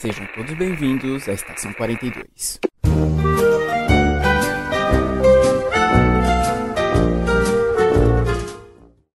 Sejam 0.00 0.24
todos 0.32 0.54
bem-vindos 0.54 1.28
à 1.28 1.32
Estação 1.32 1.72
42. 1.72 2.60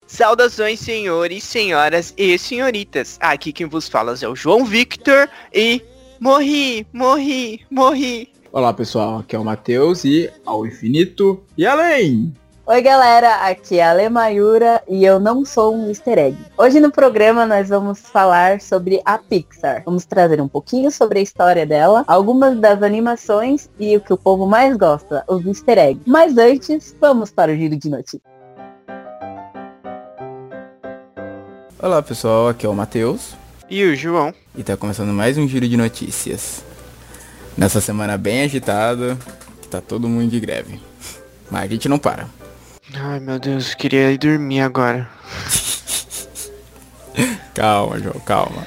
Saudações, 0.09 0.81
senhores, 0.81 1.45
senhoras 1.45 2.13
e 2.19 2.37
senhoritas. 2.37 3.17
Aqui 3.21 3.53
quem 3.53 3.69
vos 3.69 3.89
fala 3.89 4.17
é 4.21 4.27
o 4.27 4.35
João 4.35 4.65
Victor 4.65 5.31
e 5.55 5.81
morri, 6.19 6.85
morri, 6.93 7.61
morri. 7.71 8.33
Olá 8.51 8.75
pessoal, 8.75 9.21
aqui 9.21 9.37
é 9.37 9.39
o 9.39 9.45
Matheus 9.45 10.05
e 10.05 10.29
ao 10.45 10.67
infinito 10.67 11.41
e 11.57 11.65
além. 11.65 12.35
Oi 12.65 12.81
galera, 12.81 13.49
aqui 13.49 13.81
é 13.81 13.83
a 13.85 13.91
Ale 13.91 14.09
Mayura 14.09 14.81
e 14.89 15.05
eu 15.05 15.19
não 15.19 15.45
sou 15.45 15.75
um 15.75 15.89
easter 15.89 16.17
egg. 16.17 16.39
Hoje 16.57 16.79
no 16.79 16.93
programa 16.93 17.45
nós 17.45 17.71
vamos 17.71 17.99
falar 17.99 18.61
sobre 18.61 19.03
a 19.05 19.19
Pixar. 19.19 19.83
Vamos 19.85 20.05
trazer 20.05 20.41
um 20.41 20.47
pouquinho 20.47 20.89
sobre 20.93 21.19
a 21.19 21.23
história 21.23 21.67
dela, 21.67 22.05
algumas 22.07 22.57
das 22.57 22.81
animações 22.81 23.69
e 23.81 23.97
o 23.97 24.01
que 24.01 24.13
o 24.13 24.17
povo 24.17 24.47
mais 24.47 24.77
gosta, 24.77 25.25
os 25.27 25.45
easter 25.45 25.77
eggs. 25.77 26.05
Mas 26.07 26.39
antes, 26.39 26.97
vamos 27.01 27.33
para 27.33 27.51
o 27.51 27.57
giro 27.57 27.77
de 27.77 27.91
notícias. 27.91 28.23
Olá 31.81 32.01
pessoal, 32.01 32.47
aqui 32.47 32.65
é 32.65 32.69
o 32.69 32.75
Matheus. 32.75 33.35
E 33.69 33.83
o 33.85 33.97
João. 33.97 34.33
E 34.55 34.63
tá 34.63 34.77
começando 34.77 35.13
mais 35.13 35.37
um 35.37 35.49
giro 35.49 35.69
de 35.69 35.77
notícias. 35.77 36.63
Nessa 37.59 37.81
semana 37.81 38.17
bem 38.17 38.45
agitada, 38.45 39.19
que 39.61 39.67
tá 39.67 39.81
todo 39.81 40.09
mundo 40.09 40.31
de 40.31 40.39
greve. 40.39 40.81
Mas 41.51 41.65
a 41.65 41.67
gente 41.67 41.89
não 41.89 41.99
para. 41.99 42.29
Ai 42.95 43.21
meu 43.21 43.39
Deus, 43.39 43.75
queria 43.75 44.11
ir 44.13 44.19
dormir 44.19 44.61
agora. 44.61 45.09
calma, 47.55 47.99
João, 47.99 48.21
calma. 48.21 48.67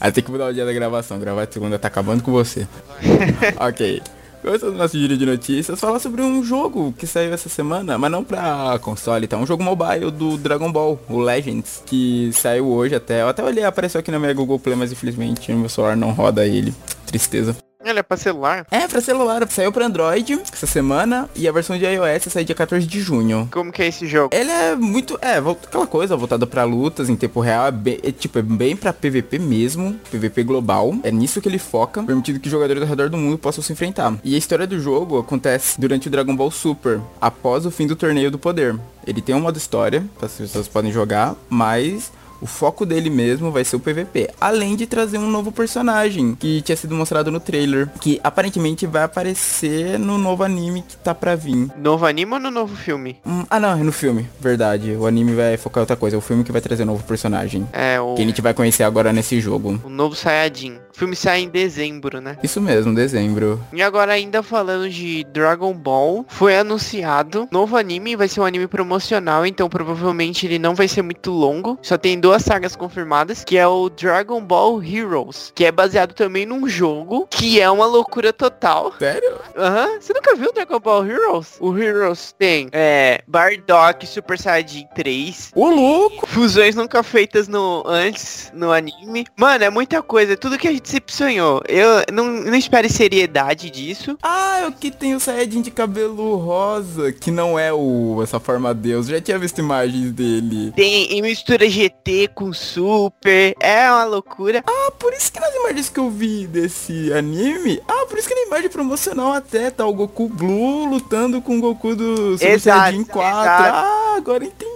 Aí 0.00 0.12
tem 0.12 0.22
que 0.22 0.30
mudar 0.30 0.46
o 0.46 0.54
dia 0.54 0.64
da 0.64 0.72
gravação. 0.72 1.18
Gravar 1.18 1.44
de 1.44 1.54
segunda 1.54 1.78
tá 1.78 1.88
acabando 1.88 2.22
com 2.22 2.32
você. 2.32 2.66
ok. 3.58 4.02
Começando 4.40 4.74
o 4.74 4.78
nosso 4.78 4.96
giro 4.96 5.16
de 5.16 5.26
notícias, 5.26 5.80
falar 5.80 5.98
sobre 5.98 6.22
um 6.22 6.44
jogo 6.44 6.94
que 6.96 7.08
saiu 7.08 7.34
essa 7.34 7.48
semana, 7.48 7.98
mas 7.98 8.10
não 8.10 8.22
pra 8.22 8.78
console, 8.80 9.26
tá? 9.26 9.36
Um 9.36 9.44
jogo 9.44 9.64
mobile 9.64 10.12
do 10.12 10.38
Dragon 10.38 10.70
Ball, 10.70 10.98
o 11.08 11.18
Legends, 11.18 11.82
que 11.84 12.30
saiu 12.32 12.68
hoje 12.68 12.94
até. 12.94 13.22
Eu 13.22 13.28
até 13.28 13.42
olhei, 13.42 13.64
apareceu 13.64 13.98
aqui 13.98 14.12
na 14.12 14.18
minha 14.18 14.32
Google 14.32 14.60
Play, 14.60 14.76
mas 14.76 14.92
infelizmente 14.92 15.50
no 15.50 15.58
meu 15.58 15.68
celular 15.68 15.96
não 15.96 16.12
roda 16.12 16.46
ele. 16.46 16.72
Tristeza. 17.04 17.56
Ele 17.84 18.00
é 18.00 18.02
pra 18.02 18.16
celular? 18.16 18.66
É, 18.70 18.88
pra 18.88 19.00
celular. 19.00 19.48
Saiu 19.48 19.70
pra 19.70 19.86
Android 19.86 20.40
essa 20.52 20.66
semana 20.66 21.30
e 21.36 21.46
a 21.46 21.52
versão 21.52 21.78
de 21.78 21.84
iOS 21.84 22.24
sai 22.24 22.44
dia 22.44 22.54
14 22.54 22.84
de 22.84 23.00
junho. 23.00 23.48
Como 23.52 23.70
que 23.70 23.82
é 23.82 23.86
esse 23.86 24.06
jogo? 24.06 24.30
Ele 24.34 24.50
é 24.50 24.74
muito... 24.74 25.16
É, 25.22 25.38
aquela 25.38 25.86
coisa 25.86 26.16
voltada 26.16 26.46
pra 26.46 26.64
lutas 26.64 27.08
em 27.08 27.14
tempo 27.14 27.40
real. 27.40 27.66
É, 27.66 27.70
bem, 27.70 27.98
é 28.02 28.10
tipo, 28.10 28.40
é 28.40 28.42
bem 28.42 28.76
pra 28.76 28.92
PVP 28.92 29.38
mesmo. 29.38 29.98
PVP 30.10 30.42
global. 30.42 30.96
É 31.04 31.12
nisso 31.12 31.40
que 31.40 31.48
ele 31.48 31.58
foca, 31.58 32.02
permitindo 32.02 32.40
que 32.40 32.50
jogadores 32.50 32.82
ao 32.82 32.88
redor 32.88 33.08
do 33.08 33.16
mundo 33.16 33.38
possam 33.38 33.62
se 33.62 33.72
enfrentar. 33.72 34.14
E 34.24 34.34
a 34.34 34.38
história 34.38 34.66
do 34.66 34.80
jogo 34.80 35.18
acontece 35.18 35.80
durante 35.80 36.08
o 36.08 36.10
Dragon 36.10 36.34
Ball 36.34 36.50
Super, 36.50 37.00
após 37.20 37.64
o 37.64 37.70
fim 37.70 37.86
do 37.86 37.94
Torneio 37.94 38.30
do 38.30 38.38
Poder. 38.38 38.76
Ele 39.06 39.22
tem 39.22 39.34
um 39.34 39.40
modo 39.40 39.56
história, 39.56 40.04
as 40.20 40.32
pessoas 40.32 40.68
podem 40.68 40.92
jogar, 40.92 41.34
mas 41.48 42.12
o 42.40 42.46
foco 42.46 42.86
dele 42.86 43.10
mesmo 43.10 43.50
vai 43.50 43.64
ser 43.64 43.76
o 43.76 43.80
PVP. 43.80 44.30
Além 44.40 44.76
de 44.76 44.86
trazer 44.86 45.18
um 45.18 45.28
novo 45.30 45.52
personagem 45.52 46.34
que 46.34 46.62
tinha 46.62 46.76
sido 46.76 46.94
mostrado 46.94 47.30
no 47.30 47.40
trailer. 47.40 47.88
Que 48.00 48.20
aparentemente 48.22 48.86
vai 48.86 49.02
aparecer 49.02 49.98
no 49.98 50.18
novo 50.18 50.42
anime 50.42 50.82
que 50.86 50.96
tá 50.96 51.14
pra 51.14 51.34
vir. 51.34 51.68
Novo 51.76 52.06
anime 52.06 52.34
ou 52.34 52.40
no 52.40 52.50
novo 52.50 52.76
filme? 52.76 53.16
Hum, 53.26 53.44
ah 53.48 53.60
não, 53.60 53.72
é 53.72 53.82
no 53.82 53.92
filme, 53.92 54.28
verdade. 54.40 54.92
O 54.92 55.06
anime 55.06 55.34
vai 55.34 55.56
focar 55.56 55.80
em 55.80 55.82
outra 55.82 55.96
coisa. 55.96 56.16
É 56.16 56.18
o 56.18 56.22
filme 56.22 56.44
que 56.44 56.52
vai 56.52 56.60
trazer 56.60 56.82
um 56.84 56.86
novo 56.86 57.04
personagem. 57.04 57.68
É, 57.72 58.00
o. 58.00 58.14
Que 58.14 58.22
a 58.22 58.26
gente 58.26 58.42
vai 58.42 58.54
conhecer 58.54 58.82
agora 58.82 59.12
nesse 59.12 59.40
jogo. 59.40 59.80
O 59.84 59.88
novo 59.88 60.14
Saiyajin. 60.14 60.78
O 60.94 60.98
filme 60.98 61.14
sai 61.14 61.42
em 61.42 61.48
dezembro, 61.48 62.20
né? 62.20 62.36
Isso 62.42 62.60
mesmo, 62.60 62.94
dezembro. 62.94 63.60
E 63.72 63.82
agora 63.82 64.12
ainda 64.12 64.42
falando 64.42 64.88
de 64.90 65.24
Dragon 65.32 65.72
Ball, 65.72 66.24
foi 66.28 66.56
anunciado 66.56 67.48
novo 67.52 67.76
anime, 67.76 68.16
vai 68.16 68.28
ser 68.28 68.40
um 68.40 68.44
anime 68.44 68.66
promocional, 68.66 69.46
então 69.46 69.68
provavelmente 69.68 70.46
ele 70.46 70.58
não 70.58 70.74
vai 70.74 70.88
ser 70.88 71.02
muito 71.02 71.30
longo. 71.30 71.78
Só 71.82 71.96
tem 71.96 72.18
duas 72.28 72.42
sagas 72.42 72.76
confirmadas, 72.76 73.42
que 73.42 73.56
é 73.56 73.66
o 73.66 73.88
Dragon 73.88 74.42
Ball 74.42 74.84
Heroes, 74.84 75.50
que 75.54 75.64
é 75.64 75.72
baseado 75.72 76.12
também 76.12 76.44
num 76.44 76.68
jogo 76.68 77.26
que 77.30 77.58
é 77.58 77.70
uma 77.70 77.86
loucura 77.86 78.34
total. 78.34 78.92
Sério? 78.98 79.38
Aham. 79.56 79.86
Uhum. 79.86 79.98
Você 79.98 80.12
nunca 80.12 80.36
viu 80.36 80.52
Dragon 80.52 80.78
Ball 80.78 81.06
Heroes? 81.06 81.56
O 81.58 81.74
Heroes 81.74 82.34
tem 82.38 82.68
é, 82.70 83.22
Bardock 83.26 84.06
Super 84.06 84.38
Saiyajin 84.38 84.86
3. 84.94 85.52
Ô 85.54 85.70
louco! 85.70 86.26
Fusões 86.26 86.74
nunca 86.74 87.02
feitas 87.02 87.48
no 87.48 87.82
antes 87.86 88.52
no 88.52 88.72
anime. 88.72 89.24
Mano, 89.34 89.64
é 89.64 89.70
muita 89.70 90.02
coisa, 90.02 90.36
tudo 90.36 90.58
que 90.58 90.68
a 90.68 90.72
gente 90.72 90.90
sempre 90.90 91.14
sonhou. 91.14 91.62
Eu 91.66 92.04
não, 92.12 92.26
não 92.26 92.56
espere 92.56 92.90
seriedade 92.90 93.70
disso. 93.70 94.18
Ah, 94.22 94.58
é 94.64 94.66
o 94.66 94.72
que 94.72 94.90
tem 94.90 95.14
o 95.14 95.20
Saiyajin 95.20 95.62
de 95.62 95.70
cabelo 95.70 96.36
rosa, 96.36 97.10
que 97.10 97.30
não 97.30 97.58
é 97.58 97.72
o 97.72 98.20
essa 98.22 98.38
forma 98.38 98.74
deus. 98.74 99.06
Já 99.06 99.18
tinha 99.18 99.38
visto 99.38 99.60
imagens 99.60 100.12
dele. 100.12 100.72
Tem 100.76 101.10
em 101.14 101.22
mistura 101.22 101.66
GT 101.66 102.17
com 102.26 102.52
Super. 102.52 103.54
É 103.60 103.90
uma 103.90 104.04
loucura. 104.04 104.64
Ah, 104.66 104.90
por 104.98 105.12
isso 105.12 105.30
que 105.30 105.38
nas 105.38 105.54
imagens 105.54 105.88
que 105.90 106.00
eu 106.00 106.10
vi 106.10 106.46
desse 106.46 107.12
anime. 107.12 107.80
Ah, 107.86 108.06
por 108.08 108.18
isso 108.18 108.26
que 108.26 108.34
na 108.34 108.46
imagem 108.46 108.70
promocional 108.70 109.32
até 109.32 109.70
tá 109.70 109.86
o 109.86 109.92
Goku 109.92 110.28
Blue 110.28 110.86
lutando 110.86 111.40
com 111.40 111.58
o 111.58 111.60
Goku 111.60 111.94
do 111.94 112.38
Super 112.38 112.60
Saiyajin 112.60 113.04
4. 113.04 113.40
Exato. 113.40 113.76
Ah, 113.76 114.14
agora 114.16 114.44
entendi. 114.44 114.68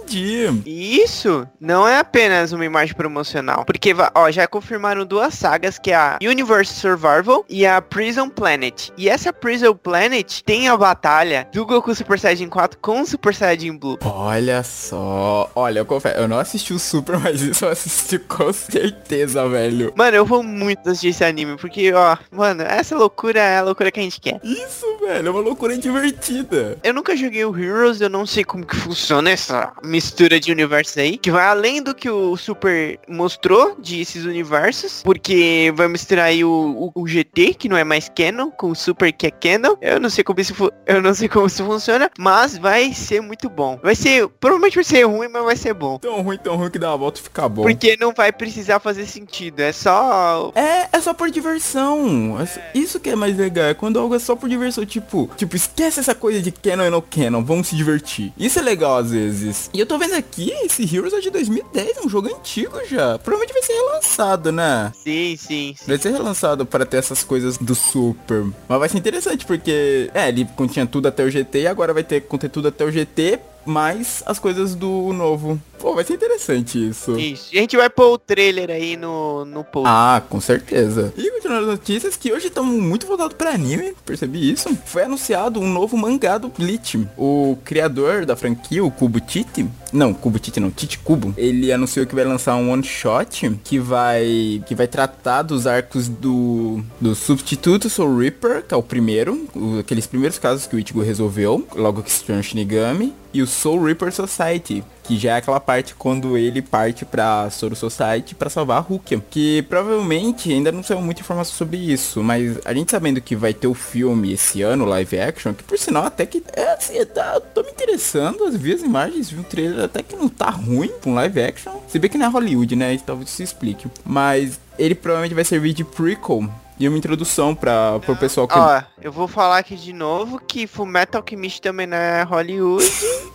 Isso 0.65 1.47
não 1.59 1.87
é 1.87 1.97
apenas 1.97 2.51
uma 2.51 2.65
imagem 2.65 2.95
promocional. 2.95 3.65
Porque, 3.65 3.95
ó, 4.13 4.29
já 4.29 4.47
confirmaram 4.47 5.05
duas 5.05 5.33
sagas, 5.33 5.79
que 5.79 5.91
é 5.91 5.95
a 5.95 6.19
Universe 6.21 6.73
Survival 6.73 7.43
e 7.49 7.65
a 7.65 7.81
Prison 7.81 8.29
Planet. 8.29 8.89
E 8.95 9.09
essa 9.09 9.33
Prison 9.33 9.73
Planet 9.73 10.41
tem 10.45 10.67
a 10.67 10.77
batalha 10.77 11.47
do 11.51 11.65
Goku 11.65 11.95
Super 11.95 12.19
Saiyajin 12.19 12.49
4 12.49 12.77
com 12.79 13.01
o 13.01 13.05
Super 13.07 13.33
Saiyajin 13.33 13.77
Blue. 13.77 13.97
Olha 14.03 14.61
só. 14.61 15.49
Olha, 15.55 15.79
eu 15.79 15.85
confesso, 15.85 16.17
eu 16.19 16.27
não 16.27 16.37
assisti 16.37 16.73
o 16.73 16.79
Super, 16.79 17.17
mas 17.17 17.32
isso 17.41 17.65
eu 17.65 17.69
assisti 17.69 18.19
com 18.19 18.51
certeza, 18.51 19.47
velho. 19.47 19.93
Mano, 19.95 20.17
eu 20.17 20.25
vou 20.25 20.43
muito 20.43 20.89
assistir 20.89 21.09
esse 21.09 21.23
anime, 21.23 21.57
porque, 21.57 21.91
ó, 21.93 22.17
mano, 22.31 22.63
essa 22.63 22.95
loucura 22.95 23.39
é 23.39 23.57
a 23.57 23.63
loucura 23.63 23.91
que 23.91 23.99
a 23.99 24.03
gente 24.03 24.19
quer. 24.19 24.39
Isso, 24.43 24.85
velho, 24.99 25.27
é 25.27 25.31
uma 25.31 25.39
loucura 25.39 25.77
divertida. 25.77 26.77
Eu 26.83 26.93
nunca 26.93 27.15
joguei 27.15 27.45
o 27.45 27.57
Heroes, 27.57 28.01
eu 28.01 28.09
não 28.09 28.25
sei 28.25 28.43
como 28.43 28.65
que 28.65 28.75
funciona 28.75 29.31
essa 29.31 29.73
mistura 29.83 30.39
de 30.39 30.51
universos 30.51 30.97
aí, 30.97 31.17
que 31.17 31.31
vai 31.31 31.45
além 31.45 31.81
do 31.81 31.95
que 31.95 32.09
o 32.09 32.35
Super 32.37 32.99
mostrou 33.07 33.75
de 33.79 34.01
esses 34.01 34.25
universos, 34.25 35.01
porque 35.03 35.73
vai 35.75 35.87
misturar 35.87 36.25
aí 36.25 36.43
o, 36.43 36.91
o, 36.95 37.01
o 37.01 37.07
GT, 37.07 37.53
que 37.55 37.69
não 37.69 37.77
é 37.77 37.83
mais 37.83 38.09
canon, 38.09 38.51
com 38.51 38.71
o 38.71 38.75
Super 38.75 39.11
que 39.11 39.27
é 39.27 39.31
canon. 39.31 39.75
Eu 39.81 39.99
não 39.99 40.09
sei 40.09 40.23
como 40.23 40.39
isso 40.39 40.53
eu 40.85 41.01
não 41.01 41.13
sei 41.13 41.27
como 41.29 41.47
isso 41.47 41.65
funciona, 41.65 42.09
mas 42.17 42.57
vai 42.57 42.93
ser 42.93 43.21
muito 43.21 43.49
bom. 43.49 43.79
Vai 43.81 43.95
ser, 43.95 44.27
provavelmente 44.27 44.75
vai 44.75 44.83
ser 44.83 45.03
ruim, 45.03 45.27
mas 45.27 45.43
vai 45.43 45.55
ser 45.55 45.73
bom. 45.73 45.97
Tão 45.99 46.21
ruim, 46.21 46.37
tão 46.37 46.55
ruim 46.55 46.69
que 46.69 46.79
dá 46.79 46.89
uma 46.89 46.97
volta 46.97 47.21
e 47.23 47.25
fica 47.25 47.47
bom. 47.47 47.63
Porque 47.63 47.97
não 47.99 48.13
vai 48.13 48.31
precisar 48.31 48.79
fazer 48.79 49.05
sentido, 49.05 49.61
é 49.61 49.71
só... 49.71 50.51
É, 50.55 50.89
é 50.91 51.01
só 51.01 51.13
por 51.13 51.29
diversão. 51.31 52.37
É. 52.39 52.77
Isso 52.77 52.99
que 52.99 53.09
é 53.09 53.15
mais 53.15 53.37
legal, 53.37 53.65
é 53.65 53.73
quando 53.73 53.99
algo 53.99 54.15
é 54.15 54.19
só 54.19 54.35
por 54.35 54.49
diversão, 54.49 54.85
tipo, 54.85 55.29
tipo, 55.37 55.55
esquece 55.55 55.99
essa 55.99 56.13
coisa 56.13 56.41
de 56.41 56.51
canon 56.51 56.85
e 56.85 56.89
não 56.89 57.01
canon, 57.01 57.43
vamos 57.43 57.67
se 57.67 57.75
divertir. 57.75 58.33
Isso 58.37 58.59
é 58.59 58.61
legal 58.61 58.97
às 58.97 59.11
vezes. 59.11 59.69
E 59.73 59.79
eu 59.79 59.85
tô 59.85 59.97
vendo 59.97 60.15
aqui, 60.15 60.51
esse 60.63 60.83
Heroes 60.83 61.13
é 61.13 61.19
de 61.19 61.29
2010, 61.29 61.97
é 61.97 62.01
um 62.01 62.09
jogo 62.09 62.27
antigo 62.27 62.79
já. 62.89 63.17
Provavelmente 63.19 63.53
vai 63.53 63.63
ser 63.63 63.73
relançado, 63.73 64.51
né? 64.51 64.91
Sim, 65.03 65.35
sim, 65.37 65.75
sim. 65.77 65.85
Vai 65.87 65.97
ser 65.97 66.11
relançado 66.11 66.65
para 66.65 66.85
ter 66.85 66.97
essas 66.97 67.23
coisas 67.23 67.57
do 67.57 67.75
Super. 67.75 68.45
Mas 68.67 68.79
vai 68.79 68.89
ser 68.89 68.97
interessante, 68.97 69.45
porque, 69.45 70.09
é, 70.13 70.29
ele 70.29 70.45
continha 70.55 70.85
tudo 70.85 71.07
até 71.07 71.23
o 71.23 71.29
GT 71.29 71.61
e 71.61 71.67
agora 71.67 71.93
vai 71.93 72.03
ter 72.03 72.21
conter 72.21 72.49
tudo 72.49 72.67
até 72.67 72.83
o 72.83 72.91
GT 72.91 73.39
mais 73.65 74.23
as 74.25 74.39
coisas 74.39 74.75
do 74.75 75.13
novo. 75.13 75.59
Pô, 75.83 75.93
vai 75.93 76.05
ser 76.05 76.13
interessante 76.13 76.89
isso. 76.89 77.19
Isso. 77.19 77.49
E 77.53 77.57
a 77.57 77.61
gente 77.61 77.75
vai 77.75 77.89
pôr 77.89 78.13
o 78.13 78.17
trailer 78.17 78.69
aí 78.69 78.95
no, 78.95 79.43
no 79.43 79.65
post. 79.65 79.89
Ah, 79.89 80.21
com 80.29 80.39
certeza. 80.39 81.13
E 81.17 81.29
continuando 81.31 81.63
as 81.63 81.67
notícias 81.67 82.15
que 82.15 82.31
hoje 82.31 82.47
estamos 82.47 82.81
muito 82.81 83.05
voltados 83.05 83.35
para 83.35 83.51
anime, 83.51 83.93
percebi 84.05 84.49
isso. 84.49 84.73
Foi 84.85 85.03
anunciado 85.03 85.59
um 85.59 85.69
novo 85.69 85.97
mangá 85.97 86.37
do 86.37 86.47
Bleach. 86.47 87.05
O 87.17 87.57
criador 87.65 88.25
da 88.25 88.33
franquia, 88.33 88.83
o 88.83 88.89
Kubo 88.89 89.19
Tite, 89.19 89.67
não, 89.91 90.13
Kubo 90.13 90.39
Tite 90.39 90.61
não, 90.61 90.71
Tite 90.71 90.99
Kubo, 90.99 91.33
ele 91.37 91.69
anunciou 91.71 92.05
que 92.05 92.15
vai 92.15 92.23
lançar 92.23 92.55
um 92.55 92.71
one 92.71 92.83
shot 92.83 93.49
que 93.63 93.77
vai 93.77 94.63
que 94.65 94.73
vai 94.73 94.87
tratar 94.87 95.41
dos 95.41 95.67
arcos 95.67 96.07
do 96.07 96.81
do 96.99 97.13
substituto 97.13 97.89
Soul 97.89 98.19
Reaper, 98.19 98.63
que 98.63 98.73
é 98.73 98.77
o 98.77 98.81
primeiro, 98.83 99.47
o, 99.53 99.79
aqueles 99.79 100.07
primeiros 100.07 100.39
casos 100.39 100.65
que 100.65 100.75
o 100.75 100.79
Ichigo 100.79 101.01
resolveu, 101.01 101.67
logo 101.75 102.01
que 102.01 102.11
se 102.11 102.23
tornou 102.23 102.41
Shinigami, 102.41 103.13
e 103.33 103.41
o 103.41 103.47
Soul 103.47 103.83
Reaper 103.83 104.11
Society, 104.11 104.83
que 105.03 105.17
já 105.17 105.33
é 105.33 105.37
aquela 105.37 105.59
parte 105.59 105.95
quando 105.95 106.37
ele 106.37 106.61
parte 106.61 107.03
pra 107.03 107.49
Soul 107.49 107.75
Society 107.75 108.35
para 108.35 108.49
salvar 108.49 108.77
a 108.77 108.79
Rukia. 108.79 109.21
Que 109.29 109.63
provavelmente 109.63 110.51
ainda 110.51 110.71
não 110.71 110.83
saiu 110.83 111.01
muita 111.01 111.21
informação 111.21 111.53
sobre 111.53 111.77
isso, 111.77 112.23
mas 112.23 112.59
a 112.63 112.73
gente 112.73 112.91
sabendo 112.91 113.19
que 113.19 113.35
vai 113.35 113.53
ter 113.53 113.67
o 113.67 113.73
filme 113.73 114.33
esse 114.33 114.61
ano, 114.61 114.85
live 114.85 115.19
action, 115.19 115.53
que 115.53 115.63
por 115.63 115.77
sinal 115.77 116.05
até 116.05 116.25
que 116.25 116.43
é 116.55 116.73
assim, 116.73 117.03
tá, 117.05 117.39
tô 117.39 117.63
me 117.63 117.71
interessando, 117.71 118.51
vi 118.51 118.73
as 118.73 118.81
imagens, 118.81 119.29
vi 119.29 119.39
o 119.39 119.43
trailer 119.43 119.85
até 119.85 120.03
que 120.03 120.15
não 120.15 120.29
tá 120.29 120.49
ruim 120.49 120.91
com 121.01 121.13
live 121.13 121.41
action. 121.41 121.73
Se 121.87 121.97
bem 121.97 122.09
que 122.09 122.17
não 122.17 122.27
é 122.27 122.29
Hollywood, 122.29 122.75
né? 122.75 122.97
Talvez 123.05 123.29
se 123.29 123.43
explique. 123.43 123.87
Mas 124.05 124.59
ele 124.77 124.95
provavelmente 124.95 125.35
vai 125.35 125.43
servir 125.43 125.73
de 125.73 125.83
prequel 125.83 126.49
e 126.79 126.87
uma 126.87 126.97
introdução 126.97 127.53
para 127.53 127.99
pro 127.99 128.15
pessoal 128.15 128.47
que 128.47 128.57
Ó, 128.57 128.81
eu 129.01 129.11
vou 129.11 129.27
falar 129.27 129.59
aqui 129.59 129.75
de 129.75 129.93
novo 129.93 130.39
que 130.39 130.65
Fullmetal 130.67 131.21
Alchemist 131.21 131.61
também 131.61 131.87
não 131.87 131.97
é 131.97 132.23
Hollywood 132.23 132.85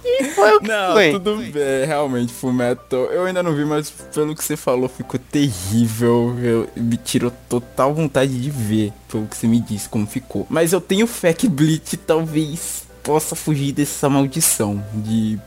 e 0.05 0.25
foi 0.31 0.57
o 0.57 0.61
que 0.61 0.69
Não, 0.69 0.93
foi. 0.93 1.13
tudo 1.13 1.37
bem, 1.37 1.87
realmente, 1.87 2.33
Fullmetal. 2.33 3.05
Eu 3.07 3.25
ainda 3.25 3.43
não 3.43 3.55
vi, 3.55 3.65
mas 3.65 3.91
pelo 3.91 4.35
que 4.35 4.43
você 4.43 4.57
falou, 4.57 4.89
ficou 4.89 5.19
terrível. 5.19 6.37
Eu, 6.43 6.69
me 6.77 6.97
tirou 6.97 7.33
total 7.49 7.95
vontade 7.95 8.41
de 8.41 8.51
ver, 8.51 8.93
pelo 9.09 9.27
que 9.27 9.37
você 9.37 9.47
me 9.47 9.61
disse, 9.61 9.89
como 9.89 10.07
ficou. 10.07 10.47
Mas 10.51 10.73
eu 10.73 10.81
tenho 10.81 11.07
fé 11.07 11.33
que 11.33 11.49
Bleach 11.49 11.97
talvez 11.99 12.87
possa 13.03 13.35
fugir 13.35 13.73
dessa 13.73 14.09
maldição 14.09 14.85
de 14.93 15.39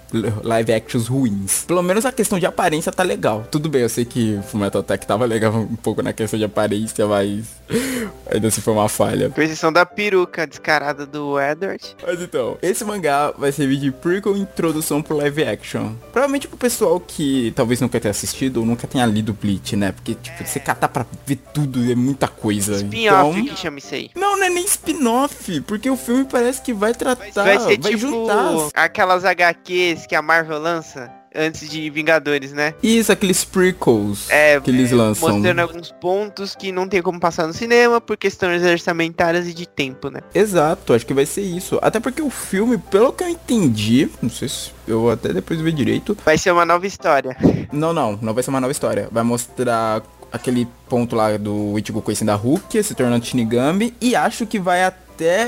live 0.43 0.73
actions 0.73 1.07
ruins. 1.07 1.63
Pelo 1.65 1.81
menos 1.81 2.05
a 2.05 2.11
questão 2.11 2.39
de 2.39 2.45
aparência 2.45 2.91
tá 2.91 3.03
legal. 3.03 3.45
Tudo 3.51 3.69
bem, 3.69 3.81
eu 3.81 3.89
sei 3.89 4.05
que 4.05 4.39
Fullmetal 4.49 4.81
Attack 4.81 5.05
tava 5.07 5.25
legal 5.25 5.53
um 5.53 5.75
pouco 5.75 6.01
na 6.01 6.13
questão 6.13 6.37
de 6.37 6.45
aparência, 6.45 7.05
mas 7.07 7.45
ainda 8.31 8.47
assim 8.47 8.61
foi 8.61 8.73
uma 8.73 8.89
falha. 8.89 9.29
Com 9.29 9.41
exceção 9.41 9.71
da 9.71 9.85
peruca 9.85 10.45
descarada 10.47 11.05
do 11.05 11.39
Edward. 11.39 11.95
Mas 12.05 12.21
então, 12.21 12.57
esse 12.61 12.83
mangá 12.83 13.31
vai 13.37 13.51
servir 13.51 13.77
de 13.77 13.91
prequel 13.91 14.37
introdução 14.37 15.01
pro 15.01 15.17
live 15.17 15.43
action. 15.43 15.93
Provavelmente 16.11 16.47
pro 16.47 16.57
pessoal 16.57 16.99
que 16.99 17.51
talvez 17.55 17.79
nunca 17.81 17.99
tenha 17.99 18.11
assistido 18.11 18.57
ou 18.57 18.65
nunca 18.65 18.87
tenha 18.87 19.05
lido 19.05 19.33
Bleach, 19.33 19.75
né? 19.75 19.91
Porque, 19.91 20.15
tipo, 20.15 20.45
você 20.45 20.59
catar 20.59 20.87
pra 20.89 21.05
ver 21.25 21.37
tudo 21.53 21.89
é 21.91 21.95
muita 21.95 22.27
coisa. 22.27 22.75
Spin-off 22.75 23.39
Então... 23.39 23.55
que 23.55 23.59
chama 23.61 23.79
isso 23.79 23.93
aí. 23.95 24.09
Não, 24.15 24.37
não 24.37 24.45
é 24.45 24.49
nem 24.49 24.65
spin-off, 24.65 25.61
porque 25.61 25.89
o 25.89 25.97
filme 25.97 26.25
parece 26.25 26.61
que 26.61 26.73
vai 26.73 26.93
tratar, 26.93 27.43
Vai 27.43 27.59
ser 27.59 27.79
vai 27.79 27.91
tipo 27.93 27.97
juntar. 27.97 28.49
as- 28.55 28.71
aquelas 28.73 29.25
HQs 29.25 30.00
que 30.07 30.15
a 30.15 30.21
Marvel 30.21 30.59
lança 30.59 31.11
antes 31.33 31.69
de 31.69 31.89
Vingadores, 31.89 32.51
né? 32.51 32.73
Isso, 32.83 33.09
aqueles 33.11 33.45
prequels 33.45 34.29
É, 34.29 34.59
que 34.59 34.69
eles 34.69 34.91
lançam. 34.91 35.29
mostrando 35.29 35.59
alguns 35.59 35.89
pontos 35.93 36.55
que 36.55 36.71
não 36.73 36.87
tem 36.89 37.01
como 37.01 37.19
passar 37.21 37.47
no 37.47 37.53
cinema 37.53 38.01
por 38.01 38.17
questões 38.17 38.61
orçamentárias 38.63 39.47
e 39.47 39.53
de 39.53 39.65
tempo, 39.65 40.09
né? 40.09 40.19
Exato, 40.35 40.93
acho 40.93 41.05
que 41.05 41.13
vai 41.13 41.25
ser 41.25 41.41
isso. 41.43 41.79
Até 41.81 41.99
porque 42.01 42.21
o 42.21 42.29
filme, 42.29 42.77
pelo 42.77 43.13
que 43.13 43.23
eu 43.23 43.29
entendi, 43.29 44.09
não 44.21 44.29
sei 44.29 44.49
se 44.49 44.71
eu 44.85 45.09
até 45.09 45.31
depois 45.31 45.61
ver 45.61 45.71
direito, 45.71 46.17
Vai 46.25 46.37
ser 46.37 46.51
uma 46.51 46.65
nova 46.65 46.85
história. 46.85 47.35
Não, 47.71 47.93
não, 47.93 48.19
não 48.21 48.33
vai 48.33 48.43
ser 48.43 48.49
uma 48.49 48.59
nova 48.59 48.71
história. 48.71 49.07
Vai 49.11 49.23
mostrar 49.23 50.01
aquele 50.31 50.65
ponto 50.87 51.15
lá 51.15 51.35
do 51.37 51.77
Ichigo 51.77 52.01
conhecendo 52.01 52.31
a 52.31 52.35
Rukia, 52.35 52.81
se 52.83 52.95
tornando 52.95 53.25
Shinigami, 53.25 53.93
e 53.99 54.15
acho 54.15 54.45
que 54.45 54.59
vai 54.59 54.83
até 54.83 55.00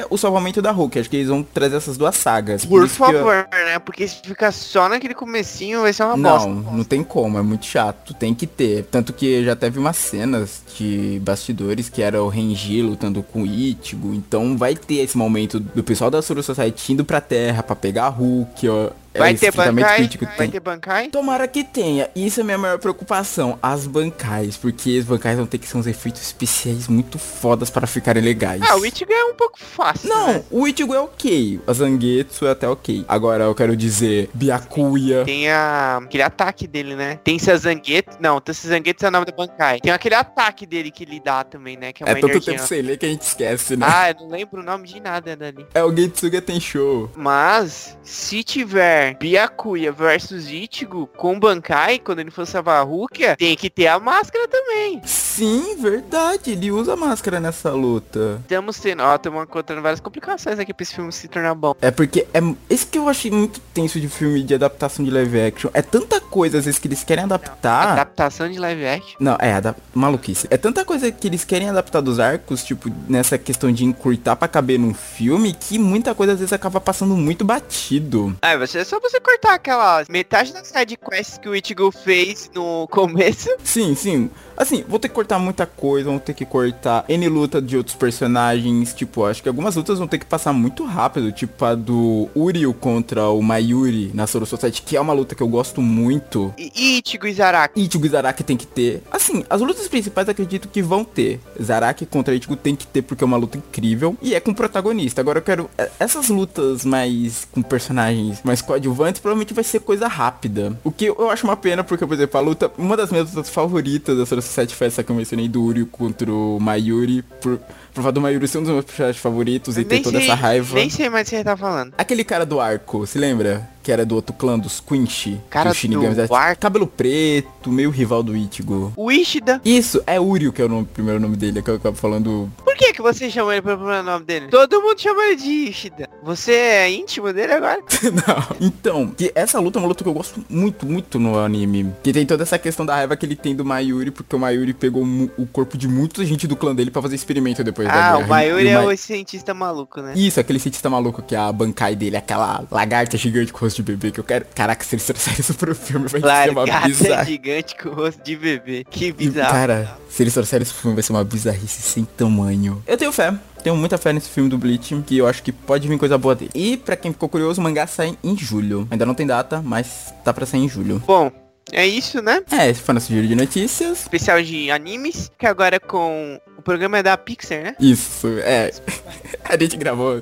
o 0.09 0.17
salvamento 0.17 0.61
da 0.61 0.71
Rukia. 0.71 1.01
Acho 1.01 1.09
que 1.09 1.17
eles 1.17 1.29
vão 1.29 1.43
trazer 1.43 1.75
essas 1.77 1.97
duas 1.97 2.15
sagas. 2.15 2.65
Por 2.65 2.85
isso 2.85 2.95
que 2.97 3.01
eu- 3.11 3.19
favor, 3.19 3.47
né? 3.51 3.79
Porque 3.79 4.07
se 4.07 4.15
ficar 4.23 4.51
só 4.51 4.87
naquele 4.89 5.13
comecinho 5.13 5.81
vai 5.81 5.93
ser 5.93 6.03
uma 6.03 6.17
Não, 6.17 6.31
bosta. 6.31 6.71
não 6.75 6.83
tem 6.83 7.03
como, 7.03 7.37
é 7.37 7.41
muito 7.41 7.65
chato, 7.65 8.13
tem 8.13 8.33
que 8.33 8.45
ter. 8.47 8.83
Tanto 8.91 9.13
que 9.13 9.43
já 9.43 9.55
teve 9.55 9.79
umas 9.79 9.97
cenas 9.97 10.61
de 10.77 11.19
bastidores 11.23 11.89
que 11.89 12.01
era 12.01 12.21
o 12.23 12.27
Renji 12.29 12.81
lutando 12.81 13.23
com 13.23 13.43
o 13.43 13.45
Ichigo, 13.45 14.13
então 14.13 14.57
vai 14.57 14.75
ter 14.75 14.95
esse 14.95 15.17
momento 15.17 15.59
do 15.59 15.83
pessoal 15.83 16.09
da 16.11 16.21
Suru 16.21 16.41
Society 16.43 16.93
indo 16.93 17.03
pra 17.05 17.19
Terra 17.21 17.63
pra 17.63 17.75
pegar 17.75 18.05
a 18.05 18.09
Rukia. 18.09 18.91
Vai 19.15 19.31
é 19.31 19.33
ter? 19.35 19.53
Ichigo 20.01 20.25
Vai 20.37 20.47
ter 20.47 20.59
Bankai? 20.59 21.09
Tomara 21.09 21.47
que 21.47 21.63
tenha. 21.63 22.09
Isso 22.15 22.39
é 22.39 22.43
a 22.43 22.45
minha 22.45 22.57
maior 22.57 22.79
preocupação. 22.79 23.57
As 23.61 23.85
bancais. 23.85 24.57
Porque 24.57 24.97
os 24.99 25.05
bancais 25.05 25.37
vão 25.37 25.45
ter 25.45 25.57
que 25.57 25.67
ser 25.67 25.77
uns 25.77 25.87
efeitos 25.87 26.21
especiais 26.21 26.87
muito 26.87 27.19
fodas 27.19 27.69
para 27.69 27.85
ficarem 27.85 28.23
legais. 28.23 28.61
Ah, 28.67 28.75
o 28.77 28.85
Ichigo 28.85 29.11
é 29.11 29.25
um 29.25 29.35
pouco 29.35 29.59
fácil, 29.59 30.09
Não, 30.09 30.27
né? 30.33 30.43
o 30.49 30.67
Ichigo 30.67 30.93
é 30.93 30.99
ok. 30.99 31.61
A 31.67 31.73
Zangetsu 31.73 32.45
é 32.47 32.51
até 32.51 32.67
ok. 32.67 33.05
Agora 33.07 33.43
eu 33.45 33.55
quero 33.55 33.75
dizer 33.75 34.29
Byakuya. 34.33 35.25
Tem 35.25 35.49
a, 35.49 35.97
aquele 36.03 36.23
ataque 36.23 36.67
dele, 36.67 36.95
né? 36.95 37.19
Tem 37.23 37.37
Sazangueto. 37.37 38.17
Não, 38.19 38.39
tem 38.41 38.53
Sazangueto 38.53 39.05
é 39.05 39.09
o 39.09 39.11
nome 39.11 39.25
da 39.25 39.31
Bankai. 39.31 39.79
Tem 39.79 39.91
aquele 39.91 40.15
ataque 40.15 40.65
dele 40.65 40.89
que 40.91 41.03
ele 41.03 41.19
dá 41.19 41.43
também, 41.43 41.77
né? 41.77 41.93
Que 41.93 42.03
é 42.03 42.09
É 42.09 42.15
tanto 42.15 42.27
energia. 42.27 42.53
tempo 42.53 42.67
sem 42.67 42.81
ler 42.81 42.97
que 42.97 43.05
a 43.05 43.09
gente 43.09 43.21
esquece, 43.21 43.75
né? 43.75 43.85
Ah, 43.89 44.09
eu 44.11 44.15
não 44.21 44.29
lembro 44.29 44.61
o 44.61 44.63
nome 44.63 44.87
de 44.87 44.99
nada 44.99 45.35
dali. 45.35 45.65
É 45.73 45.83
o 45.83 45.95
Getsuga 45.95 46.41
Tensho. 46.41 47.09
Mas, 47.15 47.97
se 48.03 48.43
tiver 48.43 49.02
Byakuya 49.11 49.91
versus 49.91 50.49
Ichigo 50.49 51.07
com 51.17 51.39
Bankai, 51.39 51.99
quando 51.99 52.19
ele 52.19 52.31
for 52.31 52.45
salvar 52.45 52.79
a 52.79 52.83
Rukia, 52.83 53.35
tem 53.35 53.55
que 53.55 53.69
ter 53.69 53.87
a 53.87 53.99
máscara 53.99 54.47
também. 54.47 55.01
Sim, 55.05 55.75
verdade. 55.79 56.51
Ele 56.51 56.71
usa 56.71 56.95
máscara 56.95 57.39
nessa 57.39 57.71
luta. 57.71 58.39
Estamos 58.41 58.79
tendo, 58.79 59.01
ó, 59.03 59.15
estamos 59.15 59.43
encontrando 59.43 59.81
várias 59.81 59.99
complicações 59.99 60.59
aqui 60.59 60.73
pra 60.73 60.83
esse 60.83 60.93
filme 60.93 61.11
se 61.11 61.27
tornar 61.27 61.55
bom. 61.55 61.73
É 61.81 61.89
porque 61.89 62.27
é 62.33 62.39
esse 62.69 62.85
que 62.85 62.97
eu 62.97 63.09
achei 63.09 63.31
muito 63.31 63.59
tenso 63.73 63.99
de 63.99 64.07
filme 64.07 64.43
de 64.43 64.53
adaptação 64.53 65.03
de 65.03 65.09
live 65.09 65.41
action. 65.41 65.71
É 65.73 65.81
tanta 65.81 66.21
coisa 66.21 66.59
às 66.59 66.65
vezes 66.65 66.79
que 66.79 66.87
eles 66.87 67.03
querem 67.03 67.23
adaptar. 67.23 67.93
Adaptação 67.93 68.49
de 68.49 68.59
live 68.59 68.85
action. 68.85 69.15
Não, 69.19 69.35
é, 69.39 69.59
da 69.59 69.75
maluquice. 69.93 70.47
É 70.49 70.57
tanta 70.57 70.85
coisa 70.85 71.11
que 71.11 71.27
eles 71.27 71.43
querem 71.43 71.69
adaptar 71.69 72.01
dos 72.01 72.19
arcos, 72.19 72.63
tipo, 72.63 72.89
nessa 73.07 73.37
questão 73.37 73.71
de 73.71 73.85
encurtar 73.85 74.35
pra 74.35 74.47
caber 74.47 74.77
num 74.79 74.93
filme, 74.93 75.53
que 75.53 75.79
muita 75.79 76.13
coisa 76.13 76.33
às 76.33 76.39
vezes 76.39 76.53
acaba 76.53 76.79
passando 76.79 77.15
muito 77.15 77.43
batido. 77.43 78.35
Ah, 78.41 78.55
você, 78.57 78.79
é 78.79 78.83
só 78.93 78.99
você 78.99 79.19
cortar 79.19 79.55
aquela 79.55 80.03
metade 80.07 80.53
das 80.53 80.67
side 80.67 80.97
quests 80.97 81.39
que 81.39 81.49
o 81.49 81.55
Ichigo 81.55 81.91
fez 81.91 82.51
no 82.53 82.87
começo. 82.89 83.49
Sim, 83.63 83.95
sim. 83.95 84.29
Assim, 84.55 84.83
vou 84.87 84.99
ter 84.99 85.09
que 85.09 85.15
cortar 85.15 85.39
muita 85.39 85.65
coisa, 85.65 86.09
vão 86.09 86.19
ter 86.19 86.33
que 86.33 86.45
cortar 86.45 87.05
N 87.07 87.27
luta 87.29 87.61
de 87.61 87.77
outros 87.77 87.95
personagens. 87.95 88.93
Tipo, 88.93 89.25
acho 89.25 89.41
que 89.41 89.49
algumas 89.49 89.75
lutas 89.75 89.97
vão 89.97 90.07
ter 90.07 90.17
que 90.17 90.25
passar 90.25 90.53
muito 90.53 90.83
rápido. 90.85 91.31
Tipo 91.31 91.65
a 91.65 91.75
do 91.75 92.29
Uryu 92.35 92.73
contra 92.73 93.29
o 93.29 93.41
Mayuri 93.41 94.11
na 94.13 94.27
Soro 94.27 94.45
Society, 94.45 94.81
que 94.81 94.95
é 94.95 95.01
uma 95.01 95.13
luta 95.13 95.35
que 95.35 95.41
eu 95.43 95.47
gosto 95.47 95.81
muito. 95.81 96.53
E 96.57 97.01
Ichigo 97.03 97.27
e 97.27 97.33
Zaraki. 97.33 97.81
Ichigo 97.81 98.05
e 98.05 98.09
Zaraki 98.09 98.43
tem 98.43 98.57
que 98.57 98.67
ter. 98.67 99.01
Assim, 99.11 99.43
as 99.49 99.61
lutas 99.61 99.87
principais 99.87 100.29
acredito 100.29 100.67
que 100.67 100.81
vão 100.81 101.03
ter. 101.03 101.39
Zaraki 101.61 102.05
contra 102.05 102.35
Ichigo 102.35 102.55
tem 102.55 102.75
que 102.75 102.85
ter 102.85 103.01
porque 103.01 103.23
é 103.23 103.27
uma 103.27 103.37
luta 103.37 103.57
incrível. 103.57 104.15
E 104.21 104.35
é 104.35 104.39
com 104.39 104.51
o 104.51 104.55
protagonista. 104.55 105.21
Agora 105.21 105.39
eu 105.39 105.43
quero. 105.43 105.69
é, 105.77 105.89
Essas 105.99 106.29
lutas 106.29 106.85
mais 106.85 107.47
com 107.51 107.61
personagens 107.61 108.41
mais 108.43 108.61
coadjuvantes 108.61 109.19
provavelmente 109.19 109.53
vai 109.53 109.63
ser 109.63 109.79
coisa 109.79 110.07
rápida. 110.07 110.77
O 110.83 110.91
que 110.91 111.05
eu 111.05 111.29
acho 111.29 111.45
uma 111.45 111.57
pena, 111.57 111.83
porque, 111.83 112.05
por 112.05 112.13
exemplo, 112.13 112.37
a 112.37 112.41
luta. 112.41 112.71
Uma 112.77 112.95
das 112.95 113.11
minhas 113.11 113.33
lutas 113.33 113.49
favoritas 113.49 114.17
da 114.17 114.25
Soro 114.25 114.41
Society 114.43 114.75
foi 114.75 114.87
essa 114.87 115.03
que 115.03 115.11
eu 115.11 115.15
mencionei 115.15 115.47
do 115.47 115.63
Uryu 115.63 115.87
contra 115.87 116.31
o 116.31 116.59
Mayuri. 116.59 117.21
Por, 117.41 117.59
por 117.93 118.03
fato 118.03 118.15
do 118.15 118.21
Mayuri 118.21 118.47
ser 118.47 118.57
um 118.59 118.63
dos 118.63 118.71
meus 118.71 118.85
personagens 118.85 119.21
favoritos 119.21 119.77
e 119.77 119.83
ter 119.83 120.01
toda 120.01 120.17
sei, 120.19 120.27
essa 120.27 120.35
raiva. 120.35 120.75
nem 120.75 120.89
sei 120.89 121.09
mais 121.09 121.27
o 121.27 121.29
que 121.31 121.37
você 121.37 121.43
tá 121.43 121.55
falando. 121.57 121.93
Aquele 121.97 122.23
cara 122.23 122.45
do 122.45 122.59
arco, 122.59 123.05
se 123.05 123.17
lembra? 123.17 123.69
Que 123.83 123.91
era 123.91 124.05
do 124.05 124.15
outro 124.15 124.33
clã 124.33 124.57
dos 124.57 124.79
Quinch. 124.79 125.37
Cara 125.49 125.71
do 125.73 126.05
Era, 126.05 126.21
tipo, 126.23 126.35
arco? 126.35 126.61
Cabelo 126.61 126.87
preto, 126.87 127.69
meio 127.69 127.89
rival 127.89 128.23
do 128.23 128.33
Ichigo. 128.35 128.93
O 128.95 129.11
Ishida. 129.11 129.59
Isso, 129.65 130.01
é 130.07 130.17
Uryu 130.21 130.53
que 130.53 130.61
é 130.61 130.65
o 130.65 130.69
nome- 130.69 130.87
primeiro 130.93 131.19
nome 131.19 131.35
dele, 131.35 131.59
é 131.59 131.61
que 131.61 131.69
eu 131.69 131.75
acabo 131.75 131.97
falando. 131.97 132.49
Por 132.63 132.75
que 132.75 132.93
que 132.93 133.01
você 133.01 133.29
chama 133.29 133.51
ele 133.51 133.61
pelo 133.61 133.77
primeiro 133.79 134.03
nome 134.03 134.23
dele? 134.25 134.47
Todo 134.47 134.81
mundo 134.81 134.97
chama 134.99 135.21
ele 135.25 135.35
de 135.35 135.49
Ishida. 135.69 136.07
Você 136.23 136.53
é 136.53 136.91
íntimo 136.91 137.33
dele 137.33 137.51
agora? 137.51 137.81
Não. 138.25 138.55
Então, 138.61 139.07
que 139.09 139.33
essa 139.35 139.59
luta 139.59 139.77
é 139.77 139.81
uma 139.81 139.87
luta 139.89 140.01
que 140.01 140.09
eu 140.09 140.13
gosto 140.13 140.41
muito, 140.49 140.85
muito 140.85 141.19
no 141.19 141.37
anime. 141.37 141.93
Que 142.01 142.13
tem 142.13 142.25
toda 142.25 142.43
essa 142.43 142.57
questão 142.57 142.85
da 142.85 142.95
raiva 142.95 143.17
que 143.17 143.25
ele 143.25 143.35
tem 143.35 143.53
do 143.53 143.65
Mayuri, 143.65 144.11
porque 144.11 144.33
o 144.33 144.39
Mayuri 144.39 144.73
pegou 144.73 145.03
o 145.37 145.45
corpo 145.45 145.77
de 145.77 145.89
muita 145.89 146.23
gente 146.23 146.47
do 146.47 146.55
clã 146.55 146.73
dele 146.73 146.89
pra 146.89 147.01
fazer 147.01 147.15
experimento 147.15 147.61
depois 147.65 147.82
da 147.87 147.93
Ah, 147.93 148.11
guerra. 148.13 148.25
o 148.25 148.29
Mayuri 148.29 148.67
é 148.69 148.79
o 148.79 148.97
cientista 148.97 149.53
maluco, 149.53 150.01
né? 150.01 150.13
Isso, 150.15 150.39
aquele 150.39 150.59
cientista 150.59 150.89
maluco 150.89 151.21
que 151.21 151.35
é 151.35 151.37
a 151.37 151.51
Bankai 151.51 151.95
dele, 151.95 152.17
aquela 152.17 152.63
lagarta 152.71 153.17
gigante 153.17 153.51
com 153.53 153.59
rosto 153.59 153.77
de 153.77 153.83
bebê 153.91 154.11
que 154.11 154.19
eu 154.19 154.23
quero. 154.23 154.45
Caraca, 154.53 154.83
se 154.83 154.95
eles 154.95 155.05
trouxerem 155.05 155.39
isso 155.39 155.53
pro 155.53 155.73
filme, 155.75 156.07
vai 156.07 156.21
ser 156.45 156.51
uma 156.51 156.65
bizarra. 156.87 157.25
gigante 157.25 157.75
com 157.81 157.89
rosto 157.89 158.23
de 158.23 158.35
bebê. 158.35 158.85
Que 158.89 159.05
E, 159.07 159.11
bizarro. 159.11 159.51
Cara, 159.51 159.97
se 160.09 160.23
eles 160.23 160.33
trouxerem 160.33 160.63
isso 160.63 160.73
pro 160.73 160.81
filme, 160.83 160.95
vai 160.95 161.03
ser 161.03 161.13
uma 161.13 161.23
bizarrice 161.23 161.81
sem 161.81 162.03
tamanho. 162.05 162.81
Eu 162.87 162.97
tenho 162.97 163.11
fé. 163.11 163.33
Tenho 163.63 163.77
muita 163.77 163.97
fé 163.97 164.11
nesse 164.11 164.29
filme 164.29 164.49
do 164.49 164.57
Bleach, 164.57 164.93
que 165.07 165.17
eu 165.17 165.25
acho 165.25 165.41
que 165.41 165.51
pode 165.51 165.87
vir 165.87 165.97
coisa 165.97 166.17
boa 166.17 166.35
dele. 166.35 166.51
E 166.53 166.75
pra 166.75 166.97
quem 166.97 167.13
ficou 167.13 167.29
curioso, 167.29 167.61
o 167.61 167.63
mangá 167.63 167.87
sai 167.87 168.17
em 168.21 168.37
julho. 168.37 168.85
Ainda 168.91 169.05
não 169.05 169.13
tem 169.13 169.25
data, 169.25 169.61
mas 169.63 170.13
tá 170.23 170.33
pra 170.33 170.45
sair 170.45 170.59
em 170.65 170.67
julho. 170.67 171.01
Bom, 171.07 171.31
é 171.71 171.85
isso, 171.85 172.21
né? 172.21 172.41
É, 172.51 172.69
esse 172.69 172.81
foi 172.81 172.93
nosso 172.93 173.11
giro 173.11 173.27
de 173.27 173.35
notícias. 173.35 174.01
Especial 174.01 174.41
de 174.41 174.69
animes, 174.71 175.31
que 175.37 175.45
agora 175.45 175.77
é 175.77 175.79
com... 175.79 176.39
O 176.57 176.61
programa 176.61 176.99
é 176.99 177.03
da 177.03 177.17
Pixar, 177.17 177.63
né? 177.63 177.75
Isso, 177.79 178.27
é. 178.39 178.71
A 179.43 179.57
gente 179.57 179.75
gravou 179.75 180.21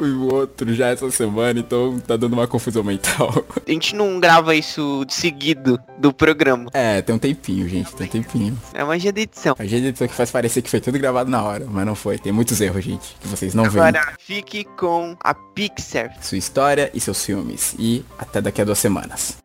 o 0.00 0.34
outro 0.34 0.74
já 0.74 0.88
essa 0.88 1.10
semana, 1.10 1.60
então 1.60 1.98
tá 2.00 2.16
dando 2.16 2.32
uma 2.32 2.46
confusão 2.46 2.82
mental. 2.82 3.44
A 3.66 3.70
gente 3.70 3.94
não 3.94 4.18
grava 4.18 4.54
isso 4.54 5.04
de 5.06 5.14
seguido 5.14 5.78
do 5.98 6.12
programa. 6.12 6.70
É, 6.72 7.02
tem 7.02 7.14
um 7.14 7.18
tempinho, 7.18 7.68
gente, 7.68 7.94
tem 7.94 8.06
um 8.06 8.10
tempinho. 8.10 8.58
É 8.72 8.82
magia 8.82 9.12
da 9.12 9.20
edição. 9.20 9.54
A 9.58 9.66
gente 9.66 9.86
edição 9.88 10.08
que 10.08 10.14
faz 10.14 10.30
parecer 10.30 10.62
que 10.62 10.70
foi 10.70 10.80
tudo 10.80 10.98
gravado 10.98 11.30
na 11.30 11.42
hora, 11.42 11.66
mas 11.68 11.86
não 11.86 11.94
foi. 11.94 12.18
Tem 12.18 12.32
muitos 12.32 12.60
erros, 12.60 12.84
gente, 12.84 13.16
que 13.20 13.28
vocês 13.28 13.54
não 13.54 13.64
veem. 13.64 13.84
Agora 13.84 14.14
fique 14.18 14.64
com 14.76 15.16
a 15.20 15.34
Pixar. 15.34 16.16
Sua 16.20 16.38
história 16.38 16.90
e 16.94 17.00
seus 17.00 17.24
filmes. 17.24 17.74
E 17.78 18.04
até 18.18 18.40
daqui 18.40 18.60
a 18.62 18.64
duas 18.64 18.78
semanas. 18.78 19.43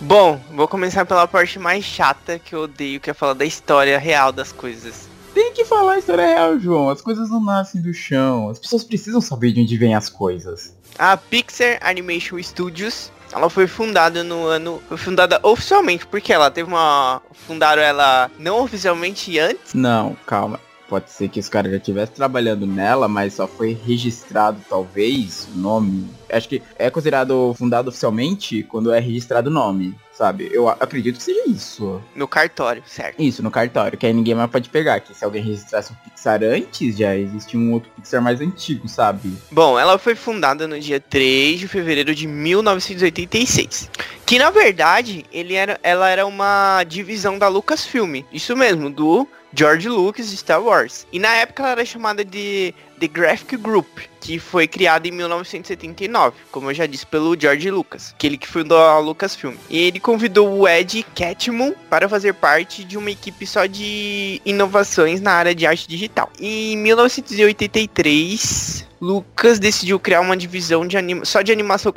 Bom, 0.00 0.38
vou 0.50 0.68
começar 0.68 1.06
pela 1.06 1.26
parte 1.26 1.58
mais 1.58 1.84
chata 1.84 2.38
que 2.38 2.54
eu 2.54 2.62
odeio, 2.62 3.00
que 3.00 3.10
é 3.10 3.14
falar 3.14 3.32
da 3.32 3.46
história 3.46 3.98
real 3.98 4.30
das 4.30 4.52
coisas. 4.52 5.08
Tem 5.32 5.52
que 5.52 5.64
falar 5.64 5.94
a 5.94 5.98
história 5.98 6.26
real, 6.26 6.58
João. 6.58 6.90
As 6.90 7.00
coisas 7.00 7.30
não 7.30 7.42
nascem 7.42 7.80
do 7.80 7.92
chão. 7.94 8.48
As 8.50 8.58
pessoas 8.58 8.84
precisam 8.84 9.20
saber 9.20 9.52
de 9.52 9.62
onde 9.62 9.76
vêm 9.76 9.94
as 9.94 10.08
coisas. 10.08 10.74
A 10.98 11.16
Pixar 11.16 11.78
Animation 11.82 12.42
Studios 12.42 13.10
Ela 13.32 13.50
foi 13.50 13.66
fundada 13.66 14.22
no 14.22 14.46
ano. 14.46 14.82
Foi 14.88 14.96
fundada 14.96 15.40
oficialmente, 15.42 16.06
porque 16.06 16.32
ela 16.32 16.50
teve 16.50 16.68
uma. 16.68 17.20
Fundaram 17.46 17.82
ela 17.82 18.30
não 18.38 18.62
oficialmente 18.62 19.38
antes. 19.38 19.74
Não, 19.74 20.16
calma. 20.26 20.60
Pode 20.88 21.10
ser 21.10 21.28
que 21.28 21.40
os 21.40 21.48
caras 21.48 21.72
já 21.72 21.78
estivessem 21.78 22.14
trabalhando 22.14 22.66
nela, 22.66 23.08
mas 23.08 23.34
só 23.34 23.46
foi 23.46 23.76
registrado, 23.86 24.60
talvez, 24.68 25.48
o 25.54 25.58
nome. 25.58 26.08
Acho 26.30 26.48
que 26.48 26.62
é 26.78 26.88
considerado 26.90 27.54
fundado 27.58 27.88
oficialmente 27.88 28.62
quando 28.62 28.92
é 28.92 29.00
registrado 29.00 29.50
o 29.50 29.52
nome, 29.52 29.96
sabe? 30.12 30.48
Eu 30.52 30.68
acredito 30.68 31.16
que 31.16 31.22
seja 31.22 31.42
isso. 31.48 32.00
No 32.14 32.28
cartório, 32.28 32.82
certo? 32.86 33.20
Isso, 33.20 33.42
no 33.42 33.50
cartório, 33.50 33.98
que 33.98 34.06
aí 34.06 34.12
ninguém 34.12 34.34
mais 34.34 34.50
pode 34.50 34.68
pegar. 34.68 35.00
Que 35.00 35.14
se 35.14 35.24
alguém 35.24 35.42
registrasse 35.42 35.92
um 35.92 35.96
Pixar 35.96 36.42
antes, 36.42 36.96
já 36.96 37.16
existe 37.16 37.56
um 37.56 37.72
outro 37.72 37.90
Pixar 37.96 38.22
mais 38.22 38.40
antigo, 38.40 38.88
sabe? 38.88 39.36
Bom, 39.50 39.78
ela 39.78 39.98
foi 39.98 40.14
fundada 40.14 40.68
no 40.68 40.78
dia 40.78 41.00
3 41.00 41.58
de 41.58 41.68
fevereiro 41.68 42.14
de 42.14 42.26
1986. 42.26 43.90
Que 44.24 44.38
na 44.38 44.50
verdade, 44.50 45.24
ele 45.32 45.54
era, 45.54 45.78
ela 45.82 46.08
era 46.08 46.26
uma 46.26 46.82
divisão 46.84 47.38
da 47.38 47.48
Lucasfilm. 47.48 48.22
Isso 48.32 48.56
mesmo, 48.56 48.90
do 48.90 49.28
George 49.56 49.88
Lucas 49.88 50.30
de 50.30 50.36
Star 50.36 50.62
Wars. 50.62 51.06
E 51.10 51.18
na 51.18 51.34
época 51.36 51.62
ela 51.62 51.72
era 51.72 51.84
chamada 51.84 52.24
de 52.24 52.72
The 53.00 53.08
Graphic 53.08 53.56
Group, 53.56 53.86
que 54.20 54.38
foi 54.38 54.68
criada 54.68 55.08
em 55.08 55.10
1979, 55.10 56.36
como 56.50 56.70
eu 56.70 56.74
já 56.74 56.86
disse, 56.86 57.06
pelo 57.06 57.38
George 57.38 57.70
Lucas, 57.70 58.12
aquele 58.14 58.36
que 58.36 58.46
fundou 58.46 58.78
a 58.78 58.98
Lucasfilm. 58.98 59.54
E 59.70 59.78
ele 59.78 60.00
convidou 60.00 60.58
o 60.58 60.68
Ed 60.68 61.06
Catmull 61.14 61.74
para 61.88 62.08
fazer 62.08 62.34
parte 62.34 62.84
de 62.84 62.98
uma 62.98 63.10
equipe 63.10 63.46
só 63.46 63.66
de 63.66 64.40
inovações 64.44 65.20
na 65.20 65.32
área 65.32 65.54
de 65.54 65.66
arte 65.66 65.88
digital. 65.88 66.30
Em 66.38 66.76
1983, 66.76 68.85
Lucas 69.00 69.58
decidiu 69.58 69.98
criar 69.98 70.20
uma 70.20 70.36
divisão 70.36 70.86
de 70.86 70.96
anima 70.96 71.24
só 71.24 71.42
de 71.42 71.52
animação 71.52 71.92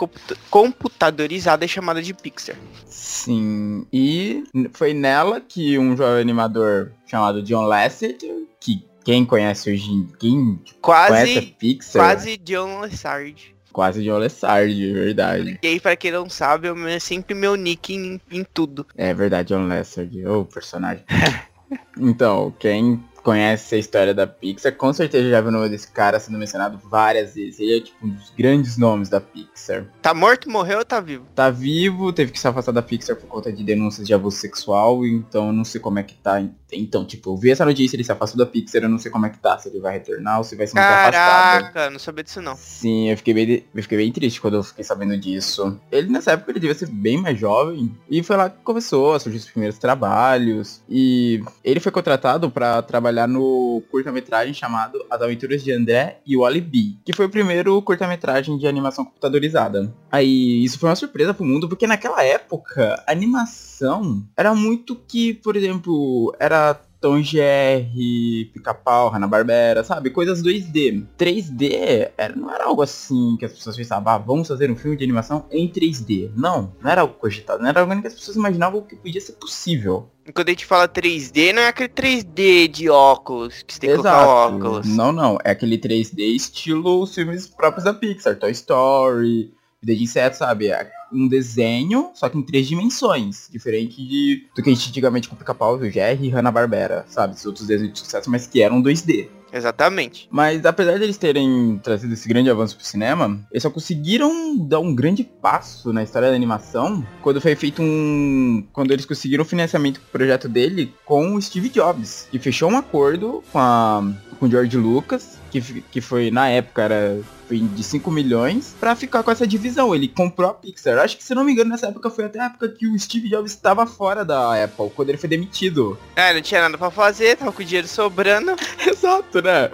computadorizada 0.50 1.68
chamada 1.68 2.02
de 2.02 2.14
Pixar. 2.14 2.56
Sim, 2.86 3.86
e 3.92 4.44
foi 4.74 4.94
nela 4.94 5.42
que 5.42 5.78
um 5.78 5.96
jovem 5.96 6.22
animador 6.22 6.92
chamado 7.06 7.42
John 7.42 7.64
Lasseter, 7.64 8.30
que 8.60 8.86
quem 9.04 9.26
conhece 9.26 9.72
hoje, 9.72 10.08
quem 10.20 10.60
quase, 10.82 11.10
conhece 11.10 11.38
a 11.40 11.60
Pixar... 11.60 12.02
Quase 12.02 12.38
John 12.38 12.82
Lessard. 12.82 13.56
Quase 13.72 14.04
John 14.04 14.18
Lessard, 14.18 14.94
verdade. 14.94 15.60
E 15.62 15.68
aí, 15.68 15.80
pra 15.80 15.96
quem 15.96 16.12
não 16.12 16.30
sabe, 16.30 16.68
é 16.90 17.00
sempre 17.00 17.34
meu 17.34 17.56
nick 17.56 17.94
em, 17.94 18.20
em 18.30 18.44
tudo. 18.44 18.86
É 18.98 19.14
verdade, 19.14 19.50
John 19.50 19.68
Lessard, 19.68 20.26
o 20.28 20.46
personagem. 20.46 21.04
então, 21.98 22.54
quem 22.60 23.04
conhece 23.30 23.76
a 23.76 23.78
história 23.78 24.12
da 24.12 24.26
Pixar, 24.26 24.76
com 24.76 24.92
certeza 24.92 25.30
já 25.30 25.40
viu 25.40 25.50
o 25.50 25.52
nome 25.52 25.70
desse 25.70 25.92
cara 25.92 26.20
sendo 26.20 26.40
mencionado 26.40 26.80
várias 26.90 27.36
vezes. 27.36 27.60
Ele 27.60 27.78
é 27.78 27.82
tipo 27.82 28.08
um 28.08 28.10
dos 28.10 28.34
grandes 28.36 28.76
nomes 28.76 29.08
da 29.08 29.22
Pixar. 29.22 29.86
Tá 30.02 30.16
morto, 30.16 30.50
morreu 30.50 30.80
ou 30.80 30.86
tá 30.86 31.00
vivo? 31.00 31.28
Tá 31.36 31.52
vivo, 31.52 32.12
teve 32.12 32.32
que 32.32 32.40
se 32.40 32.48
afastar 32.48 32.72
da 32.72 32.82
Pixar 32.82 33.16
por 33.16 33.28
conta 33.28 33.54
de 33.54 33.64
denúncias 33.64 34.08
de 34.08 34.16
abuso 34.16 34.38
sexual, 34.38 35.06
então 35.06 35.54
não 35.54 35.64
sei 35.64 35.80
como 35.80 36.00
é 36.00 36.04
que 36.04 36.16
tá. 36.16 36.42
Então, 36.72 37.06
tipo, 37.06 37.32
eu 37.32 37.38
vi 37.38 37.52
essa 37.52 37.66
notícia, 37.66 37.96
ele 37.96 38.04
se 38.04 38.12
afastou 38.12 38.38
da 38.38 38.48
Pixar, 38.48 38.82
eu 38.82 38.90
não 38.90 38.98
sei 38.98 39.12
como 39.12 39.28
é 39.28 39.30
que 39.30 39.38
tá, 39.38 39.58
se 39.60 39.70
ele 39.70 39.80
vai 39.80 39.94
retornar 39.94 40.40
ou 40.40 40.44
se 40.44 40.56
vai 40.56 40.66
se 40.66 40.74
manter 40.74 40.88
afastado. 40.88 41.62
Caraca, 41.62 41.90
não 41.92 42.00
sabia 42.00 42.24
disso 42.24 42.42
não. 42.42 42.56
Sim, 42.56 43.10
eu 43.10 43.18
fiquei, 43.18 43.34
bem, 43.36 43.64
eu 43.76 43.84
fiquei 43.84 43.98
bem 43.98 44.12
triste 44.12 44.42
quando 44.42 44.56
eu 44.56 44.64
fiquei 44.64 44.84
sabendo 44.84 45.16
disso. 45.18 45.80
Ele 45.92 46.10
nessa 46.10 46.32
época 46.32 46.52
ele 46.52 46.60
devia 46.60 46.76
ser 46.76 46.90
bem 46.90 47.18
mais 47.18 47.40
jovem, 47.40 47.96
e 48.10 48.24
foi 48.24 48.38
lá 48.38 48.50
que 48.50 48.58
começou 48.64 49.14
a 49.14 49.20
surgir 49.20 49.38
os 49.38 49.46
primeiros 49.46 49.78
trabalhos, 49.78 50.82
e 50.90 51.44
ele 51.64 51.80
foi 51.80 51.92
contratado 51.92 52.50
para 52.50 52.82
trabalhar 52.82 53.19
no 53.28 53.82
curta-metragem 53.90 54.54
chamado 54.54 55.04
As 55.10 55.22
Aventuras 55.22 55.64
de 55.64 55.72
André 55.72 56.20
e 56.26 56.36
o 56.36 56.46
Alibi, 56.46 56.98
que 57.06 57.14
foi 57.14 57.26
o 57.26 57.30
primeiro 57.30 57.82
curta-metragem 57.82 58.58
de 58.58 58.68
animação 58.68 59.06
computadorizada. 59.06 59.94
Aí, 60.12 60.64
isso 60.64 60.80
foi 60.80 60.90
uma 60.90 60.96
surpresa 60.96 61.34
pro 61.34 61.46
mundo, 61.46 61.68
porque 61.68 61.88
naquela 61.88 62.24
época, 62.24 63.04
animação 63.08 64.24
era 64.36 64.54
muito 64.54 64.96
que, 64.96 65.34
por 65.36 65.56
exemplo, 65.56 66.36
era 66.40 66.80
Tom 67.00 67.22
Jerry, 67.22 68.52
Pica-Pau, 68.54 69.10
Hanna-Barbera, 69.10 69.84
sabe? 69.84 70.10
Coisas 70.10 70.44
2D. 70.44 71.06
3D 71.18 72.12
era, 72.18 72.36
não 72.36 72.52
era 72.52 72.66
algo 72.66 72.82
assim 72.82 73.38
que 73.38 73.46
as 73.46 73.54
pessoas 73.54 73.78
pensavam, 73.78 74.12
ah, 74.12 74.18
vamos 74.18 74.48
fazer 74.48 74.70
um 74.70 74.76
filme 74.76 74.98
de 74.98 75.04
animação 75.04 75.46
em 75.50 75.68
3D. 75.68 76.32
Não, 76.36 76.74
não 76.82 76.92
era 76.92 77.02
algo 77.02 77.14
cogitado, 77.14 77.62
não 77.62 77.70
era 77.70 77.82
algo 77.82 78.02
que 78.02 78.08
as 78.08 78.14
pessoas 78.14 78.36
imaginavam 78.36 78.82
que 78.82 78.96
podia 78.96 79.22
ser 79.22 79.34
possível. 79.34 80.10
Quando 80.34 80.50
a 80.50 80.52
gente 80.52 80.66
fala 80.66 80.88
3D, 80.88 81.54
não 81.54 81.62
é 81.62 81.70
aquele 81.70 81.90
3D 81.90 82.68
de 82.68 82.90
óculos, 82.90 83.64
que 83.64 83.74
você 83.74 83.80
tem 83.80 83.90
que 83.92 84.00
Exato. 84.00 84.26
colocar 84.26 84.56
óculos. 84.56 84.88
Não, 84.88 85.12
não, 85.12 85.38
é 85.44 85.52
aquele 85.52 85.78
3D 85.78 86.20
estilo 86.36 87.02
os 87.02 87.16
filmes 87.16 87.48
próprios 87.48 87.86
da 87.86 87.94
Pixar, 87.94 88.38
Toy 88.38 88.52
Story, 88.52 89.54
Vida 89.82 89.98
de 89.98 90.04
Inseto, 90.04 90.38
sabe? 90.38 90.68
É 90.68 90.92
um 91.12 91.28
desenho, 91.28 92.12
só 92.14 92.30
que 92.30 92.38
em 92.38 92.44
três 92.44 92.68
dimensões. 92.68 93.48
Diferente 93.52 94.06
de, 94.06 94.48
do 94.56 94.62
que 94.62 94.70
a 94.70 94.74
gente 94.74 94.90
antigamente 94.90 95.28
com 95.30 95.36
Pica-Pau, 95.36 95.78
o 95.78 95.90
Jerry 95.90 96.28
e 96.28 96.30
Hanna-Barbera, 96.30 97.06
sabe? 97.08 97.34
Esses 97.34 97.46
outros 97.46 97.68
desenhos 97.68 97.94
de 97.94 98.00
sucesso, 98.00 98.30
mas 98.30 98.46
que 98.46 98.62
eram 98.62 98.82
2D. 98.82 99.30
Exatamente. 99.52 100.28
Mas 100.32 100.66
apesar 100.66 100.98
de 100.98 101.04
eles 101.04 101.18
terem 101.18 101.80
trazido 101.84 102.14
esse 102.14 102.28
grande 102.28 102.50
avanço 102.50 102.76
pro 102.76 102.86
cinema, 102.86 103.40
eles 103.52 103.64
só 103.64 103.70
conseguiram 103.70 104.58
dar 104.58 104.80
um 104.80 104.94
grande 104.94 105.24
passo 105.24 105.92
na 105.92 106.04
história 106.04 106.30
da 106.30 106.36
animação 106.36 107.06
quando 107.22 107.42
foi 107.42 107.56
feito 107.56 107.82
um. 107.82 108.66
Quando 108.72 108.92
eles 108.92 109.06
conseguiram 109.06 109.44
o 109.44 109.48
financiamento 109.48 110.00
pro 110.02 110.20
projeto 110.20 110.48
dele 110.48 110.94
com 111.06 111.36
o 111.36 111.42
Steve 111.42 111.70
Jobs. 111.70 112.28
Que 112.30 112.38
fechou 112.38 112.70
um 112.70 112.78
acordo 112.78 113.44
com 113.52 113.60
a. 113.60 114.04
com 114.40 114.46
o 114.46 114.50
George 114.50 114.78
Lucas, 114.78 115.40
que, 115.50 115.62
que 115.62 116.02
foi, 116.02 116.30
na 116.30 116.48
época, 116.48 116.84
era 116.84 117.20
de 117.58 117.84
5 117.84 118.12
milhões 118.12 118.76
para 118.80 118.96
ficar 118.96 119.24
com 119.24 119.32
essa 119.32 119.48
divisão. 119.48 119.94
Ele 119.94 120.08
comprou 120.08 120.50
a 120.50 120.54
Pixar. 120.54 120.98
Acho 121.00 121.18
que, 121.18 121.24
se 121.24 121.34
não 121.34 121.44
me 121.44 121.52
engano, 121.52 121.70
nessa 121.70 121.88
época 121.88 122.10
foi 122.10 122.26
até 122.26 122.40
a 122.40 122.46
época 122.46 122.70
que 122.70 122.88
o 122.88 122.98
Steve 123.00 123.30
Jobs 123.30 123.52
estava 123.52 123.86
fora 123.86 124.24
da 124.24 124.64
Apple, 124.64 124.92
quando 124.96 125.10
ele 125.10 125.18
foi 125.18 125.30
demitido. 125.30 125.98
É, 126.16 126.34
não 126.34 126.42
tinha 126.42 126.62
nada 126.62 126.78
para 126.78 126.92
fazer, 126.92 127.38
tava 127.38 127.52
com 127.52 127.62
o 127.62 127.66
dinheiro 127.66 127.88
sobrando. 127.88 128.56
Exato, 128.86 129.42
né? 129.42 129.72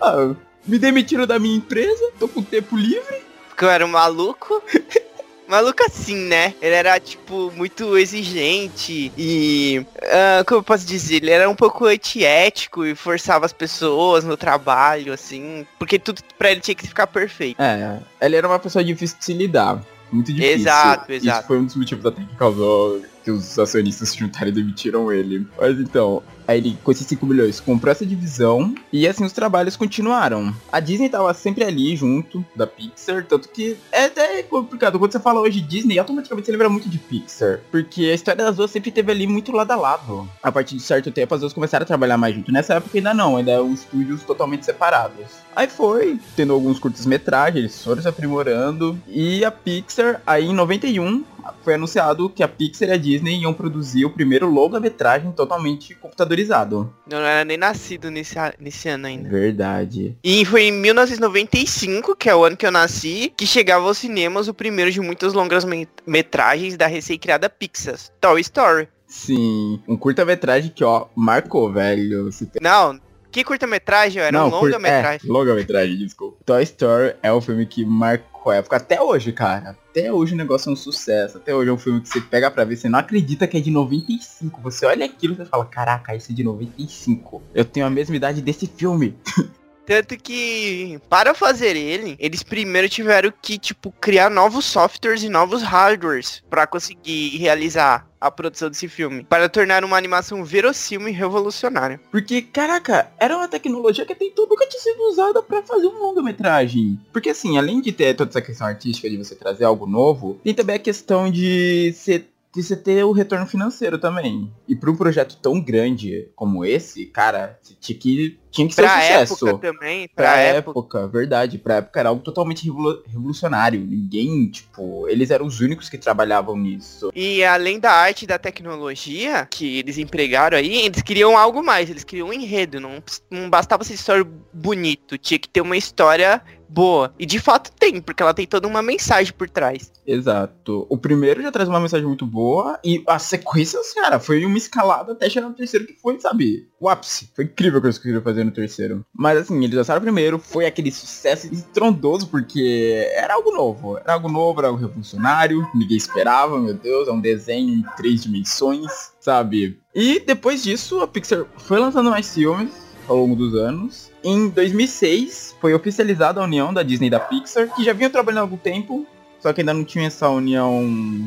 Ah, 0.00 0.34
me 0.66 0.78
demitiram 0.78 1.26
da 1.26 1.38
minha 1.38 1.56
empresa, 1.56 2.12
tô 2.18 2.28
com 2.28 2.42
tempo 2.42 2.76
livre. 2.76 3.22
Porque 3.48 3.64
eu 3.64 3.70
era 3.70 3.84
um 3.84 3.90
maluco. 3.90 4.62
maluco 5.50 5.82
assim, 5.84 6.16
né? 6.16 6.54
Ele 6.62 6.74
era, 6.74 6.98
tipo, 7.00 7.52
muito 7.56 7.98
exigente 7.98 9.12
e. 9.18 9.84
Uh, 9.96 10.44
como 10.46 10.60
eu 10.60 10.64
posso 10.64 10.86
dizer? 10.86 11.16
Ele 11.16 11.30
era 11.30 11.50
um 11.50 11.54
pouco 11.54 11.86
antiético 11.86 12.84
e 12.84 12.94
forçava 12.94 13.44
as 13.44 13.52
pessoas 13.52 14.24
no 14.24 14.36
trabalho, 14.36 15.12
assim. 15.12 15.66
Porque 15.78 15.98
tudo 15.98 16.22
pra 16.38 16.50
ele 16.52 16.60
tinha 16.60 16.74
que 16.74 16.86
ficar 16.86 17.06
perfeito. 17.06 17.60
É, 17.60 17.98
ele 18.20 18.36
era 18.36 18.46
uma 18.46 18.58
pessoa 18.58 18.84
difícil 18.84 19.18
de 19.18 19.24
se 19.24 19.34
lidar. 19.34 19.82
Muito 20.12 20.32
difícil. 20.32 20.60
Exato, 20.60 21.12
exato. 21.12 21.38
Isso 21.38 21.46
foi 21.46 21.58
um 21.58 21.64
dos 21.64 21.76
motivos 21.76 22.06
até 22.06 22.22
que 22.22 22.36
causou 22.36 23.00
que 23.22 23.30
os 23.30 23.58
acionistas 23.58 24.10
se 24.10 24.18
juntaram 24.18 24.48
e 24.48 24.52
demitiram 24.52 25.12
ele. 25.12 25.46
Mas 25.58 25.78
então, 25.78 26.22
Aí 26.50 26.58
ele, 26.58 26.76
com 26.82 26.90
esses 26.90 27.06
5 27.06 27.24
milhões, 27.24 27.60
comprou 27.60 27.92
essa 27.92 28.04
divisão 28.04 28.74
e 28.92 29.06
assim 29.06 29.24
os 29.24 29.32
trabalhos 29.32 29.76
continuaram. 29.76 30.52
A 30.72 30.80
Disney 30.80 31.08
tava 31.08 31.32
sempre 31.32 31.62
ali 31.62 31.94
junto 31.94 32.44
da 32.56 32.66
Pixar, 32.66 33.24
tanto 33.24 33.48
que 33.48 33.76
é 33.92 34.06
até 34.06 34.42
complicado. 34.42 34.98
Quando 34.98 35.12
você 35.12 35.20
fala 35.20 35.38
hoje 35.38 35.60
Disney, 35.60 35.96
automaticamente 35.96 36.46
você 36.46 36.50
lembra 36.50 36.68
muito 36.68 36.88
de 36.88 36.98
Pixar. 36.98 37.60
Porque 37.70 38.06
a 38.06 38.14
história 38.14 38.44
das 38.44 38.56
duas 38.56 38.68
sempre 38.68 38.90
teve 38.90 39.12
ali 39.12 39.28
muito 39.28 39.52
lado 39.52 39.70
a 39.70 39.76
lado. 39.76 40.28
A 40.42 40.50
partir 40.50 40.74
de 40.74 40.82
certo 40.82 41.12
tempo, 41.12 41.32
as 41.32 41.40
duas 41.40 41.52
começaram 41.52 41.84
a 41.84 41.86
trabalhar 41.86 42.18
mais 42.18 42.34
junto. 42.34 42.50
Nessa 42.50 42.74
época 42.74 42.98
ainda 42.98 43.14
não, 43.14 43.36
ainda 43.36 43.52
eram 43.52 43.72
estúdios 43.72 44.24
totalmente 44.24 44.64
separados. 44.64 45.26
Aí 45.54 45.68
foi, 45.68 46.18
tendo 46.34 46.52
alguns 46.52 46.80
curtas-metragens, 46.80 47.58
eles 47.60 47.84
foram 47.84 48.02
se 48.02 48.08
aprimorando. 48.08 48.98
E 49.06 49.44
a 49.44 49.52
Pixar, 49.52 50.20
aí 50.26 50.46
em 50.46 50.54
91, 50.54 51.22
foi 51.62 51.74
anunciado 51.74 52.28
que 52.28 52.42
a 52.42 52.48
Pixar 52.48 52.88
e 52.88 52.92
a 52.92 52.96
Disney 52.96 53.40
iam 53.40 53.52
produzir 53.52 54.04
o 54.04 54.10
primeiro 54.10 54.48
longa-metragem 54.48 55.32
totalmente 55.32 55.94
computadorizado. 55.94 56.92
Eu 57.08 57.18
não 57.18 57.26
era 57.26 57.44
nem 57.44 57.56
nascido 57.56 58.10
nesse, 58.10 58.36
nesse 58.58 58.88
ano 58.88 59.06
ainda. 59.06 59.28
Verdade. 59.28 60.16
E 60.22 60.44
foi 60.44 60.64
em 60.64 60.72
1995, 60.72 62.16
que 62.16 62.28
é 62.28 62.34
o 62.34 62.44
ano 62.44 62.56
que 62.56 62.66
eu 62.66 62.70
nasci, 62.70 63.32
que 63.36 63.46
chegava 63.46 63.86
aos 63.86 63.98
cinemas 63.98 64.48
o 64.48 64.54
primeiro 64.54 64.90
de 64.90 65.00
muitas 65.00 65.32
longas 65.32 65.64
metragens 66.06 66.76
da 66.76 66.86
recém-criada 66.86 67.48
Pixar, 67.50 67.96
Toy 68.20 68.40
Story. 68.40 68.88
Sim, 69.06 69.82
um 69.88 69.96
curta-metragem 69.96 70.70
que, 70.70 70.84
ó, 70.84 71.06
marcou, 71.16 71.72
velho. 71.72 72.30
Não, 72.60 73.00
que 73.30 73.44
curta-metragem? 73.44 74.22
Era 74.22 74.32
Não, 74.32 74.48
um 74.48 74.50
longa-metragem. 74.50 75.28
É, 75.28 75.32
longa-metragem, 75.32 75.96
desculpa. 75.96 76.38
Toy 76.44 76.62
Story 76.64 77.14
é 77.22 77.32
um 77.32 77.40
filme 77.40 77.64
que 77.64 77.84
marcou 77.84 78.29
a 78.48 78.56
época 78.56 78.76
até 78.76 79.02
hoje, 79.02 79.32
cara. 79.32 79.76
Até 79.90 80.10
hoje 80.10 80.32
o 80.32 80.36
negócio 80.36 80.70
é 80.70 80.72
um 80.72 80.76
sucesso. 80.76 81.36
Até 81.36 81.54
hoje 81.54 81.68
é 81.68 81.72
um 81.72 81.78
filme 81.78 82.00
que 82.00 82.08
você 82.08 82.20
pega 82.20 82.50
pra 82.50 82.64
ver, 82.64 82.76
você 82.76 82.88
não 82.88 82.98
acredita 82.98 83.46
que 83.46 83.58
é 83.58 83.60
de 83.60 83.70
95. 83.70 84.60
Você 84.62 84.86
olha 84.86 85.04
aquilo 85.04 85.36
e 85.38 85.44
fala, 85.44 85.66
caraca, 85.66 86.14
esse 86.14 86.32
é 86.32 86.34
de 86.34 86.42
95. 86.42 87.42
Eu 87.54 87.64
tenho 87.66 87.84
a 87.84 87.90
mesma 87.90 88.16
idade 88.16 88.40
desse 88.40 88.66
filme. 88.66 89.18
Tanto 89.90 90.16
que, 90.16 91.00
para 91.08 91.34
fazer 91.34 91.74
ele, 91.74 92.14
eles 92.20 92.44
primeiro 92.44 92.88
tiveram 92.88 93.32
que, 93.42 93.58
tipo, 93.58 93.92
criar 94.00 94.30
novos 94.30 94.64
softwares 94.64 95.24
e 95.24 95.28
novos 95.28 95.62
hardwares 95.62 96.44
para 96.48 96.64
conseguir 96.64 97.36
realizar 97.38 98.08
a 98.20 98.30
produção 98.30 98.68
desse 98.68 98.86
filme, 98.86 99.24
para 99.24 99.48
tornar 99.48 99.82
uma 99.82 99.96
animação 99.96 100.44
verossímil 100.44 101.08
e 101.08 101.12
revolucionária. 101.12 101.98
Porque, 102.10 102.42
caraca, 102.42 103.10
era 103.18 103.36
uma 103.36 103.48
tecnologia 103.48 104.04
que 104.04 104.12
até 104.12 104.26
então 104.26 104.46
nunca 104.46 104.66
tinha 104.68 104.80
sido 104.80 105.00
usada 105.08 105.42
para 105.42 105.62
fazer 105.62 105.86
um 105.86 105.98
longa-metragem. 105.98 107.00
Porque 107.12 107.30
assim, 107.30 107.58
além 107.58 107.80
de 107.80 107.90
ter 107.90 108.14
toda 108.14 108.30
essa 108.30 108.42
questão 108.42 108.66
artística 108.68 109.08
de 109.10 109.16
você 109.16 109.34
trazer 109.34 109.64
algo 109.64 109.86
novo, 109.86 110.38
tem 110.44 110.54
também 110.54 110.76
a 110.76 110.78
questão 110.78 111.30
de 111.30 111.92
ser 111.96 112.29
de 112.52 112.62
você 112.62 112.74
ter 112.76 113.04
o 113.04 113.12
retorno 113.12 113.46
financeiro 113.46 113.96
também. 113.98 114.52
E 114.66 114.74
para 114.74 114.90
um 114.90 114.96
projeto 114.96 115.36
tão 115.40 115.60
grande 115.60 116.28
como 116.34 116.64
esse, 116.64 117.06
cara, 117.06 117.58
tinha 117.80 117.96
que, 117.96 118.38
tinha 118.50 118.66
que 118.66 118.74
ser 118.74 118.82
Pra 118.82 118.96
um 118.96 119.00
sucesso. 119.00 119.48
época 119.48 119.72
também, 119.72 120.08
Pra, 120.08 120.24
pra, 120.24 120.36
época, 120.40 120.70
época. 120.98 121.08
verdade. 121.08 121.58
Pra 121.58 121.76
época 121.76 122.00
era 122.00 122.08
algo 122.08 122.22
totalmente 122.22 122.64
revolu- 122.64 123.02
revolucionário. 123.06 123.80
Ninguém, 123.80 124.50
tipo, 124.50 125.08
eles 125.08 125.30
eram 125.30 125.46
os 125.46 125.60
únicos 125.60 125.88
que 125.88 125.96
trabalhavam 125.96 126.56
nisso. 126.56 127.12
E 127.14 127.44
além 127.44 127.78
da 127.78 127.92
arte 127.92 128.24
e 128.24 128.26
da 128.26 128.38
tecnologia 128.38 129.46
que 129.48 129.78
eles 129.78 129.96
empregaram 129.98 130.58
aí, 130.58 130.86
eles 130.86 131.02
queriam 131.02 131.38
algo 131.38 131.62
mais, 131.62 131.88
eles 131.88 132.02
queriam 132.02 132.28
um 132.28 132.32
enredo, 132.32 132.80
não, 132.80 133.00
não 133.30 133.48
bastava 133.48 133.84
ser 133.84 133.94
história 133.94 134.26
bonito, 134.52 135.16
tinha 135.16 135.38
que 135.38 135.48
ter 135.48 135.60
uma 135.60 135.76
história 135.76 136.42
boa. 136.70 137.12
E 137.18 137.26
de 137.26 137.38
fato 137.38 137.70
tem, 137.72 138.00
porque 138.00 138.22
ela 138.22 138.32
tem 138.32 138.46
toda 138.46 138.66
uma 138.66 138.82
mensagem 138.82 139.32
por 139.32 139.48
trás. 139.48 139.92
Exato. 140.06 140.86
O 140.88 140.96
primeiro 140.96 141.42
já 141.42 141.50
traz 141.50 141.68
uma 141.68 141.80
mensagem 141.80 142.06
muito 142.06 142.24
boa. 142.24 142.78
E 142.84 143.02
a 143.06 143.18
sequência, 143.18 143.78
cara, 143.94 144.18
foi 144.18 144.44
uma 144.44 144.56
escalada 144.56 145.12
até 145.12 145.28
chegar 145.28 145.48
no 145.48 145.54
terceiro, 145.54 145.86
que 145.86 145.94
foi, 145.94 146.18
sabe, 146.20 146.68
o 146.78 146.88
ápice. 146.88 147.30
Foi 147.34 147.44
incrível 147.44 147.78
o 147.78 147.80
que 147.80 147.88
eles 147.88 147.98
conseguiram 147.98 148.22
fazer 148.22 148.44
no 148.44 148.50
terceiro. 148.50 149.04
Mas 149.12 149.38
assim, 149.38 149.62
eles 149.62 149.76
lançaram 149.76 149.98
o 149.98 150.02
primeiro, 150.02 150.38
foi 150.38 150.66
aquele 150.66 150.90
sucesso 150.90 151.52
estrondoso, 151.52 152.28
porque 152.28 153.08
era 153.14 153.34
algo 153.34 153.52
novo. 153.52 153.98
Era 153.98 154.14
algo 154.14 154.28
novo, 154.28 154.60
era 154.60 154.68
algo 154.68 154.80
revolucionário. 154.80 155.66
Ninguém 155.74 155.96
esperava, 155.96 156.58
meu 156.58 156.74
Deus, 156.74 157.08
é 157.08 157.12
um 157.12 157.20
desenho 157.20 157.74
em 157.74 157.84
três 157.96 158.22
dimensões, 158.22 158.90
sabe? 159.20 159.78
E 159.94 160.20
depois 160.20 160.62
disso, 160.62 161.00
a 161.00 161.08
Pixar 161.08 161.44
foi 161.58 161.78
lançando 161.78 162.10
mais 162.10 162.32
filmes 162.32 162.89
ao 163.10 163.18
longo 163.18 163.34
dos 163.36 163.54
anos. 163.54 164.10
Em 164.22 164.48
2006, 164.48 165.56
foi 165.60 165.74
oficializada 165.74 166.40
a 166.40 166.44
união 166.44 166.72
da 166.72 166.82
Disney 166.82 167.08
e 167.08 167.10
da 167.10 167.20
Pixar, 167.20 167.74
que 167.74 167.84
já 167.84 167.92
vinham 167.92 168.10
trabalhando 168.10 168.38
há 168.38 168.42
algum 168.42 168.56
tempo, 168.56 169.06
só 169.40 169.52
que 169.54 169.62
ainda 169.62 169.72
não 169.72 169.84
tinha 169.84 170.06
essa 170.06 170.28
união 170.28 170.82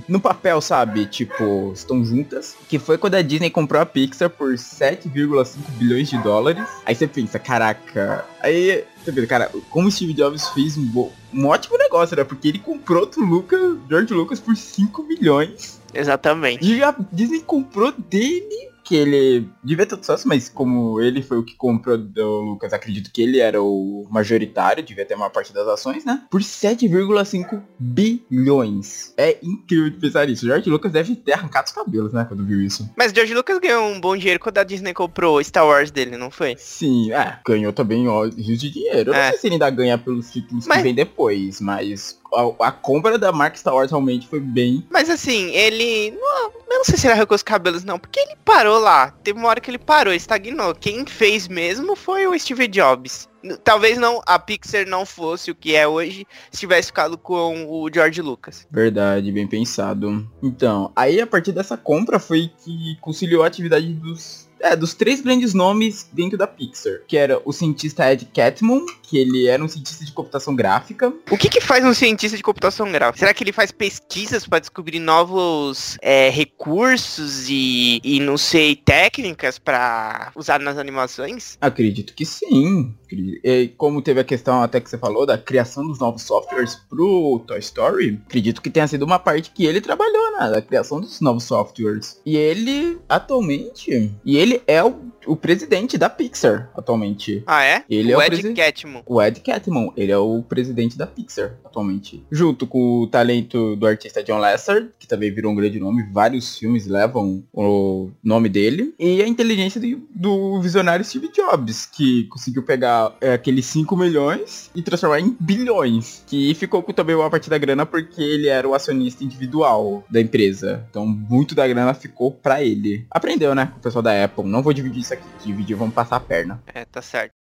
no 0.07 0.19
papel, 0.19 0.61
sabe? 0.61 1.07
Tipo, 1.07 1.71
estão 1.73 2.05
juntas. 2.05 2.55
Que 2.69 2.77
foi 2.77 2.95
quando 2.97 3.15
a 3.15 3.21
Disney 3.23 3.49
comprou 3.49 3.81
a 3.81 3.85
Pixar 3.87 4.29
por 4.29 4.53
7,5 4.53 5.57
bilhões 5.79 6.09
de 6.09 6.17
dólares. 6.19 6.63
Aí 6.85 6.93
você 6.93 7.07
pensa, 7.07 7.39
caraca. 7.39 8.23
Aí 8.39 8.83
você 9.03 9.11
pensa, 9.11 9.27
cara, 9.27 9.51
como 9.71 9.87
o 9.87 9.91
Steve 9.91 10.13
Jobs 10.13 10.47
fez 10.49 10.77
um, 10.77 10.85
bo- 10.85 11.11
um 11.33 11.47
ótimo 11.47 11.75
negócio, 11.77 12.15
né? 12.15 12.23
Porque 12.23 12.47
ele 12.49 12.59
comprou 12.59 13.09
o 13.17 13.21
Lucas, 13.21 13.77
George 13.89 14.13
Lucas 14.13 14.39
por 14.39 14.55
5 14.55 15.03
milhões. 15.03 15.81
Exatamente. 15.91 16.63
E 16.65 16.83
a 16.83 16.95
Disney 17.11 17.41
comprou 17.41 17.91
dele, 17.97 18.69
que 18.83 18.95
ele 18.95 19.47
devia 19.63 19.85
ter 19.85 19.95
sucesso, 19.97 20.27
mas 20.27 20.49
como 20.49 20.99
ele 21.01 21.21
foi 21.21 21.37
o 21.37 21.43
que 21.43 21.55
comprou 21.55 21.97
do 21.97 22.41
Lucas, 22.41 22.73
acredito 22.73 23.11
que 23.11 23.21
ele 23.21 23.39
era 23.39 23.61
o 23.61 24.05
majoritário, 24.11 24.83
devia 24.83 25.05
ter 25.05 25.15
uma 25.15 25.29
parte 25.29 25.53
das 25.53 25.67
ações, 25.67 26.03
né? 26.05 26.21
Por 26.29 26.41
7,5 26.41 27.61
bilhões. 27.79 29.13
É 29.17 29.37
incrível 29.41 29.89
de 29.89 29.97
pensar 29.97 30.27
isso. 30.29 30.45
O 30.45 30.47
George 30.49 30.69
Lucas 30.69 30.91
deve 30.91 31.15
ter 31.15 31.33
arrancado 31.33 31.67
os 31.67 31.73
cabelos, 31.73 32.13
né, 32.13 32.25
quando 32.27 32.45
viu 32.45 32.61
isso. 32.61 32.89
Mas 32.97 33.11
George 33.11 33.33
Lucas 33.33 33.57
ganhou 33.59 33.85
um 33.87 33.99
bom 33.99 34.15
dinheiro 34.17 34.39
quando 34.39 34.57
a 34.57 34.63
Disney 34.63 34.93
comprou 34.93 35.43
Star 35.43 35.65
Wars 35.65 35.91
dele, 35.91 36.17
não 36.17 36.29
foi? 36.31 36.55
Sim, 36.57 37.11
é, 37.11 37.39
ganhou 37.45 37.71
também 37.71 38.07
ó, 38.07 38.23
rios 38.25 38.59
de 38.59 38.69
dinheiro. 38.69 39.11
Eu 39.11 39.13
É. 39.13 39.23
não 39.23 39.29
sei 39.31 39.39
se 39.39 39.47
ele 39.47 39.55
ainda 39.55 39.69
ganha 39.69 39.97
pelos 39.97 40.31
títulos 40.31 40.65
Mas- 40.67 40.77
que 40.77 40.83
vem 40.83 40.95
depois, 40.95 41.61
mas 41.61 42.19
a, 42.35 42.67
a 42.67 42.71
compra 42.71 43.17
da 43.17 43.31
marca 43.31 43.57
Star 43.57 43.73
Wars 43.73 43.91
realmente 43.91 44.27
foi 44.27 44.39
bem 44.39 44.85
Mas 44.89 45.09
assim, 45.09 45.51
ele. 45.51 46.11
Não, 46.11 46.51
eu 46.73 46.77
não 46.77 46.83
sei 46.83 46.97
se 46.97 47.07
ele 47.07 47.13
arrancou 47.13 47.35
os 47.35 47.43
cabelos, 47.43 47.83
não. 47.83 47.99
Porque 47.99 48.19
ele 48.19 48.35
parou 48.43 48.79
lá. 48.79 49.11
Teve 49.23 49.39
uma 49.39 49.49
hora 49.49 49.61
que 49.61 49.69
ele 49.69 49.77
parou, 49.77 50.13
estagnou. 50.13 50.73
Quem 50.75 51.05
fez 51.05 51.47
mesmo 51.47 51.95
foi 51.95 52.27
o 52.27 52.37
Steve 52.37 52.67
Jobs. 52.67 53.29
Talvez 53.63 53.97
não 53.97 54.21
a 54.25 54.39
Pixar 54.39 54.87
não 54.87 55.05
fosse 55.05 55.51
o 55.51 55.55
que 55.55 55.75
é 55.75 55.85
hoje 55.85 56.25
se 56.49 56.61
tivesse 56.61 56.87
ficado 56.87 57.17
com 57.17 57.65
o 57.69 57.89
George 57.93 58.21
Lucas. 58.21 58.65
Verdade, 58.71 59.31
bem 59.31 59.45
pensado. 59.45 60.25
Então, 60.41 60.91
aí 60.95 61.19
a 61.19 61.27
partir 61.27 61.51
dessa 61.51 61.75
compra 61.75 62.19
foi 62.19 62.49
que 62.63 62.97
conciliou 63.01 63.43
a 63.43 63.47
atividade 63.47 63.93
dos, 63.93 64.42
é, 64.63 64.75
dos 64.75 64.93
três 64.93 65.21
grandes 65.21 65.53
nomes 65.53 66.07
dentro 66.11 66.37
da 66.37 66.47
Pixar, 66.47 67.01
que 67.05 67.17
era 67.17 67.41
o 67.43 67.51
cientista 67.51 68.11
Ed 68.11 68.25
Catmull, 68.33 68.85
que 69.03 69.17
ele 69.17 69.47
era 69.47 69.63
um 69.63 69.67
cientista 69.67 70.05
de 70.05 70.11
computação 70.11 70.55
gráfica. 70.55 71.13
O 71.29 71.37
que 71.37 71.49
que 71.49 71.59
faz 71.59 71.83
um 71.83 71.93
cientista 71.93 72.37
de 72.37 72.43
computação 72.43 72.89
gráfica? 72.91 73.19
Será 73.19 73.33
que 73.33 73.43
ele 73.43 73.51
faz 73.51 73.71
pesquisas 73.71 74.47
para 74.47 74.59
descobrir 74.59 74.99
novos 74.99 75.97
é, 76.01 76.29
recursos 76.29 77.47
e, 77.49 77.99
e 78.03 78.19
não 78.19 78.37
sei 78.37 78.75
técnicas 78.75 79.59
para 79.59 80.31
usar 80.35 80.59
nas 80.59 80.77
animações? 80.77 81.57
Acredito 81.59 82.13
que 82.13 82.25
sim. 82.25 82.95
E 83.43 83.73
como 83.77 84.01
teve 84.01 84.19
a 84.19 84.23
questão 84.23 84.61
até 84.61 84.79
que 84.79 84.89
você 84.89 84.97
falou 84.97 85.25
da 85.25 85.37
criação 85.37 85.87
dos 85.87 85.99
novos 85.99 86.23
softwares 86.23 86.75
pro 86.89 87.43
Toy 87.47 87.59
Story, 87.59 88.21
acredito 88.25 88.61
que 88.61 88.69
tenha 88.69 88.87
sido 88.87 89.03
uma 89.03 89.19
parte 89.19 89.51
que 89.51 89.65
ele 89.65 89.81
trabalhou, 89.81 90.31
né? 90.39 90.49
Da 90.51 90.61
criação 90.61 90.99
dos 90.99 91.21
novos 91.21 91.43
softwares. 91.43 92.19
E 92.25 92.35
ele, 92.37 92.99
atualmente, 93.07 94.11
e 94.25 94.37
ele 94.37 94.61
é 94.67 94.83
o, 94.83 94.95
o 95.25 95.35
presidente 95.35 95.97
da 95.97 96.09
Pixar, 96.09 96.69
atualmente. 96.75 97.43
Ah 97.45 97.63
é? 97.63 97.83
Ele 97.89 98.11
é 98.11 98.15
o 98.15 98.19
o 98.19 98.21
Ed 98.23 98.29
presi- 98.41 98.53
Catmull. 98.53 99.03
O 99.05 99.21
Ed 99.21 99.39
Catmull, 99.39 99.93
ele 99.97 100.11
é 100.11 100.17
o 100.17 100.41
presidente 100.43 100.97
da 100.97 101.05
Pixar 101.07 101.55
atualmente. 101.65 102.23
Junto 102.31 102.67
com 102.67 103.01
o 103.01 103.07
talento 103.07 103.75
do 103.75 103.85
artista 103.87 104.23
John 104.23 104.37
Lasseter, 104.37 104.89
que 104.99 105.07
também 105.07 105.33
virou 105.33 105.51
um 105.51 105.55
grande 105.55 105.79
nome, 105.79 106.03
vários 106.11 106.57
filmes 106.57 106.85
levam 106.87 107.43
o 107.51 108.11
nome 108.23 108.47
dele. 108.49 108.93
E 108.99 109.21
a 109.21 109.27
inteligência 109.27 109.81
do, 109.81 110.01
do 110.13 110.61
visionário 110.61 111.03
Steve 111.03 111.29
Jobs, 111.31 111.85
que 111.85 112.25
conseguiu 112.25 112.63
pegar 112.63 113.15
é, 113.19 113.33
aqueles 113.33 113.65
5 113.65 113.95
milhões 113.97 114.69
e 114.75 114.81
transformar 114.81 115.19
em 115.19 115.35
bilhões. 115.39 116.23
Que 116.27 116.53
ficou 116.53 116.83
com 116.83 116.93
também 116.93 117.15
uma 117.15 117.29
parte 117.29 117.49
da 117.49 117.57
grana 117.57 117.85
porque 117.85 118.21
ele 118.21 118.47
era 118.47 118.67
o 118.67 118.73
acionista 118.73 119.23
individual 119.23 120.03
da 120.09 120.21
empresa. 120.21 120.85
Então 120.89 121.05
muito 121.05 121.55
da 121.55 121.67
grana 121.67 121.93
ficou 121.93 122.31
pra 122.31 122.63
ele. 122.63 123.05
Aprendeu, 123.09 123.55
né? 123.55 123.73
O 123.77 123.79
pessoal 123.79 124.01
da 124.03 124.23
Apple. 124.23 124.43
Não 124.45 124.61
vou 124.61 124.73
dividir 124.73 125.01
isso 125.01 125.12
aqui. 125.13 125.23
Dividir, 125.43 125.75
vamos 125.75 125.93
passar 125.93 126.17
a 126.17 126.19
perna. 126.19 126.61
É, 126.65 126.85
tá 126.85 127.01
certo. 127.01 127.33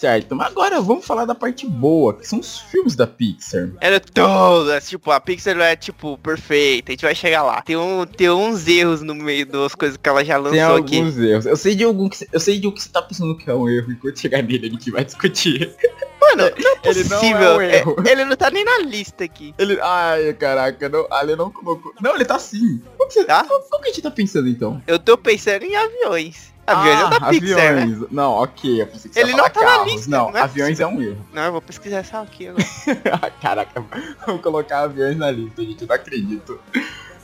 Certo, 0.00 0.34
mas 0.34 0.46
agora 0.46 0.80
vamos 0.80 1.04
falar 1.04 1.26
da 1.26 1.34
parte 1.34 1.66
boa, 1.66 2.14
que 2.14 2.26
são 2.26 2.38
os 2.40 2.58
filmes 2.58 2.96
da 2.96 3.06
Pixar. 3.06 3.68
Era 3.80 4.00
todas, 4.00 4.88
tipo, 4.88 5.10
a 5.10 5.20
Pixar 5.20 5.54
não 5.54 5.62
é, 5.62 5.76
tipo, 5.76 6.16
perfeita, 6.16 6.90
a 6.90 6.92
gente 6.94 7.02
vai 7.02 7.14
chegar 7.14 7.42
lá. 7.42 7.60
Tem, 7.60 7.76
um, 7.76 8.06
tem 8.06 8.30
uns 8.30 8.66
erros 8.66 9.02
no 9.02 9.14
meio 9.14 9.44
das 9.44 9.74
coisas 9.74 9.98
que 9.98 10.08
ela 10.08 10.24
já 10.24 10.38
lançou 10.38 10.52
Tem 10.52 10.62
aqui. 10.62 10.96
alguns 10.98 11.18
erros. 11.18 11.44
Eu 11.44 11.56
sei 11.56 11.74
de 11.74 11.84
algum 11.84 12.08
que 12.08 12.26
eu 12.32 12.40
sei 12.40 12.58
de 12.58 12.66
um 12.66 12.70
que 12.72 12.82
você 12.82 12.88
tá 12.88 13.02
pensando 13.02 13.36
que 13.36 13.50
é 13.50 13.54
um 13.54 13.68
erro, 13.68 13.92
enquanto 13.92 14.18
chegar 14.18 14.42
nele 14.42 14.68
a 14.68 14.70
gente 14.70 14.90
vai 14.90 15.04
discutir. 15.04 15.70
Mano, 16.18 16.42
não 16.58 16.70
é 16.72 16.88
Ele 16.88 17.04
não 17.04 17.16
é 17.16 17.20
possível. 17.20 17.56
um 17.56 17.60
erro. 17.60 17.96
é- 18.06 18.10
ele 18.12 18.24
não 18.24 18.36
tá 18.36 18.50
nem 18.50 18.64
na 18.64 18.78
lista 18.78 19.24
aqui. 19.24 19.54
Ele. 19.58 19.78
Ai, 19.82 20.32
caraca, 20.32 20.88
não, 20.88 21.06
ele 21.22 21.36
não 21.36 21.50
colocou. 21.50 21.92
Não, 22.00 22.14
ele 22.14 22.24
tá 22.24 22.38
sim. 22.38 22.80
Qual 22.96 23.06
que, 23.06 23.14
você, 23.14 23.24
Tá? 23.24 23.44
qual 23.44 23.80
que 23.82 23.88
a 23.88 23.92
gente 23.92 24.00
tá 24.02 24.10
pensando 24.10 24.48
então? 24.48 24.80
Eu 24.86 24.98
tô 24.98 25.18
pensando 25.18 25.62
em 25.64 25.76
aviões. 25.76 26.50
Aviões 26.70 27.00
é 27.00 27.10
da 27.10 27.28
Pixar, 27.28 27.56
né? 27.56 27.82
aviões. 27.82 28.10
Não, 28.10 28.30
ok, 28.32 28.88
Ele 29.16 29.32
não 29.32 29.50
tá 29.50 29.60
na 29.62 29.84
lista, 29.84 30.10
Não, 30.10 30.30
não 30.30 30.38
é 30.38 30.42
aviões 30.42 30.80
é 30.80 30.86
um 30.86 31.02
erro. 31.02 31.26
Não, 31.32 31.42
eu 31.42 31.52
vou 31.52 31.62
pesquisar 31.62 31.98
essa 31.98 32.20
aqui 32.20 32.48
agora. 32.48 32.64
Caraca, 33.40 33.84
vamos 34.26 34.42
colocar 34.42 34.80
aviões 34.82 35.16
na 35.16 35.30
lista, 35.30 35.62
gente. 35.62 35.82
Eu 35.82 35.88
não 35.88 35.94
acredito. 35.94 36.60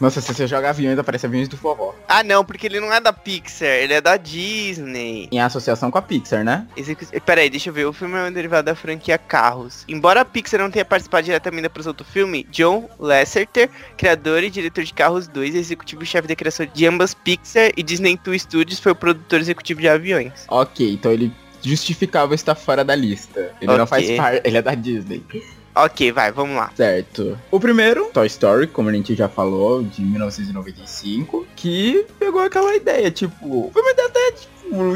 Nossa, 0.01 0.21
se 0.21 0.33
você 0.35 0.47
joga 0.47 0.69
aviões, 0.71 0.99
aparece 0.99 1.25
aviões 1.27 1.49
do 1.49 1.57
forró. 1.57 1.95
ah, 2.07 2.23
não, 2.23 2.45
porque 2.45 2.67
ele 2.67 2.79
não 2.81 2.93
é 2.93 3.01
da 3.01 3.13
Pixar, 3.13 3.69
ele 3.69 3.95
é 3.95 4.01
da 4.01 4.17
Disney. 4.17 5.29
Em 5.33 5.41
associação 5.41 5.91
com 5.91 5.99
a 5.99 6.03
Pixar, 6.03 6.45
né? 6.45 6.67
Execu... 6.77 7.05
Pera 7.23 7.41
aí, 7.41 7.49
deixa 7.49 7.71
eu 7.71 7.73
ver. 7.73 7.87
O 7.87 7.93
filme 7.93 8.15
é 8.17 8.25
um 8.25 8.33
derivado 8.33 8.67
da 8.67 8.75
franquia 8.75 9.17
Carros. 9.17 9.85
Embora 9.89 10.21
a 10.21 10.25
Pixar 10.25 10.61
não 10.61 10.71
tenha 10.71 10.85
participado 10.85 11.25
diretamente 11.25 11.63
da 11.63 11.71
produção 11.71 11.95
do 11.95 12.05
filme, 12.05 12.47
John 12.51 12.89
Lasseter, 12.99 13.71
criador 13.97 14.43
e 14.43 14.51
diretor 14.51 14.85
de 14.85 14.93
Carros 14.93 15.27
2, 15.29 15.55
executivo-chefe 15.55 16.29
da 16.29 16.37
criação 16.37 16.67
de 16.73 16.87
ambas 16.87 17.15
Pixar 17.15 17.71
e 17.77 17.83
Disney 17.83 18.17
Toy 18.19 18.39
Studios, 18.39 18.79
foi 18.79 18.93
o 18.93 18.97
produtor 18.97 19.41
executivo 19.41 19.81
de 19.81 19.89
aviões. 19.89 20.33
Ok, 20.49 20.93
então 20.93 21.11
ele 21.11 21.33
justificava 21.63 22.35
estar 22.35 22.55
fora 22.55 22.85
da 22.85 22.95
lista. 22.95 23.53
Ele 23.61 23.67
não 23.77 23.85
Ok. 23.85 23.87
faz 23.87 24.11
parte, 24.17 24.43
ele 24.45 24.59
é 24.59 24.63
da 24.63 24.75
Disney. 24.75 25.25
Ok, 25.77 26.11
vai, 26.11 26.33
vamos 26.33 26.57
lá. 26.57 26.71
Certo. 26.75 27.39
O 27.51 27.61
primeiro, 27.61 28.07
Toy 28.07 28.27
Story, 28.27 28.67
como 28.67 28.89
a 28.89 28.93
gente 28.93 29.15
já 29.15 29.29
falou, 29.29 29.83
de 29.83 30.01
1995, 30.01 31.47
que 31.55 32.07
pegou 32.19 32.41
aquela 32.41 32.75
ideia, 32.75 33.11
tipo, 33.11 33.71
foi 33.73 33.83
uma 33.83 33.91
ideia 33.91 34.09
até 34.09 34.33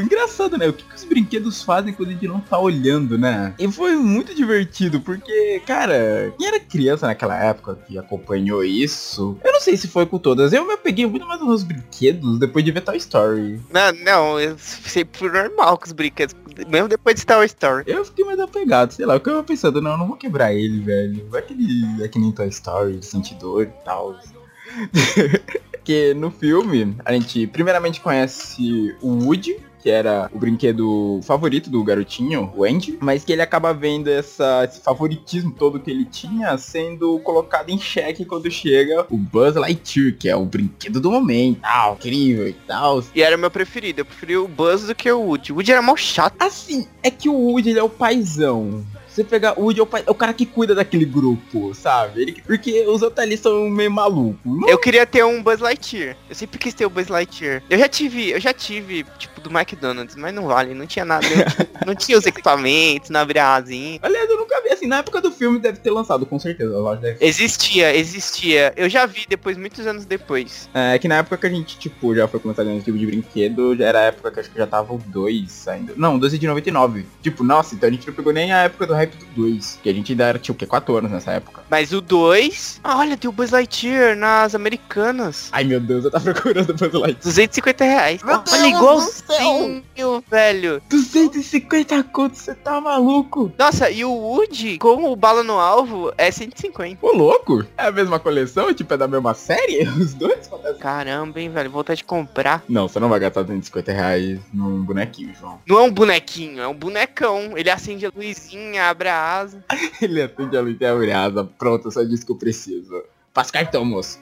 engraçado, 0.01 0.57
né? 0.57 0.67
O 0.67 0.73
que, 0.73 0.83
que 0.83 0.95
os 0.95 1.03
brinquedos 1.03 1.63
fazem 1.63 1.93
quando 1.93 2.09
a 2.09 2.11
gente 2.13 2.27
não 2.27 2.39
tá 2.39 2.59
olhando, 2.59 3.17
né? 3.17 3.53
E 3.57 3.71
foi 3.71 3.95
muito 3.95 4.33
divertido, 4.33 5.01
porque, 5.01 5.61
cara, 5.65 6.33
quem 6.37 6.47
era 6.47 6.59
criança 6.59 7.07
naquela 7.07 7.35
época 7.35 7.77
que 7.87 7.97
acompanhou 7.97 8.63
isso, 8.63 9.37
eu 9.43 9.51
não 9.51 9.59
sei 9.59 9.77
se 9.77 9.87
foi 9.87 10.05
com 10.05 10.17
todas. 10.17 10.53
Eu 10.53 10.67
me 10.67 10.77
peguei 10.77 11.05
muito 11.05 11.25
mais 11.25 11.41
nos 11.41 11.63
brinquedos 11.63 12.39
depois 12.39 12.63
de 12.63 12.71
ver 12.71 12.81
Toy 12.81 12.97
Story. 12.97 13.61
Não, 13.71 13.91
não, 14.03 14.39
eu 14.39 14.55
sempre 14.57 15.29
normal 15.29 15.77
com 15.77 15.85
os 15.85 15.91
brinquedos. 15.91 16.35
Mesmo 16.67 16.87
depois 16.87 17.15
de 17.15 17.25
Toy 17.25 17.45
Story. 17.45 17.83
Eu 17.87 18.03
fiquei 18.05 18.25
mais 18.25 18.39
apegado, 18.39 18.91
sei 18.91 19.05
lá, 19.05 19.15
o 19.15 19.19
que 19.19 19.29
eu 19.29 19.33
tava 19.33 19.45
pensando, 19.45 19.81
não, 19.81 19.91
eu 19.91 19.97
não 19.97 20.07
vou 20.07 20.17
quebrar 20.17 20.53
ele, 20.53 20.81
velho. 20.81 21.27
Vai 21.29 21.41
que 21.41 21.53
ele 21.53 22.03
é 22.03 22.07
que 22.07 22.19
nem 22.19 22.31
Toy 22.31 22.47
Story, 22.49 22.99
sente 23.01 23.33
dor 23.35 23.63
e 23.63 23.85
tal. 23.85 24.19
Porque 25.81 26.13
no 26.13 26.29
filme, 26.29 26.95
a 27.03 27.11
gente 27.11 27.47
primeiramente 27.47 27.99
conhece 27.99 28.95
o 29.01 29.25
Woody, 29.25 29.57
que 29.81 29.89
era 29.89 30.29
o 30.31 30.37
brinquedo 30.37 31.19
favorito 31.23 31.69
do 31.69 31.83
garotinho, 31.83 32.53
o 32.55 32.63
Andy, 32.63 32.99
mas 33.01 33.23
que 33.23 33.33
ele 33.33 33.41
acaba 33.41 33.73
vendo 33.73 34.09
essa, 34.09 34.63
esse 34.63 34.79
favoritismo 34.79 35.51
todo 35.51 35.79
que 35.79 35.89
ele 35.89 36.05
tinha 36.05 36.55
sendo 36.57 37.19
colocado 37.19 37.69
em 37.69 37.79
xeque 37.79 38.23
quando 38.23 38.49
chega 38.51 39.07
o 39.09 39.17
Buzz 39.17 39.55
Lightyear, 39.55 40.15
que 40.15 40.29
é 40.29 40.35
o 40.35 40.45
brinquedo 40.45 41.01
do 41.01 41.09
momento, 41.09 41.61
tal, 41.61 41.95
incrível 41.95 42.47
e 42.47 42.53
tal. 42.53 43.03
E 43.15 43.23
era 43.23 43.35
o 43.35 43.39
meu 43.39 43.49
preferido, 43.49 44.01
eu 44.01 44.05
preferi 44.05 44.37
o 44.37 44.47
Buzz 44.47 44.85
do 44.85 44.93
que 44.93 45.11
o 45.11 45.19
Woody. 45.19 45.51
O 45.51 45.55
Woody 45.55 45.71
era 45.71 45.81
mal 45.81 45.97
chato. 45.97 46.35
Assim, 46.39 46.87
é 47.01 47.09
que 47.09 47.27
o 47.27 47.33
Woody 47.33 47.71
ele 47.71 47.79
é 47.79 47.83
o 47.83 47.89
paizão. 47.89 48.85
Você 49.11 49.25
pegar 49.25 49.59
o 49.59 49.63
Woody 49.63 49.81
é 49.81 49.83
o, 49.83 49.85
pai, 49.85 50.03
é 50.07 50.11
o, 50.11 50.15
cara 50.15 50.33
que 50.33 50.45
cuida 50.45 50.73
daquele 50.73 51.03
grupo, 51.03 51.73
sabe? 51.75 52.21
Ele, 52.21 52.41
porque 52.45 52.87
os 52.87 53.01
outros 53.01 53.19
ali 53.19 53.35
são 53.35 53.69
meio 53.69 53.91
malucos. 53.91 54.39
Eu 54.67 54.77
queria 54.77 55.05
ter 55.05 55.25
um 55.25 55.43
Buzz 55.43 55.59
Lightyear. 55.59 56.15
Eu 56.29 56.35
sempre 56.35 56.57
quis 56.57 56.73
ter 56.73 56.85
o 56.85 56.89
Buzz 56.89 57.09
Lightyear. 57.09 57.61
Eu 57.69 57.77
já 57.77 57.89
tive, 57.89 58.29
eu 58.31 58.39
já 58.39 58.53
tive, 58.53 59.05
tipo, 59.17 59.41
do 59.41 59.49
McDonald's, 59.49 60.15
mas 60.15 60.33
não 60.33 60.47
vale, 60.47 60.73
não 60.73 60.87
tinha 60.87 61.03
nada. 61.03 61.27
Não, 61.27 61.87
não 61.87 61.95
tinha 61.95 62.17
os 62.17 62.25
equipamentos, 62.25 63.09
não 63.09 63.19
abria 63.19 63.53
asinha. 63.53 63.99
Aliás, 64.01 64.29
eu 64.29 64.37
nunca 64.37 64.61
vi 64.61 64.69
assim, 64.69 64.87
na 64.87 64.99
época 64.99 65.19
do 65.19 65.31
filme 65.31 65.59
deve 65.59 65.79
ter 65.79 65.91
lançado, 65.91 66.25
com 66.25 66.39
certeza. 66.39 66.73
A. 66.77 66.99
Existia, 67.19 67.93
existia. 67.93 68.73
Eu 68.77 68.89
já 68.89 69.05
vi 69.05 69.25
depois, 69.27 69.57
muitos 69.57 69.85
anos 69.85 70.05
depois. 70.05 70.69
É 70.73 70.97
que 70.97 71.07
na 71.07 71.17
época 71.17 71.37
que 71.37 71.47
a 71.47 71.49
gente, 71.49 71.77
tipo, 71.77 72.15
já 72.15 72.27
foi 72.27 72.39
começar 72.39 72.61
a 72.61 72.65
ganhar 72.65 72.77
esse 72.77 72.85
tipo 72.85 72.97
de 72.97 73.05
brinquedo, 73.05 73.75
já 73.75 73.85
era 73.87 73.99
a 73.99 74.03
época 74.03 74.31
que 74.31 74.39
acho 74.39 74.49
que 74.49 74.57
já 74.57 74.67
tava 74.67 74.93
o 74.93 74.97
2 74.97 75.51
saindo. 75.51 75.93
Não, 75.97 76.17
12 76.17 76.37
de 76.37 76.47
99. 76.47 77.05
Tipo, 77.21 77.43
nossa, 77.43 77.75
então 77.75 77.89
a 77.89 77.91
gente 77.91 78.07
não 78.07 78.13
pegou 78.13 78.31
nem 78.31 78.53
a 78.53 78.63
época 78.63 78.87
do 78.87 78.93
hype 79.01 79.15
do 79.15 79.43
2. 79.43 79.79
Que 79.83 79.89
a 79.89 79.93
gente 79.93 80.11
ainda 80.11 80.25
era, 80.25 80.39
tipo, 80.39 80.55
o 80.55 80.59
quê? 80.59 80.65
4 80.65 80.97
anos 80.97 81.11
nessa 81.11 81.31
época. 81.31 81.63
Mas 81.69 81.91
o 81.91 82.01
2... 82.01 82.81
Ah, 82.83 82.97
olha, 82.97 83.17
tem 83.17 83.29
o 83.29 83.33
Buzz 83.33 83.51
Lightyear 83.51 84.15
nas 84.15 84.55
Americanas. 84.55 85.49
Ai, 85.51 85.63
meu 85.63 85.79
Deus, 85.79 86.05
eu 86.05 86.11
tava 86.11 86.33
procurando 86.33 86.69
o 86.69 86.73
Buzz 86.73 86.93
Lightyear. 86.93 87.23
250 87.23 87.83
reais. 87.83 88.23
Meu 88.23 88.35
olha, 88.35 88.43
Deus 88.43 88.63
igualzinho, 88.63 90.23
velho. 90.29 90.81
250 90.89 92.03
conto, 92.03 92.37
você 92.37 92.53
tá 92.55 92.79
maluco? 92.79 93.51
Nossa, 93.57 93.89
e 93.89 94.03
o 94.05 94.11
Woody, 94.11 94.77
com 94.77 95.11
o 95.11 95.15
bala 95.15 95.43
no 95.43 95.59
alvo, 95.59 96.11
é 96.17 96.29
150. 96.31 97.05
Ô, 97.05 97.11
louco? 97.11 97.65
É 97.77 97.87
a 97.87 97.91
mesma 97.91 98.19
coleção? 98.19 98.73
Tipo, 98.73 98.93
é 98.93 98.97
da 98.97 99.07
mesma 99.07 99.33
série? 99.33 99.87
Os 99.97 100.13
dois? 100.13 100.49
Caramba, 100.79 101.39
hein, 101.39 101.49
velho. 101.49 101.69
Vou 101.69 101.83
de 101.83 102.03
comprar. 102.03 102.63
Não, 102.69 102.87
você 102.87 102.99
não 102.99 103.09
vai 103.09 103.19
gastar 103.19 103.41
250 103.41 103.91
reais 103.91 104.39
num 104.53 104.83
bonequinho, 104.83 105.33
João. 105.39 105.59
Não 105.67 105.79
é 105.79 105.81
um 105.83 105.91
bonequinho, 105.91 106.61
é 106.61 106.67
um 106.67 106.73
bonecão. 106.73 107.57
Ele 107.57 107.69
acende 107.69 108.05
a 108.05 108.11
luzinha, 108.15 108.90
abre 108.91 109.09
a 109.09 109.39
asa. 109.39 109.63
Ele 110.01 110.21
acende 110.21 110.55
a 110.57 110.61
luzinha, 110.61 110.91
abre 110.91 111.11
a 111.11 111.23
asa. 111.23 111.43
Pronto, 111.43 111.91
só 111.91 112.03
disso 112.03 112.25
que 112.25 112.31
eu 112.31 112.37
preciso. 112.37 113.03
Passa 113.33 113.53
cartão, 113.53 113.85
moço. 113.85 114.19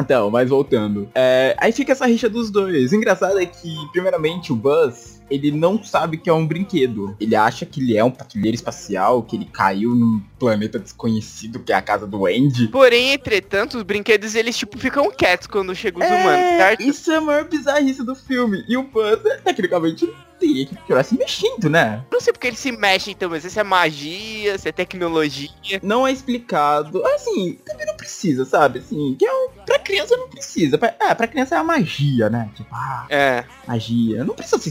Então, 0.00 0.30
mas 0.30 0.48
voltando. 0.48 1.10
É, 1.14 1.56
aí 1.58 1.72
fica 1.72 1.90
essa 1.90 2.06
rixa 2.06 2.28
dos 2.28 2.50
dois. 2.50 2.92
O 2.92 2.94
engraçado 2.94 3.38
é 3.38 3.46
que, 3.46 3.74
primeiramente, 3.90 4.52
o 4.52 4.56
Buzz, 4.56 5.20
ele 5.30 5.50
não 5.50 5.82
sabe 5.82 6.16
que 6.16 6.28
é 6.28 6.32
um 6.32 6.46
brinquedo. 6.46 7.16
Ele 7.20 7.34
acha 7.34 7.64
que 7.66 7.80
ele 7.80 7.96
é 7.96 8.04
um 8.04 8.10
patrulheiro 8.10 8.54
espacial, 8.54 9.22
que 9.22 9.36
ele 9.36 9.46
caiu 9.46 9.94
num 9.94 10.20
planeta 10.38 10.78
desconhecido, 10.78 11.58
que 11.60 11.72
é 11.72 11.76
a 11.76 11.82
casa 11.82 12.06
do 12.06 12.26
Andy. 12.26 12.68
Porém, 12.68 13.12
entretanto, 13.12 13.76
os 13.76 13.82
brinquedos, 13.82 14.34
eles, 14.34 14.56
tipo, 14.56 14.78
ficam 14.78 15.10
quietos 15.10 15.46
quando 15.46 15.74
chegam 15.74 16.02
os 16.04 16.10
É, 16.10 16.14
humanos, 16.20 16.56
certo? 16.56 16.82
Isso 16.82 17.10
é 17.12 17.16
a 17.16 17.20
maior 17.20 17.44
bizarrice 17.48 18.02
do 18.04 18.14
filme. 18.14 18.64
E 18.68 18.76
o 18.76 18.82
Buzz, 18.84 19.20
tecnicamente, 19.42 20.08
teria 20.38 20.66
que 20.66 20.74
continuar 20.74 21.04
se 21.04 21.16
mexendo, 21.16 21.70
né? 21.70 22.04
Não 22.12 22.20
sei 22.20 22.32
porque 22.32 22.48
eles 22.48 22.58
se 22.58 22.72
mexem, 22.72 23.12
então, 23.14 23.30
mas 23.30 23.44
se 23.44 23.58
é 23.58 23.62
magia, 23.62 24.58
se 24.58 24.68
é 24.68 24.72
tecnologia. 24.72 25.48
Não 25.82 26.06
é 26.06 26.12
explicado. 26.12 27.04
Assim, 27.06 27.58
também 27.64 27.86
não 27.86 27.96
precisa, 27.96 28.44
sabe? 28.44 28.80
Assim, 28.80 29.14
que 29.18 29.24
é 29.24 29.32
um... 29.32 29.48
Pra 29.64 29.78
criança 29.78 30.16
não 30.16 30.28
precisa. 30.28 30.76
Pra, 30.76 30.94
é, 31.00 31.14
pra 31.14 31.26
criança 31.26 31.54
é 31.54 31.58
a 31.58 31.64
magia, 31.64 32.28
né? 32.28 32.50
Tipo, 32.54 32.68
ah, 32.74 33.06
É. 33.08 33.44
magia. 33.66 34.24
Não 34.24 34.34
precisa 34.34 34.58
ser 34.58 34.68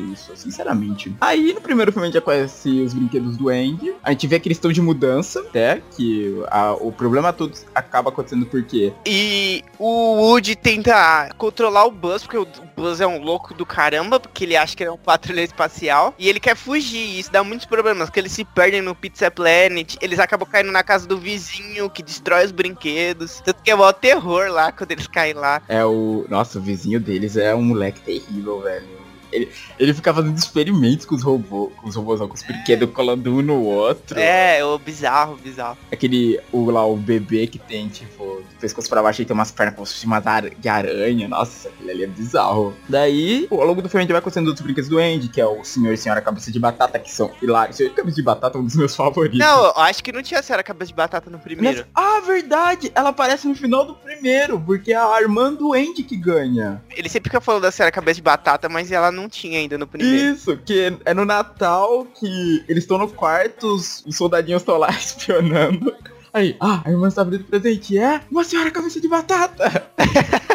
isso, 0.00 0.32
sinceramente. 0.36 1.14
Aí 1.20 1.52
no 1.52 1.60
primeiro 1.60 1.92
filme 1.92 2.06
a 2.06 2.10
gente 2.10 2.14
já 2.14 2.20
conhece 2.20 2.80
os 2.80 2.92
brinquedos 2.94 3.36
do 3.36 3.48
Andy. 3.48 3.94
A 4.02 4.10
gente 4.10 4.26
vê 4.26 4.38
que 4.38 4.48
eles 4.48 4.58
estão 4.58 4.72
de 4.72 4.80
mudança, 4.80 5.40
até 5.40 5.82
que 5.96 6.42
a- 6.50 6.74
o 6.74 6.92
problema 6.92 7.32
todo 7.32 7.52
acaba 7.74 8.10
acontecendo 8.10 8.46
porque 8.46 8.92
E 9.06 9.62
o 9.78 10.14
Woody 10.16 10.54
tenta 10.56 11.30
controlar 11.38 11.84
o 11.86 11.90
Buzz, 11.90 12.22
porque 12.22 12.38
o 12.38 12.46
Buzz 12.76 13.00
é 13.00 13.06
um 13.06 13.22
louco 13.22 13.54
do 13.54 13.64
caramba, 13.66 14.18
porque 14.20 14.44
ele 14.44 14.56
acha 14.56 14.76
que 14.76 14.82
ele 14.82 14.90
é 14.90 14.92
um 14.92 14.98
patrulheiro 14.98 15.50
espacial. 15.50 16.14
E 16.18 16.28
ele 16.28 16.40
quer 16.40 16.56
fugir, 16.56 16.96
e 16.98 17.18
isso 17.20 17.30
dá 17.32 17.42
muitos 17.42 17.66
problemas, 17.66 18.08
porque 18.08 18.20
eles 18.20 18.32
se 18.32 18.44
perdem 18.44 18.80
no 18.82 18.94
Pizza 18.94 19.30
Planet, 19.30 19.96
eles 20.00 20.18
acabam 20.18 20.48
caindo 20.48 20.70
na 20.72 20.82
casa 20.82 21.06
do 21.06 21.18
vizinho, 21.18 21.88
que 21.90 22.02
destrói 22.02 22.44
os 22.44 22.52
brinquedos. 22.52 23.40
Tanto 23.44 23.62
que 23.62 23.70
é 23.70 23.74
mó 23.74 23.92
terror 23.92 24.50
lá, 24.50 24.72
quando 24.72 24.90
eles 24.92 25.06
caem 25.06 25.34
lá. 25.34 25.62
é 25.68 25.84
o. 25.84 26.24
Nossa, 26.28 26.58
o 26.58 26.62
vizinho 26.62 27.00
deles 27.00 27.36
é 27.36 27.54
um 27.54 27.62
moleque 27.62 28.00
terrível, 28.00 28.60
velho. 28.60 29.01
Ele, 29.32 29.50
ele 29.78 29.94
fica 29.94 30.12
fazendo 30.12 30.36
experimentos 30.36 31.06
com 31.06 31.14
os 31.14 31.22
robôs, 31.22 31.72
com 31.76 31.88
os 31.88 31.96
robôs, 31.96 32.20
não, 32.20 32.28
com 32.28 32.34
os 32.34 32.42
brinquedos 32.42 32.90
colando 32.92 33.32
um 33.34 33.42
no 33.42 33.60
outro. 33.62 34.18
É, 34.18 34.64
o 34.64 34.78
bizarro, 34.78 35.36
bizarro. 35.36 35.76
Aquele, 35.90 36.38
o 36.52 36.70
lá, 36.70 36.84
o 36.86 36.96
bebê 36.96 37.46
que 37.46 37.58
tem, 37.58 37.88
tipo, 37.88 38.42
pescoço 38.60 38.88
pra 38.88 39.02
baixo 39.02 39.22
e 39.22 39.24
tem 39.24 39.34
umas 39.34 39.50
pernas 39.50 39.74
como 39.74 39.86
se 39.86 39.94
fosse 39.94 40.06
umas 40.06 40.26
ar- 40.26 40.50
de 40.50 40.68
aranha. 40.68 41.26
Nossa, 41.28 41.68
aquele 41.68 41.90
ali 41.90 42.04
é 42.04 42.06
bizarro. 42.06 42.74
Daí, 42.88 43.46
ao 43.50 43.64
longo 43.64 43.80
do 43.82 43.88
filme 43.88 44.00
a 44.00 44.04
gente 44.04 44.12
vai 44.12 44.20
conhecendo 44.20 44.48
outros 44.48 44.64
brinquedos 44.64 44.88
do 44.90 44.98
Andy, 44.98 45.28
que 45.28 45.40
é 45.40 45.46
o 45.46 45.64
senhor 45.64 45.92
e 45.92 45.96
senhora 45.96 46.20
cabeça 46.20 46.50
de 46.52 46.58
batata, 46.58 46.98
que 46.98 47.10
são 47.10 47.30
hilários. 47.42 47.76
Senhor 47.76 47.92
cabeça 47.94 48.16
de 48.16 48.22
batata 48.22 48.58
é 48.58 48.60
um 48.60 48.64
dos 48.64 48.76
meus 48.76 48.94
favoritos. 48.94 49.38
Não, 49.38 49.64
eu 49.66 49.72
acho 49.78 50.02
que 50.04 50.12
não 50.12 50.22
tinha 50.22 50.40
a 50.40 50.42
senhora 50.42 50.62
cabeça 50.62 50.88
de 50.88 50.94
batata 50.94 51.30
no 51.30 51.38
primeiro. 51.38 51.78
Nessa- 51.78 51.88
Ah, 51.94 52.20
verdade! 52.20 52.92
Ela 52.94 53.08
aparece 53.10 53.46
no 53.48 53.54
final 53.54 53.84
do 53.84 53.94
primeiro, 53.94 54.60
porque 54.60 54.92
é 54.92 54.96
a 54.96 55.20
irmã 55.20 55.52
do 55.52 55.72
Andy 55.72 56.02
que 56.02 56.16
ganha. 56.16 56.82
Ele 56.94 57.08
sempre 57.08 57.30
fica 57.30 57.40
falando 57.40 57.62
da 57.62 57.70
senhora 57.70 57.90
cabeça 57.90 58.16
de 58.16 58.22
batata, 58.22 58.68
mas 58.68 58.92
ela 58.92 59.10
não 59.10 59.21
tinha 59.28 59.58
ainda 59.58 59.76
no 59.78 59.86
primeiro. 59.86 60.34
Isso, 60.34 60.56
que 60.56 60.92
é 61.04 61.14
no 61.14 61.24
Natal 61.24 62.06
que 62.18 62.64
eles 62.68 62.84
estão 62.84 62.98
no 62.98 63.08
quarto, 63.08 63.74
os, 63.74 64.04
os 64.06 64.16
soldadinhos 64.16 64.62
estão 64.62 64.78
lá 64.78 64.90
espionando. 64.96 65.94
Aí, 66.32 66.56
ah, 66.60 66.82
a 66.84 66.90
irmã 66.90 67.08
está 67.08 67.22
abrindo 67.22 67.44
presente. 67.44 67.98
É 67.98 68.20
uma 68.30 68.44
senhora 68.44 68.70
cabeça 68.70 69.00
de 69.00 69.08
batata. 69.08 69.90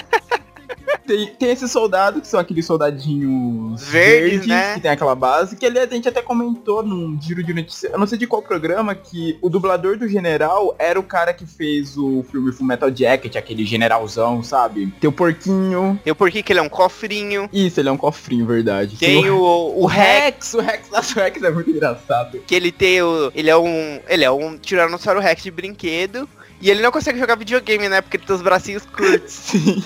Tem, 1.07 1.27
tem 1.27 1.51
esses 1.51 1.71
soldados 1.71 2.21
que 2.21 2.27
são 2.27 2.39
aqueles 2.39 2.65
soldadinhos 2.65 3.83
Verdes, 3.83 4.45
né? 4.45 4.75
que 4.75 4.81
tem 4.81 4.91
aquela 4.91 5.15
base, 5.15 5.55
que 5.55 5.65
ali 5.65 5.79
a 5.79 5.87
gente 5.87 6.07
até 6.07 6.21
comentou 6.21 6.83
num 6.83 7.19
giro 7.21 7.43
de 7.43 7.53
notícia, 7.53 7.89
eu 7.91 7.99
não 7.99 8.05
sei 8.05 8.17
de 8.17 8.27
qual 8.27 8.41
programa, 8.41 8.93
que 8.93 9.37
o 9.41 9.49
dublador 9.49 9.97
do 9.97 10.07
general 10.07 10.75
era 10.77 10.99
o 10.99 11.03
cara 11.03 11.33
que 11.33 11.45
fez 11.45 11.97
o 11.97 12.23
filme 12.29 12.51
Full 12.51 12.67
Metal 12.67 12.93
Jacket, 12.93 13.35
aquele 13.35 13.65
generalzão, 13.65 14.43
sabe? 14.43 14.93
Tem 14.99 15.09
o 15.09 15.13
porquinho. 15.13 15.99
Eu 16.05 16.15
por 16.15 16.29
que 16.29 16.43
que 16.43 16.51
ele 16.51 16.59
é 16.59 16.63
um 16.63 16.69
cofrinho. 16.69 17.49
Isso, 17.51 17.79
ele 17.79 17.89
é 17.89 17.91
um 17.91 17.97
cofrinho, 17.97 18.45
verdade. 18.45 18.97
Tem 18.97 19.29
o, 19.29 19.73
o 19.75 19.85
Rex, 19.85 20.27
Rex, 20.27 20.53
o 20.53 20.59
Rex, 20.59 20.89
nossa, 20.91 21.19
o 21.19 21.23
Rex 21.23 21.41
é 21.41 21.49
muito 21.49 21.69
engraçado. 21.69 22.39
que 22.39 22.55
ele 22.55 22.71
tem 22.71 23.01
o. 23.01 23.31
Ele 23.33 23.49
é 23.49 23.57
um. 23.57 23.99
Ele 24.07 24.23
é 24.23 24.31
um 24.31 24.57
Tiranossauro 24.57 25.19
Rex 25.19 25.43
de 25.43 25.51
brinquedo. 25.51 26.27
E 26.59 26.69
ele 26.71 26.81
não 26.81 26.91
consegue 26.91 27.19
jogar 27.19 27.35
videogame, 27.35 27.87
né? 27.87 28.01
Porque 28.01 28.17
ele 28.17 28.25
tem 28.25 28.35
os 28.35 28.41
bracinhos 28.41 28.85
curtos. 28.85 29.31
Sim. 29.31 29.83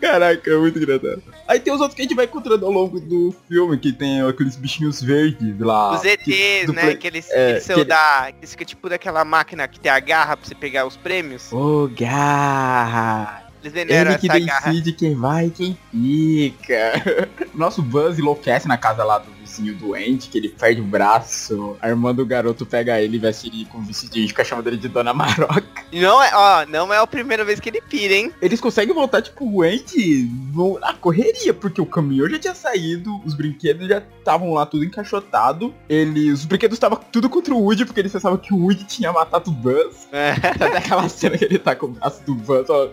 Caraca, 0.00 0.50
é 0.50 0.56
muito 0.56 0.78
engraçado. 0.78 1.22
Aí 1.46 1.58
tem 1.60 1.72
os 1.72 1.80
outros 1.80 1.94
que 1.96 2.02
a 2.02 2.04
gente 2.04 2.14
vai 2.14 2.24
encontrando 2.26 2.64
ao 2.64 2.72
longo 2.72 3.00
do 3.00 3.34
filme, 3.48 3.76
que 3.78 3.92
tem 3.92 4.22
aqueles 4.22 4.56
bichinhos 4.56 5.02
verdes 5.02 5.58
lá. 5.58 5.94
os 5.96 6.04
ETs, 6.04 6.24
que- 6.24 6.66
né? 6.72 6.82
play- 6.82 6.96
Que 6.96 7.06
eles, 7.06 7.30
é, 7.30 7.50
eles 7.52 7.64
são 7.64 7.74
que 7.74 7.80
ele- 7.82 7.88
da. 7.88 8.32
Eles 8.38 8.50
ficam 8.50 8.66
tipo 8.66 8.88
daquela 8.88 9.24
máquina 9.24 9.66
que 9.66 9.80
tem 9.80 9.90
a 9.90 9.98
garra 10.00 10.36
pra 10.36 10.46
você 10.48 10.54
pegar 10.54 10.86
os 10.86 10.96
prêmios. 10.96 11.52
Ô, 11.52 11.88
garra! 11.92 13.44
Eles 13.60 13.72
venderam 13.72 14.12
Ele 14.12 14.20
que 14.20 14.28
essa 14.30 14.38
garra. 14.38 14.70
decide 14.70 14.92
quem 14.92 15.14
vai 15.16 15.46
e 15.46 15.50
quem 15.50 15.78
fica. 15.90 17.28
Nosso 17.54 17.82
Buzz 17.82 18.18
enlouquece 18.18 18.68
na 18.68 18.78
casa 18.78 19.02
lá 19.02 19.18
do 19.18 19.30
vizinho 19.48 19.74
doente, 19.74 20.28
que 20.28 20.38
ele 20.38 20.48
perde 20.50 20.80
o 20.80 20.84
braço, 20.84 21.76
a 21.80 21.88
irmã 21.88 22.14
do 22.14 22.24
garoto 22.26 22.66
pega 22.66 23.00
ele 23.00 23.16
e 23.16 23.18
veste 23.18 23.48
ele 23.48 23.64
com 23.66 23.80
vestidinho 23.82 24.24
e 24.26 24.28
fica 24.28 24.44
chamando 24.44 24.66
ele 24.68 24.76
de 24.76 24.88
Dona 24.88 25.14
Maroca. 25.14 25.64
Não 25.90 26.22
é, 26.22 26.30
ó, 26.34 26.66
não 26.66 26.92
é 26.92 26.98
a 26.98 27.06
primeira 27.06 27.42
vez 27.46 27.58
que 27.58 27.70
ele 27.70 27.80
pira, 27.80 28.12
hein? 28.12 28.30
Eles 28.42 28.60
conseguem 28.60 28.94
voltar, 28.94 29.22
tipo, 29.22 29.42
o 29.50 29.62
Andy 29.62 30.30
no- 30.54 30.78
na 30.78 30.92
correria, 30.92 31.54
porque 31.54 31.80
o 31.80 31.86
caminhão 31.86 32.28
já 32.28 32.38
tinha 32.38 32.54
saído, 32.54 33.18
os 33.24 33.32
brinquedos 33.34 33.88
já 33.88 34.02
estavam 34.18 34.52
lá 34.52 34.66
tudo 34.66 34.84
encaixotado. 34.84 35.74
Ele, 35.88 36.30
os 36.30 36.44
brinquedos 36.44 36.76
estavam 36.76 37.00
tudo 37.10 37.30
contra 37.30 37.54
o 37.54 37.58
Woody, 37.62 37.86
porque 37.86 38.00
eles 38.00 38.12
pensavam 38.12 38.36
que 38.36 38.52
o 38.52 38.58
Woody 38.64 38.84
tinha 38.84 39.10
matado 39.12 39.50
o 39.50 39.54
Buzz. 39.54 40.08
É. 40.12 40.32
Até 40.44 40.76
aquela 40.76 41.08
cena 41.08 41.38
que 41.38 41.44
ele 41.46 41.58
tá 41.58 41.74
com 41.74 41.86
o 41.86 41.90
braço 41.90 42.22
do 42.24 42.34
Buzz, 42.34 42.68
ó, 42.68 42.90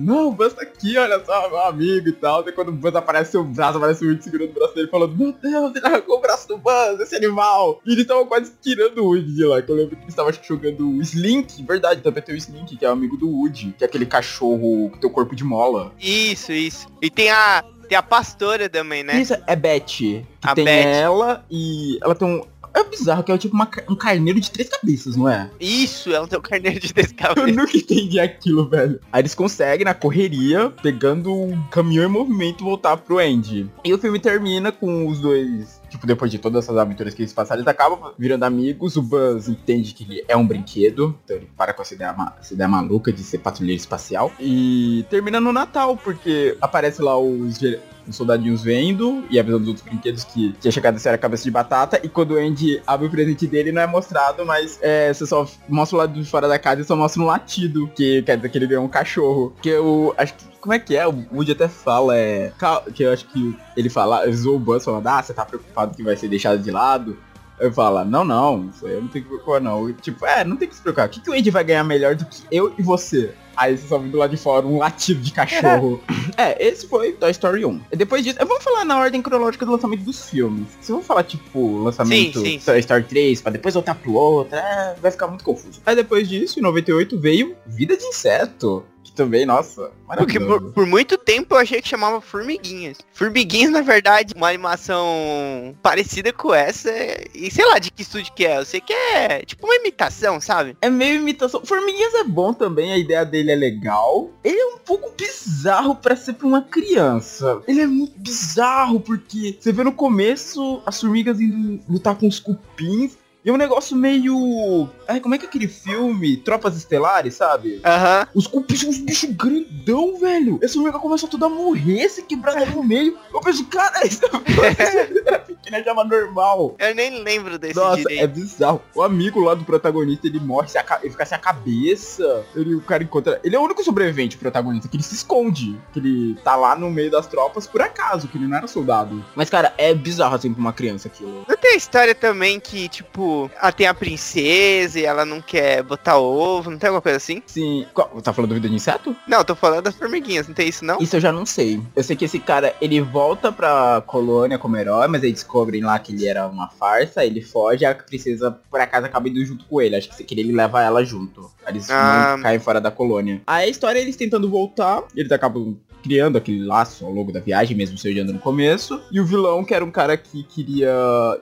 não, 0.00 0.28
o 0.28 0.32
Buzz 0.32 0.54
tá 0.54 0.62
aqui, 0.62 0.96
olha 0.98 1.22
só, 1.24 1.48
meu 1.48 1.60
amigo 1.60 2.08
e 2.08 2.12
tal. 2.12 2.40
Até 2.40 2.50
quando 2.50 2.70
o 2.70 2.72
Buzz 2.72 2.96
aparece 2.96 3.36
o 3.36 3.44
braço, 3.44 3.76
aparece 3.78 4.04
o 4.04 4.08
Woody 4.08 4.24
segurando 4.24 4.50
o 4.50 4.54
braço 4.54 4.74
dele, 4.74 4.88
falando, 4.88 5.16
meu 5.16 5.32
Deus, 5.32 5.51
ele 5.56 5.86
arrancou 5.86 6.18
o 6.18 6.20
braço 6.20 6.48
do 6.48 6.58
Buzz, 6.58 7.00
esse 7.00 7.16
animal. 7.16 7.80
E 7.86 7.92
eles 7.92 8.02
estavam 8.02 8.26
quase 8.26 8.52
tirando 8.60 8.98
o 8.98 9.06
Woody 9.06 9.34
de 9.34 9.44
lá, 9.44 9.62
que 9.62 9.70
eu 9.70 9.76
lembro 9.76 9.96
que 9.96 10.02
eles 10.02 10.12
estavam 10.12 10.32
jogando 10.42 10.88
o 10.88 11.02
Slink, 11.02 11.62
verdade, 11.62 12.00
também 12.00 12.22
tem 12.22 12.34
o 12.34 12.38
Slink, 12.38 12.76
que 12.76 12.84
é 12.84 12.88
o 12.88 12.92
amigo 12.92 13.16
do 13.16 13.28
Woody, 13.28 13.74
que 13.76 13.84
é 13.84 13.86
aquele 13.86 14.06
cachorro 14.06 14.90
que 14.90 14.98
tem 14.98 15.08
o 15.10 15.12
corpo 15.12 15.34
de 15.34 15.44
mola. 15.44 15.92
Isso, 16.00 16.52
isso. 16.52 16.86
E 17.00 17.10
tem 17.10 17.30
a, 17.30 17.64
tem 17.88 17.96
a 17.96 18.02
pastora 18.02 18.68
também, 18.68 19.02
né? 19.02 19.20
Isso, 19.20 19.34
é 19.46 19.56
Beth, 19.56 19.80
que 19.80 20.24
A 20.42 20.54
tem 20.54 20.64
Beth. 20.64 20.86
ela 20.86 21.44
e 21.50 21.98
ela 22.02 22.14
tem 22.14 22.28
um... 22.28 22.51
É 22.74 22.84
bizarro, 22.84 23.22
que 23.22 23.30
é 23.32 23.38
tipo 23.38 23.54
uma 23.54 23.68
um 23.88 23.94
carneiro 23.94 24.40
de 24.40 24.50
três 24.50 24.68
cabeças, 24.68 25.14
não 25.16 25.28
é? 25.28 25.50
Isso, 25.60 26.10
ela 26.12 26.26
tem 26.26 26.38
o 26.38 26.42
carneiro 26.42 26.80
de 26.80 26.86
Eu 26.96 27.02
descabelo. 27.02 27.46
nunca 27.52 27.76
entendi 27.76 28.18
aquilo, 28.18 28.68
velho. 28.68 28.98
Aí 29.12 29.20
eles 29.20 29.34
conseguem, 29.34 29.84
na 29.84 29.92
correria, 29.94 30.70
pegando 30.82 31.32
o 31.32 31.64
caminhão 31.70 32.04
em 32.04 32.08
movimento, 32.12 32.64
voltar 32.64 32.96
pro 32.96 33.18
Andy. 33.18 33.68
E 33.84 33.92
o 33.92 33.98
filme 33.98 34.18
termina 34.18 34.72
com 34.72 35.06
os 35.06 35.20
dois. 35.20 35.81
Tipo, 35.92 36.06
depois 36.06 36.30
de 36.30 36.38
todas 36.38 36.64
essas 36.64 36.78
aventuras 36.78 37.12
que 37.12 37.20
eles 37.20 37.34
passaram, 37.34 37.60
eles 37.60 37.68
acabam 37.68 38.14
virando 38.18 38.44
amigos. 38.44 38.96
O 38.96 39.02
Buzz 39.02 39.46
entende 39.46 39.92
que 39.92 40.04
ele 40.04 40.24
é 40.26 40.34
um 40.34 40.46
brinquedo. 40.46 41.14
Então 41.22 41.36
ele 41.36 41.50
para 41.54 41.74
com 41.74 41.82
essa 41.82 41.92
ideia, 41.92 42.16
essa 42.40 42.54
ideia 42.54 42.66
maluca 42.66 43.12
de 43.12 43.22
ser 43.22 43.38
patrulheiro 43.38 43.78
espacial. 43.78 44.32
E 44.40 45.04
termina 45.10 45.38
no 45.38 45.52
Natal, 45.52 45.94
porque 45.94 46.56
aparece 46.62 47.02
lá 47.02 47.18
os, 47.18 47.60
os 48.08 48.16
soldadinhos 48.16 48.62
vendo 48.62 49.22
e 49.28 49.38
avisando 49.38 49.64
os 49.64 49.68
outros 49.68 49.84
brinquedos 49.84 50.24
que 50.24 50.54
tinha 50.58 50.72
chegado 50.72 50.96
a 50.96 50.98
ser 50.98 51.10
a 51.10 51.18
cabeça 51.18 51.44
de 51.44 51.50
batata. 51.50 52.00
E 52.02 52.08
quando 52.08 52.30
o 52.30 52.38
Andy 52.38 52.80
abre 52.86 53.06
o 53.06 53.10
presente 53.10 53.46
dele, 53.46 53.70
não 53.70 53.82
é 53.82 53.86
mostrado, 53.86 54.46
mas 54.46 54.78
é, 54.80 55.12
você 55.12 55.26
só 55.26 55.46
mostra 55.68 55.96
o 55.96 55.98
lado 56.00 56.18
de 56.18 56.26
fora 56.26 56.48
da 56.48 56.58
casa 56.58 56.80
e 56.80 56.84
só 56.84 56.96
mostra 56.96 57.20
um 57.20 57.26
latido. 57.26 57.86
Que 57.88 58.22
quer 58.22 58.36
dizer 58.36 58.48
que 58.48 58.56
ele 58.56 58.66
ganhou 58.66 58.84
um 58.84 58.88
cachorro. 58.88 59.52
Que 59.60 59.68
eu 59.68 60.14
acho 60.16 60.32
que. 60.32 60.51
Como 60.62 60.72
é 60.72 60.78
que 60.78 60.96
é? 60.96 61.06
O 61.08 61.26
Woody 61.32 61.52
até 61.52 61.66
fala, 61.66 62.16
é. 62.16 62.52
Que 62.94 63.02
eu 63.02 63.12
acho 63.12 63.26
que 63.26 63.58
ele 63.76 63.90
fala, 63.90 64.30
zoou 64.30 64.56
o 64.56 64.60
Buzz 64.60 64.84
falando, 64.84 65.08
ah, 65.08 65.20
você 65.20 65.34
tá 65.34 65.44
preocupado 65.44 65.96
que 65.96 66.04
vai 66.04 66.16
ser 66.16 66.28
deixado 66.28 66.62
de 66.62 66.70
lado. 66.70 67.18
Eu 67.58 67.72
falo, 67.72 68.04
não, 68.04 68.24
não, 68.24 68.70
isso 68.70 68.86
aí 68.86 68.94
eu 68.94 69.00
não 69.02 69.08
tenho 69.08 69.24
que 69.24 69.28
preocupar, 69.28 69.60
não. 69.60 69.92
Tipo, 69.92 70.24
é, 70.24 70.44
não 70.44 70.56
tem 70.56 70.68
que 70.68 70.76
se 70.76 70.80
preocupar. 70.80 71.08
O 71.08 71.10
que, 71.10 71.20
que 71.20 71.28
o 71.28 71.32
Andy 71.32 71.50
vai 71.50 71.64
ganhar 71.64 71.82
melhor 71.82 72.14
do 72.14 72.24
que 72.24 72.42
eu 72.50 72.72
e 72.78 72.82
você? 72.82 73.34
Aí 73.56 73.76
você 73.76 73.88
só 73.88 73.98
vem 73.98 74.10
do 74.10 74.18
lado 74.18 74.30
de 74.30 74.36
fora 74.36 74.64
um 74.64 74.78
latido 74.78 75.20
de 75.20 75.32
cachorro. 75.32 76.00
é, 76.38 76.64
esse 76.64 76.86
foi 76.86 77.12
Toy 77.12 77.32
Story 77.32 77.64
1. 77.64 77.80
E 77.90 77.96
depois 77.96 78.22
disso, 78.22 78.38
eu 78.40 78.46
vou 78.46 78.60
falar 78.60 78.84
na 78.84 78.98
ordem 78.98 79.20
cronológica 79.20 79.66
do 79.66 79.72
lançamento 79.72 80.04
dos 80.04 80.30
filmes. 80.30 80.68
Se 80.80 80.92
eu 80.92 81.02
falar, 81.02 81.24
tipo, 81.24 81.82
lançamento 81.82 82.38
Sim, 82.38 82.58
sim, 82.58 82.64
Toy 82.64 82.78
Story 82.78 83.02
3, 83.02 83.42
pra 83.42 83.50
depois 83.50 83.74
voltar 83.74 83.96
pro 83.96 84.14
outro, 84.14 84.56
é, 84.56 84.94
vai 85.02 85.10
ficar 85.10 85.26
muito 85.26 85.44
confuso. 85.44 85.82
Aí 85.84 85.96
depois 85.96 86.28
disso, 86.28 86.60
em 86.60 86.62
98, 86.62 87.18
veio 87.18 87.56
Vida 87.66 87.96
de 87.96 88.04
Inseto. 88.04 88.84
Também, 89.14 89.44
nossa, 89.44 89.90
Porque 90.16 90.40
por, 90.40 90.72
por 90.72 90.86
muito 90.86 91.18
tempo 91.18 91.54
eu 91.54 91.58
achei 91.58 91.82
que 91.82 91.88
chamava 91.88 92.20
Formiguinhas. 92.20 92.98
Formiguinhas, 93.12 93.70
na 93.70 93.82
verdade, 93.82 94.32
uma 94.34 94.48
animação 94.48 95.74
parecida 95.82 96.32
com 96.32 96.54
essa. 96.54 96.90
E 97.34 97.50
sei 97.50 97.64
lá 97.66 97.78
de 97.78 97.90
que 97.90 98.02
estúdio 98.02 98.32
que 98.34 98.46
é. 98.46 98.58
Eu 98.58 98.64
sei 98.64 98.80
que 98.80 98.92
é 98.92 99.44
tipo 99.44 99.66
uma 99.66 99.76
imitação, 99.76 100.40
sabe? 100.40 100.76
É 100.80 100.88
meio 100.88 101.16
imitação. 101.16 101.64
Formiguinhas 101.64 102.14
é 102.14 102.24
bom 102.24 102.52
também, 102.52 102.92
a 102.92 102.98
ideia 102.98 103.24
dele 103.24 103.52
é 103.52 103.56
legal. 103.56 104.30
Ele 104.42 104.58
é 104.58 104.66
um 104.66 104.78
pouco 104.78 105.12
bizarro 105.16 105.94
pra 105.94 106.16
ser 106.16 106.34
pra 106.34 106.46
uma 106.46 106.62
criança. 106.62 107.62
Ele 107.66 107.82
é 107.82 107.86
muito 107.86 108.18
bizarro 108.18 109.00
porque 109.00 109.56
você 109.60 109.72
vê 109.72 109.84
no 109.84 109.92
começo 109.92 110.82
as 110.86 111.00
formigas 111.00 111.40
indo 111.40 111.80
lutar 111.88 112.16
com 112.16 112.26
os 112.26 112.40
cupins. 112.40 113.16
E 113.44 113.50
é 113.50 113.52
um 113.52 113.56
negócio 113.56 113.96
meio. 113.96 114.88
Ai, 115.08 115.18
como 115.18 115.34
é 115.34 115.38
que 115.38 115.44
é 115.44 115.48
aquele 115.48 115.66
filme? 115.66 116.36
Tropas 116.36 116.76
Estelares, 116.76 117.34
sabe? 117.34 117.80
Aham. 117.84 118.28
Os 118.34 118.44
são 118.44 118.88
uns 118.88 118.98
bichos 118.98 119.30
grandão, 119.30 120.16
velho. 120.18 120.60
Essa 120.62 120.74
formiga 120.74 120.98
começa 120.98 121.26
toda 121.26 121.46
a 121.46 121.48
morrer, 121.48 122.08
se 122.08 122.22
quebrada 122.22 122.64
no 122.66 122.84
meio. 122.84 123.18
Eu 123.34 123.40
penso, 123.40 123.64
cara, 123.66 124.06
essa 124.06 124.26
era 125.26 125.40
pequena 125.40 125.82
chama 125.82 126.04
normal. 126.04 126.76
Eu 126.78 126.94
nem 126.94 127.22
lembro 127.22 127.58
desse 127.58 127.74
Nossa, 127.74 127.96
direito. 127.96 128.22
é 128.22 128.26
bizarro. 128.28 128.80
O 128.94 129.02
amigo 129.02 129.40
lá 129.40 129.54
do 129.54 129.64
protagonista, 129.64 130.28
ele 130.28 130.38
morre, 130.38 130.68
ele 131.02 131.10
fica 131.10 131.26
sem 131.26 131.36
a 131.36 131.40
cabeça. 131.40 132.44
Ele, 132.54 132.76
o 132.76 132.80
cara 132.80 133.02
encontra. 133.02 133.40
Ele 133.42 133.56
é 133.56 133.58
o 133.58 133.62
único 133.62 133.82
sobrevivente 133.82 134.36
protagonista, 134.36 134.88
que 134.88 134.96
ele 134.96 135.02
se 135.02 135.16
esconde. 135.16 135.76
Que 135.92 135.98
ele 135.98 136.34
tá 136.44 136.54
lá 136.54 136.76
no 136.76 136.90
meio 136.90 137.10
das 137.10 137.26
tropas 137.26 137.66
por 137.66 137.82
acaso, 137.82 138.28
que 138.28 138.38
ele 138.38 138.46
não 138.46 138.56
era 138.56 138.68
soldado. 138.68 139.24
Mas, 139.34 139.50
cara, 139.50 139.74
é 139.76 139.92
bizarro 139.92 140.36
assim 140.36 140.52
pra 140.52 140.60
uma 140.60 140.72
criança 140.72 141.08
aquilo. 141.08 141.44
Não 141.48 141.56
tem 141.56 141.76
história 141.76 142.14
também 142.14 142.60
que, 142.60 142.88
tipo, 142.88 143.31
ela 143.60 143.72
tem 143.72 143.86
a 143.86 143.94
princesa 143.94 144.98
e 145.00 145.04
ela 145.04 145.24
não 145.24 145.40
quer 145.40 145.82
botar 145.82 146.16
ovo, 146.18 146.70
não 146.70 146.78
tem 146.78 146.88
alguma 146.88 147.02
coisa 147.02 147.16
assim? 147.18 147.42
Sim. 147.46 147.86
Qual- 147.92 148.10
Tá 148.22 148.32
falando 148.32 148.50
do 148.50 148.54
vida 148.54 148.68
de 148.68 148.74
inseto? 148.74 149.16
Não, 149.26 149.38
eu 149.38 149.44
tô 149.44 149.54
falando 149.54 149.82
das 149.82 149.94
formiguinhas, 149.94 150.46
não 150.46 150.54
tem 150.54 150.68
isso 150.68 150.84
não? 150.84 150.98
Isso 151.00 151.16
eu 151.16 151.20
já 151.20 151.32
não 151.32 151.44
sei. 151.44 151.80
Eu 151.96 152.02
sei 152.04 152.14
que 152.14 152.24
esse 152.24 152.38
cara, 152.38 152.74
ele 152.80 153.00
volta 153.00 153.50
pra 153.50 154.02
colônia 154.06 154.58
como 154.58 154.76
herói, 154.76 155.08
mas 155.08 155.22
aí 155.24 155.32
descobrem 155.32 155.82
lá 155.82 155.98
que 155.98 156.12
ele 156.12 156.26
era 156.26 156.46
uma 156.46 156.68
farsa, 156.68 157.24
ele 157.24 157.40
foge, 157.42 157.84
a 157.84 157.94
princesa 157.94 158.56
por 158.70 158.80
acaso 158.80 159.06
acaba 159.06 159.28
indo 159.28 159.44
junto 159.44 159.64
com 159.64 159.80
ele. 159.80 159.96
Acho 159.96 160.08
que 160.08 160.14
você 160.14 160.24
queria 160.24 160.44
ele 160.44 160.52
levar 160.52 160.82
ela 160.82 161.04
junto. 161.04 161.50
Eles 161.66 161.88
Ah. 161.90 162.34
não 162.36 162.42
caem 162.42 162.58
fora 162.60 162.80
da 162.80 162.90
colônia. 162.90 163.40
Aí 163.46 163.66
a 163.66 163.68
história 163.68 163.98
é 163.98 164.02
eles 164.02 164.16
tentando 164.16 164.48
voltar, 164.48 165.02
eles 165.16 165.32
acabam 165.32 165.76
criando 166.02 166.36
aquele 166.36 166.64
laço 166.64 167.04
ao 167.04 167.12
longo 167.12 167.32
da 167.32 167.40
viagem, 167.40 167.76
mesmo 167.76 167.96
se 167.96 168.08
odiando 168.08 168.32
no 168.32 168.38
começo. 168.38 169.00
E 169.10 169.20
o 169.20 169.24
vilão, 169.24 169.64
que 169.64 169.74
era 169.74 169.84
um 169.84 169.90
cara 169.90 170.16
que 170.16 170.42
queria 170.42 170.92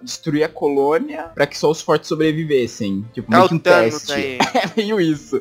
destruir 0.02 0.44
a 0.44 0.48
colônia 0.48 1.24
pra 1.34 1.46
que 1.46 1.58
só 1.58 1.70
os 1.70 1.80
fortes 1.80 2.08
sobrevivessem. 2.08 3.04
Tipo, 3.12 3.30
meio 3.30 3.48
que 3.48 3.54
um 3.54 3.58
teste. 3.58 4.38
É 4.60 4.70
meio 4.76 5.00
isso. 5.00 5.40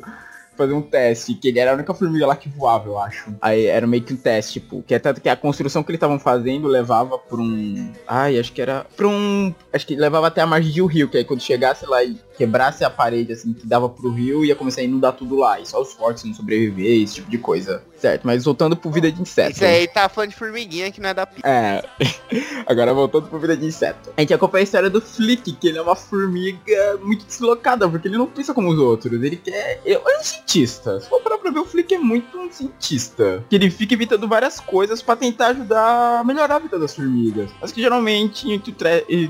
Fazer 0.55 0.73
um 0.73 0.81
teste, 0.81 1.33
que 1.35 1.47
ele 1.47 1.59
era 1.59 1.71
a 1.71 1.73
única 1.73 1.93
formiga 1.93 2.27
lá 2.27 2.35
que 2.35 2.49
voava, 2.49 2.87
eu 2.87 2.99
acho. 2.99 3.33
Aí 3.41 3.65
era 3.65 3.87
meio 3.87 4.03
que 4.03 4.13
um 4.13 4.17
teste, 4.17 4.59
tipo, 4.59 4.83
que 4.85 4.93
é 4.93 4.99
tanto 4.99 5.21
que 5.21 5.29
a 5.29 5.35
construção 5.35 5.81
que 5.81 5.89
eles 5.89 5.97
estavam 5.97 6.19
fazendo 6.19 6.67
levava 6.67 7.17
por 7.17 7.39
um. 7.39 7.93
Ai, 8.05 8.37
acho 8.37 8.51
que 8.51 8.61
era. 8.61 8.85
Pra 8.95 9.07
um. 9.07 9.53
Acho 9.71 9.87
que 9.87 9.95
levava 9.95 10.27
até 10.27 10.41
a 10.41 10.45
margem 10.45 10.71
de 10.71 10.81
um 10.81 10.85
rio, 10.85 11.07
que 11.07 11.17
aí 11.17 11.23
quando 11.23 11.41
chegasse 11.41 11.85
lá 11.85 12.03
e 12.03 12.19
quebrasse 12.37 12.83
a 12.83 12.89
parede, 12.89 13.31
assim, 13.31 13.53
que 13.53 13.65
dava 13.65 13.87
pro 13.87 14.11
rio, 14.11 14.43
ia 14.43 14.55
começar 14.55 14.81
a 14.81 14.83
inundar 14.83 15.13
tudo 15.13 15.37
lá. 15.37 15.61
E 15.61 15.65
só 15.65 15.81
os 15.81 15.93
fortes 15.93 16.25
não 16.25 16.33
sobreviver, 16.33 17.03
esse 17.03 17.15
tipo 17.15 17.31
de 17.31 17.37
coisa. 17.37 17.81
Certo, 17.99 18.25
mas 18.25 18.45
voltando 18.45 18.77
pro 18.77 18.89
vida 18.89 19.11
de 19.11 19.21
inseto. 19.21 19.51
Isso 19.51 19.65
aí 19.65 19.87
tá 19.87 20.07
falando 20.07 20.29
de 20.29 20.35
formiguinha 20.35 20.91
que 20.91 21.01
não 21.01 21.09
é 21.09 21.13
da 21.13 21.25
pi. 21.25 21.41
É. 21.43 21.83
Agora 22.65 22.93
voltando 22.93 23.27
pro 23.27 23.39
vida 23.39 23.57
de 23.57 23.65
inseto. 23.65 24.11
A 24.15 24.21
gente 24.21 24.33
acompanha 24.33 24.61
a 24.61 24.63
história 24.63 24.89
do 24.89 25.01
Flick, 25.01 25.51
que 25.53 25.67
ele 25.67 25.77
é 25.77 25.81
uma 25.81 25.95
formiga 25.95 26.97
muito 27.01 27.25
deslocada, 27.25 27.89
porque 27.89 28.07
ele 28.07 28.17
não 28.17 28.27
pensa 28.27 28.53
como 28.53 28.69
os 28.69 28.79
outros. 28.79 29.21
Ele 29.21 29.35
quer. 29.35 29.81
Ele 29.83 29.95
é 29.95 30.19
um 30.19 30.23
cientista. 30.23 30.99
Se 31.01 31.09
for 31.09 31.21
parar 31.21 31.37
pra 31.37 31.51
ver, 31.51 31.59
o 31.59 31.65
Flick 31.65 31.93
é 31.93 31.99
muito 31.99 32.37
um 32.37 32.49
cientista. 32.49 33.43
Que 33.49 33.55
ele 33.55 33.69
fica 33.69 33.93
evitando 33.93 34.27
várias 34.27 34.59
coisas 34.59 35.01
pra 35.01 35.15
tentar 35.15 35.47
ajudar 35.47 36.19
a 36.19 36.23
melhorar 36.23 36.55
a 36.55 36.59
vida 36.59 36.79
das 36.79 36.95
formigas. 36.95 37.49
Mas 37.59 37.71
que 37.71 37.81
geralmente 37.81 38.47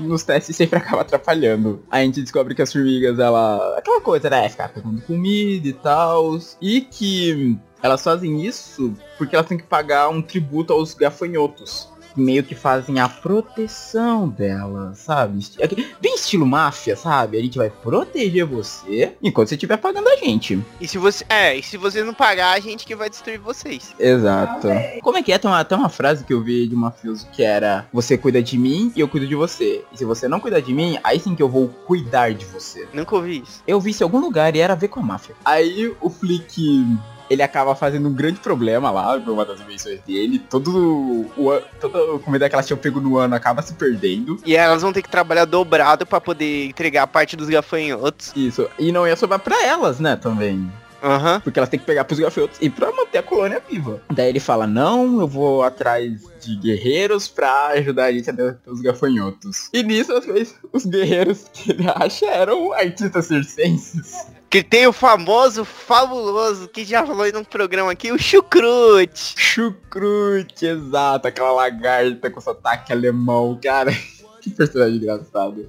nos 0.02 0.22
testes 0.22 0.54
sempre 0.54 0.78
acaba 0.80 1.02
atrapalhando. 1.02 1.82
A 1.90 2.00
gente 2.02 2.20
descobre 2.20 2.54
que 2.54 2.62
as 2.62 2.72
formigas, 2.72 3.18
ela. 3.18 3.78
Aquela 3.78 4.00
coisa, 4.00 4.30
né? 4.30 4.48
Ficar 4.48 4.68
pegando 4.68 5.00
comida 5.02 5.66
e 5.66 5.72
tal. 5.72 6.38
E 6.60 6.82
que 6.82 7.58
elas 7.82 8.02
fazem 8.02 8.44
isso 8.44 8.92
porque 9.18 9.34
elas 9.36 9.46
têm 9.48 9.58
que 9.58 9.64
pagar 9.64 10.08
um 10.08 10.20
tributo 10.22 10.72
aos 10.72 10.94
gafanhotos. 10.94 11.88
Que 12.12 12.20
meio 12.20 12.42
que 12.42 12.56
fazem 12.56 12.98
a 12.98 13.08
proteção 13.08 14.28
dela, 14.28 14.92
sabe? 14.96 15.38
Aqui- 15.62 15.94
Bem 16.00 16.16
estilo 16.16 16.44
máfia, 16.44 16.96
sabe? 16.96 17.38
A 17.38 17.40
gente 17.40 17.56
vai 17.56 17.70
proteger 17.70 18.44
você 18.44 19.12
enquanto 19.22 19.48
você 19.48 19.54
estiver 19.54 19.76
pagando 19.76 20.08
a 20.08 20.16
gente. 20.16 20.60
E 20.80 20.88
se 20.88 20.98
você. 20.98 21.24
É, 21.28 21.56
e 21.56 21.62
se 21.62 21.76
vocês 21.76 22.04
não 22.04 22.12
pagar, 22.12 22.56
a 22.56 22.58
gente 22.58 22.84
que 22.84 22.96
vai 22.96 23.08
destruir 23.08 23.38
vocês. 23.38 23.94
Exato. 23.96 24.66
Como 25.02 25.18
é 25.18 25.22
que 25.22 25.32
é? 25.32 25.38
Tem 25.38 25.48
uma, 25.48 25.64
tem 25.64 25.78
uma 25.78 25.88
frase 25.88 26.24
que 26.24 26.32
eu 26.34 26.42
vi 26.42 26.66
de 26.66 26.74
um 26.74 26.78
mafioso 26.78 27.28
que 27.32 27.44
era 27.44 27.86
Você 27.92 28.18
cuida 28.18 28.42
de 28.42 28.58
mim 28.58 28.92
e 28.96 29.00
eu 29.00 29.06
cuido 29.06 29.26
de 29.28 29.36
você. 29.36 29.84
E 29.92 29.96
se 29.98 30.04
você 30.04 30.26
não 30.26 30.40
cuidar 30.40 30.58
de 30.58 30.74
mim, 30.74 30.98
aí 31.04 31.20
sim 31.20 31.36
que 31.36 31.42
eu 31.42 31.48
vou 31.48 31.68
cuidar 31.86 32.34
de 32.34 32.44
você. 32.46 32.88
Nunca 32.92 33.14
ouvi 33.14 33.42
isso. 33.42 33.62
Eu 33.66 33.80
vi 33.80 33.92
isso 33.92 34.02
em 34.02 34.06
algum 34.06 34.18
lugar 34.18 34.56
e 34.56 34.58
era 34.58 34.72
a 34.72 34.76
ver 34.76 34.88
com 34.88 34.98
a 34.98 35.02
máfia. 35.04 35.36
Aí 35.44 35.94
o 36.00 36.10
Flick, 36.10 36.84
ele 37.30 37.42
acaba 37.42 37.74
fazendo 37.76 38.08
um 38.08 38.12
grande 38.12 38.40
problema 38.40 38.90
lá, 38.90 39.16
uma 39.16 39.44
das 39.46 39.60
invenções 39.60 40.00
dele. 40.00 40.40
Todo 40.50 41.30
o 41.36 41.60
toda 41.80 42.16
a 42.16 42.18
comida 42.18 42.48
que 42.48 42.54
elas 42.54 42.66
tinham 42.66 42.76
pego 42.78 43.00
no 43.00 43.16
ano 43.16 43.34
acaba 43.36 43.62
se 43.62 43.72
perdendo. 43.74 44.38
E 44.44 44.56
elas 44.56 44.82
vão 44.82 44.92
ter 44.92 45.00
que 45.02 45.08
trabalhar 45.08 45.44
dobrado 45.44 46.04
pra 46.04 46.20
poder 46.20 46.66
entregar 46.66 47.04
a 47.04 47.06
parte 47.06 47.36
dos 47.36 47.48
gafanhotos. 47.48 48.32
Isso. 48.34 48.68
E 48.78 48.90
não 48.90 49.06
ia 49.06 49.14
sobrar 49.16 49.38
pra 49.38 49.64
elas, 49.64 50.00
né, 50.00 50.16
também. 50.16 50.70
Aham. 51.02 51.40
Porque 51.40 51.58
elas 51.58 51.70
têm 51.70 51.80
que 51.80 51.86
pegar 51.86 52.04
pros 52.04 52.18
gafanhotos 52.18 52.58
e 52.60 52.68
pra 52.68 52.92
manter 52.92 53.18
a 53.18 53.22
colônia 53.22 53.62
viva. 53.66 54.02
Daí 54.12 54.28
ele 54.28 54.40
fala, 54.40 54.66
não, 54.66 55.20
eu 55.20 55.26
vou 55.26 55.62
atrás 55.62 56.20
de 56.42 56.56
guerreiros 56.56 57.26
pra 57.26 57.68
ajudar 57.68 58.04
a 58.06 58.12
gente 58.12 58.28
a 58.28 58.32
derrotar 58.34 58.74
os 58.74 58.82
gafanhotos. 58.82 59.70
E 59.72 59.82
nisso, 59.82 60.12
as 60.12 60.26
coisas- 60.26 60.54
os 60.72 60.84
guerreiros 60.84 61.46
que 61.54 61.70
ele 61.70 61.86
acha 61.88 62.26
eram 62.26 62.72
artistas 62.74 63.24
circenses. 63.26 64.26
Que 64.50 64.64
tem 64.64 64.84
o 64.84 64.92
famoso, 64.92 65.64
fabuloso, 65.64 66.66
que 66.66 66.84
já 66.84 67.06
falou 67.06 67.24
em 67.24 67.36
um 67.36 67.44
programa 67.44 67.92
aqui, 67.92 68.10
o 68.10 68.18
Chucrute. 68.18 69.34
Chucrute, 69.36 70.66
exato, 70.66 71.28
aquela 71.28 71.52
lagarta 71.52 72.28
com 72.28 72.40
sotaque 72.40 72.92
alemão, 72.92 73.58
cara. 73.62 73.92
Que 74.40 74.48
personagem 74.48 74.96
engraçado. 74.96 75.68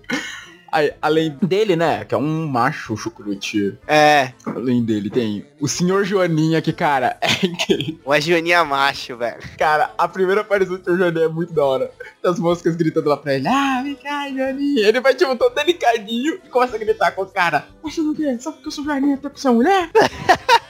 Aí, 0.71 0.93
além 1.01 1.37
dele, 1.41 1.75
né, 1.75 2.05
que 2.05 2.15
é 2.15 2.17
um 2.17 2.47
macho 2.47 2.95
chucrute. 2.95 3.77
É, 3.85 4.31
Além 4.45 4.83
dele 4.83 5.09
tem 5.09 5.45
o 5.59 5.67
senhor 5.67 6.05
Joaninha, 6.05 6.61
que, 6.61 6.71
cara, 6.71 7.17
é 7.19 7.27
incrível. 7.45 7.99
o 8.05 8.11
Agionia 8.13 8.63
macho, 8.63 9.17
velho. 9.17 9.39
Cara, 9.57 9.93
a 9.97 10.07
primeira 10.07 10.41
aparição 10.41 10.77
do 10.77 10.83
senhor 10.83 10.97
Joaninha 10.97 11.25
é 11.25 11.29
muito 11.29 11.53
da 11.53 11.63
hora. 11.65 11.91
As 12.23 12.39
moscas 12.39 12.75
gritando 12.75 13.09
lá 13.09 13.17
pra 13.17 13.33
ele, 13.35 13.47
ah, 13.47 13.81
vem 13.83 13.95
cá, 13.95 14.29
Joaninha. 14.29 14.87
Ele 14.87 15.01
vai, 15.01 15.13
tipo, 15.13 15.35
todo 15.35 15.53
delicadinho 15.53 16.39
e 16.43 16.49
começa 16.49 16.75
a 16.75 16.79
gritar 16.79 17.11
com 17.11 17.23
o 17.23 17.25
cara. 17.25 17.67
Achando 17.83 18.11
o 18.11 18.15
quê? 18.15 18.37
Só 18.39 18.51
porque 18.51 18.67
eu 18.67 18.71
sou 18.71 18.83
Joaninha, 18.85 19.17
tô 19.17 19.29
com 19.29 19.37
sua 19.37 19.51
mulher? 19.51 19.89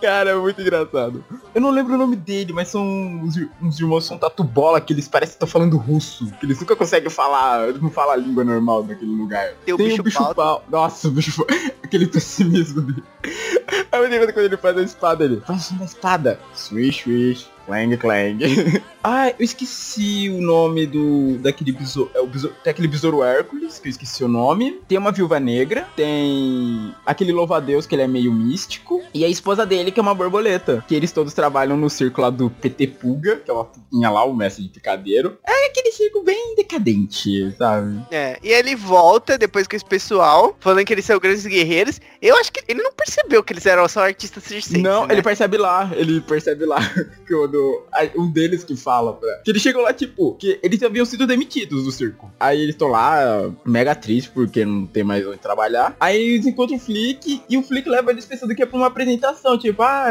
Cara, 0.00 0.30
é 0.30 0.34
muito 0.34 0.60
engraçado. 0.60 1.24
Eu 1.54 1.60
não 1.60 1.70
lembro 1.70 1.94
o 1.94 1.98
nome 1.98 2.16
dele, 2.16 2.52
mas 2.52 2.68
são 2.68 2.84
uns, 2.84 3.36
uns 3.60 3.78
irmãos 3.78 4.04
são 4.04 4.18
tatu 4.18 4.42
bola 4.42 4.80
que 4.80 4.92
eles 4.92 5.08
parecem 5.08 5.32
que 5.32 5.36
estão 5.36 5.48
falando 5.48 5.76
russo. 5.76 6.30
Que 6.38 6.46
eles 6.46 6.60
nunca 6.60 6.74
conseguem 6.74 7.10
falar, 7.10 7.68
eles 7.68 7.80
não 7.80 7.90
falam 7.90 8.12
a 8.12 8.16
língua 8.16 8.44
normal 8.44 8.82
daquele 8.82 9.12
lugar. 9.12 9.52
Tem 9.64 9.74
o 9.74 9.78
bicho 10.02 10.34
pau. 10.34 10.64
Nossa, 10.68 11.08
o 11.08 11.10
bicho 11.10 11.36
pau. 11.36 11.46
Aquele 11.82 12.06
pessimismo 12.06 12.82
dele. 12.82 13.02
É 13.92 13.98
muito 13.98 14.14
engraçado 14.14 14.32
quando 14.32 14.46
ele 14.46 14.56
faz 14.56 14.78
a 14.78 14.82
espada 14.82 15.24
ele. 15.24 15.42
Faz 15.42 15.70
o 15.70 15.74
da 15.74 15.84
espada. 15.84 16.40
Swish, 16.54 17.02
swish. 17.02 17.50
Clang, 17.66 17.96
clang. 17.96 18.38
ah, 19.02 19.28
eu 19.30 19.44
esqueci 19.44 20.28
o 20.30 20.40
nome 20.40 20.86
do. 20.86 21.38
daquele 21.38 21.72
besouro. 21.72 22.10
É 22.14 22.20
o 22.20 22.26
besouro. 22.26 22.54
Tem 22.62 22.70
aquele 22.70 22.88
besouro 22.88 23.22
Hércules, 23.22 23.78
que 23.78 23.88
eu 23.88 23.90
esqueci 23.90 24.24
o 24.24 24.28
nome. 24.28 24.80
Tem 24.88 24.98
uma 24.98 25.12
viúva 25.12 25.38
negra. 25.38 25.86
Tem 25.96 26.94
aquele 27.06 27.32
louva-a-Deus, 27.32 27.86
que 27.86 27.94
ele 27.94 28.02
é 28.02 28.08
meio 28.08 28.32
místico. 28.32 29.02
E 29.14 29.24
a 29.24 29.28
esposa 29.28 29.64
dele, 29.64 29.90
que 29.90 30.00
é 30.00 30.02
uma 30.02 30.14
borboleta. 30.14 30.84
Que 30.86 30.94
eles 30.94 31.12
todos 31.12 31.32
trabalham 31.34 31.76
no 31.76 31.88
circo 31.88 32.20
lá 32.20 32.30
do 32.30 32.50
PT 32.50 32.86
Puga, 32.88 33.36
que 33.36 33.50
é 33.50 33.54
uma 33.54 33.64
putinha 33.64 34.10
lá, 34.10 34.24
o 34.24 34.34
mestre 34.34 34.64
de 34.64 34.68
picadeiro. 34.70 35.38
É 35.46 35.66
aquele 35.66 35.92
circo 35.92 36.22
bem 36.22 36.54
decadente, 36.56 37.54
sabe? 37.56 38.00
É, 38.10 38.38
e 38.42 38.50
ele 38.50 38.74
volta 38.74 39.38
depois 39.38 39.66
com 39.66 39.76
esse 39.76 39.84
pessoal, 39.84 40.56
falando 40.60 40.84
que 40.84 40.92
eles 40.92 41.04
são 41.04 41.18
grandes 41.18 41.46
guerreiros. 41.46 42.00
Eu 42.20 42.36
acho 42.36 42.52
que 42.52 42.62
ele 42.68 42.82
não 42.82 42.92
percebeu 42.92 43.42
que 43.42 43.52
eles 43.52 43.66
eram 43.66 43.88
só 43.88 44.00
artistas 44.04 44.44
circenses, 44.44 44.82
Não, 44.82 45.06
né? 45.06 45.14
ele 45.14 45.22
percebe 45.22 45.56
lá, 45.56 45.90
ele 45.94 46.20
percebe 46.20 46.64
lá 46.66 46.78
que 47.26 47.34
quando 47.52 47.84
um 48.16 48.30
deles 48.30 48.64
que 48.64 48.74
fala 48.74 49.12
pra. 49.12 49.28
Que 49.44 49.50
eles 49.50 49.62
chegam 49.62 49.82
lá, 49.82 49.92
tipo, 49.92 50.34
que 50.34 50.58
eles 50.62 50.82
haviam 50.82 51.04
sido 51.04 51.26
demitidos 51.26 51.84
do 51.84 51.92
circo. 51.92 52.30
Aí 52.40 52.60
eles 52.60 52.74
estão 52.74 52.88
lá, 52.88 53.52
mega 53.64 53.94
triste, 53.94 54.30
porque 54.30 54.64
não 54.64 54.86
tem 54.86 55.04
mais 55.04 55.26
onde 55.26 55.38
trabalhar. 55.38 55.94
Aí 56.00 56.34
eles 56.34 56.46
encontram 56.46 56.76
o 56.76 56.80
Flick 56.80 57.42
e 57.48 57.58
o 57.58 57.62
Flick 57.62 57.88
leva 57.88 58.10
eles 58.10 58.24
pensando 58.24 58.54
que 58.54 58.62
é 58.62 58.66
pra 58.66 58.76
uma 58.76 58.86
apresentação, 58.86 59.58
tipo, 59.58 59.82
ah, 59.82 60.08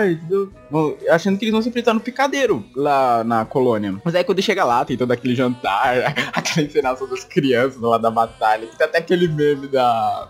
achando 1.10 1.38
que 1.38 1.45
eles 1.45 1.54
vão 1.54 1.62
se 1.62 1.69
enfrentar 1.69 1.93
no 1.93 1.99
picadeiro 1.99 2.63
lá 2.75 3.23
na 3.23 3.43
colônia. 3.45 3.99
Mas 4.04 4.13
aí 4.13 4.23
quando 4.23 4.41
chega 4.41 4.63
lá, 4.63 4.86
tem 4.86 4.97
todo 4.97 5.12
aquele 5.12 5.36
jantar, 5.36 5.97
aquela 6.34 6.65
encenação 6.65 7.08
das 7.08 7.23
crianças 7.23 7.82
lá 7.82 7.97
da 7.97 8.12
batalha, 8.12 8.67
que 8.67 8.84
até 8.84 8.99
aquele 8.99 9.27
meme 9.27 9.67
da. 9.67 10.30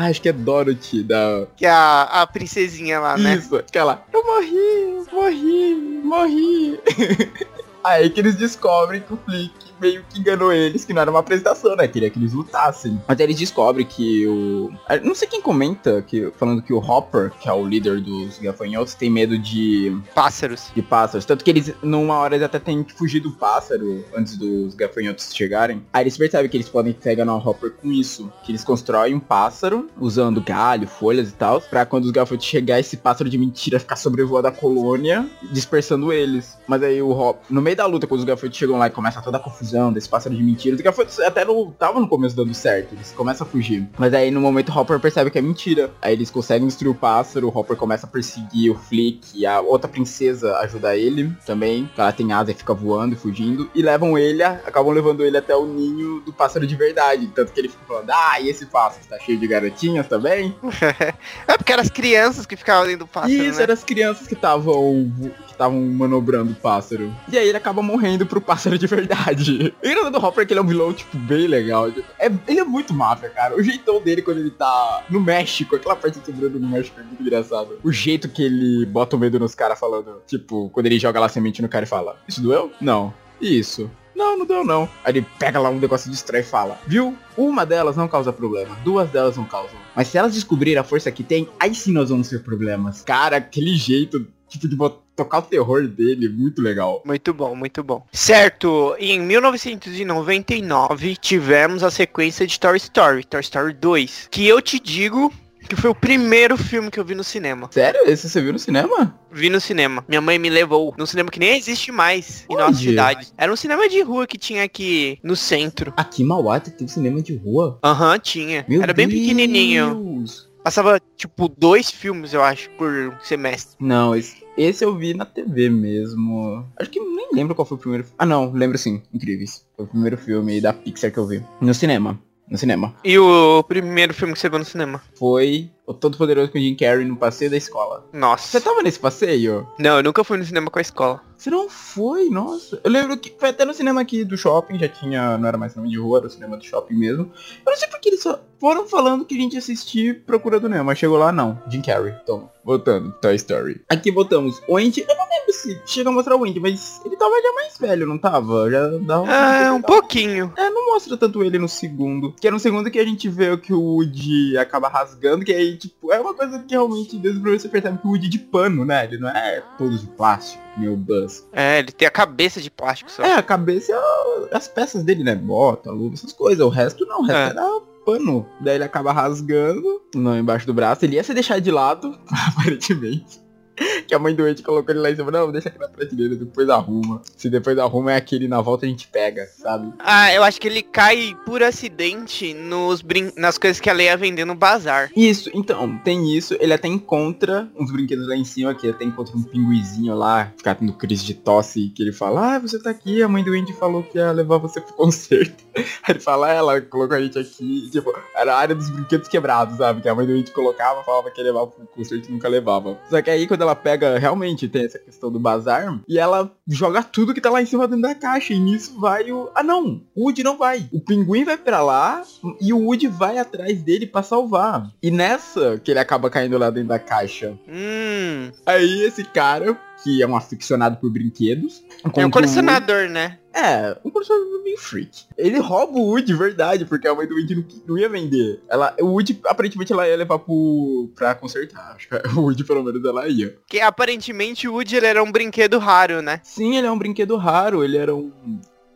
Ah, 0.00 0.06
acho 0.06 0.22
que 0.22 0.30
é 0.30 0.32
Dorothy, 0.32 1.02
da, 1.02 1.46
Que 1.54 1.66
a, 1.66 2.04
a 2.04 2.26
princesinha 2.26 2.98
lá, 3.00 3.18
né? 3.18 3.34
isso, 3.34 3.54
aquela. 3.54 4.02
Eu 4.10 4.24
morri, 4.24 5.06
morri, 5.12 5.74
morri. 6.02 6.80
Aí 7.84 8.08
que 8.08 8.18
eles 8.18 8.34
descobrem 8.34 9.02
que 9.02 9.12
o 9.12 9.18
Flick 9.18 9.69
meio 9.80 10.04
que 10.08 10.20
enganou 10.20 10.52
eles, 10.52 10.84
que 10.84 10.92
não 10.92 11.02
era 11.02 11.10
uma 11.10 11.20
apresentação, 11.20 11.74
né? 11.76 11.88
Queria 11.88 12.10
que 12.10 12.18
eles 12.18 12.32
lutassem. 12.32 13.00
Mas 13.06 13.18
aí 13.18 13.26
eles 13.26 13.38
descobrem 13.38 13.86
que 13.86 14.26
o. 14.26 14.70
ah, 14.88 14.96
Não 14.98 15.14
sei 15.14 15.26
quem 15.28 15.40
comenta, 15.40 16.02
que, 16.02 16.30
falando 16.36 16.62
que 16.62 16.72
o 16.72 16.78
Hopper, 16.78 17.30
que 17.40 17.48
é 17.48 17.52
o 17.52 17.64
líder 17.66 18.00
dos 18.00 18.38
gafanhotos, 18.38 18.94
tem 18.94 19.10
medo 19.10 19.38
de, 19.38 19.96
Pássaros. 20.14 20.70
de 20.74 20.82
pássaros. 20.82 21.24
Tanto 21.24 21.44
que 21.44 21.50
eles, 21.50 21.72
numa 21.82 22.14
hora, 22.16 22.34
eles 22.34 22.44
até 22.44 22.58
têm 22.58 22.82
que 22.82 22.92
fugir 22.92 23.20
do 23.20 23.32
pássaro 23.32 24.04
antes 24.14 24.36
dos 24.36 24.74
gafanhotos 24.74 25.34
chegarem. 25.34 25.82
Aí 25.92 26.02
eles 26.02 26.16
percebem 26.16 26.48
que 26.50 26.56
eles 26.56 26.68
podem 26.68 26.92
pegar 26.92 27.24
no 27.24 27.36
Hopper 27.36 27.72
com 27.72 27.90
isso. 27.90 28.30
Que 28.44 28.52
eles 28.52 28.64
constroem 28.64 29.14
um 29.14 29.20
pássaro, 29.20 29.88
usando 29.98 30.40
galho, 30.40 30.86
folhas 30.86 31.30
e 31.30 31.34
tal, 31.34 31.60
pra 31.60 31.86
quando 31.86 32.04
os 32.04 32.10
gafanhotos 32.10 32.46
chegar, 32.46 32.78
esse 32.80 32.96
pássaro 32.96 33.30
de 33.30 33.38
mentira 33.38 33.78
ficar 33.78 33.96
sobrevoando 33.96 34.48
a 34.48 34.52
colônia, 34.52 35.26
dispersando 35.52 36.12
eles. 36.12 36.58
Mas 36.66 36.82
aí 36.82 37.00
o 37.00 37.10
Hopper, 37.10 37.42
no 37.50 37.60
meio 37.62 37.76
da 37.76 37.86
luta, 37.86 38.06
quando 38.06 38.20
os 38.20 38.24
gafanhotos 38.26 38.58
chegam 38.58 38.78
lá 38.78 38.86
e 38.86 38.90
começa 38.90 39.20
toda 39.22 39.36
a 39.36 39.40
confusão 39.40 39.69
desse 39.92 40.08
pássaro 40.08 40.34
de 40.34 40.42
mentira, 40.42 40.74
os 40.76 40.82
gafanhotos 40.82 41.18
até 41.20 41.44
não 41.44 41.70
tava 41.70 42.00
no 42.00 42.08
começo 42.08 42.36
dando 42.36 42.52
certo, 42.54 42.94
eles 42.94 43.12
começam 43.12 43.46
a 43.46 43.50
fugir. 43.50 43.88
Mas 43.98 44.12
aí 44.14 44.30
no 44.30 44.40
momento 44.40 44.70
o 44.70 44.78
Hopper 44.78 44.98
percebe 45.00 45.30
que 45.30 45.38
é 45.38 45.42
mentira. 45.42 45.90
Aí 46.02 46.12
eles 46.12 46.30
conseguem 46.30 46.66
destruir 46.66 46.90
o 46.90 46.94
pássaro, 46.94 47.48
o 47.48 47.58
Hopper 47.58 47.76
começa 47.76 48.06
a 48.06 48.08
perseguir 48.08 48.72
o 48.72 48.74
Flick, 48.74 49.20
e 49.34 49.46
a 49.46 49.60
outra 49.60 49.88
princesa 49.88 50.56
ajuda 50.58 50.96
ele 50.96 51.32
também, 51.46 51.88
que 51.94 52.00
ela 52.00 52.12
tem 52.12 52.32
asa 52.32 52.50
e 52.50 52.54
fica 52.54 52.74
voando 52.74 53.14
e 53.14 53.18
fugindo, 53.18 53.70
e 53.74 53.82
levam 53.82 54.18
ele, 54.18 54.42
acabam 54.42 54.92
levando 54.92 55.24
ele 55.24 55.36
até 55.36 55.54
o 55.54 55.66
ninho 55.66 56.20
do 56.20 56.32
pássaro 56.32 56.66
de 56.66 56.76
verdade. 56.76 57.26
Tanto 57.34 57.52
que 57.52 57.60
ele 57.60 57.68
fica 57.68 57.84
falando, 57.86 58.10
ah, 58.10 58.40
e 58.40 58.48
esse 58.48 58.66
pássaro 58.66 59.04
tá 59.08 59.18
cheio 59.18 59.38
de 59.38 59.46
garotinhas 59.46 60.06
também? 60.06 60.54
É 61.46 61.56
porque 61.56 61.72
eram 61.72 61.82
as 61.82 61.90
crianças 61.90 62.46
que 62.46 62.56
ficavam 62.56 62.84
dentro 62.86 63.00
do 63.00 63.06
pássaro, 63.06 63.32
Isso, 63.32 63.58
né? 63.58 63.62
eram 63.64 63.74
as 63.74 63.84
crianças 63.84 64.26
que 64.26 64.34
estavam 64.34 65.10
que 65.46 65.49
estavam 65.60 65.80
manobrando 65.80 66.52
o 66.52 66.54
pássaro. 66.54 67.14
E 67.30 67.36
aí 67.36 67.46
ele 67.48 67.56
acaba 67.58 67.82
morrendo 67.82 68.24
pro 68.24 68.40
pássaro 68.40 68.78
de 68.78 68.86
verdade. 68.86 69.74
E 69.82 69.94
o 69.94 70.10
do 70.10 70.18
Hopper 70.18 70.42
é 70.42 70.46
que 70.46 70.52
ele 70.54 70.60
é 70.60 70.62
um 70.62 70.66
vilão, 70.66 70.92
tipo, 70.92 71.16
bem 71.18 71.46
legal. 71.46 71.88
É, 72.18 72.30
ele 72.48 72.60
é 72.60 72.64
muito 72.64 72.94
máfia, 72.94 73.28
cara. 73.28 73.54
O 73.54 73.62
jeitão 73.62 74.00
dele 74.02 74.22
quando 74.22 74.38
ele 74.38 74.50
tá 74.50 75.04
no 75.10 75.20
México, 75.20 75.76
aquela 75.76 75.94
parte 75.94 76.18
sobrando 76.24 76.58
no 76.58 76.66
México 76.68 76.98
é 76.98 77.02
muito 77.02 77.22
engraçado. 77.22 77.78
O 77.84 77.92
jeito 77.92 78.28
que 78.28 78.42
ele 78.42 78.86
bota 78.86 79.16
o 79.16 79.18
medo 79.18 79.38
nos 79.38 79.54
caras 79.54 79.78
falando, 79.78 80.22
tipo, 80.26 80.70
quando 80.70 80.86
ele 80.86 80.98
joga 80.98 81.20
lá 81.20 81.28
semente 81.28 81.60
no 81.60 81.68
cara 81.68 81.84
e 81.84 81.88
fala, 81.88 82.16
isso 82.26 82.40
doeu? 82.42 82.72
Não. 82.80 83.12
Isso? 83.40 83.90
Não, 84.16 84.36
não 84.38 84.44
deu 84.46 84.64
não. 84.64 84.88
Aí 85.04 85.12
ele 85.14 85.26
pega 85.38 85.58
lá 85.58 85.70
um 85.70 85.78
negócio 85.78 86.10
de 86.10 86.16
estranho 86.16 86.42
e 86.42 86.46
fala, 86.46 86.78
viu? 86.86 87.16
Uma 87.36 87.64
delas 87.64 87.96
não 87.96 88.06
causa 88.06 88.32
problema, 88.32 88.76
duas 88.84 89.08
delas 89.10 89.36
não 89.36 89.44
causam. 89.44 89.78
Mas 89.96 90.08
se 90.08 90.18
elas 90.18 90.34
descobrirem 90.34 90.78
a 90.78 90.84
força 90.84 91.10
que 91.10 91.22
tem, 91.22 91.48
aí 91.58 91.74
sim 91.74 91.92
nós 91.92 92.10
vamos 92.10 92.28
ter 92.28 92.42
problemas. 92.42 93.02
Cara, 93.02 93.36
aquele 93.38 93.74
jeito, 93.76 94.26
tipo, 94.46 94.68
de 94.68 94.76
bot- 94.76 94.98
tocar 95.20 95.38
o 95.40 95.42
terror 95.42 95.86
dele, 95.86 96.28
muito 96.28 96.62
legal. 96.62 97.02
Muito 97.04 97.34
bom, 97.34 97.54
muito 97.54 97.82
bom. 97.82 98.06
Certo, 98.10 98.94
em 98.98 99.20
1999 99.20 101.16
tivemos 101.16 101.82
a 101.84 101.90
sequência 101.90 102.46
de 102.46 102.58
Toy 102.58 102.76
Story, 102.78 103.24
Toy 103.24 103.40
Story 103.40 103.74
2, 103.74 104.28
que 104.30 104.46
eu 104.46 104.62
te 104.62 104.80
digo 104.80 105.30
que 105.68 105.76
foi 105.76 105.90
o 105.90 105.94
primeiro 105.94 106.56
filme 106.56 106.90
que 106.90 106.98
eu 106.98 107.04
vi 107.04 107.14
no 107.14 107.22
cinema. 107.22 107.68
Sério? 107.70 108.00
Esse 108.06 108.28
você 108.28 108.40
viu 108.40 108.52
no 108.52 108.58
cinema? 108.58 109.14
Vi 109.30 109.50
no 109.50 109.60
cinema. 109.60 110.04
Minha 110.08 110.20
mãe 110.20 110.38
me 110.38 110.48
levou 110.48 110.94
num 110.96 111.06
cinema 111.06 111.30
que 111.30 111.38
nem 111.38 111.56
existe 111.56 111.92
mais 111.92 112.44
em 112.48 112.54
Onde? 112.54 112.62
nossa 112.62 112.78
cidade. 112.78 113.28
Era 113.36 113.52
um 113.52 113.56
cinema 113.56 113.88
de 113.88 114.00
rua 114.00 114.26
que 114.26 114.38
tinha 114.38 114.64
aqui 114.64 115.18
no 115.22 115.36
centro. 115.36 115.92
Aqui 115.96 116.22
em 116.22 116.26
Mauá 116.26 116.58
tem 116.58 116.74
um 116.84 116.88
cinema 116.88 117.20
de 117.22 117.36
rua. 117.36 117.78
Aham, 117.84 118.18
tinha. 118.18 118.64
Meu 118.66 118.82
Era 118.82 118.94
bem 118.94 119.08
pequenininho. 119.08 120.24
Passava, 120.62 121.00
tipo, 121.16 121.48
dois 121.48 121.90
filmes, 121.90 122.34
eu 122.34 122.42
acho, 122.42 122.70
por 122.70 123.16
semestre. 123.22 123.76
Não, 123.80 124.14
esse, 124.14 124.44
esse 124.56 124.84
eu 124.84 124.94
vi 124.94 125.14
na 125.14 125.24
TV 125.24 125.70
mesmo. 125.70 126.66
Acho 126.78 126.90
que 126.90 127.00
nem 127.00 127.28
lembro 127.32 127.54
qual 127.54 127.64
foi 127.64 127.76
o 127.78 127.80
primeiro. 127.80 128.06
Ah, 128.18 128.26
não, 128.26 128.52
lembro 128.52 128.76
sim. 128.76 129.02
Incríveis. 129.12 129.66
Foi 129.74 129.86
o 129.86 129.88
primeiro 129.88 130.18
filme 130.18 130.60
da 130.60 130.72
Pixar 130.72 131.10
que 131.10 131.18
eu 131.18 131.26
vi. 131.26 131.42
No 131.60 131.72
cinema. 131.72 132.20
No 132.48 132.58
cinema. 132.58 132.94
E 133.04 133.16
o 133.16 133.62
primeiro 133.62 134.12
filme 134.12 134.34
que 134.34 134.40
você 134.40 134.48
viu 134.48 134.58
no 134.58 134.64
cinema? 134.64 135.00
Foi 135.14 135.70
o 135.86 135.94
Todo 135.94 136.18
Poderoso 136.18 136.50
com 136.50 136.58
o 136.58 136.60
Jim 136.60 136.74
Carrey 136.74 137.04
no 137.06 137.16
passeio 137.16 137.50
da 137.50 137.56
escola. 137.56 138.04
Nossa. 138.12 138.48
Você 138.48 138.60
tava 138.60 138.82
nesse 138.82 138.98
passeio? 138.98 139.66
Não, 139.78 139.98
eu 139.98 140.02
nunca 140.02 140.24
fui 140.24 140.36
no 140.36 140.44
cinema 140.44 140.68
com 140.68 140.78
a 140.78 140.82
escola. 140.82 141.22
Você 141.40 141.48
não 141.48 141.70
foi? 141.70 142.28
Nossa. 142.28 142.78
Eu 142.84 142.90
lembro 142.90 143.16
que 143.16 143.34
foi 143.38 143.48
até 143.48 143.64
no 143.64 143.72
cinema 143.72 144.02
aqui 144.02 144.24
do 144.26 144.36
shopping, 144.36 144.78
já 144.78 144.88
tinha, 144.88 145.38
não 145.38 145.48
era 145.48 145.56
mais 145.56 145.72
cinema 145.72 145.90
de 145.90 145.98
rua, 145.98 146.18
era 146.18 146.26
o 146.26 146.30
cinema 146.30 146.54
do 146.54 146.62
shopping 146.64 146.94
mesmo. 146.94 147.32
Eu 147.64 147.70
não 147.72 147.76
sei 147.78 147.88
porque 147.88 148.10
eles 148.10 148.22
só 148.22 148.38
foram 148.60 148.86
falando 148.86 149.24
que 149.24 149.34
a 149.34 149.38
gente 149.38 149.54
ia 149.54 149.58
assistir 149.58 150.22
Procurando 150.26 150.68
Nemo, 150.68 150.84
mas 150.84 150.98
chegou 150.98 151.16
lá 151.16 151.32
não. 151.32 151.58
Jim 151.66 151.80
Carrey. 151.80 152.12
Então, 152.22 152.50
voltando, 152.62 153.10
Toy 153.22 153.34
Story. 153.36 153.80
Aqui 153.88 154.10
voltamos. 154.12 154.60
O 154.68 154.76
Andy, 154.76 155.00
eu 155.00 155.16
não 155.16 155.24
lembro 155.24 155.52
se 155.54 155.80
chega 155.86 156.10
a 156.10 156.12
mostrar 156.12 156.36
o 156.36 156.44
Andy, 156.44 156.60
mas 156.60 157.00
ele 157.06 157.16
tava 157.16 157.32
já 157.40 157.52
mais 157.54 157.78
velho, 157.78 158.06
não 158.06 158.18
tava? 158.18 158.70
Já 158.70 158.88
dava 158.98 159.24
Ah, 159.30 159.72
um 159.72 159.80
pouquinho. 159.80 160.52
É, 160.58 160.68
não 160.68 160.92
mostra 160.92 161.16
tanto 161.16 161.42
ele 161.42 161.58
no 161.58 161.70
segundo. 161.70 162.34
Que 162.38 162.48
é 162.48 162.50
no 162.50 162.58
segundo 162.60 162.90
que 162.90 162.98
a 162.98 163.04
gente 163.04 163.30
vê 163.30 163.50
o 163.50 163.56
que 163.58 163.72
o 163.72 163.80
Woody 163.80 164.58
acaba 164.58 164.88
rasgando, 164.88 165.42
que 165.42 165.52
aí, 165.52 165.78
tipo, 165.78 166.12
é 166.12 166.20
uma 166.20 166.34
coisa 166.34 166.58
que 166.58 166.74
realmente, 166.74 167.16
desde 167.16 167.38
o 167.38 167.42
primeiro 167.42 167.60
você 167.62 167.68
percebe 167.70 167.96
que 167.96 168.06
o 168.06 168.10
Woody 168.10 168.26
é 168.26 168.30
de 168.30 168.38
pano, 168.38 168.84
né? 168.84 169.04
Ele 169.06 169.16
não 169.16 169.30
é 169.30 169.62
todo 169.78 169.96
de 169.96 170.06
plástico. 170.06 170.62
Meu 170.76 170.96
Buzz. 170.96 171.46
É, 171.52 171.78
ele 171.80 171.92
tem 171.92 172.06
a 172.06 172.10
cabeça 172.10 172.60
de 172.60 172.70
plástico 172.70 173.10
só. 173.10 173.22
É, 173.22 173.34
a 173.34 173.42
cabeça 173.42 173.92
e 173.92 174.54
as 174.54 174.68
peças 174.68 175.02
dele, 175.02 175.22
né? 175.24 175.34
Bota, 175.34 175.90
luva, 175.90 176.14
essas 176.14 176.32
coisas. 176.32 176.64
O 176.64 176.68
resto 176.68 177.04
não, 177.06 177.20
o 177.20 177.26
resto 177.26 177.38
É. 177.38 177.62
era 177.62 177.80
pano. 178.04 178.46
Daí 178.60 178.76
ele 178.76 178.84
acaba 178.84 179.12
rasgando, 179.12 180.02
não 180.14 180.38
embaixo 180.38 180.66
do 180.66 180.72
braço. 180.74 181.04
Ele 181.04 181.16
ia 181.16 181.24
se 181.24 181.34
deixar 181.34 181.60
de 181.60 181.70
lado, 181.70 182.18
aparentemente. 182.48 183.40
Que 184.06 184.14
a 184.14 184.18
mãe 184.18 184.34
doente 184.34 184.62
colocou 184.62 184.92
ele 184.92 185.00
lá 185.00 185.10
em 185.10 185.16
cima. 185.16 185.30
Não, 185.30 185.52
deixa 185.52 185.68
aqui 185.68 185.78
na 185.78 185.88
prateleira, 185.88 186.34
depois 186.34 186.68
arruma. 186.68 187.22
Se 187.36 187.48
depois 187.48 187.78
arruma 187.78 188.12
é 188.12 188.16
aquele 188.16 188.48
na 188.48 188.60
volta 188.60 188.84
a 188.84 188.88
gente 188.88 189.06
pega, 189.08 189.46
sabe? 189.46 189.92
Ah, 190.00 190.32
eu 190.34 190.42
acho 190.42 190.60
que 190.60 190.66
ele 190.66 190.82
cai 190.82 191.36
por 191.46 191.62
acidente 191.62 192.52
nos 192.54 193.02
brin... 193.02 193.30
nas 193.36 193.56
coisas 193.56 193.80
que 193.80 193.88
a 193.88 193.92
Leia 193.92 194.16
vender 194.16 194.44
no 194.44 194.54
bazar. 194.54 195.10
Isso, 195.16 195.50
então, 195.54 195.96
tem 195.98 196.36
isso. 196.36 196.56
Ele 196.60 196.72
até 196.72 196.88
encontra 196.88 197.68
uns 197.78 197.92
brinquedos 197.92 198.26
lá 198.26 198.36
em 198.36 198.44
cima, 198.44 198.74
que 198.74 198.86
ele 198.86 198.94
até 198.94 199.04
encontra 199.04 199.36
um 199.36 199.42
pinguizinho 199.42 200.14
lá, 200.14 200.52
ficar 200.56 200.74
tendo 200.74 200.92
crise 200.92 201.24
de 201.24 201.34
tosse, 201.34 201.90
que 201.90 202.02
ele 202.02 202.12
fala, 202.12 202.56
ah, 202.56 202.58
você 202.58 202.78
tá 202.78 202.90
aqui, 202.90 203.22
a 203.22 203.28
mãe 203.28 203.42
do 203.42 203.52
Andy 203.52 203.72
falou 203.72 204.02
que 204.02 204.18
ia 204.18 204.32
levar 204.32 204.58
você 204.58 204.80
pro 204.80 204.94
concerto. 204.94 205.64
Aí 205.74 205.84
ele 206.10 206.20
fala, 206.20 206.48
ah, 206.48 206.52
ela 206.52 206.80
colocou 206.80 207.16
a 207.16 207.20
gente 207.20 207.38
aqui, 207.38 207.88
tipo, 207.90 208.12
era 208.34 208.54
a 208.54 208.58
área 208.58 208.74
dos 208.74 208.90
brinquedos 208.90 209.28
quebrados, 209.28 209.76
sabe? 209.76 210.00
Que 210.00 210.08
a 210.08 210.14
mãe 210.14 210.26
do 210.26 210.32
Andy 210.32 210.50
colocava, 210.50 211.02
falava 211.02 211.30
que 211.30 211.40
ia 211.40 211.44
levar 211.44 211.66
pro 211.66 211.86
concerto 211.86 212.28
e 212.28 212.32
nunca 212.32 212.48
levava. 212.48 212.98
Só 213.08 213.20
que 213.22 213.30
aí 213.30 213.46
quando 213.46 213.62
ela 213.62 213.69
pega, 213.74 214.18
realmente 214.18 214.68
tem 214.68 214.84
essa 214.84 214.98
questão 214.98 215.30
do 215.30 215.38
bazar, 215.38 216.00
e 216.08 216.18
ela 216.18 216.50
joga 216.68 217.02
tudo 217.02 217.34
que 217.34 217.40
tá 217.40 217.50
lá 217.50 217.62
em 217.62 217.66
cima 217.66 217.86
dentro 217.86 218.02
da 218.02 218.14
caixa, 218.14 218.52
e 218.52 218.58
nisso 218.58 218.98
vai 219.00 219.30
o... 219.30 219.50
Ah 219.54 219.62
não, 219.62 220.02
o 220.14 220.24
Woody 220.24 220.42
não 220.42 220.56
vai. 220.56 220.88
O 220.92 221.00
pinguim 221.00 221.44
vai 221.44 221.56
pra 221.56 221.82
lá, 221.82 222.22
e 222.60 222.72
o 222.72 222.78
Woody 222.78 223.06
vai 223.06 223.38
atrás 223.38 223.82
dele 223.82 224.06
pra 224.06 224.22
salvar. 224.22 224.90
E 225.02 225.10
nessa 225.10 225.78
que 225.78 225.90
ele 225.90 226.00
acaba 226.00 226.30
caindo 226.30 226.58
lá 226.58 226.70
dentro 226.70 226.88
da 226.88 226.98
caixa. 226.98 227.58
Hum. 227.68 228.50
Aí 228.66 229.02
esse 229.02 229.24
cara, 229.24 229.78
que 230.02 230.22
é 230.22 230.26
um 230.26 230.36
aficionado 230.36 230.96
por 230.96 231.10
brinquedos. 231.10 231.82
É 232.16 232.24
um 232.24 232.30
colecionador, 232.30 233.08
né? 233.08 233.38
É, 233.52 233.96
um 234.04 234.10
colecionador 234.10 234.62
bem 234.62 234.76
freak. 234.76 235.24
Ele 235.36 235.58
rouba 235.58 235.98
o 235.98 236.10
Woody 236.10 236.26
de 236.26 236.34
verdade, 236.34 236.84
porque 236.84 237.08
a 237.08 237.14
mãe 237.14 237.26
do 237.26 237.34
Woody 237.34 237.56
não, 237.56 237.64
não 237.88 237.98
ia 237.98 238.08
vender. 238.08 238.60
Ela, 238.68 238.94
o 239.00 239.06
Woody, 239.06 239.40
aparentemente, 239.44 239.92
ela 239.92 240.08
ia 240.08 240.16
levar 240.16 240.38
pro, 240.38 241.10
pra 241.14 241.34
consertar. 241.34 241.94
Acho 241.96 242.08
que 242.08 242.14
o 242.38 242.42
Woody, 242.42 242.64
pelo 242.64 242.82
menos, 242.82 243.04
ela 243.04 243.28
ia. 243.28 243.56
Que 243.66 243.80
aparentemente 243.80 244.68
o 244.68 244.74
Woody 244.74 244.96
ele 244.96 245.06
era 245.06 245.22
um 245.22 245.32
brinquedo 245.32 245.78
raro, 245.78 246.22
né? 246.22 246.40
Sim, 246.44 246.76
ele 246.76 246.86
é 246.86 246.90
um 246.90 246.98
brinquedo 246.98 247.36
raro, 247.36 247.84
ele 247.84 247.96
era 247.96 248.14
um. 248.14 248.30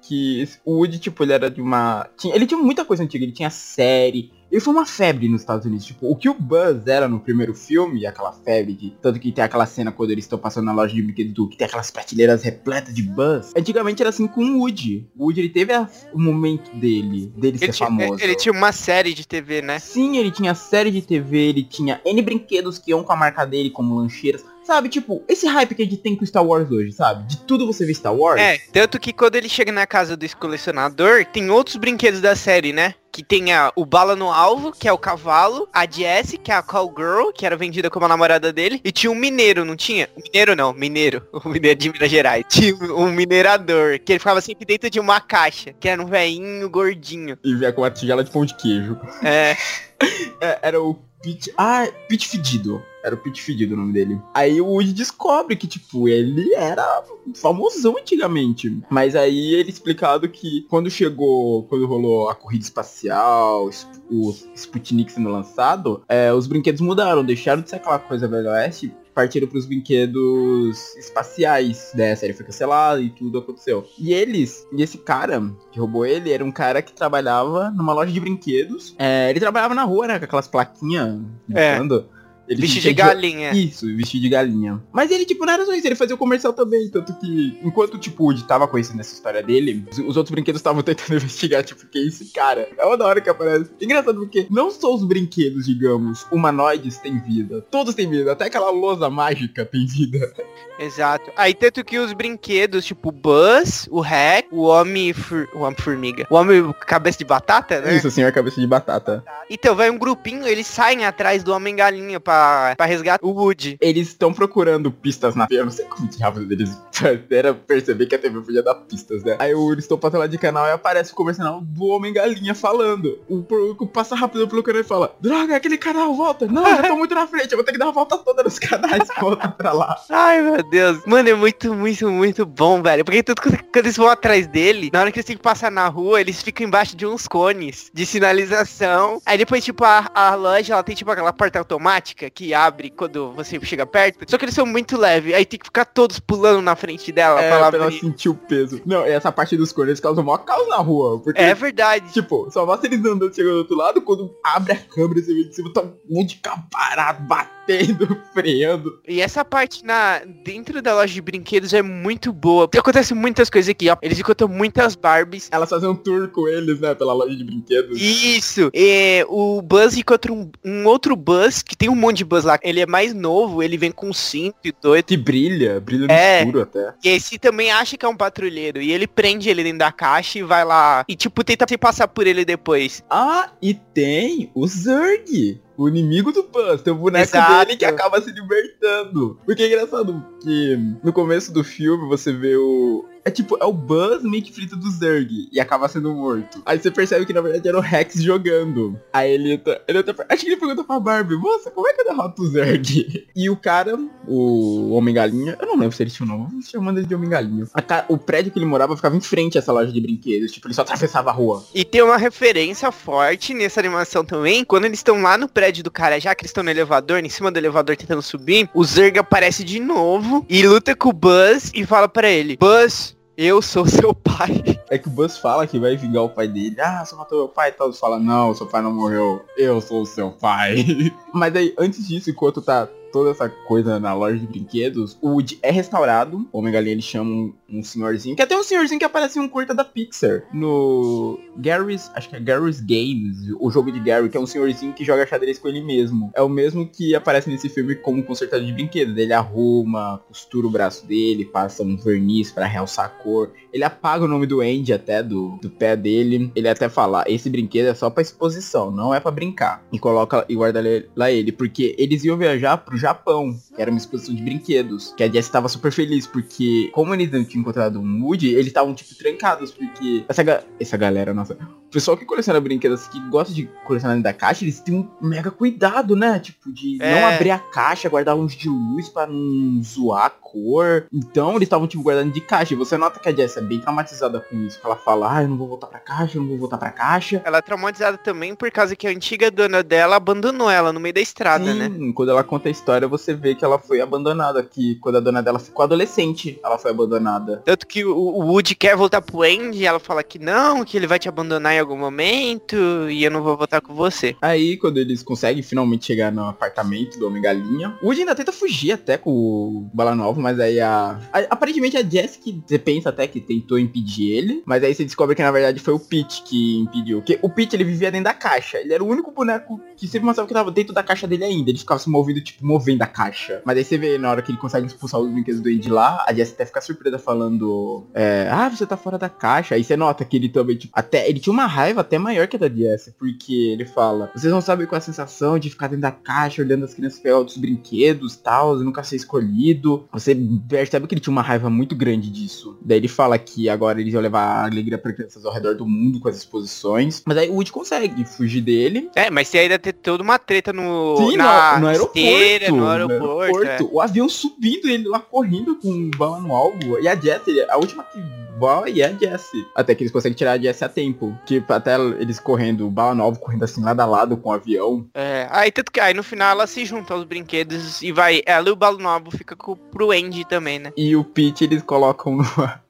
Que 0.01 0.47
o 0.65 0.77
Woody, 0.77 0.99
tipo, 0.99 1.23
ele 1.25 1.33
era 1.33 1.51
de 1.51 1.61
uma. 1.61 2.09
Tinha, 2.17 2.35
ele 2.35 2.47
tinha 2.47 2.61
muita 2.61 2.85
coisa 2.85 3.03
antiga, 3.03 3.25
ele 3.25 3.33
tinha 3.33 3.51
série. 3.51 4.31
Ele 4.55 4.61
foi 4.61 4.73
uma 4.73 4.87
febre 4.87 5.29
nos 5.29 5.41
Estados 5.41 5.67
Unidos. 5.67 5.85
Tipo, 5.85 6.09
o 6.09 6.15
que 6.15 6.29
o 6.29 6.35
Buzz 6.35 6.87
era 6.87 7.09
no 7.09 7.19
primeiro 7.19 7.53
filme, 7.57 8.07
aquela 8.07 8.31
febre 8.31 8.73
de. 8.73 8.91
Tanto 9.03 9.19
que 9.19 9.33
tem 9.33 9.43
aquela 9.43 9.67
cena 9.67 9.91
quando 9.91 10.13
eles 10.13 10.25
estão 10.27 10.39
passando 10.39 10.67
na 10.67 10.73
loja 10.73 10.95
de 10.95 11.03
brinquedo 11.03 11.33
do 11.33 11.49
que 11.49 11.57
tem 11.57 11.67
aquelas 11.67 11.91
prateleiras 11.91 12.45
repletas 12.45 12.95
de 12.95 13.03
Buzz. 13.03 13.53
Antigamente 13.57 14.01
era 14.01 14.11
assim 14.11 14.29
com 14.29 14.45
o 14.45 14.59
Woody. 14.61 15.09
O 15.17 15.25
Woody 15.25 15.41
ele 15.41 15.49
teve 15.49 15.73
a- 15.73 15.89
o 16.13 16.21
momento 16.21 16.71
dele, 16.77 17.33
dele 17.37 17.59
ser 17.59 17.65
Ele 17.65 17.73
tinha, 17.73 17.89
famoso. 17.89 18.23
ele 18.23 18.37
tinha 18.37 18.53
uma 18.53 18.71
série 18.71 19.13
de 19.13 19.27
TV, 19.27 19.61
né? 19.61 19.81
Sim, 19.81 20.19
ele 20.19 20.31
tinha 20.31 20.55
série 20.55 20.93
de 20.93 21.03
TV, 21.03 21.37
ele 21.49 21.65
tinha 21.65 22.01
N 22.05 22.23
brinquedos 22.23 22.79
que 22.79 22.93
iam 22.93 23.03
com 23.03 23.13
a 23.13 23.17
marca 23.17 23.45
dele, 23.45 23.71
como 23.71 23.97
lancheiras. 23.97 24.45
Sabe, 24.65 24.89
tipo, 24.89 25.23
esse 25.29 25.47
hype 25.47 25.75
que 25.75 25.83
a 25.83 25.85
gente 25.85 25.99
tem 25.99 26.17
com 26.17 26.25
Star 26.25 26.45
Wars 26.45 26.71
hoje, 26.71 26.91
sabe? 26.93 27.29
De 27.29 27.37
tudo 27.43 27.67
você 27.67 27.85
vê 27.85 27.93
Star 27.93 28.15
Wars. 28.15 28.41
É, 28.41 28.59
tanto 28.73 28.99
que 28.99 29.13
quando 29.13 29.37
ele 29.37 29.49
chega 29.49 29.71
na 29.71 29.87
casa 29.87 30.17
desse 30.17 30.35
colecionador, 30.35 31.27
tem 31.27 31.51
outros 31.51 31.77
brinquedos 31.77 32.21
da 32.23 32.35
série, 32.35 32.73
né? 32.73 32.95
Que 33.13 33.23
tem 33.23 33.53
a, 33.53 33.71
o 33.77 33.85
Bala 33.85 34.17
no 34.17 34.33
Alvo, 34.33 34.73
que 34.73 34.89
é 34.89 34.93
o 34.93 34.99
cavalo, 34.99 35.69
a 35.73 35.89
Jessie, 35.89 36.39
que 36.39 36.51
é 36.51 36.55
a 36.55 36.63
Call 36.63 36.93
Girl, 36.97 37.31
que 37.33 37.45
era 37.45 37.57
vendida 37.57 37.91
como 37.91 38.07
a 38.07 38.09
namorada 38.09 38.53
dele, 38.53 38.81
e 38.83 38.91
tinha 38.91 39.11
um 39.11 39.15
mineiro, 39.15 39.65
não 39.65 39.77
tinha? 39.77 40.09
Mineiro 40.17 40.57
não, 40.57 40.73
mineiro. 40.73 41.23
O 41.45 41.49
mineiro 41.49 41.79
de 41.79 41.93
Minas 41.93 42.11
Gerais. 42.11 42.45
Tinha 42.49 42.75
um 42.75 43.13
minerador, 43.13 43.99
que 43.99 44.13
ele 44.13 44.19
ficava 44.19 44.41
sempre 44.41 44.65
dentro 44.65 44.89
de 44.89 44.99
uma 44.99 45.21
caixa, 45.21 45.75
que 45.79 45.89
era 45.89 46.03
um 46.03 46.07
velhinho 46.07 46.69
gordinho. 46.71 47.39
E 47.45 47.55
vier 47.55 47.73
com 47.75 47.83
uma 47.83 47.91
tigela 47.91 48.25
de 48.25 48.31
pão 48.31 48.47
de 48.47 48.57
queijo. 48.57 48.99
É, 49.23 49.55
É, 50.45 50.59
era 50.63 50.83
o 50.83 50.95
Pete. 51.23 51.53
Ah, 51.57 51.87
Pete 52.09 52.29
Fedido. 52.29 52.83
Era 53.03 53.15
o 53.15 53.19
Pete 53.19 53.43
Fedido 53.43 53.75
o 53.75 53.77
nome 53.77 53.93
dele. 53.93 54.19
Aí 54.35 54.61
o 54.61 54.67
Woody 54.67 54.93
descobre 54.93 55.57
que, 55.57 55.67
tipo, 55.67 56.09
ele 56.09 56.55
era 56.55 57.03
famosão 57.35 57.97
antigamente. 57.99 58.79
Mas 58.91 59.15
aí 59.15 59.55
ele 59.55 59.69
é 59.69 59.73
explicado 59.73 60.29
que 60.29 60.63
quando 60.71 60.91
chegou, 60.91 61.65
quando 61.65 61.87
rolou 61.87 62.29
a 62.31 62.35
corrida 62.35 62.65
espacial, 62.65 63.69
es- 63.69 63.87
o 64.11 64.35
Sputnik 64.55 65.13
sendo 65.13 65.29
lançado, 65.31 66.03
é, 66.09 66.33
os 66.33 66.47
brinquedos 66.47 66.81
mudaram, 66.81 67.23
deixaram 67.25 67.63
de 67.63 67.69
ser 67.71 67.77
aquela 67.77 67.99
coisa 67.99 68.27
velho 68.29 68.49
oeste. 68.51 68.93
Partiram 69.15 69.47
pros 69.47 69.65
brinquedos 69.65 70.97
espaciais, 70.97 71.93
né? 71.95 72.13
A 72.13 72.17
série 72.17 72.33
foi 72.33 72.45
cancelada 72.45 73.01
e 73.01 73.11
tudo 73.11 73.39
aconteceu. 73.39 73.87
E 73.99 74.13
eles, 74.13 74.67
e 74.73 74.83
esse 74.83 74.99
cara 74.99 75.41
que 75.71 75.79
roubou 75.79 76.05
ele, 76.05 76.33
era 76.33 76.45
um 76.45 76.51
cara 76.51 76.83
que 76.83 76.93
trabalhava 76.93 77.71
numa 77.71 77.93
loja 77.93 78.11
de 78.11 78.19
brinquedos. 78.19 78.95
É, 78.99 79.31
ele 79.31 79.39
trabalhava 79.39 79.75
na 79.75 79.85
rua, 79.85 80.09
né? 80.09 80.19
Com 80.19 80.25
aquelas 80.25 80.49
plaquinhas. 80.49 81.21
É. 81.53 81.73
gritando. 81.73 82.09
Ele 82.55 82.63
bicho 82.63 82.81
de 82.81 82.93
galinha. 82.93 83.53
isso, 83.53 83.87
vestido 83.97 84.23
de 84.23 84.29
galinha. 84.29 84.83
Mas 84.93 85.11
ele, 85.11 85.25
tipo, 85.25 85.45
não 85.45 85.53
era 85.53 85.65
só 85.65 85.73
isso, 85.75 85.87
ele 85.87 85.95
fazia 85.95 86.15
o 86.15 86.19
comercial 86.19 86.53
também. 86.53 86.89
Tanto 86.89 87.13
que, 87.19 87.59
enquanto, 87.63 87.99
tipo, 87.99 88.23
o 88.23 88.27
Woody 88.27 88.45
tava 88.45 88.67
conhecendo 88.69 89.01
essa 89.01 89.13
história 89.15 89.43
dele, 89.43 89.85
os, 89.91 89.99
os 89.99 90.17
outros 90.17 90.31
brinquedos 90.31 90.61
estavam 90.61 90.83
tentando 90.83 91.15
investigar, 91.17 91.63
tipo, 91.65 91.87
quem 91.87 92.03
é 92.03 92.07
esse 92.07 92.27
cara? 92.33 92.69
É 92.79 92.85
uma 92.85 92.97
da 92.97 93.07
hora 93.07 93.21
que 93.21 93.29
aparece. 93.31 93.71
Engraçado 93.81 94.19
porque 94.21 94.47
não 94.51 94.71
só 94.71 94.95
os 94.95 95.05
brinquedos, 95.05 95.67
digamos, 95.67 96.27
humanoides 96.31 96.99
têm 96.99 97.19
vida. 97.21 97.61
Todos 97.71 97.95
têm 97.95 98.09
vida, 98.09 98.33
até 98.33 98.47
aquela 98.47 98.71
lousa 98.71 99.09
mágica 99.11 99.65
tem 99.65 99.87
vida. 99.87 100.33
Exato. 100.79 101.31
Aí 101.37 101.55
tanto 101.55 101.85
que 101.85 101.99
os 101.99 102.13
brinquedos, 102.13 102.85
tipo 102.85 103.09
o 103.09 103.13
Buzz, 103.13 103.87
o 103.91 104.01
Hack, 104.01 104.47
o 104.51 104.63
Homem 104.63 105.13
Fur- 105.13 105.49
o 105.55 105.61
Homem 105.61 105.77
Formiga, 105.79 106.27
o 106.31 106.35
Homem 106.35 106.73
Cabeça 106.87 107.19
de 107.19 107.25
Batata, 107.25 107.81
né? 107.81 107.95
Isso, 107.97 108.11
senhor 108.11 108.33
cabeça 108.33 108.61
de 108.61 108.67
batata. 108.67 109.25
Então 109.49 109.75
vai 109.75 109.91
um 109.91 109.99
grupinho, 109.99 110.47
eles 110.47 110.67
saem 110.67 111.05
atrás 111.05 111.43
do 111.45 111.53
Homem 111.53 111.77
Galinha 111.77 112.19
pra, 112.19 112.44
pra 112.77 112.87
resgatar 112.87 113.25
o 113.27 113.31
Woody. 113.31 113.77
Eles 113.81 114.09
estão 114.09 114.33
procurando 114.33 114.91
pistas 114.91 115.35
na 115.35 115.47
Eu 115.51 115.65
não 115.65 115.73
sei 115.73 115.85
como 115.87 116.09
diabos 116.09 116.51
eles 116.51 116.77
era 117.31 117.55
perceber 117.55 118.07
que 118.07 118.15
a 118.15 118.19
TV 118.19 118.41
podia 118.41 118.63
dar 118.63 118.75
pistas, 118.75 119.23
né? 119.25 119.37
Aí 119.39 119.55
o- 119.55 119.73
eles 119.73 119.85
estão 119.85 119.99
passando 119.99 120.21
lá 120.21 120.27
de 120.27 120.39
canal 120.39 120.67
e 120.67 120.73
aparece 120.73 121.13
o 121.13 121.17
comercial 121.17 121.61
do 121.63 121.85
Homem 121.87 122.13
Galinha 122.13 122.55
falando. 122.55 123.19
O 123.29 123.43
porco 123.43 123.87
passa 123.87 124.15
rápido 124.15 124.47
pelo 124.49 124.63
canal 124.63 124.81
e 124.81 124.85
fala: 124.85 125.15
Droga, 125.21 125.57
aquele 125.57 125.79
canal, 125.79 126.15
volta! 126.15 126.47
Não, 126.47 126.67
eu 126.67 126.83
tô 126.83 126.97
muito 126.97 127.15
na 127.15 127.27
frente, 127.27 127.53
eu 127.53 127.57
vou 127.59 127.65
ter 127.65 127.73
que 127.73 127.79
dar 127.79 127.87
uma 127.87 127.93
volta 127.93 128.17
toda 128.19 128.43
nos 128.43 128.59
canais, 128.59 129.09
volta 129.21 129.49
pra 129.49 129.73
lá. 129.73 129.97
Ai, 130.11 130.43
meu 130.43 130.63
Deus. 130.71 131.03
Mano, 131.07 131.29
é 131.29 131.35
muito, 131.35 131.75
muito, 131.75 132.11
muito 132.11 132.47
bom, 132.47 132.83
velho. 132.83 133.05
Porque 133.05 133.23
tudo 133.23 133.41
quando 133.43 133.59
eles 133.77 133.97
vão 133.97 134.09
atrás 134.09 134.47
dele, 134.47 134.91
na 134.93 135.01
hora 135.01 135.13
que 135.13 135.19
eles 135.19 135.27
têm 135.27 135.37
que 135.37 135.43
passar 135.43 135.71
na 135.71 135.89
rua, 135.89 136.21
eles 136.21 136.43
ficam 136.43 136.67
embaixo 136.67 136.97
de 136.97 137.07
uns 137.07 137.27
cones 137.27 137.91
de 137.93 138.05
sinalização. 138.07 139.21
Aí 139.27 139.39
depois, 139.39 139.65
tipo, 139.65 139.85
a, 139.85 140.11
a 140.15 140.35
loja, 140.35 140.75
ela 140.75 140.83
tem 140.83 140.95
tipo 140.95 141.11
aquela 141.11 141.33
porta 141.33 141.59
automática 141.59 142.24
que 142.31 142.53
abre 142.55 142.91
quando 142.91 143.33
você 143.33 143.61
chega 143.65 143.87
perto. 143.87 144.29
Só 144.31 144.39
que 144.39 144.45
eles 144.45 144.55
são 144.55 144.67
muito 144.67 144.97
leves. 144.99 145.35
Aí 145.35 145.45
tem 145.45 145.59
que 145.59 145.67
ficar 145.67 145.85
todos 145.85 146.19
pulando 146.19 146.61
na 146.63 146.75
frente 146.77 147.11
dela 147.13 147.41
É, 147.41 147.49
pra 147.49 147.59
ela 147.59 147.71
pra 147.71 147.81
ela 147.85 147.91
sentir 147.93 148.29
o 148.29 148.35
peso. 148.35 148.81
Não, 148.85 149.05
essa 149.05 149.31
parte 149.33 149.57
dos 149.57 149.73
cones 149.73 150.01
causa 150.01 150.23
maior 150.23 150.39
caos 150.39 150.69
na 150.69 150.77
rua. 150.77 151.21
Porque, 151.21 151.41
É 151.41 151.55
verdade. 151.55 152.13
tipo, 152.13 152.51
só 152.51 152.65
mostra 152.67 152.89
eles 152.93 153.05
andando 153.05 153.35
chegando 153.35 153.53
do 153.55 153.59
outro 153.59 153.77
lado, 153.77 154.03
quando 154.03 154.35
abre 154.45 154.73
a 154.73 154.77
câmera 154.77 155.21
você 155.23 155.35
vê 155.35 155.45
de 155.45 155.55
cima, 155.55 155.73
tá 155.73 155.83
um 155.83 155.95
monte 156.09 156.37
de 156.37 156.41
carro 156.41 156.63
parado, 156.71 157.27
batendo, 157.67 158.21
freando. 158.33 159.01
E 159.09 159.21
essa 159.21 159.45
parte 159.45 159.85
na 159.85 160.21
dentro 160.45 160.81
da 160.83 160.95
loja 160.95 161.13
de 161.13 161.21
brinquedos 161.21 161.73
é 161.73 161.83
muito 161.83 162.33
boa. 162.33 162.69
Acontece 162.77 163.15
muitas 163.15 163.49
coisas 163.51 163.69
aqui, 163.71 163.89
ó. 163.89 163.97
Eles 164.03 164.19
encontram 164.19 164.49
muitas 164.49 164.95
Barbies. 164.95 165.49
Elas 165.51 165.71
fazem 165.71 165.89
um 165.89 165.95
tour 165.95 166.29
com 166.29 166.47
eles, 166.49 166.81
né, 166.81 166.95
pela 166.95 167.13
loja 167.13 167.35
de 167.35 167.45
brinquedos. 167.45 168.01
Isso! 168.01 168.71
É, 168.75 169.25
o 169.29 169.61
Buzz 169.63 169.97
encontra 169.97 170.33
um, 170.33 170.51
um 170.65 170.87
outro 170.87 171.17
Buzz, 171.17 171.63
que 171.63 171.77
tem 171.77 171.89
um 171.89 171.95
monte 171.95 172.19
de 172.19 172.25
Buzz 172.25 172.45
lá. 172.45 172.59
Ele 172.63 172.81
é 172.81 172.87
mais 172.87 173.15
novo, 173.15 173.63
ele 173.63 173.77
vem 173.77 173.91
com 173.91 174.13
cinto 174.13 174.57
e 174.65 174.73
doido. 174.73 175.05
Que 175.07 175.17
brilha, 175.17 175.81
brilha 175.81 176.07
no 176.07 176.13
É. 176.13 176.41
escuro 176.41 176.63
até. 176.63 176.95
E 177.05 177.09
esse 177.09 177.39
também 177.39 177.71
acha 177.71 177.97
que 177.97 178.05
é 178.05 178.09
um 178.09 178.17
patrulheiro. 178.17 178.81
E 178.81 178.93
ele 178.93 179.07
prende 179.07 179.49
ele 179.49 179.63
dentro 179.63 179.79
da 179.79 179.93
caixa 179.93 180.39
e 180.39 180.43
vai 180.43 180.65
lá. 180.65 181.05
E 181.09 181.15
tipo, 181.17 181.43
tenta 181.45 181.67
se 181.69 181.77
passar 181.79 182.09
por 182.09 182.27
ele 182.27 182.45
depois. 182.45 183.03
Ah, 183.11 183.51
e 183.63 183.75
tem 183.75 184.51
o 184.55 184.67
Zurg, 184.67 185.61
o 185.77 185.89
inimigo 185.89 186.33
do 186.33 186.43
Buzz. 186.45 186.83
Tem 186.83 186.93
o 186.93 186.97
boneco 186.97 187.25
Exato. 187.25 187.67
dele 187.67 187.77
que 187.77 187.85
acaba 187.85 188.21
se 188.21 188.31
libertando. 188.31 189.39
Porque 189.45 189.63
é 189.63 189.67
engraçado 189.67 190.25
que 190.43 190.79
no 191.03 191.13
começo 191.13 191.53
do 191.53 191.65
filme 191.65 192.09
você 192.09 192.33
vê 192.33 192.57
o, 192.57 193.05
É 193.25 193.31
tipo, 193.31 193.57
é 193.61 193.65
o 193.65 193.73
Buzz 193.73 194.23
meio 194.23 194.43
que 194.43 194.53
frito 194.53 194.77
do 194.77 194.91
Zerg 194.91 195.49
e 195.51 195.59
acaba 195.59 195.89
sendo 195.89 196.13
morto. 196.13 196.63
Aí 196.67 196.79
você 196.79 196.91
percebe 196.91 197.25
que 197.25 197.33
na 197.33 197.41
verdade 197.41 197.67
era 197.67 197.79
o 197.79 197.81
Rex 197.81 198.23
jogando. 198.23 199.01
Aí 199.13 199.33
ele, 199.33 199.63
ele 199.89 199.99
até, 199.99 200.15
acho 200.29 200.45
que 200.45 200.51
ele 200.51 200.57
pergunta 200.59 200.85
pra 200.85 201.01
Barbie, 201.01 201.37
moça, 201.37 201.71
como 201.71 201.89
é 201.89 201.95
que 201.95 202.03
eu 202.03 202.05
derroto 202.05 202.43
o 202.43 202.47
Zerg? 202.47 203.25
E 203.37 203.51
o 203.51 203.57
cara, 203.57 203.99
o 204.29 204.93
Homem-Galinha, 204.93 205.57
eu 205.61 205.67
não 205.67 205.77
lembro 205.77 205.97
se 205.97 206.03
ele 206.03 206.11
tinha 206.11 206.25
um 206.25 206.39
nome, 206.39 206.63
chamando 206.63 206.99
ele 206.99 207.07
de 207.07 207.15
Homem-Galinha. 207.15 207.67
O 208.09 208.17
prédio 208.17 208.53
que 208.53 208.59
ele 208.59 208.67
morava 208.67 208.95
ficava 208.95 209.17
em 209.17 209.21
frente 209.21 209.59
a 209.59 209.61
essa 209.61 209.73
loja 209.73 209.91
de 209.91 210.01
brinquedos, 210.01 210.53
tipo, 210.53 210.69
ele 210.69 210.75
só 210.75 210.83
atravessava 210.83 211.31
a 211.31 211.33
rua. 211.33 211.65
E 211.75 211.85
tem 211.85 212.03
uma 212.03 212.17
referência 212.17 212.93
forte 212.93 213.53
nessa 213.53 213.81
animação 213.81 214.25
também, 214.25 214.65
quando 214.65 214.85
eles 214.85 215.01
estão 215.01 215.21
lá 215.21 215.37
no 215.37 215.49
prédio 215.49 215.83
do 215.83 215.91
cara, 215.91 216.21
já 216.21 216.35
que 216.35 216.43
eles 216.43 216.51
estão 216.51 216.63
no 216.63 216.71
elevador, 216.71 217.25
em 217.25 217.29
cima 217.29 217.51
do 217.51 217.59
elevador 217.59 217.97
tentando 217.97 218.23
subir, 218.23 218.69
o 218.73 218.85
Zerg 218.85 219.19
aparece 219.19 219.65
de 219.65 219.81
novo 219.81 220.47
e 220.49 220.65
luta 220.67 220.95
com 220.95 221.09
o 221.09 221.13
Buzz 221.13 221.73
e 221.75 221.85
fala 221.85 222.09
para 222.09 222.31
ele, 222.31 222.57
Buzz, 222.57 223.14
eu 223.37 223.61
sou 223.61 223.87
seu 223.87 224.15
pai. 224.15 224.63
É 224.91 224.99
que 224.99 225.09
o 225.09 225.11
Buzz 225.11 225.39
fala 225.39 225.67
que 225.67 225.79
vai 225.79 225.97
vingar 225.97 226.23
o 226.23 226.29
pai 226.29 226.47
dele. 226.47 226.81
Ah, 226.81 227.05
você 227.05 227.17
matou 227.17 227.39
meu 227.39 227.49
pai 227.49 227.71
e 227.71 227.73
tal. 227.73 227.93
fala, 227.93 228.19
não, 228.19 228.55
seu 228.55 228.67
pai 228.67 228.81
não 228.81 228.93
morreu. 228.93 229.45
Eu 229.57 229.81
sou 229.81 230.07
seu 230.07 230.31
pai. 230.31 230.85
Mas 231.33 231.57
aí, 231.57 231.75
antes 231.77 232.07
disso, 232.07 232.31
enquanto 232.31 232.63
tá 232.63 232.87
toda 233.15 233.31
essa 233.31 233.49
coisa 233.49 234.01
na 234.01 234.13
loja 234.13 234.37
de 234.37 234.45
brinquedos, 234.45 235.17
o 235.23 235.29
Woody 235.35 235.57
é 235.63 235.71
restaurado. 235.71 236.49
O 236.53 236.59
Homem-Galinha 236.59 236.95
ele 236.95 237.01
chama 237.01 237.31
um, 237.31 237.55
um, 237.71 237.81
senhorzinho, 237.81 238.35
que 238.35 238.43
até 238.43 238.59
um 238.59 238.63
senhorzinho 238.65 238.99
que 238.99 239.05
aparece 239.05 239.39
em 239.39 239.43
um 239.43 239.49
curta 239.49 239.73
da 239.73 239.85
Pixar. 239.85 240.43
No 240.53 241.39
Gary's, 241.57 242.11
acho 242.13 242.29
que 242.29 242.35
é 242.35 242.41
Gary's 242.41 242.81
Games, 242.81 243.55
o 243.61 243.71
jogo 243.71 243.93
de 243.93 244.01
Gary, 244.01 244.29
que 244.29 244.37
é 244.37 244.41
um 244.41 244.47
senhorzinho 244.47 244.93
que 244.93 245.05
joga 245.05 245.25
xadrez 245.29 245.61
com 245.61 245.69
ele 245.69 245.81
mesmo. 245.81 246.33
É 246.35 246.43
o 246.43 246.49
mesmo 246.49 246.89
que 246.89 247.15
aparece 247.15 247.49
nesse 247.49 247.69
filme 247.69 247.95
como 247.95 248.21
consertador 248.25 248.67
de 248.67 248.73
brinquedos. 248.73 249.17
Ele 249.17 249.33
arruma, 249.33 250.21
costura 250.27 250.67
o 250.67 250.71
braço 250.71 251.07
dele, 251.07 251.45
passa 251.45 251.85
um 251.85 251.97
verniz 251.97 252.51
para 252.51 252.67
realçar 252.67 253.05
a 253.05 253.09
cor. 253.09 253.53
Ele 253.75 253.83
apaga 253.83 254.25
o 254.25 254.29
nome 254.29 254.47
do 254.47 254.61
Andy 254.61 254.93
até 254.93 255.21
do, 255.21 255.59
do 255.61 255.69
pé 255.69 255.97
dele. 255.97 256.53
Ele 256.55 256.69
até 256.69 256.89
fala, 256.89 257.25
esse 257.27 257.51
brinquedo 257.51 257.89
é 257.89 257.95
só 257.95 258.09
para 258.09 258.23
exposição, 258.23 258.93
não 258.93 259.13
é 259.13 259.19
para 259.19 259.33
brincar. 259.33 259.83
E 259.93 259.99
coloca 259.99 260.45
e 260.49 260.55
guarda 260.55 260.81
lá 261.17 261.29
ele, 261.29 261.51
porque 261.51 261.93
eles 261.99 262.23
iam 262.23 262.37
viajar 262.37 262.77
pro 262.77 262.97
Japão, 262.97 263.53
que 263.75 263.83
era 263.83 263.91
uma 263.91 263.99
exposição 263.99 264.33
de 264.33 264.43
brinquedos. 264.43 265.13
Que 265.17 265.25
a 265.25 265.27
Jess 265.27 265.47
estava 265.47 265.69
super 265.69 265.91
feliz, 265.91 266.25
porque 266.25 266.89
como 266.93 267.13
eles 267.15 267.33
não 267.33 267.45
tinham 267.45 267.63
encontrado 267.63 267.99
um 267.99 268.25
Woody, 268.25 268.55
eles 268.55 268.69
estavam, 268.69 268.95
tipo, 268.95 269.13
trancados, 269.17 269.73
porque 269.73 270.25
essa, 270.29 270.45
ga 270.45 270.63
essa 270.79 270.97
galera, 270.97 271.35
nossa, 271.35 271.55
o 271.55 271.91
pessoal 271.91 272.17
que 272.17 272.25
coleciona 272.25 272.61
brinquedos, 272.61 273.09
que 273.09 273.19
gosta 273.29 273.53
de 273.53 273.69
colecionar 273.85 274.17
dentro 274.17 274.31
da 274.31 274.33
caixa, 274.33 274.65
eles 274.65 274.79
têm 274.81 274.95
um 274.95 275.09
mega 275.21 275.51
cuidado, 275.51 276.15
né? 276.15 276.39
Tipo, 276.39 276.73
de 276.73 277.03
é. 277.03 277.21
não 277.21 277.27
abrir 277.27 277.51
a 277.51 277.59
caixa, 277.59 278.09
guardar 278.09 278.37
uns 278.37 278.55
de 278.55 278.69
luz 278.69 279.09
para 279.09 279.27
não 279.27 279.83
zoar 279.83 280.27
a 280.27 280.31
cor. 280.31 281.07
Então, 281.13 281.51
eles 281.57 281.63
estavam, 281.63 281.89
tipo, 281.89 282.05
guardando 282.05 282.33
de 282.33 282.41
caixa. 282.41 282.75
E 282.75 282.77
você 282.77 282.97
nota 282.97 283.19
que 283.19 283.29
a 283.29 283.35
Jess 283.35 283.57
é 283.57 283.64
bem 283.65 283.81
traumatizada 283.81 284.41
com 284.41 284.57
isso. 284.65 284.81
Ela 284.85 284.97
fala, 284.97 285.37
ah, 285.37 285.43
eu 285.43 285.49
não 285.49 285.57
vou 285.57 285.69
voltar 285.69 285.87
pra 285.87 285.99
caixa, 285.99 286.37
eu 286.37 286.43
não 286.43 286.49
vou 286.49 286.59
voltar 286.59 286.79
pra 286.79 286.91
caixa. 286.91 287.43
Ela 287.45 287.59
é 287.59 287.63
traumatizada 287.63 288.19
também 288.19 288.55
por 288.55 288.71
causa 288.71 288.97
que 288.97 289.07
a 289.07 289.11
antiga 289.11 289.51
dona 289.51 289.83
dela 289.83 290.17
abandonou 290.17 290.71
ela 290.71 290.93
no 290.93 291.01
meio 291.01 291.15
da 291.15 291.21
estrada, 291.21 291.65
Sim, 291.65 291.79
né? 291.79 292.13
quando 292.15 292.31
ela 292.31 292.45
conta 292.45 292.69
a 292.69 292.73
história, 292.73 293.09
você 293.09 293.35
vê 293.35 293.55
que 293.55 293.65
ela 293.65 293.79
foi 293.79 294.01
abandonada, 294.01 294.63
que 294.63 294.97
quando 294.97 295.17
a 295.17 295.21
dona 295.21 295.43
dela 295.43 295.59
ficou 295.59 295.83
adolescente, 295.83 296.59
ela 296.65 296.79
foi 296.79 296.91
abandonada. 296.91 297.63
Tanto 297.65 297.87
que 297.87 298.05
o, 298.05 298.17
o 298.17 298.47
Woody 298.47 298.75
quer 298.75 298.97
voltar 298.97 299.23
pro 299.23 299.43
Andy 299.43 299.85
ela 299.85 299.99
fala 299.99 300.23
que 300.23 300.39
não, 300.39 300.85
que 300.85 300.97
ele 300.97 301.07
vai 301.07 301.19
te 301.19 301.29
abandonar 301.29 301.75
em 301.75 301.79
algum 301.79 301.97
momento 301.97 302.77
e 303.11 303.25
eu 303.25 303.31
não 303.31 303.43
vou 303.43 303.57
voltar 303.57 303.81
com 303.81 303.95
você. 303.95 304.37
Aí, 304.41 304.77
quando 304.77 304.99
eles 304.99 305.23
conseguem 305.23 305.63
finalmente 305.63 306.07
chegar 306.07 306.33
no 306.33 306.45
apartamento 306.45 307.19
do 307.19 307.27
Homem-Galinha, 307.27 307.97
o 308.03 308.07
Woody 308.07 308.21
ainda 308.21 308.35
tenta 308.35 308.53
fugir 308.53 308.93
até 308.93 309.17
com 309.17 309.31
o 309.31 309.91
Bala 309.93 310.15
Novo, 310.15 310.41
mas 310.41 310.59
aí 310.59 310.81
a... 310.81 311.19
a 311.33 311.39
aparentemente 311.51 311.97
a 311.97 312.03
Jess 312.03 312.37
que 312.37 312.63
você 312.67 312.79
pensa 312.79 313.09
até 313.09 313.27
que 313.27 313.41
tentou 313.61 313.79
impedir 313.79 314.31
ele, 314.31 314.63
mas 314.65 314.83
aí 314.83 314.95
você 314.95 315.05
descobre 315.05 315.35
que 315.35 315.43
na 315.43 315.51
verdade 315.51 315.81
foi 315.81 315.95
o 315.95 315.99
Pete 315.99 316.43
que 316.43 316.79
impediu. 316.81 317.23
Que 317.23 317.39
o 317.43 317.49
Pete 317.49 317.77
ele 317.77 317.85
vivia 317.85 318.11
dentro 318.11 318.25
da 318.25 318.35
caixa, 318.35 318.79
ele 318.79 318.93
era 318.93 319.03
o 319.03 319.09
único 319.09 319.31
boneco 319.31 319.81
que 319.97 320.07
sempre 320.07 320.27
mostrava 320.27 320.49
que 320.49 320.55
tava 320.55 320.71
dentro 320.71 320.93
da 320.93 321.03
caixa 321.03 321.27
dele 321.27 321.45
ainda, 321.45 321.71
ele 321.71 321.79
ficava 321.79 322.01
se 322.01 322.09
movendo, 322.09 322.41
tipo, 322.41 322.65
movendo 322.65 322.99
da 322.99 323.07
caixa. 323.07 323.63
Mas 323.65 323.77
aí 323.77 323.85
você 323.85 323.99
vê 323.99 324.19
na 324.19 324.31
hora 324.31 324.43
que 324.43 324.51
ele 324.51 324.59
consegue 324.59 324.87
expulsar 324.87 325.21
os 325.21 325.31
brinquedos 325.31 325.61
do 325.61 325.69
Andy 325.69 325.89
lá, 325.89 326.25
a 326.27 326.33
Jess 326.33 326.53
até 326.53 326.67
fica 326.67 326.81
surpresa 326.81 327.19
falando, 327.19 328.07
é, 328.15 328.49
ah, 328.51 328.69
você 328.69 328.87
tá 328.87 328.97
fora 328.97 329.19
da 329.19 329.29
caixa. 329.29 329.75
Aí 329.75 329.85
você 329.85 329.97
nota 329.97 330.25
que 330.25 330.37
ele 330.37 330.49
também, 330.49 330.77
tipo, 330.77 330.93
até, 330.95 331.29
ele 331.29 331.41
tinha 331.41 331.53
uma 331.53 331.67
raiva 331.67 332.01
até 332.01 332.19
maior 332.19 332.47
que 332.47 332.57
a 332.57 332.59
da 332.59 332.69
Jess, 332.69 333.15
porque 333.19 333.53
ele 333.53 333.85
fala, 333.85 334.31
vocês 334.35 334.53
não 334.53 334.61
sabem 334.61 334.87
qual 334.87 334.97
é 334.97 334.99
a 334.99 335.03
sensação 335.03 335.59
de 335.59 335.71
ficar 335.71 335.89
dentro 335.89 336.03
da 336.03 336.11
caixa, 336.11 336.63
olhando 336.63 336.85
as 336.85 336.95
crianças 336.95 337.21
pegar 337.21 337.39
outros 337.39 337.57
brinquedos, 337.57 338.37
tal, 338.37 338.77
nunca 338.79 339.03
ser 339.03 339.17
escolhido. 339.17 340.07
Você 340.13 340.37
percebe 340.69 341.07
que 341.07 341.15
ele 341.15 341.21
tinha 341.21 341.33
uma 341.33 341.43
raiva 341.43 341.71
muito 341.71 341.95
grande 341.95 342.31
disso. 342.31 342.79
Daí 342.83 342.99
ele 342.99 343.09
fala 343.09 343.39
que 343.45 343.69
agora 343.69 344.01
eles 344.01 344.13
iam 344.13 344.23
levar 344.23 344.43
a 344.43 344.65
alegria 344.65 344.99
pra 344.99 345.13
crianças 345.13 345.45
ao 345.45 345.53
redor 345.53 345.75
do 345.75 345.87
mundo 345.87 346.19
com 346.19 346.29
as 346.29 346.37
exposições. 346.37 347.23
Mas 347.27 347.37
aí 347.37 347.49
o 347.49 347.55
Woody 347.55 347.73
consegue 347.73 348.25
fugir 348.25 348.61
dele. 348.61 349.11
É, 349.15 349.31
mas 349.31 349.49
você 349.49 349.59
ainda 349.59 349.79
ter 349.79 349.93
toda 349.93 350.23
uma 350.23 350.39
treta 350.39 350.73
no, 350.73 351.17
Sim, 351.17 351.37
na 351.37 351.75
no, 351.75 351.81
no 351.81 351.87
aeroporto. 351.89 352.19
Esteira, 352.19 352.69
no 352.71 352.89
aeroporto. 352.89 353.41
aeroporto 353.43 353.85
é. 353.85 353.89
O 353.93 354.01
avião 354.01 354.29
subindo, 354.29 354.89
ele 354.89 355.09
lá 355.09 355.21
correndo 355.21 355.77
com 355.77 356.11
bala 356.17 356.41
no 356.41 356.55
alvo. 356.55 356.99
E 357.01 357.07
a 357.07 357.15
Jessie, 357.15 357.65
a 357.69 357.77
última 357.77 358.03
que 358.05 358.19
voa 358.59 358.89
é 358.89 359.03
a 359.05 359.13
Jessie. 359.13 359.67
Até 359.75 359.95
que 359.95 360.03
eles 360.03 360.13
conseguem 360.13 360.37
tirar 360.37 360.53
a 360.53 360.59
Jessie 360.59 360.85
a 360.85 360.89
tempo. 360.89 361.37
Tipo, 361.45 361.73
até 361.73 361.97
eles 361.97 362.39
correndo, 362.39 362.89
bala 362.89 363.15
no 363.15 363.23
alvo, 363.23 363.39
correndo 363.39 363.65
assim 363.65 363.83
lado 363.83 364.01
a 364.01 364.07
lado 364.07 364.37
com 364.37 364.49
o 364.49 364.53
avião. 364.53 365.07
É, 365.15 365.47
aí 365.51 365.71
tanto 365.71 365.91
que 365.91 366.01
aí 366.01 366.15
no 366.15 366.23
final 366.23 366.53
ela 366.53 366.67
se 366.67 366.85
junta 366.85 367.15
aos 367.15 367.25
brinquedos 367.25 368.03
e 368.03 368.13
vai. 368.13 368.43
Ela 368.47 368.69
e 368.69 368.73
o 368.73 368.77
bala 368.77 368.99
novo 368.99 369.31
fica 369.31 369.57
com, 369.57 369.75
pro 369.77 370.11
Andy 370.11 370.45
também, 370.47 370.79
né? 370.79 370.93
E 370.97 371.17
o 371.17 371.25
Pete 371.25 371.65
eles 371.65 371.83
colocam 371.83 372.37
numa 372.37 372.84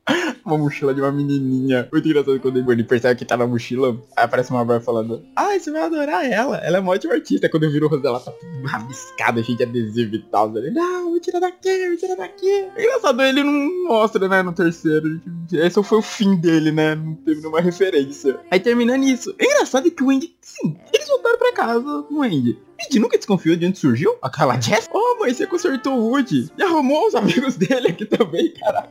uma 0.44 0.58
mochila 0.58 0.94
de 0.94 1.00
uma 1.00 1.10
menininha. 1.10 1.88
Muito 1.90 2.06
engraçado 2.06 2.38
quando 2.40 2.72
ele 2.72 2.84
percebe 2.84 3.18
que 3.18 3.24
tá 3.24 3.36
na 3.36 3.46
mochila. 3.46 3.98
Aparece 4.16 4.50
uma 4.50 4.64
barra 4.64 4.80
falando, 4.80 5.24
ah, 5.34 5.58
você 5.58 5.70
vai 5.70 5.82
adorar 5.82 6.24
ela. 6.30 6.58
Ela 6.58 6.78
é 6.78 6.80
uma 6.80 6.92
ótima 6.92 7.14
artista. 7.14 7.48
Quando 7.48 7.64
eu 7.64 7.70
viro 7.70 7.86
o 7.86 7.88
rosto 7.88 8.02
dela, 8.02 8.20
tá 8.20 8.32
rabiscada, 8.66 9.42
cheio 9.42 9.56
de 9.56 9.64
adesivo 9.64 10.14
e 10.14 10.22
tal. 10.22 10.56
Ele, 10.56 10.70
não, 10.70 11.12
me 11.12 11.20
tira 11.20 11.40
daqui, 11.40 11.88
me 11.88 11.96
tira 11.96 12.16
daqui. 12.16 12.48
É 12.76 12.82
engraçado, 12.82 13.22
ele 13.22 13.42
não 13.42 13.84
mostra, 13.88 14.28
né, 14.28 14.42
no 14.42 14.52
terceiro. 14.52 15.20
Esse 15.52 15.82
foi 15.82 15.98
o 15.98 16.02
fim 16.02 16.36
dele, 16.36 16.70
né? 16.70 16.94
Não 16.94 17.14
teve 17.14 17.40
nenhuma 17.40 17.60
referência. 17.60 18.38
Aí 18.50 18.60
termina 18.60 18.96
nisso. 18.96 19.34
É 19.38 19.44
engraçado 19.44 19.90
que 19.90 20.02
o 20.02 20.10
Andy, 20.10 20.34
sim, 20.40 20.76
eles 20.92 21.08
voltaram 21.08 21.38
pra 21.38 21.52
casa 21.52 22.02
com 22.02 22.14
o 22.16 22.22
Andy. 22.22 22.58
Andy 22.80 22.98
nunca 22.98 23.16
desconfiou 23.16 23.56
de 23.56 23.66
onde 23.66 23.78
surgiu 23.78 24.16
aquela 24.22 24.60
Jess? 24.60 24.88
Oh, 24.92 25.18
mãe, 25.20 25.32
você 25.32 25.46
consertou 25.46 25.98
o 25.98 26.10
Woody. 26.10 26.50
E 26.56 26.62
arrumou 26.62 27.06
os 27.06 27.14
amigos 27.14 27.56
dele 27.58 27.88
aqui 27.88 28.04
também, 28.04 28.52
cara. 28.52 28.90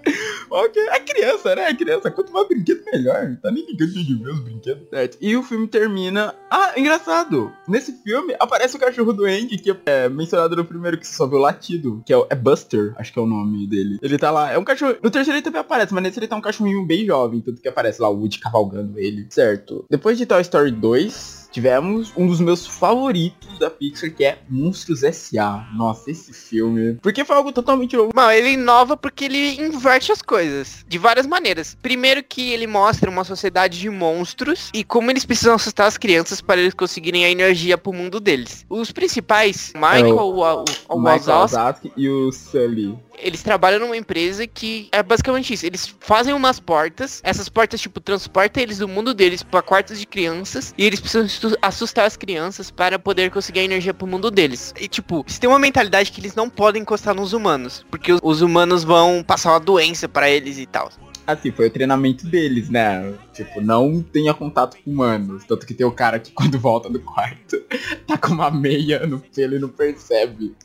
Ok, 0.49 0.81
é 0.81 0.99
criança, 0.99 1.55
né? 1.55 1.69
É 1.69 1.73
criança. 1.73 2.11
Quanto 2.11 2.31
mais 2.31 2.47
brinquedo, 2.47 2.83
melhor. 2.91 3.37
Tá 3.41 3.51
nem 3.51 3.65
ligando 3.65 3.91
de 3.91 4.15
ver 4.15 4.31
os 4.31 4.39
brinquedos. 4.39 4.87
Certo. 4.89 5.17
E 5.19 5.35
o 5.35 5.43
filme 5.43 5.67
termina... 5.67 6.33
Ah, 6.49 6.73
engraçado. 6.77 7.51
Nesse 7.67 7.91
filme, 8.03 8.35
aparece 8.39 8.75
o 8.75 8.79
cachorro 8.79 9.13
do 9.13 9.25
Andy, 9.25 9.57
que 9.57 9.75
é 9.85 10.09
mencionado 10.09 10.55
no 10.55 10.65
primeiro, 10.65 10.97
que 10.97 11.07
só 11.07 11.25
viu 11.25 11.39
latido. 11.39 12.03
Que 12.05 12.13
é, 12.13 12.17
o... 12.17 12.27
é 12.29 12.35
Buster, 12.35 12.93
acho 12.97 13.11
que 13.11 13.19
é 13.19 13.21
o 13.21 13.27
nome 13.27 13.67
dele. 13.67 13.97
Ele 14.01 14.17
tá 14.17 14.31
lá. 14.31 14.51
É 14.51 14.57
um 14.57 14.63
cachorro... 14.63 14.95
No 15.01 15.09
terceiro 15.09 15.37
ele 15.37 15.43
também 15.43 15.61
aparece, 15.61 15.93
mas 15.93 16.03
nesse 16.03 16.19
ele 16.19 16.27
tá 16.27 16.35
um 16.35 16.41
cachorrinho 16.41 16.85
bem 16.85 17.05
jovem. 17.05 17.41
Tanto 17.41 17.61
que 17.61 17.67
aparece 17.67 18.01
lá 18.01 18.09
o 18.09 18.17
Woody 18.17 18.39
cavalgando 18.39 18.99
ele. 18.99 19.25
Certo. 19.29 19.85
Depois 19.89 20.17
de 20.17 20.25
Toy 20.25 20.41
Story 20.41 20.71
2 20.71 21.42
tivemos 21.53 22.11
um 22.17 22.27
dos 22.27 22.41
meus 22.41 22.65
favoritos 22.65 23.59
da 23.59 23.69
Pixar, 23.69 24.11
que 24.11 24.25
é 24.25 24.39
Monstros 24.49 25.03
S.A. 25.03 25.69
Nossa, 25.73 26.09
esse 26.09 26.33
filme. 26.33 26.95
Porque 26.95 27.23
foi 27.23 27.35
algo 27.35 27.51
totalmente 27.51 27.95
novo. 27.95 28.11
Mano, 28.13 28.31
ele 28.31 28.53
inova 28.53 28.97
porque 28.97 29.25
ele 29.25 29.61
inverte 29.61 30.11
as 30.11 30.21
coisas. 30.21 30.83
De 30.87 30.97
várias 30.97 31.27
maneiras. 31.27 31.77
Primeiro 31.81 32.23
que 32.23 32.51
ele 32.51 32.65
mostra 32.65 33.09
uma 33.09 33.23
sociedade 33.23 33.79
de 33.79 33.89
monstros 33.89 34.69
e 34.73 34.83
como 34.83 35.11
eles 35.11 35.25
precisam 35.25 35.53
assustar 35.53 35.87
as 35.87 35.97
crianças 35.97 36.41
para 36.41 36.59
eles 36.59 36.73
conseguirem 36.73 37.23
a 37.25 37.29
energia 37.29 37.77
pro 37.77 37.93
mundo 37.93 38.19
deles. 38.19 38.65
Os 38.67 38.91
principais, 38.91 39.71
Michael, 39.75 40.09
é 40.09 40.13
o, 40.13 40.39
o, 40.39 40.63
o, 40.89 40.97
o 40.97 41.03
Wazowski 41.03 41.91
e 41.95 42.09
o 42.09 42.31
Sully 42.31 42.97
eles 43.17 43.43
trabalham 43.43 43.79
numa 43.79 43.95
empresa 43.95 44.45
que 44.45 44.89
é 44.91 45.01
basicamente 45.01 45.53
isso. 45.53 45.65
Eles 45.65 45.93
fazem 45.99 46.33
umas 46.33 46.59
portas, 46.59 47.21
essas 47.23 47.49
portas, 47.49 47.79
tipo, 47.79 47.99
transportam 47.99 48.61
eles 48.61 48.79
do 48.79 48.87
mundo 48.87 49.13
deles 49.13 49.43
para 49.43 49.61
quartos 49.61 49.99
de 49.99 50.05
crianças 50.05 50.73
e 50.77 50.85
eles 50.85 50.99
precisam 50.99 51.25
assustar 51.61 52.05
as 52.05 52.15
crianças 52.15 52.71
para 52.71 52.97
poder 52.97 53.31
conseguir 53.31 53.61
a 53.61 53.63
energia 53.63 53.93
pro 53.93 54.07
mundo 54.07 54.29
deles. 54.29 54.73
E, 54.79 54.87
tipo, 54.87 55.23
eles 55.25 55.39
têm 55.39 55.49
uma 55.49 55.59
mentalidade 55.59 56.11
que 56.11 56.21
eles 56.21 56.35
não 56.35 56.49
podem 56.49 56.81
encostar 56.81 57.13
nos 57.15 57.33
humanos, 57.33 57.85
porque 57.89 58.13
os, 58.13 58.19
os 58.23 58.41
humanos 58.41 58.83
vão 58.83 59.23
passar 59.23 59.51
uma 59.51 59.59
doença 59.59 60.07
para 60.07 60.29
eles 60.29 60.57
e 60.57 60.65
tal. 60.65 60.89
Assim, 61.25 61.51
foi 61.51 61.67
o 61.67 61.71
treinamento 61.71 62.27
deles, 62.27 62.69
né? 62.69 63.13
Tipo, 63.31 63.61
não 63.61 64.01
tenha 64.01 64.33
contato 64.33 64.77
com 64.83 64.91
humanos. 64.91 65.45
Tanto 65.45 65.65
que 65.65 65.73
tem 65.73 65.85
o 65.85 65.91
cara 65.91 66.19
que 66.19 66.31
quando 66.35 66.59
volta 66.59 66.89
do 66.89 66.99
quarto, 66.99 67.61
tá 68.05 68.17
com 68.17 68.33
uma 68.33 68.51
meia 68.51 69.05
no 69.07 69.19
pelo 69.19 69.55
e 69.55 69.59
não 69.59 69.69
percebe. 69.69 70.55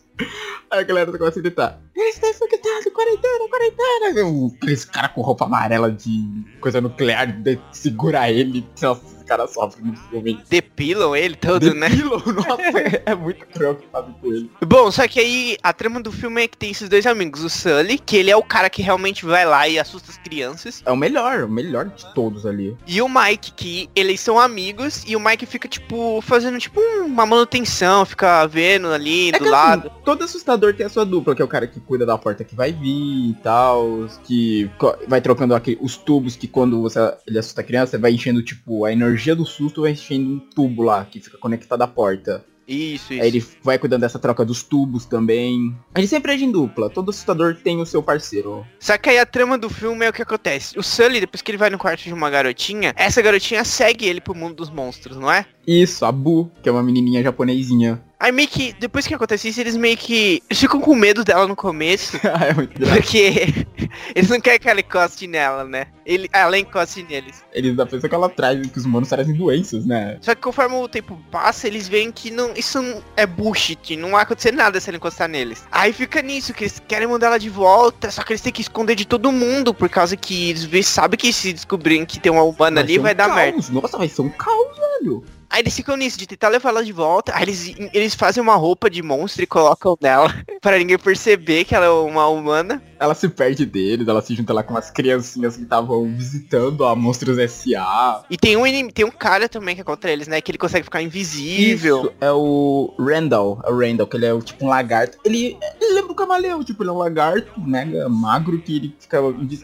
Aí 0.71 0.81
a 0.81 0.83
galera 0.83 1.17
começa 1.17 1.39
a 1.39 1.43
gritar, 1.43 1.81
ele 1.95 2.09
está 2.09 2.29
infectado, 2.29 2.91
quarentena, 2.91 3.49
quarentena. 3.49 4.57
Esse 4.67 4.87
cara 4.87 5.09
com 5.09 5.21
roupa 5.21 5.45
amarela 5.45 5.93
de 5.93 6.45
coisa 6.61 6.81
nuclear 6.81 7.31
de 7.41 7.59
segurar 7.73 8.29
ele. 8.29 8.67
Nossa, 8.83 9.18
cara 9.29 9.47
sofre 9.47 9.83
no 9.85 9.95
filme. 9.95 10.41
Depilam 10.49 11.15
ele 11.15 11.37
todo, 11.37 11.75
né? 11.75 11.89
Depilam, 11.89 12.23
nossa, 12.33 12.79
é, 12.79 13.03
é 13.07 13.15
muito 13.15 13.47
cruel 13.47 13.77
que 13.77 13.87
fazem 13.93 14.15
com 14.21 14.27
ele. 14.33 14.51
Bom, 14.67 14.91
só 14.91 15.07
que 15.07 15.21
aí 15.21 15.57
a 15.63 15.73
trama 15.73 16.01
do 16.01 16.11
filme 16.11 16.43
é 16.45 16.49
que 16.49 16.57
tem 16.57 16.71
esses 16.71 16.89
dois 16.89 17.07
amigos. 17.07 17.45
O 17.45 17.51
Sully, 17.51 17.99
que 17.99 18.17
ele 18.17 18.31
é 18.31 18.37
o 18.37 18.43
cara 18.43 18.71
que 18.71 18.83
realmente 18.83 19.25
vai 19.25 19.45
lá 19.45 19.69
e 19.69 19.79
assusta 19.79 20.11
as 20.11 20.19
crianças. 20.19 20.83
É 20.87 20.91
o 20.91 20.97
melhor, 20.97 21.45
o 21.45 21.49
melhor 21.49 21.87
de 21.87 22.15
todos 22.15 22.47
ali. 22.47 22.77
E 22.87 23.01
o 23.03 23.09
Mike, 23.09 23.53
que 23.53 23.91
eles 23.95 24.21
são 24.21 24.39
amigos. 24.39 25.05
E 25.07 25.15
o 25.15 25.21
Mike 25.21 25.47
fica, 25.47 25.69
tipo, 25.69 26.21
fazendo, 26.23 26.59
tipo, 26.59 26.81
uma 27.05 27.27
manutenção. 27.27 28.05
Fica 28.07 28.47
vendo 28.47 28.89
ali 28.89 29.29
É 29.29 29.33
do 29.33 29.39
que, 29.39 29.45
assim, 29.45 29.51
lado. 29.53 29.93
todo 30.05 30.25
assustador 30.25 30.75
tem 30.75 30.87
a 30.87 30.89
sua 30.89 31.05
dupla, 31.05 31.35
que 31.35 31.43
é 31.43 31.45
o 31.45 31.49
cara 31.49 31.67
que 31.67 31.81
cuida 31.81 32.07
da 32.07 32.17
porta 32.17 32.45
que 32.45 32.55
vai 32.55 32.73
vir 32.73 33.31
e 33.31 33.37
tal, 33.43 34.09
que 34.25 34.71
vai 35.07 35.21
trocando 35.21 35.55
aquele, 35.55 35.79
os 35.81 35.97
tubos 35.97 36.37
que 36.37 36.47
quando 36.49 36.81
você 36.81 36.99
ele 37.27 37.39
assusta 37.39 37.61
a 37.61 37.65
criança, 37.65 37.93
você 37.93 37.99
vai 37.99 38.13
enchendo, 38.13 38.43
tipo, 38.43 38.85
a 38.85 38.93
energia 38.93 39.18
do 39.27 39.45
susto 39.45 39.83
vai 39.83 39.93
enchendo 39.93 40.31
um 40.31 40.39
tubo 40.39 40.83
lá, 40.83 41.05
que 41.05 41.21
fica 41.21 41.39
conectado 41.39 41.83
à 41.83 41.87
porta. 41.87 42.45
Isso, 42.69 43.15
isso. 43.15 43.23
Aí 43.23 43.29
ele 43.29 43.47
vai 43.63 43.79
cuidando 43.79 44.03
dessa 44.03 44.19
troca 44.19 44.45
dos 44.45 44.63
tubos 44.63 45.07
também. 45.07 45.75
Ele 45.97 46.07
sempre 46.07 46.33
age 46.33 46.45
em 46.45 46.53
dupla, 46.53 46.91
todo 46.91 47.11
assustador 47.11 47.57
tem 47.57 47.81
o 47.81 47.87
seu 47.87 48.03
parceiro. 48.03 48.67
Só 48.79 48.99
que 48.99 49.09
aí 49.09 49.19
a 49.19 49.25
trama 49.25 49.57
do 49.57 49.71
filme 49.71 50.05
é 50.05 50.11
o 50.11 50.13
que 50.13 50.21
acontece. 50.21 50.79
O 50.79 50.83
Sully, 50.83 51.21
depois 51.21 51.41
que 51.41 51.51
ele 51.51 51.57
vai 51.57 51.71
no 51.71 51.79
quarto 51.79 52.03
de 52.03 52.13
uma 52.13 52.29
garotinha, 52.29 52.93
essa 52.95 53.23
garotinha 53.23 53.65
segue 53.65 54.07
ele 54.07 54.21
pro 54.21 54.35
mundo 54.35 54.57
dos 54.57 54.69
monstros, 54.69 55.17
não 55.17 55.33
é? 55.33 55.47
Isso, 55.69 56.07
a 56.07 56.11
Bu, 56.11 56.51
que 56.63 56.69
é 56.71 56.73
uma 56.73 56.83
menininha 56.83 57.23
japonesinha. 57.23 58.03
Aí 58.19 58.33
meio 58.33 58.49
que, 58.49 58.73
depois 58.81 59.07
que 59.07 59.13
acontece 59.13 59.49
isso, 59.49 59.61
eles 59.61 59.77
meio 59.77 59.99
que 59.99 60.43
eles 60.49 60.59
ficam 60.59 60.81
com 60.81 60.95
medo 60.95 61.23
dela 61.23 61.47
no 61.47 61.55
começo. 61.55 62.19
é 62.25 62.55
muito. 62.55 62.81
Porque 62.81 63.67
eles 64.17 64.31
não 64.31 64.41
querem 64.41 64.59
que 64.59 64.67
ela 64.67 64.81
encoste 64.81 65.27
nela, 65.27 65.65
né? 65.65 65.89
Ele, 66.07 66.27
ela 66.33 66.59
encoste 66.59 67.03
neles. 67.03 67.45
Eles 67.53 67.77
da 67.77 67.85
pessoa 67.85 68.09
que 68.09 68.15
ela 68.15 68.31
traz, 68.31 68.67
que 68.67 68.79
os 68.79 68.87
humanos 68.87 69.11
trazem 69.11 69.35
doenças, 69.35 69.85
né? 69.85 70.17
Só 70.23 70.35
que 70.35 70.41
conforme 70.41 70.75
o 70.75 70.89
tempo 70.89 71.23
passa, 71.31 71.67
eles 71.67 71.87
veem 71.87 72.11
que 72.11 72.31
não, 72.31 72.55
isso 72.57 72.81
não 72.81 73.03
é 73.15 73.27
bullshit, 73.27 73.95
não 73.95 74.13
vai 74.13 74.23
acontecer 74.23 74.53
nada 74.53 74.81
se 74.81 74.89
ela 74.89 74.97
encostar 74.97 75.29
neles. 75.29 75.67
Aí 75.71 75.93
fica 75.93 76.23
nisso, 76.23 76.55
que 76.55 76.65
eles 76.65 76.83
querem 76.89 77.07
mandar 77.07 77.27
ela 77.27 77.39
de 77.39 77.51
volta, 77.51 78.11
só 78.11 78.25
que 78.25 78.33
eles 78.33 78.41
têm 78.41 78.55
que 78.55 78.63
esconder 78.63 78.95
de 78.95 79.07
todo 79.07 79.31
mundo, 79.31 79.75
por 79.75 79.91
causa 79.91 80.17
que 80.17 80.49
eles 80.49 80.87
sabem 80.87 81.19
que 81.19 81.31
se 81.31 81.53
descobrirem 81.53 82.07
que 82.07 82.19
tem 82.19 82.33
uma 82.33 82.43
humana 82.43 82.81
ali, 82.81 82.95
ser 82.95 83.01
um 83.01 83.03
vai 83.03 83.15
dar 83.15 83.29
caos. 83.29 83.37
merda. 83.37 83.81
Nossa, 83.81 83.99
vai 83.99 84.09
ser 84.09 84.23
um 84.23 84.31
caos, 84.31 84.77
velho. 85.03 85.23
Aí 85.51 85.63
eles 85.63 85.75
ficam 85.75 85.97
nisso, 85.97 86.19
de 86.19 86.27
tentar 86.27 86.49
levar 86.49 86.71
ela 86.71 86.85
de 86.85 86.93
volta. 86.93 87.35
Aí 87.35 87.43
eles, 87.43 87.75
eles 87.95 88.15
fazem 88.15 88.43
uma 88.43 88.55
roupa 88.55 88.91
de 88.91 89.03
monstro 89.03 89.43
e 89.43 89.47
colocam 89.47 89.97
nela 90.01 90.35
para 90.61 90.79
ninguém 90.79 90.99
perceber 90.99 91.65
que 91.65 91.75
ela 91.75 91.87
é 91.87 91.91
uma 91.91 92.29
humana. 92.29 92.83
Ela 93.01 93.15
se 93.15 93.29
perde 93.29 93.65
deles, 93.65 94.07
ela 94.07 94.21
se 94.21 94.35
junta 94.35 94.53
lá 94.53 94.63
com 94.63 94.75
umas 94.75 94.91
criancinhas 94.91 95.57
que 95.57 95.63
estavam 95.63 96.05
visitando 96.05 96.85
a 96.85 96.95
Monstros 96.95 97.39
S.A. 97.39 98.25
E 98.29 98.37
tem 98.37 98.57
um, 98.57 98.91
tem 98.91 99.05
um 99.05 99.11
cara 99.11 99.49
também 99.49 99.75
que 99.75 99.81
é 99.81 99.85
contra 99.85 100.11
eles, 100.11 100.27
né? 100.27 100.41
Que 100.41 100.51
ele 100.51 100.59
consegue 100.59 100.85
ficar 100.85 101.01
invisível. 101.01 102.01
Isso 102.01 102.13
é 102.21 102.33
o 102.33 102.93
Randall, 102.99 103.61
é 103.65 103.71
o 103.71 103.79
Randall, 103.79 104.07
que 104.07 104.17
ele 104.17 104.27
é 104.27 104.41
tipo 104.41 104.65
um 104.65 104.69
lagarto. 104.69 105.19
Ele, 105.25 105.57
ele 105.81 105.95
lembra 105.95 106.13
o 106.13 106.15
camaleão, 106.15 106.65
tipo, 106.65 106.83
ele 106.83 106.91
é 106.91 106.93
um 106.93 106.99
lagarto 106.99 107.61
mega 107.61 108.09
magro 108.09 108.61
que 108.61 108.77
ele 108.77 108.97
fica... 108.99 109.19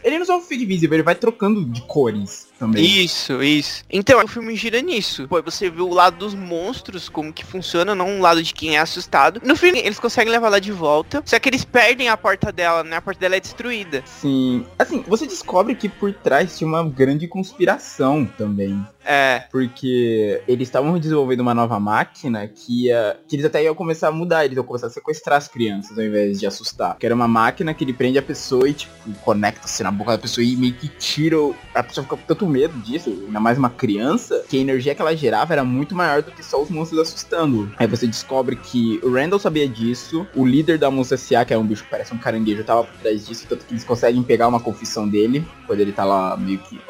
Ele 0.04 0.18
não 0.18 0.26
só 0.26 0.40
fica 0.40 0.62
invisível, 0.62 0.94
ele 0.94 1.02
vai 1.02 1.14
trocando 1.14 1.64
de 1.64 1.82
cores 1.82 2.53
também. 2.64 2.84
Isso, 2.84 3.42
isso. 3.42 3.84
Então, 3.90 4.22
o 4.22 4.28
filme 4.28 4.56
gira 4.56 4.80
nisso. 4.80 5.28
Pô, 5.28 5.42
você 5.42 5.68
vê 5.70 5.82
o 5.82 5.92
lado 5.92 6.16
dos 6.16 6.34
monstros, 6.34 7.08
como 7.08 7.32
que 7.32 7.44
funciona, 7.44 7.94
não 7.94 8.18
o 8.18 8.20
lado 8.20 8.42
de 8.42 8.52
quem 8.54 8.76
é 8.76 8.80
assustado. 8.80 9.40
No 9.44 9.56
fim, 9.56 9.76
eles 9.76 9.98
conseguem 9.98 10.32
levar 10.32 10.48
ela 10.48 10.60
de 10.60 10.72
volta. 10.72 11.22
Só 11.24 11.38
que 11.38 11.48
eles 11.48 11.64
perdem 11.64 12.08
a 12.08 12.16
porta 12.16 12.50
dela, 12.50 12.82
né? 12.82 12.96
A 12.96 13.02
porta 13.02 13.20
dela 13.20 13.36
é 13.36 13.40
destruída. 13.40 14.02
Sim. 14.06 14.66
Assim, 14.78 15.04
você 15.06 15.26
descobre 15.26 15.74
que 15.74 15.88
por 15.88 16.12
trás 16.12 16.56
tinha 16.56 16.68
uma 16.68 16.84
grande 16.88 17.28
conspiração 17.28 18.24
também. 18.24 18.84
É. 19.04 19.44
Porque 19.50 20.42
eles 20.48 20.68
estavam 20.68 20.98
desenvolvendo 20.98 21.40
uma 21.40 21.54
nova 21.54 21.78
máquina 21.78 22.48
que 22.48 22.86
ia. 22.86 23.16
Que 23.28 23.36
eles 23.36 23.44
até 23.44 23.62
iam 23.62 23.74
começar 23.74 24.08
a 24.08 24.12
mudar, 24.12 24.44
eles 24.44 24.56
iam 24.56 24.64
começar 24.64 24.86
a 24.86 24.90
sequestrar 24.90 25.38
as 25.38 25.48
crianças 25.48 25.98
ao 25.98 26.04
invés 26.04 26.40
de 26.40 26.46
assustar. 26.46 26.96
Que 26.98 27.06
era 27.06 27.14
uma 27.14 27.28
máquina 27.28 27.74
que 27.74 27.84
ele 27.84 27.92
prende 27.92 28.18
a 28.18 28.22
pessoa 28.22 28.68
e, 28.68 28.72
tipo, 28.72 28.92
conecta-se 29.22 29.82
na 29.82 29.90
boca 29.90 30.12
da 30.12 30.18
pessoa 30.18 30.44
e 30.44 30.56
meio 30.56 30.74
que 30.74 30.88
tira. 30.88 31.38
o- 31.38 31.54
A 31.74 31.82
pessoa 31.82 32.04
fica 32.04 32.16
com 32.16 32.22
tanto 32.26 32.46
medo 32.46 32.78
disso, 32.80 33.10
ainda 33.10 33.40
mais 33.40 33.58
uma 33.58 33.70
criança, 33.70 34.44
que 34.48 34.56
a 34.56 34.60
energia 34.60 34.94
que 34.94 35.02
ela 35.02 35.14
gerava 35.16 35.52
era 35.52 35.64
muito 35.64 35.94
maior 35.94 36.22
do 36.22 36.30
que 36.30 36.42
só 36.44 36.62
os 36.62 36.70
monstros 36.70 37.00
assustando. 37.00 37.70
Aí 37.76 37.86
você 37.86 38.06
descobre 38.06 38.56
que 38.56 39.00
o 39.02 39.12
Randall 39.12 39.38
sabia 39.38 39.68
disso, 39.68 40.26
o 40.34 40.46
líder 40.46 40.78
da 40.78 40.90
Monstro 40.90 41.14
S.A., 41.16 41.44
que 41.44 41.52
é 41.52 41.58
um 41.58 41.66
bicho 41.66 41.84
que 41.84 41.90
parece 41.90 42.14
um 42.14 42.18
caranguejo, 42.18 42.62
tava 42.64 42.84
por 42.84 42.96
trás 43.00 43.26
disso, 43.26 43.46
tanto 43.48 43.64
que 43.66 43.72
eles 43.72 43.84
conseguem 43.84 44.22
pegar 44.22 44.48
uma 44.48 44.60
confissão 44.60 45.08
dele, 45.08 45.46
quando 45.66 45.80
ele 45.80 45.92
tá 45.92 46.04
lá 46.04 46.36
meio 46.36 46.58
que 46.58 46.80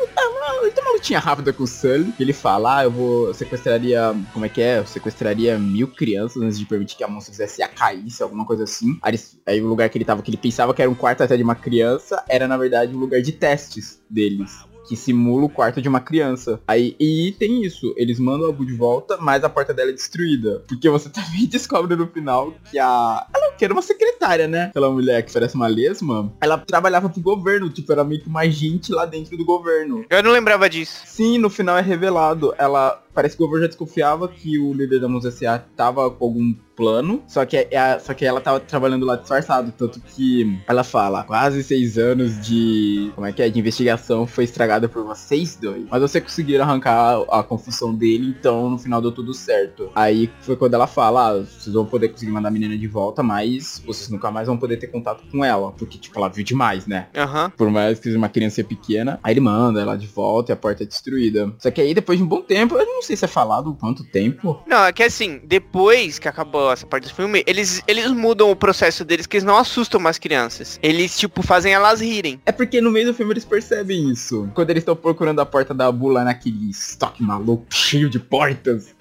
uma 0.81 0.93
lutinha 0.93 1.19
rápida 1.19 1.53
com 1.53 1.65
o 1.65 1.67
Sully. 1.67 2.04
Que 2.13 2.23
Ele 2.23 2.33
fala, 2.33 2.79
ah, 2.79 2.85
eu 2.85 2.91
vou 2.91 3.35
sequestraria. 3.35 4.15
Como 4.33 4.45
é 4.45 4.49
que 4.49 4.61
é? 4.61 4.79
Eu 4.79 4.87
sequestraria 4.87 5.59
mil 5.59 5.89
crianças 5.89 6.43
antes 6.43 6.59
de 6.59 6.65
permitir 6.65 6.97
que 6.97 7.05
a 7.05 7.09
Monstros 7.09 7.41
S.A. 7.41 7.69
caísse, 7.69 8.23
alguma 8.23 8.45
coisa 8.45 8.65
assim. 8.65 8.99
Aí, 9.03 9.19
aí 9.47 9.61
o 9.61 9.67
lugar 9.67 9.89
que 9.89 9.99
ele 9.99 10.05
tava, 10.05 10.23
que 10.23 10.31
ele 10.31 10.37
pensava 10.37 10.75
que 10.75 10.83
era 10.83 10.91
um 10.91 10.95
quarto 10.95 11.23
até 11.23 11.37
de 11.37 11.43
uma 11.43 11.55
criança, 11.55 12.23
era 12.29 12.49
na 12.49 12.57
verdade 12.57 12.95
um 12.95 12.99
lugar 12.99 13.21
de 13.21 13.33
testes 13.33 14.01
deles. 14.09 14.65
Que 14.87 14.97
simula 14.97 15.47
o 15.47 15.49
quarto 15.49 15.81
de 15.81 15.89
uma 15.89 16.01
criança. 16.01 16.61
Aí, 16.67 16.95
e 16.99 17.35
tem 17.39 17.65
isso, 17.65 17.95
eles 17.97 18.19
mandam 18.19 18.49
a 18.49 18.53
Bu 18.53 18.67
de 18.67 18.75
volta, 18.75 19.17
mas 19.19 19.43
a 19.45 19.49
porta 19.49 19.73
dela 19.73 19.91
é 19.91 19.95
destruída. 19.95 20.63
Porque 20.69 20.89
você 20.89 21.09
também 21.11 21.47
descobre 21.47 21.97
no 21.97 22.07
final 22.07 22.53
que 22.71 22.79
a. 22.79 23.27
Ela 23.35 23.45
que 23.57 23.65
era 23.65 23.73
uma 23.73 23.83
secretária, 23.83 24.47
né? 24.47 24.65
Aquela 24.65 24.91
mulher 24.91 25.23
que 25.23 25.33
parece 25.33 25.55
uma 25.55 25.67
lesma. 25.67 26.33
Ela 26.41 26.59
trabalhava 26.59 27.09
pro 27.09 27.21
governo, 27.21 27.71
tipo, 27.71 27.93
era 27.93 28.05
meio 28.05 28.21
que 28.21 28.29
uma 28.29 28.41
agente 28.41 28.93
lá 28.93 29.07
dentro 29.07 29.37
do 29.37 29.45
governo. 29.45 30.05
Eu 30.11 30.23
não 30.23 30.33
lembrava 30.33 30.69
disso. 30.69 31.03
Sim, 31.07 31.39
no 31.39 31.49
final 31.49 31.79
é 31.79 31.83
revelado. 31.83 32.55
Ela. 32.59 33.01
Parece 33.15 33.37
que 33.37 33.43
o 33.43 33.47
governo 33.47 33.65
já 33.65 33.69
desconfiava 33.69 34.29
que 34.29 34.59
o 34.59 34.73
líder 34.73 35.01
da 35.01 35.09
Música 35.09 35.29
S.A. 35.35 35.59
tava 35.77 36.11
com 36.11 36.25
algum 36.25 36.55
plano. 36.75 37.23
Só 37.29 37.45
que, 37.47 37.57
é 37.71 37.77
a- 37.79 38.01
só 38.01 38.13
que 38.13 38.25
ela 38.25 38.41
tava 38.41 38.59
trabalhando 38.59 39.07
lá 39.07 39.15
disfarçado. 39.17 39.73
Tanto 39.79 40.01
que 40.01 40.59
ela 40.67 40.83
fala, 40.83 41.23
quase 41.23 41.63
seis 41.63 41.97
anos 41.97 42.41
de. 42.45 43.13
Como 43.15 43.27
é 43.27 43.33
que 43.33 43.41
é? 43.43 43.49
De 43.49 43.59
investigação 43.61 44.27
foi 44.27 44.43
estragada 44.45 44.89
por 44.89 45.05
vocês 45.05 45.55
dois. 45.57 45.85
Mas 45.89 46.01
vocês 46.03 46.23
conseguiram 46.25 46.65
arrancar 46.65 47.19
a, 47.31 47.41
a 47.41 47.43
confusão 47.45 47.95
dele, 47.95 48.35
então 48.39 48.69
no 48.71 48.79
final 48.79 49.01
deu 49.01 49.13
tudo 49.13 49.33
certo. 49.33 49.89
Aí 49.95 50.29
foi 50.41 50.57
quando 50.57 50.75
ela 50.75 50.87
fala, 50.89 51.31
ah, 51.31 51.39
vocês 51.45 51.73
vão 51.73 51.87
poder 51.87 52.09
conseguir 52.09 52.33
mandar 52.33 52.49
a 52.49 52.53
menina 52.53 52.77
de 52.77 52.89
volta, 52.89 53.23
mas 53.23 53.81
vocês 53.87 54.09
nunca 54.11 54.31
mais 54.33 54.49
vão 54.49 54.57
poder 54.57 54.77
ter 54.79 54.89
contato 54.89 55.23
com 55.31 55.45
ela. 55.45 55.71
Porque, 55.73 55.97
tipo, 55.99 56.19
ela 56.19 56.29
viu 56.29 56.45
demais, 56.45 56.87
né? 56.87 57.07
Aham. 57.17 57.51
Por 57.57 57.71
mais 57.71 57.99
que 57.99 58.05
seja 58.07 58.19
uma 58.19 58.29
criança 58.29 58.63
pequena. 58.65 59.21
Aí 59.23 59.33
ele 59.33 59.41
manda 59.41 59.81
ela 59.81 59.97
de 59.97 60.07
volta 60.09 60.51
e 60.51 60.55
a 60.55 60.57
porta 60.57 60.83
é 60.83 60.87
destruída. 60.87 61.53
Só 61.59 61.71
que 61.71 61.81
aí 61.81 61.95
depois 61.95 62.19
de 62.19 62.25
um 62.25 62.29
bom 62.29 62.43
tempo, 62.43 62.77
eu 62.77 62.85
não 62.85 63.01
sei 63.05 63.17
se 63.17 63.25
é 63.25 63.29
falado 63.29 63.75
quanto 63.75 64.05
tempo. 64.05 64.63
Não, 64.67 64.85
é 64.85 64.93
que 64.93 65.03
assim, 65.03 65.41
depois 65.45 66.19
que 66.19 66.29
acabou 66.29 66.73
essa 66.73 66.87
parte 66.87 67.09
do 67.09 67.15
filme, 67.15 67.43
eles, 67.47 67.83
eles 67.87 68.11
mudam 68.11 68.51
o 68.51 68.57
processo 68.57 69.05
deles, 69.05 69.27
que 69.27 69.37
eles 69.37 69.45
não 69.45 69.57
assustam 69.57 70.01
mais 70.01 70.19
crianças. 70.19 70.79
Eles, 70.83 71.19
tipo, 71.19 71.43
fazem 71.43 71.73
elas 71.73 72.01
rirem. 72.01 72.41
É 72.47 72.53
porque 72.53 72.81
no 72.81 72.91
meio 72.91 73.07
do 73.07 73.15
filme 73.15 73.33
eles 73.33 73.45
percebem 73.45 74.11
isso. 74.11 74.49
Quando 74.55 74.71
eles 74.71 74.83
estão 74.83 74.97
procurando 74.97 75.41
a 75.41 75.47
porta 75.47 75.75
da 75.75 75.91
bula 75.91 76.25
naquele 76.25 76.71
estoque 76.71 77.23
maluco, 77.23 77.67
cheio 77.71 78.09
de 78.09 78.19
portas. 78.19 78.95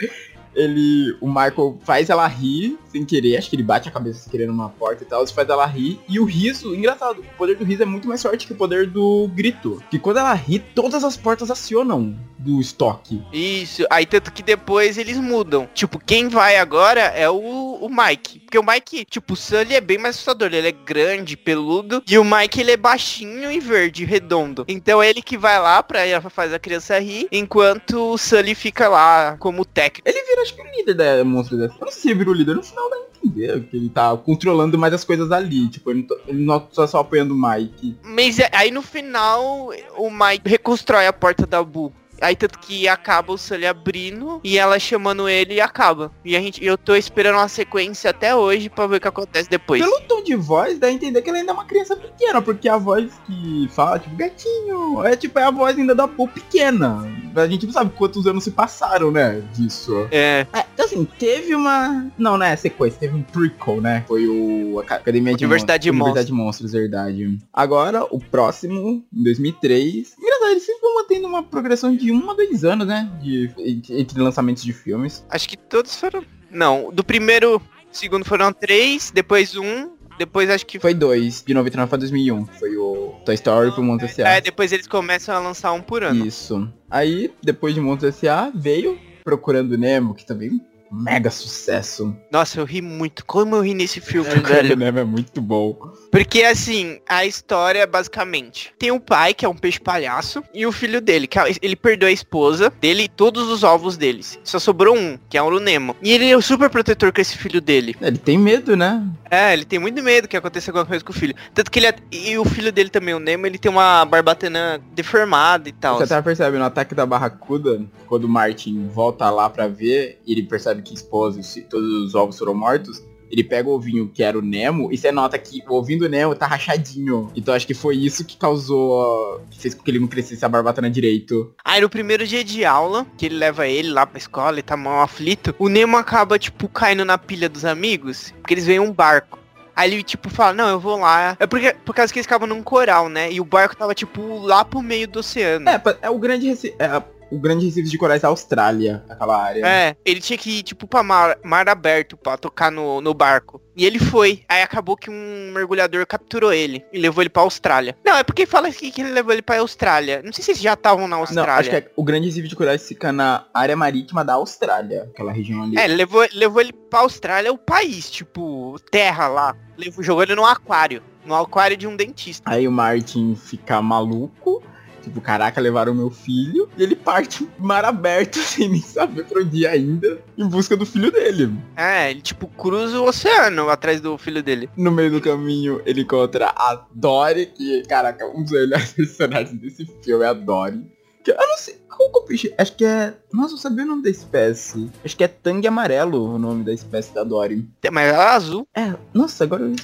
Ele, 0.56 1.18
o 1.20 1.28
Michael 1.28 1.80
faz 1.84 2.10
ela 2.10 2.28
rir 2.28 2.78
sem 2.94 3.04
querer, 3.04 3.38
acho 3.38 3.50
que 3.50 3.56
ele 3.56 3.64
bate 3.64 3.90
a 3.90 3.92
cabeça 3.92 4.22
sem 4.22 4.32
querer 4.32 4.48
numa 4.48 4.70
porta 4.70 5.04
e 5.04 5.06
tal, 5.06 5.24
isso 5.24 5.34
faz 5.34 5.50
ela 5.50 5.66
rir. 5.66 6.00
E 6.08 6.20
o 6.20 6.26
riso, 6.26 6.76
engraçado, 6.76 7.20
o 7.22 7.38
poder 7.38 7.58
do 7.58 7.66
riso 7.66 7.82
é 7.82 7.86
muito 7.86 8.08
mais 8.08 8.22
forte 8.22 8.46
que 8.46 8.54
o 8.54 8.56
poder 8.56 8.88
do 8.88 9.28
grito. 9.34 9.82
Que 9.90 9.98
quando 9.98 10.18
ela 10.18 10.34
ri, 10.34 10.60
todas 10.60 11.04
as 11.04 11.18
portas 11.18 11.50
acionam 11.50 12.16
do 12.44 12.60
estoque. 12.60 13.24
Isso. 13.32 13.86
Aí 13.90 14.06
tanto 14.06 14.32
que 14.32 14.44
depois 14.44 14.98
eles 14.98 15.18
mudam. 15.18 15.68
Tipo, 15.74 15.98
quem 15.98 16.28
vai 16.28 16.58
agora 16.58 17.02
é 17.02 17.30
o, 17.30 17.78
o 17.82 17.90
Mike. 17.90 18.40
Porque 18.42 18.60
o 18.60 18.64
Mike, 18.64 19.06
tipo, 19.06 19.34
o 19.34 19.36
Sully 19.36 19.74
é 19.74 19.82
bem 19.82 19.98
mais 19.98 20.16
assustador. 20.16 20.54
Ele 20.54 20.68
é 20.68 20.72
grande, 20.72 21.38
peludo. 21.38 22.04
E 22.08 22.18
o 22.18 22.24
Mike, 22.24 22.60
ele 22.60 22.72
é 22.72 22.78
baixinho 22.78 23.52
e 23.52 23.60
verde, 23.60 24.04
redondo. 24.06 24.66
Então 24.68 25.02
é 25.02 25.10
ele 25.10 25.22
que 25.22 25.38
vai 25.38 25.60
lá 25.60 25.82
pra 25.82 26.02
fazer 26.30 26.56
a 26.56 26.60
criança 26.60 27.00
rir. 27.00 27.28
Enquanto 27.32 28.12
o 28.12 28.18
Sully 28.18 28.54
fica 28.54 28.90
lá 28.90 29.38
como 29.40 29.64
técnico. 29.64 30.08
Ele 30.08 30.22
vira, 30.24 30.42
acho 30.42 30.54
que 30.54 30.62
o 30.62 30.66
líder 30.66 30.94
da 30.94 31.24
monstro 31.24 31.58
dessa. 31.58 31.76
Eu 31.76 31.86
não 31.86 31.92
sei 31.92 32.02
se 32.02 32.08
ele 32.10 32.20
vira 32.20 32.30
o 32.30 32.34
líder, 32.34 32.56
no 32.56 32.64
final 32.64 32.83
entender 33.26 33.64
que 33.70 33.78
ele 33.78 33.90
tá 33.90 34.16
controlando 34.18 34.78
mais 34.78 34.94
as 34.94 35.04
coisas 35.04 35.32
ali. 35.32 35.68
Tipo, 35.70 35.92
ele 35.92 36.08
não, 36.10 36.18
ele 36.28 36.46
não 36.46 36.60
tá 36.60 36.88
só 36.88 37.00
apoiando 37.00 37.34
o 37.34 37.38
Mike. 37.42 37.96
Mas 38.04 38.40
é- 38.40 38.50
aí 38.54 38.72
no 38.72 38.82
final, 38.82 39.70
o 39.98 40.10
Mike 40.10 40.48
reconstrói 40.50 41.08
a 41.08 41.14
porta 41.14 41.46
da 41.46 41.64
Bu. 41.64 41.92
Aí 42.22 42.36
tanto 42.38 42.60
que 42.60 42.88
acaba 42.88 43.34
o 43.34 43.38
Sully 43.38 43.66
abrindo 43.66 44.40
e 44.44 44.58
ela 44.58 44.80
chamando 44.80 45.28
ele 45.28 45.56
e 45.56 45.60
acaba. 45.62 46.10
E 46.24 46.38
a 46.38 46.40
gente, 46.40 46.64
eu 46.64 46.78
tô 46.78 46.96
esperando 46.96 47.36
uma 47.36 47.50
sequência 47.50 48.12
até 48.12 48.34
hoje 48.34 48.70
pra 48.70 48.88
ver 48.88 48.98
o 48.98 49.02
que 49.02 49.08
acontece 49.08 49.50
depois. 49.50 49.82
Pelo 49.82 50.00
tom 50.02 50.24
de 50.24 50.36
voz, 50.36 50.78
dá 50.80 50.88
a 50.88 50.92
entender 50.92 51.22
que 51.22 51.30
ela 51.30 51.40
ainda 51.40 51.52
é 51.52 51.54
uma 51.54 51.66
criança 51.66 51.98
pequena, 51.98 52.42
porque 52.42 52.70
a 52.70 52.78
voz 52.78 53.12
que 53.26 53.68
fala, 53.72 54.00
tipo, 54.00 54.16
gatinho, 54.16 55.04
é 55.04 55.18
tipo, 55.18 55.38
é 55.38 55.44
a 55.44 55.52
voz 55.52 55.78
ainda 55.78 55.94
da 55.94 56.08
Pô 56.08 56.28
pequena. 56.28 57.04
A 57.36 57.48
gente 57.48 57.66
não 57.66 57.74
sabe 57.74 57.92
quantos 57.96 58.26
anos 58.28 58.44
se 58.44 58.52
passaram, 58.52 59.12
né, 59.12 59.42
disso. 59.54 60.08
É, 60.12 60.46
É, 60.54 60.66
então 60.74 60.86
assim, 60.86 61.06
teve 61.18 61.56
uma... 61.56 62.12
Não, 62.18 62.38
né, 62.38 62.56
sequência, 62.56 63.00
teve 63.00 63.16
um 63.16 63.24
prequel, 63.24 63.82
né, 63.82 64.04
foi 64.08 64.28
o 64.28 64.80
Aca- 64.80 64.96
Academia 64.96 65.34
de 65.36 65.46
Universidade 65.46 65.84
de 65.84 65.92
Monstros. 65.92 66.08
Universidade 66.08 66.28
de 66.28 66.34
Monstros, 66.34 66.72
verdade. 66.72 67.38
Agora, 67.54 68.04
o 68.10 68.20
próximo, 68.20 69.04
em 69.14 69.24
2003... 69.24 70.16
Engraçado, 70.20 70.52
eles 70.52 70.64
sempre 70.66 70.82
vão 70.82 70.96
mantendo 70.96 71.28
uma 71.28 71.44
progressão 71.44 71.96
de 71.96 72.12
um 72.12 72.30
a 72.30 72.34
dois 72.34 72.64
anos, 72.64 72.88
né? 72.88 73.10
De, 73.22 73.50
entre 73.90 74.20
lançamentos 74.22 74.64
de 74.64 74.74
filmes. 74.74 75.26
Acho 75.30 75.48
que 75.48 75.58
todos 75.58 75.96
foram. 75.96 76.24
Não, 76.52 76.92
do 76.94 77.04
primeiro, 77.04 77.62
segundo 77.92 78.26
foram 78.26 78.52
três, 78.54 79.12
depois 79.12 79.56
um, 79.56 79.92
depois 80.18 80.50
acho 80.50 80.66
que 80.66 80.80
Foi 80.80 80.94
dois, 80.94 81.44
de 81.46 81.54
99 81.54 81.90
pra 81.90 81.98
2001. 81.98 82.46
Foi 82.46 82.76
o 82.78 83.16
Toy 83.26 83.36
Story 83.36 83.72
pro 83.72 83.84
Monstros 83.84 84.12
S.A. 84.12 84.30
É, 84.30 84.42
depois 84.42 84.72
eles 84.72 84.88
começam 84.88 85.36
a 85.36 85.40
lançar 85.40 85.72
um 85.74 85.82
por 85.82 86.04
ano. 86.04 86.26
Isso. 86.26 86.70
Aí, 86.90 87.34
depois 87.42 87.74
de 87.74 87.82
Monstros 87.82 88.16
S.A., 88.16 88.52
veio 88.54 88.98
Procurando 89.24 89.78
Nemo, 89.78 90.14
que 90.14 90.26
também 90.26 90.62
mega 90.94 91.32
sucesso. 91.32 92.16
Nossa, 92.32 92.60
eu 92.60 92.66
ri 92.66 92.82
muito. 92.82 93.26
Como 93.26 93.56
eu 93.56 93.62
ri 93.62 93.74
nesse 93.74 94.00
filme, 94.00 94.30
Procurando 94.30 94.62
velho. 94.68 94.76
Nemo 94.76 95.00
é 95.00 95.04
muito 95.04 95.42
bom. 95.42 95.74
Porque 96.12 96.44
assim, 96.44 97.00
a 97.10 97.26
história 97.26 97.88
basicamente 97.88 98.74
tem 98.78 98.92
o 98.92 99.00
pai, 99.00 99.34
que 99.34 99.46
é 99.46 99.50
um 99.50 99.56
peixe 99.56 99.80
palhaço, 99.80 100.44
e 100.54 100.66
o 100.66 100.72
filho 100.72 101.02
dele, 101.02 101.26
que 101.28 101.40
é- 101.40 101.56
ele 101.62 101.76
perdeu 101.76 102.08
a 102.08 102.12
esposa 102.12 102.72
dele 102.80 103.04
e 103.04 103.10
todos 103.10 103.50
os 103.50 103.64
ovos 103.64 103.98
deles. 103.98 104.40
Só 104.44 104.60
sobrou 104.60 104.96
um, 104.96 105.18
que 105.30 105.38
é 105.38 105.42
o 105.42 105.60
Nemo. 105.60 105.96
E 106.02 106.12
ele 106.12 106.30
é 106.30 106.36
o 106.38 106.42
super 106.42 106.70
protetor 106.70 107.12
com 107.14 107.22
esse 107.22 107.38
filho 107.38 107.62
dele. 107.62 107.96
Ele 108.02 108.18
tem 108.18 108.38
medo, 108.38 108.76
né? 108.76 109.04
É, 109.32 109.54
ele 109.54 109.66
tem 109.66 109.80
muito 109.80 110.02
medo 110.04 110.28
que 110.28 110.38
aconteça 110.38 110.70
alguma 110.70 110.86
coisa 110.86 111.04
com 111.04 111.12
o 111.12 111.16
filho. 111.16 111.34
Tanto 111.54 111.72
que 111.72 111.80
ele 111.80 111.88
é... 111.88 111.96
E 112.12 112.38
o 112.38 112.46
filho 112.46 112.72
dele 112.72 112.90
também, 112.90 113.14
o 113.14 113.20
Nemo, 113.20 113.46
ele 113.48 113.58
tem 113.58 113.72
uma 113.72 114.04
barbatana 114.06 114.80
deformada 114.94 115.70
e 115.70 115.72
tal. 115.72 115.98
Você 115.98 116.14
até 116.14 116.22
percebe 116.22 116.58
no 116.58 116.64
ataque 116.66 116.94
da 116.94 117.06
Barracuda, 117.06 117.82
quando 118.08 118.26
o 118.26 118.30
Martin 118.30 118.88
volta 118.88 119.30
lá 119.30 119.50
pra 119.50 119.68
ver, 119.68 120.20
ele 120.28 120.44
percebe 120.44 120.83
que 120.84 120.94
esposa 120.94 121.40
e 121.40 121.62
todos 121.62 121.90
os 121.90 122.16
ovos 122.16 122.38
foram 122.38 122.54
mortos, 122.54 123.04
ele 123.34 123.44
pega 123.44 123.68
o 123.68 123.74
ovinho 123.74 124.12
que 124.14 124.22
era 124.22 124.38
o 124.38 124.42
Nemo, 124.44 124.92
e 124.92 124.98
você 124.98 125.12
nota 125.12 125.40
que 125.40 125.64
o 125.68 125.74
ovinho 125.74 126.02
do 126.02 126.10
Nemo 126.10 126.36
tá 126.36 126.46
rachadinho. 126.46 127.32
Então 127.36 127.54
acho 127.54 127.66
que 127.66 127.74
foi 127.74 127.98
isso 127.98 128.24
que 128.24 128.38
causou, 128.38 129.42
que 129.50 129.60
fez 129.60 129.74
com 129.74 129.84
que 129.84 129.90
ele 129.90 130.00
não 130.00 130.08
crescesse 130.08 130.46
a 130.46 130.50
barbatana 130.50 130.88
direito. 130.88 131.52
Aí 131.66 131.82
no 131.82 131.90
primeiro 131.90 132.28
dia 132.28 132.44
de 132.44 132.64
aula, 132.64 133.08
que 133.18 133.26
ele 133.26 133.36
leva 133.36 133.68
ele 133.68 133.90
lá 133.90 134.06
pra 134.06 134.20
escola 134.20 134.60
e 134.60 134.62
tá 134.62 134.78
mal 134.78 135.02
aflito, 135.02 135.56
o 135.58 135.68
Nemo 135.68 135.98
acaba, 135.98 136.38
tipo, 136.38 136.68
caindo 136.68 137.04
na 137.04 137.18
pilha 137.18 137.50
dos 137.50 137.66
amigos, 137.66 138.32
porque 138.40 138.54
eles 138.54 138.68
veem 138.68 138.80
um 138.80 138.94
barco. 138.94 139.40
Aí 139.76 139.92
ele, 139.92 140.04
tipo, 140.04 140.30
fala, 140.30 140.54
não, 140.54 140.70
eu 140.70 140.80
vou 140.80 141.00
lá. 141.00 141.36
É 141.40 141.48
porque, 141.48 141.76
por 141.84 141.96
causa 141.96 142.14
que 142.14 142.20
eles 142.20 142.28
ficavam 142.28 142.48
num 142.48 142.62
coral, 142.62 143.10
né? 143.10 143.32
E 143.32 143.42
o 143.42 143.46
barco 143.46 143.76
tava, 143.76 143.96
tipo, 143.96 144.40
lá 144.40 144.64
pro 144.64 144.84
meio 144.84 145.08
do 145.08 145.20
oceano. 145.20 145.68
É, 145.68 145.82
é 146.04 146.10
o 146.12 146.20
grande 146.20 146.48
é 146.78 147.02
o 147.32 147.40
grande 147.40 147.66
recife 147.66 147.90
de 147.90 147.98
corais 147.98 148.22
da 148.22 148.28
Austrália, 148.28 149.04
aquela 149.10 149.42
área. 149.42 149.66
É, 149.66 149.96
ele 150.06 150.20
tinha 150.22 150.38
que 150.38 150.60
ir, 150.60 150.64
tipo, 150.64 150.88
pra 150.88 151.04
mar, 151.04 151.38
mar 151.44 151.68
aberto 151.70 152.16
pra 152.18 152.38
tocar 152.38 152.72
no, 152.72 153.02
no 153.02 153.14
barco. 153.14 153.62
E 153.76 153.86
ele 153.86 153.98
foi. 153.98 154.44
Aí 154.48 154.62
acabou 154.62 154.96
que 154.96 155.10
um 155.10 155.52
mergulhador 155.54 156.06
capturou 156.06 156.54
ele 156.54 156.86
e 156.94 157.00
levou 157.00 157.24
ele 157.24 157.30
pra 157.30 157.42
Austrália. 157.42 157.98
Não, 158.06 158.16
é 158.16 158.24
porque 158.24 158.46
fala 158.46 158.70
que 158.72 158.94
ele 159.02 159.10
levou 159.12 159.34
ele 159.34 159.42
pra 159.42 159.60
Austrália. 159.60 160.22
Não 160.24 160.32
sei 160.32 160.44
se 160.44 160.52
eles 160.52 160.62
já 160.62 160.74
estavam 160.74 161.08
na 161.08 161.16
Não, 161.16 161.22
Austrália. 161.22 161.54
acho 161.56 161.70
que 161.70 161.76
é- 161.76 161.92
o 161.96 162.04
grande 162.04 162.28
recife 162.28 162.48
de 162.48 162.56
corais 162.56 162.88
fica 162.88 163.12
na 163.12 163.46
área 163.54 163.76
marítima 163.76 164.24
da 164.24 164.34
Austrália, 164.34 165.10
aquela 165.12 165.32
região 165.32 165.64
ali. 165.64 165.78
É, 165.78 165.88
levou, 165.88 166.24
levou 166.34 166.62
ele 166.62 166.72
pra 166.74 167.00
Austrália, 167.00 167.52
o 167.52 167.58
país, 167.58 168.12
tipo, 168.12 168.76
terra 168.92 169.28
lá. 169.28 169.56
Levou, 169.78 170.04
jogou 170.04 170.22
ele 170.24 170.36
no 170.36 170.46
aquário. 170.46 171.02
No 171.26 171.34
aquário 171.36 171.76
de 171.78 171.88
um 171.88 171.96
dentista. 171.96 172.44
Aí 172.52 172.68
o 172.68 172.72
Martin 172.72 173.34
fica 173.36 173.82
maluco. 173.82 174.62
Tipo, 175.04 175.20
caraca, 175.20 175.60
levaram 175.60 175.94
meu 175.94 176.10
filho. 176.10 176.70
E 176.78 176.84
ele 176.84 176.96
parte 176.96 177.48
mar 177.60 177.84
aberto, 177.84 178.38
sem 178.40 178.70
nem 178.70 178.82
saber 178.82 179.26
pra 179.26 179.42
onde 179.42 179.60
ir 179.60 179.68
ainda, 179.68 180.20
em 180.38 180.48
busca 180.48 180.78
do 180.78 180.86
filho 180.86 181.12
dele. 181.12 181.54
É, 181.76 182.10
ele 182.10 182.22
tipo 182.22 182.48
cruza 182.48 183.00
o 183.00 183.08
oceano 183.08 183.70
atrás 183.70 184.00
do 184.00 184.18
filho 184.18 184.42
dele. 184.42 184.70
No 184.78 184.92
meio 184.92 185.12
do 185.12 185.22
caminho, 185.22 185.82
ele 185.86 186.02
encontra 186.02 186.48
a 186.56 186.86
Dory, 186.94 187.48
que, 187.48 187.84
caraca, 187.84 188.26
um 188.28 188.44
dos 188.44 188.52
melhores 188.52 188.94
personagens 188.94 189.60
desse 189.60 189.86
filme 190.02 190.24
é 190.24 190.28
a 190.28 190.34
Dory. 190.34 190.86
Que 191.24 191.32
eu 191.32 191.38
não 191.38 191.58
sei, 191.58 191.78
qual 191.88 192.12
que 192.12 192.18
é 192.18 192.22
o 192.22 192.26
peixe? 192.26 192.54
Acho 192.58 192.76
que 192.76 192.86
é... 192.86 193.14
Nossa, 193.32 193.54
eu 193.54 193.58
sabia 193.58 193.86
o 193.86 193.88
nome 193.88 194.04
da 194.04 194.10
espécie. 194.10 194.90
Acho 195.06 195.16
que 195.16 195.24
é 195.24 195.28
tangue 195.28 195.68
amarelo 195.68 196.36
o 196.36 196.38
nome 196.38 196.64
da 196.64 196.74
espécie 196.74 197.14
da 197.14 197.24
Dory. 197.24 197.66
Mas 197.92 198.10
ela 198.10 198.24
é 198.24 198.36
azul. 198.36 198.68
É, 198.76 198.94
nossa, 199.14 199.44
agora 199.44 199.64
eu... 199.64 199.76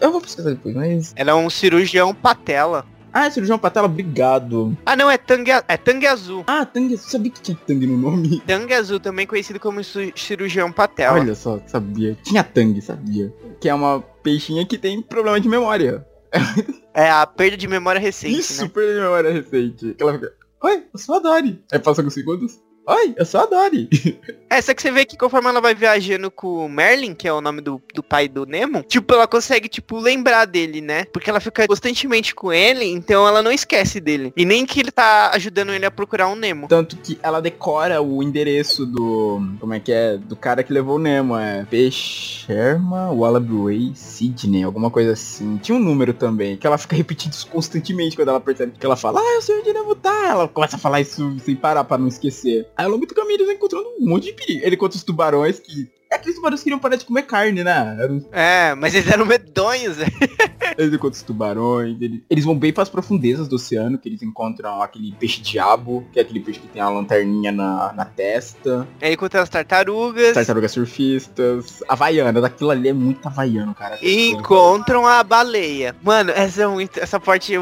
Eu 0.00 0.12
vou 0.12 0.20
pesquisar 0.22 0.50
depois, 0.50 0.74
mas... 0.74 1.12
Ela 1.16 1.32
é 1.32 1.34
um 1.34 1.50
cirurgião 1.50 2.14
patela. 2.14 2.86
Ah, 3.18 3.26
é 3.26 3.30
cirurgião 3.30 3.58
patela, 3.58 3.86
obrigado. 3.86 4.76
Ah 4.84 4.94
não, 4.94 5.10
é 5.10 5.16
tangue, 5.16 5.50
é 5.50 5.76
tangue 5.78 6.06
azul. 6.06 6.44
Ah, 6.46 6.66
tangue, 6.66 6.98
sabia 6.98 7.30
que 7.30 7.40
tinha 7.40 7.56
tangue 7.66 7.86
no 7.86 7.96
nome. 7.96 8.40
Tangue 8.46 8.74
azul, 8.74 9.00
também 9.00 9.26
conhecido 9.26 9.58
como 9.58 9.82
ci- 9.82 10.12
cirurgião 10.14 10.70
patela. 10.70 11.18
Olha 11.18 11.34
só, 11.34 11.58
sabia. 11.66 12.16
Tinha 12.22 12.44
tangue, 12.44 12.82
sabia. 12.82 13.32
Que 13.58 13.70
é 13.70 13.74
uma 13.74 14.00
peixinha 14.22 14.66
que 14.66 14.76
tem 14.76 15.00
problema 15.00 15.40
de 15.40 15.48
memória. 15.48 16.06
É 16.98 17.10
a 17.10 17.26
perda 17.26 17.58
de 17.58 17.68
memória 17.68 18.00
recente, 18.00 18.38
Isso, 18.38 18.62
né? 18.62 18.70
perda 18.72 18.94
de 18.94 19.00
memória 19.00 19.30
recente. 19.30 19.94
Ela 20.00 20.14
fica, 20.14 20.32
oi, 20.62 20.84
eu 20.94 20.98
sou 20.98 21.16
a 21.16 21.18
Dory. 21.18 21.62
Aí 21.70 21.78
passa 21.78 22.00
alguns 22.00 22.14
segundos, 22.14 22.58
oi, 22.86 23.14
eu 23.16 23.24
sou 23.24 23.40
a 23.40 23.46
Dory. 23.46 23.88
É, 24.48 24.62
só 24.62 24.72
que 24.72 24.80
você 24.80 24.92
vê 24.92 25.04
que 25.04 25.16
conforme 25.16 25.48
ela 25.48 25.60
vai 25.60 25.74
viajando 25.74 26.30
com 26.30 26.64
o 26.64 26.68
Merlin, 26.68 27.14
que 27.14 27.26
é 27.26 27.32
o 27.32 27.40
nome 27.40 27.60
do, 27.60 27.82
do 27.92 28.02
pai 28.02 28.28
do 28.28 28.46
Nemo, 28.46 28.84
tipo, 28.84 29.12
ela 29.12 29.26
consegue, 29.26 29.68
tipo, 29.68 29.98
lembrar 29.98 30.44
dele, 30.44 30.80
né? 30.80 31.04
Porque 31.06 31.28
ela 31.28 31.40
fica 31.40 31.66
constantemente 31.66 32.34
com 32.34 32.52
ele, 32.52 32.84
então 32.84 33.26
ela 33.26 33.42
não 33.42 33.50
esquece 33.50 34.00
dele. 34.00 34.32
E 34.36 34.44
nem 34.44 34.64
que 34.64 34.78
ele 34.78 34.92
tá 34.92 35.32
ajudando 35.34 35.72
ele 35.72 35.84
a 35.84 35.90
procurar 35.90 36.28
um 36.28 36.36
Nemo. 36.36 36.68
Tanto 36.68 36.96
que 36.96 37.18
ela 37.22 37.42
decora 37.42 38.00
o 38.00 38.22
endereço 38.22 38.86
do. 38.86 39.42
Como 39.58 39.74
é 39.74 39.80
que 39.80 39.90
é? 39.90 40.16
Do 40.16 40.36
cara 40.36 40.62
que 40.62 40.72
levou 40.72 40.94
o 40.94 41.00
Nemo. 41.00 41.36
É 41.36 41.64
Peixerma, 41.64 43.10
Wallaby 43.10 43.94
Sydney, 43.96 44.62
alguma 44.62 44.90
coisa 44.90 45.12
assim. 45.12 45.56
Tinha 45.56 45.76
um 45.76 45.82
número 45.82 46.14
também, 46.14 46.56
que 46.56 46.66
ela 46.66 46.78
fica 46.78 46.94
repetindo 46.94 47.32
isso 47.32 47.48
constantemente 47.48 48.14
quando 48.14 48.28
ela 48.28 48.40
percebe 48.40 48.72
que 48.78 48.86
ela 48.86 48.96
fala, 48.96 49.20
ah, 49.20 49.34
eu 49.34 49.42
sei 49.42 49.58
onde 49.58 49.70
o 49.70 49.74
Nemo 49.74 49.94
tá. 49.96 50.28
Ela 50.28 50.48
começa 50.48 50.76
a 50.76 50.78
falar 50.78 51.00
isso 51.00 51.36
sem 51.40 51.56
parar 51.56 51.82
pra 51.82 51.98
não 51.98 52.06
esquecer. 52.06 52.68
Aí 52.76 52.84
ao 52.84 52.90
longo 52.90 53.06
do 53.06 53.14
caminho 53.14 53.36
eles 53.36 53.46
vão 53.46 53.54
encontrando 53.54 53.88
um 53.98 54.06
monte 54.06 54.24
de 54.24 54.32
perigo. 54.32 54.64
Ele 54.64 54.76
conta 54.76 54.96
os 54.96 55.04
tubarões 55.04 55.58
que. 55.58 55.88
É 56.16 56.18
aqueles 56.18 56.36
tubarões 56.36 56.60
que 56.60 56.64
queriam 56.64 56.78
parar 56.78 56.96
de 56.96 57.04
comer 57.04 57.22
carne, 57.22 57.62
né? 57.62 57.96
Eram 58.00 58.24
É, 58.32 58.74
mas 58.74 58.94
eles 58.94 59.10
eram 59.10 59.26
medonhos, 59.26 59.96
velho. 59.96 60.10
eles 60.78 60.94
encontram 60.94 61.10
os 61.10 61.22
tubarões, 61.22 61.96
eles, 62.00 62.20
eles 62.30 62.44
vão 62.44 62.58
bem 62.58 62.72
para 62.72 62.82
as 62.82 62.88
profundezas 62.88 63.48
do 63.48 63.56
oceano, 63.56 63.98
que 63.98 64.08
eles 64.08 64.22
encontram 64.22 64.80
aquele 64.80 65.12
peixe-diabo, 65.12 66.06
que 66.12 66.18
é 66.18 66.22
aquele 66.22 66.40
peixe 66.40 66.58
que 66.58 66.68
tem 66.68 66.80
a 66.80 66.88
lanterninha 66.88 67.52
na, 67.52 67.92
na 67.92 68.04
testa, 68.04 68.88
Aí 69.00 69.12
encontra 69.12 69.42
as 69.42 69.48
tartarugas. 69.48 70.32
tartarugas 70.32 70.72
surfistas, 70.72 71.82
havaiana, 71.88 72.40
daquilo 72.40 72.70
ali 72.70 72.88
é 72.88 72.92
muito 72.92 73.26
havaiano, 73.26 73.74
cara. 73.74 73.98
E 74.00 74.30
encontram 74.30 75.06
a 75.06 75.22
baleia. 75.22 75.94
Mano, 76.02 76.30
essa 76.30 76.62
é 76.62 76.66
muito. 76.66 76.98
Essa 76.98 77.20
parte 77.20 77.54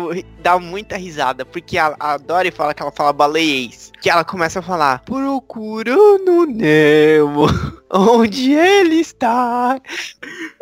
dá 0.43 0.59
muita 0.59 0.97
risada. 0.97 1.45
Porque 1.45 1.77
a, 1.77 1.95
a 1.99 2.17
Dory 2.17 2.51
fala 2.51 2.75
que 2.75 2.83
ela 2.83 2.93
fala 2.93 3.13
baleiês. 3.13 3.93
Que 4.01 4.11
ela 4.11 4.25
começa 4.25 4.61
a 4.61 4.63
falar. 4.63 5.01
Procurando 5.01 6.47
Nemo. 6.47 7.47
Onde 7.91 8.44
ele 8.53 8.97
está? 8.97 9.81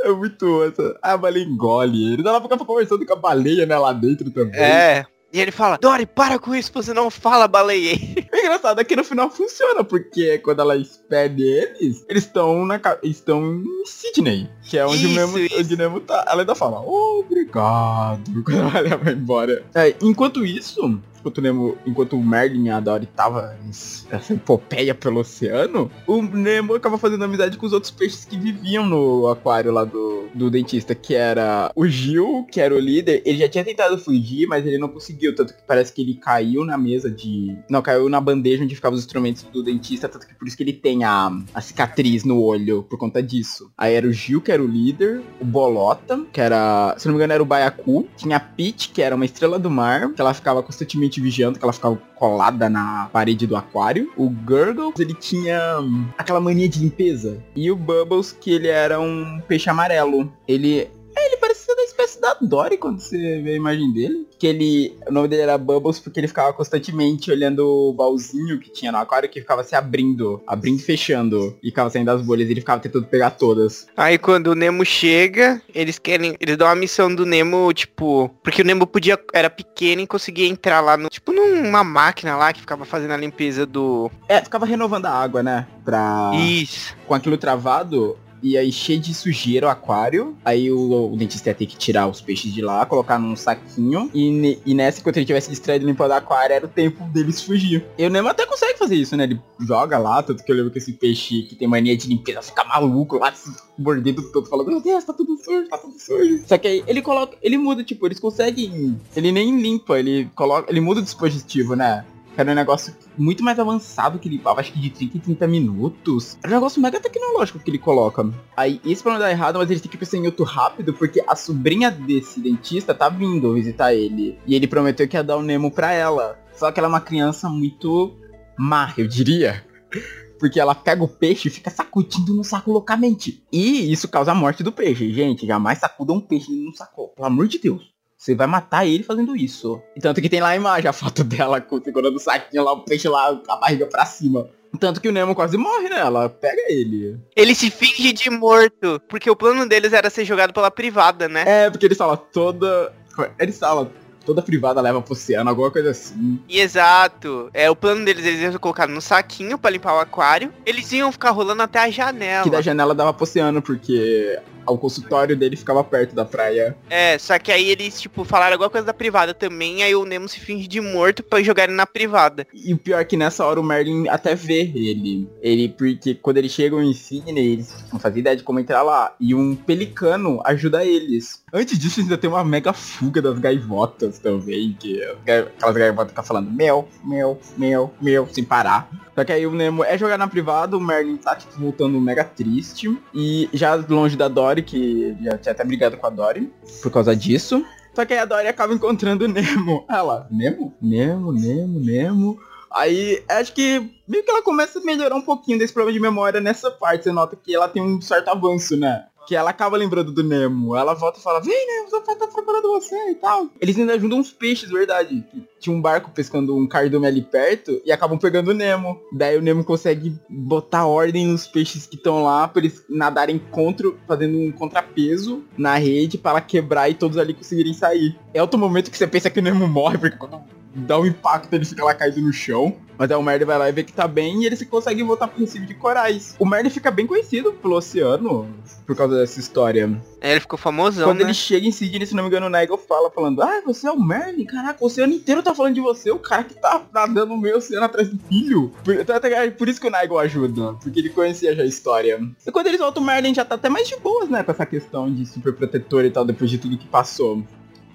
É 0.01 0.13
muito 0.13 0.65
essa. 0.65 0.99
A 1.03 1.17
baleia 1.17 1.45
engole 1.45 2.13
ele. 2.13 2.27
Ela 2.27 2.41
fica 2.41 2.57
conversando 2.59 3.05
com 3.07 3.13
a 3.13 3.17
baleia, 3.17 3.67
né, 3.67 3.77
lá 3.79 3.93
dentro 3.93 4.31
também. 4.31 4.61
É. 4.61 5.05
E 5.33 5.41
ele 5.41 5.51
fala, 5.51 5.79
Dory, 5.79 6.05
para 6.05 6.39
com 6.39 6.55
isso, 6.55 6.71
você 6.75 6.93
não 6.93 7.11
fala 7.11 7.49
baleiês. 7.49 7.99
O 8.31 8.37
engraçado 8.37 8.81
é 8.81 8.85
que 8.85 8.95
no 8.95 9.03
final 9.03 9.31
funciona, 9.31 9.83
porque 9.83 10.37
quando 10.39 10.61
ela 10.61 10.77
expede 10.77 11.43
eles, 11.43 12.05
eles 12.07 12.25
estão 12.25 12.67
na 12.67 12.79
estão 13.03 13.63
em 13.63 13.87
Sydney, 13.87 14.51
que 14.63 14.77
é 14.77 14.85
onde 14.85 15.07
Isso, 15.07 15.13
o 15.13 15.17
Nemo, 15.17 15.39
isso. 15.39 15.59
onde 15.59 15.75
o 15.75 15.77
Nemo 15.79 16.01
tá. 16.01 16.27
Ela 16.29 16.43
ainda 16.43 16.55
fala, 16.55 16.83
obrigado, 16.83 18.31
quando 18.45 18.77
ela 18.77 18.97
vai 18.99 19.15
embora. 19.15 19.65
É, 19.75 19.95
enquanto 20.03 20.45
isso, 20.45 21.01
enquanto 21.23 21.39
o 21.39 21.41
Nemo, 21.41 21.79
enquanto 21.87 22.17
o 22.17 22.23
Merlin 22.23 22.67
e 22.67 22.71
a 22.71 22.81
Dory 22.81 23.07
tava 23.07 23.57
nessa 23.65 24.35
epopeia 24.35 24.95
pelo 24.95 25.21
oceano, 25.21 25.91
o 26.07 26.21
Nemo 26.21 26.75
acaba 26.75 26.99
fazendo 26.99 27.25
amizade 27.25 27.57
com 27.57 27.65
os 27.65 27.73
outros 27.73 27.93
peixes 27.93 28.25
que 28.25 28.37
viviam 28.37 28.85
no 28.85 29.29
aquário 29.29 29.73
lá 29.73 29.85
do, 29.85 30.25
do 30.35 30.51
dentista, 30.51 30.95
que 30.95 31.15
era 31.15 31.71
o 31.77 31.87
Gil, 31.87 32.47
que 32.51 32.61
era 32.61 32.75
o 32.75 32.79
líder. 32.79 33.23
Ele 33.25 33.39
já 33.39 33.49
tinha 33.49 33.65
tentado 33.65 33.97
fugir, 33.97 34.47
mas 34.49 34.67
ele 34.67 34.79
não 34.79 34.89
conseguiu, 34.89 35.35
tanto 35.35 35.55
que 35.55 35.63
parece 35.63 35.93
que 35.93 36.03
ele 36.03 36.15
caiu 36.15 36.65
na 36.65 36.77
mesa 36.77 37.09
de... 37.11 37.57
Não, 37.71 37.81
caiu 37.81 38.09
na 38.09 38.21
bandeja 38.21 38.65
onde 38.65 38.75
ficavam 38.75 38.99
os 38.99 39.05
instrumentos 39.05 39.45
do 39.45 39.63
dentista, 39.63 40.09
tanto 40.09 40.27
que 40.27 40.35
por 40.35 40.49
isso 40.49 40.57
que 40.57 40.63
ele 40.65 40.73
tem 40.73 41.05
a, 41.05 41.31
a 41.55 41.61
cicatriz 41.61 42.25
no 42.25 42.41
olho, 42.43 42.83
por 42.83 42.99
conta 42.99 43.23
disso. 43.23 43.71
Aí 43.79 43.95
era 43.95 44.07
o 44.07 44.13
Gil, 44.13 44.41
que 44.41 44.51
era 44.51 44.63
o 44.63 44.67
líder, 44.67 45.23
o 45.41 45.45
Bolota, 45.45 46.25
que 46.33 46.41
era, 46.41 46.95
se 46.99 47.07
não 47.07 47.15
me 47.15 47.19
engano, 47.19 47.33
era 47.35 47.43
o 47.43 47.47
Baiacu, 47.47 48.09
tinha 48.17 48.37
a 48.37 48.41
Peach, 48.41 48.89
que 48.89 49.01
era 49.01 49.15
uma 49.15 49.25
estrela 49.25 49.59
do 49.59 49.71
mar, 49.71 50.13
que 50.13 50.21
ela 50.21 50.35
ficava 50.35 50.63
constantemente 50.63 51.12
vigiando, 51.21 51.59
que 51.59 51.65
ela 51.65 51.73
ficava 51.73 51.97
colada 52.17 52.69
na 52.69 53.09
parede 53.13 53.47
do 53.47 53.57
aquário. 53.57 54.13
O 54.17 54.29
Gurgle, 54.29 54.93
ele 54.99 55.15
tinha 55.15 55.81
hum, 55.81 56.07
aquela 56.17 56.41
mania 56.41 56.69
de 56.69 56.79
limpeza. 56.81 57.43
E 57.55 57.71
o 57.71 57.77
Bubbles, 57.77 58.33
que 58.33 58.53
ele 58.53 58.69
era 58.69 59.01
um 59.01 59.41
peixe 59.47 59.69
amarelo. 59.69 60.33
Ele... 60.47 60.81
é, 61.17 61.27
Ele 61.27 61.37
parece 61.39 61.65
ser 61.67 61.75
da 61.75 61.85
da 62.23 62.37
Dory 62.41 62.79
quando 62.79 63.01
você 63.01 63.41
vê 63.43 63.51
a 63.51 63.57
imagem 63.57 63.93
dele. 63.93 64.29
Que 64.39 64.47
ele. 64.47 64.97
O 65.09 65.13
nome 65.13 65.27
dele 65.27 65.43
era 65.43 65.59
Bubbles 65.59 65.99
porque 65.99 66.21
ele 66.21 66.29
ficava 66.29 66.53
constantemente 66.53 67.31
olhando 67.31 67.67
o 67.67 67.93
baúzinho 67.93 68.61
que 68.61 68.71
tinha 68.71 68.93
no 68.93 68.99
aquário 68.99 69.29
que 69.29 69.41
ficava 69.41 69.65
se 69.65 69.75
abrindo, 69.75 70.41
abrindo 70.47 70.79
e 70.79 70.83
fechando. 70.83 71.57
E 71.63 71.69
ficava 71.69 71.91
saindo 71.91 72.07
das 72.07 72.23
bolhas 72.23 72.49
e 72.49 72.53
ele 72.53 72.61
ficava 72.61 72.81
tentando 72.81 73.07
pegar 73.07 73.31
todas. 73.31 73.89
Aí 73.97 74.17
quando 74.19 74.49
o 74.49 74.55
Nemo 74.55 74.85
chega, 74.85 75.61
eles 75.75 75.99
querem. 75.99 76.37
Eles 76.41 76.57
dão 76.57 76.69
a 76.69 76.77
missão 76.77 77.13
do 77.13 77.27
Nemo, 77.27 77.73
tipo. 77.73 78.31
Porque 78.43 78.63
o 78.63 78.65
Nemo 78.65 78.87
podia. 78.87 79.19
Era 79.33 79.51
pequeno 79.51 80.03
e 80.03 80.07
conseguia 80.07 80.47
entrar 80.47 80.81
lá 80.81 80.97
no. 80.97 81.09
Tipo, 81.09 81.33
numa 81.33 81.83
máquina 81.83 82.37
lá 82.37 82.53
que 82.53 82.61
ficava 82.61 82.85
fazendo 82.85 83.13
a 83.13 83.17
limpeza 83.17 83.67
do. 83.67 84.11
É, 84.29 84.41
ficava 84.41 84.65
renovando 84.65 85.07
a 85.07 85.11
água, 85.13 85.43
né? 85.43 85.67
Pra. 85.85 86.31
Isso. 86.35 86.97
Com 87.07 87.15
aquilo 87.15 87.37
travado, 87.37 88.17
e 88.43 88.59
aí 88.59 88.73
cheio 88.73 89.01
de 89.01 89.15
sujeira 89.15 89.67
o 89.67 89.71
aquário. 89.71 90.37
Aí 90.45 90.71
o, 90.71 91.13
o 91.13 91.17
dentista 91.17 91.51
ia 91.51 91.55
ter 91.55 91.67
que 91.67 91.77
tirar 91.77 92.09
os 92.09 92.21
peixes 92.21 92.53
de 92.53 92.61
lá, 92.61 92.85
colocar 92.85 93.19
num 93.19 93.37
saquinho. 93.37 94.11
E, 94.13 94.59
e 94.67 94.75
nessa, 94.75 95.01
enquanto 95.01 95.17
ele 95.17 95.27
tivesse 95.27 95.51
distraído 95.51 95.87
limpando 95.87 96.11
o 96.11 96.15
aquário, 96.15 96.55
era 96.55 96.67
o 96.67 96.69
tempo 96.69 97.05
deles 97.05 97.43
fugir. 97.43 97.85
E 97.97 98.07
o 98.07 98.11
Nemo 98.11 98.29
até 98.29 98.45
consegue 98.47 98.79
fazer 98.79 98.97
isso, 98.97 99.17
né? 99.17 99.25
Ele 99.25 99.41
joga 99.61 99.99
lá, 99.99 100.23
tanto 100.23 100.45
que 100.45 100.51
eu 100.51 100.57
lembro 100.57 100.71
que 100.71 100.79
esse 100.79 100.93
peixe 100.93 101.43
que 101.43 101.55
tem 101.55 101.69
mania 101.69 101.97
de 101.97 102.09
limpeza 102.09 102.43
fica 102.43 102.65
maluco 102.65 103.19
lá, 103.19 103.33
se 103.33 103.51
mordendo 103.79 104.23
todo, 104.33 104.49
falando, 104.49 104.69
meu 104.69 104.81
Deus, 104.81 105.05
tá 105.05 105.13
tudo 105.13 105.37
sujo, 105.37 105.69
tá 105.69 105.79
tudo 105.79 105.99
sujo. 105.99 106.43
Só 106.47 106.59
que 106.59 106.69
aí 106.69 106.85
ele 106.87 107.03
coloca, 107.03 107.37
ele 107.43 107.57
muda, 107.57 107.85
tipo, 107.85 108.07
eles 108.07 108.19
conseguem. 108.19 108.99
Ele 109.15 109.33
nem 109.33 109.61
limpa, 109.61 109.99
ele 109.99 110.29
coloca. 110.35 110.71
Ele 110.71 110.81
muda 110.81 111.01
o 111.01 111.05
dispositivo, 111.05 111.75
né? 111.75 112.05
Era 112.37 112.51
um 112.51 112.55
negócio 112.55 112.95
muito 113.17 113.43
mais 113.45 113.59
avançado 113.59 114.19
que 114.19 114.29
limpava, 114.29 114.61
acho 114.61 114.73
que 114.73 114.81
de 114.81 114.91
30 114.91 115.17
em 115.17 115.21
30 115.21 115.47
minutos. 115.47 116.39
Era 116.43 116.53
um 116.53 116.57
negócio 116.57 116.81
mega 116.81 116.99
tecnológico 116.99 117.59
que 117.59 117.71
ele 117.71 117.79
coloca. 117.79 118.29
Aí, 118.57 118.81
isso 118.85 119.03
pra 119.03 119.13
não 119.13 119.21
dar 119.21 119.31
errado, 119.31 119.59
mas 119.59 119.71
eles 119.71 119.83
têm 119.83 119.91
que 119.91 119.99
pensar 119.99 120.17
em 120.17 120.27
outro 120.27 120.45
rápido, 120.45 120.95
porque 120.95 121.23
a 121.27 121.37
sobrinha 121.37 121.91
desse 121.91 122.41
dentista 122.41 122.95
tá 122.95 123.09
vindo 123.09 123.53
visitar 123.55 123.95
ele. 123.95 124.39
E 124.47 124.55
ele 124.55 124.67
prometeu 124.67 125.07
que 125.07 125.17
ia 125.17 125.23
dar 125.23 125.37
o 125.37 125.43
Nemo 125.43 125.71
pra 125.71 125.93
ela. 125.93 126.39
Só 126.55 126.71
que 126.71 126.81
ela 126.81 126.89
é 126.89 126.91
uma 126.91 127.01
criança 127.01 127.49
muito 127.49 128.17
má, 128.59 128.93
eu 128.97 129.07
diria. 129.07 129.65
Porque 130.39 130.59
ela 130.59 130.75
pega 130.75 131.05
o 131.05 131.09
peixe 131.09 131.47
e 131.47 131.51
fica 131.53 131.71
sacudindo 131.71 132.35
no 132.35 132.43
saco 132.43 132.73
loucamente. 132.73 133.45
E 133.53 133.93
isso 133.93 134.09
causa 134.09 134.33
a 134.33 134.35
morte 134.35 134.65
do 134.65 134.73
peixe. 134.73 135.13
Gente, 135.13 135.47
jamais 135.47 135.79
sacuda 135.79 136.13
um 136.13 136.21
peixe 136.21 136.51
no 136.51 136.75
saco. 136.75 137.13
Pelo 137.15 137.29
amor 137.29 137.47
de 137.47 137.61
Deus. 137.61 137.92
Você 138.23 138.37
vai 138.37 138.47
matar 138.47 138.87
ele 138.87 139.03
fazendo 139.03 139.35
isso. 139.35 139.83
E 139.97 140.01
tanto 140.01 140.23
que 140.23 140.29
tem 140.29 140.41
lá 140.41 140.51
a 140.51 140.57
imagem, 140.57 140.89
a 140.89 140.93
foto 140.93 141.25
dela 141.25 141.61
segurando 141.83 142.15
o 142.15 142.21
saquinho 142.21 142.63
lá, 142.63 142.73
o 142.73 142.85
peixe 142.85 143.09
lá, 143.09 143.35
com 143.35 143.51
a 143.51 143.57
barriga 143.57 143.85
pra 143.87 144.07
cima. 144.07 144.49
Tanto 144.79 145.01
que 145.01 145.09
o 145.09 145.13
Nemo 145.13 145.35
quase 145.35 145.57
morre, 145.57 145.89
né? 145.89 145.99
Ela 145.99 146.29
pega 146.29 146.63
ele. 146.69 147.19
Ele 147.35 147.53
se 147.53 147.69
finge 147.69 148.13
de 148.13 148.31
morto. 148.31 149.03
Porque 149.09 149.29
o 149.29 149.35
plano 149.35 149.69
deles 149.69 149.93
era 149.93 150.09
ser 150.09 150.25
jogado 150.25 150.53
pela 150.53 150.71
privada, 150.71 151.29
né? 151.29 151.43
É, 151.45 151.69
porque 151.69 151.85
eles 151.85 151.99
falam 151.99 152.17
toda. 152.17 152.95
Eles 153.41 153.59
falam 153.59 153.91
toda 154.25 154.41
privada 154.41 154.81
leva 154.81 155.03
pro 155.03 155.15
oceano, 155.15 155.51
alguma 155.51 155.73
coisa 155.73 155.91
assim. 155.91 156.41
E 156.49 156.61
Exato. 156.61 157.51
É, 157.53 157.69
o 157.69 157.75
plano 157.75 158.05
deles, 158.05 158.25
eles 158.25 158.41
iam 158.41 158.53
colocar 158.59 158.87
no 158.87 159.01
saquinho 159.01 159.59
pra 159.59 159.71
limpar 159.71 159.95
o 159.95 159.99
aquário. 159.99 160.53
Eles 160.65 160.93
iam 160.93 161.11
ficar 161.11 161.31
rolando 161.33 161.63
até 161.63 161.81
a 161.81 161.91
janela. 161.91 162.45
Que 162.45 162.51
da 162.51 162.63
janela 162.63 162.95
dava 162.95 163.13
pro 163.13 163.25
oceano, 163.25 163.61
porque 163.61 164.39
o 164.67 164.79
consultório 164.79 165.37
dele 165.37 165.57
ficava 165.57 165.83
perto 165.83 166.15
da 166.15 166.25
praia. 166.25 166.77
É, 166.89 167.19
só 167.19 167.39
que 167.39 167.51
aí 167.51 167.71
eles, 167.71 168.01
tipo, 168.01 168.25
falaram 168.25 168.53
alguma 168.55 168.71
coisa 168.71 168.87
da 168.87 168.95
privada 168.95 169.35
também, 169.35 169.83
aí 169.83 169.95
o 169.95 170.05
Nemo 170.05 170.29
se 170.29 170.39
finge 170.41 170.67
de 170.69 170.81
morto 170.81 171.23
pra 171.23 171.43
jogar 171.43 171.65
ele 171.65 171.73
na 171.75 171.87
privada. 171.87 172.47
E 172.53 172.73
o 172.73 172.79
pior 172.79 173.01
é 173.01 173.05
que 173.05 173.17
nessa 173.17 173.45
hora 173.45 173.61
o 173.61 173.63
Merlin 173.65 174.09
até 174.09 174.35
vê 174.35 174.61
ele. 174.75 175.29
Ele, 175.41 175.69
porque 175.69 176.15
quando 176.15 176.37
eles 176.39 176.53
chegam 176.53 176.83
em 176.83 176.93
Sydney, 176.95 177.53
eles 177.55 177.75
não 177.93 177.99
fazem 177.99 178.21
ideia 178.21 178.37
de 178.37 178.43
como 178.43 178.61
entrar 178.61 178.83
lá. 178.83 179.15
E 179.21 179.35
um 179.35 179.55
pelicano 179.55 180.41
ajuda 180.45 180.85
eles. 180.85 181.43
Antes 181.53 181.79
disso, 181.79 182.01
ainda 182.01 182.17
tem 182.17 182.31
uma 182.31 182.45
mega 182.45 182.73
fuga 182.73 183.21
das 183.21 183.39
gaivotas 183.39 184.19
também, 184.19 184.77
que 184.79 184.99
gai- 185.25 185.41
aquelas 185.41 185.77
gaivotas 185.77 186.11
ficam 186.11 186.25
falando 186.25 186.51
mel, 186.51 186.89
mel, 187.05 187.39
mel, 187.57 187.93
mel, 188.01 188.29
sem 188.31 188.45
parar. 188.45 188.89
Só 189.15 189.25
que 189.25 189.33
aí 189.33 189.47
o 189.47 189.53
Nemo 189.53 189.85
é 189.85 189.99
jogar 189.99 190.17
na 190.17 190.27
privada, 190.27 190.77
o 190.77 190.81
Merlin 190.81 191.17
tá 191.17 191.37
tipo, 191.37 191.53
voltando 191.59 192.01
mega 192.01 192.25
triste. 192.25 192.99
E 193.15 193.49
já 193.53 193.75
longe 193.75 194.17
da 194.17 194.29
Dory, 194.29 194.63
que 194.63 195.15
já 195.23 195.37
tinha 195.37 195.53
até 195.53 195.65
brigado 195.65 195.97
com 195.97 196.07
a 196.07 196.11
Dory 196.11 196.53
por 196.83 196.91
causa 196.91 197.15
disso. 197.15 197.65
Só 197.95 198.07
que 198.07 198.15
aí 198.15 198.21
a 198.21 198.25
Dory 198.25 198.49
acaba 198.49 198.73
encontrando 198.73 199.25
o 199.25 199.29
Nemo. 199.29 199.85
Ela, 199.91 200.27
Nemo? 200.31 200.75
Nemo, 200.81 201.33
Nemo, 201.33 201.79
Nemo. 201.79 202.41
Aí 202.75 203.23
acho 203.29 203.53
que 203.53 203.91
meio 204.09 204.25
que 204.25 204.31
ela 204.31 204.43
começa 204.43 204.79
a 204.79 204.83
melhorar 204.83 205.15
um 205.15 205.21
pouquinho 205.21 205.59
desse 205.59 205.75
problema 205.75 205.93
de 205.93 206.01
memória 206.01 206.41
nessa 206.41 206.71
parte. 206.71 207.05
Você 207.05 207.13
nota 207.13 207.37
que 207.37 207.55
ela 207.55 207.69
tem 207.69 207.83
um 207.83 208.01
certo 208.01 208.29
avanço, 208.29 208.79
né? 208.79 209.05
Que 209.27 209.35
ela 209.35 209.51
acaba 209.51 209.77
lembrando 209.77 210.13
do 210.13 210.23
Nemo. 210.23 210.77
Ela 210.77 210.95
volta 210.95 211.19
e 211.19 211.23
fala, 211.23 211.41
vem 211.41 211.67
Nemo, 211.67 211.83
pai 212.05 212.17
tá 212.17 212.27
procurando 212.27 212.69
você 212.69 213.11
e 213.11 213.15
tal. 213.15 213.49
Eles 213.61 213.79
ainda 213.79 213.95
ajudam 213.95 214.19
uns 214.19 214.33
peixes, 214.33 214.71
verdade. 214.71 215.25
Tinha 215.59 215.75
um 215.75 215.81
barco 215.81 216.11
pescando 216.11 216.57
um 216.57 216.67
cardume 216.67 217.07
ali 217.07 217.23
perto 217.23 217.81
e 217.85 217.93
acabam 217.93 218.19
pegando 218.19 218.51
o 218.51 218.55
Nemo. 218.55 219.01
Daí 219.13 219.37
o 219.37 219.43
Nemo 219.43 219.65
consegue 219.65 220.19
botar 220.29 220.87
ordem 220.87 221.27
nos 221.27 221.47
peixes 221.47 221.87
que 221.87 221.97
estão 221.97 222.23
lá 222.23 222.47
pra 222.49 222.61
eles 222.61 222.85
nadarem 222.89 223.39
contra, 223.39 223.91
fazendo 224.07 224.39
um 224.39 224.53
contrapeso 224.53 225.43
na 225.57 225.77
rede 225.77 226.19
para 226.19 226.41
quebrar 226.41 226.89
e 226.89 226.95
todos 226.95 227.17
ali 227.17 227.35
conseguirem 227.35 227.75
sair. 227.75 228.19
É 228.35 228.43
outro 228.43 228.59
momento 228.59 228.91
que 228.91 228.99
você 228.99 229.07
pensa 229.07 229.31
que 229.31 229.41
o 229.41 229.43
Nemo 229.43 229.67
morre, 229.69 229.99
porque 229.99 230.17
quando 230.17 230.43
dá 230.75 230.99
um 230.99 231.07
impacto 231.07 231.53
ele 231.55 231.65
fica 231.65 231.85
lá 231.85 231.95
caído 231.95 232.21
no 232.21 232.33
chão. 232.33 232.77
Mas 232.99 233.11
aí 233.11 233.17
o 233.17 233.23
Merlin 233.23 233.47
vai 233.47 233.59
lá 233.59 233.69
e 233.69 233.73
vê 233.73 233.83
que 233.83 233.93
tá 233.93 234.07
bem 234.07 234.43
e 234.43 234.47
eles 234.47 234.63
conseguem 234.65 235.05
voltar 235.05 235.27
pro 235.27 235.41
Recife 235.41 235.67
de 235.67 235.75
Corais. 235.75 236.37
O 236.39 236.47
Merlin 236.47 236.71
fica 236.71 236.89
bem 236.91 237.05
conhecido 237.07 237.53
pelo 237.53 237.75
oceano 237.77 238.47
por 238.87 238.95
causa 238.95 239.17
dessa 239.19 239.41
história. 239.41 239.87
Aí 240.21 240.31
ele 240.33 240.41
ficou 240.41 240.57
famosão, 240.59 241.09
Quando 241.09 241.19
né? 241.19 241.25
ele 241.25 241.35
chega 241.35 241.67
em 241.67 241.73
Sydney, 241.73 242.07
se 242.07 242.15
não 242.15 242.23
me 242.23 242.29
engano, 242.29 242.47
o 242.47 242.49
Nigel 242.51 242.77
fala, 242.79 243.11
falando, 243.11 243.43
ah, 243.43 243.61
você 243.65 243.89
é 243.89 243.91
o 243.91 244.01
Merlin? 244.01 244.45
Caraca, 244.45 244.77
o 244.81 244.87
oceano 244.87 245.13
inteiro 245.15 245.43
tá 245.43 245.53
falando 245.53 245.75
de 245.75 245.81
você, 245.81 246.13
o 246.13 246.19
cara 246.19 246.45
que 246.45 246.55
tá 246.55 246.83
nadando 246.93 247.35
no 247.35 247.39
meio 247.39 247.57
oceano 247.57 247.87
atrás 247.87 248.09
do 248.09 248.19
filho. 248.29 248.71
Por, 248.85 248.95
então, 248.95 249.17
até- 249.17 249.51
por 249.51 249.69
isso 249.69 249.81
que 249.81 249.89
o 249.89 249.91
Nigel 249.91 250.19
ajuda, 250.19 250.75
porque 250.75 251.01
ele 251.01 251.09
conhecia 251.11 251.57
já 251.57 251.63
a 251.63 251.67
história. 251.67 252.21
E 252.47 252.53
quando 252.53 252.69
eles 252.69 252.79
voltam, 252.79 253.03
o 253.03 253.07
Merlin 253.07 253.35
já 253.35 253.45
tá 253.45 253.57
até 253.57 253.69
mais 253.69 253.89
de 253.89 253.97
boas, 253.97 254.29
né, 254.29 254.45
com 254.45 254.53
essa 254.53 254.67
questão 254.67 255.13
de 255.13 255.27
super 255.27 255.55
protetor 255.55 256.05
e 256.05 256.11
tal, 256.11 256.25
depois 256.25 256.49
de 256.49 256.59
tudo 256.59 256.79
que 256.79 256.87
passou. 256.87 257.43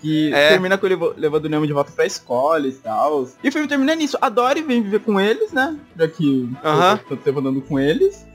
Que 0.01 0.31
É. 0.33 0.49
termina 0.49 0.77
com 0.77 0.85
ele 0.85 0.95
levando 1.17 1.45
o 1.45 1.49
Nemo 1.49 1.65
de 1.65 1.73
volta 1.73 1.91
pra 1.91 2.05
escola 2.05 2.67
e 2.67 2.71
tal. 2.71 3.27
E 3.43 3.49
o 3.49 3.51
filme 3.51 3.67
termina 3.67 3.95
nisso. 3.95 4.17
A 4.21 4.29
Dory 4.29 4.61
vem 4.61 4.81
viver 4.83 4.99
com 4.99 5.19
eles, 5.19 5.51
né? 5.51 5.75
Já 5.97 6.07
que 6.07 6.49
Aham. 6.63 6.91
eu 6.93 6.97
tô 7.09 7.17
tempo 7.17 7.39
andando 7.39 7.61
com 7.61 7.79
eles. 7.79 8.25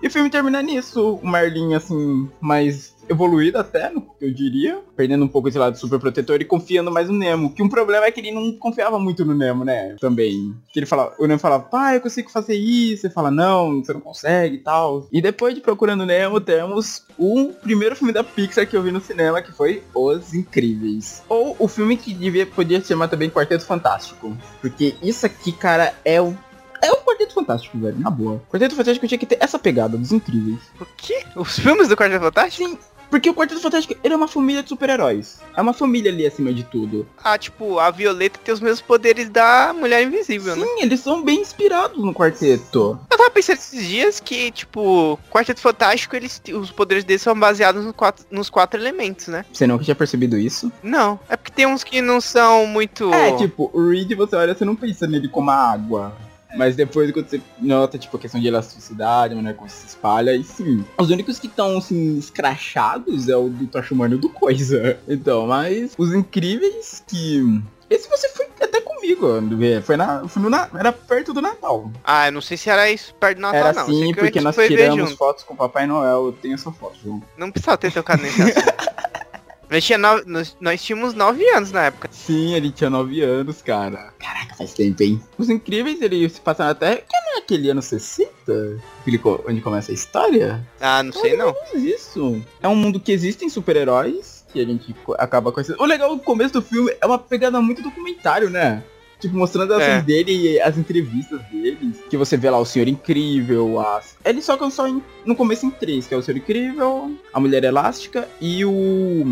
E 0.00 0.06
o 0.06 0.10
filme 0.10 0.30
termina 0.30 0.62
nisso. 0.62 1.18
O 1.20 1.28
Merlin, 1.28 1.74
assim, 1.74 2.30
mais 2.40 2.94
evoluído 3.08 3.58
até, 3.58 3.92
eu 4.20 4.32
diria. 4.32 4.80
Perdendo 4.96 5.24
um 5.24 5.28
pouco 5.28 5.48
esse 5.48 5.58
lado 5.58 5.78
super 5.78 5.98
protetor 5.98 6.40
e 6.40 6.44
confiando 6.44 6.90
mais 6.90 7.08
no 7.08 7.16
Nemo. 7.16 7.52
Que 7.52 7.62
um 7.62 7.68
problema 7.68 8.06
é 8.06 8.10
que 8.10 8.20
ele 8.20 8.30
não 8.30 8.52
confiava 8.52 8.98
muito 8.98 9.24
no 9.24 9.34
Nemo, 9.34 9.64
né? 9.64 9.96
Também. 10.00 10.54
Que 10.72 10.80
ele 10.80 10.86
fala, 10.86 11.14
o 11.18 11.26
Nemo 11.26 11.38
fala, 11.38 11.60
pai, 11.60 11.96
eu 11.96 12.00
consigo 12.00 12.30
fazer 12.30 12.54
isso. 12.54 13.06
Ele 13.06 13.14
fala, 13.14 13.30
não, 13.30 13.82
você 13.82 13.92
não 13.92 14.00
consegue 14.00 14.56
e 14.56 14.58
tal. 14.58 15.06
E 15.12 15.20
depois 15.20 15.54
de 15.54 15.60
Procurando 15.60 16.06
Nemo, 16.06 16.40
temos 16.40 17.04
o 17.18 17.52
primeiro 17.62 17.96
filme 17.96 18.12
da 18.12 18.24
Pixar 18.24 18.66
que 18.66 18.76
eu 18.76 18.82
vi 18.82 18.90
no 18.90 19.00
cinema, 19.00 19.42
que 19.42 19.52
foi 19.52 19.82
Os 19.94 20.34
Incríveis. 20.34 21.22
Ou 21.28 21.56
o 21.58 21.68
filme 21.68 21.96
que 21.96 22.12
devia, 22.12 22.46
podia 22.46 22.80
se 22.80 22.88
chamar 22.88 23.08
também 23.08 23.30
Quarteto 23.30 23.64
Fantástico. 23.64 24.36
Porque 24.60 24.94
isso 25.02 25.26
aqui, 25.26 25.52
cara, 25.52 25.94
é 26.04 26.20
o 26.20 26.36
é 26.80 26.92
o 26.92 26.96
Quarteto 26.98 27.34
Fantástico, 27.34 27.78
velho, 27.78 27.98
na 27.98 28.10
boa. 28.10 28.40
Quarteto 28.48 28.74
Fantástico 28.74 29.06
tinha 29.06 29.18
que 29.18 29.26
ter 29.26 29.38
essa 29.40 29.58
pegada 29.58 29.96
dos 29.96 30.12
incríveis. 30.12 30.60
O 30.80 30.86
quê? 30.96 31.24
Os 31.34 31.58
filmes 31.58 31.88
do 31.88 31.96
Quarteto 31.96 32.24
Fantástico? 32.24 32.68
Sim, 32.68 32.78
porque 33.10 33.30
o 33.30 33.34
Quarteto 33.34 33.60
Fantástico, 33.60 33.98
ele 34.02 34.14
é 34.14 34.16
uma 34.16 34.28
família 34.28 34.62
de 34.62 34.68
super-heróis. 34.68 35.40
É 35.56 35.60
uma 35.60 35.72
família 35.72 36.10
ali 36.10 36.26
acima 36.26 36.52
de 36.52 36.62
tudo. 36.64 37.06
Ah, 37.22 37.38
tipo, 37.38 37.78
a 37.78 37.90
Violeta 37.90 38.40
tem 38.42 38.52
os 38.52 38.60
mesmos 38.60 38.80
poderes 38.80 39.28
da 39.28 39.72
Mulher 39.72 40.02
Invisível, 40.02 40.56
né? 40.56 40.66
Sim, 40.66 40.82
eles 40.82 41.00
são 41.00 41.22
bem 41.22 41.40
inspirados 41.40 42.02
no 42.02 42.14
quarteto. 42.14 42.98
Eu 43.10 43.18
tava 43.18 43.30
pensando 43.30 43.58
esses 43.58 43.86
dias 43.86 44.20
que, 44.20 44.50
tipo, 44.50 45.18
Quarteto 45.30 45.60
Fantástico, 45.60 46.16
eles, 46.16 46.40
os 46.54 46.70
poderes 46.70 47.04
deles 47.04 47.22
são 47.22 47.38
baseados 47.38 47.84
nos 47.84 47.94
quatro, 47.94 48.24
nos 48.30 48.50
quatro 48.50 48.80
elementos, 48.80 49.28
né? 49.28 49.44
Você 49.52 49.66
nunca 49.66 49.84
tinha 49.84 49.94
percebido 49.94 50.38
isso? 50.38 50.70
Não, 50.82 51.18
é 51.28 51.36
porque 51.36 51.52
tem 51.52 51.66
uns 51.66 51.84
que 51.84 52.00
não 52.02 52.20
são 52.20 52.66
muito... 52.66 53.12
É, 53.12 53.36
tipo, 53.36 53.70
o 53.72 53.88
Reed, 53.88 54.12
você 54.14 54.36
olha, 54.36 54.54
você 54.54 54.64
não 54.64 54.76
pensa 54.76 55.06
nele 55.06 55.28
como 55.28 55.50
a 55.50 55.72
água. 55.72 56.16
Mas 56.58 56.74
depois 56.74 57.10
quando 57.12 57.28
você 57.28 57.40
nota, 57.60 57.96
tipo, 57.96 58.16
a 58.16 58.20
questão 58.20 58.40
de 58.40 58.48
elasticidade, 58.48 59.32
a 59.32 59.36
maneira 59.36 59.56
como 59.56 59.70
se 59.70 59.86
espalha, 59.86 60.34
e 60.34 60.42
sim. 60.42 60.84
Os 60.98 61.08
únicos 61.08 61.38
que 61.38 61.46
estão, 61.46 61.78
assim, 61.78 62.18
escrachados 62.18 63.28
é 63.28 63.36
o 63.36 63.48
do 63.48 63.66
Tocha 63.68 63.94
Humano 63.94 64.14
e 64.14 64.16
o 64.16 64.20
do 64.20 64.28
Coisa. 64.28 64.98
Então, 65.08 65.46
mas 65.46 65.92
os 65.96 66.12
incríveis 66.12 67.02
que... 67.06 67.62
Esse 67.88 68.08
você 68.08 68.28
foi 68.30 68.46
até 68.60 68.80
comigo. 68.80 69.26
Foi 69.82 69.96
na, 69.96 70.26
foi 70.28 70.42
no, 70.42 70.50
na- 70.50 70.68
era 70.74 70.92
perto 70.92 71.32
do 71.32 71.40
Natal. 71.40 71.90
Ah, 72.04 72.26
eu 72.26 72.32
não 72.32 72.40
sei 72.40 72.56
se 72.56 72.68
era 72.68 72.90
isso 72.90 73.14
perto 73.14 73.36
do 73.36 73.42
Natal, 73.42 73.60
era 73.60 73.72
não. 73.72 73.82
A 73.84 74.14
porque 74.14 74.40
nós 74.40 74.56
tiramos 74.56 75.12
fotos 75.12 75.44
com 75.44 75.54
o 75.54 75.56
Papai 75.56 75.86
Noel. 75.86 76.26
Eu 76.26 76.32
tenho 76.32 76.54
essa 76.54 76.70
foto, 76.72 76.96
João. 77.02 77.22
Não 77.36 77.50
precisava 77.50 77.78
ter 77.78 77.92
tocado 77.92 78.22
nesse 78.22 78.42
assunto. 78.42 78.58
Nós, 79.70 79.84
tinha 79.84 79.98
nove- 79.98 80.22
nós, 80.26 80.56
nós 80.60 80.82
tínhamos 80.82 81.12
9 81.14 81.46
anos 81.50 81.70
na 81.72 81.84
época. 81.84 82.08
Sim, 82.10 82.54
ele 82.54 82.70
tinha 82.70 82.88
9 82.88 83.20
anos, 83.22 83.60
cara. 83.60 84.12
Caraca, 84.18 84.54
faz 84.56 84.72
tempo, 84.72 85.02
hein? 85.02 85.20
Os 85.36 85.50
Incríveis, 85.50 86.00
eles 86.00 86.32
se 86.32 86.40
passaram 86.40 86.70
até... 86.70 86.96
Que 86.96 87.16
não 87.26 87.36
é 87.36 87.38
aquele 87.38 87.68
ano 87.70 87.82
60? 87.82 88.30
Aquele 89.00 89.18
co- 89.18 89.44
onde 89.46 89.60
começa 89.60 89.90
a 89.90 89.94
história? 89.94 90.66
Ah, 90.80 91.02
não 91.02 91.12
sei 91.12 91.36
não. 91.36 91.54
Mas 91.72 91.82
isso. 91.82 92.42
É 92.62 92.68
um 92.68 92.74
mundo 92.76 92.98
que 92.98 93.12
existem 93.12 93.48
super-heróis. 93.48 94.38
que 94.52 94.60
a 94.60 94.64
gente 94.64 94.94
acaba 95.18 95.52
conhecendo. 95.52 95.82
O 95.82 95.84
legal 95.84 96.16
do 96.16 96.22
começo 96.22 96.54
do 96.54 96.62
filme 96.62 96.90
é 97.00 97.06
uma 97.06 97.18
pegada 97.18 97.60
muito 97.60 97.82
documentário, 97.82 98.48
né? 98.48 98.82
Tipo, 99.20 99.36
mostrando 99.36 99.74
as 99.74 99.82
É. 99.82 100.00
dele 100.02 100.32
e 100.52 100.60
as 100.60 100.78
entrevistas 100.78 101.40
dele. 101.50 101.92
Que 102.08 102.16
você 102.16 102.36
vê 102.36 102.48
lá 102.50 102.58
o 102.58 102.64
Senhor 102.64 102.86
Incrível, 102.86 103.80
as... 103.80 104.16
Eles 104.24 104.44
só 104.44 104.56
só 104.70 104.86
em- 104.86 105.02
no 105.26 105.34
começo 105.34 105.66
em 105.66 105.70
três, 105.70 106.06
que 106.06 106.14
é 106.14 106.16
o 106.16 106.22
Senhor 106.22 106.38
Incrível, 106.38 107.12
a 107.32 107.40
Mulher 107.40 107.64
Elástica 107.64 108.28
e 108.40 108.64
o... 108.64 109.24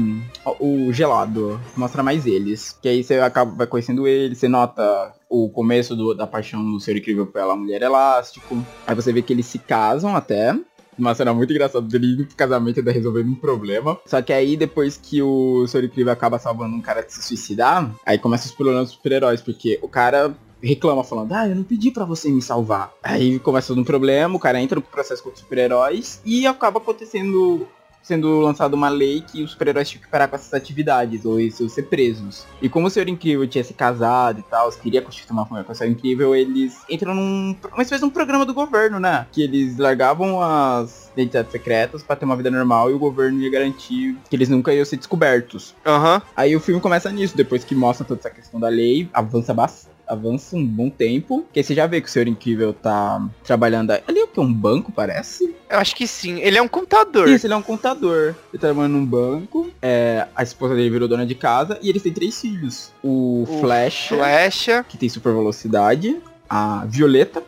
o 0.61 0.93
Gelado. 0.93 1.61
Mostra 1.77 2.03
mais 2.03 2.27
eles. 2.27 2.77
Que 2.83 2.89
aí 2.89 3.05
você 3.05 3.15
acaba 3.21 3.53
vai 3.55 3.67
conhecendo 3.67 4.07
ele, 4.09 4.35
você 4.35 4.49
nota 4.49 5.13
o 5.29 5.49
começo 5.49 5.95
do- 5.95 6.15
da 6.15 6.27
paixão 6.27 6.65
do 6.65 6.81
Senhor 6.81 6.99
Incrível 6.99 7.27
pela 7.27 7.55
Mulher 7.57 7.83
Elástico. 7.83 8.65
Aí 8.87 8.95
você 8.95 9.13
vê 9.13 9.23
que 9.23 9.33
eles 9.33 9.47
se 9.47 9.59
casam 9.59 10.17
até. 10.17 10.57
Uma 10.99 11.15
cena 11.15 11.33
muito 11.35 11.53
engraçada 11.53 11.87
dele 11.87 12.15
indo 12.15 12.27
pro 12.27 12.37
casamento 12.37 12.81
e 12.81 12.93
resolvendo 12.93 13.29
um 13.29 13.35
problema. 13.35 13.99
Só 14.07 14.21
que 14.23 14.33
aí, 14.33 14.57
depois 14.57 14.97
que 14.97 15.23
o 15.23 15.67
Senhor 15.67 15.85
Incrível 15.85 16.13
acaba 16.13 16.39
salvando 16.39 16.75
um 16.75 16.81
cara 16.81 17.03
de 17.03 17.13
se 17.13 17.23
suicidar, 17.23 17.95
aí 18.05 18.19
começa 18.19 18.47
os 18.47 18.53
problemas 18.53 18.85
dos 18.85 18.93
super-heróis, 18.93 19.41
porque 19.41 19.79
o 19.83 19.89
cara 19.89 20.35
reclama 20.63 21.05
falando, 21.05 21.33
ah, 21.33 21.49
eu 21.49 21.55
não 21.55 21.63
pedi 21.63 21.91
pra 21.91 22.05
você 22.05 22.31
me 22.31 22.43
salvar. 22.43 22.93
Aí 23.03 23.39
começa 23.39 23.73
um 23.73 23.85
problema, 23.85 24.35
o 24.35 24.41
cara 24.41 24.61
entra 24.61 24.77
no 24.77 24.83
processo 24.83 25.23
com 25.23 25.31
os 25.31 25.39
super-heróis 25.39 26.21
e 26.25 26.47
acaba 26.47 26.79
acontecendo 26.79 27.67
sendo 28.07 28.39
lançada 28.39 28.77
uma 28.77 28.89
lei 28.89 29.21
que 29.21 29.43
os 29.43 29.51
super-heróis 29.51 29.91
tinham 29.91 30.05
que 30.05 30.09
parar 30.09 30.29
com 30.29 30.37
essas 30.37 30.55
atividades, 30.55 31.25
ou 31.25 31.41
eles 31.41 31.59
iam 31.59 31.69
ser 31.69 31.83
presos. 31.85 32.47
E 32.63 32.69
como 32.69 32.87
o 32.87 32.91
Senhor 32.91 33.09
Incrível 33.09 33.47
tinha 33.49 33.65
se 33.65 33.75
casado 33.75 34.39
e 34.39 34.43
tal, 34.45 34.71
queria 34.71 35.03
constituir 35.03 35.33
uma 35.33 35.45
família 35.45 35.65
com 35.65 35.73
o 35.73 35.75
Senhor 35.75 35.91
Incrível, 35.91 36.35
eles 36.35 36.79
entram 36.89 37.15
num... 37.15 37.57
uma 37.73 37.83
espécie 37.83 38.03
de 38.03 38.07
um 38.07 38.11
programa 38.11 38.47
do 38.47 38.55
governo, 38.55 39.01
né? 39.01 39.27
Que 39.33 39.43
eles 39.43 39.77
largavam 39.77 40.41
as 40.41 41.11
identidades 41.15 41.51
secretas 41.51 42.03
pra 42.03 42.15
ter 42.15 42.25
uma 42.25 42.37
vida 42.37 42.51
normal 42.51 42.91
e 42.91 42.95
o 42.95 42.99
governo 42.99 43.41
ia 43.41 43.51
garantir 43.51 44.17
que 44.31 44.37
eles 44.37 44.49
nunca 44.49 44.73
iam 44.73 44.85
ser 44.85 44.99
descobertos. 44.99 45.75
Aham. 45.85 46.23
Aí 46.37 46.55
o 46.55 46.61
filme 46.61 46.81
começa 46.81 47.11
nisso, 47.11 47.37
depois 47.37 47.65
que 47.65 47.75
mostra 47.75 48.07
toda 48.07 48.21
essa 48.21 48.31
questão 48.31 48.61
da 48.61 48.69
lei, 48.69 49.09
avança 49.13 49.53
bastante. 49.53 49.96
Avança 50.07 50.57
um 50.57 50.65
bom 50.65 50.89
tempo, 50.89 51.45
que 51.53 51.59
aí 51.61 51.65
você 51.65 51.75
já 51.75 51.87
vê 51.87 52.01
que 52.01 52.09
o 52.09 52.11
Senhor 52.11 52.29
Incrível 52.29 52.73
tá 52.73 53.27
trabalhando. 53.45 53.91
Ali 53.91 54.21
é 54.21 54.25
o 54.25 54.29
que? 54.29 54.39
Um 54.41 54.53
banco, 54.53 54.93
parece? 54.93 55.55
Eu 55.69 55.79
acho 55.79 55.97
que 55.97 56.07
sim. 56.07 56.39
Ele 56.41 56.57
é 56.59 56.63
um 56.63 56.69
contador. 56.69 57.29
Isso, 57.29 57.47
ele 57.47 57.55
é 57.55 57.57
um 57.57 57.63
contador. 57.63 58.27
Ele 58.29 58.35
tá 58.53 58.59
trabalhando 58.69 58.93
num 58.93 59.05
banco. 59.07 59.69
É, 59.83 60.27
a 60.35 60.43
esposa 60.43 60.75
dele 60.75 60.91
virou 60.91 61.09
dona 61.09 61.27
de 61.27 61.35
casa 61.35 61.79
e 61.83 61.89
eles 61.89 62.03
têm 62.03 62.13
três 62.13 62.41
filhos. 62.41 62.93
O, 63.03 63.45
O 63.49 63.61
Flash, 63.61 64.09
Flecha. 64.09 64.85
que 64.89 64.97
tem 64.97 65.09
super 65.09 65.33
velocidade. 65.33 66.17
A 66.49 66.85
Violeta, 66.87 67.43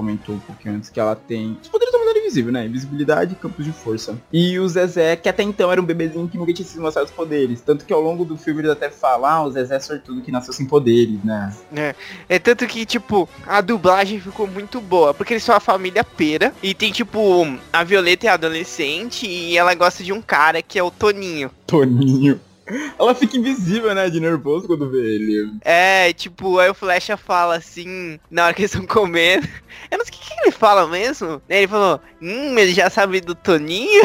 comentou 0.00 0.34
um 0.34 0.40
pouquinho 0.40 0.76
antes 0.76 0.88
que 0.88 0.98
ela 0.98 1.14
tem. 1.14 1.58
Os 1.62 1.68
poderes 1.68 1.92
da 1.92 1.98
mulher 1.98 2.16
invisível, 2.16 2.50
né? 2.50 2.64
Invisibilidade 2.64 3.34
e 3.34 3.36
campos 3.36 3.64
de 3.64 3.72
força. 3.72 4.16
E 4.32 4.58
o 4.58 4.66
Zezé, 4.66 5.14
que 5.14 5.28
até 5.28 5.42
então 5.42 5.70
era 5.70 5.80
um 5.80 5.84
bebezinho 5.84 6.26
que 6.26 6.38
nunca 6.38 6.54
tinha 6.54 6.66
sido 6.66 6.80
mostrado 6.80 7.06
os 7.06 7.12
poderes. 7.12 7.60
Tanto 7.60 7.84
que 7.84 7.92
ao 7.92 8.00
longo 8.00 8.24
do 8.24 8.36
filme 8.36 8.62
eles 8.62 8.70
até 8.70 8.88
falam, 8.88 9.30
ah, 9.30 9.44
o 9.44 9.50
Zezé 9.50 9.76
é 9.76 9.80
sortudo 9.80 10.22
que 10.22 10.32
nasceu 10.32 10.54
sem 10.54 10.64
poderes, 10.66 11.22
né? 11.22 11.54
É 12.28 12.38
tanto 12.38 12.66
que, 12.66 12.86
tipo, 12.86 13.28
a 13.46 13.60
dublagem 13.60 14.18
ficou 14.18 14.46
muito 14.46 14.80
boa. 14.80 15.12
Porque 15.12 15.34
eles 15.34 15.44
são 15.44 15.54
a 15.54 15.60
família 15.60 16.02
pera. 16.02 16.54
E 16.62 16.72
tem, 16.72 16.90
tipo, 16.90 17.46
a 17.70 17.84
Violeta 17.84 18.26
é 18.26 18.30
adolescente 18.30 19.26
e 19.26 19.58
ela 19.58 19.74
gosta 19.74 20.02
de 20.02 20.12
um 20.12 20.22
cara 20.22 20.62
que 20.62 20.78
é 20.78 20.82
o 20.82 20.90
Toninho. 20.90 21.50
Toninho. 21.66 22.40
Ela 22.98 23.14
fica 23.14 23.36
invisível, 23.36 23.94
né? 23.94 24.08
De 24.08 24.20
nervoso 24.20 24.66
quando 24.66 24.90
vê 24.90 24.98
ele. 24.98 25.52
É, 25.62 26.12
tipo, 26.12 26.58
aí 26.58 26.70
o 26.70 26.74
Flecha 26.74 27.16
fala 27.16 27.56
assim, 27.56 28.18
na 28.30 28.44
hora 28.46 28.54
que 28.54 28.62
eles 28.62 28.72
estão 28.72 28.86
comendo. 28.86 29.46
Eu 29.90 29.98
não 29.98 30.04
sei 30.04 30.14
o 30.14 30.18
que, 30.18 30.28
que 30.28 30.40
ele 30.42 30.50
fala 30.52 30.86
mesmo. 30.86 31.40
Ele 31.48 31.66
falou, 31.68 32.00
hum, 32.20 32.58
ele 32.58 32.72
já 32.72 32.90
sabe 32.90 33.20
do 33.20 33.34
Toninho. 33.34 34.02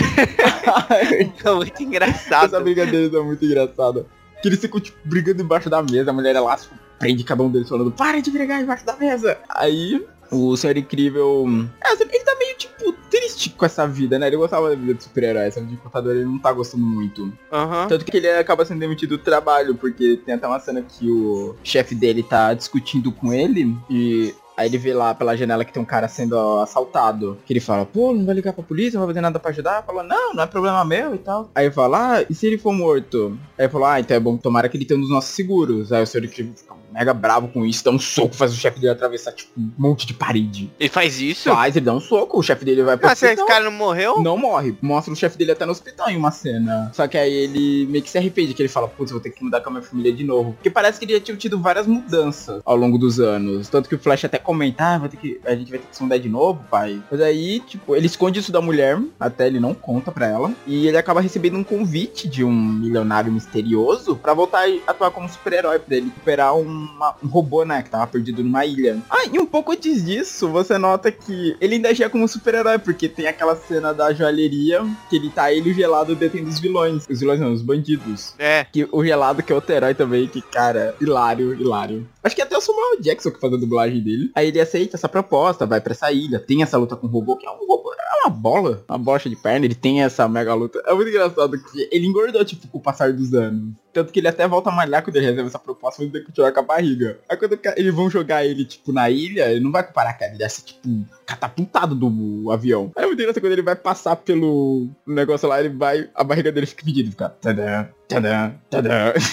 Então, 1.19 1.57
muito 1.57 1.73
Essa 1.73 1.83
engraçado. 1.83 2.61
briga 2.61 2.85
deles 2.85 3.13
é 3.13 3.19
muito 3.21 3.43
engraçada. 3.43 4.05
Que 4.41 4.47
eles 4.49 4.59
ficam, 4.59 4.79
tipo, 4.79 4.97
brigando 5.05 5.41
embaixo 5.41 5.69
da 5.69 5.81
mesa, 5.81 6.11
a 6.11 6.13
mulher 6.13 6.35
elástico 6.35 6.75
prende 6.99 7.23
cada 7.23 7.43
um 7.43 7.49
deles 7.51 7.67
falando, 7.67 7.91
para 7.91 8.21
de 8.21 8.31
brigar 8.31 8.61
embaixo 8.61 8.85
da 8.85 8.95
mesa. 8.95 9.37
Aí, 9.49 10.05
o 10.31 10.55
Senhor 10.57 10.77
Incrível... 10.77 11.45
É, 11.83 11.93
ele 11.93 12.23
tá 12.23 12.35
meio, 12.37 12.55
tipo, 12.57 12.93
triste 13.09 13.49
com 13.51 13.65
essa 13.65 13.87
vida, 13.87 14.17
né? 14.19 14.27
Ele 14.27 14.37
gostava 14.37 14.69
da 14.69 14.75
vida 14.75 14.93
de 14.93 15.03
super-herói, 15.03 15.47
essa 15.47 15.59
vida 15.59 15.71
de 15.71 15.81
contador 15.81 16.13
ele 16.13 16.25
não 16.25 16.39
tá 16.39 16.51
gostando 16.51 16.85
muito. 16.85 17.31
Aham. 17.51 17.87
Tanto 17.87 18.05
que 18.05 18.17
ele 18.17 18.29
acaba 18.29 18.65
sendo 18.65 18.79
demitido 18.79 19.17
do 19.17 19.23
trabalho, 19.23 19.75
porque 19.75 20.19
tem 20.25 20.35
até 20.35 20.47
uma 20.47 20.59
cena 20.59 20.81
que 20.81 21.09
o 21.09 21.55
chefe 21.63 21.95
dele 21.95 22.23
tá 22.23 22.53
discutindo 22.53 23.11
com 23.11 23.33
ele 23.33 23.75
e 23.89 24.33
aí 24.57 24.67
ele 24.67 24.77
vê 24.77 24.93
lá 24.93 25.13
pela 25.13 25.35
janela 25.35 25.65
que 25.65 25.73
tem 25.73 25.81
um 25.81 25.85
cara 25.85 26.07
sendo 26.07 26.37
assaltado. 26.59 27.37
Que 27.45 27.53
ele 27.53 27.59
fala, 27.59 27.85
pô, 27.85 28.13
não 28.13 28.25
vai 28.25 28.35
ligar 28.35 28.53
pra 28.53 28.63
polícia, 28.63 28.97
não 28.97 29.05
vai 29.05 29.13
fazer 29.13 29.21
nada 29.21 29.39
pra 29.39 29.51
ajudar? 29.51 29.83
Fala, 29.83 30.03
não, 30.03 30.33
não 30.33 30.43
é 30.43 30.47
problema 30.47 30.83
meu 30.85 31.13
e 31.15 31.17
tal. 31.17 31.49
Aí 31.53 31.65
ele 31.65 31.73
fala, 31.73 32.17
ah, 32.17 32.25
e 32.29 32.33
se 32.33 32.47
ele 32.47 32.57
for 32.57 32.73
morto? 32.73 33.37
Aí 33.57 33.67
falou, 33.69 33.87
ah, 33.87 33.99
então 33.99 34.15
é 34.15 34.19
bom 34.19 34.37
tomara 34.37 34.69
que 34.69 34.77
ele 34.77 34.85
tenha 34.85 34.97
um 34.97 35.01
dos 35.01 35.11
nossos 35.11 35.31
seguros. 35.31 35.91
Aí 35.91 36.01
o 36.01 36.07
senhor 36.07 36.27
fica 36.27 36.49
mega 36.95 37.13
bravo 37.13 37.49
com 37.49 37.65
isso, 37.65 37.83
dá 37.83 37.91
um 37.91 37.99
soco, 37.99 38.33
faz 38.33 38.53
o 38.53 38.55
chefe 38.55 38.79
dele 38.79 38.93
atravessar, 38.93 39.33
tipo, 39.33 39.51
um 39.57 39.69
monte 39.77 40.07
de 40.07 40.13
parede. 40.13 40.71
Ele 40.79 40.89
faz 40.89 41.19
isso? 41.19 41.49
Faz, 41.49 41.75
ele 41.75 41.85
dá 41.85 41.93
um 41.93 41.99
soco, 41.99 42.39
o 42.39 42.43
chefe 42.43 42.63
dele 42.63 42.83
vai 42.83 42.97
pro 42.97 43.09
Ah, 43.09 43.15
se 43.15 43.27
esse 43.27 43.45
cara 43.45 43.65
não 43.65 43.71
morreu? 43.71 44.21
Não 44.21 44.37
morre. 44.37 44.75
Mostra 44.81 45.13
o 45.13 45.15
chefe 45.15 45.37
dele 45.37 45.51
até 45.51 45.65
no 45.65 45.73
hospital 45.73 46.09
em 46.09 46.15
uma 46.15 46.31
cena. 46.31 46.91
Só 46.93 47.07
que 47.07 47.17
aí 47.17 47.31
ele 47.33 47.85
meio 47.87 48.03
que 48.03 48.09
se 48.09 48.17
arrepende, 48.17 48.53
que 48.53 48.61
ele 48.61 48.69
fala, 48.69 48.87
putz, 48.87 49.11
eu 49.11 49.17
vou 49.17 49.23
ter 49.23 49.31
que 49.31 49.43
mudar 49.43 49.61
com 49.61 49.69
a 49.69 49.73
minha 49.73 49.83
família 49.83 50.13
de 50.13 50.23
novo. 50.23 50.53
Porque 50.53 50.69
parece 50.69 50.97
que 50.97 51.05
ele 51.05 51.13
já 51.13 51.19
tinha 51.19 51.35
tido 51.35 51.59
várias 51.59 51.85
mudanças 51.85 52.61
ao 52.63 52.75
longo 52.75 52.97
dos 52.97 53.19
anos. 53.19 53.67
Tanto 53.67 53.89
que 53.89 53.95
o 53.95 53.99
Flash 53.99 54.25
até 54.25 54.37
comenta, 54.37 54.95
ah, 54.95 54.97
vai 54.97 55.09
ter 55.09 55.17
que, 55.17 55.39
a 55.45 55.55
gente 55.55 55.69
vai 55.69 55.79
ter 55.79 55.87
que 55.87 55.95
se 55.95 56.01
mudar 56.01 56.17
de 56.17 56.29
novo, 56.29 56.63
pai. 56.69 57.01
Mas 57.11 57.19
aí, 57.19 57.59
tipo, 57.59 57.95
ele 57.95 58.05
esconde 58.05 58.39
isso 58.39 58.51
da 58.51 58.61
mulher, 58.61 58.99
até 59.19 59.47
ele 59.47 59.59
não 59.59 59.73
conta 59.73 60.11
pra 60.11 60.27
ela. 60.27 60.53
E 60.65 60.87
ele 60.87 60.97
acaba 60.97 61.19
recebendo 61.21 61.57
um 61.57 61.63
convite 61.63 62.27
de 62.27 62.43
um 62.43 62.53
milionário 62.53 63.31
misterioso 63.31 64.15
pra 64.15 64.33
voltar 64.33 64.65
a 64.65 64.91
atuar 64.91 65.11
como 65.11 65.27
super-herói, 65.27 65.79
pra 65.79 65.97
ele 65.97 66.05
recuperar 66.07 66.55
uma- 66.85 67.15
um 67.23 67.27
robô, 67.27 67.63
né, 67.65 67.81
que 67.81 67.89
tava 67.89 68.07
perdido 68.07 68.43
numa 68.43 68.65
ilha. 68.65 69.01
Ah, 69.09 69.25
e 69.31 69.39
um 69.39 69.45
pouco 69.45 69.71
antes 69.71 70.03
disso, 70.05 70.49
você 70.49 70.77
nota 70.77 71.11
que 71.11 71.55
ele 71.59 71.75
ainda 71.75 71.89
agia 71.89 72.09
como 72.09 72.27
super-herói, 72.27 72.77
porque 72.79 73.07
tem 73.09 73.27
aquela 73.27 73.55
cena 73.55 73.93
da 73.93 74.13
joalheria, 74.13 74.85
que 75.09 75.15
ele 75.15 75.29
tá 75.29 75.51
ele 75.51 75.69
e 75.69 75.71
o 75.71 75.75
gelado 75.75 76.15
detendo 76.15 76.49
os 76.49 76.59
vilões. 76.59 77.05
Os 77.09 77.19
vilões 77.19 77.39
não, 77.39 77.51
os 77.53 77.61
bandidos. 77.61 78.33
É. 78.37 78.65
Que 78.71 78.87
o 78.91 79.03
gelado 79.03 79.41
que 79.43 79.51
é 79.51 79.55
outro 79.55 79.73
herói 79.73 79.93
também, 79.93 80.27
que, 80.27 80.41
cara, 80.41 80.95
hilário, 81.01 81.53
hilário. 81.59 82.07
Acho 82.23 82.35
que 82.35 82.41
até 82.41 82.57
o 82.57 82.61
Samuel 82.61 83.01
Jackson 83.01 83.31
que 83.31 83.39
faz 83.39 83.53
a 83.53 83.57
dublagem 83.57 84.01
dele. 84.01 84.31
Aí 84.33 84.47
ele 84.47 84.59
aceita 84.59 84.95
essa 84.97 85.07
proposta, 85.07 85.65
vai 85.65 85.79
pra 85.79 85.93
essa 85.93 86.11
ilha, 86.11 86.39
tem 86.39 86.63
essa 86.63 86.77
luta 86.77 86.95
com 86.95 87.07
o 87.07 87.09
robô, 87.09 87.35
que 87.37 87.45
é 87.45 87.51
um 87.51 87.65
robô, 87.67 87.93
é 87.93 87.94
uma 88.25 88.29
bola, 88.29 88.83
uma 88.89 88.97
bocha 88.97 89.29
de 89.29 89.35
perna, 89.35 89.65
ele 89.65 89.75
tem 89.75 90.03
essa 90.03 90.27
mega 90.27 90.53
luta. 90.53 90.81
É 90.85 90.93
muito 90.93 91.09
engraçado 91.09 91.57
que 91.57 91.87
ele 91.91 92.07
engordou, 92.07 92.43
tipo, 92.43 92.67
com 92.67 92.77
o 92.77 92.81
passar 92.81 93.13
dos 93.13 93.33
anos. 93.33 93.73
Tanto 93.93 94.11
que 94.11 94.19
ele 94.19 94.27
até 94.27 94.47
volta 94.47 94.69
a 94.69 94.73
malhar 94.73 95.03
quando 95.03 95.15
ele 95.15 95.27
recebe 95.27 95.47
essa 95.47 95.59
proposta, 95.59 96.03
mas 96.03 96.13
ele 96.13 96.25
continuar 96.25 96.51
com 96.51 96.59
a 96.59 96.63
barriga. 96.63 97.19
Aí 97.29 97.37
quando 97.37 97.57
eles 97.77 97.93
vão 97.93 98.09
jogar 98.09 98.45
ele, 98.45 98.65
tipo, 98.65 98.91
na 98.91 99.09
ilha, 99.09 99.49
ele 99.51 99.61
não 99.61 99.71
vai 99.71 99.85
com 99.85 99.93
paraquedas, 99.93 100.39
ele 100.39 100.49
ser, 100.49 100.63
tipo, 100.63 101.05
catapultado 101.25 101.95
do 101.95 102.51
avião. 102.51 102.91
Aí 102.95 103.03
é 103.03 103.07
muito 103.07 103.19
engraçado 103.19 103.41
quando 103.41 103.53
ele 103.53 103.61
vai 103.61 103.75
passar 103.75 104.15
pelo 104.17 104.89
negócio 105.07 105.47
lá, 105.47 105.59
ele 105.59 105.69
vai, 105.69 106.09
a 106.13 106.23
barriga 106.23 106.51
dele 106.51 106.65
fica 106.65 106.85
medida, 106.85 107.09
fica 107.09 107.29
tadã, 107.29 107.87
tadã, 108.07 108.53
tadã. 108.69 109.13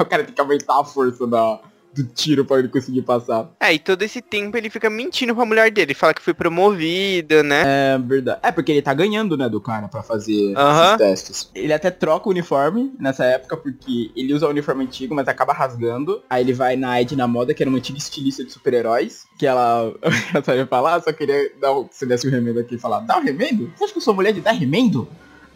O 0.00 0.06
cara 0.06 0.24
tem 0.24 0.34
que 0.34 0.40
aumentar 0.40 0.80
a 0.80 0.84
força 0.84 1.26
da, 1.26 1.60
do 1.94 2.04
tiro 2.04 2.44
pra 2.44 2.58
ele 2.58 2.68
conseguir 2.68 3.02
passar. 3.02 3.50
É, 3.60 3.72
e 3.74 3.78
todo 3.78 4.02
esse 4.02 4.20
tempo 4.22 4.56
ele 4.56 4.70
fica 4.70 4.88
mentindo 4.88 5.34
pra 5.34 5.44
mulher 5.44 5.70
dele. 5.70 5.94
Fala 5.94 6.14
que 6.14 6.22
foi 6.22 6.34
promovida, 6.34 7.42
né? 7.42 7.62
É 7.94 7.98
verdade. 7.98 8.40
É 8.42 8.50
porque 8.50 8.72
ele 8.72 8.82
tá 8.82 8.94
ganhando, 8.94 9.36
né, 9.36 9.48
do 9.48 9.60
cara 9.60 9.88
pra 9.88 10.02
fazer 10.02 10.54
Aham. 10.56 10.86
esses 10.94 10.96
testes. 10.98 11.50
Ele 11.54 11.72
até 11.72 11.90
troca 11.90 12.28
o 12.28 12.32
uniforme 12.32 12.92
nessa 12.98 13.24
época, 13.24 13.56
porque 13.56 14.10
ele 14.16 14.32
usa 14.32 14.46
o 14.46 14.50
uniforme 14.50 14.84
antigo, 14.84 15.14
mas 15.14 15.28
acaba 15.28 15.52
rasgando. 15.52 16.22
Aí 16.28 16.42
ele 16.42 16.52
vai 16.52 16.76
na 16.76 17.00
Ed 17.00 17.14
na 17.16 17.26
moda, 17.26 17.52
que 17.54 17.62
era 17.62 17.68
uma 17.70 17.78
antiga 17.78 17.98
estilista 17.98 18.44
de 18.44 18.50
super-heróis. 18.52 19.24
Que 19.38 19.46
ela. 19.46 19.94
ela 20.34 20.44
só 20.44 20.54
ia 20.54 20.66
falar, 20.66 20.94
"Ah, 20.96 21.00
só 21.00 21.12
queria 21.12 21.52
dar 21.60 21.72
um, 21.78 21.88
se 21.90 22.06
desse 22.06 22.26
um 22.26 22.30
remendo 22.30 22.60
aqui 22.60 22.76
e 22.76 22.78
falar, 22.78 23.00
dá 23.00 23.18
um 23.18 23.22
remendo? 23.22 23.70
Você 23.76 23.84
acha 23.84 23.92
que 23.92 23.98
eu 23.98 24.02
sou 24.02 24.14
mulher 24.14 24.32
de 24.32 24.40
dar 24.40 24.52
remendo? 24.52 25.08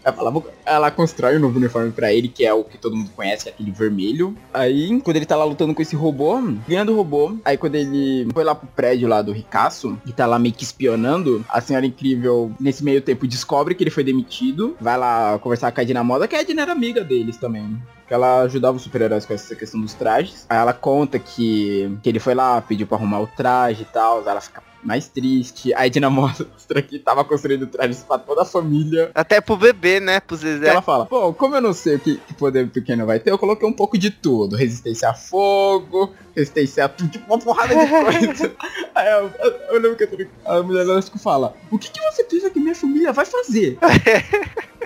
Ela, 0.07 0.33
ela 0.65 0.91
constrói 0.91 1.37
um 1.37 1.41
novo 1.41 1.59
uniforme 1.59 1.91
pra 1.91 2.13
ele, 2.13 2.29
que 2.29 2.47
é 2.47 2.55
o 2.55 2.63
que 2.63 2.79
todo 2.79 2.95
mundo 2.95 3.11
conhece, 3.17 3.45
que 3.45 3.51
aquele 3.51 3.73
vermelho. 3.73 4.37
Aí, 4.55 5.01
quando 5.01 5.17
ele 5.17 5.27
tá 5.27 5.35
lá 5.35 5.45
lutando 5.45 5.75
com 5.75 5.83
esse 5.83 5.97
robô, 5.97 6.41
ganhando 6.69 6.93
o 6.93 6.97
robô, 6.97 7.37
aí 7.45 7.57
quando 7.57 7.75
ele 7.75 8.29
foi 8.33 8.45
lá 8.45 8.55
pro 8.55 8.69
prédio 8.69 9.09
lá 9.09 9.21
do 9.21 9.33
Ricaço, 9.33 9.99
e 10.07 10.13
tá 10.13 10.25
lá 10.25 10.39
meio 10.39 10.55
que 10.55 10.63
espionando, 10.63 11.45
a 11.49 11.61
Senhora 11.61 11.85
Incrível, 11.85 12.53
nesse 12.61 12.85
meio 12.85 13.03
tempo, 13.03 13.27
descobre 13.27 13.75
que 13.75 13.83
ele 13.83 13.91
foi 13.91 14.05
demitido, 14.05 14.77
vai 14.81 14.97
lá 14.97 15.39
conversar 15.41 15.73
com 15.73 15.81
a 15.81 15.83
Edna 15.83 16.05
Moda, 16.05 16.29
que 16.29 16.37
a 16.37 16.41
Edna 16.41 16.63
era 16.63 16.73
amiga 16.73 17.03
deles 17.03 17.37
também. 17.37 17.77
Que 18.07 18.15
ela 18.15 18.43
ajudava 18.43 18.77
os 18.77 18.85
super-heróis 18.85 19.27
com 19.27 19.35
essa 19.35 19.57
questão 19.57 19.81
dos 19.81 19.93
trajes. 19.93 20.47
Aí 20.49 20.57
ela 20.57 20.73
conta 20.73 21.19
que, 21.19 21.91
que 22.01 22.09
ele 22.09 22.21
foi 22.21 22.37
lá, 22.37 22.61
pediu 22.61 22.87
pra 22.87 22.97
arrumar 22.97 23.21
o 23.21 23.27
traje 23.27 23.83
e 23.83 23.87
tal. 23.87 24.23
Ela 24.25 24.41
fica 24.41 24.63
mais 24.87 25.09
triste. 25.09 25.75
Aí 25.75 25.85
a 25.85 25.87
Edna 25.87 26.09
mostra 26.11 26.83
que 26.83 26.99
tava 26.99 27.25
construindo 27.25 27.67
trajes 27.67 28.03
pra 28.05 28.19
toda 28.19 28.43
a 28.43 28.45
família. 28.45 29.11
Até 29.15 29.41
pro 29.41 29.57
bebê, 29.57 30.01
né? 30.01 30.21
Pro 30.21 30.37
Zezé. 30.37 30.69
ela 30.69 30.83
fala, 30.83 31.05
bom, 31.05 31.33
como 31.33 31.57
eu 31.57 31.61
não 31.61 31.73
sei 31.73 31.97
o 31.97 32.01
que, 32.01 32.17
que 32.17 32.35
poder 32.35 32.69
pequeno 32.69 33.07
vai 33.07 33.19
ter, 33.19 33.31
eu 33.31 33.39
coloquei 33.39 33.69
um 33.69 33.73
pouco 33.73 33.99
de 33.99 34.11
tudo. 34.11 34.57
Resistência 34.57 35.09
a 35.09 35.15
fogo, 35.15 36.13
resistência 36.35 36.85
a 36.85 36.89
tudo, 36.89 37.11
tipo 37.11 37.27
uma 37.27 37.39
porrada 37.39 37.75
de 37.75 38.27
coisa. 38.27 38.53
Aí 38.95 39.13
eu, 39.13 39.31
eu, 39.39 39.53
eu 39.71 39.81
lembro 39.81 39.97
que 39.97 40.29
a 40.45 40.63
mulher 40.63 40.83
elástico 40.83 41.19
fala, 41.19 41.55
o 41.71 41.79
que, 41.79 41.91
que 41.91 42.01
você 42.01 42.25
pensa 42.25 42.51
que 42.51 42.61
minha 42.61 42.75
família 42.75 43.13
vai 43.13 43.25
fazer? 43.25 43.79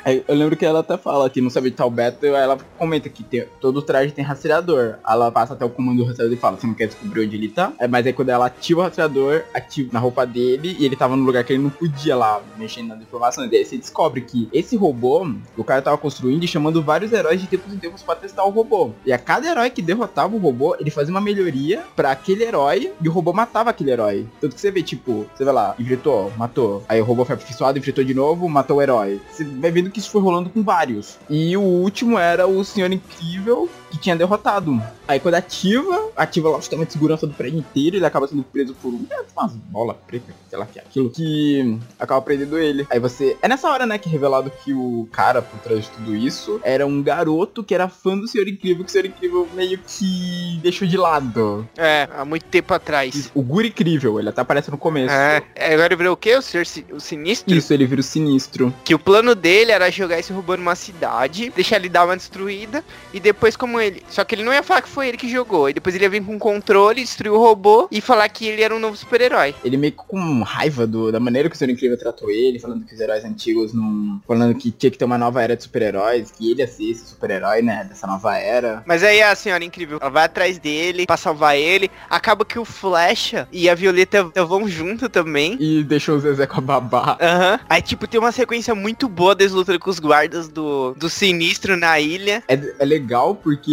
Aí 0.05 0.25
eu 0.27 0.35
lembro 0.35 0.57
que 0.57 0.65
ela 0.65 0.81
até 0.81 0.97
fala 0.97 1.29
que 1.29 1.41
não 1.41 1.51
sabe 1.51 1.71
de 1.71 1.77
tal 1.77 1.91
beta, 1.91 2.27
aí 2.27 2.33
ela 2.33 2.59
comenta 2.79 3.09
que 3.09 3.23
tem, 3.23 3.45
todo 3.61 3.83
traje 3.83 4.13
tem 4.13 4.25
rastreador. 4.25 4.97
Ela 5.07 5.31
passa 5.31 5.55
até 5.55 5.65
o 5.65 5.71
comando 5.71 5.99
do 5.99 6.05
rastreador 6.05 6.37
e 6.37 6.41
fala, 6.41 6.57
você 6.57 6.67
não 6.67 6.75
quer 6.75 6.87
descobrir 6.87 7.27
onde 7.27 7.37
ele 7.37 7.49
tá? 7.49 7.73
É, 7.79 7.87
mas 7.87 8.07
aí 8.07 8.13
quando 8.13 8.31
ela 8.31 8.47
ativa 8.47 8.81
o 8.81 8.83
rastreador, 8.85 9.43
ativa 9.53 9.90
na 9.93 9.99
roupa 9.99 10.27
dele 10.27 10.77
e 10.79 10.85
ele 10.85 10.97
tava 10.97 11.17
no 11.17 11.25
lugar 11.25 11.45
que 11.45 11.53
ele 11.53 11.63
não 11.63 11.71
podia 11.71 12.17
lá, 12.17 12.41
mexendo 12.57 12.89
nas 12.89 13.01
informações. 13.01 13.51
Daí 13.51 13.65
você 13.65 13.77
descobre 13.77 14.21
que 14.21 14.49
esse 14.53 14.77
robô, 14.77 15.27
o 15.57 15.65
cara 15.65 15.83
tava 15.83 15.99
construindo 15.99 16.45
e 16.45 16.49
chamando 16.49 16.83
vários 16.83 17.13
heróis 17.13 17.41
de 17.41 17.47
tempos 17.47 17.73
em 17.73 17.79
tempos 17.79 18.03
pra 18.03 18.17
testar 18.17 18.45
o 18.45 18.51
robô. 18.51 18.91
E 19.05 19.13
a 19.13 19.19
cada 19.19 19.49
herói 19.49 19.71
que 19.71 19.83
derrotava 19.83 20.35
o 20.35 20.39
robô, 20.39 20.77
ele 20.79 20.91
fazia 20.91 21.13
uma 21.13 21.21
melhoria 21.21 21.83
pra 21.95 22.13
aquele 22.13 22.45
herói 22.45 22.93
e 23.01 23.09
o 23.09 23.13
robô 23.13 23.33
matava 23.33 23.71
aquele 23.71 23.91
herói. 23.91 24.27
Tanto 24.41 24.55
que 24.55 24.61
você 24.61 24.71
vê, 24.71 24.83
tipo, 24.83 25.27
você 25.35 25.45
vê 25.45 25.53
lá, 25.53 25.75
enfrentou, 25.79 26.33
matou. 26.37 26.83
Aí 26.89 27.01
o 27.01 27.05
robô 27.05 27.25
foi 27.25 27.35
aperfeiçoado, 27.35 27.79
enfrentou 27.79 28.05
de 28.05 28.15
novo, 28.15 28.49
matou 28.49 28.79
o 28.79 28.83
herói. 28.83 29.21
Você 29.31 29.45
vai 29.45 29.71
vendo 29.71 29.91
que 29.91 29.99
isso 29.99 30.11
foi 30.11 30.21
rolando 30.21 30.51
com 30.51 30.63
vários. 30.63 31.19
E 31.29 31.57
o 31.57 31.63
último 31.63 32.19
era 32.19 32.47
o 32.47 32.65
Senhor 32.65 32.91
Incrível, 32.93 33.69
que 33.91 33.99
tinha 33.99 34.15
derrotado. 34.17 34.81
Aí 35.09 35.19
quando 35.19 35.35
ativa, 35.35 36.11
ativa 36.17 36.49
lá 36.49 36.59
o 36.59 36.61
sistema 36.61 36.87
de 36.87 36.93
segurança 36.93 37.27
do 37.27 37.35
prédio 37.35 37.59
inteiro, 37.59 37.97
ele 37.97 38.07
acaba 38.07 38.27
sendo 38.29 38.43
preso 38.43 38.75
por 38.75 38.89
um, 38.93 39.05
é, 39.11 39.21
umas 39.37 39.53
bolas 39.53 39.97
pretas, 40.07 40.35
sei 40.49 40.59
lá 40.59 40.67
que 40.67 40.79
é 40.79 40.83
aquilo, 40.83 41.11
que 41.11 41.79
acaba 41.99 42.21
prendendo 42.23 42.59
ele. 42.59 42.87
Aí 42.91 42.99
você. 43.01 43.37
É 43.43 43.49
nessa 43.49 43.69
hora, 43.71 43.87
né, 43.87 43.99
que 43.99 44.09
é 44.09 44.13
revelado 44.13 44.51
que 44.65 44.73
o 44.73 45.09
cara 45.13 45.43
por 45.43 45.59
trás 45.61 45.85
de 45.85 45.91
tudo 45.91 46.15
isso 46.17 46.61
era 46.63 46.87
um 46.87 47.03
garoto 47.03 47.63
que 47.65 47.75
era 47.75 47.89
fã 47.89 48.17
do 48.17 48.29
Senhor 48.29 48.47
Incrível, 48.49 48.85
que 48.85 48.91
o 48.91 48.93
Senhor 48.93 49.07
Incrível 49.07 49.49
meio 49.55 49.79
que 49.79 50.59
deixou 50.63 50.87
de 50.87 50.97
lado. 50.97 51.69
É, 51.77 52.09
há 52.17 52.25
muito 52.25 52.45
tempo 52.45 52.73
atrás. 52.73 53.31
O 53.35 53.43
Guri 53.43 53.69
Incrível, 53.69 54.19
ele 54.19 54.29
até 54.29 54.41
aparece 54.41 54.71
no 54.71 54.79
começo. 54.79 55.13
É, 55.13 55.43
agora 55.73 55.87
ele 55.87 55.97
virou 55.97 56.15
o 56.15 56.17
quê? 56.17 56.37
O 56.37 56.43
Senhor 56.43 56.65
Si- 56.67 56.87
o 56.93 57.01
Sinistro? 57.01 57.55
Isso, 57.55 57.73
ele 57.73 57.87
vira 57.87 58.01
o 58.01 58.05
sinistro. 58.05 58.73
Que 58.85 58.95
o 58.95 58.99
plano 58.99 59.35
dele 59.35 59.73
era 59.73 59.91
jogar 59.91 60.19
esse 60.19 60.33
robô 60.33 60.57
numa 60.57 60.75
cidade, 60.75 61.51
deixar 61.51 61.77
ele 61.77 61.89
dar 61.89 62.05
uma 62.05 62.17
destruída, 62.17 62.85
e 63.13 63.19
depois 63.21 63.57
como 63.81 63.83
ele... 63.83 64.03
Só 64.09 64.25
que 64.25 64.35
ele 64.35 64.45
não 64.45 64.53
ia 64.53 64.63
falar 64.63 64.83
que 64.83 64.89
foi 64.89 65.09
ele 65.09 65.17
que 65.17 65.29
jogou, 65.29 65.71
e 65.71 65.73
depois 65.73 65.95
ele 65.95 66.05
ia 66.05 66.11
vir 66.11 66.23
com 66.23 66.35
um 66.35 66.39
controle, 66.39 67.03
destruir 67.03 67.33
o 67.33 67.39
robô, 67.39 67.89
e 67.91 68.01
falar 68.01 68.29
que 68.29 68.47
ele 68.47 68.63
era 68.63 68.75
um 68.75 68.79
novo 68.79 68.97
super-herói. 68.97 69.55
Ele 69.65 69.77
meio 69.77 69.93
que 69.93 69.99
com 70.07 70.43
raiva 70.43 70.87
do, 70.87 71.11
da 71.11 71.19
maneira 71.19 71.49
que 71.49 71.57
o 71.57 71.59
Senhor 71.59 71.73
Incrível 71.73 71.99
tratou 71.99 72.31
ele, 72.31 72.59
falando 72.59 72.85
que 72.85 72.95
os 72.95 73.01
heróis 73.01 73.25
antigos 73.25 73.73
não. 73.73 74.21
Falando 74.27 74.55
que 74.55 74.71
tinha 74.71 74.91
que 74.91 74.99
ter 74.99 75.05
uma 75.05 75.19
nova 75.19 75.43
era 75.43 75.57
de 75.57 75.63
super-heróis, 75.63 76.31
que 76.31 76.51
ele 76.51 76.61
ia 76.61 76.69
ser 76.69 76.91
esse 76.91 77.07
super-herói, 77.07 77.63
né? 77.63 77.85
Dessa 77.85 78.07
nova 78.07 78.37
era. 78.37 78.83
Mas 78.87 79.03
aí 79.03 79.23
a 79.23 79.35
senhora 79.35 79.65
incrível, 79.65 79.99
ela 80.01 80.11
vai 80.11 80.25
atrás 80.25 80.59
dele 80.59 81.07
pra 81.07 81.17
salvar 81.17 81.57
ele. 81.57 81.91
Acaba 82.09 82.45
que 82.45 82.59
o 82.59 82.65
Flecha 82.65 83.49
e 83.51 83.69
a 83.69 83.75
Violeta 83.75 84.25
vão 84.47 84.69
junto 84.69 85.09
também. 85.09 85.57
E 85.61 85.83
deixou 85.83 86.17
o 86.17 86.21
Zezé 86.21 86.47
com 86.47 86.59
a 86.59 86.61
babá. 86.61 87.17
Aham. 87.21 87.61
Aí, 87.69 87.83
tipo, 87.83 88.07
tem 88.07 88.21
uma 88.21 88.33
sequência 88.33 88.75
muito 88.75 89.09
boa 89.09 89.35
deles 89.35 89.53
lutando 89.53 89.79
com 89.79 89.91
os 89.91 89.99
guardas 89.99 90.49
do, 90.49 90.95
do 90.95 91.09
Sinistro 91.09 91.77
na 91.77 91.99
ilha. 92.01 92.43
É, 92.49 92.59
é 92.79 92.85
legal 92.85 93.35
porque, 93.35 93.70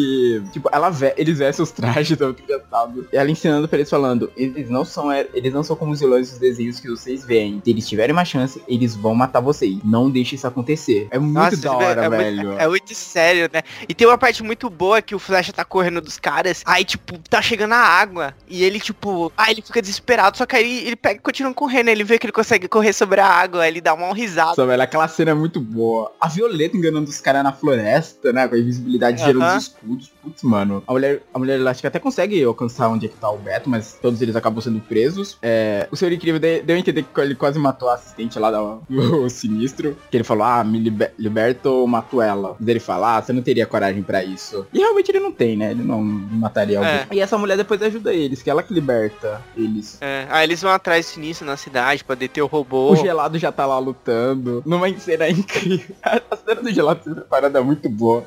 tipo, 0.51 0.69
ela 0.71 0.89
ve 0.89 1.13
eles 1.17 1.37
vestem 1.37 1.63
os 1.63 1.71
trajes, 1.71 2.17
engraçado. 2.19 3.07
E 3.11 3.17
ela 3.17 3.29
ensinando 3.29 3.67
pra 3.67 3.77
eles 3.77 3.89
falando, 3.89 4.31
eles 4.35 4.69
não 4.69 4.83
são 4.83 5.11
eles 5.11 5.53
não 5.53 5.63
são 5.63 5.75
como 5.75 5.91
os 5.91 5.99
vilões 5.99 6.29
dos 6.29 6.39
desenhos 6.39 6.79
que 6.79 6.89
vocês 6.89 7.25
veem. 7.25 7.61
Se 7.63 7.69
eles 7.71 7.87
tiverem 7.87 8.13
uma 8.13 8.25
chance, 8.25 8.61
eles 8.67 8.95
vão 8.95 9.15
matar 9.15 9.39
vocês. 9.39 9.77
Não 9.83 10.09
deixe 10.09 10.35
isso 10.35 10.47
acontecer. 10.47 11.07
É 11.11 11.19
muito 11.19 11.33
Nossa, 11.33 11.57
da 11.57 11.73
hora, 11.73 12.05
é, 12.05 12.09
velho. 12.09 12.47
Muito, 12.47 12.61
é 12.61 12.67
muito 12.67 12.95
sério, 12.95 13.49
né? 13.51 13.61
E 13.87 13.93
tem 13.93 14.07
uma 14.07 14.17
parte 14.17 14.43
muito 14.43 14.69
boa 14.69 15.01
que 15.01 15.15
o 15.15 15.19
Flecha 15.19 15.53
tá 15.53 15.63
correndo 15.63 16.01
dos 16.01 16.17
caras. 16.17 16.63
Aí, 16.65 16.83
tipo, 16.83 17.17
tá 17.29 17.41
chegando 17.41 17.73
a 17.73 17.77
água. 17.77 18.33
E 18.47 18.63
ele, 18.63 18.79
tipo, 18.79 19.31
ah, 19.37 19.51
ele 19.51 19.61
fica 19.61 19.81
desesperado. 19.81 20.37
Só 20.37 20.45
que 20.45 20.55
aí 20.55 20.85
ele 20.85 20.95
pega 20.95 21.19
e 21.19 21.21
continua 21.21 21.53
correndo. 21.53 21.89
Ele 21.89 22.03
vê 22.03 22.17
que 22.17 22.25
ele 22.25 22.33
consegue 22.33 22.67
correr 22.67 22.93
sobre 22.93 23.19
a 23.19 23.27
água. 23.27 23.63
aí 23.63 23.69
Ele 23.69 23.81
dá 23.81 23.93
uma 23.93 24.13
risada. 24.13 24.49
Nossa, 24.49 24.65
velho, 24.65 24.81
aquela 24.81 25.07
cena 25.07 25.31
é 25.31 25.33
muito 25.33 25.59
boa. 25.59 26.11
A 26.19 26.27
Violeta 26.27 26.75
enganando 26.77 27.09
os 27.09 27.19
caras 27.21 27.43
na 27.43 27.53
floresta, 27.53 28.33
né? 28.33 28.47
Com 28.47 28.55
a 28.55 28.59
invisibilidade 28.59 29.21
gerando 29.21 29.43
Aham. 29.43 29.57
os 29.57 29.67
escudos. 29.87 30.11
Putz, 30.21 30.43
mano. 30.43 30.83
A 30.87 30.91
mulher, 30.91 31.21
a 31.33 31.39
mulher 31.39 31.59
elástica 31.59 31.87
até 31.87 31.99
consegue 31.99 32.43
alcançar 32.43 32.89
onde 32.89 33.05
é 33.05 33.09
que 33.09 33.15
tá 33.15 33.29
o 33.29 33.37
Beto, 33.37 33.69
mas 33.69 33.97
todos 34.01 34.21
eles 34.21 34.35
acabam 34.35 34.61
sendo 34.61 34.79
presos. 34.79 35.37
É, 35.41 35.87
o 35.91 35.95
Senhor 35.95 36.11
Incrível 36.11 36.39
de- 36.39 36.61
deu 36.61 36.75
a 36.75 36.79
entender 36.79 37.03
que 37.03 37.21
ele 37.21 37.35
quase 37.35 37.57
matou 37.59 37.89
a 37.89 37.95
assistente 37.95 38.37
lá 38.39 38.51
do 38.51 38.81
do 38.89 39.29
Sinistro. 39.29 39.97
Que 40.11 40.17
ele 40.17 40.23
falou, 40.23 40.43
ah, 40.43 40.63
me 40.63 40.79
liber, 40.79 41.13
liberta 41.17 41.69
ou 41.69 41.87
mato 41.87 42.21
ela. 42.21 42.55
Mas 42.59 42.67
ele 42.67 42.79
fala, 42.79 43.17
ah, 43.17 43.21
você 43.21 43.31
não 43.33 43.41
teria 43.41 43.65
coragem 43.65 44.01
pra 44.03 44.23
isso. 44.23 44.65
E 44.73 44.79
realmente 44.79 45.09
ele 45.11 45.19
não 45.19 45.31
tem, 45.31 45.55
né? 45.55 45.71
Ele 45.71 45.83
não 45.83 46.01
mataria 46.01 46.77
alguém. 46.79 46.93
É. 46.93 47.07
E 47.11 47.19
essa 47.19 47.37
mulher 47.37 47.57
depois 47.57 47.81
ajuda 47.81 48.13
eles, 48.13 48.41
que 48.41 48.49
ela 48.49 48.63
que 48.63 48.73
liberta 48.73 49.41
eles. 49.55 49.97
É, 50.01 50.27
aí 50.29 50.43
eles 50.45 50.61
vão 50.61 50.71
atrás 50.71 51.05
do 51.05 51.09
Sinistro 51.09 51.45
na 51.47 51.57
cidade 51.57 52.03
pra 52.03 52.15
deter 52.15 52.43
o 52.43 52.47
robô. 52.47 52.91
O 52.91 52.95
gelado 52.95 53.37
já 53.37 53.51
tá 53.51 53.65
lá 53.65 53.77
lutando. 53.79 54.61
Numa 54.65 54.87
cena 54.99 55.29
incrível. 55.29 55.95
A 56.03 56.35
cena 56.35 56.61
do 56.61 56.71
gelado 56.71 57.01
sendo 57.03 57.15
preparada 57.15 57.59
é 57.59 57.61
muito 57.61 57.87
boa. 57.89 58.23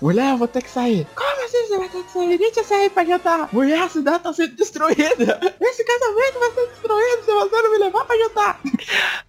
Mulher, 0.00 0.30
eu 0.32 0.36
vou 0.36 0.48
ter 0.48 0.62
que 0.62 0.70
sair. 0.70 1.06
Como 1.14 1.44
assim 1.44 1.66
você 1.66 1.78
vai 1.78 1.88
ter 1.88 2.02
que 2.02 2.10
sair? 2.10 2.38
Deixa 2.38 2.60
eu 2.60 2.64
sair 2.64 2.90
pra 2.90 3.04
jantar. 3.04 3.48
Mulher, 3.52 3.82
a 3.82 3.88
cidade 3.88 4.22
tá 4.22 4.32
sendo 4.32 4.54
destruída. 4.56 5.40
Esse 5.60 5.84
casamento 5.84 6.38
vai 6.38 6.50
ser 6.52 6.66
destruído 6.68 7.24
se 7.24 7.32
você 7.32 7.62
não 7.62 7.72
me 7.72 7.78
levar 7.78 8.04
pra 8.04 8.16
jantar. 8.16 8.60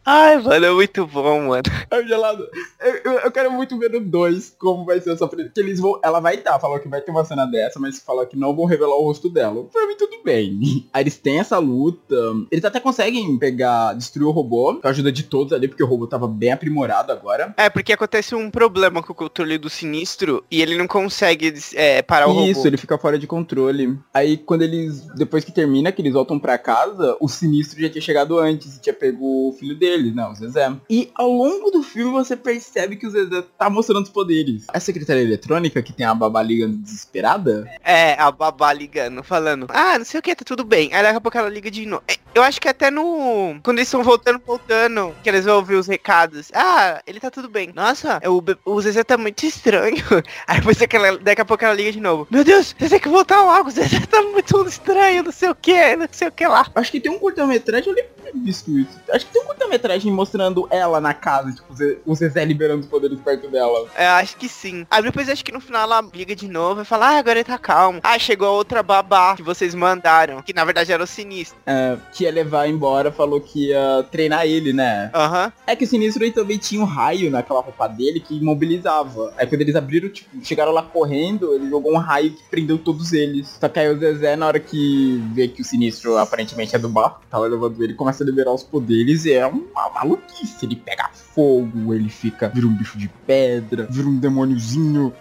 Ai, 0.05 0.37
mano, 0.37 0.65
é 0.65 0.71
muito 0.71 1.05
bom, 1.07 1.41
mano. 1.47 1.63
Aí 1.91 2.03
o 2.03 2.07
gelado. 2.07 2.47
Eu, 2.79 2.95
eu- 3.13 3.19
eu 3.19 3.31
quero 3.31 3.51
muito 3.51 3.77
ver 3.77 3.91
no 3.91 3.99
2 3.99 4.55
como 4.57 4.85
vai 4.85 4.99
ser 5.01 5.11
essa 5.13 5.27
frente. 5.27 5.51
Que 5.53 5.59
eles 5.59 5.79
vão. 5.79 5.99
Ela 6.03 6.19
vai 6.19 6.35
estar, 6.35 6.59
falou 6.59 6.79
que 6.79 6.87
vai 6.87 7.01
ter 7.01 7.11
uma 7.11 7.25
cena 7.25 7.45
dessa, 7.45 7.79
mas 7.79 7.99
falou 7.99 8.25
que 8.25 8.37
não 8.37 8.55
vão 8.55 8.65
revelar 8.65 8.95
o 8.95 9.03
rosto 9.03 9.29
dela. 9.29 9.63
Pra 9.65 9.87
mim, 9.87 9.95
tudo 9.95 10.21
bem. 10.23 10.59
Aí 10.93 11.03
eles 11.03 11.17
têm 11.17 11.39
essa 11.39 11.57
luta. 11.57 12.15
Eles 12.51 12.63
até 12.65 12.79
conseguem 12.79 13.37
pegar, 13.37 13.93
destruir 13.93 14.25
o 14.27 14.31
robô, 14.31 14.75
com 14.81 14.87
a 14.87 14.91
ajuda 14.91 15.11
de 15.11 15.23
todos 15.23 15.51
ali, 15.53 15.67
porque 15.67 15.83
o 15.83 15.87
robô 15.87 16.07
tava 16.07 16.27
bem 16.27 16.51
aprimorado 16.51 17.11
agora. 17.11 17.53
É, 17.57 17.69
porque 17.69 17.93
acontece 17.93 18.33
um 18.35 18.49
problema 18.49 19.01
com 19.03 19.11
o 19.11 19.15
controle 19.15 19.57
do 19.57 19.69
Sinistro 19.69 20.36
e 20.49 20.61
ele 20.61 20.75
não 20.77 20.87
consegue 20.87 21.53
é, 21.75 22.01
parar 22.01 22.27
o 22.27 22.45
Isso, 22.45 22.59
robô. 22.59 22.67
ele 22.67 22.77
fica 22.77 22.97
fora 22.97 23.17
de 23.17 23.27
controle. 23.27 23.97
Aí 24.13 24.37
quando 24.37 24.61
eles, 24.63 25.01
depois 25.15 25.43
que 25.43 25.51
termina, 25.51 25.91
que 25.91 26.01
eles 26.01 26.13
voltam 26.13 26.39
pra 26.39 26.57
casa, 26.57 27.15
o 27.19 27.27
Sinistro 27.27 27.79
já 27.81 27.89
tinha 27.89 28.01
chegado 28.01 28.37
antes 28.39 28.75
e 28.77 28.81
tinha 28.81 28.93
pego 28.93 29.49
o 29.49 29.53
filho 29.53 29.75
dele, 29.77 30.11
não, 30.11 30.31
o 30.31 30.35
Zezé. 30.35 30.71
E 30.89 31.09
ao 31.15 31.29
longo 31.31 31.71
do 31.71 31.83
filme 31.83 32.11
você 32.11 32.35
percebe 32.35 32.95
que 32.95 33.07
o 33.07 33.11
Zezé 33.11 33.43
tá 33.57 33.69
mostrando 33.69 34.03
os 34.03 34.09
poderes. 34.09 34.65
A 34.69 34.79
secretária 34.79 35.21
eletrônica, 35.21 35.81
que 35.81 35.93
tem 35.93 36.05
a 36.05 36.13
babá 36.15 36.41
ligando 36.41 36.77
desesperada, 36.77 37.69
É, 37.83 38.13
a 38.13 38.31
babá 38.31 38.71
ligando, 38.73 39.23
falando, 39.23 39.67
ah, 39.69 39.97
não 39.97 40.05
sei 40.05 40.19
o 40.19 40.23
que, 40.23 40.35
tá 40.35 40.43
tudo 40.45 40.63
bem. 40.63 40.93
Aí 40.93 41.01
daqui 41.03 41.17
a 41.17 41.21
pouco 41.21 41.37
ela 41.37 41.49
liga 41.49 41.69
de 41.71 41.85
novo. 41.85 42.03
É, 42.07 42.15
Eu 42.33 42.43
acho 42.43 42.59
que 42.61 42.67
até 42.67 42.91
no. 42.91 43.59
Quando 43.63 43.77
eles 43.79 43.87
estão 43.87 44.03
voltando, 44.03 44.39
voltando, 44.45 45.15
que 45.23 45.29
eles 45.29 45.45
vão 45.45 45.55
ouvir 45.57 45.75
os 45.75 45.87
recados. 45.87 46.49
Ah, 46.53 47.01
ele 47.07 47.19
tá 47.19 47.31
tudo 47.31 47.49
bem. 47.49 47.71
Nossa, 47.75 48.19
o, 48.25 48.41
be- 48.41 48.57
o 48.65 48.79
Zezé 48.81 49.03
tá 49.03 49.17
muito 49.17 49.43
estranho. 49.45 49.97
Aí 50.47 50.57
depois 50.57 50.81
aquela, 50.81 51.17
daqui 51.17 51.41
a 51.41 51.45
pouco 51.45 51.63
ela 51.63 51.73
liga 51.73 51.91
de 51.91 51.99
novo. 51.99 52.27
Meu 52.29 52.43
Deus, 52.43 52.75
você 52.77 52.89
tem 52.89 52.99
que 52.99 53.09
voltar 53.09 53.41
logo. 53.41 53.69
Zezé 53.77 53.99
tá 54.05 54.21
muito 54.21 54.67
estranho, 54.67 55.23
não 55.23 55.31
sei 55.31 55.49
o 55.49 55.55
que, 55.55 55.95
não 55.95 56.07
sei 56.11 56.27
o 56.27 56.31
que 56.31 56.47
lá. 56.47 56.65
acho 56.75 56.91
que 56.91 56.99
tem 56.99 57.11
um 57.11 57.19
curta-metragem, 57.19 57.89
eu 57.89 57.95
visto 58.33 58.77
isso. 58.77 58.99
Acho 59.11 59.25
que 59.25 59.33
tem 59.33 59.41
um 59.41 59.45
curta-metragem 59.45 60.11
mostrando 60.11 60.67
ela 60.69 60.99
na 60.99 61.13
casa, 61.13 61.51
tipo, 61.51 61.71
o 61.71 61.75
Ze- 61.75 61.99
o 62.05 62.15
Zezé 62.15 62.43
liberando 62.45 62.81
os 62.81 62.87
poderes 62.87 63.19
perto 63.19 63.47
dela. 63.49 63.87
É, 63.95 64.07
acho 64.07 64.35
que 64.37 64.47
sim. 64.49 64.85
Aí 64.89 65.01
depois 65.03 65.29
acho 65.29 65.43
que 65.43 65.51
no 65.51 65.59
final 65.61 65.83
ela 65.83 66.01
liga 66.13 66.35
de 66.35 66.47
novo 66.47 66.81
e 66.81 66.85
fala, 66.85 67.09
ah, 67.11 67.17
agora 67.17 67.39
ele 67.39 67.43
tá 67.43 67.57
calmo. 67.57 67.99
Ah, 68.03 68.17
chegou 68.19 68.47
a 68.47 68.51
outra 68.51 68.81
babá 68.83 69.35
que 69.35 69.43
vocês 69.43 69.73
mandaram. 69.75 70.41
Que 70.41 70.53
na 70.53 70.65
verdade 70.65 70.91
era 70.91 71.03
o 71.03 71.07
sinistro. 71.07 71.57
É, 71.65 71.97
que 72.13 72.23
ia 72.23 72.31
levar 72.31 72.67
embora, 72.67 73.11
falou 73.11 73.39
que 73.41 73.69
ia 73.69 74.05
treinar 74.11 74.45
ele, 74.45 74.73
né? 74.73 75.09
Aham. 75.13 75.51
É 75.65 75.75
que 75.75 75.83
o 75.83 75.87
Sinistro 75.87 76.23
aí 76.23 76.31
também 76.31 76.57
tinha 76.57 76.81
um 76.81 76.85
raio 76.85 77.29
naquela 77.31 77.61
roupa 77.61 77.87
dele 77.87 78.19
que 78.19 78.35
imobilizava. 78.37 79.33
Aí 79.37 79.45
quando 79.47 79.61
eles 79.61 79.75
abriram, 79.75 80.09
tipo, 80.09 80.29
chegaram 80.43 80.71
lá 80.71 80.81
correndo, 80.83 81.53
ele 81.53 81.69
jogou 81.69 81.93
um 81.93 81.97
raio 81.97 82.31
que 82.31 82.43
prendeu 82.49 82.77
todos 82.77 83.13
eles. 83.13 83.57
Só 83.59 83.67
que 83.69 83.79
aí 83.79 83.89
o 83.89 83.99
Zezé, 83.99 84.35
na 84.35 84.47
hora 84.47 84.59
que 84.59 85.21
vê 85.33 85.47
que 85.47 85.61
o 85.61 85.65
Sinistro 85.65 86.17
aparentemente 86.17 86.75
é 86.75 86.79
do 86.79 86.89
mal, 86.89 87.21
tava 87.29 87.45
levando 87.47 87.81
ele, 87.83 87.93
começa 87.93 88.16
a 88.23 88.25
liberar 88.25 88.53
os 88.53 88.63
poderes 88.63 89.25
e 89.25 89.33
é 89.33 89.45
uma 89.45 89.89
maluquice. 89.93 90.65
Ele 90.65 90.75
pega 90.75 91.09
fogo, 91.13 91.93
ele 91.93 92.09
fica, 92.09 92.49
vira 92.49 92.65
um 92.65 92.73
bicho 92.73 92.97
de 92.97 93.07
pedra, 93.25 93.87
vira 93.89 94.07
um 94.07 94.17
demôniozinho. 94.17 95.13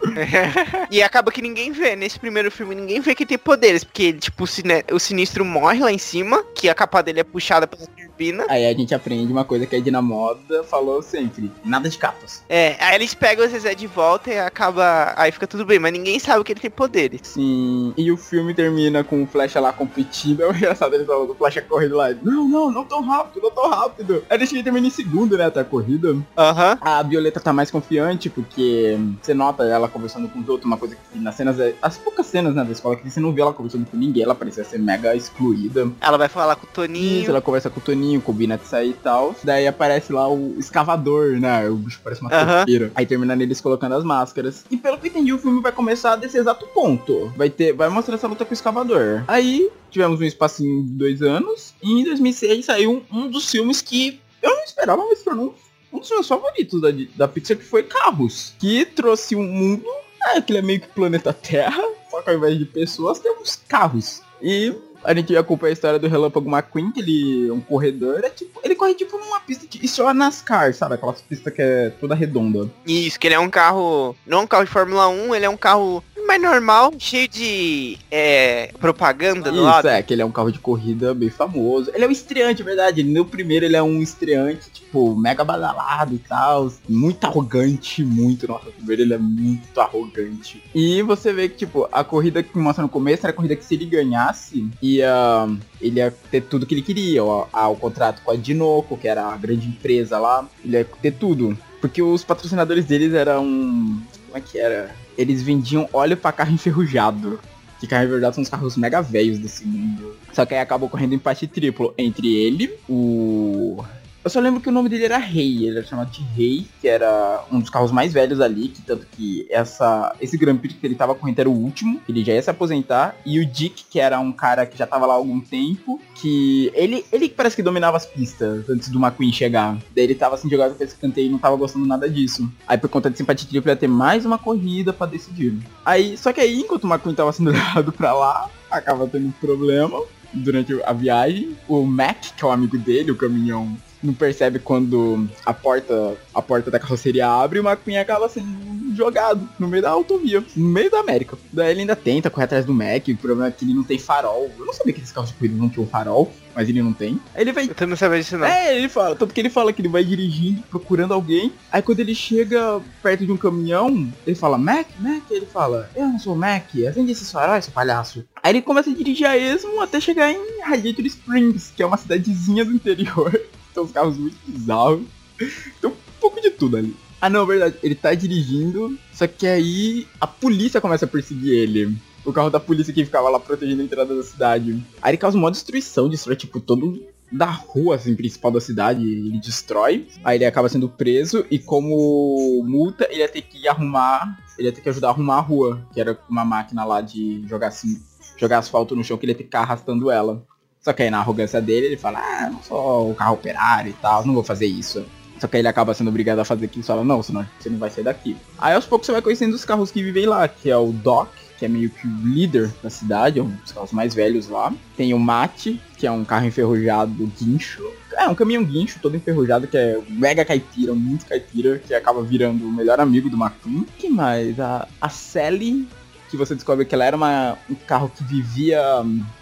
e 0.90 1.02
acaba 1.02 1.30
que 1.30 1.42
ninguém 1.42 1.72
vê. 1.72 1.94
Nesse 1.94 2.18
primeiro 2.18 2.50
filme, 2.50 2.74
ninguém 2.74 3.00
vê 3.00 3.14
que 3.14 3.26
tem 3.26 3.36
poderes. 3.36 3.84
Porque, 3.84 4.14
tipo, 4.14 4.44
o, 4.44 4.94
o 4.94 4.98
sinistro 4.98 5.44
morre 5.44 5.80
lá 5.80 5.92
em 5.92 5.98
cima, 5.98 6.42
que 6.54 6.68
a 6.68 6.74
capa 6.74 7.02
dele 7.02 7.20
é 7.20 7.24
puxada 7.24 7.66
pela 7.66 7.86
turbina. 7.86 8.46
Aí 8.48 8.66
a 8.66 8.72
gente 8.72 8.94
aprende 8.94 9.30
uma 9.30 9.44
coisa 9.44 9.66
que 9.66 9.76
a 9.76 9.78
Edna 9.78 10.00
Moda 10.00 10.64
falou 10.64 11.02
sempre, 11.02 11.50
nada 11.62 11.88
de 11.88 11.98
capas. 11.98 12.42
É, 12.48 12.76
aí 12.80 12.94
eles 12.94 13.12
pegam 13.14 13.44
o 13.44 13.48
Zezé 13.48 13.74
de 13.74 13.86
volta 13.86 14.30
e 14.30 14.38
acaba. 14.38 15.12
Aí 15.16 15.30
fica 15.30 15.46
tudo 15.46 15.66
bem, 15.66 15.78
mas 15.78 15.92
ninguém 15.92 16.18
sabe 16.18 16.42
que 16.42 16.52
ele 16.52 16.60
tem 16.60 16.70
poderes. 16.70 17.20
Sim, 17.24 17.92
e 17.96 18.10
o 18.10 18.16
filme 18.16 18.54
termina 18.54 19.04
com 19.04 19.22
o 19.22 19.26
Flecha 19.26 19.60
lá 19.60 19.72
competindo. 19.72 20.42
É 20.42 20.50
engraçado 20.50 20.94
ele 20.94 21.04
falando, 21.04 21.30
o 21.30 21.34
Flecha 21.34 21.60
correndo 21.60 21.96
lá. 21.96 22.10
Não, 22.22 22.48
não, 22.48 22.70
não 22.70 22.84
tão 22.86 23.02
rápido, 23.02 23.42
não 23.42 23.50
tão 23.50 23.68
rápido. 23.68 24.22
Aí 24.28 24.38
deixa 24.38 24.54
ele 24.54 24.62
termina 24.62 24.86
em 24.86 24.90
segundo, 24.90 25.36
né, 25.36 25.46
até 25.46 25.60
a 25.60 25.64
corrida. 25.64 26.16
Aham. 26.36 26.78
A 26.80 27.02
Violeta 27.02 27.40
tá 27.40 27.52
mais 27.52 27.70
confiante, 27.70 28.30
porque 28.30 28.98
você 29.20 29.34
nota 29.34 29.64
ela 29.64 29.88
conversando 29.88 30.28
com 30.28 30.40
os 30.40 30.48
outros, 30.48 30.66
uma 30.66 30.76
coisa 30.76 30.96
que 30.96 31.18
nas 31.18 31.34
cenas, 31.34 31.56
as 31.82 31.98
poucas 31.98 32.26
cenas, 32.26 32.54
né, 32.54 32.64
da 32.64 32.72
escola, 32.72 32.96
que 32.96 33.08
você 33.08 33.20
não 33.20 33.32
vê 33.32 33.42
ela 33.42 33.52
conversando 33.52 33.86
com 33.86 33.96
ninguém, 33.96 34.22
ela 34.22 34.34
parecia 34.34 34.64
ser 34.64 34.78
mega 34.78 35.14
excluída. 35.14 35.88
Ela 36.00 36.16
vai 36.18 36.28
falar 36.28 36.56
com 36.56 36.62
o 36.66 36.68
Isso, 36.68 36.74
Toninho. 36.74 37.30
ela 37.30 37.40
conversa 37.40 37.70
com 37.70 37.80
o 37.80 37.82
Toninho, 37.82 38.20
combina 38.20 38.56
de 38.56 38.66
sair 38.66 38.90
e 38.90 38.94
tal. 38.94 39.34
Daí 39.42 39.66
aparece 39.66 40.12
lá 40.12 40.28
o 40.28 40.54
escavador, 40.58 41.38
né? 41.40 41.68
O 41.68 41.76
bicho 41.76 42.00
parece 42.02 42.20
uma 42.20 42.30
topeira. 42.30 42.90
Aí 42.94 43.06
termina 43.06 43.34
neles 43.36 43.60
colocando 43.60 43.94
as 43.94 44.04
máscaras. 44.04 44.64
E 44.70 44.76
pelo 44.76 44.98
que 44.98 45.06
eu 45.06 45.10
entendi, 45.10 45.32
o 45.32 45.38
filme 45.38 45.60
vai 45.60 45.72
começar 45.72 46.16
desse 46.16 46.38
exato 46.38 46.66
ponto. 46.68 47.32
Vai 47.36 47.50
ter, 47.50 47.72
vai 47.72 47.88
mostrar 47.88 48.14
essa 48.14 48.26
luta 48.28 48.44
com 48.44 48.50
o 48.50 48.54
escavador. 48.54 49.22
Aí 49.26 49.70
tivemos 49.96 50.20
um 50.20 50.24
espacinho 50.24 50.84
de 50.84 50.90
dois 50.90 51.22
anos. 51.22 51.74
E 51.82 52.00
em 52.00 52.04
2006 52.04 52.66
saiu 52.66 53.02
um, 53.10 53.18
um 53.18 53.30
dos 53.30 53.50
filmes 53.50 53.80
que 53.80 54.20
eu 54.42 54.50
não 54.50 54.64
esperava, 54.64 55.02
mas 55.08 55.22
tornou 55.22 55.54
um 55.92 55.98
dos 55.98 56.10
meus 56.10 56.28
favoritos 56.28 56.80
da, 56.80 56.88
da 57.16 57.26
Pixar, 57.26 57.56
que 57.56 57.64
foi 57.64 57.82
Carros. 57.82 58.54
Que 58.58 58.84
trouxe 58.84 59.34
um 59.34 59.42
mundo, 59.42 59.86
é, 60.28 60.40
que 60.40 60.52
ele 60.52 60.58
é 60.58 60.62
meio 60.62 60.80
que 60.80 60.88
planeta 60.88 61.32
Terra. 61.32 61.82
Só 62.10 62.20
que 62.20 62.30
ao 62.30 62.36
invés 62.36 62.58
de 62.58 62.66
pessoas, 62.66 63.18
temos 63.18 63.56
carros. 63.56 64.22
E 64.40 64.74
a 65.02 65.14
gente 65.14 65.34
acompanha 65.36 65.70
a 65.70 65.72
história 65.72 65.98
do 65.98 66.08
Relâmpago 66.08 66.50
McQueen, 66.50 66.92
que 66.92 67.00
ele 67.00 67.48
é 67.48 67.52
um 67.52 67.60
corredor, 67.60 68.20
é 68.22 68.30
tipo, 68.30 68.60
ele 68.62 68.74
corre 68.74 68.94
tipo 68.94 69.16
numa 69.16 69.40
pista 69.40 69.66
de 69.66 69.84
isso 69.84 70.06
é 70.06 70.12
NASCAR, 70.12 70.74
sabe? 70.74 70.94
Aquelas 70.94 71.22
pistas 71.22 71.52
que 71.52 71.62
é 71.62 71.90
toda 71.90 72.14
redonda. 72.14 72.70
Isso, 72.86 73.18
que 73.18 73.26
ele 73.28 73.34
é 73.34 73.38
um 73.38 73.50
carro. 73.50 74.16
Não 74.26 74.38
é 74.38 74.42
um 74.42 74.46
carro 74.46 74.64
de 74.64 74.70
Fórmula 74.70 75.08
1, 75.08 75.34
ele 75.34 75.46
é 75.46 75.50
um 75.50 75.56
carro 75.56 76.02
mais 76.26 76.40
normal, 76.42 76.92
cheio 76.98 77.28
de 77.28 77.98
é, 78.10 78.70
propaganda 78.80 79.50
do 79.50 79.56
Isso, 79.56 79.64
lado. 79.64 79.88
é, 79.88 80.02
que 80.02 80.12
ele 80.12 80.22
é 80.22 80.24
um 80.24 80.30
carro 80.30 80.50
de 80.50 80.58
corrida 80.58 81.14
bem 81.14 81.30
famoso. 81.30 81.90
Ele 81.94 82.04
é 82.04 82.08
um 82.08 82.10
estreante, 82.10 82.62
é 82.62 82.64
verdade. 82.64 83.02
No 83.02 83.24
primeiro 83.24 83.64
ele 83.64 83.76
é 83.76 83.82
um 83.82 84.02
estreante, 84.02 84.70
tipo, 84.72 85.14
mega 85.16 85.44
badalado 85.44 86.14
e 86.14 86.18
tal. 86.18 86.72
Muito 86.88 87.24
arrogante, 87.24 88.04
muito. 88.04 88.46
Nossa, 88.48 88.66
no 88.66 88.72
primeiro 88.72 89.02
ele 89.02 89.14
é 89.14 89.18
muito 89.18 89.80
arrogante. 89.80 90.62
E 90.74 91.00
você 91.02 91.32
vê 91.32 91.48
que, 91.48 91.56
tipo, 91.56 91.88
a 91.92 92.02
corrida 92.04 92.42
que 92.42 92.58
mostra 92.58 92.82
no 92.82 92.88
começo 92.88 93.24
era 93.26 93.30
a 93.32 93.36
corrida 93.36 93.56
que 93.56 93.64
se 93.64 93.74
ele 93.74 93.86
ganhasse, 93.86 94.68
ia. 94.82 95.48
Ele 95.80 96.00
ia 96.00 96.10
ter 96.30 96.40
tudo 96.42 96.66
que 96.66 96.74
ele 96.74 96.82
queria. 96.82 97.22
O, 97.24 97.46
a- 97.52 97.68
o 97.68 97.76
contrato 97.76 98.22
com 98.22 98.30
a 98.32 98.36
Dinoco, 98.36 98.96
que 98.96 99.06
era 99.08 99.24
a 99.26 99.36
grande 99.36 99.68
empresa 99.68 100.18
lá. 100.18 100.46
Ele 100.64 100.78
ia 100.78 100.84
ter 100.84 101.12
tudo. 101.12 101.56
Porque 101.80 102.02
os 102.02 102.24
patrocinadores 102.24 102.84
deles 102.84 103.12
eram. 103.14 103.44
Como 103.44 104.36
é 104.36 104.40
que 104.40 104.58
era? 104.58 104.90
Eles 105.16 105.42
vendiam 105.42 105.88
óleo 105.92 106.16
pra 106.16 106.32
carro 106.32 106.52
enferrujado. 106.52 107.40
Que 107.80 107.86
carro 107.86 108.04
enferrujado 108.04 108.34
são 108.34 108.42
os 108.42 108.48
carros 108.48 108.76
mega 108.76 109.02
velhos 109.02 109.38
desse 109.38 109.64
mundo. 109.66 110.16
Só 110.32 110.46
que 110.46 110.54
aí 110.54 110.60
acabou 110.60 110.88
correndo 110.88 111.14
empate 111.14 111.46
triplo 111.46 111.94
entre 111.98 112.34
ele, 112.34 112.72
o. 112.88 113.84
Eu 114.26 114.30
só 114.30 114.40
lembro 114.40 114.60
que 114.60 114.68
o 114.68 114.72
nome 114.72 114.88
dele 114.88 115.04
era 115.04 115.18
Rei, 115.18 115.68
ele 115.68 115.78
era 115.78 115.86
chamado 115.86 116.10
de 116.10 116.20
Rei, 116.20 116.66
que 116.80 116.88
era 116.88 117.44
um 117.48 117.60
dos 117.60 117.70
carros 117.70 117.92
mais 117.92 118.12
velhos 118.12 118.40
ali, 118.40 118.66
que 118.66 118.82
tanto 118.82 119.06
que 119.12 119.46
essa, 119.48 120.12
esse 120.20 120.36
Grand 120.36 120.56
Prix 120.56 120.74
que 120.74 120.84
ele 120.84 120.96
tava 120.96 121.14
correndo 121.14 121.38
era 121.38 121.48
o 121.48 121.52
último, 121.52 122.00
ele 122.08 122.24
já 122.24 122.32
ia 122.32 122.42
se 122.42 122.50
aposentar, 122.50 123.14
e 123.24 123.38
o 123.38 123.46
Dick, 123.46 123.84
que 123.88 124.00
era 124.00 124.18
um 124.18 124.32
cara 124.32 124.66
que 124.66 124.76
já 124.76 124.84
tava 124.84 125.06
lá 125.06 125.14
há 125.14 125.16
algum 125.16 125.40
tempo, 125.40 126.00
que 126.16 126.72
ele, 126.74 127.06
ele 127.12 127.28
parece 127.28 127.54
que 127.54 127.62
dominava 127.62 127.96
as 127.96 128.04
pistas 128.04 128.68
antes 128.68 128.88
do 128.88 128.98
McQueen 128.98 129.32
chegar. 129.32 129.78
Daí 129.94 130.02
ele 130.02 130.16
tava 130.16 130.34
assim 130.34 130.50
jogado 130.50 130.74
com 130.74 130.82
esse 130.82 130.96
canteio 130.96 131.28
e 131.28 131.30
não 131.30 131.38
tava 131.38 131.54
gostando 131.54 131.86
nada 131.86 132.10
disso. 132.10 132.50
Aí 132.66 132.76
por 132.76 132.90
conta 132.90 133.08
de 133.08 133.16
simpatia 133.16 133.48
tripla 133.48 133.70
ia 133.70 133.76
ter 133.76 133.86
mais 133.86 134.26
uma 134.26 134.38
corrida 134.38 134.92
pra 134.92 135.06
decidir. 135.06 135.56
Aí, 135.84 136.16
só 136.16 136.32
que 136.32 136.40
aí 136.40 136.62
enquanto 136.62 136.82
o 136.82 136.88
McQueen 136.88 137.14
tava 137.14 137.32
sendo 137.32 137.52
levado 137.54 137.92
pra 137.92 138.12
lá, 138.12 138.50
acaba 138.68 139.06
tendo 139.06 139.28
um 139.28 139.30
problema 139.30 140.02
durante 140.34 140.82
a 140.82 140.92
viagem. 140.92 141.56
O 141.68 141.84
Mac, 141.84 142.16
que 142.36 142.44
é 142.44 142.48
o 142.48 142.50
amigo 142.50 142.76
dele, 142.76 143.12
o 143.12 143.16
caminhão, 143.16 143.76
não 144.02 144.14
percebe 144.14 144.58
quando 144.58 145.28
a 145.44 145.52
porta, 145.52 146.16
a 146.34 146.42
porta 146.42 146.70
da 146.70 146.78
carroceria 146.78 147.26
abre 147.28 147.58
e 147.58 147.62
o 147.62 147.66
McQueen 147.66 147.98
acaba 147.98 148.28
sendo 148.28 148.94
jogado 148.94 149.48
no 149.58 149.68
meio 149.68 149.82
da 149.82 149.90
autovia, 149.90 150.42
no 150.56 150.68
meio 150.68 150.90
da 150.90 151.00
América. 151.00 151.36
Daí 151.52 151.70
ele 151.70 151.80
ainda 151.80 151.96
tenta 151.96 152.30
correr 152.30 152.44
atrás 152.44 152.64
do 152.64 152.72
Mac, 152.74 153.06
o 153.08 153.16
problema 153.16 153.48
é 153.48 153.50
que 153.50 153.64
ele 153.64 153.74
não 153.74 153.84
tem 153.84 153.98
farol. 153.98 154.50
Eu 154.58 154.64
não 154.64 154.72
sabia 154.72 154.92
que 154.92 155.00
esses 155.00 155.12
carros 155.12 155.30
de 155.30 155.36
corrida 155.36 155.56
não 155.56 155.68
tinham 155.68 155.86
farol, 155.86 156.32
mas 156.54 156.68
ele 156.68 156.82
não 156.82 156.92
tem. 156.92 157.20
Aí 157.34 157.42
ele 157.42 157.52
vai 157.52 157.64
Eu 157.64 157.74
também 157.74 157.90
não 157.90 157.96
sabia 157.96 158.18
disso 158.18 158.38
não. 158.38 158.46
é, 158.46 158.76
ele 158.76 158.88
fala, 158.88 159.14
tanto 159.14 159.34
que 159.34 159.40
ele 159.40 159.50
fala 159.50 159.72
que 159.72 159.82
ele 159.82 159.88
vai 159.88 160.04
dirigindo, 160.04 160.62
procurando 160.70 161.12
alguém. 161.12 161.52
Aí 161.70 161.82
quando 161.82 162.00
ele 162.00 162.14
chega 162.14 162.80
perto 163.02 163.26
de 163.26 163.32
um 163.32 163.36
caminhão, 163.36 164.08
ele 164.26 164.36
fala, 164.36 164.56
Mac, 164.56 164.86
Mac, 164.98 165.22
ele 165.30 165.46
fala, 165.46 165.90
eu 165.94 166.06
não 166.06 166.18
sou 166.18 166.34
Mac, 166.34 166.64
acende 166.88 167.12
esse 167.12 167.30
farol, 167.30 167.60
seu 167.60 167.72
palhaço. 167.72 168.24
Aí 168.42 168.52
ele 168.52 168.62
começa 168.62 168.90
a 168.90 168.94
dirigir 168.94 169.26
a 169.26 169.36
esmo 169.36 169.80
até 169.80 170.00
chegar 170.00 170.30
em 170.32 170.60
Radiator 170.62 171.04
Springs, 171.04 171.72
que 171.76 171.82
é 171.82 171.86
uma 171.86 171.96
cidadezinha 171.96 172.64
do 172.64 172.72
interior. 172.72 173.38
Tem 173.76 173.84
uns 173.84 173.92
carros 173.92 174.16
muito 174.16 174.38
bizarros. 174.46 175.02
Tem 175.38 175.90
um 175.90 175.94
pouco 176.18 176.40
de 176.40 176.48
tudo 176.50 176.78
ali. 176.78 176.96
Ah 177.20 177.28
não, 177.28 177.44
verdade, 177.44 177.76
ele 177.82 177.94
tá 177.94 178.14
dirigindo, 178.14 178.98
só 179.12 179.26
que 179.26 179.46
aí 179.46 180.08
a 180.18 180.26
polícia 180.26 180.80
começa 180.80 181.04
a 181.04 181.08
perseguir 181.08 181.52
ele. 181.52 181.94
O 182.24 182.32
carro 182.32 182.48
da 182.48 182.58
polícia 182.58 182.92
que 182.92 183.04
ficava 183.04 183.28
lá 183.28 183.38
protegendo 183.38 183.82
a 183.82 183.84
entrada 183.84 184.16
da 184.16 184.22
cidade. 184.22 184.82
Aí 185.02 185.10
ele 185.10 185.18
causa 185.18 185.36
uma 185.36 185.50
destruição, 185.50 186.08
destrói 186.08 186.36
tipo 186.36 186.58
todo 186.58 187.04
da 187.30 187.50
rua 187.50 187.96
assim, 187.96 188.14
principal 188.14 188.50
da 188.50 188.62
cidade, 188.62 189.02
ele 189.02 189.38
destrói. 189.40 190.08
Aí 190.24 190.38
ele 190.38 190.46
acaba 190.46 190.70
sendo 190.70 190.88
preso 190.88 191.44
e 191.50 191.58
como 191.58 192.62
multa 192.64 193.06
ele 193.10 193.20
ia 193.20 193.28
ter 193.28 193.42
que 193.42 193.68
arrumar, 193.68 194.38
ele 194.58 194.68
ia 194.68 194.72
ter 194.72 194.80
que 194.80 194.88
ajudar 194.88 195.08
a 195.08 195.10
arrumar 195.10 195.36
a 195.36 195.40
rua, 195.40 195.86
que 195.92 196.00
era 196.00 196.18
uma 196.30 196.46
máquina 196.46 196.82
lá 196.82 197.02
de 197.02 197.46
jogar 197.46 197.68
assim, 197.68 198.00
jogar 198.38 198.58
asfalto 198.58 198.96
no 198.96 199.04
chão 199.04 199.18
que 199.18 199.26
ele 199.26 199.32
ia 199.32 199.36
ter 199.36 199.44
que 199.44 199.48
ficar 199.48 199.60
arrastando 199.60 200.10
ela. 200.10 200.42
Só 200.86 200.92
que 200.92 201.02
aí 201.02 201.10
na 201.10 201.18
arrogância 201.18 201.60
dele 201.60 201.86
ele 201.86 201.96
fala, 201.96 202.20
ah, 202.20 202.48
não 202.48 202.62
sou 202.62 203.10
o 203.10 203.14
carro 203.16 203.34
operário 203.34 203.90
e 203.90 203.92
tal, 203.94 204.24
não 204.24 204.34
vou 204.34 204.44
fazer 204.44 204.66
isso. 204.66 205.04
Só 205.36 205.48
que 205.48 205.56
aí 205.56 205.60
ele 205.60 205.66
acaba 205.66 205.92
sendo 205.92 206.10
obrigado 206.10 206.38
a 206.38 206.44
fazer 206.44 206.66
aquilo 206.66 206.84
e 206.84 206.86
fala, 206.86 207.02
não, 207.02 207.20
senão 207.24 207.44
você 207.58 207.68
não 207.68 207.76
vai 207.76 207.90
sair 207.90 208.04
daqui. 208.04 208.36
Aí 208.56 208.72
aos 208.72 208.86
poucos 208.86 209.04
você 209.04 209.10
vai 209.10 209.20
conhecendo 209.20 209.52
os 209.52 209.64
carros 209.64 209.90
que 209.90 210.00
vivem 210.00 210.26
lá, 210.26 210.46
que 210.46 210.70
é 210.70 210.76
o 210.76 210.92
Doc, 210.92 211.28
que 211.58 211.64
é 211.64 211.68
meio 211.68 211.90
que 211.90 212.06
o 212.06 212.10
líder 212.22 212.72
da 212.84 212.88
cidade, 212.88 213.40
é 213.40 213.42
um 213.42 213.48
dos 213.48 213.72
carros 213.72 213.90
mais 213.90 214.14
velhos 214.14 214.48
lá. 214.48 214.72
Tem 214.96 215.12
o 215.12 215.18
Mate, 215.18 215.82
que 215.98 216.06
é 216.06 216.10
um 216.12 216.24
carro 216.24 216.46
enferrujado 216.46 217.32
guincho. 217.36 217.82
É, 218.16 218.28
um 218.28 218.34
caminhão 218.36 218.62
guincho 218.62 219.00
todo 219.02 219.16
enferrujado, 219.16 219.66
que 219.66 219.76
é 219.76 220.00
mega 220.08 220.44
caipira, 220.44 220.94
muito 220.94 221.26
caipira, 221.26 221.80
que 221.80 221.94
acaba 221.94 222.22
virando 222.22 222.64
o 222.64 222.72
melhor 222.72 223.00
amigo 223.00 223.28
do 223.28 223.36
McQueen. 223.36 223.84
que 223.98 224.08
mais? 224.08 224.60
A, 224.60 224.86
a 225.00 225.08
Sally, 225.08 225.88
que 226.30 226.36
você 226.36 226.54
descobre 226.54 226.84
que 226.84 226.94
ela 226.94 227.04
era 227.04 227.16
uma, 227.16 227.58
um 227.68 227.74
carro 227.74 228.08
que 228.08 228.22
vivia 228.22 228.80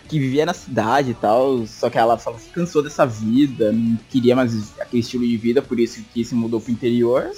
que 0.08 0.18
vivia 0.18 0.46
na 0.46 0.54
cidade 0.54 1.10
e 1.10 1.14
tal, 1.14 1.66
só 1.66 1.90
que 1.90 1.98
ela 1.98 2.18
falou 2.18 2.38
que 2.38 2.50
cansou 2.50 2.82
dessa 2.82 3.06
vida, 3.06 3.72
não 3.72 3.98
queria 4.10 4.36
mais 4.36 4.78
aquele 4.80 5.00
estilo 5.00 5.26
de 5.26 5.36
vida, 5.36 5.62
por 5.62 5.78
isso 5.80 6.04
que 6.12 6.24
se 6.24 6.34
mudou 6.34 6.60
pro 6.60 6.72
interior. 6.72 7.30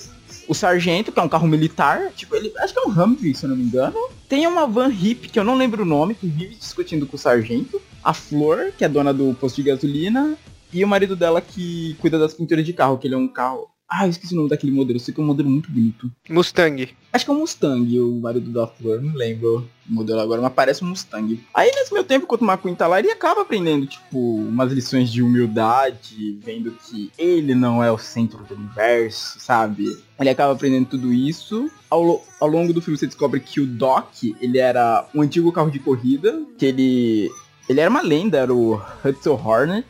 O 0.48 0.54
Sargento, 0.54 1.10
que 1.10 1.18
é 1.18 1.22
um 1.22 1.28
carro 1.28 1.48
militar, 1.48 2.12
tipo, 2.14 2.34
ele 2.36 2.52
acho 2.58 2.72
que 2.72 2.78
é 2.78 2.82
um 2.82 2.90
Humvee, 2.90 3.34
se 3.34 3.44
eu 3.44 3.50
não 3.50 3.56
me 3.56 3.64
engano. 3.64 3.96
Tem 4.28 4.46
uma 4.46 4.66
van 4.66 4.88
hippie, 4.88 5.28
que 5.28 5.38
eu 5.38 5.44
não 5.44 5.56
lembro 5.56 5.82
o 5.82 5.86
nome, 5.86 6.14
que 6.14 6.26
vive 6.26 6.54
discutindo 6.54 7.06
com 7.06 7.16
o 7.16 7.18
Sargento. 7.18 7.80
A 8.02 8.14
Flor, 8.14 8.72
que 8.76 8.84
é 8.84 8.88
dona 8.88 9.12
do 9.12 9.34
posto 9.34 9.56
de 9.56 9.64
gasolina. 9.64 10.36
E 10.72 10.84
o 10.84 10.88
marido 10.88 11.16
dela 11.16 11.40
que 11.40 11.96
cuida 12.00 12.18
das 12.18 12.34
pinturas 12.34 12.64
de 12.64 12.72
carro, 12.72 12.98
que 12.98 13.06
ele 13.06 13.14
é 13.14 13.18
um 13.18 13.28
carro. 13.28 13.68
Ah, 13.88 14.04
eu 14.04 14.10
esqueci 14.10 14.34
o 14.34 14.36
nome 14.36 14.48
daquele 14.48 14.72
modelo, 14.72 14.96
eu 14.96 15.00
sei 15.00 15.14
que 15.14 15.20
é 15.20 15.22
um 15.22 15.26
modelo 15.26 15.48
muito 15.48 15.70
bonito. 15.70 16.10
Mustang. 16.28 16.88
Acho 17.12 17.24
que 17.24 17.30
é 17.30 17.34
um 17.34 17.38
Mustang, 17.38 18.00
o 18.00 18.20
marido 18.20 18.50
da 18.50 18.66
Flor, 18.66 19.00
não 19.00 19.14
lembro 19.14 19.68
o 19.88 19.92
modelo 19.92 20.20
agora, 20.20 20.42
mas 20.42 20.52
parece 20.52 20.84
um 20.84 20.88
Mustang. 20.88 21.40
Aí 21.54 21.70
nesse 21.72 21.92
meu 21.94 22.02
tempo, 22.02 22.24
enquanto 22.24 22.42
o 22.42 22.44
McQueen 22.44 22.74
tá 22.74 22.88
lá, 22.88 22.98
ele 22.98 23.12
acaba 23.12 23.42
aprendendo, 23.42 23.86
tipo, 23.86 24.18
umas 24.18 24.72
lições 24.72 25.10
de 25.10 25.22
humildade, 25.22 26.36
vendo 26.42 26.72
que 26.72 27.12
ele 27.16 27.54
não 27.54 27.82
é 27.82 27.90
o 27.90 27.96
centro 27.96 28.42
do 28.44 28.54
universo, 28.54 29.38
sabe? 29.38 29.96
Ele 30.18 30.30
acaba 30.30 30.52
aprendendo 30.52 30.88
tudo 30.88 31.12
isso. 31.12 31.70
Ao, 31.88 32.24
ao 32.40 32.48
longo 32.48 32.72
do 32.72 32.82
filme 32.82 32.98
você 32.98 33.06
descobre 33.06 33.38
que 33.38 33.60
o 33.60 33.66
Doc, 33.66 34.12
ele 34.40 34.58
era 34.58 35.08
um 35.14 35.22
antigo 35.22 35.52
carro 35.52 35.70
de 35.70 35.78
corrida, 35.78 36.42
que 36.58 36.66
ele... 36.66 37.30
Ele 37.68 37.80
era 37.80 37.90
uma 37.90 38.00
lenda, 38.00 38.38
era 38.38 38.54
o 38.54 38.80
Hudson 39.04 39.40
Hornet, 39.44 39.86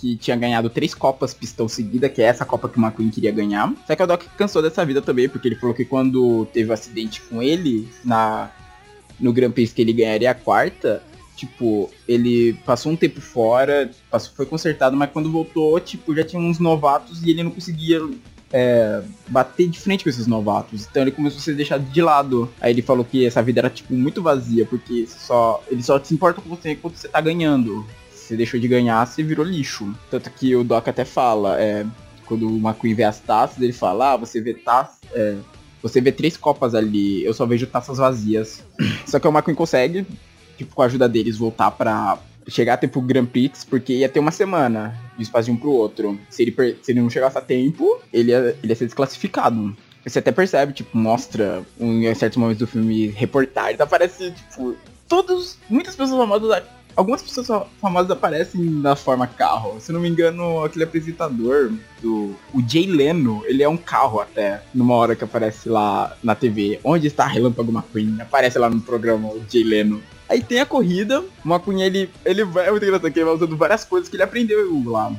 que 0.00 0.16
tinha 0.16 0.36
ganhado 0.36 0.70
três 0.70 0.94
copas 0.94 1.34
pistão 1.34 1.68
seguida, 1.68 2.08
que 2.08 2.22
é 2.22 2.24
essa 2.24 2.44
copa 2.44 2.68
que 2.68 2.78
o 2.78 2.82
McQueen 2.82 3.10
queria 3.10 3.30
ganhar. 3.30 3.72
Só 3.86 3.94
que 3.94 4.02
o 4.02 4.06
Doc 4.06 4.22
cansou 4.36 4.62
dessa 4.62 4.84
vida 4.84 5.02
também, 5.02 5.28
porque 5.28 5.46
ele 5.46 5.56
falou 5.56 5.74
que 5.74 5.84
quando 5.84 6.46
teve 6.46 6.70
o 6.70 6.72
acidente 6.72 7.20
com 7.22 7.42
ele 7.42 7.88
na 8.04 8.50
no 9.18 9.34
Grand 9.34 9.50
Prix 9.50 9.74
que 9.74 9.82
ele 9.82 9.92
ganharia 9.92 10.30
a 10.30 10.34
quarta, 10.34 11.02
tipo, 11.36 11.90
ele 12.08 12.54
passou 12.64 12.90
um 12.90 12.96
tempo 12.96 13.20
fora, 13.20 13.90
passou, 14.10 14.32
foi 14.34 14.46
consertado, 14.46 14.96
mas 14.96 15.10
quando 15.10 15.30
voltou, 15.30 15.78
tipo, 15.78 16.16
já 16.16 16.24
tinha 16.24 16.40
uns 16.40 16.58
novatos 16.58 17.22
e 17.22 17.28
ele 17.28 17.42
não 17.42 17.50
conseguia 17.50 18.00
é, 18.50 19.02
bater 19.28 19.68
de 19.68 19.78
frente 19.78 20.02
com 20.02 20.08
esses 20.08 20.26
novatos. 20.26 20.86
Então 20.90 21.02
ele 21.02 21.10
começou 21.10 21.38
a 21.38 21.42
ser 21.42 21.54
deixado 21.54 21.84
de 21.84 22.00
lado. 22.00 22.50
Aí 22.58 22.72
ele 22.72 22.80
falou 22.80 23.04
que 23.04 23.26
essa 23.26 23.42
vida 23.42 23.60
era, 23.60 23.68
tipo, 23.68 23.92
muito 23.92 24.22
vazia, 24.22 24.64
porque 24.64 25.06
só 25.06 25.62
ele 25.70 25.82
só 25.82 26.02
se 26.02 26.14
importa 26.14 26.40
com 26.40 26.48
você 26.48 26.74
quando 26.74 26.96
você 26.96 27.08
tá 27.08 27.20
ganhando 27.20 27.86
você 28.30 28.36
deixou 28.36 28.60
de 28.60 28.68
ganhar, 28.68 29.04
você 29.04 29.22
virou 29.22 29.44
lixo. 29.44 29.92
Tanto 30.08 30.30
que 30.30 30.54
o 30.54 30.62
Doc 30.62 30.86
até 30.86 31.04
fala, 31.04 31.60
é, 31.60 31.84
quando 32.26 32.48
o 32.48 32.56
McQueen 32.58 32.94
vê 32.94 33.02
as 33.02 33.18
taças, 33.18 33.60
ele 33.60 33.72
fala, 33.72 34.12
ah, 34.12 34.16
você 34.16 34.40
vê 34.40 34.54
taças. 34.54 35.00
É, 35.12 35.36
você 35.82 36.00
vê 36.00 36.12
três 36.12 36.36
copas 36.36 36.74
ali, 36.74 37.24
eu 37.24 37.34
só 37.34 37.44
vejo 37.44 37.66
taças 37.66 37.98
vazias. 37.98 38.62
Só 39.06 39.18
que 39.18 39.26
o 39.26 39.30
McQueen 39.30 39.56
consegue, 39.56 40.06
tipo, 40.56 40.74
com 40.74 40.82
a 40.82 40.84
ajuda 40.84 41.08
deles, 41.08 41.38
voltar 41.38 41.70
pra 41.70 42.18
chegar 42.46 42.74
até 42.74 42.86
pro 42.86 43.00
Grand 43.00 43.26
Prix, 43.26 43.64
porque 43.64 43.94
ia 43.94 44.08
ter 44.08 44.20
uma 44.20 44.30
semana. 44.30 44.94
do 45.16 45.22
espaço 45.22 45.46
de 45.46 45.52
um 45.52 45.56
pro 45.56 45.72
outro. 45.72 46.20
Se 46.28 46.42
ele, 46.42 46.54
se 46.82 46.92
ele 46.92 47.00
não 47.00 47.10
chegasse 47.10 47.38
a 47.38 47.40
tempo, 47.40 47.98
ele 48.12 48.30
ia, 48.30 48.56
ele 48.62 48.70
ia 48.70 48.76
ser 48.76 48.84
desclassificado. 48.84 49.74
Você 50.04 50.18
até 50.18 50.30
percebe, 50.30 50.72
tipo, 50.72 50.96
mostra 50.96 51.62
um, 51.78 52.02
em 52.02 52.14
certos 52.14 52.36
momentos 52.36 52.60
do 52.60 52.66
filme 52.66 53.08
reportagens, 53.08 53.80
aparece, 53.80 54.30
tipo, 54.32 54.76
todos, 55.08 55.58
muitas 55.68 55.96
pessoas 55.96 56.18
famosas, 56.18 56.62
algumas 56.96 57.22
pessoas 57.22 57.46
fa- 57.46 57.66
famosas 57.80 58.10
aparecem 58.10 58.60
na 58.62 58.94
forma 58.96 59.26
carro. 59.26 59.80
Se 59.80 59.92
não 59.92 60.00
me 60.00 60.08
engano, 60.08 60.64
aquele 60.64 60.84
apresentador 60.84 61.72
do, 62.02 62.34
o 62.54 62.62
Jay 62.66 62.86
Leno, 62.86 63.42
ele 63.46 63.62
é 63.62 63.68
um 63.68 63.76
carro 63.76 64.20
até, 64.20 64.62
numa 64.74 64.94
hora 64.94 65.14
que 65.16 65.24
aparece 65.24 65.68
lá 65.68 66.16
na 66.22 66.34
TV. 66.34 66.80
Onde 66.84 67.06
está 67.06 67.26
Relâmpago 67.26 67.72
McQueen? 67.72 68.20
Aparece 68.20 68.58
lá 68.58 68.68
no 68.70 68.80
programa 68.80 69.28
o 69.28 69.42
Jay 69.50 69.64
Leno. 69.64 70.02
Aí 70.28 70.42
tem 70.42 70.60
a 70.60 70.66
corrida, 70.66 71.20
o 71.20 71.48
McQueen, 71.48 71.82
ele, 71.82 72.10
ele 72.24 72.44
vai, 72.44 72.68
é 72.68 72.70
muito 72.70 72.84
engraçado, 72.84 73.10
que 73.12 73.18
ele 73.18 73.26
vai 73.26 73.34
usando 73.34 73.56
várias 73.56 73.84
coisas 73.84 74.08
que 74.08 74.16
ele 74.16 74.22
aprendeu 74.22 74.82
lá. 74.86 75.12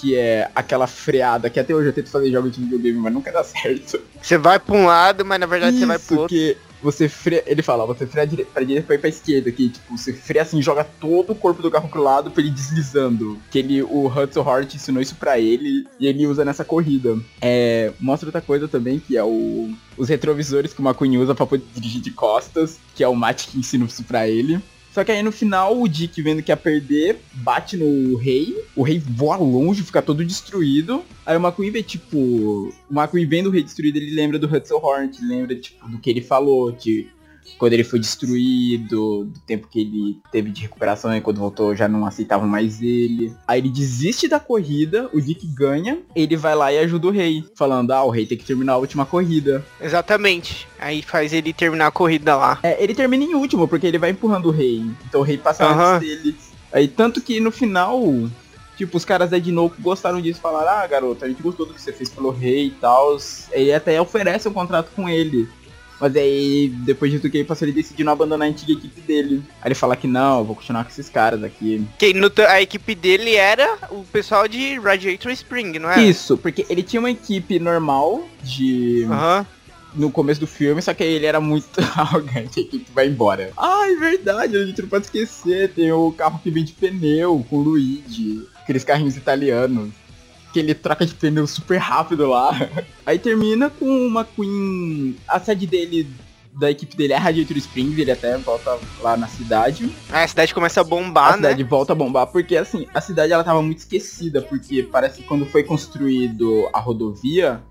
Que 0.00 0.14
é 0.14 0.48
aquela 0.54 0.86
freada, 0.86 1.50
que 1.50 1.58
até 1.58 1.74
hoje 1.74 1.88
eu 1.88 1.92
tento 1.92 2.08
fazer 2.08 2.30
jogos 2.30 2.52
de 2.52 2.60
videogame, 2.62 2.98
mas 2.98 3.12
nunca 3.12 3.32
dá 3.32 3.42
certo. 3.42 4.00
Você 4.22 4.38
vai 4.38 4.58
pra 4.60 4.76
um 4.76 4.86
lado, 4.86 5.24
mas 5.24 5.40
na 5.40 5.46
verdade 5.46 5.76
você 5.76 5.86
vai 5.86 5.98
pro 5.98 6.04
Isso, 6.14 6.20
outro. 6.22 6.36
que 6.36 6.56
você 6.82 7.08
freia, 7.08 7.42
ele 7.46 7.62
fala, 7.62 7.86
você 7.86 8.06
freia 8.06 8.26
dire- 8.26 8.44
pra 8.44 8.62
direita 8.62 8.86
pra 8.86 8.94
ir 8.94 8.98
pra 8.98 9.08
esquerda, 9.08 9.50
que 9.52 9.68
tipo, 9.68 9.96
você 9.96 10.12
freia 10.12 10.42
assim, 10.42 10.60
joga 10.62 10.84
todo 10.84 11.30
o 11.30 11.34
corpo 11.34 11.62
do 11.62 11.70
carro 11.70 11.88
pro 11.88 12.02
lado 12.02 12.30
pra 12.30 12.42
ele 12.42 12.50
deslizando. 12.50 13.38
Que 13.50 13.58
ele, 13.58 13.82
o 13.82 14.06
Hudson 14.06 14.40
Hort 14.42 14.74
ensinou 14.74 15.02
isso 15.02 15.14
pra 15.16 15.38
ele 15.38 15.86
e 15.98 16.06
ele 16.06 16.26
usa 16.26 16.44
nessa 16.44 16.64
corrida. 16.64 17.18
É, 17.40 17.92
mostra 18.00 18.28
outra 18.28 18.40
coisa 18.40 18.68
também, 18.68 18.98
que 18.98 19.16
é 19.16 19.24
o, 19.24 19.70
os 19.96 20.08
retrovisores 20.08 20.72
que 20.72 20.80
o 20.80 20.84
McQueen 20.84 21.18
usa 21.18 21.34
pra 21.34 21.46
poder 21.46 21.64
dirigir 21.74 22.00
de 22.00 22.10
costas, 22.10 22.78
que 22.94 23.02
é 23.04 23.08
o 23.08 23.14
Matt 23.14 23.46
que 23.48 23.58
ensina 23.58 23.84
isso 23.84 24.04
pra 24.04 24.28
ele. 24.28 24.60
Só 24.98 25.04
que 25.04 25.12
aí 25.12 25.22
no 25.22 25.30
final 25.30 25.80
o 25.80 25.86
Dick 25.86 26.20
vendo 26.20 26.42
que 26.42 26.50
ia 26.50 26.56
perder, 26.56 27.20
bate 27.34 27.76
no 27.76 28.16
rei, 28.16 28.52
o 28.74 28.82
rei 28.82 28.98
voa 28.98 29.36
longe, 29.36 29.84
fica 29.84 30.02
todo 30.02 30.24
destruído. 30.24 31.04
Aí 31.24 31.36
o 31.36 31.40
McQueen 31.40 31.70
vê, 31.70 31.84
tipo, 31.84 32.18
o 32.18 32.72
McQueen 32.90 33.24
vendo 33.24 33.46
o 33.46 33.52
rei 33.52 33.62
destruído, 33.62 33.94
ele 33.96 34.10
lembra 34.10 34.40
do 34.40 34.52
Hudson 34.52 34.80
Hornet, 34.82 35.24
lembra, 35.24 35.54
tipo, 35.54 35.88
do 35.88 36.00
que 36.00 36.10
ele 36.10 36.20
falou, 36.20 36.72
de 36.72 37.06
quando 37.58 37.72
ele 37.72 37.84
foi 37.84 37.98
destruído, 37.98 39.24
do 39.24 39.40
tempo 39.46 39.68
que 39.68 39.80
ele 39.80 40.20
teve 40.30 40.50
de 40.50 40.62
recuperação 40.62 41.14
e 41.16 41.20
quando 41.20 41.38
voltou 41.38 41.74
já 41.74 41.88
não 41.88 42.04
aceitavam 42.06 42.48
mais 42.48 42.80
ele. 42.82 43.34
Aí 43.46 43.60
ele 43.60 43.68
desiste 43.68 44.28
da 44.28 44.40
corrida, 44.40 45.08
o 45.12 45.20
Dick 45.20 45.46
ganha, 45.46 45.98
ele 46.14 46.36
vai 46.36 46.54
lá 46.54 46.72
e 46.72 46.78
ajuda 46.78 47.08
o 47.08 47.10
rei, 47.10 47.44
falando, 47.54 47.92
ah, 47.92 48.04
o 48.04 48.10
rei 48.10 48.26
tem 48.26 48.38
que 48.38 48.44
terminar 48.44 48.74
a 48.74 48.78
última 48.78 49.06
corrida. 49.06 49.64
Exatamente. 49.80 50.68
Aí 50.78 51.02
faz 51.02 51.32
ele 51.32 51.52
terminar 51.52 51.86
a 51.86 51.90
corrida 51.90 52.36
lá. 52.36 52.58
É, 52.62 52.82
ele 52.82 52.94
termina 52.94 53.24
em 53.24 53.34
último, 53.34 53.66
porque 53.66 53.86
ele 53.86 53.98
vai 53.98 54.10
empurrando 54.10 54.46
o 54.46 54.52
rei. 54.52 54.84
Então 55.08 55.20
o 55.20 55.24
rei 55.24 55.38
passa 55.38 55.64
Aham. 55.64 55.96
antes 55.96 56.08
dele. 56.08 56.36
Aí 56.72 56.86
tanto 56.86 57.20
que 57.20 57.40
no 57.40 57.50
final, 57.50 58.02
tipo, 58.76 58.96
os 58.96 59.04
caras 59.04 59.30
da 59.30 59.38
Dinoco 59.38 59.80
gostaram 59.80 60.20
disso, 60.20 60.40
falaram, 60.40 60.82
ah, 60.82 60.86
garoto, 60.86 61.24
a 61.24 61.28
gente 61.28 61.42
gostou 61.42 61.66
do 61.66 61.74
que 61.74 61.80
você 61.80 61.92
fez 61.92 62.08
pelo 62.08 62.30
rei 62.30 62.66
e 62.66 62.70
tal. 62.70 63.16
Ele 63.50 63.72
até 63.72 64.00
oferece 64.00 64.48
um 64.48 64.52
contrato 64.52 64.90
com 64.94 65.08
ele. 65.08 65.48
Mas 66.00 66.14
aí, 66.16 66.72
depois 66.84 67.10
de 67.10 67.18
tudo 67.18 67.30
que 67.30 67.38
ele 67.38 67.44
passou, 67.44 67.66
ele 67.66 67.74
decide 67.74 68.04
não 68.04 68.12
abandonar 68.12 68.46
a 68.46 68.50
antiga 68.50 68.72
equipe 68.72 69.00
dele. 69.00 69.42
Aí 69.60 69.68
ele 69.68 69.74
fala 69.74 69.96
que 69.96 70.06
não, 70.06 70.38
eu 70.38 70.44
vou 70.44 70.54
continuar 70.54 70.84
com 70.84 70.90
esses 70.90 71.08
caras 71.08 71.42
aqui. 71.42 71.84
Que 71.98 72.14
no 72.14 72.30
a 72.46 72.62
equipe 72.62 72.94
dele 72.94 73.34
era 73.34 73.78
o 73.90 74.04
pessoal 74.04 74.46
de 74.46 74.78
Radiator 74.78 75.32
Spring, 75.32 75.78
não 75.78 75.90
é? 75.90 76.00
Isso, 76.02 76.36
porque 76.38 76.64
ele 76.68 76.82
tinha 76.82 77.00
uma 77.00 77.10
equipe 77.10 77.58
normal 77.58 78.28
de. 78.42 79.04
Aham. 79.10 79.46
no 79.94 80.10
começo 80.10 80.38
do 80.38 80.46
filme, 80.46 80.80
só 80.80 80.94
que 80.94 81.02
aí 81.02 81.12
ele 81.14 81.26
era 81.26 81.40
muito 81.40 81.80
arrogante, 81.96 82.60
a 82.60 82.62
equipe 82.62 82.86
vai 82.94 83.08
embora. 83.08 83.50
Ah, 83.56 83.90
é 83.90 83.96
verdade, 83.96 84.56
a 84.56 84.64
gente 84.64 84.80
não 84.82 84.88
pode 84.88 85.06
esquecer, 85.06 85.72
tem 85.72 85.90
o 85.90 86.12
carro 86.12 86.38
que 86.40 86.50
vem 86.50 86.62
de 86.62 86.72
pneu, 86.72 87.44
com 87.50 87.56
o 87.56 87.62
Luigi, 87.62 88.46
aqueles 88.62 88.84
carrinhos 88.84 89.16
italianos. 89.16 89.90
Que 90.52 90.58
ele 90.58 90.74
troca 90.74 91.04
de 91.04 91.14
pneu 91.14 91.46
super 91.46 91.78
rápido 91.78 92.28
lá. 92.28 92.50
Aí 93.04 93.18
termina 93.18 93.70
com 93.70 94.06
uma 94.06 94.24
Queen. 94.24 95.16
A 95.26 95.38
sede 95.40 95.66
dele, 95.66 96.08
da 96.52 96.70
equipe 96.70 96.96
dele 96.96 97.12
é 97.12 97.16
Radiator 97.16 97.56
Springs, 97.56 97.98
ele 97.98 98.10
até 98.10 98.36
volta 98.38 98.78
lá 99.00 99.16
na 99.16 99.28
cidade. 99.28 99.90
Aí 100.10 100.24
a 100.24 100.28
cidade 100.28 100.52
começa 100.52 100.80
a 100.80 100.82
a 100.82 100.84
bombar, 100.84 101.30
né? 101.32 101.36
cidade 101.36 101.64
volta 101.64 101.92
a 101.92 101.96
bombar, 101.96 102.26
porque 102.26 102.56
assim, 102.56 102.86
a 102.92 103.00
cidade 103.00 103.32
ela 103.32 103.44
tava 103.44 103.62
muito 103.62 103.78
esquecida, 103.78 104.42
porque 104.42 104.82
parece 104.82 105.22
que 105.22 105.28
quando 105.28 105.46
foi 105.46 105.62
construído 105.62 106.68
a 106.72 106.80
rodovia, 106.80 107.62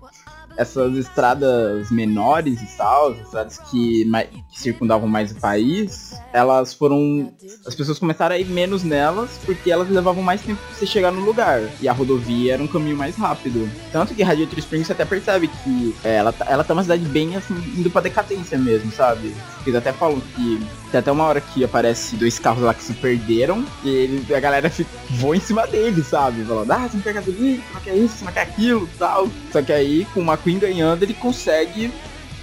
essas 0.58 0.96
estradas 0.96 1.88
menores 1.90 2.60
e 2.60 2.66
tal, 2.76 3.12
as 3.12 3.18
estradas 3.20 3.58
que, 3.70 4.04
que 4.50 4.60
circundavam 4.60 5.08
mais 5.08 5.30
o 5.30 5.36
país, 5.36 6.20
elas 6.32 6.74
foram. 6.74 7.32
As 7.64 7.74
pessoas 7.74 7.98
começaram 7.98 8.34
a 8.34 8.38
ir 8.38 8.44
menos 8.46 8.82
nelas 8.82 9.38
porque 9.46 9.70
elas 9.70 9.88
levavam 9.88 10.22
mais 10.22 10.40
tempo 10.42 10.60
pra 10.60 10.74
você 10.76 10.84
chegar 10.86 11.12
no 11.12 11.20
lugar. 11.20 11.62
E 11.80 11.88
a 11.88 11.92
rodovia 11.92 12.54
era 12.54 12.62
um 12.62 12.66
caminho 12.66 12.96
mais 12.96 13.14
rápido. 13.16 13.70
Tanto 13.92 14.14
que 14.14 14.22
Radiator 14.22 14.58
Springs 14.58 14.88
você 14.88 14.92
até 14.92 15.04
percebe 15.04 15.48
que 15.48 15.94
é, 16.02 16.16
ela, 16.16 16.32
tá- 16.32 16.46
ela 16.48 16.64
tá 16.64 16.72
uma 16.74 16.82
cidade 16.82 17.04
bem 17.04 17.36
assim, 17.36 17.54
indo 17.76 17.88
pra 17.88 18.00
decadência 18.00 18.58
mesmo, 18.58 18.90
sabe? 18.90 19.32
Eles 19.64 19.78
até 19.78 19.92
falam 19.92 20.20
que 20.34 20.60
tem 20.90 20.98
até 21.00 21.12
uma 21.12 21.24
hora 21.24 21.40
que 21.40 21.62
aparece 21.62 22.16
dois 22.16 22.38
carros 22.38 22.62
lá 22.62 22.72
que 22.74 22.82
se 22.82 22.94
perderam 22.94 23.64
e 23.84 23.88
eles, 23.90 24.30
a 24.30 24.40
galera 24.40 24.72
voa 25.10 25.36
em 25.36 25.40
cima 25.40 25.66
deles, 25.66 26.06
sabe? 26.06 26.42
Falando, 26.44 26.70
ah, 26.72 26.88
você 26.88 26.96
não 26.96 27.02
quer 27.02 27.12
gasolina, 27.14 27.62
você 27.62 27.74
não 27.74 27.80
quer 27.82 27.96
isso, 27.96 28.16
você 28.16 28.24
não 28.24 28.32
quer 28.32 28.42
aquilo 28.42 28.88
tal. 28.98 29.28
Só 29.52 29.60
que 29.62 29.72
aí, 29.72 30.06
com 30.14 30.20
o 30.20 30.24
McQueen 30.48 30.58
ganhando, 30.58 31.02
ele 31.02 31.14
consegue. 31.14 31.92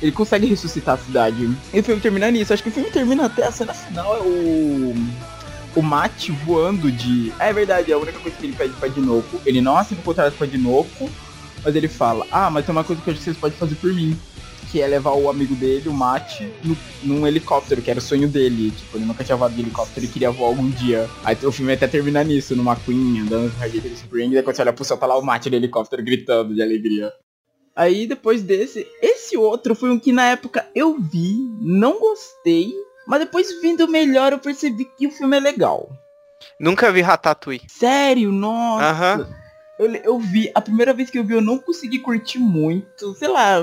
Ele 0.01 0.11
consegue 0.11 0.45
ressuscitar 0.45 0.95
a 0.95 0.97
cidade. 0.97 1.49
E 1.73 1.79
o 1.79 1.83
filme 1.83 2.01
termina 2.01 2.29
nisso. 2.29 2.53
Acho 2.53 2.61
que 2.61 2.69
o 2.69 2.71
filme 2.71 2.91
termina 2.91 3.25
até 3.25 3.45
a 3.45 3.51
cena 3.51 3.73
final 3.73 4.17
é 4.17 4.21
o. 4.21 4.93
O 5.75 5.81
Matt 5.81 6.29
voando 6.45 6.91
de. 6.91 7.33
É 7.39 7.51
verdade, 7.51 7.91
é 7.91 7.95
a 7.95 7.97
única 7.97 8.19
coisa 8.19 8.37
que 8.37 8.45
ele 8.45 8.55
pede 8.55 8.73
pra 8.73 8.87
Dinoco. 8.87 9.41
Ele 9.45 9.61
não 9.61 9.77
assina 9.77 9.99
o 9.99 10.03
contrato 10.03 10.33
pra 10.37 10.47
Dinoco, 10.47 11.09
mas 11.63 11.75
ele 11.75 11.87
fala, 11.87 12.25
ah, 12.31 12.49
mas 12.49 12.65
tem 12.65 12.71
uma 12.71 12.83
coisa 12.83 13.01
que 13.01 13.09
eu 13.09 13.11
acho 13.11 13.19
que 13.19 13.25
vocês 13.25 13.37
podem 13.37 13.57
fazer 13.57 13.75
por 13.75 13.93
mim 13.93 14.17
que 14.71 14.81
é 14.81 14.87
levar 14.87 15.13
o 15.13 15.29
amigo 15.29 15.55
dele, 15.55 15.87
o 15.87 15.93
Matt, 15.93 16.41
no, 16.61 16.77
num 17.01 17.25
helicóptero, 17.25 17.81
que 17.81 17.89
era 17.89 17.99
o 17.99 18.01
sonho 18.01 18.27
dele. 18.27 18.71
Tipo, 18.71 18.97
ele 18.97 19.05
nunca 19.05 19.23
tinha 19.23 19.37
voado 19.37 19.53
de 19.53 19.61
helicóptero 19.61 20.05
e 20.05 20.09
queria 20.09 20.31
voar 20.31 20.49
algum 20.49 20.69
dia. 20.69 21.09
Aí 21.23 21.37
o 21.43 21.51
filme 21.51 21.71
até 21.71 21.87
termina 21.87 22.21
nisso, 22.25 22.55
numa 22.57 22.75
Queen, 22.75 23.21
andando 23.21 23.53
no 23.53 23.57
Radiator 23.57 23.91
Spring, 23.91 24.31
e 24.31 24.33
daí 24.33 24.43
quando 24.43 24.55
você 24.55 24.61
olha 24.63 24.73
pro 24.73 24.83
céu, 24.83 24.97
tá 24.97 25.05
lá 25.05 25.17
o 25.17 25.21
Matt 25.21 25.45
no 25.45 25.55
helicóptero 25.55 26.03
gritando 26.03 26.53
de 26.53 26.61
alegria. 26.61 27.13
Aí 27.75 28.07
depois 28.07 28.41
desse, 28.41 28.87
esse 29.01 29.35
outro 29.35 29.75
foi 29.75 29.89
um 29.89 29.99
que 29.99 30.13
na 30.13 30.27
época 30.27 30.65
eu 30.73 30.97
vi, 30.97 31.35
não 31.59 31.99
gostei, 31.99 32.73
mas 33.05 33.19
depois 33.19 33.61
vindo 33.61 33.87
melhor 33.87 34.31
eu 34.31 34.39
percebi 34.39 34.85
que 34.85 35.07
o 35.07 35.11
filme 35.11 35.35
é 35.35 35.39
legal. 35.41 35.89
Nunca 36.59 36.91
vi 36.91 37.01
Ratatouille. 37.01 37.61
Sério, 37.67 38.31
nossa. 38.31 38.85
Aham. 38.85 39.29
Eu, 39.77 39.93
eu 39.93 40.19
vi, 40.19 40.49
a 40.55 40.61
primeira 40.61 40.93
vez 40.93 41.09
que 41.09 41.19
eu 41.19 41.23
vi 41.23 41.33
eu 41.33 41.41
não 41.41 41.57
consegui 41.57 41.99
curtir 41.99 42.39
muito, 42.39 43.13
sei 43.15 43.27
lá. 43.27 43.57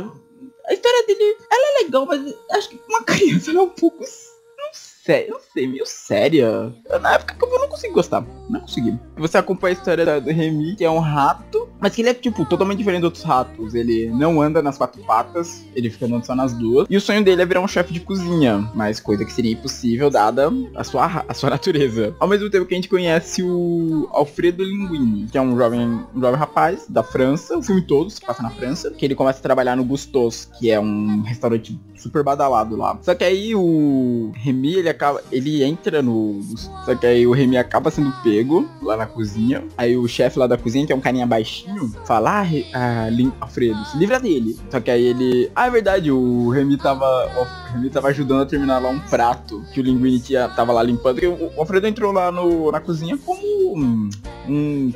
A 0.67 0.75
história 0.75 1.07
dele, 1.07 1.37
ela 1.51 1.81
é 1.81 1.85
legal, 1.85 2.05
mas 2.05 2.21
acho 2.53 2.69
que 2.69 2.81
uma 2.89 3.03
criança 3.05 3.51
ela 3.51 3.61
é 3.61 3.63
um 3.63 3.71
pouco, 3.71 4.01
não 4.01 4.71
sei, 4.73 5.29
não 5.29 5.41
sei, 5.41 5.67
meio 5.67 5.87
séria. 5.87 6.73
Na 7.01 7.15
época 7.15 7.35
que 7.35 7.43
eu 7.43 7.49
vi 7.49 7.55
eu 7.55 7.61
não 7.61 7.69
consegui 7.69 7.95
gostar, 7.95 8.23
não 8.53 8.61
consegui. 8.61 8.99
Você 9.17 9.39
acompanha 9.39 9.75
a 9.75 9.79
história 9.79 10.21
do 10.21 10.31
Remy, 10.31 10.77
que 10.77 10.85
é 10.85 10.91
um 10.91 10.99
rato, 10.99 11.69
mas 11.81 11.95
que 11.95 12.03
ele 12.03 12.11
é, 12.11 12.15
tipo, 12.15 12.45
totalmente 12.45 12.79
diferente 12.79 13.01
de 13.01 13.07
outros 13.07 13.25
ratos. 13.25 13.75
Ele 13.75 14.09
não 14.11 14.41
anda 14.41 14.63
nas 14.63 14.77
quatro 14.77 15.03
patas, 15.03 15.65
ele 15.75 15.91
fica 15.91 16.07
andando 16.07 16.25
só 16.25 16.35
nas 16.35 16.53
duas. 16.53 16.87
E 16.89 16.97
o 16.97 17.01
sonho 17.01 17.25
dele 17.25 17.43
é 17.43 17.47
virar 17.47 17.61
um 17.61 17.69
chefe 17.69 17.93
de 17.93 18.01
cozinha, 18.01 18.71
mas 18.75 19.01
coisa 19.01 19.25
que 19.25 19.33
seria 19.33 19.53
impossível 19.53 20.11
dada 20.11 20.53
a 20.77 20.85
sua, 20.85 21.25
a 21.27 21.35
sua 21.35 21.51
natureza. 21.51 22.15
Ao 22.21 22.29
mesmo 22.29 22.51
tempo 22.51 22.67
que 22.67 22.75
a 22.75 22.77
gente 22.77 22.89
conhece 22.89 23.43
o 23.43 24.09
Alfredo 24.13 24.63
Linguini, 24.63 25.27
que 25.31 25.39
é 25.39 25.41
um 25.41 25.57
jovem, 25.57 25.81
um 26.15 26.21
jovem 26.21 26.39
rapaz 26.39 26.87
da 26.89 27.03
França, 27.03 27.57
o 27.57 27.63
filme 27.63 27.83
todo 27.83 28.11
se 28.11 28.21
passa 28.21 28.43
na 28.43 28.51
França, 28.51 28.91
que 28.91 29.05
ele 29.05 29.15
começa 29.15 29.39
a 29.39 29.43
trabalhar 29.43 29.77
no 29.77 29.85
Gustos, 29.85 30.49
que 30.59 30.71
é 30.71 30.79
um 30.79 31.23
restaurante 31.23 31.81
super 31.97 32.23
badalado 32.23 32.77
lá. 32.77 32.99
Só 33.01 33.15
que 33.15 33.25
aí 33.25 33.55
o 33.55 34.33
Remy, 34.35 34.75
ele 34.75 34.89
acaba, 34.89 35.23
ele 35.31 35.63
entra 35.63 36.03
no, 36.03 36.41
só 36.85 36.95
que 36.95 37.07
aí 37.07 37.27
o 37.27 37.33
Remy 37.33 37.57
acaba 37.57 37.91
sendo 37.91 38.13
pego 38.23 38.42
lá 38.81 38.97
na 38.97 39.07
cozinha. 39.07 39.65
Aí 39.77 39.97
o 39.97 40.07
chefe 40.09 40.39
lá 40.39 40.47
da 40.47 40.57
cozinha, 40.57 40.87
que 40.87 40.93
é 40.93 40.97
um 40.97 41.01
carinha 41.01 41.27
baixinho, 41.27 41.93
fala, 42.05 42.43
ah, 42.43 42.47
ah, 42.75 43.09
Alfredo, 43.41 43.85
se 43.87 43.97
livra 43.97 44.19
dele. 44.19 44.59
Só 44.71 44.81
que 44.81 44.91
aí 44.91 45.05
ele, 45.05 45.51
ah, 45.55 45.67
é 45.67 45.71
verdade, 45.71 46.11
o 46.11 46.51
Remy 46.51 46.77
tava, 46.79 47.07
o 47.07 47.73
Remy 47.73 47.91
tava 47.91 48.09
ajudando 48.09 48.43
a 48.43 48.47
terminar 48.47 48.79
lá 48.79 48.89
um 48.89 49.01
prato 49.01 49.63
que 49.73 49.81
o 49.81 49.83
Linguini 49.83 50.21
tinha, 50.21 50.49
tava 50.49 50.73
lá 50.73 50.83
limpando. 50.83 51.15
Porque 51.15 51.27
o, 51.27 51.51
Alfredo 51.59 51.87
entrou 51.87 52.13
lá 52.13 52.31
no, 52.31 52.71
na 52.71 52.81
cozinha 52.81 53.17
como 53.19 53.77
um, 53.77 54.11
um 54.49 54.93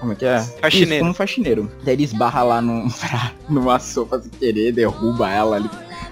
como 0.00 0.12
é 0.12 0.14
que 0.14 0.24
é? 0.24 0.40
Faxineiro. 0.40 0.94
Isso, 0.94 0.98
como 1.00 1.10
um 1.10 1.14
faxineiro. 1.14 1.72
Daí 1.82 1.94
ele 1.94 2.04
esbarra 2.04 2.42
lá 2.42 2.60
num, 2.60 2.88
numa 3.48 3.78
sopa 3.78 4.20
sem 4.20 4.30
querer, 4.30 4.72
derruba 4.72 5.28
ela. 5.28 5.56
Ele, 5.56 5.68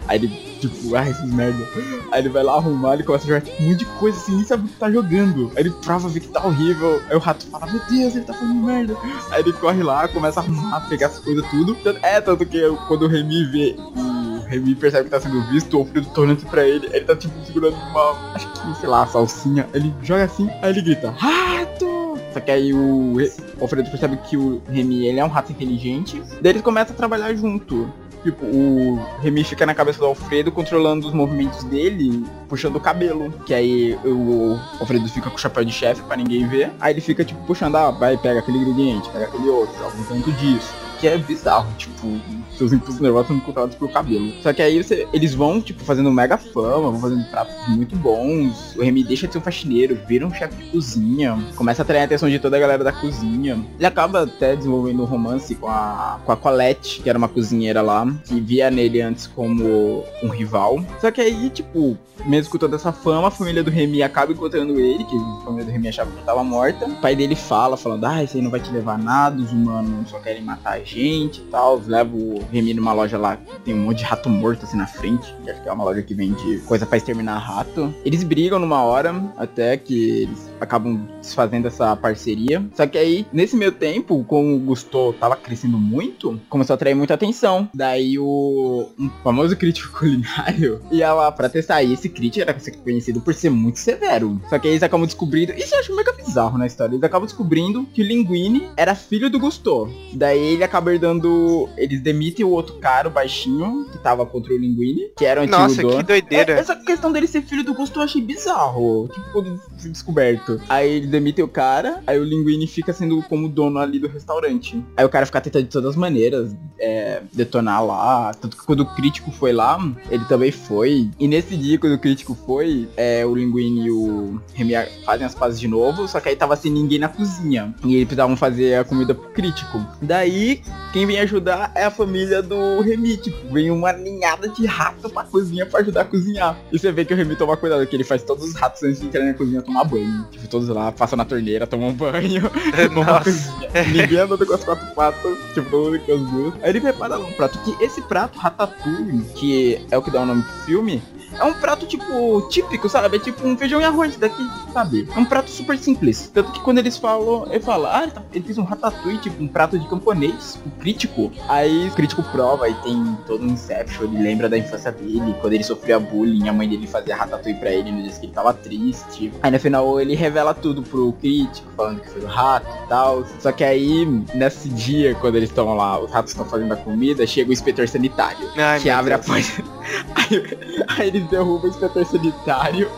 aí 0.08 0.18
ele, 0.18 0.28
tipo, 0.60 0.94
ah, 0.94 1.08
esses 1.08 1.24
merda. 1.32 1.64
Aí 2.12 2.20
ele 2.20 2.28
vai 2.28 2.42
lá 2.42 2.54
arrumar, 2.54 2.94
ele 2.94 3.02
começa 3.02 3.24
a 3.24 3.28
jogar 3.28 3.40
tipo, 3.40 3.62
um 3.62 3.68
monte 3.68 3.78
de 3.78 3.84
coisa 3.84 4.16
assim, 4.18 4.36
nem 4.36 4.44
sabe 4.44 4.64
o 4.64 4.68
que 4.68 4.74
tá 4.74 4.90
jogando. 4.90 5.50
Aí 5.56 5.62
ele 5.62 5.70
prova, 5.70 6.08
vê 6.08 6.20
que 6.20 6.28
tá 6.28 6.44
horrível. 6.44 7.00
Aí 7.08 7.16
o 7.16 7.20
rato 7.20 7.46
fala, 7.46 7.66
meu 7.66 7.80
Deus, 7.88 8.16
ele 8.16 8.24
tá 8.24 8.34
fazendo 8.34 8.54
merda. 8.54 8.96
Aí 9.30 9.40
ele 9.40 9.52
corre 9.54 9.82
lá, 9.82 10.08
começa 10.08 10.40
a 10.40 10.42
arrumar, 10.42 10.88
pegar 10.88 11.08
as 11.08 11.18
coisas 11.18 11.44
tudo. 11.50 11.76
É, 12.02 12.20
tanto 12.20 12.44
que 12.46 12.60
quando 12.88 13.02
o 13.02 13.08
Remy 13.08 13.44
vê 13.46 13.76
o 13.76 14.48
Remy 14.48 14.74
percebe 14.76 15.04
que 15.04 15.10
tá 15.10 15.20
sendo 15.20 15.42
visto, 15.50 15.76
o 15.76 15.80
Alfredo 15.80 16.06
tá 16.08 16.20
olhando 16.20 16.46
pra 16.46 16.66
ele, 16.66 16.88
ele 16.92 17.04
tá 17.04 17.16
tipo 17.16 17.34
segurando 17.44 17.74
uma, 17.74 18.34
acho 18.34 18.48
que, 18.52 18.80
sei 18.80 18.88
lá, 18.88 19.06
salsinha. 19.06 19.68
Ele 19.74 19.92
joga 20.02 20.24
assim, 20.24 20.48
aí 20.62 20.70
ele 20.70 20.82
grita, 20.82 21.10
rato! 21.10 22.16
Só 22.32 22.40
que 22.40 22.50
aí 22.50 22.72
o 22.72 23.16
Alfredo 23.60 23.90
percebe 23.90 24.16
que 24.18 24.36
o 24.36 24.60
Remy 24.68 25.06
ele 25.06 25.20
é 25.20 25.24
um 25.24 25.28
rato 25.28 25.52
inteligente. 25.52 26.22
Daí 26.40 26.52
eles 26.52 26.62
começam 26.62 26.94
a 26.94 26.96
trabalhar 26.96 27.34
junto. 27.34 27.90
Tipo, 28.26 28.44
o 28.44 28.96
Remy 29.22 29.44
fica 29.44 29.64
na 29.64 29.72
cabeça 29.72 30.00
do 30.00 30.06
Alfredo 30.06 30.50
controlando 30.50 31.06
os 31.06 31.14
movimentos 31.14 31.62
dele, 31.62 32.24
puxando 32.48 32.74
o 32.74 32.80
cabelo. 32.80 33.30
Que 33.46 33.54
aí 33.54 33.96
o 34.04 34.58
Alfredo 34.80 35.08
fica 35.08 35.30
com 35.30 35.36
o 35.36 35.38
chapéu 35.38 35.64
de 35.64 35.70
chefe 35.70 36.02
pra 36.02 36.16
ninguém 36.16 36.44
ver. 36.48 36.72
Aí 36.80 36.92
ele 36.92 37.00
fica, 37.00 37.24
tipo, 37.24 37.40
puxando, 37.44 37.76
ah, 37.76 37.92
vai, 37.92 38.16
pega 38.16 38.40
aquele 38.40 38.58
ingrediente, 38.58 39.08
pega 39.10 39.26
aquele 39.26 39.48
outro, 39.48 39.78
joga 39.78 39.96
um 39.96 40.04
tanto 40.06 40.32
disso. 40.32 40.74
Que 40.98 41.06
é 41.06 41.16
bizarro, 41.16 41.72
tipo, 41.78 42.20
seus 42.56 42.72
impulsos 42.72 43.00
nervosos 43.00 43.28
são 43.28 43.40
controlados 43.40 43.76
pelo 43.76 43.90
cabelo. 43.90 44.32
Só 44.42 44.52
que 44.52 44.62
aí 44.62 44.82
você, 44.82 45.06
eles 45.12 45.34
vão, 45.34 45.60
tipo, 45.60 45.84
fazendo 45.84 46.10
mega 46.10 46.36
fama, 46.36 46.90
vão 46.90 47.00
fazendo 47.00 47.24
pratos 47.30 47.54
muito 47.68 47.96
bons. 47.96 48.74
O 48.76 48.82
Remy 48.82 49.04
deixa 49.04 49.26
de 49.26 49.32
ser 49.32 49.38
um 49.38 49.42
faxineiro, 49.42 49.98
vira 50.06 50.26
um 50.26 50.32
chefe 50.32 50.56
de 50.56 50.70
cozinha, 50.70 51.38
começa 51.54 51.82
a 51.82 51.84
atrair 51.84 52.02
a 52.02 52.04
atenção 52.04 52.28
de 52.28 52.38
toda 52.38 52.56
a 52.56 52.60
galera 52.60 52.82
da 52.82 52.92
cozinha. 52.92 53.64
Ele 53.76 53.86
acaba 53.86 54.22
até 54.22 54.56
desenvolvendo 54.56 55.02
um 55.02 55.06
romance 55.06 55.54
com 55.54 55.68
a, 55.68 56.20
com 56.24 56.32
a 56.32 56.36
Colette, 56.36 57.00
que 57.02 57.08
era 57.08 57.18
uma 57.18 57.28
cozinheira 57.28 57.82
lá, 57.82 58.06
que 58.24 58.40
via 58.40 58.70
nele 58.70 59.00
antes 59.00 59.26
como 59.26 60.04
um 60.22 60.28
rival. 60.28 60.82
Só 61.00 61.10
que 61.10 61.20
aí, 61.20 61.50
tipo, 61.50 61.96
mesmo 62.24 62.50
com 62.50 62.58
toda 62.58 62.76
essa 62.76 62.92
fama, 62.92 63.28
a 63.28 63.30
família 63.30 63.62
do 63.62 63.70
Remy 63.70 64.02
acaba 64.02 64.32
encontrando 64.32 64.78
ele, 64.78 65.04
que 65.04 65.16
a 65.16 65.44
família 65.44 65.64
do 65.64 65.70
Remy 65.70 65.88
achava 65.88 66.10
que 66.10 66.24
tava 66.24 66.42
morta. 66.42 66.86
O 66.86 66.96
pai 66.96 67.14
dele 67.14 67.36
fala, 67.36 67.76
falando, 67.76 68.04
ah, 68.04 68.22
isso 68.22 68.36
aí 68.36 68.42
não 68.42 68.50
vai 68.50 68.60
te 68.60 68.70
levar 68.70 68.94
a 68.94 68.98
nada, 68.98 69.40
os 69.40 69.52
humanos 69.52 70.08
só 70.10 70.18
querem 70.18 70.42
matar 70.42 70.74
a 70.74 70.80
gente 70.80 71.40
e 71.40 71.44
tal. 71.44 71.80
Leva 71.86 72.14
o 72.14 72.38
Remy 72.50 72.74
numa 72.74 72.92
loja 72.92 73.18
lá 73.18 73.38
tem 73.66 73.74
um 73.74 73.78
monte 73.78 73.98
de 73.98 74.04
rato 74.04 74.30
morto 74.30 74.64
assim 74.64 74.76
na 74.76 74.86
frente. 74.86 75.34
Que 75.42 75.50
acho 75.50 75.62
que 75.62 75.68
é 75.68 75.72
uma 75.72 75.84
loja 75.84 76.02
que 76.02 76.14
vende 76.14 76.58
coisa 76.60 76.86
pra 76.86 76.96
exterminar 76.96 77.38
rato. 77.38 77.92
Eles 78.04 78.22
brigam 78.22 78.58
numa 78.58 78.82
hora, 78.82 79.14
até 79.36 79.76
que 79.76 80.22
eles 80.22 80.50
acabam 80.60 81.06
desfazendo 81.20 81.66
essa 81.66 81.96
parceria. 81.96 82.64
Só 82.74 82.86
que 82.86 82.96
aí, 82.96 83.26
nesse 83.32 83.56
meio 83.56 83.72
tempo, 83.72 84.24
como 84.24 84.54
o 84.54 84.58
Gusto 84.60 85.12
tava 85.14 85.36
crescendo 85.36 85.78
muito, 85.78 86.40
começou 86.48 86.74
a 86.74 86.76
atrair 86.76 86.94
muita 86.94 87.14
atenção. 87.14 87.68
Daí 87.74 88.18
o 88.18 88.88
um 88.98 89.10
famoso 89.24 89.56
crítico 89.56 89.92
culinário 89.98 90.80
ia 90.90 91.12
lá 91.12 91.32
pra 91.32 91.48
testar. 91.48 91.82
E 91.82 91.92
esse 91.92 92.08
crítico 92.08 92.48
era 92.48 92.56
conhecido 92.84 93.20
por 93.20 93.34
ser 93.34 93.50
muito 93.50 93.78
severo. 93.78 94.40
Só 94.48 94.58
que 94.58 94.68
aí 94.68 94.74
eles 94.74 94.82
acabam 94.82 95.06
descobrindo. 95.06 95.52
Isso 95.52 95.74
eu 95.74 95.80
acho 95.80 95.96
mega 95.96 96.12
bizarro 96.12 96.56
na 96.56 96.66
história. 96.66 96.94
Eles 96.94 97.04
acabam 97.04 97.26
descobrindo 97.26 97.84
que 97.92 98.02
o 98.02 98.04
Linguini 98.04 98.68
era 98.76 98.94
filho 98.94 99.28
do 99.28 99.40
Gusto. 99.40 99.90
Daí 100.12 100.54
ele 100.54 100.64
acaba 100.64 100.92
herdando. 100.92 101.68
Eles 101.76 102.00
demitem 102.00 102.35
o 102.44 102.50
outro 102.50 102.76
cara, 102.76 103.08
o 103.08 103.10
baixinho, 103.10 103.86
que 103.90 103.98
tava 103.98 104.24
contra 104.26 104.52
o 104.52 104.58
Linguini, 104.58 105.10
que 105.16 105.24
era 105.24 105.40
o 105.40 105.44
antigo 105.44 105.58
Nossa, 105.58 105.82
dono. 105.82 105.96
que 105.98 106.02
doideira. 106.02 106.54
É, 106.54 106.58
essa 106.58 106.76
questão 106.76 107.12
dele 107.12 107.26
ser 107.26 107.42
filho 107.42 107.64
do 107.64 107.74
Gusto 107.74 107.98
eu 107.98 108.04
achei 108.04 108.20
bizarro. 108.20 109.08
Tipo, 109.12 109.32
quando 109.32 109.60
foi 109.78 109.90
descoberto. 109.90 110.60
Aí 110.68 110.90
ele 110.90 111.06
demite 111.06 111.42
o 111.42 111.48
cara, 111.48 112.02
aí 112.06 112.18
o 112.18 112.24
Linguini 112.24 112.66
fica 112.66 112.92
sendo 112.92 113.22
como 113.22 113.48
dono 113.48 113.78
ali 113.78 113.98
do 113.98 114.08
restaurante. 114.08 114.82
Aí 114.96 115.04
o 115.04 115.08
cara 115.08 115.26
fica 115.26 115.40
tentando 115.40 115.64
de 115.64 115.70
todas 115.70 115.90
as 115.90 115.96
maneiras 115.96 116.54
é, 116.78 117.22
detonar 117.32 117.84
lá. 117.84 118.32
Tanto 118.34 118.56
que 118.56 118.64
quando 118.64 118.80
o 118.80 118.94
crítico 118.94 119.30
foi 119.30 119.52
lá, 119.52 119.78
ele 120.10 120.24
também 120.24 120.50
foi. 120.50 121.10
E 121.18 121.28
nesse 121.28 121.56
dia, 121.56 121.78
quando 121.78 121.94
o 121.94 121.98
crítico 121.98 122.34
foi, 122.46 122.88
é, 122.96 123.24
o 123.24 123.34
Linguini 123.34 123.86
e 123.86 123.90
o 123.90 124.40
Remy 124.54 124.74
fazem 125.04 125.26
as 125.26 125.34
pazes 125.34 125.60
de 125.60 125.68
novo, 125.68 126.06
só 126.08 126.20
que 126.20 126.28
aí 126.28 126.36
tava 126.36 126.56
sem 126.56 126.70
ninguém 126.70 126.98
na 126.98 127.08
cozinha. 127.08 127.74
E 127.84 127.94
eles 127.94 128.06
precisavam 128.06 128.36
fazer 128.36 128.74
a 128.74 128.84
comida 128.84 129.14
pro 129.14 129.28
crítico. 129.30 129.84
Daí, 130.00 130.62
quem 130.92 131.06
vem 131.06 131.18
ajudar 131.20 131.72
é 131.74 131.84
a 131.84 131.90
família 131.90 132.25
do 132.42 132.80
Remy. 132.80 133.16
Tipo, 133.16 133.52
vem 133.52 133.70
uma 133.70 133.92
ninhada 133.92 134.48
de 134.48 134.66
rato 134.66 135.08
pra 135.10 135.24
cozinha 135.24 135.66
pra 135.66 135.80
ajudar 135.80 136.02
a 136.02 136.04
cozinhar. 136.04 136.58
E 136.72 136.78
você 136.78 136.92
vê 136.92 137.04
que 137.04 137.14
o 137.14 137.16
Remy 137.16 137.36
toma 137.36 137.56
cuidado, 137.56 137.86
que 137.86 137.96
ele 137.96 138.04
faz 138.04 138.22
todos 138.22 138.44
os 138.44 138.54
ratos 138.54 138.82
antes 138.82 139.00
de 139.00 139.06
entrar 139.06 139.24
na 139.24 139.34
cozinha 139.34 139.62
tomar 139.62 139.84
banho. 139.84 140.26
Tipo, 140.30 140.48
todos 140.48 140.68
lá, 140.68 140.92
passam 140.92 141.16
na 141.16 141.24
torneira, 141.24 141.66
tomam 141.66 141.92
banho. 141.92 142.42
cozinha. 143.22 143.70
Ninguém 143.92 144.18
anda 144.18 144.36
com 144.36 144.52
as 144.52 144.64
quatro 144.64 144.94
patas, 144.94 145.38
tipo, 145.54 145.70
todo 145.70 145.92
mundo 145.92 146.00
com 146.00 146.12
as 146.12 146.30
duas. 146.30 146.54
Aí 146.62 146.70
ele 146.70 146.80
prepara 146.80 147.18
um 147.18 147.32
prato, 147.32 147.58
que 147.60 147.84
esse 147.84 148.02
prato, 148.02 148.38
Ratatouille, 148.38 149.24
que 149.34 149.86
é 149.90 149.98
o 149.98 150.02
que 150.02 150.10
dá 150.10 150.22
o 150.22 150.26
nome 150.26 150.42
pro 150.42 150.64
filme, 150.64 151.02
é 151.34 151.44
um 151.44 151.52
prato, 151.54 151.86
tipo, 151.86 152.42
típico, 152.48 152.88
sabe? 152.88 153.16
É 153.16 153.20
tipo 153.20 153.46
um 153.46 153.56
feijão 153.56 153.80
e 153.80 153.84
arroz 153.84 154.16
daqui, 154.16 154.42
sabe? 154.72 155.08
É 155.14 155.18
um 155.18 155.24
prato 155.24 155.50
super 155.50 155.76
simples. 155.78 156.30
Tanto 156.32 156.52
que 156.52 156.60
quando 156.60 156.78
eles 156.78 156.96
falam, 156.96 157.46
ele 157.50 157.60
fala, 157.60 157.98
ah, 157.98 158.02
ele, 158.04 158.12
tá- 158.12 158.22
ele 158.32 158.44
fez 158.44 158.58
um 158.58 158.64
ratatouille, 158.64 159.18
tipo, 159.18 159.42
um 159.42 159.48
prato 159.48 159.78
de 159.78 159.86
camponês, 159.88 160.58
o 160.64 160.70
crítico. 160.80 161.30
Aí 161.48 161.88
o 161.88 161.92
crítico 161.92 162.22
prova 162.24 162.68
e 162.68 162.74
tem 162.76 163.16
todo 163.26 163.42
um 163.44 163.48
inception, 163.48 164.04
ele 164.04 164.22
lembra 164.22 164.48
da 164.48 164.56
infância 164.56 164.90
dele, 164.92 165.34
quando 165.40 165.52
ele 165.54 165.64
sofria 165.64 165.98
bullying, 165.98 166.48
a 166.48 166.52
mãe 166.52 166.68
dele 166.68 166.86
fazia 166.86 167.16
ratatouille 167.16 167.58
pra 167.58 167.70
ele 167.70 167.90
no 167.92 168.02
dia 168.02 168.12
que 168.12 168.26
ele 168.26 168.32
tava 168.32 168.52
triste. 168.54 169.32
Aí 169.42 169.50
no 169.50 169.58
final 169.60 170.00
ele 170.00 170.14
revela 170.14 170.54
tudo 170.54 170.82
pro 170.82 171.12
crítico, 171.14 171.66
falando 171.76 172.00
que 172.00 172.10
foi 172.10 172.20
do 172.20 172.26
rato 172.26 172.66
e 172.84 172.88
tal. 172.88 173.24
Só 173.40 173.52
que 173.52 173.64
aí, 173.64 174.04
nesse 174.34 174.68
dia, 174.68 175.14
quando 175.16 175.36
eles 175.36 175.48
estão 175.50 175.74
lá, 175.76 175.98
os 176.00 176.10
ratos 176.10 176.32
estão 176.32 176.46
fazendo 176.46 176.72
a 176.72 176.76
comida, 176.76 177.26
chega 177.26 177.50
o 177.50 177.52
inspetor 177.52 177.88
sanitário 177.88 178.48
Ai, 178.56 178.80
que 178.80 178.88
abre 178.90 179.14
Deus. 179.16 179.26
a 179.26 179.32
porta. 179.32 179.76
Aí, 180.16 180.58
aí 180.88 181.10
eles 181.16 181.28
derrubam 181.28 181.64
o 181.64 181.68
inspetor 181.68 182.04
sanitário. 182.06 182.90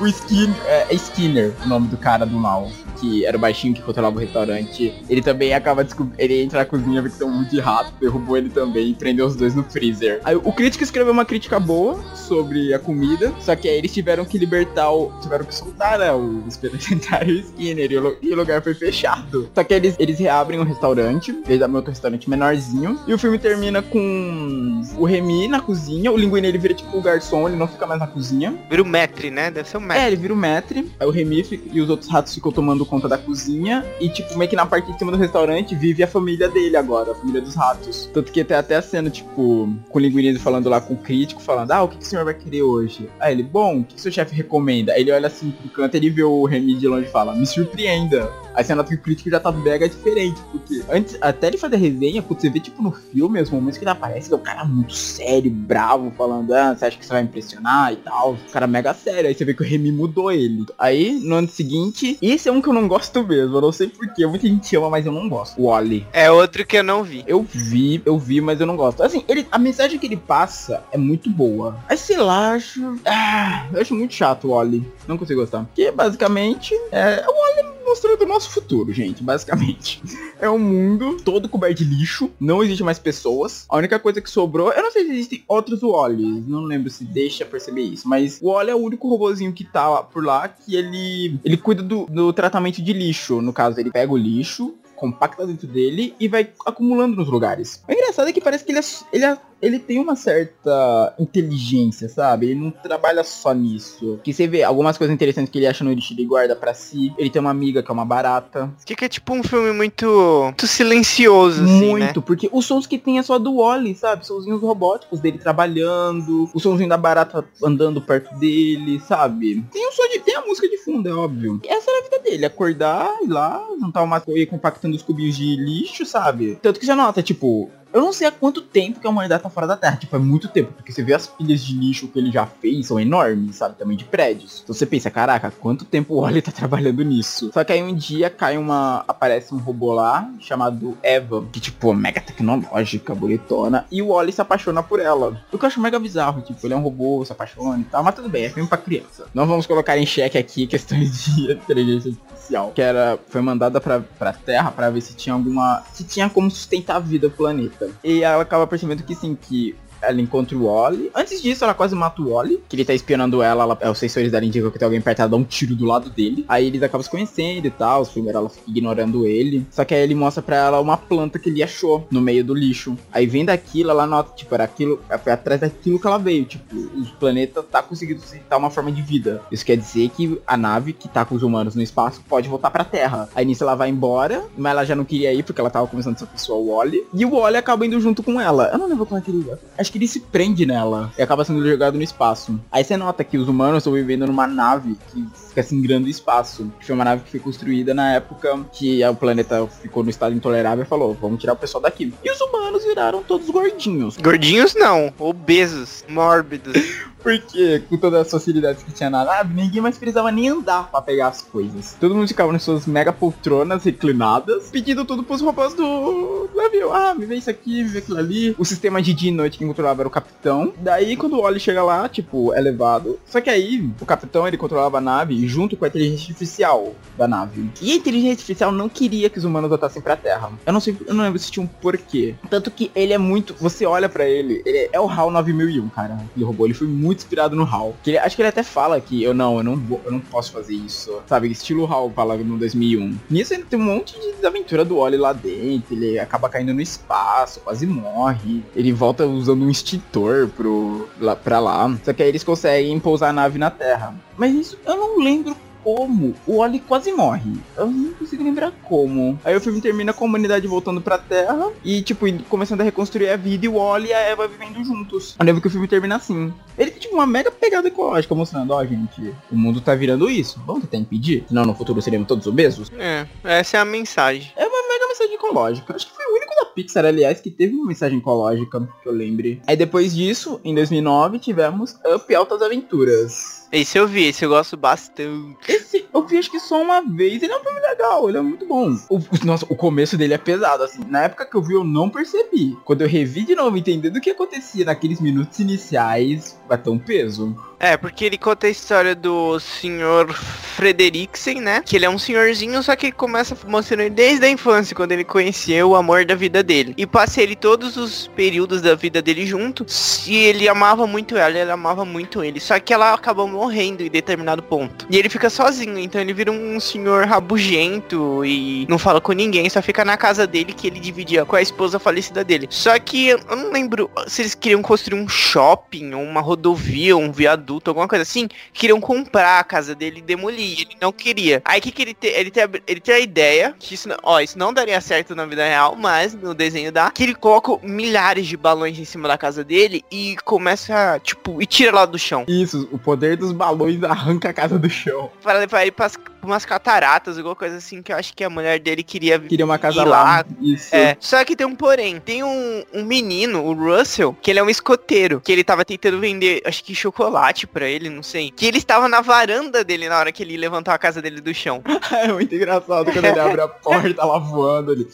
O 0.00 0.06
Skinner, 0.06 0.56
é, 0.66 0.86
é 0.90 0.94
Skinner, 0.94 1.54
o 1.64 1.68
nome 1.68 1.88
do 1.88 1.96
cara 1.96 2.26
do 2.26 2.36
mal, 2.36 2.70
que 3.00 3.24
era 3.24 3.36
o 3.36 3.40
baixinho 3.40 3.74
que 3.74 3.82
controlava 3.82 4.16
o 4.16 4.18
restaurante. 4.20 4.94
Ele 5.08 5.22
também 5.22 5.52
acaba 5.54 5.84
descobrindo. 5.84 6.16
Ele 6.20 6.42
entra 6.42 6.60
na 6.60 6.64
cozinha, 6.64 7.02
vê 7.02 7.08
que 7.10 7.18
tem 7.18 7.26
um 7.26 7.30
monte 7.38 7.50
de 7.50 7.60
rato, 7.60 7.92
derrubou 8.00 8.36
ele 8.36 8.50
também 8.50 8.90
e 8.90 8.94
prendeu 8.94 9.26
os 9.26 9.36
dois 9.36 9.54
no 9.54 9.62
freezer. 9.64 10.20
Aí 10.24 10.36
o 10.36 10.52
crítico 10.52 10.82
escreveu 10.84 11.12
uma 11.12 11.24
crítica 11.24 11.58
boa 11.58 11.98
sobre 12.14 12.72
a 12.74 12.78
comida, 12.78 13.32
só 13.40 13.54
que 13.56 13.68
aí 13.68 13.76
eles 13.78 13.92
tiveram 13.92 14.24
que 14.24 14.38
libertar 14.38 14.90
o. 14.90 15.12
tiveram 15.20 15.44
que 15.44 15.54
soltar, 15.54 15.98
né? 15.98 16.12
O 16.12 16.42
inspetor 16.46 16.80
sanitário 16.80 17.34
e 17.34 17.38
o 17.40 17.40
Skinner, 17.40 17.92
e 17.92 17.98
o, 17.98 18.16
e 18.22 18.32
o 18.32 18.36
lugar 18.36 18.62
foi 18.62 18.74
fechado. 18.74 19.48
Só 19.54 19.64
que 19.64 19.74
eles, 19.74 19.96
eles 19.98 20.18
reabrem 20.18 20.58
o 20.60 20.64
restaurante, 20.64 21.30
eles 21.46 21.62
abrem 21.62 21.76
outro 21.76 21.90
restaurante 21.90 22.28
menorzinho, 22.28 22.98
e 23.06 23.12
o 23.14 23.18
filme 23.18 23.38
termina 23.38 23.82
com 23.82 24.82
o 24.96 25.04
Remy 25.04 25.48
na 25.48 25.60
cozinha, 25.60 26.10
o 26.12 26.16
Linguini 26.16 26.46
ele 26.48 26.58
vira 26.58 26.74
tipo 26.74 26.96
o 26.96 27.02
garçom, 27.02 27.48
ele 27.48 27.56
não 27.56 27.66
fica 27.68 27.86
mais 27.86 28.00
na 28.00 28.06
cozinha. 28.06 28.54
Vira 28.68 28.82
o 28.82 28.86
Metri, 28.86 29.30
né? 29.30 29.50
Deve 29.50 29.68
ser 29.68 29.76
o 29.76 29.80
Metri. 29.80 30.02
É, 30.02 30.06
ele 30.06 30.16
vira 30.16 30.32
o 30.34 30.36
maître, 30.36 30.90
aí 30.98 31.06
o 31.06 31.10
Remy 31.10 31.44
fica- 31.44 31.68
e 31.72 31.80
os 31.80 31.88
outros 31.90 32.10
ratos 32.10 32.34
ficam 32.34 32.50
tomando 32.52 32.81
conta 32.86 33.08
da 33.08 33.18
cozinha, 33.18 33.84
e 34.00 34.08
tipo, 34.08 34.36
meio 34.36 34.48
que 34.48 34.56
na 34.56 34.66
parte 34.66 34.90
de 34.92 34.98
cima 34.98 35.12
do 35.12 35.18
restaurante 35.18 35.74
vive 35.74 36.02
a 36.02 36.06
família 36.06 36.48
dele 36.48 36.76
agora, 36.76 37.12
a 37.12 37.14
família 37.14 37.40
dos 37.40 37.54
ratos. 37.54 38.08
Tanto 38.12 38.32
que 38.32 38.44
tem 38.44 38.56
até 38.56 38.76
a 38.76 38.82
cena, 38.82 39.10
tipo, 39.10 39.68
com 39.88 39.98
o 39.98 40.00
Linguini 40.00 40.38
falando 40.38 40.68
lá 40.68 40.80
com 40.80 40.94
o 40.94 40.98
crítico, 40.98 41.40
falando, 41.40 41.70
ah, 41.72 41.82
o 41.82 41.88
que, 41.88 41.98
que 41.98 42.04
o 42.04 42.06
senhor 42.06 42.24
vai 42.24 42.34
querer 42.34 42.62
hoje? 42.62 43.08
Aí 43.20 43.32
ele, 43.32 43.42
bom, 43.42 43.80
o 43.80 43.84
que, 43.84 43.94
que 43.94 44.00
seu 44.00 44.12
chefe 44.12 44.34
recomenda? 44.34 44.92
Aí 44.92 45.02
ele 45.02 45.12
olha 45.12 45.26
assim 45.26 45.50
pro 45.50 45.68
canto, 45.70 45.94
ele 45.94 46.10
vê 46.10 46.22
o 46.22 46.44
Remy 46.44 46.74
de 46.74 46.88
longe 46.88 47.06
e 47.06 47.10
fala, 47.10 47.34
me 47.34 47.46
surpreenda. 47.46 48.30
Aí 48.54 48.64
você 48.64 48.74
nota 48.74 48.90
que 48.90 48.96
o 48.96 49.00
crítico 49.00 49.30
já 49.30 49.40
tá 49.40 49.50
mega 49.50 49.88
diferente, 49.88 50.40
porque 50.50 50.82
antes, 50.90 51.16
até 51.20 51.46
ele 51.48 51.56
fazer 51.56 51.76
resenha, 51.76 52.22
você 52.22 52.50
vê, 52.50 52.60
tipo, 52.60 52.82
no 52.82 52.92
filme, 52.92 53.40
os 53.40 53.50
momentos 53.50 53.78
que 53.78 53.84
ele 53.84 53.90
aparece, 53.90 54.28
ele 54.28 54.34
é 54.34 54.38
um 54.38 54.42
cara 54.42 54.64
muito 54.64 54.94
sério, 54.94 55.50
bravo, 55.50 56.10
falando, 56.16 56.52
ah, 56.52 56.74
você 56.74 56.86
acha 56.86 56.98
que 56.98 57.06
você 57.06 57.12
vai 57.12 57.22
impressionar 57.22 57.92
e 57.92 57.96
tal. 57.96 58.34
O 58.34 58.52
cara 58.52 58.66
mega 58.66 58.92
sério, 58.92 59.28
aí 59.28 59.34
você 59.34 59.44
vê 59.44 59.54
que 59.54 59.62
o 59.62 59.66
Remy 59.66 59.92
mudou 59.92 60.30
ele. 60.30 60.66
Aí, 60.78 61.18
no 61.20 61.36
ano 61.36 61.48
seguinte, 61.48 62.18
esse 62.20 62.48
é 62.48 62.52
um 62.52 62.60
que 62.60 62.68
eu 62.68 62.71
não 62.72 62.88
gosto 62.88 63.26
mesmo, 63.26 63.56
eu 63.56 63.60
não 63.60 63.72
sei 63.72 63.88
porquê, 63.88 64.26
muita 64.26 64.46
gente 64.46 64.76
ama, 64.76 64.90
mas 64.90 65.06
eu 65.06 65.12
não 65.12 65.28
gosto. 65.28 65.60
O 65.60 65.66
Wally. 65.66 66.06
É 66.12 66.30
outro 66.30 66.66
que 66.66 66.76
eu 66.76 66.84
não 66.84 67.02
vi. 67.02 67.24
Eu 67.26 67.42
vi, 67.42 68.02
eu 68.04 68.18
vi, 68.18 68.40
mas 68.40 68.60
eu 68.60 68.66
não 68.66 68.76
gosto. 68.76 69.02
Assim, 69.02 69.24
ele, 69.28 69.46
a 69.50 69.58
mensagem 69.58 69.98
que 69.98 70.06
ele 70.06 70.16
passa 70.16 70.82
é 70.92 70.98
muito 70.98 71.30
boa. 71.30 71.76
Aí 71.88 71.96
sei 71.96 72.18
lá, 72.18 72.52
acho. 72.52 72.98
Ah, 73.04 73.66
eu 73.72 73.80
acho 73.80 73.94
muito 73.94 74.14
chato 74.14 74.48
o 74.48 74.50
Wally. 74.50 74.86
Não 75.06 75.18
consigo 75.18 75.40
gostar. 75.40 75.64
Porque 75.64 75.90
basicamente 75.90 76.74
é 76.90 77.24
o 77.26 77.32
Wally 77.32 77.81
mostrando 77.92 78.22
o 78.22 78.26
nosso 78.26 78.50
futuro, 78.50 78.92
gente. 78.92 79.22
Basicamente. 79.22 80.02
É 80.40 80.48
um 80.48 80.58
mundo 80.58 81.18
todo 81.22 81.48
coberto 81.48 81.84
de 81.84 81.84
lixo. 81.84 82.30
Não 82.40 82.62
existe 82.62 82.82
mais 82.82 82.98
pessoas. 82.98 83.66
A 83.68 83.76
única 83.76 83.98
coisa 83.98 84.20
que 84.20 84.30
sobrou. 84.30 84.72
Eu 84.72 84.82
não 84.82 84.90
sei 84.90 85.04
se 85.04 85.12
existem 85.12 85.44
outros 85.46 85.82
Wallys. 85.82 86.46
Não 86.46 86.62
lembro 86.62 86.90
se 86.90 87.04
deixa 87.04 87.44
perceber 87.44 87.82
isso. 87.82 88.08
Mas 88.08 88.38
o 88.40 88.50
Wally 88.50 88.70
é 88.70 88.74
o 88.74 88.78
único 88.78 89.08
robozinho 89.08 89.52
que 89.52 89.64
tá 89.64 90.02
por 90.02 90.24
lá 90.24 90.48
que 90.48 90.74
ele. 90.74 91.38
Ele 91.44 91.56
cuida 91.56 91.82
do, 91.82 92.06
do 92.06 92.32
tratamento 92.32 92.82
de 92.82 92.92
lixo. 92.92 93.42
No 93.42 93.52
caso, 93.52 93.78
ele 93.78 93.90
pega 93.90 94.12
o 94.12 94.16
lixo 94.16 94.74
compacta 95.02 95.44
dentro 95.44 95.66
dele 95.66 96.14
e 96.20 96.28
vai 96.28 96.48
acumulando 96.64 97.16
nos 97.16 97.28
lugares. 97.28 97.82
O 97.88 97.92
engraçado 97.92 98.28
é 98.28 98.32
que 98.32 98.40
parece 98.40 98.64
que 98.64 98.70
ele, 98.70 98.78
é, 98.78 98.82
ele, 99.12 99.24
é, 99.24 99.36
ele 99.62 99.78
tem 99.78 100.00
uma 100.00 100.16
certa 100.16 101.14
inteligência, 101.18 102.08
sabe? 102.08 102.46
Ele 102.50 102.60
não 102.60 102.70
trabalha 102.72 103.22
só 103.22 103.54
nisso. 103.54 104.18
Que 104.24 104.32
você 104.32 104.48
vê 104.48 104.64
algumas 104.64 104.98
coisas 104.98 105.14
interessantes 105.14 105.52
que 105.52 105.58
ele 105.58 105.68
acha 105.68 105.84
no 105.84 105.92
lixo, 105.92 106.12
ele 106.12 106.24
guarda 106.24 106.56
pra 106.56 106.74
si. 106.74 107.14
Ele 107.16 107.30
tem 107.30 107.40
uma 107.40 107.50
amiga 107.50 107.80
que 107.80 107.88
é 107.90 107.94
uma 107.94 108.04
barata. 108.04 108.68
Fica 108.84 109.08
tipo 109.08 109.32
um 109.32 109.42
filme 109.42 109.72
muito, 109.72 110.42
muito 110.42 110.66
silencioso, 110.66 111.62
assim, 111.62 111.90
Muito, 111.90 112.20
né? 112.20 112.24
porque 112.26 112.48
os 112.52 112.66
sons 112.66 112.86
que 112.86 112.98
tem 112.98 113.18
é 113.18 113.22
só 113.22 113.38
do 113.38 113.58
Wally, 113.58 113.94
sabe? 113.94 114.26
Sonzinhos 114.26 114.60
robóticos 114.60 115.20
dele 115.20 115.38
trabalhando, 115.38 116.50
o 116.52 116.58
sonzinho 116.58 116.88
da 116.88 116.96
barata 116.96 117.44
andando 117.62 118.00
perto 118.00 118.34
dele, 118.38 119.00
sabe? 119.06 119.64
Tem 119.72 119.86
o 119.88 119.92
som 119.92 120.08
de. 120.08 120.22
Tem 120.22 120.36
a 120.36 120.42
música 120.42 120.68
de 120.68 120.78
fundo, 120.78 121.08
é 121.08 121.12
óbvio. 121.12 121.60
Essa 121.66 121.90
era 121.90 122.00
a 122.00 122.02
vida 122.04 122.18
dele, 122.20 122.46
acordar, 122.46 123.12
ir 123.22 123.28
lá, 123.28 123.64
juntar 123.80 124.02
uma 124.02 124.20
coisa 124.20 124.46
compactando 124.46 124.96
os 124.96 125.02
cubinhos 125.02 125.36
de 125.36 125.56
lixo, 125.56 126.04
sabe? 126.04 126.58
Tanto 126.62 126.80
que 126.80 126.86
você 126.86 126.94
nota, 126.94 127.22
tipo, 127.22 127.70
Eu 127.92 128.00
não 128.00 128.12
sei 128.12 128.26
há 128.26 128.32
quanto 128.32 128.62
tempo 128.62 129.00
que 129.00 129.06
a 129.06 129.10
humanidade 129.10 129.42
tá 129.42 129.50
fora 129.50 129.66
da 129.66 129.76
Terra. 129.76 129.96
Tipo, 129.96 130.16
é 130.16 130.18
muito 130.18 130.48
tempo. 130.48 130.72
Porque 130.72 130.92
você 130.92 131.02
vê 131.02 131.12
as 131.12 131.26
pilhas 131.26 131.62
de 131.62 131.74
lixo 131.74 132.08
que 132.08 132.18
ele 132.18 132.30
já 132.30 132.46
fez, 132.46 132.86
são 132.86 132.98
enormes, 132.98 133.56
sabe? 133.56 133.76
Também 133.76 133.96
de 133.96 134.04
prédios. 134.04 134.60
Então 134.62 134.74
você 134.74 134.86
pensa, 134.86 135.10
caraca, 135.10 135.50
quanto 135.50 135.84
tempo 135.84 136.14
o 136.14 136.20
Wally 136.22 136.40
tá 136.42 136.50
trabalhando 136.50 137.02
nisso? 137.02 137.50
Só 137.52 137.62
que 137.62 137.72
aí 137.72 137.82
um 137.82 137.94
dia 137.94 138.30
cai 138.30 138.56
uma. 138.56 139.04
aparece 139.06 139.54
um 139.54 139.58
robô 139.58 139.92
lá 139.92 140.30
chamado 140.40 140.96
Eva, 141.02 141.44
que 141.52 141.60
tipo, 141.60 141.92
é 141.92 141.94
mega 141.94 142.20
tecnológica, 142.20 143.14
bonitona. 143.14 143.86
E 143.90 144.00
o 144.00 144.08
Wally 144.08 144.32
se 144.32 144.40
apaixona 144.40 144.82
por 144.82 144.98
ela. 144.98 145.40
O 145.52 145.58
que 145.58 145.64
eu 145.64 145.68
acho 145.68 145.80
mega 145.80 145.98
bizarro, 145.98 146.40
tipo, 146.40 146.66
ele 146.66 146.74
é 146.74 146.76
um 146.76 146.82
robô, 146.82 147.24
se 147.24 147.32
apaixona 147.32 147.80
e 147.80 147.84
tal. 147.84 148.02
Mas 148.02 148.14
tudo 148.14 148.28
bem, 148.28 148.44
é 148.44 148.50
filme 148.50 148.68
pra 148.68 148.78
criança. 148.78 149.26
Não 149.34 149.46
vamos 149.46 149.66
colocar 149.66 149.98
em 149.98 150.06
xeque 150.06 150.38
aqui 150.38 150.66
questões 150.66 151.24
de 151.24 151.52
inteligência 151.52 152.12
artificial. 152.42 152.72
Que 152.74 152.82
era. 152.82 153.18
Foi 153.28 153.40
mandada 153.40 153.80
pra, 153.80 154.02
Terra 154.32 154.70
pra 154.70 154.90
ver 154.90 155.00
se 155.00 155.14
tinha 155.14 155.34
alguma. 155.34 155.82
se 155.92 156.04
tinha 156.04 156.28
como 156.28 156.50
sustentar 156.50 156.96
a 156.96 157.00
vida 157.00 157.28
no 157.28 157.34
planeta. 157.34 157.90
E 158.02 158.22
ela 158.22 158.42
acaba 158.42 158.66
percebendo 158.66 159.02
que 159.02 159.14
sim, 159.14 159.36
que 159.40 159.76
ela 160.02 160.20
encontra 160.20 160.56
o 160.56 160.66
Wally. 160.66 161.10
Antes 161.14 161.40
disso, 161.40 161.64
ela 161.64 161.74
quase 161.74 161.94
mata 161.94 162.20
o 162.20 162.30
Wally, 162.30 162.60
que 162.68 162.76
ele 162.76 162.84
tá 162.84 162.92
espionando 162.92 163.42
ela, 163.42 163.78
ela 163.80 163.92
os 163.92 163.98
sensores 163.98 164.30
dela 164.30 164.44
indicam 164.44 164.70
que 164.70 164.78
tem 164.78 164.86
alguém 164.86 165.00
perto, 165.00 165.20
ela 165.20 165.28
dá 165.28 165.36
um 165.36 165.44
tiro 165.44 165.74
do 165.74 165.84
lado 165.84 166.10
dele. 166.10 166.44
Aí 166.48 166.66
eles 166.66 166.82
acabam 166.82 167.02
se 167.02 167.10
conhecendo 167.10 167.66
e 167.66 167.70
tal, 167.70 168.04
primeiro 168.06 168.38
ela 168.38 168.48
fica 168.48 168.70
ignorando 168.70 169.26
ele. 169.26 169.66
Só 169.70 169.84
que 169.84 169.94
aí 169.94 170.02
ele 170.02 170.14
mostra 170.14 170.42
pra 170.42 170.56
ela 170.56 170.80
uma 170.80 170.96
planta 170.96 171.38
que 171.38 171.48
ele 171.48 171.62
achou 171.62 172.06
no 172.10 172.20
meio 172.20 172.44
do 172.44 172.54
lixo. 172.54 172.96
Aí 173.12 173.26
vem 173.26 173.44
daquilo, 173.44 173.90
ela 173.90 174.06
nota, 174.06 174.34
tipo, 174.34 174.54
era 174.54 174.64
aquilo, 174.64 175.00
foi 175.22 175.32
atrás 175.32 175.60
daquilo 175.60 176.00
que 176.00 176.06
ela 176.06 176.18
veio, 176.18 176.44
tipo, 176.44 176.64
os 176.74 177.10
planetas 177.12 177.64
tá 177.70 177.82
conseguindo 177.82 178.20
sustentar 178.20 178.56
uma 178.56 178.70
forma 178.70 178.90
de 178.90 179.02
vida. 179.02 179.42
Isso 179.50 179.64
quer 179.64 179.76
dizer 179.76 180.08
que 180.10 180.40
a 180.46 180.56
nave 180.56 180.92
que 180.92 181.08
tá 181.08 181.24
com 181.24 181.34
os 181.34 181.42
humanos 181.42 181.74
no 181.74 181.82
espaço 181.82 182.22
pode 182.28 182.48
voltar 182.48 182.70
pra 182.70 182.84
Terra. 182.84 183.28
Aí 183.34 183.44
nisso 183.44 183.62
ela 183.62 183.74
vai 183.74 183.88
embora, 183.88 184.44
mas 184.56 184.72
ela 184.72 184.84
já 184.84 184.94
não 184.94 185.04
queria 185.04 185.32
ir 185.32 185.42
porque 185.42 185.60
ela 185.60 185.70
tava 185.70 185.86
começando 185.86 186.22
a 186.22 186.26
pessoa 186.26 186.58
o 186.58 186.76
Wally. 186.76 187.04
E 187.12 187.24
o 187.24 187.30
Wally 187.30 187.56
acaba 187.56 187.86
indo 187.86 188.00
junto 188.00 188.22
com 188.22 188.40
ela. 188.40 188.70
Eu 188.72 188.78
não 188.78 188.88
lembro 188.88 189.06
como 189.06 189.18
é 189.18 189.22
que 189.22 189.30
ele 189.30 189.42
Acho 189.76 189.91
que 189.92 189.98
ele 189.98 190.08
se 190.08 190.20
prende 190.20 190.64
nela 190.64 191.12
e 191.18 191.22
acaba 191.22 191.44
sendo 191.44 191.64
jogado 191.68 191.94
no 191.94 192.02
espaço. 192.02 192.58
Aí 192.72 192.82
você 192.82 192.96
nota 192.96 193.22
que 193.22 193.36
os 193.36 193.46
humanos 193.46 193.78
estão 193.78 193.92
vivendo 193.92 194.26
numa 194.26 194.46
nave 194.46 194.96
que 195.12 195.26
fica 195.48 195.62
singrando 195.62 196.06
o 196.06 196.10
espaço. 196.10 196.72
Que 196.80 196.86
foi 196.86 196.94
uma 196.94 197.04
nave 197.04 197.24
que 197.24 197.30
foi 197.30 197.40
construída 197.40 197.92
na 197.92 198.14
época 198.14 198.58
que 198.72 199.04
o 199.04 199.14
planeta 199.14 199.66
ficou 199.66 200.02
no 200.02 200.08
estado 200.08 200.34
intolerável 200.34 200.84
e 200.84 200.88
falou, 200.88 201.14
vamos 201.20 201.40
tirar 201.40 201.52
o 201.52 201.56
pessoal 201.56 201.82
daqui. 201.82 202.12
E 202.24 202.30
os 202.30 202.40
humanos 202.40 202.84
viraram 202.84 203.22
todos 203.22 203.50
gordinhos. 203.50 204.16
Gordinhos 204.16 204.74
não, 204.74 205.12
obesos, 205.18 206.04
mórbidos. 206.08 206.72
Porque 207.22 207.82
com 207.88 207.96
todas 207.96 208.22
as 208.22 208.30
facilidades 208.30 208.82
que 208.82 208.92
tinha 208.92 209.10
na 209.10 209.24
nave, 209.24 209.54
ninguém 209.54 209.80
mais 209.80 209.96
precisava 209.96 210.30
nem 210.30 210.48
andar 210.48 210.90
para 210.90 211.02
pegar 211.02 211.28
as 211.28 211.42
coisas. 211.42 211.96
Todo 212.00 212.14
mundo 212.14 212.28
ficava 212.28 212.52
nas 212.52 212.62
suas 212.62 212.86
mega 212.86 213.12
poltronas 213.12 213.84
reclinadas, 213.84 214.70
pedindo 214.70 215.04
tudo 215.04 215.22
pros 215.22 215.40
robôs 215.40 215.74
do 215.74 216.50
navio. 216.54 216.92
Ah, 216.92 217.14
me 217.14 217.26
vê 217.26 217.36
isso 217.36 217.50
aqui, 217.50 217.82
me 217.82 217.88
vê 217.88 217.98
aquilo 217.98 218.18
ali. 218.18 218.54
O 218.58 218.64
sistema 218.64 219.00
de 219.00 219.14
dia 219.14 219.30
e 219.30 219.34
noite 219.34 219.58
que 219.58 219.66
controlava 219.66 220.02
era 220.02 220.08
o 220.08 220.10
capitão. 220.10 220.72
Daí 220.78 221.16
quando 221.16 221.34
o 221.34 221.42
Wally 221.42 221.60
chega 221.60 221.82
lá, 221.82 222.08
tipo, 222.08 222.52
é 222.52 222.60
levado. 222.60 223.18
Só 223.26 223.40
que 223.40 223.50
aí 223.50 223.90
o 224.00 224.06
capitão 224.06 224.46
ele 224.46 224.56
controlava 224.56 224.98
a 224.98 225.00
nave 225.00 225.46
junto 225.46 225.76
com 225.76 225.84
a 225.84 225.88
inteligência 225.88 226.30
artificial 226.30 226.94
da 227.16 227.28
nave. 227.28 227.70
E 227.80 227.92
a 227.92 227.94
inteligência 227.94 228.32
artificial 228.32 228.72
não 228.72 228.88
queria 228.88 229.30
que 229.30 229.38
os 229.38 229.44
humanos 229.44 229.68
voltassem 229.68 230.02
pra 230.02 230.16
Terra. 230.16 230.50
Eu 230.66 230.72
não 230.72 230.80
sei, 230.80 230.96
eu 231.06 231.14
não 231.14 231.24
lembro 231.24 231.38
se 231.38 231.50
tinha 231.50 231.62
um 231.62 231.66
porquê. 231.66 232.34
Tanto 232.50 232.70
que 232.70 232.90
ele 232.94 233.12
é 233.12 233.18
muito. 233.18 233.54
Você 233.60 233.86
olha 233.86 234.08
para 234.08 234.28
ele, 234.28 234.62
ele 234.64 234.88
é 234.92 235.00
o 235.00 235.08
HAL 235.08 235.30
9001, 235.30 235.88
cara. 235.90 236.14
Aquele 236.14 236.44
robô, 236.44 236.64
ele 236.64 236.74
foi 236.74 236.86
muito 236.86 237.11
muito 237.12 237.20
inspirado 237.20 237.54
no 237.54 237.64
HAL. 237.64 237.94
Que 238.02 238.10
ele, 238.10 238.18
acho 238.18 238.34
que 238.34 238.42
ele 238.42 238.48
até 238.48 238.62
fala 238.62 239.00
que 239.00 239.22
eu 239.22 239.34
não, 239.34 239.58
eu 239.58 239.62
não 239.62 239.76
vou, 239.76 240.00
eu 240.04 240.12
não 240.12 240.20
posso 240.20 240.52
fazer 240.52 240.74
isso. 240.74 241.22
Sabe, 241.26 241.50
estilo 241.50 241.84
HAL 241.84 242.10
fala 242.14 242.36
no 242.36 242.58
2001. 242.58 243.18
Nisso 243.30 243.54
ele 243.54 243.64
tem 243.64 243.78
um 243.78 243.82
monte 243.82 244.18
de 244.18 244.46
aventura 244.46 244.84
do 244.84 244.98
Oli 244.98 245.16
lá 245.16 245.32
dentro, 245.32 245.94
ele 245.94 246.18
acaba 246.18 246.48
caindo 246.48 246.72
no 246.72 246.80
espaço, 246.80 247.60
quase 247.60 247.86
morre. 247.86 248.62
Ele 248.74 248.92
volta 248.92 249.26
usando 249.26 249.64
um 249.64 249.70
extintor 249.70 250.48
pro, 250.48 251.08
lá, 251.20 251.36
pra 251.36 251.58
lá. 251.60 251.94
Só 252.02 252.12
que 252.12 252.22
aí 252.22 252.28
eles 252.28 252.42
conseguem 252.42 252.98
pousar 252.98 253.30
a 253.30 253.32
nave 253.32 253.58
na 253.58 253.70
Terra. 253.70 254.14
Mas 254.36 254.54
isso 254.54 254.78
eu 254.86 254.96
não 254.96 255.18
lembro 255.22 255.54
como 255.82 256.34
o 256.46 256.58
Oli 256.58 256.80
quase 256.80 257.12
morre. 257.12 257.52
Eu 257.76 257.86
não 257.86 258.12
consigo 258.14 258.42
lembrar 258.42 258.72
como. 258.84 259.38
Aí 259.44 259.56
o 259.56 259.60
filme 259.60 259.80
termina 259.80 260.12
com 260.12 260.24
a 260.24 260.28
humanidade 260.28 260.66
voltando 260.66 261.00
pra 261.00 261.18
Terra 261.18 261.70
e, 261.84 262.02
tipo, 262.02 262.26
começando 262.44 262.80
a 262.80 262.84
reconstruir 262.84 263.28
a 263.28 263.36
vida 263.36 263.66
e 263.66 263.68
o 263.68 263.74
Oli 263.74 264.08
e 264.08 264.12
a 264.12 264.20
Eva 264.20 264.48
vivendo 264.48 264.84
juntos. 264.84 265.36
Eu 265.38 265.44
lembro 265.44 265.60
que 265.60 265.68
o 265.68 265.70
filme 265.70 265.88
termina 265.88 266.16
assim. 266.16 266.52
Ele 266.78 266.90
tem, 266.90 267.00
tipo, 267.00 267.14
uma 267.14 267.26
mega 267.26 267.50
pegada 267.50 267.88
ecológica 267.88 268.34
mostrando, 268.34 268.72
ó, 268.72 268.80
oh, 268.80 268.86
gente, 268.86 269.34
o 269.50 269.56
mundo 269.56 269.80
tá 269.80 269.94
virando 269.94 270.30
isso. 270.30 270.60
Vamos 270.66 270.82
tentar 270.82 270.98
impedir? 270.98 271.44
Senão 271.48 271.64
no 271.64 271.74
futuro 271.74 272.00
seremos 272.00 272.28
todos 272.28 272.46
obesos? 272.46 272.90
É, 272.98 273.26
essa 273.44 273.76
é 273.76 273.80
a 273.80 273.84
mensagem. 273.84 274.52
É 274.56 274.66
uma 274.66 274.88
mega 274.88 275.08
mensagem 275.08 275.34
ecológica. 275.34 275.94
Acho 275.94 276.06
que 276.06 276.14
foi 276.14 276.24
o 276.26 276.36
único 276.36 276.54
da 276.54 276.66
Pixar, 276.66 277.04
aliás, 277.04 277.40
que 277.40 277.50
teve 277.50 277.74
uma 277.74 277.86
mensagem 277.86 278.18
ecológica, 278.18 278.88
que 279.02 279.08
eu 279.08 279.12
lembre. 279.12 279.60
Aí 279.66 279.76
depois 279.76 280.14
disso, 280.14 280.60
em 280.64 280.74
2009, 280.74 281.38
tivemos 281.38 281.96
Up 282.14 282.34
Altas 282.34 282.62
Aventuras. 282.62 283.61
Esse 283.72 283.98
eu 283.98 284.06
vi, 284.06 284.26
esse 284.26 284.44
eu 284.44 284.50
gosto 284.50 284.76
bastante. 284.76 285.56
Esse 285.66 286.04
eu 286.12 286.26
vi 286.26 286.36
acho 286.36 286.50
que 286.50 286.60
só 286.60 286.82
uma 286.82 287.00
vez. 287.00 287.42
Ele 287.42 287.52
é 287.52 287.56
um 287.56 287.62
filme 287.62 287.80
legal, 287.80 288.28
ele 288.28 288.36
é 288.36 288.42
muito 288.42 288.66
bom. 288.66 288.94
O, 289.08 289.18
nossa, 289.46 289.64
o 289.66 289.74
começo 289.74 290.18
dele 290.18 290.34
é 290.34 290.38
pesado, 290.38 290.82
assim. 290.82 291.02
Na 291.08 291.22
época 291.22 291.46
que 291.46 291.56
eu 291.56 291.62
vi, 291.62 291.72
eu 291.72 291.82
não 291.82 292.10
percebi. 292.10 292.76
Quando 292.84 293.00
eu 293.00 293.08
revi 293.08 293.44
de 293.44 293.54
novo, 293.54 293.78
entendendo 293.78 294.16
o 294.16 294.20
que 294.20 294.28
acontecia 294.28 294.84
naqueles 294.84 295.22
minutos 295.22 295.58
iniciais, 295.58 296.60
bateu 296.68 296.92
um 296.92 296.98
peso. 296.98 297.56
É, 297.80 297.96
porque 297.96 298.24
ele 298.24 298.38
conta 298.38 298.68
a 298.68 298.70
história 298.70 299.12
do 299.12 299.58
senhor 299.58 300.32
Frederiksen, 300.32 301.60
né? 301.60 301.82
Que 301.84 301.96
ele 301.96 302.04
é 302.04 302.10
um 302.10 302.18
senhorzinho, 302.18 302.80
só 302.80 302.94
que 302.94 303.10
começa 303.10 303.56
mostrando 303.66 304.02
ele 304.02 304.10
desde 304.10 304.44
a 304.46 304.48
infância, 304.48 304.94
quando 304.94 305.10
ele 305.10 305.24
conheceu 305.24 305.90
o 305.90 305.96
amor 305.96 306.24
da 306.24 306.36
vida 306.36 306.62
dele. 306.62 306.94
E 306.96 307.04
passa 307.06 307.42
ele 307.42 307.56
todos 307.56 307.96
os 307.96 308.28
períodos 308.28 308.80
da 308.82 308.94
vida 308.94 309.20
dele 309.20 309.44
junto. 309.44 309.84
E 310.28 310.36
ele 310.36 310.68
amava 310.68 311.08
muito 311.08 311.36
ela, 311.36 311.58
ela 311.58 311.72
amava 311.72 312.04
muito 312.04 312.44
ele. 312.44 312.60
Só 312.60 312.78
que 312.78 312.94
ela 312.94 313.14
acabou 313.14 313.48
morrendo 313.62 314.02
em 314.02 314.10
determinado 314.10 314.60
ponto. 314.60 315.06
E 315.08 315.16
ele 315.16 315.28
fica 315.28 315.48
sozinho, 315.48 315.96
então 315.96 316.20
ele 316.20 316.32
vira 316.32 316.50
um 316.50 316.80
senhor 316.80 317.26
rabugento 317.26 318.44
e 318.44 318.84
não 318.88 318.98
fala 318.98 319.20
com 319.20 319.32
ninguém, 319.32 319.70
só 319.70 319.80
fica 319.80 320.04
na 320.04 320.16
casa 320.16 320.48
dele 320.48 320.72
que 320.72 320.88
ele 320.88 320.98
dividia 320.98 321.44
com 321.44 321.54
a 321.54 321.62
esposa 321.62 321.98
falecida 321.98 322.42
dele. 322.42 322.66
Só 322.68 322.98
que 322.98 323.28
eu 323.28 323.40
não 323.48 323.70
lembro 323.70 324.10
se 324.26 324.42
eles 324.42 324.54
queriam 324.54 324.82
construir 324.82 325.20
um 325.20 325.28
shopping, 325.28 326.12
uma 326.12 326.40
rodovia, 326.40 327.16
um 327.16 327.30
viaduto 327.30 327.90
alguma 327.90 328.08
coisa 328.08 328.22
assim, 328.22 328.48
queriam 328.72 329.00
comprar 329.00 329.60
a 329.60 329.64
casa 329.64 329.94
dele 329.94 330.18
e 330.18 330.22
demolir. 330.22 330.80
Ele 330.80 330.96
não 331.00 331.12
queria. 331.12 331.62
Aí 331.64 331.80
que, 331.80 331.92
que 331.92 332.02
ele, 332.02 332.14
te, 332.14 332.26
ele, 332.26 332.50
tem, 332.50 332.64
ele 332.86 333.00
tem 333.00 333.14
a 333.14 333.20
ideia, 333.20 333.76
que 333.78 333.94
isso, 333.94 334.08
ó, 334.24 334.40
isso 334.40 334.58
não 334.58 334.72
daria 334.72 335.00
certo 335.00 335.36
na 335.36 335.46
vida 335.46 335.64
real, 335.64 335.94
mas 335.94 336.34
no 336.34 336.52
desenho 336.52 336.90
dá, 336.90 337.12
que 337.12 337.22
ele 337.22 337.34
coloca 337.34 337.78
milhares 337.86 338.46
de 338.46 338.56
balões 338.56 338.98
em 338.98 339.04
cima 339.04 339.28
da 339.28 339.38
casa 339.38 339.62
dele 339.62 340.04
e 340.10 340.36
começa, 340.44 341.20
tipo, 341.22 341.62
e 341.62 341.66
tira 341.66 341.94
lá 341.94 342.04
do 342.04 342.18
chão. 342.18 342.44
Isso, 342.48 342.88
o 342.90 342.98
poder 342.98 343.36
dos 343.36 343.51
balões 343.52 344.02
arranca 344.02 344.48
a 344.48 344.52
casa 344.52 344.78
do 344.78 344.88
chão. 344.88 345.30
Para 345.42 345.60
levar 345.60 345.82
ele 345.82 345.92
pras, 345.92 346.18
umas 346.42 346.64
cataratas, 346.64 347.36
alguma 347.36 347.54
coisa 347.54 347.76
assim, 347.76 348.02
que 348.02 348.12
eu 348.12 348.16
acho 348.16 348.34
que 348.34 348.42
a 348.42 348.50
mulher 348.50 348.80
dele 348.80 349.02
queria 349.02 349.38
Queria 349.38 349.64
uma 349.64 349.78
casa 349.78 350.04
lá. 350.04 350.22
lá. 350.24 350.44
Isso. 350.60 350.94
É. 350.94 351.16
Só 351.20 351.44
que 351.44 351.54
tem 351.54 351.66
um 351.66 351.74
porém. 351.74 352.18
Tem 352.20 352.42
um, 352.42 352.84
um 352.92 353.04
menino, 353.04 353.62
o 353.62 353.72
Russell, 353.72 354.36
que 354.40 354.50
ele 354.50 354.58
é 354.58 354.62
um 354.62 354.70
escoteiro, 354.70 355.40
que 355.40 355.52
ele 355.52 355.62
tava 355.62 355.84
tentando 355.84 356.18
vender, 356.18 356.62
acho 356.64 356.82
que 356.82 356.94
chocolate 356.94 357.66
para 357.66 357.88
ele, 357.88 358.08
não 358.08 358.22
sei. 358.22 358.50
Que 358.50 358.66
ele 358.66 358.78
estava 358.78 359.08
na 359.08 359.20
varanda 359.20 359.84
dele 359.84 360.08
na 360.08 360.18
hora 360.18 360.32
que 360.32 360.42
ele 360.42 360.56
levantou 360.56 360.92
a 360.92 360.98
casa 360.98 361.22
dele 361.22 361.40
do 361.40 361.54
chão. 361.54 361.82
é 362.12 362.32
muito 362.32 362.54
engraçado 362.54 363.12
quando 363.12 363.24
ele 363.24 363.40
abre 363.40 363.60
a 363.60 363.68
porta 363.68 364.24
lá 364.26 364.38
voando 364.38 364.92
ali. 364.92 365.08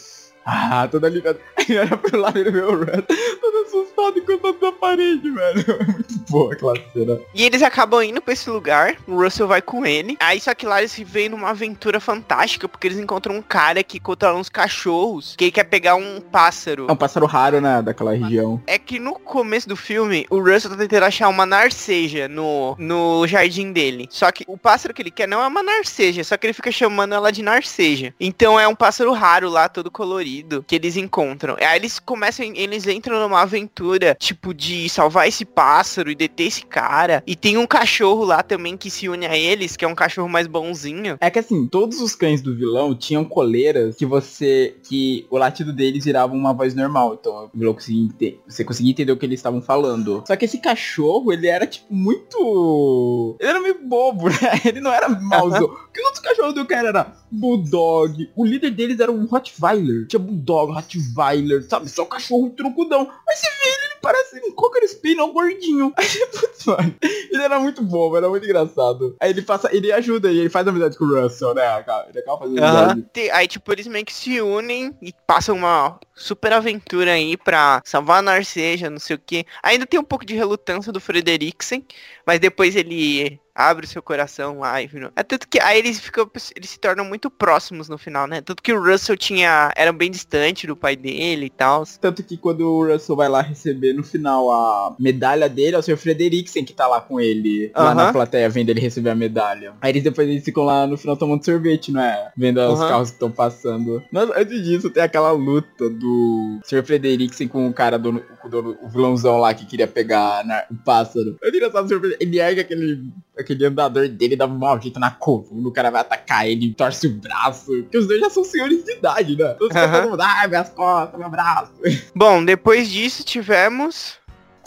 Ah, 0.51 0.89
toda 0.91 1.11
ligada. 1.11 1.39
Aí 1.59 1.79
olha 1.79 1.97
pro 1.99 2.19
lado 2.19 2.39
e 2.39 2.51
vê 2.51 2.63
o 2.63 2.83
Red 2.83 3.03
todo 3.03 3.67
assustado 3.67 4.19
encostado 4.19 4.57
na 4.63 4.73
parede, 4.73 5.31
velho. 5.31 5.65
É 5.79 5.85
muito 5.85 6.19
boa 6.31 6.53
aquela 6.53 6.75
cena. 6.93 7.21
E 7.35 7.45
eles 7.45 7.63
acabam 7.63 8.03
indo 8.03 8.21
pra 8.21 8.33
esse 8.33 8.49
lugar, 8.49 8.97
o 9.07 9.23
Russell 9.23 9.47
vai 9.47 9.61
com 9.61 9.85
ele. 9.85 10.17
Aí 10.21 10.41
só 10.41 10.55
que 10.55 10.67
lá 10.67 10.79
eles 10.79 10.99
veem 10.99 11.29
numa 11.29 11.51
aventura 11.51 12.01
fantástica, 12.01 12.69
porque 12.69 12.87
eles 12.87 12.99
encontram 12.99 13.37
um 13.37 13.43
cara 13.43 13.83
que 13.83 14.01
controla 14.01 14.39
uns 14.39 14.49
cachorros, 14.49 15.35
que 15.37 15.45
ele 15.45 15.51
quer 15.51 15.65
pegar 15.65 15.95
um 15.95 16.21
pássaro. 16.21 16.87
É 16.89 16.93
um 16.93 16.97
pássaro 16.97 17.27
raro, 17.27 17.61
né, 17.61 17.83
daquela 17.83 18.15
região. 18.15 18.61
É 18.67 18.79
que 18.79 18.99
no 18.99 19.15
começo 19.15 19.69
do 19.69 19.77
filme, 19.77 20.27
o 20.31 20.39
Russell 20.41 20.71
tá 20.71 20.77
tentando 20.77 21.05
achar 21.05 21.29
uma 21.29 21.45
narceja 21.45 22.29
no, 22.29 22.75
no 22.79 23.27
jardim 23.27 23.73
dele. 23.73 24.09
Só 24.11 24.31
que 24.33 24.45
o 24.47 24.57
pássaro 24.57 24.95
que 24.95 25.03
ele 25.03 25.11
quer 25.11 25.29
não 25.29 25.43
é 25.43 25.47
uma 25.47 25.63
narceja, 25.63 26.25
só 26.25 26.37
que 26.37 26.47
ele 26.47 26.55
fica 26.55 26.73
chamando 26.73 27.15
ela 27.15 27.31
de 27.31 27.43
narceja. 27.43 28.15
Então 28.19 28.59
é 28.59 28.67
um 28.67 28.75
pássaro 28.75 29.13
raro 29.13 29.49
lá, 29.49 29.69
todo 29.69 29.91
colorido 29.91 30.38
que 30.67 30.75
eles 30.75 30.97
encontram. 30.97 31.57
Aí 31.61 31.79
eles 31.79 31.99
começam, 31.99 32.45
eles 32.55 32.87
entram 32.87 33.21
numa 33.21 33.43
aventura, 33.43 34.17
tipo, 34.19 34.53
de 34.55 34.89
salvar 34.89 35.29
esse 35.29 35.45
pássaro 35.45 36.11
e 36.11 36.15
deter 36.15 36.47
esse 36.47 36.65
cara. 36.65 37.23
E 37.27 37.37
tem 37.37 37.57
um 37.57 37.67
cachorro 37.67 38.25
lá 38.25 38.43
também 38.43 38.77
que 38.77 38.91
se 38.91 39.09
une 39.09 39.27
a 39.27 39.37
eles, 39.37 39.77
que 39.77 39.85
é 39.85 39.89
um 39.89 39.95
cachorro 39.95 40.29
mais 40.29 40.47
bonzinho. 40.47 41.17
É 41.21 41.31
que 41.31 41.39
assim, 41.39 41.67
todos 41.67 42.01
os 42.01 42.15
cães 42.15 42.43
do 42.43 42.55
vilão 42.55 42.95
tinham 42.95 43.25
coleiras 43.25 43.97
que 43.97 44.07
você. 44.07 44.77
que 44.83 45.27
o 45.31 45.39
latido 45.39 45.73
deles 45.73 46.05
virava 46.05 46.33
uma 46.35 46.53
voz 46.53 46.75
normal. 46.75 47.17
Então 47.19 47.51
o 47.53 47.59
vilão 47.59 47.75
conseguia 47.75 48.09
você 48.47 48.65
conseguia 48.65 48.93
entender 48.93 49.13
o 49.13 49.17
que 49.17 49.27
eles 49.27 49.39
estavam 49.39 49.61
falando. 49.61 50.23
Só 50.27 50.37
que 50.37 50.45
esse 50.45 50.59
cachorro, 50.59 51.33
ele 51.33 51.47
era 51.47 51.67
tipo 51.67 51.93
muito. 51.95 53.37
Ele 53.41 53.51
era 53.51 53.61
meio 53.61 53.79
bobo, 53.87 54.29
né? 54.29 54.61
Ele 54.65 54.81
não 54.81 54.93
era 54.93 55.09
mauzão. 55.09 55.69
Porque 55.69 56.01
os 56.01 56.07
outros 56.07 56.25
cachorros 56.25 56.55
do 56.55 56.67
cara 56.67 56.89
era 56.89 57.13
Bulldog. 57.31 58.31
O 58.37 58.45
líder 58.45 58.71
deles 58.71 59.01
era 59.01 59.11
um 59.11 59.27
Rottweiler. 59.27 60.07
Tinha 60.07 60.21
Bulldog, 60.29 60.73
Rottweiler, 60.73 61.63
sabe? 61.65 61.89
Só 61.89 62.05
cachorro 62.05 62.51
trucudão. 62.51 63.11
Aí 63.29 63.37
você 63.37 63.47
vê 63.49 63.69
ele, 63.69 63.85
ele 63.93 63.95
parece 64.01 64.41
um 64.47 64.53
Cocker 64.53 64.89
Spaniel 64.89 65.33
gordinho. 65.33 65.93
Aí, 65.97 66.07
putz, 66.33 66.65
mano. 66.67 66.95
Ele 67.03 67.43
era 67.43 67.59
muito 67.59 67.83
bom, 67.83 68.17
era 68.17 68.29
muito 68.29 68.45
engraçado. 68.45 69.17
Aí 69.21 69.31
ele 69.31 69.43
passa, 69.43 69.75
ele 69.75 69.93
ajuda 69.93 70.31
e 70.31 70.39
ele 70.39 70.51
faz 70.51 70.67
amizade 70.67 70.97
com 70.99 71.05
o 71.05 71.21
Russell, 71.23 71.55
né? 71.55 71.63
Ele 72.09 72.19
acaba 72.21 72.39
fazendo 72.39 72.63
amizade. 72.65 73.07
Te- 73.13 73.31
Aí, 73.31 73.47
tipo, 73.49 73.73
eles 73.73 73.87
meio 73.87 74.05
que 74.05 74.13
se 74.15 74.41
unem 74.41 74.95
e 75.03 75.13
passam 75.27 75.57
uma 75.57 75.99
super 76.15 76.53
aventura 76.53 77.13
aí 77.13 77.37
pra 77.37 77.81
salvar 77.85 78.19
a 78.19 78.23
Narceja, 78.23 78.91
não 78.91 78.99
sei 78.99 79.17
o 79.17 79.21
que. 79.25 79.45
Ainda 79.63 79.87
tem 79.87 79.99
um 80.01 80.05
pouco 80.05 80.25
de 80.25 80.35
relutância 80.35 80.93
do 80.93 81.01
Frederiksen, 81.01 81.85
mas 82.27 82.41
depois 82.41 82.75
ele 82.77 83.39
abre 83.59 83.85
o 83.85 83.89
seu 83.89 84.01
coração 84.01 84.61
lá 84.61 84.81
vira- 84.87 85.11
É 85.17 85.23
tanto 85.25 85.49
que 85.49 85.61
aí 85.61 85.79
eles 85.81 85.99
ficam, 85.99 86.31
eles 86.55 86.71
se 86.71 86.79
tornam 86.79 87.05
muito 87.05 87.29
próximos 87.29 87.89
no 87.89 87.99
final, 87.99 88.27
né? 88.29 88.41
Tanto 88.41 88.63
que 88.63 88.73
o 88.73 88.81
Russell 88.83 89.17
tinha, 89.17 89.73
era 89.77 89.93
bem 89.93 90.11
distante 90.11 90.67
do 90.67 90.77
pai 90.77 90.95
dele 90.95 91.47
e 91.47 91.51
tal. 91.51 91.83
Tanto 92.01 92.23
que 92.23 92.37
quando 92.37 92.61
o 92.61 92.87
Russell 92.87 93.17
vai 93.17 93.29
lá 93.29 93.43
receber 93.43 93.93
no 93.93 94.05
final 94.05 94.51
a 94.51 94.95
medalha 94.99 95.49
dele, 95.49 95.75
é 95.75 95.79
o 95.79 95.83
Sr. 95.83 95.97
Frederiksen 95.97 96.65
que 96.65 96.73
tá 96.73 96.87
lá 96.87 97.01
com 97.01 97.21
ele. 97.21 97.73
Lá 97.75 97.95
na 97.95 98.13
plateia, 98.13 98.49
vendo 98.49 98.69
ele 98.71 98.81
receber 98.81 99.11
a 99.11 99.15
medalha. 99.15 99.75
Aí 99.81 99.91
eles 99.91 100.03
depois 100.05 100.29
eles 100.29 100.45
ficam 100.45 100.63
lá 100.65 100.87
no 100.87 100.97
final 100.97 101.17
tomando 101.17 101.45
sorvete, 101.45 101.91
não 101.91 102.01
é? 102.01 102.31
Vendo 102.37 102.59
os 102.61 102.79
Aham. 102.81 102.89
carros 102.89 103.09
que 103.11 103.17
estão 103.17 103.31
passando. 103.31 104.03
Mas 104.13 104.31
antes 104.31 104.63
disso, 104.63 104.89
tem 104.91 105.03
aquela 105.03 105.33
luta 105.33 105.91
do 105.91 106.61
Sr. 106.65 106.85
Frederiksen 106.85 107.49
com 107.49 107.67
o 107.69 107.73
cara 107.73 107.99
do, 107.99 108.21
com 108.21 108.49
o 108.49 108.79
o 108.83 108.89
vilãozão 108.89 109.39
lá 109.39 109.53
que 109.55 109.67
queria 109.67 109.87
pegar 109.89 110.45
na- 110.45 110.65
o 110.71 110.75
pássaro. 110.77 111.39
O 111.43 111.47
Sr. 111.47 111.71
Frederiksen, 111.71 112.17
ele 112.21 112.39
ergue 112.39 112.61
aquele, 112.61 113.03
aquele 113.41 113.67
andador 113.67 114.09
dele, 114.09 114.37
dá 114.37 114.47
um 114.47 114.59
maldito 114.59 114.99
na 115.01 115.11
coluna, 115.11 115.69
o 115.69 115.73
cara 115.73 115.91
vai 115.91 116.01
atacar 116.01 116.47
ele, 116.49 116.73
torce 116.75 117.07
o 117.07 117.11
braço. 117.15 117.67
Porque 117.83 117.99
os 117.99 118.07
dois 118.07 118.21
já 118.21 118.31
são 118.31 118.45
senhores 118.45 118.85
de 118.85 118.93
idade, 118.93 119.37
né? 119.37 119.53
Então 119.57 119.69
fica 119.69 119.85
Aham. 119.85 120.01
todo 120.03 120.11
mundo, 120.11 120.21
ai, 120.23 120.49
minhas 120.49 120.69
costas, 120.71 121.19
meu 121.19 121.31
braço. 121.31 121.73
Bom, 122.15 122.45
depois 122.45 122.89
disso 122.91 123.23
tivemos 123.25 124.15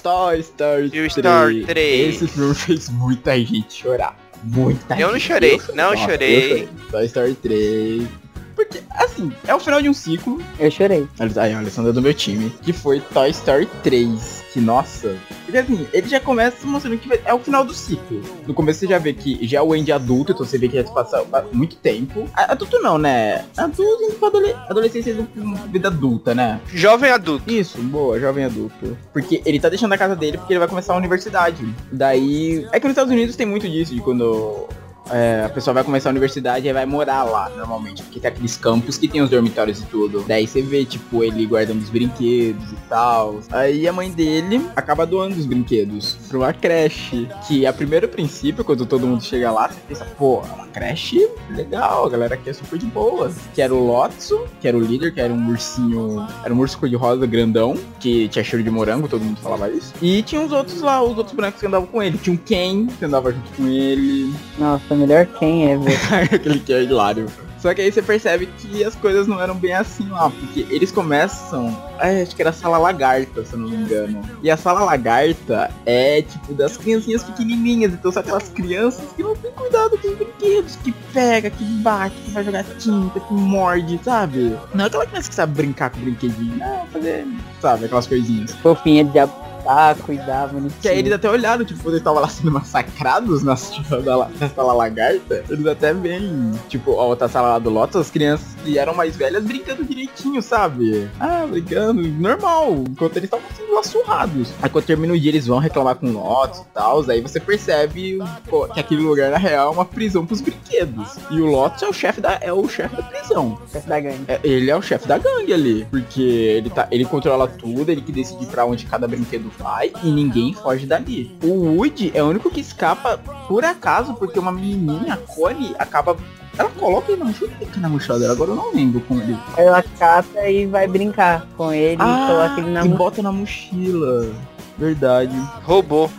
Toy 0.02 0.40
Story 0.40 0.90
Toy 0.90 1.00
3. 1.10 1.18
Story 1.18 1.66
3. 1.66 2.16
Esse 2.16 2.28
filme 2.28 2.56
fez 2.56 2.90
muita 2.90 3.38
gente 3.38 3.74
chorar. 3.74 4.18
Muita 4.44 5.00
Eu 5.00 5.10
não 5.10 5.20
gente. 5.20 5.28
chorei, 5.28 5.56
Eu- 5.68 5.76
não 5.76 5.92
Nossa, 5.92 6.04
chorei. 6.04 6.36
eu 6.44 6.50
chorei. 6.50 6.70
Toy 6.92 7.06
Story 7.06 7.36
3. 7.36 8.08
Porque, 8.56 8.84
assim, 8.92 9.32
é 9.48 9.56
o 9.56 9.60
final 9.60 9.82
de 9.82 9.90
um 9.90 9.94
ciclo. 9.94 10.40
Eu 10.60 10.70
chorei. 10.70 11.08
Aí, 11.20 11.54
a 11.54 11.58
Alessandra 11.60 11.92
é 11.92 11.94
do 11.94 12.02
meu 12.02 12.14
time. 12.14 12.50
Que 12.62 12.72
foi 12.74 13.00
Toy 13.00 13.30
Story 13.32 13.68
3. 13.84 14.41
Que, 14.52 14.60
nossa. 14.60 15.16
Porque, 15.46 15.58
assim, 15.58 15.88
ele 15.94 16.10
já 16.10 16.20
começa 16.20 16.68
mostrando 16.68 16.98
que 16.98 17.10
é 17.24 17.34
o 17.34 17.40
final 17.40 17.64
do 17.64 17.74
ciclo. 17.74 18.22
No 18.46 18.54
começo 18.54 18.80
você 18.82 18.88
já 18.88 18.98
vê 19.00 19.14
que 19.14 19.46
já 19.48 19.60
é 19.60 19.62
o 19.62 19.72
Andy 19.74 19.92
adulto, 19.94 20.34
então 20.34 20.46
você 20.46 20.58
vê 20.58 20.68
que 20.68 20.76
já 20.76 20.86
se 20.86 20.94
passa 20.94 21.24
muito 21.54 21.78
tempo. 21.78 22.26
Adulto 22.34 22.80
não, 22.82 22.98
né? 22.98 23.46
Adulto 23.56 24.04
indo 24.04 24.16
pra 24.16 24.28
adole- 24.28 24.56
adolescência 24.70 25.14
pra 25.16 25.54
vida 25.68 25.88
adulta, 25.88 26.36
né? 26.36 26.60
Jovem 26.68 27.12
Adulto. 27.12 27.50
Isso, 27.52 27.78
boa, 27.82 28.20
jovem 28.20 28.44
adulto. 28.46 28.98
Porque 29.14 29.42
ele 29.46 29.60
tá 29.60 29.70
deixando 29.70 29.94
a 29.94 29.98
casa 29.98 30.16
dele 30.16 30.38
porque 30.38 30.52
ele 30.54 30.60
vai 30.60 30.68
começar 30.68 30.94
a 30.94 30.98
universidade. 30.98 31.64
Daí. 31.92 32.68
É 32.74 32.80
que 32.80 32.88
nos 32.88 32.92
Estados 32.94 33.12
Unidos 33.12 33.36
tem 33.36 33.46
muito 33.46 33.70
disso, 33.70 33.94
de 33.96 34.02
quando. 34.02 34.68
É, 35.12 35.44
a 35.46 35.50
pessoa 35.50 35.74
vai 35.74 35.84
começar 35.84 36.10
a 36.10 36.12
universidade 36.12 36.68
e 36.68 36.74
vai 36.74 36.86
morar 36.86 37.24
lá, 37.24 37.50
normalmente. 37.50 38.04
Porque 38.04 38.20
tem 38.20 38.30
aqueles 38.30 38.58
campos 38.58 38.98
que 38.98 39.08
tem 39.08 39.22
os 39.22 39.30
dormitórios 39.30 39.82
e 39.82 39.86
tudo. 39.86 40.24
Daí 40.28 40.48
você 40.48 40.62
vê, 40.62 40.86
tipo, 40.86 41.24
ele 41.24 41.46
guardando 41.46 41.82
os 41.82 41.90
brinquedos 41.90 42.72
e 42.72 42.76
tal. 42.88 43.40
Aí 43.52 43.88
a 43.88 43.94
mãe 43.94 44.10
dele 44.10 44.66
acaba 44.76 45.06
doando 45.06 45.36
os 45.36 45.46
brinquedos 45.46 46.18
pra 46.28 46.38
uma 46.38 46.54
creche. 46.54 47.28
Que 47.48 47.66
a 47.66 47.74
primeiro 47.74 48.08
princípio, 48.08 48.64
quando 48.64 48.86
todo 48.86 49.08
mundo 49.08 49.24
chega 49.24 49.52
lá, 49.52 49.68
você 49.68 49.80
pensa, 49.88 50.06
pô, 50.18 50.42
é 50.50 50.54
uma 50.54 50.68
creche 50.68 51.28
legal, 51.50 52.06
a 52.06 52.10
galera 52.10 52.36
aqui 52.36 52.50
é 52.50 52.54
super 52.54 52.80
de 52.80 52.86
boa. 52.86 53.32
Que 53.54 53.62
era 53.62 53.74
o 53.74 53.86
Lotso, 53.86 54.46
que 54.60 54.68
era 54.68 54.78
o 54.78 54.80
líder, 54.80 55.14
que 55.14 55.20
era 55.22 55.34
um 55.34 55.50
ursinho. 55.50 56.26
Era 56.44 56.54
um 56.54 56.60
urso 56.60 56.78
cor-de-rosa 56.78 57.26
grandão, 57.26 57.78
que 58.00 58.28
tinha 58.30 58.44
cheiro 58.44 58.64
de 58.64 58.70
morango, 58.70 59.08
todo 59.08 59.24
mundo 59.24 59.40
falava 59.42 59.70
isso. 59.70 59.94
E 60.02 60.22
tinha 60.24 60.42
os 60.42 60.52
outros 60.52 60.82
lá, 60.82 61.02
os 61.04 61.18
outros 61.18 61.36
bonecos 61.36 61.60
que 61.60 61.68
andavam 61.68 61.88
com 61.88 62.02
ele. 62.02 62.18
Tinha 62.18 62.34
um 62.34 62.38
Ken, 62.38 62.88
que 62.88 63.06
andava 63.06 63.32
junto 63.32 63.50
com 63.56 63.68
ele. 63.68 64.34
Nossa, 64.58 65.01
melhor 65.02 65.26
quem 65.26 65.72
é, 65.72 65.78
velho. 65.78 65.98
Aquele 66.34 66.60
que 66.60 66.74
é 66.74 66.84
hilário. 66.84 67.28
Só 67.62 67.76
que 67.76 67.82
aí 67.82 67.92
você 67.92 68.02
percebe 68.02 68.48
que 68.58 68.84
as 68.84 68.96
coisas 68.96 69.28
não 69.28 69.40
eram 69.40 69.56
bem 69.56 69.74
assim 69.74 70.10
lá, 70.10 70.32
porque 70.32 70.66
eles 70.74 70.92
começam. 70.92 71.78
ai, 72.00 72.24
acho 72.24 72.36
que 72.36 72.42
era 72.42 72.50
a 72.50 72.54
sala 72.54 72.80
lagarta, 72.80 73.46
se 73.46 73.54
eu 73.54 73.60
não 73.60 73.70
me 73.70 73.76
engano. 73.76 74.20
E 74.42 74.50
a 74.50 74.58
sala 74.58 74.84
lagarta 74.84 75.70
é 75.86 76.24
tipo 76.24 76.56
das 76.56 76.76
criancinhas 76.76 77.24
pequenininhas, 77.24 77.94
então 77.94 78.12
são 78.12 78.22
aquelas 78.22 78.50
crianças 78.50 79.12
que 79.16 79.22
não 79.22 79.36
tem 79.36 79.52
cuidado 79.52 79.96
com 80.00 80.08
os 80.08 80.16
brinquedos, 80.16 80.76
que 80.78 80.92
pega, 81.14 81.52
que 81.52 81.64
bate, 81.64 82.16
que 82.16 82.32
vai 82.32 82.44
jogar 82.44 82.64
tinta, 82.80 83.20
que 83.20 83.34
morde, 83.34 84.00
sabe? 84.04 84.58
Não 84.74 84.86
é 84.86 84.88
aquela 84.88 85.06
criança 85.06 85.30
que 85.30 85.36
sabe 85.36 85.54
brincar 85.54 85.92
com 85.92 86.00
o 86.00 86.02
brinquedinho, 86.02 86.58
não, 86.58 86.88
fazer, 86.88 87.28
sabe, 87.62 87.86
aquelas 87.86 88.08
coisinhas. 88.08 88.56
Fofinha 88.56 89.04
de 89.06 89.20
abraçar, 89.62 89.96
cuidar, 89.98 90.48
bonitinho. 90.48 90.82
Que 90.82 90.90
aí 90.90 91.00
eles 91.00 91.14
até 91.14 91.30
olharam, 91.30 91.64
tipo, 91.64 91.80
quando 91.80 91.94
eles 91.94 92.02
estavam 92.02 92.22
lá 92.22 92.28
sendo 92.28 92.52
massacrados 92.52 93.44
na, 93.44 93.56
da, 94.04 94.30
na 94.40 94.50
sala 94.50 94.74
lagarta, 94.74 95.44
eles 95.50 95.66
até 95.66 95.94
veem, 95.94 96.52
tipo, 96.68 97.00
a 97.00 97.04
outra 97.06 97.28
sala 97.28 97.50
lá 97.50 97.60
do 97.60 97.70
Lotus, 97.70 97.96
as 97.96 98.10
crianças 98.10 98.56
que 98.64 98.78
eram 98.78 98.94
mais 98.94 99.16
velhas 99.16 99.44
brincando 99.44 99.84
direitinho, 99.84 100.42
sabe? 100.42 101.10
Ah, 101.20 101.46
brincando, 101.50 102.02
normal, 102.02 102.84
enquanto 102.90 103.18
eles 103.18 103.26
estavam 103.26 103.46
sendo 103.56 103.74
lá 103.74 103.84
surrados. 103.84 104.50
Aí 104.62 104.70
quando 104.70 104.86
termina 104.86 105.14
o 105.14 105.20
dia, 105.20 105.32
eles 105.32 105.48
vão 105.48 105.60
reclamar 105.60 105.96
com 105.96 106.08
o 106.08 106.14
Lotus 106.14 106.60
e 106.60 106.66
tal, 106.74 107.10
aí 107.10 107.22
você 107.22 107.40
percebe 107.40 108.20
pô, 108.50 108.68
que 108.68 108.80
aquele 108.80 109.02
lugar, 109.02 109.32
na 109.32 109.38
real, 109.38 109.72
é 109.72 109.76
uma 109.76 109.86
prisão 109.86 110.26
pros 110.26 110.42
brinquedos. 110.42 111.16
E 111.30 111.42
o 111.42 111.46
Lotus 111.46 111.84
é 111.84 111.88
o 111.88 111.94
chefe 111.94 112.22
da, 112.22 112.38
é 112.42 112.52
o 112.52 112.68
chefe 112.68 112.96
da 112.96 113.04
prisão. 113.04 113.60
Chefe 113.72 113.88
da 113.88 114.00
gangue. 114.00 114.26
É, 114.28 114.40
ele 114.44 114.70
é 114.70 114.76
o 114.76 114.82
chefe 114.82 115.08
da 115.08 115.18
gangue 115.18 115.54
ali. 115.54 115.86
Porque 115.90 116.22
ele, 116.22 116.70
tá, 116.70 116.88
ele 116.92 117.06
controla 117.06 117.48
tudo, 117.48 117.90
ele 117.90 118.02
que 118.02 118.12
decide 118.12 118.46
pra 118.46 118.66
onde 118.66 118.86
cada 118.86 119.08
brinquedo 119.08 119.51
vai 119.58 119.92
e 120.04 120.12
ninguém 120.12 120.54
foge 120.54 120.86
dali. 120.86 121.36
O 121.44 121.78
Woody 121.78 122.12
é 122.14 122.24
o 122.24 122.28
único 122.28 122.50
que 122.50 122.62
escapa 122.62 123.20
por 123.48 123.64
acaso, 123.64 124.14
porque 124.16 124.40
uma 124.40 124.52
menininha, 124.52 125.14
a 125.14 125.18
Connie, 125.18 125.76
acaba. 125.78 126.16
Ela 126.58 126.70
coloca 126.70 127.12
ele 127.12 127.20
na 127.20 127.26
mochila, 127.26 127.52
fica 127.60 127.80
na 127.80 127.90
mochila 127.90 128.20
dela, 128.20 128.34
agora 128.34 128.52
eu 128.52 128.56
não 128.56 128.74
lembro 128.74 129.00
como 129.02 129.22
ele. 129.22 129.38
Ela 129.56 129.82
cata 129.98 130.50
e 130.50 130.66
vai 130.66 130.88
brincar 130.88 131.48
com 131.56 131.72
ele 131.72 132.02
e 132.02 132.28
coloca 132.28 132.60
ele 132.60 132.72
na 132.72 132.82
Ah, 132.82 132.86
e 132.86 132.90
bota 132.90 133.22
na 133.22 133.32
mochila. 133.32 134.30
Verdade. 134.78 135.36
Roubou. 135.64 136.10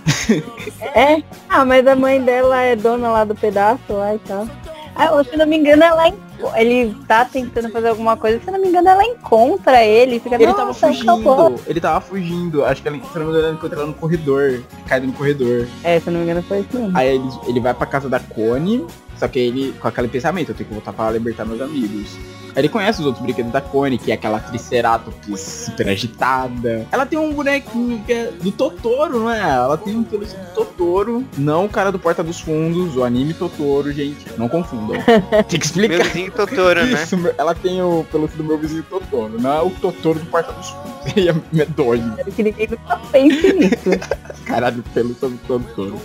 É? 0.95 1.23
Ah, 1.49 1.65
mas 1.65 1.87
a 1.87 1.97
mãe 1.97 2.23
dela 2.23 2.61
é 2.61 2.77
dona 2.77 3.11
lá 3.11 3.25
do 3.25 3.35
pedaço 3.35 3.81
lá 3.91 4.15
e 4.15 4.19
tal. 4.21 4.47
Ah, 4.95 5.09
se 5.25 5.37
não 5.37 5.47
me 5.47 5.57
engano, 5.57 5.83
ela 5.83 6.09
en- 6.09 6.15
ele 6.57 6.95
tá 7.09 7.25
tentando 7.25 7.71
fazer 7.71 7.89
alguma 7.89 8.17
coisa, 8.17 8.41
se 8.45 8.51
não 8.51 8.61
me 8.61 8.69
engano, 8.69 8.89
ela 8.89 9.05
encontra 9.05 9.83
ele 9.85 10.19
fica 10.21 10.35
Ele 10.35 10.53
tava 10.53 10.75
fugindo. 10.75 11.61
Ele 11.67 11.81
tava 11.81 12.01
fugindo. 12.01 12.65
Acho 12.65 12.83
que 12.83 12.89
ela, 12.89 12.99
se 12.99 13.19
não 13.19 13.25
me 13.27 13.31
engano, 13.33 13.47
ela 13.47 13.55
encontra 13.55 13.79
ela 13.79 13.87
no 13.87 13.95
corredor. 13.95 14.63
Caído 14.87 15.07
no 15.07 15.13
corredor. 15.13 15.67
É, 15.83 15.99
se 16.01 16.11
não 16.11 16.19
me 16.21 16.25
engano, 16.25 16.43
foi 16.43 16.61
isso 16.61 16.79
mesmo. 16.79 16.97
Aí 16.97 17.15
ele, 17.15 17.25
ele 17.47 17.61
vai 17.61 17.73
pra 17.73 17.87
casa 17.87 18.09
da 18.09 18.21
Connie, 18.21 18.85
só 19.17 19.27
que 19.29 19.39
ele, 19.39 19.73
com 19.81 19.89
aquele 19.89 20.09
pensamento, 20.09 20.51
eu 20.51 20.55
tenho 20.55 20.69
que 20.69 20.75
voltar 20.75 20.93
pra 20.93 21.11
libertar 21.11 21.45
meus 21.45 21.61
amigos. 21.61 22.17
Ele 22.57 22.69
conhece 22.69 23.01
os 23.01 23.07
outros 23.07 23.23
brinquedos 23.23 23.53
da 23.53 23.61
Connie, 23.61 23.99
que 23.99 24.11
é 24.11 24.15
aquela 24.15 24.39
Triceratops 24.41 25.41
super 25.41 25.89
agitada. 25.89 26.87
Ela 26.93 27.07
tem 27.07 27.19
um 27.19 27.33
bonequinho 27.33 28.03
que 28.05 28.13
é 28.13 28.31
do 28.41 28.51
Totoro, 28.53 29.21
não 29.21 29.31
é? 29.31 29.41
Ela 29.41 29.77
tem 29.79 29.97
um 29.97 30.03
peluche 30.05 30.35
do 30.37 30.55
Totoro, 30.55 31.25
não 31.39 31.65
o 31.65 31.69
cara 31.69 31.91
do 31.93 31.99
Porta 31.99 32.23
dos 32.23 32.41
Fundos, 32.41 32.97
o 32.97 33.05
anime 33.05 33.35
Totoro, 33.35 33.93
gente. 33.93 34.27
Não 34.37 34.49
confundam. 34.49 34.97
tem 35.49 35.59
que 35.61 35.67
explicar. 35.67 35.97
Meu 35.97 36.05
vizinho 36.05 36.33
Totoro, 36.33 36.85
né? 36.87 37.03
Isso, 37.03 37.17
ela 37.39 37.55
tem 37.55 37.81
o 37.83 38.05
pelúcia 38.11 38.37
do 38.37 38.45
meu 38.45 38.59
vizinho 38.59 38.83
Totoro, 38.85 39.41
não 39.41 39.53
é 39.53 39.61
o 39.63 39.71
Totoro 39.71 40.19
do 40.19 40.27
Porta 40.27 40.53
dos 40.53 40.69
Fundos. 40.71 40.93
Ele 41.17 41.31
é 41.31 41.35
medonho. 41.53 42.15
Quero 42.17 42.31
que 42.33 42.43
ninguém 42.45 42.69
nunca 42.69 42.97
pense 43.11 43.53
nisso. 43.53 43.91
Caralho, 44.47 44.85
pelúcia 44.95 45.29
do 45.29 45.37
Totoro. 45.39 46.01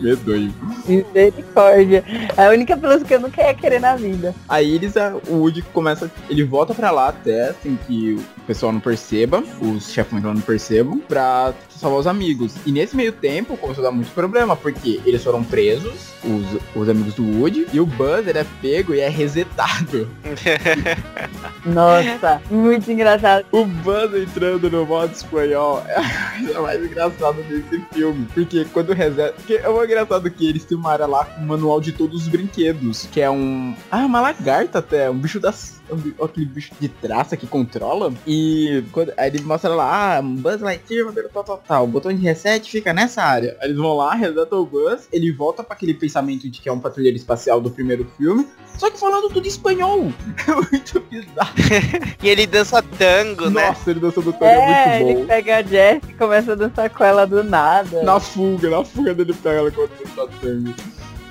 Medonho. 0.00 0.52
Misericórdia. 0.86 2.04
É 2.36 2.46
a 2.46 2.50
única 2.50 2.76
pelúcia 2.76 3.06
que 3.06 3.14
eu 3.14 3.20
nunca 3.20 3.42
ia 3.42 3.54
querer 3.54 3.80
na 3.80 3.96
vida. 3.96 4.34
Aí 4.48 4.74
eles, 4.74 4.96
a- 4.96 5.14
o 5.28 5.36
Woody 5.36 5.62
começa, 5.84 6.10
ele 6.30 6.42
volta 6.42 6.74
pra 6.74 6.90
lá 6.90 7.08
até, 7.08 7.52
sem 7.62 7.76
que 7.76 8.14
o 8.14 8.40
pessoal 8.46 8.72
não 8.72 8.80
perceba, 8.80 9.44
os 9.60 9.90
chefões 9.92 10.24
lá 10.24 10.32
não 10.32 10.40
percebam, 10.40 10.98
pra 10.98 11.52
salvar 11.84 12.00
os 12.00 12.06
amigos. 12.06 12.54
E 12.64 12.72
nesse 12.72 12.96
meio 12.96 13.12
tempo 13.12 13.56
começou 13.56 13.84
a 13.84 13.88
dar 13.88 13.94
muito 13.94 14.10
problema, 14.12 14.56
porque 14.56 15.00
eles 15.04 15.22
foram 15.22 15.44
presos, 15.44 16.14
os, 16.24 16.60
os 16.74 16.88
amigos 16.88 17.14
do 17.14 17.22
Woody, 17.38 17.66
e 17.72 17.78
o 17.78 17.84
Buzz 17.84 18.26
ele 18.26 18.38
é 18.38 18.46
pego 18.62 18.94
e 18.94 19.00
é 19.00 19.08
resetado. 19.08 20.08
Nossa, 21.64 22.40
muito 22.50 22.90
engraçado. 22.90 23.44
O 23.52 23.66
Buzz 23.66 24.14
entrando 24.14 24.70
no 24.70 24.86
modo 24.86 25.12
espanhol 25.12 25.82
é 25.88 25.98
a 25.98 26.38
coisa 26.38 26.60
mais 26.62 26.84
engraçada 26.84 27.42
desse 27.42 27.84
filme. 27.92 28.26
Porque 28.32 28.64
quando 28.72 28.92
reseta. 28.92 29.34
Porque 29.34 29.54
é 29.54 29.68
uma 29.68 29.84
engraçado 29.84 30.30
que 30.30 30.48
eles 30.48 30.64
têm 30.64 30.78
uma 30.78 30.90
área 30.90 31.06
lá 31.06 31.24
com 31.24 31.42
o 31.42 31.46
manual 31.46 31.80
de 31.80 31.92
todos 31.92 32.22
os 32.22 32.28
brinquedos. 32.28 33.06
Que 33.12 33.20
é 33.20 33.30
um. 33.30 33.74
Ah, 33.90 34.06
uma 34.06 34.20
lagarta 34.20 34.78
até. 34.78 35.10
Um 35.10 35.18
bicho 35.18 35.38
das. 35.38 35.82
Aquele 36.22 36.46
bicho 36.46 36.72
de 36.80 36.88
traça 36.88 37.36
que 37.36 37.46
controla. 37.46 38.12
E 38.26 38.84
quando, 38.92 39.12
aí 39.16 39.28
ele 39.28 39.42
mostra 39.42 39.70
lá, 39.70 40.18
ah, 40.18 40.22
Buzz 40.22 40.60
Lightyear, 40.60 41.12
tal, 41.32 41.44
tal, 41.44 41.62
tal. 41.66 41.84
O 41.84 41.88
botão 41.88 42.12
de 42.12 42.22
reset 42.22 42.70
fica 42.70 42.92
nessa 42.92 43.22
área. 43.22 43.56
Aí 43.60 43.68
eles 43.68 43.78
vão 43.78 43.96
lá, 43.96 44.14
resetam 44.14 44.60
o 44.60 44.66
Buzz, 44.66 45.08
ele 45.12 45.32
volta 45.32 45.62
para 45.62 45.74
aquele 45.74 45.94
pensamento 45.94 46.48
de 46.48 46.60
que 46.60 46.68
é 46.68 46.72
um 46.72 46.80
patrulheiro 46.80 47.16
espacial 47.16 47.60
do 47.60 47.70
primeiro 47.70 48.06
filme. 48.16 48.46
Só 48.78 48.90
que 48.90 48.98
falando 48.98 49.28
tudo 49.28 49.44
em 49.44 49.48
espanhol. 49.48 50.12
É 50.46 50.54
muito 50.54 51.00
bizarro. 51.00 51.54
e 52.22 52.28
ele 52.28 52.46
dança 52.46 52.82
tango, 52.82 53.44
Nossa, 53.44 53.54
né? 53.54 53.68
Nossa, 53.68 53.90
ele 53.90 54.00
dança 54.00 54.20
do 54.20 54.32
tango 54.32 54.44
É, 54.44 54.98
é 54.98 55.00
muito 55.00 55.14
bom. 55.14 55.18
ele 55.20 55.26
pega 55.26 55.56
a 55.56 55.62
Jess 55.62 56.02
e 56.08 56.12
começa 56.14 56.52
a 56.52 56.54
dançar 56.54 56.90
com 56.90 57.04
ela 57.04 57.26
do 57.26 57.42
nada. 57.42 58.02
Na 58.02 58.20
fuga, 58.20 58.68
na 58.68 58.84
fuga 58.84 59.14
dele 59.14 59.32
pega 59.32 59.58
ela 59.58 59.70
quando 59.70 59.90
tá 60.14 60.26
tango. 60.40 60.74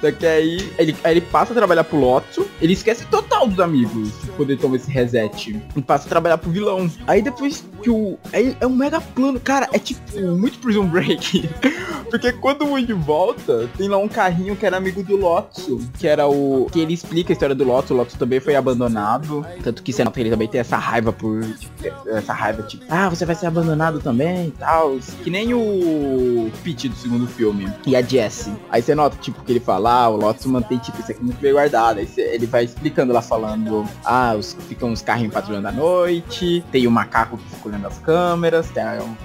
Só 0.04 0.12
que 0.12 0.26
aí 0.26 0.70
ele, 0.78 0.94
aí 1.02 1.14
ele 1.14 1.22
passa 1.22 1.54
a 1.54 1.56
trabalhar 1.56 1.86
pro 1.86 1.98
Lotso, 1.98 2.46
ele 2.62 2.74
esquece 2.74 3.06
total 3.06 3.48
dos 3.48 3.58
amigos, 3.62 4.10
quando 4.36 4.50
ele 4.50 4.60
toma 4.60 4.76
esse 4.76 4.92
reset. 4.92 5.58
E 5.74 5.82
passa 5.82 6.08
a 6.08 6.10
trabalhar 6.10 6.38
pro 6.38 6.52
vilão. 6.52 6.92
Aí 7.08 7.22
depois 7.22 7.64
que 7.84 7.90
o. 7.90 8.18
Aí 8.32 8.56
é 8.60 8.66
um 8.66 8.76
mega 8.76 9.00
plano. 9.02 9.40
Cara, 9.40 9.70
é 9.74 9.78
tipo 9.78 10.02
muito 10.38 10.58
Prison 10.60 10.86
Break. 10.86 11.50
Porque 12.10 12.32
quando 12.34 12.64
o 12.64 12.70
Woody 12.70 12.94
volta, 12.94 13.70
tem 13.78 13.88
lá 13.88 13.98
um 13.98 14.08
carrinho 14.08 14.56
que 14.56 14.66
era 14.66 14.78
amigo 14.78 15.04
do 15.04 15.16
Lotso. 15.16 15.80
Que 16.00 16.08
era 16.08 16.28
o. 16.28 16.68
Que 16.72 16.80
ele 16.80 16.94
explica 16.94 17.32
a 17.32 17.34
história 17.34 17.56
do 17.56 17.64
Lotso. 17.64 17.94
O 17.94 17.98
Lotso 17.98 18.18
também 18.18 18.40
foi 18.40 18.56
abandonado. 18.56 19.46
Tanto 19.64 19.84
que 19.84 19.92
você 19.92 20.04
nota 20.04 20.16
que 20.16 20.22
ele 20.22 20.30
também 20.30 20.48
tem 20.48 20.62
essa 20.62 20.78
raiva 20.78 21.12
por. 21.12 21.42
Essa 22.08 22.34
raiva, 22.34 22.64
tipo, 22.64 22.86
ah, 22.90 23.10
você 23.10 23.26
vai 23.26 23.36
ser 23.36 23.48
abandonado 23.48 24.00
também 24.00 24.48
e 24.48 24.52
tal. 24.52 24.98
Que 25.24 25.30
nem 25.30 25.54
o 25.54 26.52
Pete 26.64 26.88
do 26.88 26.96
segundo 26.96 27.28
filme. 27.28 27.68
E 27.86 27.96
a 27.96 28.02
Jessie. 28.02 28.54
Aí 28.70 28.82
você 28.82 28.96
nota, 28.96 29.18
tipo, 29.18 29.44
que 29.44 29.52
ele 29.52 29.60
fala, 29.60 30.04
ah, 30.04 30.10
o 30.10 30.16
Lotus 30.16 30.46
mantém, 30.46 30.78
tipo, 30.78 31.00
isso 31.00 31.12
aqui 31.12 31.24
muito 31.24 31.42
bem 31.42 31.52
guardado. 31.52 32.00
Aí 32.00 32.10
ele 32.18 32.46
vai 32.46 32.64
explicando 32.64 33.12
lá, 33.12 33.22
falando, 33.22 33.86
ah, 34.06 34.36
os, 34.38 34.54
ficam 34.68 34.90
uns 34.90 35.02
carrinhos 35.02 35.34
patrulhando 35.34 35.68
à 35.68 35.72
noite, 35.72 36.64
tem 36.72 36.88
o 36.88 36.92
macaco 36.92 37.38
que 37.38 37.44
fica 37.44 37.73
olhando 37.74 37.88
as 37.88 37.98
câmeras, 38.00 38.70
tem 38.70 38.84
um... 39.02 39.16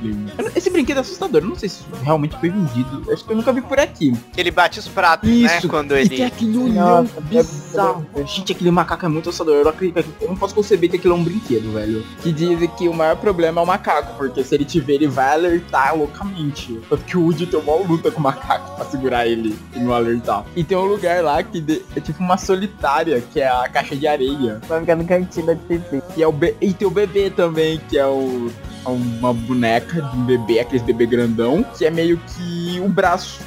Esse 0.56 0.70
brinquedo 0.70 0.98
é 0.98 1.00
assustador, 1.00 1.42
eu 1.42 1.48
não 1.48 1.56
sei 1.56 1.68
se 1.68 1.82
realmente 2.02 2.36
foi 2.38 2.48
vendido, 2.50 3.04
acho 3.12 3.24
que 3.24 3.32
eu 3.32 3.36
nunca 3.36 3.52
vi 3.52 3.60
por 3.60 3.78
aqui. 3.78 4.12
Ele 4.36 4.50
bate 4.50 4.78
os 4.78 4.88
pratos, 4.88 5.28
Isso, 5.28 5.44
né, 5.54 5.60
quando 5.68 5.96
e 5.96 6.00
ele... 6.00 6.08
tem 6.08 6.24
aquele 6.24 6.56
olhão 6.58 7.06
bizarro. 7.22 8.06
Gente, 8.26 8.52
aquele 8.52 8.70
macaco 8.70 9.04
é 9.04 9.08
muito 9.08 9.28
assustador, 9.28 9.56
eu 9.56 9.64
não 9.64 9.70
acredito, 9.70 10.04
eu 10.20 10.28
não 10.28 10.36
posso 10.36 10.54
conceber 10.54 10.90
que 10.90 10.96
aquilo 10.96 11.14
é 11.14 11.16
um 11.16 11.24
brinquedo, 11.24 11.72
velho. 11.72 12.04
Que 12.22 12.32
dizem 12.32 12.68
que 12.68 12.88
o 12.88 12.94
maior 12.94 13.16
problema 13.16 13.60
é 13.60 13.64
o 13.64 13.66
macaco, 13.66 14.14
porque 14.16 14.42
se 14.42 14.54
ele 14.54 14.64
te 14.64 14.80
ver, 14.80 14.94
ele 14.94 15.08
vai 15.08 15.32
alertar 15.34 15.96
loucamente. 15.96 16.80
Tanto 16.88 17.04
que 17.04 17.16
o 17.16 17.22
Woody 17.22 17.46
tem 17.46 17.60
uma 17.60 17.74
luta 17.76 18.10
com 18.10 18.18
o 18.20 18.22
macaco 18.22 18.74
pra 18.76 18.84
segurar 18.86 19.26
ele 19.26 19.56
e 19.74 19.78
não 19.78 19.92
alertar. 19.92 20.44
E 20.56 20.64
tem 20.64 20.76
um 20.76 20.84
lugar 20.84 21.22
lá 21.22 21.42
que 21.42 21.60
de- 21.60 21.82
é 21.94 22.00
tipo 22.00 22.22
uma 22.22 22.36
solitária, 22.36 23.22
que 23.32 23.40
é 23.40 23.48
a 23.48 23.68
caixa 23.68 23.94
de 23.96 24.06
areia. 24.06 24.60
Vai 24.68 24.80
ficar 24.80 24.96
no 24.96 25.04
cantinho 25.04 25.46
da 25.46 25.54
TV. 25.54 26.02
E, 26.16 26.22
é 26.22 26.26
o 26.26 26.32
be- 26.32 26.56
e 26.60 26.72
tem 26.72 26.86
o 26.86 26.90
bebê 26.90 27.30
também, 27.30 27.80
que 27.88 27.98
é 27.98 28.06
o 28.06 28.37
é 28.46 28.77
uma 28.88 29.32
boneca 29.32 30.02
de 30.02 30.16
um 30.16 30.24
bebê, 30.24 30.60
aqueles 30.60 30.82
bebê 30.82 31.06
grandão, 31.06 31.64
que 31.76 31.84
é 31.84 31.90
meio 31.90 32.18
que 32.18 32.80
o 32.80 32.88
braço 32.88 33.38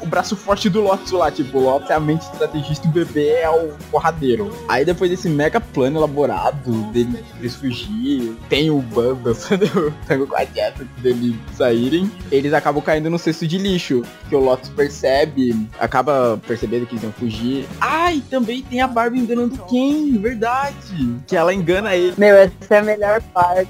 o 0.00 0.06
braço 0.06 0.36
forte 0.36 0.68
do 0.68 0.80
Lotus 0.80 1.10
lá, 1.12 1.30
tipo, 1.30 1.58
o 1.58 1.62
Lotus 1.62 1.90
é 1.90 1.94
a 1.94 2.00
mente 2.00 2.22
estrategista 2.22 2.86
e 2.86 2.90
o 2.90 2.92
bebê 2.92 3.28
é 3.28 3.50
o 3.50 3.72
porradeiro. 3.90 4.50
Aí 4.68 4.84
depois 4.84 5.10
desse 5.10 5.28
mega 5.28 5.60
plano 5.60 5.98
elaborado 5.98 6.72
dele 6.92 7.24
eles 7.38 7.54
fugir, 7.54 8.36
tem 8.48 8.70
o 8.70 8.78
o 8.78 9.92
tango 10.06 10.26
com 10.26 10.36
a 10.36 10.44
Jess 10.44 10.80
antes 10.80 11.02
deles 11.02 11.34
saírem, 11.56 12.10
eles 12.30 12.52
acabam 12.52 12.82
caindo 12.82 13.10
no 13.10 13.18
cesto 13.18 13.46
de 13.46 13.58
lixo, 13.58 14.02
que 14.28 14.34
o 14.34 14.38
Lotus 14.38 14.70
percebe, 14.70 15.68
acaba 15.78 16.40
percebendo 16.46 16.86
que 16.86 16.94
eles 16.94 17.02
vão 17.02 17.12
fugir. 17.12 17.66
Ah, 17.80 18.08
também 18.30 18.62
tem 18.62 18.80
a 18.80 18.88
Barbie 18.88 19.18
enganando 19.18 19.58
quem? 19.68 20.18
Verdade! 20.18 21.16
Que 21.26 21.36
ela 21.36 21.52
engana 21.52 21.94
ele. 21.94 22.14
Meu, 22.16 22.36
essa 22.36 22.76
é 22.76 22.78
a 22.78 22.82
melhor 22.82 23.20
parte. 23.34 23.68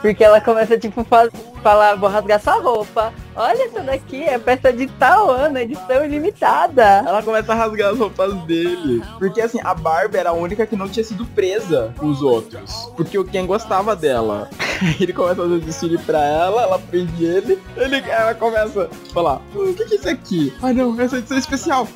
Porque 0.00 0.22
ela 0.22 0.37
começa, 0.40 0.78
tipo, 0.78 1.04
faz, 1.04 1.30
falar, 1.62 1.94
vou 1.96 2.08
rasgar 2.08 2.40
sua 2.40 2.60
roupa. 2.60 3.12
Olha 3.34 3.64
essa 3.66 3.80
daqui, 3.80 4.24
é 4.24 4.38
peça 4.38 4.72
de 4.72 4.86
tal 4.86 5.30
ano, 5.30 5.58
edição 5.58 6.04
ilimitada. 6.04 7.04
Ela 7.06 7.22
começa 7.22 7.52
a 7.52 7.54
rasgar 7.54 7.92
as 7.92 7.98
roupas 7.98 8.34
dele. 8.42 9.02
Porque 9.18 9.40
assim, 9.40 9.60
a 9.62 9.74
Barbie 9.74 10.16
era 10.18 10.30
a 10.30 10.32
única 10.32 10.66
que 10.66 10.76
não 10.76 10.88
tinha 10.88 11.04
sido 11.04 11.24
presa 11.26 11.94
com 11.96 12.06
os 12.06 12.22
outros. 12.22 12.90
Porque 12.96 13.18
o 13.18 13.24
Ken 13.24 13.46
gostava 13.46 13.94
dela. 13.94 14.48
ele 15.00 15.12
começa 15.12 15.40
a 15.42 15.44
fazer 15.44 15.60
desfile 15.60 15.98
pra 15.98 16.22
ela, 16.24 16.62
ela 16.62 16.78
prende 16.78 17.24
ele, 17.24 17.58
ele 17.76 17.96
ela 18.08 18.34
começa 18.34 18.84
a 18.84 19.12
falar, 19.12 19.40
"Hum, 19.54 19.70
o 19.70 19.74
que, 19.74 19.84
que 19.84 19.94
é 19.94 19.96
isso 19.98 20.08
aqui? 20.08 20.54
Ah 20.62 20.72
não, 20.72 21.00
essa 21.00 21.18
edição 21.18 21.38
especial. 21.38 21.88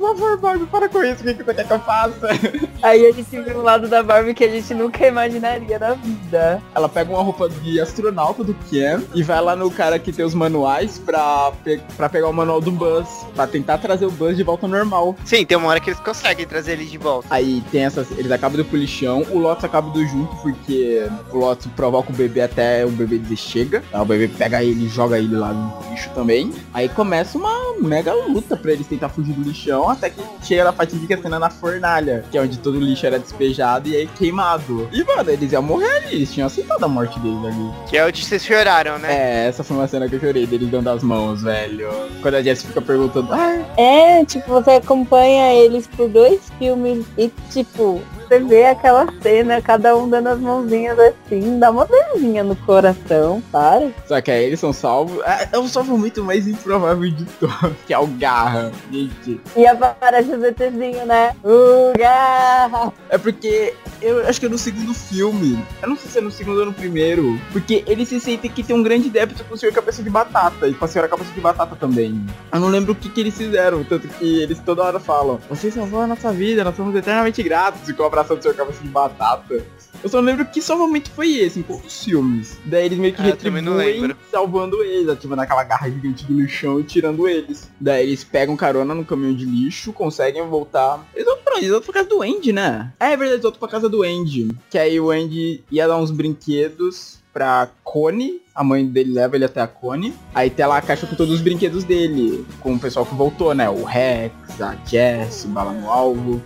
Por 0.00 0.16
favor, 0.16 0.38
Barbie, 0.38 0.64
para 0.64 0.88
com 0.88 1.04
isso, 1.04 1.20
o 1.20 1.24
que, 1.24 1.34
que 1.34 1.42
você 1.42 1.52
quer 1.52 1.66
que 1.66 1.72
eu 1.74 1.80
faça? 1.80 2.28
Aí 2.82 3.06
a 3.06 3.12
gente 3.12 3.38
vê 3.38 3.54
um 3.54 3.60
lado 3.60 3.86
da 3.86 4.02
Barbie 4.02 4.32
que 4.32 4.44
a 4.44 4.48
gente 4.48 4.72
nunca 4.72 5.06
imaginaria 5.06 5.78
na 5.78 5.92
vida. 5.92 6.62
Ela 6.74 6.88
pega 6.88 7.10
uma 7.10 7.22
roupa 7.22 7.50
de 7.50 7.78
astronauta 7.78 8.42
do 8.42 8.54
Ken 8.70 9.02
e 9.14 9.22
vai 9.22 9.38
lá 9.42 9.54
no 9.54 9.70
cara 9.70 9.98
que 9.98 10.10
tem 10.10 10.24
os 10.24 10.32
manuais 10.32 10.98
pra, 10.98 11.52
pe 11.62 11.78
pra 11.98 12.08
pegar 12.08 12.28
o 12.28 12.32
manual 12.32 12.62
do 12.62 12.72
Buzz. 12.72 13.06
Pra 13.34 13.46
tentar 13.46 13.76
trazer 13.76 14.06
o 14.06 14.10
Buzz 14.10 14.38
de 14.38 14.42
volta 14.42 14.64
ao 14.64 14.70
normal. 14.70 15.14
Sim, 15.22 15.44
tem 15.44 15.58
uma 15.58 15.68
hora 15.68 15.78
que 15.78 15.90
eles 15.90 16.00
conseguem 16.00 16.46
trazer 16.46 16.72
ele 16.72 16.86
de 16.86 16.96
volta. 16.96 17.28
Aí 17.30 17.62
tem 17.70 17.84
essas. 17.84 18.10
Eles 18.12 18.32
acabam 18.32 18.56
do 18.56 18.64
polichão, 18.64 19.26
o 19.30 19.38
Lotus 19.38 19.64
acaba 19.64 19.90
do 19.90 20.02
junto, 20.06 20.34
porque 20.36 21.06
o 21.30 21.36
Lotus 21.36 21.66
provoca 21.76 22.10
o 22.10 22.16
bebê 22.16 22.40
até 22.40 22.86
o 22.86 22.90
bebê 22.90 23.18
dizer 23.18 23.36
chega. 23.36 23.82
Aí 23.92 24.00
o 24.00 24.06
bebê 24.06 24.28
pega 24.28 24.64
ele 24.64 24.86
e 24.86 24.88
joga 24.88 25.18
ele 25.18 25.36
lá 25.36 25.52
no 25.52 25.90
lixo 25.90 26.08
também. 26.14 26.50
Aí 26.72 26.88
começa 26.88 27.36
uma 27.36 27.74
mega 27.82 28.14
luta 28.14 28.56
pra 28.56 28.72
eles 28.72 28.86
tentar 28.86 29.10
fugir 29.10 29.34
do 29.34 29.42
lixão, 29.42 29.89
até 29.90 30.10
que 30.10 30.22
chega 30.42 30.64
na 30.64 30.72
fatídica 30.72 31.20
cena 31.20 31.38
na 31.38 31.50
fornalha, 31.50 32.24
que 32.30 32.38
é 32.38 32.40
onde 32.40 32.58
todo 32.58 32.76
o 32.76 32.80
lixo 32.80 33.06
era 33.06 33.18
despejado 33.18 33.88
e 33.88 33.96
aí 33.96 34.06
queimado. 34.06 34.88
E 34.92 35.02
mano, 35.04 35.30
eles 35.30 35.52
iam 35.52 35.62
morrer 35.62 35.96
ali, 35.96 36.16
eles 36.16 36.32
tinham 36.32 36.46
aceitado 36.46 36.82
a 36.82 36.88
morte 36.88 37.18
deles 37.20 37.44
ali. 37.44 37.70
Que 37.88 37.96
é 37.98 38.06
onde 38.06 38.24
vocês 38.24 38.44
choraram, 38.44 38.98
né? 38.98 39.12
É, 39.12 39.48
essa 39.48 39.62
foi 39.64 39.76
uma 39.76 39.86
cena 39.88 40.08
que 40.08 40.16
eu 40.16 40.20
chorei 40.20 40.46
deles 40.46 40.68
dando 40.70 40.88
as 40.88 41.02
mãos, 41.02 41.42
velho. 41.42 41.88
Quando 42.22 42.34
a 42.34 42.42
Jess 42.42 42.62
fica 42.62 42.80
perguntando, 42.80 43.32
ah, 43.32 43.64
É, 43.76 44.24
tipo, 44.24 44.48
você 44.48 44.72
acompanha 44.72 45.52
eles 45.54 45.86
por 45.86 46.08
dois 46.08 46.40
filmes 46.58 47.04
e, 47.16 47.30
tipo, 47.50 48.00
você 48.30 48.38
vê 48.38 48.66
aquela 48.66 49.12
cena, 49.20 49.60
cada 49.60 49.96
um 49.96 50.08
dando 50.08 50.28
as 50.28 50.38
mãozinhas 50.38 50.96
assim, 51.00 51.58
dá 51.58 51.68
uma 51.68 51.84
dorzinha 51.84 52.44
no 52.44 52.54
coração, 52.54 53.42
para. 53.50 53.90
Só 54.06 54.20
que 54.20 54.30
aí 54.30 54.44
eles 54.44 54.60
são 54.60 54.72
salvos. 54.72 55.20
É, 55.24 55.48
é 55.52 55.58
um 55.58 55.66
salvo 55.66 55.98
muito 55.98 56.22
mais 56.22 56.46
improvável 56.46 57.10
de 57.10 57.24
todos, 57.40 57.76
que 57.84 57.92
é 57.92 57.98
o 57.98 58.06
Garra. 58.06 58.70
Gente. 58.92 59.40
E 59.56 59.66
aparece 59.66 60.30
o 60.30 60.40
ZTzinho, 60.40 61.06
né? 61.06 61.34
O 61.42 61.98
garra! 61.98 62.92
É 63.08 63.18
porque 63.18 63.74
eu 64.00 64.26
acho 64.26 64.38
que 64.40 64.46
é 64.46 64.48
no 64.48 64.58
segundo 64.58 64.94
filme. 64.94 65.62
Eu 65.82 65.88
não 65.88 65.96
sei 65.96 66.10
se 66.10 66.18
é 66.18 66.20
no 66.20 66.30
segundo 66.30 66.60
ou 66.60 66.66
no 66.66 66.72
primeiro. 66.72 67.38
Porque 67.52 67.84
eles 67.86 68.08
se 68.08 68.20
sentem 68.20 68.50
que 68.50 68.62
tem 68.62 68.74
um 68.74 68.82
grande 68.82 69.10
débito 69.10 69.44
com 69.44 69.54
o 69.54 69.58
senhor 69.58 69.72
cabeça 69.72 70.02
de 70.02 70.10
batata. 70.10 70.68
E 70.68 70.74
com 70.74 70.84
a 70.84 70.88
senhora 70.88 71.08
cabeça 71.08 71.32
de 71.32 71.40
batata 71.40 71.76
também. 71.76 72.24
Eu 72.52 72.60
não 72.60 72.68
lembro 72.68 72.92
o 72.92 72.94
que, 72.94 73.08
que 73.08 73.20
eles 73.20 73.36
fizeram. 73.36 73.84
Tanto 73.84 74.08
que 74.08 74.42
eles 74.42 74.58
toda 74.60 74.82
hora 74.82 75.00
falam: 75.00 75.38
Vocês 75.48 75.74
salvou 75.74 76.00
a 76.00 76.06
nossa 76.06 76.32
vida, 76.32 76.64
nós 76.64 76.76
somos 76.76 76.94
eternamente 76.94 77.42
gratos. 77.42 77.88
E 77.88 77.92
com 77.92 78.04
a 78.20 78.22
abração 78.22 78.36
do 78.36 78.42
senhor 78.42 78.54
cabeça 78.54 78.82
de 78.82 78.88
batata. 78.88 79.64
Eu 80.02 80.08
só 80.08 80.20
lembro 80.20 80.46
que 80.46 80.62
só 80.62 80.78
momento 80.78 81.10
foi 81.10 81.36
esse, 81.36 81.58
em 81.58 81.62
poucos 81.62 82.04
filmes. 82.04 82.58
Daí 82.64 82.86
eles 82.86 82.98
meio 82.98 83.12
que 83.12 83.20
Ah, 83.20 83.24
não 83.24 83.30
retribuem 83.30 84.14
salvando 84.30 84.82
eles, 84.82 85.08
ativando 85.08 85.42
aquela 85.42 85.64
garra 85.64 85.90
gigante 85.90 86.24
do 86.24 86.40
lixão 86.40 86.80
e 86.80 86.84
tirando 86.84 87.28
eles. 87.28 87.70
Daí 87.78 88.06
eles 88.06 88.24
pegam 88.24 88.56
carona 88.56 88.94
no 88.94 89.04
caminhão 89.04 89.34
de 89.34 89.44
lixo, 89.44 89.92
conseguem 89.92 90.46
voltar. 90.48 91.04
Eles 91.14 91.26
vão 91.26 91.38
pra? 91.44 91.58
Eles 91.58 91.70
vão 91.70 91.80
pra 91.82 91.94
casa 91.94 92.08
do 92.08 92.22
Andy, 92.22 92.52
né? 92.52 92.92
É, 92.98 93.06
é 93.06 93.08
verdade, 93.10 93.32
eles 93.32 93.42
voltam 93.42 93.60
pra 93.60 93.68
casa 93.68 93.88
do 93.88 94.02
Andy. 94.02 94.48
Que 94.70 94.78
aí 94.78 94.98
o 94.98 95.10
Andy 95.10 95.62
ia 95.70 95.86
dar 95.86 95.98
uns 95.98 96.10
brinquedos 96.10 97.18
pra 97.32 97.68
Connie. 97.84 98.40
A 98.54 98.64
mãe 98.64 98.86
dele 98.86 99.12
leva 99.12 99.36
ele 99.36 99.44
até 99.44 99.60
a 99.60 99.66
Connie. 99.66 100.14
Aí 100.34 100.48
tem 100.50 100.66
lá 100.66 100.78
a 100.78 100.82
caixa 100.82 101.06
com 101.06 101.14
todos 101.14 101.34
os 101.34 101.40
brinquedos 101.40 101.84
dele. 101.84 102.46
Com 102.60 102.74
o 102.74 102.78
pessoal 102.80 103.04
que 103.04 103.14
voltou, 103.14 103.54
né? 103.54 103.68
O 103.68 103.84
Rex, 103.84 104.60
a 104.60 104.76
Jess, 104.86 105.44
o 105.44 105.48
Bala 105.48 105.72
no 105.72 105.90
Alvo. 105.90 106.42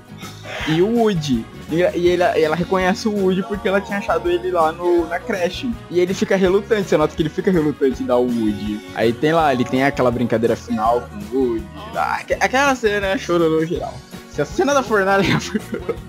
E 0.68 0.82
o 0.82 0.98
Woody. 0.98 1.44
E, 1.70 1.76
e 1.98 2.08
ele- 2.08 2.22
e 2.38 2.42
ela 2.42 2.54
reconhece 2.56 3.08
o 3.08 3.12
Woody 3.14 3.42
porque 3.42 3.66
ela 3.68 3.80
tinha 3.80 3.98
achado 3.98 4.30
ele 4.30 4.50
lá 4.50 4.70
no, 4.72 5.06
na 5.08 5.18
creche. 5.18 5.70
E 5.90 5.98
ele 6.00 6.12
fica 6.14 6.36
relutante, 6.36 6.88
você 6.88 6.96
nota 6.96 7.14
que 7.14 7.22
ele 7.22 7.28
fica 7.28 7.50
relutante 7.50 8.02
em 8.02 8.06
dar 8.06 8.16
o 8.16 8.24
Woody. 8.26 8.80
Aí 8.94 9.12
tem 9.12 9.32
lá, 9.32 9.52
ele 9.52 9.64
tem 9.64 9.82
aquela 9.84 10.10
brincadeira 10.10 10.54
final 10.56 11.02
com 11.30 11.36
o 11.36 11.40
Woody. 11.52 11.66
Aquela 12.40 12.74
cena 12.74 13.16
chorou 13.18 13.48
no 13.50 13.64
geral. 13.66 13.94
Se 14.34 14.42
a 14.42 14.44
cena 14.44 14.74
da 14.74 14.82
fornalha 14.82 15.24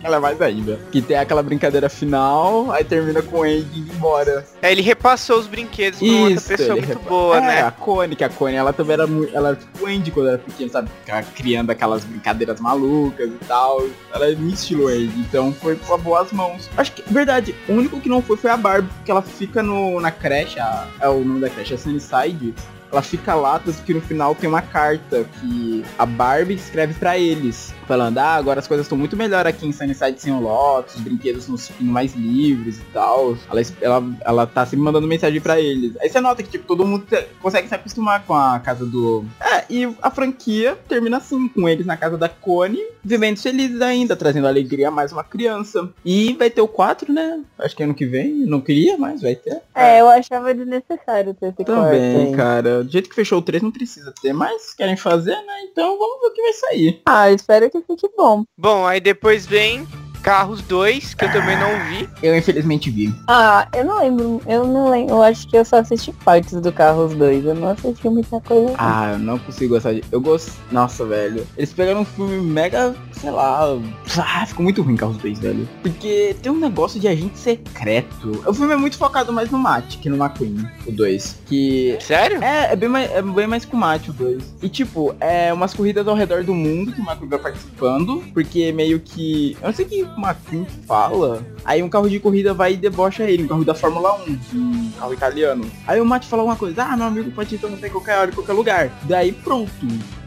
ela 0.03 0.15
é 0.15 0.19
mais 0.19 0.41
ainda. 0.41 0.79
Que 0.91 0.99
tem 0.99 1.15
aquela 1.15 1.43
brincadeira 1.43 1.87
final, 1.89 2.71
aí 2.71 2.83
termina 2.83 3.21
com 3.21 3.37
o 3.37 3.43
Andy 3.43 3.79
indo 3.81 3.93
embora. 3.93 4.43
É, 4.63 4.71
ele 4.71 4.81
repassou 4.81 5.37
os 5.39 5.45
brinquedos 5.45 5.99
pra 5.99 6.07
outra 6.07 6.33
Isso, 6.33 6.47
pessoa 6.47 6.69
ele 6.77 6.87
muito 6.87 6.97
repa- 6.97 7.09
boa, 7.09 7.37
é, 7.37 7.41
né? 7.41 7.61
a 7.61 7.69
Connie, 7.71 8.15
que 8.15 8.23
a 8.23 8.29
Connie, 8.29 8.55
ela 8.55 8.73
também 8.73 8.93
era 8.95 9.05
muito. 9.05 9.35
Ela 9.35 9.49
era 9.49 9.57
tipo 9.57 9.83
o 9.83 9.87
Andy 9.87 10.09
quando 10.09 10.29
era 10.29 10.37
pequena, 10.39 10.71
sabe? 10.71 10.89
Criando 11.35 11.69
aquelas 11.69 12.03
brincadeiras 12.03 12.59
malucas 12.59 13.29
e 13.29 13.45
tal. 13.47 13.85
Ela 14.11 14.31
é 14.31 14.35
muito 14.35 14.55
estilo 14.55 14.87
Andy, 14.87 15.19
então 15.19 15.53
foi 15.53 15.75
com 15.75 15.95
boas 15.99 16.31
mãos. 16.31 16.67
Acho 16.75 16.93
que, 16.93 17.03
verdade, 17.13 17.53
o 17.69 17.73
único 17.73 17.99
que 18.01 18.09
não 18.09 18.23
foi 18.23 18.37
foi 18.37 18.49
a 18.49 18.57
Barbie, 18.57 18.89
porque 18.97 19.11
ela 19.11 19.21
fica 19.21 19.61
no, 19.61 19.99
na 20.01 20.09
creche, 20.09 20.59
a- 20.59 20.87
é 20.99 21.07
o 21.07 21.23
nome 21.23 21.41
da 21.41 21.49
creche, 21.49 21.75
é 21.75 21.77
Sunnyside. 21.77 22.55
ela 22.91 23.01
fica 23.01 23.35
lá, 23.35 23.59
tanto 23.59 23.81
que 23.83 23.93
no 23.93 23.99
final 23.99 24.33
tem 24.35 24.47
uma 24.47 24.61
carta 24.61 25.25
que 25.41 25.83
a 25.99 26.05
Barbie 26.05 26.53
escreve 26.55 26.93
pra 26.93 27.17
eles. 27.17 27.73
Falando, 27.87 28.17
ah, 28.17 28.35
agora 28.35 28.59
as 28.59 28.67
coisas 28.67 28.85
estão 28.85 28.97
muito 28.97 29.15
melhor 29.15 29.45
aqui 29.45 29.67
em 29.67 29.71
Sunnyside 29.71 30.19
sem 30.19 30.33
o 30.33 30.39
Lotus, 30.39 30.95
os 30.95 31.01
brinquedos 31.01 31.45
ficam 31.67 31.85
mais 31.85 32.13
livres 32.15 32.79
e 32.79 32.83
tal. 32.93 33.37
Ela, 33.49 33.61
ela, 33.81 34.03
ela 34.21 34.47
tá 34.47 34.65
sempre 34.65 34.83
mandando 34.83 35.07
mensagem 35.07 35.39
pra 35.39 35.59
eles. 35.59 35.95
Aí 35.99 36.09
você 36.09 36.19
nota 36.19 36.41
que, 36.41 36.49
tipo, 36.49 36.65
todo 36.65 36.85
mundo 36.85 37.05
consegue 37.41 37.67
se 37.67 37.75
acostumar 37.75 38.25
com 38.25 38.33
a 38.33 38.59
casa 38.59 38.85
do... 38.85 39.23
É, 39.39 39.65
e 39.69 39.95
a 40.01 40.09
franquia 40.09 40.77
termina 40.87 41.17
assim, 41.17 41.47
com 41.47 41.67
eles 41.69 41.85
na 41.85 41.97
casa 41.97 42.17
da 42.17 42.27
Connie, 42.29 42.85
vivendo 43.03 43.37
felizes 43.37 43.81
ainda, 43.81 44.15
trazendo 44.15 44.47
alegria 44.47 44.87
a 44.87 44.91
mais 44.91 45.11
uma 45.11 45.23
criança. 45.23 45.89
E 46.03 46.33
vai 46.33 46.49
ter 46.49 46.61
o 46.61 46.67
4, 46.67 47.11
né? 47.11 47.41
Acho 47.59 47.75
que 47.75 47.83
ano 47.83 47.93
que 47.93 48.05
vem, 48.05 48.31
não 48.45 48.61
queria, 48.61 48.97
mas 48.97 49.21
vai 49.21 49.35
ter. 49.35 49.61
É, 49.73 50.01
eu 50.01 50.09
achava 50.09 50.53
desnecessário 50.53 51.33
ter 51.33 51.47
esse 51.47 51.63
quarto 51.63 51.83
Também, 51.83 52.27
aí. 52.27 52.35
cara. 52.35 52.83
Do 52.83 52.91
jeito 52.91 53.09
que 53.09 53.15
fechou 53.15 53.39
o 53.39 53.41
3 53.41 53.61
não 53.61 53.71
precisa 53.71 54.13
ter, 54.21 54.33
mas 54.33 54.73
querem 54.73 54.97
fazer, 54.97 55.35
né? 55.35 55.61
Então 55.71 55.97
vamos 55.97 56.21
ver 56.21 56.27
o 56.27 56.33
que 56.33 56.41
vai 56.41 56.53
sair. 56.53 57.01
Ah, 57.05 57.31
espero 57.31 57.69
que 57.69 57.74
bom. 58.17 58.43
Bom, 58.57 58.85
aí 58.85 58.99
depois 58.99 59.45
vem 59.45 59.87
Carros 60.25 60.59
2, 60.63 61.13
que 61.13 61.23
eu 61.23 61.31
também 61.31 61.55
não 61.55 61.69
vi. 61.87 62.09
Eu 62.23 62.35
infelizmente 62.35 62.89
vi. 62.89 63.13
Ah, 63.27 63.67
eu 63.71 63.85
não 63.85 63.99
lembro, 63.99 64.41
eu 64.47 64.65
não 64.65 64.89
lembro, 64.89 65.13
eu 65.13 65.21
acho 65.21 65.47
que 65.47 65.55
eu 65.55 65.63
só 65.63 65.77
assisti 65.77 66.11
partes 66.11 66.59
do 66.59 66.71
Carros 66.71 67.13
2, 67.13 67.45
eu 67.45 67.53
não 67.53 67.69
assisti 67.69 68.09
muita 68.09 68.41
coisa. 68.41 68.69
não. 68.69 68.75
Ah, 68.75 69.11
eu 69.13 69.19
não 69.19 69.37
consigo 69.37 69.75
gostar 69.75 69.93
de. 69.93 70.03
Eu 70.11 70.19
gosto. 70.19 70.51
Nossa, 70.71 71.05
velho. 71.05 71.45
Eles 71.55 71.71
pegaram 71.71 72.01
um 72.01 72.05
filme 72.05 72.37
mega, 72.41 72.95
sei 73.11 73.29
lá. 73.29 73.77
Ah, 74.17 74.45
ficou 74.47 74.63
muito 74.63 74.81
ruim 74.81 74.95
Carros 74.95 75.17
2, 75.17 75.37
velho. 75.37 75.69
Porque 75.83 76.35
tem 76.41 76.51
um 76.51 76.59
negócio 76.59 76.99
de 76.99 77.07
agente 77.07 77.37
secreto. 77.37 78.31
O 78.47 78.53
filme 78.53 78.73
é 78.73 78.77
muito 78.77 78.97
focado 78.97 79.31
mais 79.31 79.51
no 79.51 79.59
Matt 79.59 79.97
que 79.97 80.09
no 80.09 80.17
McQueen, 80.17 80.67
o 80.87 80.91
2. 80.91 81.41
Que 81.45 81.99
Sério? 82.01 82.43
É, 82.43 82.73
é 82.73 82.75
bem 82.75 82.89
mais, 82.89 83.11
é 83.11 83.21
bem 83.21 83.45
mais 83.45 83.63
com 83.63 83.77
o 83.77 83.79
Matt, 83.79 84.07
o 84.07 84.13
2. 84.13 84.55
E 84.63 84.69
tipo, 84.69 85.15
é 85.19 85.53
umas 85.53 85.71
corridas 85.71 86.07
ao 86.07 86.15
redor 86.15 86.43
do 86.43 86.55
mundo 86.55 86.91
que 86.91 86.99
o 86.99 87.03
McQueen 87.03 87.29
vai 87.29 87.39
participando, 87.39 88.23
porque 88.33 88.71
meio 88.71 88.99
que. 88.99 89.55
Eu 89.61 89.67
não 89.67 89.75
sei 89.75 89.85
o 89.85 89.87
que 89.87 90.14
McQueen 90.17 90.65
fala. 90.87 91.45
Aí 91.63 91.81
um 91.81 91.89
carro 91.89 92.09
de 92.09 92.19
corrida 92.19 92.53
vai 92.53 92.73
e 92.73 92.77
debocha 92.77 93.23
ele, 93.23 93.43
um 93.43 93.47
carro 93.47 93.65
da 93.65 93.73
Fórmula 93.73 94.15
1, 94.27 94.39
um 94.53 94.91
carro 94.99 95.13
italiano. 95.13 95.69
Aí 95.87 95.99
o 95.99 96.05
Matt 96.05 96.25
fala 96.25 96.41
alguma 96.41 96.57
coisa, 96.57 96.83
ah, 96.83 96.97
meu 96.97 97.07
amigo 97.07 97.31
pode 97.31 97.55
ir 97.55 97.57
então 97.57 97.69
em 97.69 97.91
qualquer 97.91 98.17
hora, 98.17 98.31
em 98.31 98.33
qualquer 98.33 98.53
lugar. 98.53 98.91
Daí 99.03 99.31
pronto. 99.31 99.71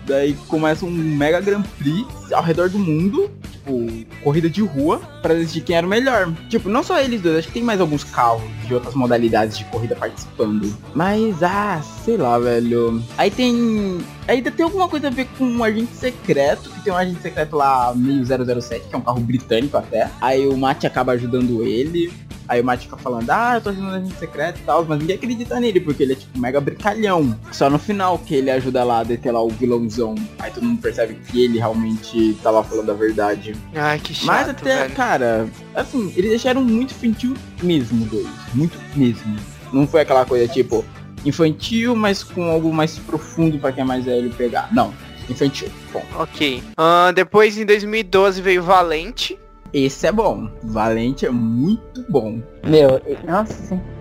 Daí 0.06 0.34
começa 0.48 0.86
um 0.86 0.90
mega 0.90 1.40
Grand 1.40 1.62
Prix 1.78 2.06
ao 2.32 2.42
redor 2.42 2.68
do 2.68 2.78
mundo, 2.78 3.30
tipo, 3.50 3.88
corrida 4.22 4.48
de 4.48 4.62
rua, 4.62 5.00
pra 5.22 5.34
decidir 5.34 5.62
quem 5.62 5.76
era 5.76 5.86
o 5.86 5.90
melhor. 5.90 6.32
Tipo, 6.48 6.68
não 6.68 6.82
só 6.82 7.00
eles 7.00 7.20
dois, 7.20 7.38
acho 7.38 7.48
que 7.48 7.54
tem 7.54 7.62
mais 7.62 7.80
alguns 7.80 8.04
carros 8.04 8.42
de 8.66 8.74
outras 8.74 8.94
modalidades 8.94 9.56
de 9.56 9.64
corrida 9.66 9.94
participando. 9.94 10.76
Mas, 10.94 11.42
ah, 11.42 11.80
sei 12.04 12.16
lá, 12.16 12.38
velho. 12.38 13.02
Aí 13.16 13.30
tem. 13.30 13.98
Ainda 14.26 14.50
tem 14.50 14.64
alguma 14.64 14.88
coisa 14.88 15.08
a 15.08 15.10
ver 15.10 15.26
com 15.38 15.44
um 15.44 15.64
agente 15.64 15.94
secreto, 15.94 16.70
que 16.70 16.84
tem 16.84 16.92
um 16.92 16.96
agente 16.96 17.22
secreto 17.22 17.56
lá, 17.56 17.94
meio 17.94 18.24
007, 18.24 18.88
que 18.88 18.94
é 18.94 18.98
um 18.98 19.02
carro 19.02 19.20
britânico 19.20 19.76
até. 19.76 20.10
Aí 20.20 20.46
o 20.46 20.56
Matt 20.56 20.84
acaba 20.84 21.12
ajudando 21.12 21.64
ele. 21.64 22.12
Aí 22.48 22.62
o 22.62 22.64
Matt 22.64 22.84
fica 22.84 22.96
falando, 22.96 23.28
ah, 23.30 23.56
eu 23.56 23.60
tô 23.60 23.68
ajudando 23.68 23.94
a 23.94 24.00
gente 24.00 24.18
secreto 24.18 24.58
e 24.58 24.62
tal, 24.62 24.82
mas 24.86 24.98
ninguém 24.98 25.16
acredita 25.16 25.60
nele, 25.60 25.80
porque 25.80 26.02
ele 26.02 26.14
é 26.14 26.16
tipo 26.16 26.38
mega 26.38 26.58
brincalhão. 26.58 27.38
Só 27.52 27.68
no 27.68 27.78
final 27.78 28.18
que 28.18 28.34
ele 28.34 28.50
ajuda 28.50 28.82
lá 28.84 29.00
a 29.00 29.04
deter 29.04 29.32
lá 29.32 29.42
o 29.42 29.50
vilãozão. 29.50 30.14
Aí 30.38 30.50
todo 30.50 30.64
mundo 30.64 30.80
percebe 30.80 31.14
que 31.14 31.44
ele 31.44 31.58
realmente 31.58 32.17
tava 32.42 32.62
falando 32.64 32.90
a 32.90 32.94
verdade. 32.94 33.54
Ai, 33.74 33.98
que 33.98 34.12
chato, 34.14 34.26
mas 34.26 34.48
até, 34.48 34.76
velho. 34.82 34.94
cara, 34.94 35.48
assim, 35.74 36.12
eles 36.16 36.30
deixaram 36.30 36.62
muito 36.62 36.92
infantil 36.92 37.34
mesmo, 37.62 38.04
dois. 38.06 38.26
Muito 38.54 38.78
mesmo. 38.96 39.36
Não 39.72 39.86
foi 39.86 40.00
aquela 40.02 40.24
coisa 40.24 40.46
tipo, 40.48 40.84
infantil, 41.24 41.94
mas 41.96 42.22
com 42.22 42.44
algo 42.50 42.72
mais 42.72 42.98
profundo 42.98 43.58
pra 43.58 43.72
quem 43.72 43.82
é 43.82 43.86
mais 43.86 44.04
velho 44.04 44.30
pegar. 44.30 44.72
Não, 44.74 44.92
infantil. 45.28 45.68
Bom, 45.92 46.02
Ok. 46.18 46.62
Ah, 46.76 47.12
depois, 47.14 47.58
em 47.58 47.66
2012, 47.66 48.40
veio 48.40 48.62
Valente. 48.62 49.38
esse 49.72 50.06
é 50.06 50.12
bom. 50.12 50.48
Valente 50.62 51.26
é 51.26 51.30
muito 51.30 52.04
bom. 52.08 52.40
Meu, 52.64 53.00
nossa, 53.26 53.52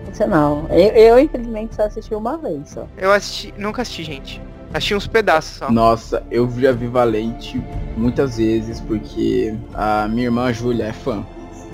sensacional. 0.06 0.66
Eu, 0.70 0.76
eu 0.94 1.18
infelizmente 1.18 1.74
só 1.74 1.82
assisti 1.82 2.14
uma 2.14 2.36
vez 2.38 2.70
só. 2.70 2.86
Eu 2.96 3.12
assisti, 3.12 3.52
nunca 3.58 3.82
assisti, 3.82 4.04
gente. 4.04 4.40
Assisti 4.72 4.94
uns 4.94 5.06
pedaços 5.06 5.58
só. 5.58 5.70
Nossa, 5.70 6.22
eu 6.30 6.50
já 6.58 6.72
vi 6.72 6.86
Valente 6.86 7.62
muitas 7.96 8.36
vezes 8.36 8.80
porque 8.80 9.54
a 9.74 10.06
minha 10.08 10.24
irmã 10.26 10.52
Júlia 10.52 10.84
é 10.84 10.92
fã. 10.92 11.24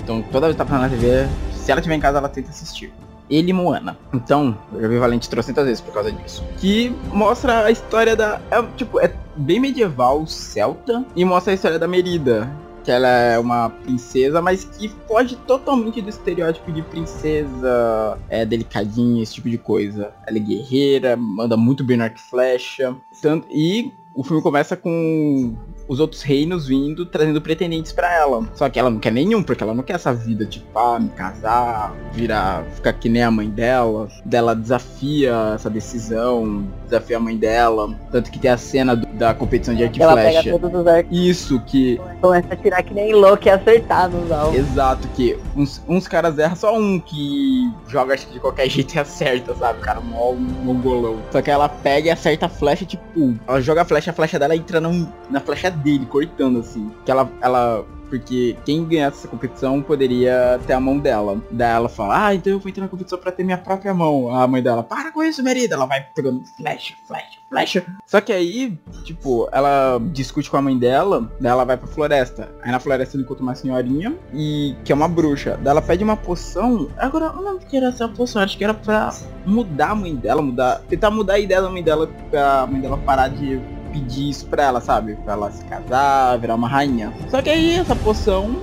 Então 0.02 0.22
toda 0.22 0.46
vez 0.46 0.54
que 0.54 0.58
tá 0.58 0.64
passando 0.64 0.82
na 0.82 0.88
TV, 0.88 1.26
se 1.54 1.72
ela 1.72 1.80
tiver 1.80 1.94
em 1.94 2.00
casa, 2.00 2.18
ela 2.18 2.28
tenta 2.28 2.50
assistir. 2.50 2.92
Ele 3.28 3.50
e 3.50 3.52
Moana. 3.52 3.96
Então, 4.12 4.56
eu 4.74 4.82
já 4.82 4.88
vi 4.88 4.98
Valente 4.98 5.30
trocentas 5.30 5.64
vezes 5.64 5.80
por 5.80 5.94
causa 5.94 6.12
disso. 6.12 6.44
Que 6.58 6.94
mostra 7.12 7.64
a 7.64 7.70
história 7.70 8.14
da. 8.14 8.40
É, 8.50 8.62
tipo, 8.76 9.00
é 9.00 9.12
bem 9.34 9.58
medieval, 9.58 10.26
celta. 10.26 11.04
E 11.16 11.24
mostra 11.24 11.52
a 11.52 11.54
história 11.54 11.78
da 11.78 11.88
Merida. 11.88 12.50
Que 12.84 12.90
ela 12.90 13.08
é 13.08 13.38
uma 13.38 13.70
princesa, 13.70 14.42
mas 14.42 14.64
que 14.64 14.88
foge 15.08 15.36
totalmente 15.36 16.02
do 16.02 16.10
estereótipo 16.10 16.70
de 16.70 16.82
princesa 16.82 18.18
é, 18.28 18.44
delicadinha, 18.44 19.22
esse 19.22 19.34
tipo 19.34 19.48
de 19.48 19.56
coisa. 19.56 20.12
Ela 20.26 20.36
é 20.36 20.40
guerreira, 20.40 21.16
manda 21.16 21.56
muito 21.56 21.82
bem 21.82 21.96
no 21.96 22.04
arco 22.04 22.18
e 22.18 22.20
flecha. 22.20 22.94
Tanto, 23.22 23.46
e 23.50 23.90
o 24.14 24.22
filme 24.22 24.42
começa 24.42 24.76
com 24.76 25.56
os 25.86 26.00
outros 26.00 26.22
reinos 26.22 26.66
vindo, 26.66 27.04
trazendo 27.06 27.40
pretendentes 27.40 27.92
pra 27.92 28.12
ela. 28.12 28.46
Só 28.54 28.68
que 28.68 28.78
ela 28.78 28.90
não 28.90 28.98
quer 28.98 29.12
nenhum, 29.12 29.42
porque 29.42 29.62
ela 29.62 29.74
não 29.74 29.82
quer 29.82 29.94
essa 29.94 30.12
vida, 30.14 30.44
tipo, 30.46 30.78
ah, 30.78 30.98
me 30.98 31.10
casar, 31.10 31.92
virar, 32.12 32.64
ficar 32.74 32.92
que 32.94 33.08
nem 33.08 33.22
a 33.22 33.30
mãe 33.30 33.48
dela. 33.50 34.08
Dela 34.24 34.54
desafia 34.54 35.52
essa 35.54 35.68
decisão, 35.70 36.66
desafia 36.84 37.16
a 37.16 37.20
mãe 37.20 37.36
dela. 37.36 37.94
Tanto 38.10 38.30
que 38.30 38.38
tem 38.38 38.50
a 38.50 38.56
cena 38.56 38.96
do- 38.96 39.06
da 39.14 39.34
competição 39.34 39.74
de 39.74 39.84
arco 39.84 39.98
e 39.98 40.02
Ela 40.02 40.14
pega 40.14 40.42
flecha. 40.42 40.58
todos 40.58 40.80
os 40.80 40.86
arcos 40.86 41.16
Isso, 41.18 41.60
que 41.66 41.94
e 41.94 42.20
começa 42.20 42.48
a 42.52 42.56
tirar 42.56 42.82
que 42.82 42.94
nem 42.94 43.12
louco 43.14 43.46
e 43.46 43.50
acertar 43.50 44.08
nos 44.08 44.30
alvos. 44.32 44.56
Exato, 44.58 45.06
que 45.08 45.38
uns, 45.56 45.82
uns 45.88 46.08
caras 46.08 46.38
erram 46.38 46.56
só 46.56 46.76
um 46.76 46.98
que 46.98 47.70
joga 47.88 48.14
acho 48.14 48.26
que 48.26 48.32
de 48.34 48.40
qualquer 48.40 48.68
jeito 48.70 48.94
e 48.94 48.98
acerta, 48.98 49.54
sabe? 49.54 49.78
O 49.78 49.82
cara 49.82 50.00
mó 50.00 50.30
um 50.32 50.36
mongolão. 50.38 51.18
Só 51.30 51.42
que 51.42 51.50
ela 51.50 51.68
pega 51.68 52.08
e 52.08 52.10
acerta 52.10 52.46
a 52.46 52.48
flecha, 52.48 52.84
tipo, 52.84 53.34
ela 53.46 53.60
joga 53.60 53.82
a 53.82 53.84
flecha, 53.84 54.10
a 54.10 54.14
flecha 54.14 54.38
dela 54.38 54.56
entra 54.56 54.80
num- 54.80 55.06
na 55.30 55.40
flecha 55.40 55.73
dele, 55.74 56.06
cortando 56.06 56.60
assim. 56.60 56.90
Que 57.04 57.10
ela, 57.10 57.30
ela. 57.40 57.84
Porque 58.08 58.56
quem 58.64 58.84
ganhasse 58.84 59.20
essa 59.20 59.28
competição 59.28 59.82
poderia 59.82 60.60
ter 60.66 60.74
a 60.74 60.78
mão 60.78 60.98
dela. 60.98 61.42
Daí 61.50 61.74
ela 61.74 61.88
fala, 61.88 62.26
ah, 62.26 62.34
então 62.34 62.52
eu 62.52 62.60
vou 62.60 62.68
entrar 62.68 62.82
na 62.82 62.88
competição 62.88 63.18
pra 63.18 63.32
ter 63.32 63.42
minha 63.42 63.58
própria 63.58 63.92
mão. 63.92 64.30
A 64.30 64.46
mãe 64.46 64.62
dela, 64.62 64.84
para 64.84 65.10
com 65.10 65.22
isso, 65.22 65.42
merida. 65.42 65.74
Ela 65.74 65.86
vai 65.86 66.06
pegando 66.14 66.44
flecha, 66.44 66.94
flecha, 67.08 67.38
flecha. 67.48 67.84
Só 68.06 68.20
que 68.20 68.32
aí, 68.32 68.78
tipo, 69.02 69.48
ela 69.50 69.98
discute 70.12 70.48
com 70.48 70.56
a 70.56 70.62
mãe 70.62 70.78
dela, 70.78 71.28
daí 71.40 71.50
ela 71.50 71.64
vai 71.64 71.76
pra 71.76 71.88
floresta. 71.88 72.52
Aí 72.62 72.70
na 72.70 72.78
floresta 72.78 73.16
ela 73.16 73.24
encontra 73.24 73.42
uma 73.42 73.54
senhorinha, 73.54 74.14
e 74.32 74.76
que 74.84 74.92
é 74.92 74.94
uma 74.94 75.08
bruxa. 75.08 75.58
Daí 75.60 75.72
ela 75.72 75.82
pede 75.82 76.04
uma 76.04 76.16
poção. 76.16 76.88
Agora, 76.98 77.32
eu 77.34 77.42
não 77.42 77.58
que 77.58 77.76
era 77.76 77.88
essa 77.88 78.06
poção, 78.06 78.42
acho 78.42 78.56
que 78.56 78.62
era 78.62 78.74
pra 78.74 79.12
mudar 79.44 79.90
a 79.90 79.94
mãe 79.94 80.14
dela, 80.14 80.40
mudar. 80.40 80.82
Tentar 80.88 81.10
mudar 81.10 81.34
a 81.34 81.40
ideia 81.40 81.62
da 81.62 81.70
mãe 81.70 81.82
dela, 81.82 82.08
pra 82.30 82.66
mãe 82.66 82.80
dela 82.80 82.98
parar 82.98 83.28
de 83.28 83.60
pedir 83.94 84.28
isso 84.28 84.46
pra 84.46 84.64
ela, 84.64 84.80
sabe? 84.80 85.14
Pra 85.24 85.34
ela 85.34 85.50
se 85.52 85.64
casar, 85.64 86.36
virar 86.38 86.56
uma 86.56 86.68
rainha. 86.68 87.12
Só 87.30 87.40
que 87.40 87.48
aí 87.48 87.74
essa 87.74 87.94
poção 87.94 88.56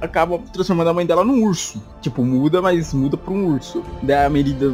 acaba 0.00 0.38
transformando 0.52 0.90
a 0.90 0.94
mãe 0.94 1.04
dela 1.04 1.24
num 1.24 1.42
urso. 1.42 1.82
Tipo, 2.00 2.22
muda, 2.22 2.62
mas 2.62 2.94
muda 2.94 3.16
pra 3.16 3.32
um 3.32 3.46
urso. 3.54 3.82
Daí 4.02 4.24
a 4.24 4.30
Merida. 4.30 4.72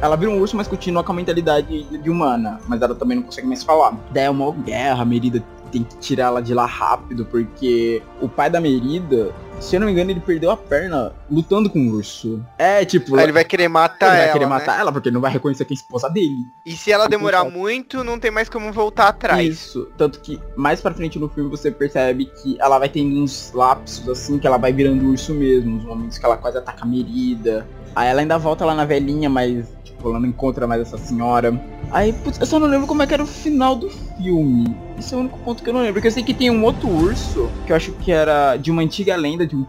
Ela 0.00 0.16
vira 0.16 0.30
um 0.30 0.40
urso, 0.40 0.56
mas 0.56 0.66
continua 0.66 1.04
com 1.04 1.12
a 1.12 1.14
mentalidade 1.14 1.82
de 1.84 2.10
humana. 2.10 2.58
Mas 2.66 2.80
ela 2.80 2.94
também 2.94 3.16
não 3.18 3.24
consegue 3.24 3.46
mais 3.46 3.62
falar. 3.62 3.94
Daí 4.10 4.24
é 4.24 4.30
uma 4.30 4.50
guerra, 4.52 5.02
a 5.02 5.04
Merida 5.04 5.44
tem 5.70 5.84
que 5.84 5.96
tirar 5.98 6.26
ela 6.26 6.42
de 6.42 6.52
lá 6.54 6.66
rápido, 6.66 7.24
porque 7.24 8.02
o 8.20 8.28
pai 8.28 8.50
da 8.50 8.60
Merida, 8.60 9.32
se 9.60 9.76
eu 9.76 9.80
não 9.80 9.86
me 9.86 9.92
engano, 9.92 10.10
ele 10.10 10.20
perdeu 10.20 10.50
a 10.50 10.56
perna 10.56 11.12
lutando 11.30 11.70
com 11.70 11.78
o 11.78 11.92
urso. 11.94 12.44
É, 12.58 12.84
tipo, 12.84 13.16
Aí 13.16 13.24
ele 13.24 13.32
vai 13.32 13.44
querer 13.44 13.68
matar 13.68 14.06
ele 14.08 14.16
vai 14.16 14.24
ela, 14.24 14.32
querer 14.32 14.44
né? 14.44 14.50
matar 14.50 14.80
ela, 14.80 14.92
porque 14.92 15.08
ele 15.08 15.14
não 15.14 15.20
vai 15.20 15.32
reconhecer 15.32 15.64
que 15.64 15.72
é 15.72 15.76
a 15.76 15.80
esposa 15.80 16.08
dele. 16.08 16.46
E 16.64 16.72
se 16.72 16.90
ela 16.92 17.08
demorar 17.08 17.38
Complicado. 17.40 17.60
muito, 17.60 18.04
não 18.04 18.18
tem 18.18 18.30
mais 18.30 18.48
como 18.48 18.72
voltar 18.72 19.08
atrás. 19.08 19.46
Isso, 19.46 19.88
tanto 19.96 20.20
que 20.20 20.40
mais 20.56 20.80
pra 20.80 20.92
frente 20.94 21.18
no 21.18 21.28
filme 21.28 21.50
você 21.50 21.70
percebe 21.70 22.26
que 22.26 22.56
ela 22.60 22.78
vai 22.78 22.88
tendo 22.88 23.22
uns 23.22 23.52
lapsos 23.52 24.08
assim, 24.08 24.38
que 24.38 24.46
ela 24.46 24.56
vai 24.58 24.72
virando 24.72 25.06
urso 25.08 25.32
mesmo, 25.34 25.76
uns 25.76 25.84
momentos 25.84 26.18
que 26.18 26.24
ela 26.24 26.36
quase 26.36 26.58
ataca 26.58 26.84
a 26.84 26.86
Merida. 26.86 27.66
Aí 27.94 28.08
ela 28.08 28.20
ainda 28.20 28.38
volta 28.38 28.64
lá 28.64 28.74
na 28.74 28.84
velhinha, 28.84 29.28
mas 29.28 29.66
tipo, 29.82 30.08
ela 30.08 30.20
não 30.20 30.28
encontra 30.28 30.66
mais 30.66 30.80
essa 30.82 30.96
senhora. 30.96 31.60
Aí, 31.90 32.12
putz, 32.12 32.38
eu 32.38 32.46
só 32.46 32.58
não 32.58 32.66
lembro 32.66 32.86
como 32.86 33.02
é 33.02 33.06
que 33.06 33.14
era 33.14 33.22
o 33.22 33.26
final 33.26 33.74
do 33.76 33.90
filme. 33.90 34.74
Esse 34.98 35.14
é 35.14 35.16
o 35.16 35.20
único 35.20 35.38
ponto 35.40 35.62
que 35.62 35.68
eu 35.68 35.74
não 35.74 35.80
lembro, 35.80 35.94
porque 35.94 36.08
eu 36.08 36.12
sei 36.12 36.22
que 36.22 36.34
tem 36.34 36.50
um 36.50 36.64
outro 36.64 36.88
urso, 36.88 37.50
que 37.66 37.72
eu 37.72 37.76
acho 37.76 37.92
que 37.92 38.12
era 38.12 38.56
de 38.56 38.70
uma 38.70 38.82
antiga 38.82 39.16
lenda, 39.16 39.46
de 39.46 39.56
um, 39.56 39.66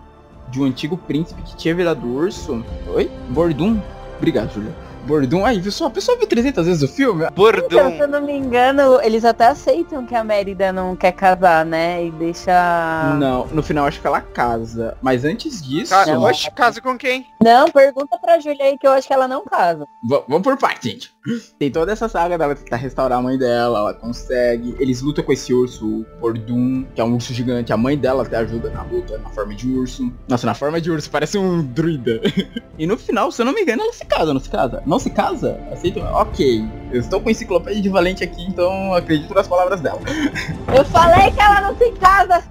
de 0.50 0.62
um 0.62 0.66
antigo 0.66 0.98
príncipe 0.98 1.42
que 1.42 1.56
tinha 1.56 1.76
virado 1.76 2.08
urso. 2.08 2.64
Oi? 2.94 3.10
Bordum? 3.30 3.80
Obrigado, 4.18 4.54
Julia. 4.54 4.91
Bordum, 5.06 5.46
aí, 5.46 5.60
viu 5.60 5.72
só? 5.72 5.88
A 5.88 5.90
pessoa 5.90 6.18
viu 6.18 6.28
300 6.28 6.66
vezes 6.66 6.84
o 6.84 6.88
filme? 6.88 7.24
Então, 7.24 7.36
Bordão. 7.36 7.92
se 7.92 8.00
eu 8.00 8.08
não 8.08 8.22
me 8.22 8.34
engano, 8.34 9.00
eles 9.02 9.26
até 9.26 9.48
aceitam 9.48 10.06
que 10.06 10.16
a 10.16 10.24
Mérida 10.24 10.72
não 10.72 10.96
quer 10.96 11.12
casar, 11.12 11.66
né? 11.66 12.06
E 12.06 12.12
deixa. 12.12 13.16
Não, 13.20 13.48
no 13.48 13.64
final 13.64 13.86
acho 13.86 14.00
que 14.00 14.08
ela 14.08 14.22
casa. 14.22 14.98
Mas 15.02 15.26
antes 15.26 15.62
disso. 15.62 15.92
Ca- 15.92 16.06
Não. 16.06 16.24
Oxe, 16.24 16.50
casa 16.52 16.80
com 16.82 16.98
quem? 16.98 17.28
Não, 17.44 17.70
pergunta 17.70 18.18
pra 18.18 18.40
Júlia 18.40 18.66
aí 18.66 18.78
que 18.78 18.86
eu 18.88 18.92
acho 18.92 19.08
que 19.08 19.14
ela 19.14 19.28
não 19.28 19.44
casa. 19.44 19.88
Va- 20.04 20.24
vamos 20.28 20.44
por 20.44 20.58
parte, 20.58 20.90
gente. 20.90 21.12
Tem 21.60 21.72
toda 21.72 21.92
essa 21.92 22.10
saga 22.10 22.38
dela 22.38 22.56
tentar 22.56 22.78
restaurar 22.78 23.20
a 23.20 23.22
mãe 23.22 23.38
dela, 23.38 23.80
ela 23.80 23.94
consegue. 23.94 24.76
Eles 24.80 25.02
lutam 25.02 25.24
com 25.24 25.32
esse 25.32 25.54
urso, 25.54 25.86
o 25.86 26.06
Ordum, 26.26 26.84
que 26.96 27.02
é 27.02 27.04
um 27.04 27.14
urso 27.14 27.34
gigante. 27.34 27.72
A 27.72 27.78
mãe 27.78 27.98
dela 27.98 28.24
até 28.24 28.38
ajuda 28.38 28.70
na 28.72 28.82
luta, 28.84 29.18
na 29.20 29.30
forma 29.30 29.54
de 29.54 29.68
urso. 29.68 30.12
Nossa, 30.28 30.48
na 30.48 30.56
forma 30.56 30.82
de 30.82 30.90
urso, 30.90 31.10
parece 31.10 31.38
um 31.38 31.64
druida. 31.64 32.22
e 32.78 32.88
no 32.88 32.98
final, 32.98 33.32
se 33.32 33.42
eu 33.42 33.46
não 33.46 33.54
me 33.54 33.62
engano, 33.62 33.84
ela 33.84 33.94
se 33.94 34.06
casa, 34.06 34.34
não 34.34 34.40
se 34.40 34.50
casa? 34.50 34.84
Não 34.86 35.00
se 35.00 35.10
casa? 35.12 35.60
Aceito? 35.72 36.00
Ok. 36.00 36.66
Eu 36.92 37.00
estou 37.00 37.22
com 37.22 37.30
enciclopédia 37.30 37.82
de 37.82 37.90
Valente 37.90 38.24
aqui, 38.24 38.44
então 38.44 38.94
acredito 38.94 39.34
nas 39.34 39.48
palavras 39.48 39.80
dela. 39.80 40.00
Eu 40.76 40.84
falei 40.86 41.32
que 41.32 41.40
ela 41.40 41.62
não 41.62 41.78
se 41.78 41.92
casa! 41.94 42.44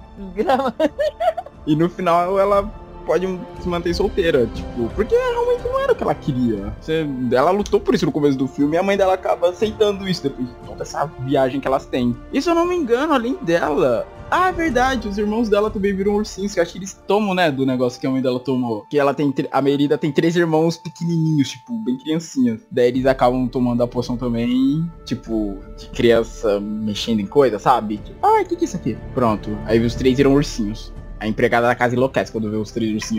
e 1.65 1.75
no 1.75 1.89
final 1.89 2.39
ela 2.39 2.71
pode 3.01 3.27
se 3.59 3.67
manter 3.67 3.93
solteira, 3.93 4.47
tipo, 4.53 4.89
porque 4.95 5.15
realmente 5.15 5.63
não 5.63 5.79
era 5.79 5.93
o 5.93 5.95
que 5.95 6.03
ela 6.03 6.15
queria. 6.15 6.73
Você, 6.79 7.05
ela 7.31 7.51
lutou 7.51 7.79
por 7.79 7.93
isso 7.93 8.05
no 8.05 8.11
começo 8.11 8.37
do 8.37 8.47
filme 8.47 8.75
e 8.75 8.79
a 8.79 8.83
mãe 8.83 8.97
dela 8.97 9.13
acaba 9.13 9.49
aceitando 9.49 10.07
isso 10.07 10.23
depois 10.23 10.47
de 10.47 10.55
toda 10.65 10.83
essa 10.83 11.05
viagem 11.21 11.59
que 11.59 11.67
elas 11.67 11.85
têm. 11.85 12.15
E 12.31 12.41
se 12.41 12.49
eu 12.49 12.55
não 12.55 12.65
me 12.65 12.75
engano, 12.75 13.13
além 13.13 13.35
dela, 13.35 14.07
ah, 14.33 14.47
é 14.47 14.51
verdade, 14.53 15.09
os 15.09 15.17
irmãos 15.17 15.49
dela 15.49 15.69
também 15.69 15.93
viram 15.93 16.15
ursinhos, 16.15 16.53
que 16.53 16.59
acho 16.61 16.71
que 16.71 16.77
eles 16.77 16.93
tomam, 17.05 17.33
né, 17.33 17.51
do 17.51 17.65
negócio 17.65 17.99
que 17.99 18.07
a 18.07 18.09
mãe 18.09 18.21
dela 18.21 18.39
tomou. 18.39 18.85
Que 18.89 18.97
ela 18.97 19.13
tem, 19.13 19.33
a 19.51 19.61
Merida 19.61 19.97
tem 19.97 20.09
três 20.09 20.37
irmãos 20.37 20.77
pequenininhos, 20.77 21.49
tipo, 21.49 21.77
bem 21.83 21.97
criancinhas. 21.97 22.61
Daí 22.71 22.87
eles 22.87 23.05
acabam 23.05 23.45
tomando 23.49 23.83
a 23.83 23.87
poção 23.87 24.15
também, 24.15 24.89
tipo, 25.03 25.59
de 25.77 25.87
criança 25.89 26.61
mexendo 26.61 27.19
em 27.19 27.25
coisa, 27.25 27.59
sabe? 27.59 27.97
Tipo, 27.97 28.25
ah, 28.25 28.41
o 28.41 28.45
que 28.45 28.55
que 28.55 28.63
é 28.63 28.67
isso 28.67 28.77
aqui? 28.77 28.97
Pronto, 29.13 29.49
aí 29.65 29.77
os 29.85 29.95
três 29.95 30.15
viram 30.15 30.33
ursinhos. 30.33 30.93
A 31.21 31.27
empregada 31.27 31.67
da 31.67 31.75
casa 31.75 31.93
enlouquece 31.93 32.31
quando 32.31 32.49
vê 32.49 32.57
os 32.57 32.71
três 32.71 33.11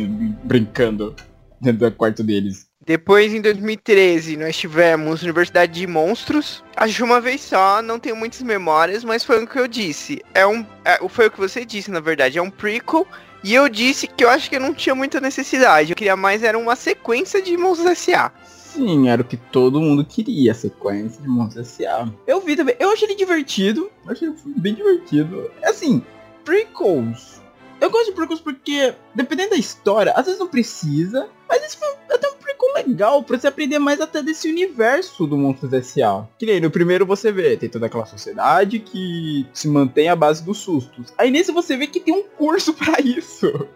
brincando 0.43 1.15
dentro 1.61 1.89
do 1.89 1.97
quarto 1.97 2.25
deles. 2.25 2.67
Depois, 2.85 3.33
em 3.33 3.41
2013, 3.41 4.37
nós 4.37 4.57
tivemos 4.57 5.23
Universidade 5.23 5.73
de 5.73 5.87
Monstros. 5.87 6.65
Acho 6.75 7.05
uma 7.05 7.21
vez 7.21 7.43
só, 7.43 7.81
não 7.81 8.01
tenho 8.01 8.17
muitas 8.17 8.43
memórias, 8.43 9.05
mas 9.05 9.23
foi 9.23 9.45
o 9.45 9.47
que 9.47 9.57
eu 9.57 9.69
disse. 9.69 10.21
É 10.35 10.45
um, 10.45 10.67
é, 10.85 10.99
foi 11.09 11.29
o 11.29 11.31
que 11.31 11.39
você 11.39 11.65
disse, 11.65 11.93
na 11.93 12.01
verdade. 12.01 12.39
É 12.39 12.43
um 12.43 12.51
prequel. 12.51 13.07
E 13.45 13.55
eu 13.55 13.69
disse 13.69 14.09
que 14.09 14.25
eu 14.25 14.29
acho 14.29 14.51
que 14.51 14.57
eu 14.57 14.61
não 14.61 14.75
tinha 14.75 14.97
muita 14.97 15.21
necessidade. 15.21 15.93
Eu 15.93 15.97
queria 15.97 16.17
mais, 16.17 16.43
era 16.43 16.59
uma 16.59 16.75
sequência 16.75 17.41
de 17.41 17.57
Monstros 17.57 17.93
S.A. 17.93 18.33
Sim, 18.45 19.09
era 19.09 19.23
o 19.23 19.25
que 19.25 19.37
todo 19.37 19.81
mundo 19.81 20.05
queria, 20.05 20.51
a 20.51 20.57
sequência 20.57 21.23
de 21.23 21.29
Monstros 21.29 21.69
S.A. 21.69 22.09
Eu 22.27 22.41
vi 22.41 22.57
também, 22.57 22.75
eu 22.81 22.91
achei 22.91 23.07
ele 23.07 23.15
divertido. 23.15 23.89
Eu 24.05 24.11
achei 24.11 24.35
bem 24.57 24.75
divertido. 24.75 25.49
É 25.63 25.69
assim, 25.69 26.03
prequels 26.45 27.42
eu 27.83 27.91
gosto 27.91 28.07
de 28.07 28.13
prequels 28.13 28.41
porque, 28.41 28.95
dependendo 29.13 29.51
da 29.51 29.57
história, 29.57 30.13
às 30.13 30.25
vezes 30.25 30.39
não 30.39 30.47
precisa, 30.47 31.29
mas 31.49 31.63
esse 31.65 31.77
foi 31.77 31.89
até 32.13 32.29
um 32.29 32.35
prequel 32.35 32.73
legal 32.75 33.23
pra 33.25 33.37
você 33.37 33.49
aprender 33.49 33.81
mais 33.81 34.01
até 34.01 34.23
desse 34.23 34.49
universo 34.49 35.27
do 35.27 35.37
Monstros 35.37 35.73
S.A. 35.73 36.25
Que 36.39 36.47
nem 36.47 36.61
no 36.61 36.71
primeiro 36.71 37.05
você 37.05 37.33
vê, 37.33 37.57
tem 37.57 37.69
toda 37.69 37.87
aquela 37.87 38.07
sociedade 38.07 38.79
que 38.79 39.45
se 39.53 39.67
mantém 39.67 40.09
à 40.09 40.15
base 40.15 40.45
dos 40.45 40.59
sustos. 40.59 41.13
Aí 41.19 41.29
nesse 41.29 41.51
você 41.51 41.77
vê 41.77 41.89
que 41.89 41.99
tem 41.99 42.15
um 42.15 42.23
curso 42.23 42.73
para 42.79 43.01
isso. 43.01 43.69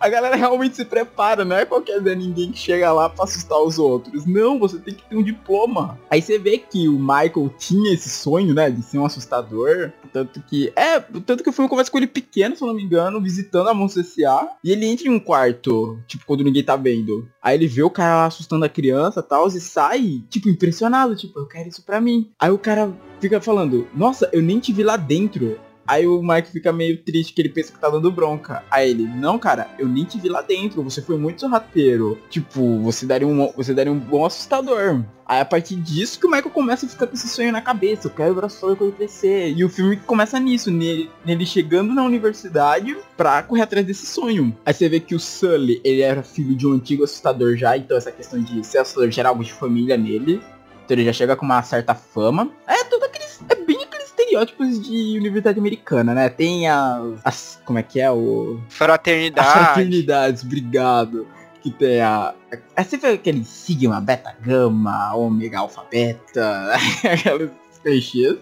A 0.00 0.08
galera 0.08 0.36
realmente 0.36 0.76
se 0.76 0.84
prepara, 0.84 1.44
não 1.44 1.56
é 1.56 1.64
qualquer 1.64 2.00
Zé 2.00 2.14
ninguém 2.14 2.52
que 2.52 2.58
chega 2.58 2.92
lá 2.92 3.08
pra 3.08 3.24
assustar 3.24 3.60
os 3.60 3.78
outros. 3.78 4.26
Não, 4.26 4.58
você 4.58 4.78
tem 4.78 4.94
que 4.94 5.04
ter 5.04 5.16
um 5.16 5.22
diploma. 5.22 5.98
Aí 6.10 6.20
você 6.20 6.38
vê 6.38 6.58
que 6.58 6.88
o 6.88 6.98
Michael 6.98 7.52
tinha 7.58 7.92
esse 7.92 8.08
sonho, 8.08 8.54
né, 8.54 8.70
de 8.70 8.82
ser 8.82 8.98
um 8.98 9.06
assustador. 9.06 9.92
Tanto 10.12 10.40
que. 10.42 10.72
É, 10.76 11.00
tanto 11.00 11.42
que 11.42 11.50
o 11.50 11.52
filme 11.52 11.68
começa 11.68 11.90
com 11.90 11.98
ele 11.98 12.06
pequeno, 12.06 12.56
se 12.56 12.62
eu 12.62 12.68
não 12.68 12.74
me 12.74 12.82
engano, 12.82 13.20
visitando 13.20 13.68
a 13.68 13.74
Monstro 13.74 14.00
S.A. 14.00 14.50
E 14.64 14.70
ele 14.70 14.86
entra 14.86 15.08
em 15.08 15.10
um 15.10 15.20
quarto, 15.20 15.98
tipo, 16.06 16.24
quando 16.24 16.44
ninguém 16.44 16.62
tá 16.62 16.76
vendo. 16.76 17.28
Aí 17.42 17.56
ele 17.56 17.66
vê 17.66 17.82
o 17.82 17.90
cara 17.90 18.26
assustando 18.26 18.64
a 18.64 18.68
criança 18.68 19.20
e 19.20 19.22
tal, 19.22 19.46
e 19.48 19.60
sai, 19.60 20.22
tipo, 20.30 20.48
impressionado, 20.48 21.14
tipo, 21.14 21.38
eu 21.38 21.46
quero 21.46 21.68
isso 21.68 21.84
pra 21.84 22.00
mim. 22.00 22.30
Aí 22.38 22.50
o 22.50 22.58
cara 22.58 22.92
fica 23.20 23.40
falando, 23.40 23.86
nossa, 23.94 24.28
eu 24.32 24.42
nem 24.42 24.58
te 24.58 24.72
vi 24.72 24.82
lá 24.82 24.96
dentro. 24.96 25.58
Aí 25.86 26.06
o 26.06 26.22
Mike 26.22 26.50
fica 26.50 26.72
meio 26.72 26.96
triste 26.98 27.32
que 27.32 27.40
ele 27.40 27.48
pensa 27.48 27.72
que 27.72 27.78
tá 27.78 27.88
dando 27.88 28.10
bronca. 28.10 28.64
Aí 28.70 28.90
ele, 28.90 29.04
não, 29.04 29.38
cara, 29.38 29.68
eu 29.78 29.88
nem 29.88 30.04
te 30.04 30.18
vi 30.18 30.28
lá 30.28 30.42
dentro, 30.42 30.82
você 30.82 31.00
foi 31.00 31.16
muito 31.16 31.40
sorrateiro. 31.40 32.18
Tipo, 32.28 32.80
você 32.80 33.06
daria 33.06 33.26
um, 33.26 33.52
você 33.56 33.72
daria 33.72 33.92
um 33.92 33.98
bom 33.98 34.24
assustador. 34.24 35.02
Aí 35.28 35.40
a 35.40 35.44
partir 35.44 35.74
disso 35.76 36.20
que 36.20 36.26
o 36.26 36.30
Michael 36.30 36.50
começa 36.50 36.86
a 36.86 36.88
ficar 36.88 37.06
com 37.06 37.14
esse 37.14 37.28
sonho 37.28 37.50
na 37.50 37.60
cabeça, 37.60 38.06
eu 38.06 38.12
quero 38.12 38.34
virar 38.34 38.48
sonho 38.48 38.76
quando 38.76 38.92
crescer. 38.92 39.52
E 39.56 39.64
o 39.64 39.68
filme 39.68 39.96
começa 39.96 40.38
nisso, 40.38 40.70
nele, 40.70 41.10
nele 41.24 41.44
chegando 41.44 41.92
na 41.92 42.04
universidade 42.04 42.96
pra 43.16 43.42
correr 43.42 43.62
atrás 43.62 43.84
desse 43.84 44.06
sonho. 44.06 44.56
Aí 44.64 44.72
você 44.72 44.88
vê 44.88 45.00
que 45.00 45.14
o 45.14 45.20
Sully, 45.20 45.80
ele 45.84 46.00
era 46.00 46.22
filho 46.22 46.54
de 46.54 46.66
um 46.66 46.72
antigo 46.72 47.02
assustador 47.02 47.56
já, 47.56 47.76
então 47.76 47.96
essa 47.96 48.12
questão 48.12 48.40
de 48.40 48.64
ser 48.64 48.78
assustador 48.78 49.10
gera 49.10 49.30
algo 49.30 49.42
de 49.42 49.52
família 49.52 49.96
nele. 49.96 50.40
Então 50.84 50.94
ele 50.96 51.04
já 51.04 51.12
chega 51.12 51.34
com 51.34 51.44
uma 51.44 51.62
certa 51.62 51.94
fama. 51.94 52.48
É 52.66 52.84
tudo 52.84 53.04
aqueles. 53.04 53.40
É 53.48 53.56
bem 53.56 53.82
estereótipos 54.16 54.80
de 54.80 55.18
universidade 55.18 55.58
americana, 55.58 56.14
né? 56.14 56.28
Tem 56.28 56.68
as, 56.68 57.20
as 57.24 57.62
como 57.64 57.78
é 57.78 57.82
que 57.82 58.00
é 58.00 58.10
o 58.10 58.58
fraternidade. 58.68 59.48
As 59.48 59.54
fraternidades, 59.54 60.42
obrigado. 60.42 61.26
Que 61.62 61.70
tem 61.70 62.00
a 62.00 62.34
é 62.76 62.84
sempre 62.84 63.10
aquele 63.10 63.44
sigma, 63.44 64.00
beta, 64.00 64.34
gama, 64.40 65.14
ômega, 65.14 65.58
alfa, 65.58 65.82
beta, 65.90 66.72
aqueles 67.04 67.50
clichês. 67.82 68.38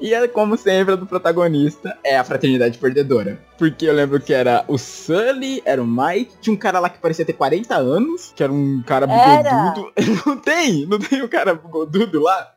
E 0.00 0.14
é 0.14 0.26
como 0.26 0.56
sempre, 0.56 0.94
a 0.94 0.96
do 0.96 1.06
protagonista 1.06 1.96
é 2.02 2.18
a 2.18 2.24
fraternidade 2.24 2.76
perdedora. 2.76 3.38
Porque 3.56 3.86
eu 3.86 3.94
lembro 3.94 4.18
que 4.18 4.34
era 4.34 4.64
o 4.66 4.76
Sully, 4.76 5.62
era 5.64 5.80
o 5.80 5.86
Mike, 5.86 6.38
tinha 6.40 6.52
um 6.52 6.56
cara 6.56 6.80
lá 6.80 6.90
que 6.90 6.98
parecia 6.98 7.24
ter 7.24 7.34
40 7.34 7.76
anos, 7.76 8.32
que 8.34 8.42
era 8.42 8.52
um 8.52 8.82
cara 8.84 9.06
bigodudo. 9.06 9.92
Não 10.26 10.36
tem, 10.36 10.86
não 10.86 10.98
tem 10.98 11.20
o 11.20 11.26
um 11.26 11.28
cara 11.28 11.54
bigodudo 11.54 12.20
lá. 12.20 12.52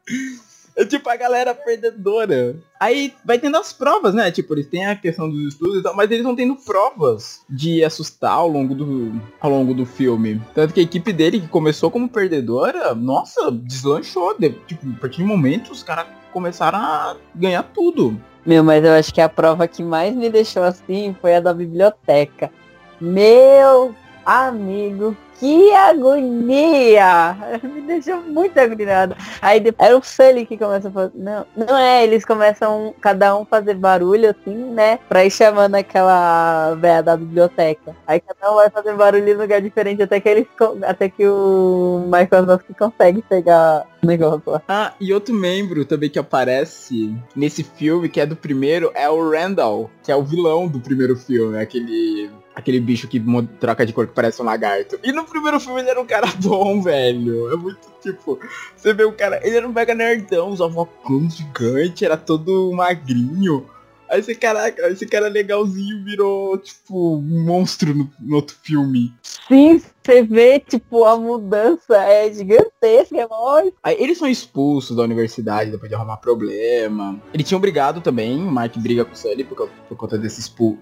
É 0.75 0.85
tipo 0.85 1.09
a 1.09 1.15
galera 1.15 1.55
perdedora. 1.55 2.55
Aí 2.79 3.13
vai 3.23 3.39
tendo 3.39 3.55
as 3.57 3.71
provas, 3.71 4.13
né? 4.13 4.29
Tipo, 4.29 4.53
eles 4.53 4.67
têm 4.67 4.85
a 4.85 4.95
questão 4.95 5.29
dos 5.29 5.53
estudos 5.53 5.79
e 5.79 5.83
tal, 5.83 5.95
mas 5.95 6.11
eles 6.11 6.23
vão 6.23 6.35
tendo 6.35 6.55
provas 6.55 7.41
de 7.49 7.83
assustar 7.83 8.33
ao 8.33 8.49
longo 8.49 8.75
do, 8.75 9.21
ao 9.39 9.49
longo 9.49 9.73
do 9.73 9.85
filme. 9.85 10.41
Tanto 10.53 10.73
que 10.73 10.81
a 10.81 10.83
equipe 10.83 11.13
dele, 11.13 11.39
que 11.39 11.47
começou 11.47 11.89
como 11.89 12.09
perdedora, 12.09 12.93
nossa, 12.93 13.49
deslanchou. 13.51 14.37
De, 14.37 14.49
tipo, 14.49 14.85
a 14.89 14.99
partir 14.99 15.17
de 15.17 15.23
momento, 15.23 15.71
os 15.71 15.81
caras 15.81 16.07
começaram 16.33 16.79
a 16.79 17.15
ganhar 17.33 17.63
tudo. 17.63 18.19
Meu, 18.45 18.63
mas 18.63 18.83
eu 18.83 18.91
acho 18.91 19.13
que 19.13 19.21
a 19.21 19.29
prova 19.29 19.67
que 19.67 19.81
mais 19.81 20.13
me 20.13 20.29
deixou 20.29 20.63
assim 20.63 21.15
foi 21.21 21.35
a 21.35 21.39
da 21.39 21.53
biblioteca. 21.53 22.51
Meu 22.99 23.95
amigo, 24.25 25.15
que 25.39 25.71
agonia! 25.73 27.35
Me 27.63 27.81
deixou 27.81 28.21
muito 28.21 28.57
agoniada. 28.57 29.15
Aí 29.41 29.59
depois, 29.59 29.87
era 29.87 29.97
o 29.97 30.03
Sully 30.03 30.45
que 30.45 30.57
começa 30.57 30.87
a 30.87 30.91
fazer. 30.91 31.11
Não, 31.15 31.45
não 31.55 31.77
é, 31.77 32.03
eles 32.03 32.25
começam 32.25 32.93
cada 33.01 33.35
um 33.37 33.45
fazer 33.45 33.75
barulho 33.75 34.29
assim, 34.29 34.55
né? 34.55 34.99
Pra 35.09 35.25
ir 35.25 35.31
chamando 35.31 35.75
aquela 35.75 36.75
véia 36.75 37.03
da 37.03 37.17
biblioteca. 37.17 37.95
Aí 38.07 38.19
cada 38.19 38.51
um 38.51 38.55
vai 38.55 38.69
fazer 38.69 38.93
barulho 38.93 39.27
em 39.27 39.33
lugar 39.33 39.61
diferente 39.61 40.01
até 40.01 40.19
que 40.19 40.29
eles 40.29 40.47
até 40.83 41.09
que 41.09 41.27
o 41.27 42.03
Michael 42.05 42.59
que 42.59 42.73
consegue 42.73 43.21
pegar 43.21 43.85
o 44.03 44.07
negócio 44.07 44.43
lá. 44.45 44.61
Ah, 44.67 44.93
e 44.99 45.13
outro 45.13 45.33
membro 45.33 45.85
também 45.85 46.09
que 46.09 46.19
aparece 46.19 47.15
nesse 47.35 47.63
filme, 47.63 48.09
que 48.09 48.19
é 48.19 48.25
do 48.25 48.35
primeiro, 48.35 48.91
é 48.93 49.09
o 49.09 49.29
Randall, 49.29 49.89
que 50.03 50.11
é 50.11 50.15
o 50.15 50.23
vilão 50.23 50.67
do 50.67 50.79
primeiro 50.79 51.15
filme, 51.15 51.57
aquele 51.57 52.29
aquele 52.55 52.79
bicho 52.79 53.07
que 53.07 53.21
troca 53.59 53.85
de 53.85 53.91
cor 53.91 54.07
que 54.07 54.13
parece 54.13 54.41
um 54.41 54.45
lagarto. 54.45 54.97
E 55.03 55.11
no 55.11 55.25
primeiro 55.25 55.59
filme 55.59 55.81
ele 55.81 55.89
era 55.89 56.01
um 56.01 56.05
cara 56.05 56.27
bom, 56.41 56.81
velho. 56.81 57.51
É 57.51 57.57
muito 57.57 57.79
tipo. 58.01 58.39
Você 58.75 58.93
vê 58.93 59.03
o 59.03 59.11
cara. 59.11 59.45
Ele 59.45 59.57
era 59.57 59.67
um 59.67 59.73
mega 59.73 59.93
nerdão, 59.93 60.49
usava 60.49 60.87
um 61.09 61.29
gigante, 61.29 62.05
era 62.05 62.15
todo 62.15 62.71
magrinho. 62.73 63.69
Aí 64.09 64.19
esse 64.19 64.35
cara, 64.35 64.69
esse 64.91 65.05
cara 65.05 65.27
legalzinho 65.27 66.03
virou, 66.03 66.57
tipo, 66.59 67.17
um 67.17 67.43
monstro 67.43 67.93
no, 67.93 68.09
no 68.19 68.35
outro 68.35 68.55
filme. 68.61 69.11
Sim, 69.47 69.81
você 70.05 70.21
vê, 70.21 70.59
tipo, 70.59 71.03
a 71.03 71.17
mudança 71.17 71.97
é 71.97 72.31
gigantesca, 72.31 73.17
é 73.17 73.27
nóis. 73.27 73.73
Aí 73.81 73.95
eles 73.99 74.19
são 74.19 74.27
expulsos 74.27 74.95
da 74.95 75.03
universidade 75.03 75.71
depois 75.71 75.89
de 75.89 75.95
arrumar 75.95 76.17
problema. 76.17 77.19
Eles 77.33 77.47
tinham 77.47 77.59
brigado 77.59 78.01
também, 78.01 78.37
o 78.37 78.51
Mark 78.51 78.77
briga 78.77 79.03
com 79.03 79.13
o 79.13 79.17
Sully 79.17 79.43
por, 79.43 79.67
por 79.89 79.97
conta 79.97 80.17
desse 80.17 80.35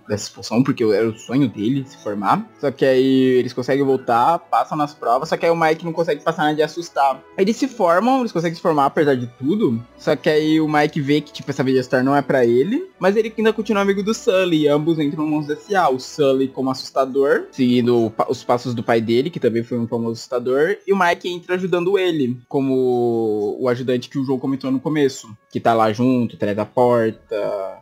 dessa 0.08 0.28
expulsão, 0.28 0.62
porque 0.62 0.84
era 0.84 1.08
o 1.08 1.18
sonho 1.18 1.48
dele 1.48 1.86
se 1.88 1.98
formar. 2.04 2.45
Só 2.60 2.70
que 2.70 2.86
aí 2.86 3.14
eles 3.40 3.54
conseguem 3.54 3.86
voltar, 3.86 4.40
passam 4.40 4.78
nas 4.78 4.94
provas, 4.94 5.30
só 5.30 5.38
que 5.38 5.45
aí 5.45 5.52
o 5.52 5.56
Mike 5.56 5.86
não 5.86 5.94
consegue 5.94 6.22
passar 6.22 6.44
nada 6.44 6.56
de 6.56 6.64
assustar. 6.64 7.16
Aí 7.38 7.45
eles 7.45 7.56
se 7.56 7.68
formam, 7.68 8.20
eles 8.20 8.32
conseguem 8.32 8.56
se 8.56 8.62
formar 8.62 8.88
apesar 8.88 9.16
de 9.16 9.28
tudo. 9.40 9.82
Só 9.98 10.16
que 10.16 10.30
aí 10.30 10.60
o 10.60 10.68
Mike 10.68 11.00
vê 11.00 11.22
que, 11.22 11.32
tipo, 11.32 11.50
essa 11.50 11.64
Star 11.82 12.04
não 12.04 12.16
é 12.16 12.22
para 12.22 12.45
ele, 12.45 12.90
mas 13.00 13.16
ele 13.16 13.34
ainda 13.38 13.54
continua 13.54 13.82
amigo 13.82 14.04
do 14.04 14.14
Sully. 14.14 14.68
Ambos 14.68 15.00
entram 15.00 15.24
no 15.24 15.30
mundo 15.30 15.54
S.A. 15.54 15.90
O 15.90 16.00
Sully 16.00 16.50
como 16.50 16.70
assustador, 16.70 17.45
seguindo 17.52 18.12
os 18.28 18.44
passos 18.44 18.74
do 18.74 18.84
pai 18.84 19.00
dele 19.00 19.12
dele, 19.14 19.30
que 19.30 19.40
também 19.40 19.64
foi 19.64 19.77
um 19.77 19.88
famoso 19.88 20.14
assustador, 20.14 20.77
e 20.88 20.91
o 20.91 20.98
Mike 20.98 21.30
entra 21.30 21.56
ajudando 21.56 21.98
ele, 21.98 22.38
como 22.48 23.57
o 23.60 23.69
ajudante 23.69 24.10
que 24.10 24.18
o 24.18 24.23
João 24.23 24.40
comentou 24.40 24.72
no 24.72 24.80
começo, 24.80 25.35
que 25.52 25.60
tá 25.60 25.73
lá 25.73 25.94
junto, 25.94 26.38
traz 26.38 26.57
a 26.57 26.65
porta, 26.65 27.35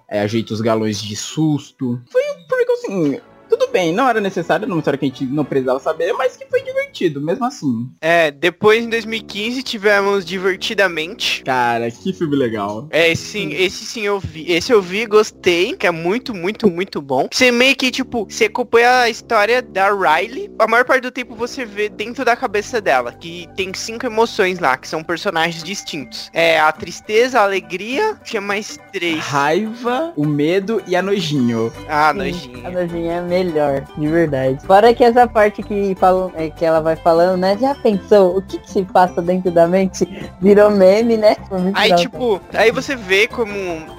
é, 0.09 0.19
ajeita 0.19 0.53
os 0.53 0.61
galões 0.61 1.01
de 1.01 1.15
susto. 1.15 2.01
Foi 2.11 2.21
um 2.21 2.41
porque 2.47 2.71
assim, 2.71 3.19
tudo 3.49 3.67
bem, 3.67 3.93
não 3.93 4.07
era 4.07 4.19
necessário 4.19 4.67
numa 4.67 4.79
história 4.79 4.97
que 4.97 5.05
a 5.05 5.07
gente 5.07 5.25
não 5.25 5.45
precisava 5.45 5.79
saber, 5.79 6.13
mas 6.13 6.35
que 6.35 6.45
foi 6.47 6.61
divertido 6.61 6.80
divertido, 6.91 7.22
mesmo 7.22 7.45
assim. 7.45 7.89
É, 8.01 8.30
depois 8.30 8.84
em 8.84 8.89
2015 8.89 9.63
tivemos 9.63 10.26
Divertidamente. 10.26 11.43
Cara, 11.43 11.89
que 11.89 12.13
filme 12.13 12.35
legal. 12.35 12.88
É, 12.91 13.11
esse 13.11 13.23
sim, 13.23 13.53
esse 13.53 13.85
sim 13.85 14.01
eu 14.01 14.19
vi. 14.19 14.51
Esse 14.51 14.73
eu 14.73 14.81
vi, 14.81 15.05
gostei, 15.05 15.76
que 15.76 15.88
é 15.88 15.91
muito, 15.91 16.34
muito, 16.34 16.69
muito 16.69 17.01
bom. 17.01 17.27
Você 17.31 17.51
meio 17.51 17.76
que, 17.76 17.89
tipo, 17.89 18.26
você 18.30 18.45
acompanha 18.45 19.01
a 19.01 19.09
história 19.09 19.61
da 19.61 19.89
Riley. 19.89 20.51
A 20.59 20.68
maior 20.68 20.85
parte 20.85 21.01
do 21.01 21.11
tempo 21.11 21.35
você 21.35 21.65
vê 21.65 21.89
dentro 21.89 22.26
da 22.26 22.35
cabeça 22.35 22.81
dela, 22.81 23.13
que 23.13 23.47
tem 23.55 23.73
cinco 23.73 24.05
emoções 24.05 24.59
lá, 24.59 24.77
que 24.77 24.88
são 24.88 25.03
personagens 25.03 25.63
distintos. 25.63 26.30
É 26.34 26.59
a 26.59 26.72
tristeza, 26.72 27.39
a 27.39 27.43
alegria, 27.43 28.15
tinha 28.23 28.41
mais 28.41 28.77
três. 28.91 29.19
Raiva, 29.19 30.13
o 30.15 30.26
medo 30.26 30.81
e 30.88 30.95
a 30.95 31.01
nojinho. 31.01 31.72
Ah, 31.88 32.11
Sim, 32.11 32.18
nojinha. 32.18 32.68
A 32.68 32.72
nojinha 32.72 33.13
é 33.13 33.22
melhor, 33.22 33.85
de 33.97 34.07
verdade. 34.07 34.65
Fora 34.65 34.93
que 34.93 35.03
essa 35.03 35.27
parte 35.27 35.63
que, 35.63 35.95
falam, 35.95 36.31
é, 36.35 36.49
que 36.49 36.65
ela 36.65 36.80
vai 36.81 36.95
falando, 36.95 37.39
né? 37.39 37.57
Já 37.59 37.75
pensou 37.75 38.37
o 38.37 38.41
que, 38.41 38.57
que 38.59 38.69
se 38.69 38.83
passa 38.83 39.21
dentro 39.21 39.51
da 39.51 39.67
mente? 39.67 40.31
Virou 40.39 40.69
meme, 40.69 41.17
né? 41.17 41.35
Aí, 41.73 41.95
tipo, 41.95 42.41
aí 42.53 42.71
você 42.71 42.95
vê 42.95 43.27
como. 43.27 43.53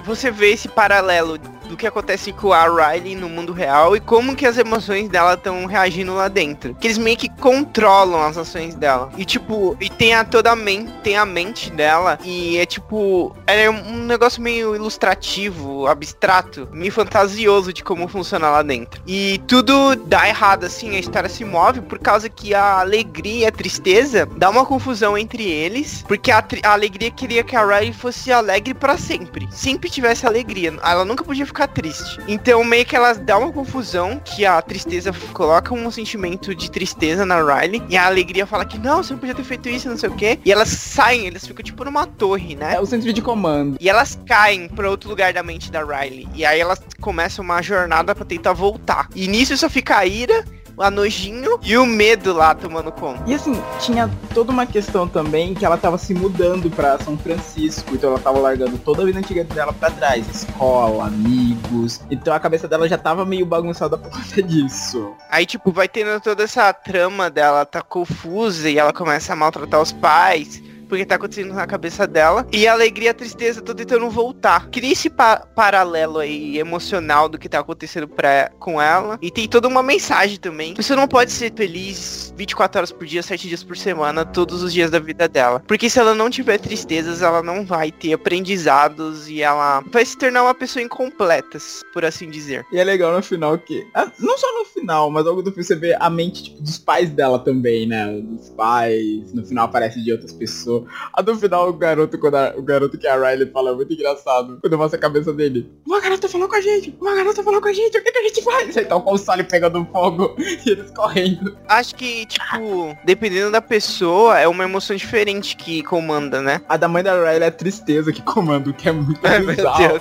Você 0.05 0.29
vê 0.31 0.51
esse 0.53 0.67
paralelo 0.67 1.37
do 1.73 1.77
que 1.77 1.87
acontece 1.87 2.31
com 2.31 2.53
a 2.53 2.65
Riley 2.65 3.15
no 3.15 3.27
mundo 3.27 3.51
real 3.51 3.95
e 3.95 3.99
como 3.99 4.35
que 4.35 4.45
as 4.45 4.57
emoções 4.57 5.09
dela 5.09 5.33
estão 5.33 5.65
reagindo 5.65 6.13
lá 6.13 6.27
dentro. 6.27 6.75
Que 6.75 6.87
eles 6.87 6.97
meio 6.97 7.17
que 7.17 7.29
controlam 7.29 8.21
as 8.21 8.37
ações 8.37 8.75
dela. 8.75 9.11
E 9.17 9.25
tipo, 9.25 9.75
e 9.81 9.89
tem 9.89 10.13
a 10.13 10.23
toda 10.23 10.51
a 10.51 10.55
mente, 10.55 10.91
tem 11.03 11.17
a 11.17 11.25
mente 11.25 11.71
dela 11.71 12.19
e 12.23 12.57
é 12.57 12.65
tipo, 12.65 13.35
é 13.47 13.69
um 13.69 14.05
negócio 14.05 14.41
meio 14.41 14.75
ilustrativo, 14.75 15.87
abstrato, 15.87 16.69
meio 16.71 16.91
fantasioso 16.91 17.73
de 17.73 17.83
como 17.83 18.07
funciona 18.07 18.49
lá 18.49 18.61
dentro. 18.61 19.01
E 19.07 19.41
tudo 19.47 19.95
dá 19.95 20.27
errado 20.27 20.65
assim, 20.65 20.95
a 20.95 20.99
história 20.99 21.29
se 21.29 21.43
move 21.43 21.81
por 21.81 21.97
causa 21.99 22.29
que 22.29 22.53
a 22.53 22.79
alegria 22.79 23.33
e 23.33 23.45
a 23.45 23.51
tristeza 23.51 24.27
dá 24.37 24.49
uma 24.49 24.65
confusão 24.65 25.17
entre 25.17 25.43
eles, 25.43 26.03
porque 26.07 26.29
a, 26.29 26.43
a 26.63 26.71
alegria 26.73 27.09
queria 27.09 27.43
que 27.43 27.55
a 27.55 27.65
Riley 27.65 27.93
fosse 27.93 28.31
alegre 28.31 28.73
pra 28.73 28.97
sempre, 28.97 29.47
sempre 29.51 29.89
tivesse 29.89 30.27
alegria, 30.27 30.73
ela 30.83 31.03
nunca 31.03 31.23
podia 31.23 31.45
ficar 31.45 31.62
triste. 31.67 32.19
Então 32.27 32.63
meio 32.63 32.85
que 32.85 32.95
elas 32.95 33.17
dão 33.17 33.43
uma 33.43 33.51
confusão 33.51 34.19
que 34.23 34.45
a 34.45 34.61
tristeza 34.61 35.11
coloca 35.33 35.73
um 35.73 35.91
sentimento 35.91 36.53
de 36.55 36.69
tristeza 36.69 37.25
na 37.25 37.37
Riley 37.41 37.81
e 37.89 37.97
a 37.97 38.05
alegria 38.05 38.45
fala 38.45 38.65
que 38.65 38.77
não, 38.77 39.03
você 39.03 39.13
não 39.13 39.19
podia 39.19 39.35
ter 39.35 39.43
feito 39.43 39.69
isso, 39.69 39.89
não 39.89 39.97
sei 39.97 40.09
o 40.09 40.15
que. 40.15 40.39
E 40.43 40.51
elas 40.51 40.69
saem, 40.69 41.27
eles 41.27 41.45
ficam 41.45 41.63
tipo 41.63 41.83
numa 41.83 42.05
torre, 42.05 42.55
né? 42.55 42.75
É 42.75 42.79
o 42.79 42.85
centro 42.85 43.11
de 43.11 43.21
comando. 43.21 43.77
E 43.79 43.89
elas 43.89 44.19
caem 44.25 44.67
pra 44.67 44.89
outro 44.89 45.09
lugar 45.09 45.33
da 45.33 45.43
mente 45.43 45.71
da 45.71 45.83
Riley. 45.83 46.27
E 46.33 46.45
aí 46.45 46.59
elas 46.59 46.81
começam 46.99 47.43
uma 47.43 47.61
jornada 47.61 48.13
pra 48.15 48.25
tentar 48.25 48.53
voltar. 48.53 49.07
E 49.15 49.27
nisso 49.27 49.55
só 49.57 49.69
fica 49.69 49.97
a 49.97 50.05
ira, 50.05 50.45
a 50.77 50.89
nojinho 50.89 51.59
e 51.63 51.77
o 51.77 51.85
medo 51.85 52.33
lá 52.33 52.53
tomando 52.55 52.91
conta. 52.91 53.23
E 53.27 53.33
assim, 53.33 53.61
tinha 53.79 54.09
toda 54.33 54.51
uma 54.51 54.65
questão 54.65 55.07
também 55.07 55.53
que 55.53 55.65
ela 55.65 55.77
tava 55.77 55.97
se 55.97 56.13
mudando 56.13 56.69
pra 56.69 56.97
São 56.99 57.17
Francisco, 57.17 57.93
então 57.93 58.11
ela 58.11 58.19
tava 58.19 58.39
largando 58.39 58.77
toda 58.77 59.01
a 59.01 59.05
vida 59.05 59.19
antiga 59.19 59.43
dela 59.43 59.73
pra 59.73 59.91
trás, 59.91 60.27
escola, 60.29 61.07
amigos. 61.07 62.01
Então 62.09 62.33
a 62.33 62.39
cabeça 62.39 62.67
dela 62.67 62.87
já 62.87 62.97
tava 62.97 63.25
meio 63.25 63.45
bagunçada 63.45 63.97
por 63.97 64.09
conta 64.11 64.41
disso. 64.41 65.13
Aí, 65.29 65.45
tipo, 65.45 65.71
vai 65.71 65.87
tendo 65.87 66.19
toda 66.21 66.43
essa 66.43 66.71
trama 66.73 67.29
dela, 67.29 67.65
tá 67.65 67.81
confusa 67.81 68.69
e 68.69 68.77
ela 68.77 68.93
começa 68.93 69.33
a 69.33 69.35
maltratar 69.35 69.81
os 69.81 69.91
pais. 69.91 70.61
Porque 70.87 71.05
tá 71.05 71.15
acontecendo 71.15 71.53
na 71.53 71.65
cabeça 71.67 72.05
dela. 72.07 72.45
E 72.51 72.67
a 72.67 72.73
alegria 72.73 73.07
e 73.07 73.09
a 73.09 73.13
tristeza 73.13 73.61
tô 73.61 73.73
tentando 73.73 74.09
voltar. 74.09 74.69
Cria 74.69 74.91
esse 74.93 75.09
pa- 75.09 75.45
paralelo 75.55 76.19
aí 76.19 76.57
emocional 76.57 77.27
do 77.27 77.37
que 77.37 77.49
tá 77.49 77.59
acontecendo 77.59 78.07
pra, 78.07 78.51
com 78.59 78.81
ela. 78.81 79.17
E 79.21 79.29
tem 79.31 79.47
toda 79.47 79.67
uma 79.67 79.83
mensagem 79.83 80.37
também. 80.37 80.73
Você 80.75 80.95
não 80.95 81.07
pode 81.07 81.31
ser 81.31 81.51
feliz 81.55 82.33
24 82.37 82.79
horas 82.79 82.91
por 82.91 83.05
dia, 83.05 83.21
7 83.23 83.47
dias 83.47 83.63
por 83.63 83.75
semana, 83.77 84.25
todos 84.25 84.63
os 84.63 84.73
dias 84.73 84.89
da 84.91 84.99
vida 84.99 85.27
dela. 85.27 85.61
Porque 85.67 85.89
se 85.89 85.99
ela 85.99 86.13
não 86.15 86.29
tiver 86.29 86.57
tristezas, 86.59 87.21
ela 87.21 87.41
não 87.43 87.65
vai 87.65 87.91
ter 87.91 88.13
aprendizados 88.13 89.29
e 89.29 89.41
ela 89.41 89.83
vai 89.91 90.05
se 90.05 90.17
tornar 90.17 90.43
uma 90.43 90.53
pessoa 90.53 90.83
incompleta, 90.83 91.57
por 91.93 92.05
assim 92.05 92.29
dizer. 92.29 92.65
E 92.71 92.77
é 92.77 92.83
legal 92.83 93.13
no 93.15 93.21
final 93.23 93.57
que. 93.57 93.85
ah, 93.93 94.11
Não 94.19 94.37
só 94.37 94.47
no 94.59 94.65
final, 94.65 95.09
mas 95.09 95.25
logo 95.25 95.41
do 95.41 95.53
você 95.53 95.75
vê 95.75 95.95
a 95.99 96.09
mente 96.09 96.43
tipo, 96.45 96.61
dos 96.61 96.77
pais 96.77 97.09
dela 97.11 97.39
também, 97.39 97.85
né? 97.87 98.19
Dos 98.21 98.49
pais. 98.49 99.31
No 99.33 99.45
final 99.45 99.65
aparece 99.65 100.03
de 100.03 100.11
outras 100.11 100.33
pessoas. 100.33 100.82
A 101.13 101.21
do 101.21 101.35
final, 101.35 101.69
o 101.69 101.73
garoto, 101.73 102.17
quando 102.17 102.35
a- 102.35 102.53
o 102.57 102.61
garoto 102.61 102.97
que 102.97 103.07
a 103.07 103.15
Riley 103.15 103.49
fala 103.51 103.71
é 103.71 103.73
muito 103.75 103.93
engraçado. 103.93 104.57
Quando 104.61 104.77
mostra 104.77 104.97
a 104.97 105.01
cabeça 105.01 105.33
dele. 105.33 105.69
Uma 105.85 105.99
garota 105.99 106.27
falou 106.27 106.47
com 106.47 106.55
a 106.55 106.61
gente! 106.61 106.95
Uma 107.01 107.15
garota 107.15 107.43
falou 107.43 107.61
com 107.61 107.67
a 107.67 107.73
gente! 107.73 107.97
O 107.97 108.03
que, 108.03 108.11
que 108.11 108.17
a 108.17 108.23
gente 108.23 108.41
faz? 108.43 108.77
Aí 108.77 108.85
tá 108.85 108.95
o 108.95 109.01
console 109.01 109.43
pegando 109.43 109.85
fogo 109.91 110.35
e 110.39 110.69
eles 110.69 110.91
correndo. 110.91 111.57
Acho 111.67 111.95
que, 111.95 112.25
tipo, 112.25 112.97
dependendo 113.05 113.51
da 113.51 113.61
pessoa, 113.61 114.39
é 114.39 114.47
uma 114.47 114.63
emoção 114.63 114.95
diferente 114.95 115.55
que 115.55 115.83
comanda, 115.83 116.41
né? 116.41 116.61
A 116.67 116.77
da 116.77 116.87
mãe 116.87 117.03
da 117.03 117.13
Riley 117.15 117.43
é 117.43 117.47
a 117.47 117.51
tristeza 117.51 118.11
que 118.11 118.21
comanda, 118.21 118.69
o 118.69 118.73
que 118.73 118.89
é 118.89 118.91
muito 118.91 119.19
Ai, 119.25 119.39
bizarro. 119.41 119.99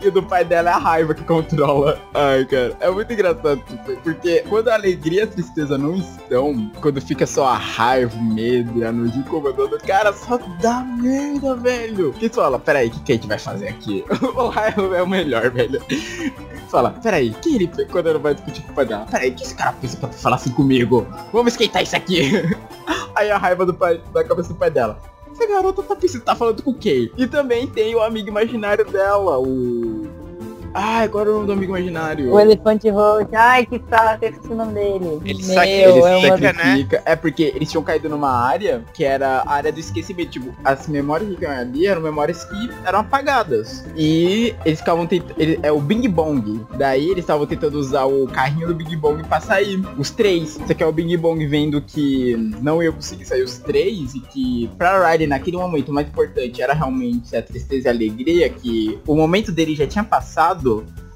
E 0.00 0.08
o 0.08 0.12
do 0.12 0.22
pai 0.22 0.44
dela 0.44 0.70
é 0.70 0.72
a 0.72 0.78
raiva 0.78 1.14
que 1.14 1.24
controla. 1.24 2.00
Ai, 2.14 2.44
cara. 2.46 2.76
É 2.80 2.90
muito 2.90 3.12
engraçado. 3.12 3.62
tipo, 3.66 4.00
Porque 4.02 4.44
quando 4.48 4.68
a 4.68 4.74
alegria 4.74 5.20
e 5.20 5.22
a 5.24 5.26
tristeza 5.26 5.76
não 5.78 5.94
estão, 5.96 6.70
quando 6.80 7.00
fica 7.00 7.26
só 7.26 7.46
a 7.46 7.56
raiva, 7.56 8.14
o 8.16 8.22
medo 8.34 8.78
e 8.78 8.84
a 8.84 8.92
nojo 8.92 9.18
incomodando, 9.18 9.78
cara, 9.86 10.05
só 10.12 10.38
dá 10.60 10.80
merda, 10.80 11.54
velho. 11.56 12.12
Que 12.12 12.28
tu 12.28 12.36
fala, 12.36 12.58
peraí, 12.58 12.88
o 12.88 12.90
que, 12.90 13.00
que 13.00 13.12
a 13.12 13.14
gente 13.14 13.28
vai 13.28 13.38
fazer 13.38 13.68
aqui? 13.68 14.04
o 14.34 14.48
raiva 14.48 14.96
é 14.96 15.02
o 15.02 15.06
melhor, 15.06 15.50
velho. 15.50 15.80
Fala, 16.68 16.90
peraí, 16.90 17.30
que 17.30 17.54
ele, 17.54 17.70
quando 17.90 18.08
ela 18.08 18.18
vai 18.18 18.34
discutir 18.34 18.62
com 18.62 18.72
o 18.72 18.74
pai 18.74 18.86
dela, 18.86 19.06
peraí, 19.10 19.30
que 19.32 19.42
esse 19.42 19.54
cara 19.54 19.72
pensa 19.72 19.96
pra 19.96 20.08
falar 20.10 20.36
assim 20.36 20.50
comigo? 20.50 21.06
Vamos 21.32 21.52
esquentar 21.52 21.82
isso 21.82 21.96
aqui. 21.96 22.32
Aí 23.14 23.30
a 23.30 23.38
raiva 23.38 23.64
do 23.64 23.74
pai, 23.74 24.00
da 24.12 24.22
cabeça 24.24 24.50
do 24.50 24.56
pai 24.56 24.70
dela. 24.70 25.00
Essa 25.32 25.46
garota 25.46 25.82
tá 25.82 25.94
pensando, 25.94 26.24
tá 26.24 26.34
falando 26.34 26.62
com 26.62 26.72
quem? 26.72 27.10
E 27.16 27.26
também 27.26 27.66
tem 27.66 27.94
o 27.94 28.00
amigo 28.00 28.28
imaginário 28.28 28.84
dela, 28.84 29.38
o. 29.38 30.06
Ai, 30.78 31.08
qual 31.08 31.22
era 31.22 31.30
o 31.30 31.34
nome 31.36 31.46
do 31.46 31.52
amigo 31.54 31.76
imaginário? 31.76 32.30
O 32.30 32.38
elefante 32.38 32.90
roxo. 32.90 33.30
Ai, 33.32 33.64
que 33.64 33.80
saco, 33.88 34.26
o 34.50 34.54
nome 34.54 34.74
dele. 34.74 35.20
Ele 35.24 35.46
Meu, 35.46 35.58
é 35.58 35.80
Ele 35.80 35.92
uma... 35.92 36.20
sacrifica. 36.20 36.54
sacrifica. 36.54 37.02
É 37.06 37.16
porque 37.16 37.52
eles 37.56 37.70
tinham 37.70 37.82
caído 37.82 38.10
numa 38.10 38.30
área 38.30 38.84
que 38.92 39.02
era 39.02 39.38
a 39.38 39.52
área 39.52 39.72
do 39.72 39.80
esquecimento. 39.80 40.32
Tipo, 40.32 40.54
as 40.62 40.86
memórias 40.86 41.30
que 41.30 41.36
tinham 41.36 41.52
ali 41.52 41.86
eram 41.86 42.02
memórias 42.02 42.44
que 42.44 42.70
eram 42.84 42.98
apagadas. 42.98 43.86
E 43.96 44.54
eles 44.66 44.80
ficavam 44.80 45.06
tentando. 45.06 45.34
É 45.62 45.72
o 45.72 45.80
Bing 45.80 46.06
Bong. 46.10 46.60
Daí 46.76 47.06
eles 47.06 47.20
estavam 47.20 47.46
tentando 47.46 47.78
usar 47.78 48.04
o 48.04 48.26
carrinho 48.26 48.68
do 48.68 48.74
Bing 48.74 48.96
Bong 48.98 49.22
pra 49.24 49.40
sair. 49.40 49.82
Os 49.96 50.10
três. 50.10 50.58
Só 50.66 50.74
que 50.74 50.82
é 50.82 50.86
o 50.86 50.92
Bing 50.92 51.16
Bong 51.16 51.46
vendo 51.46 51.80
que 51.80 52.36
não 52.60 52.82
ia 52.82 52.92
conseguir 52.92 53.24
sair 53.24 53.42
os 53.42 53.56
três. 53.58 54.14
E 54.14 54.20
que 54.20 54.70
pra 54.76 55.10
Riley, 55.10 55.26
naquele 55.26 55.56
momento, 55.56 55.88
o 55.88 55.94
mais 55.94 56.06
importante 56.06 56.60
era 56.60 56.74
realmente 56.74 57.34
a 57.34 57.40
tristeza 57.42 57.88
e 57.88 57.90
a 57.90 57.94
alegria. 57.94 58.50
Que 58.50 58.98
o 59.06 59.14
momento 59.14 59.50
dele 59.50 59.74
já 59.74 59.86
tinha 59.86 60.04
passado 60.04 60.65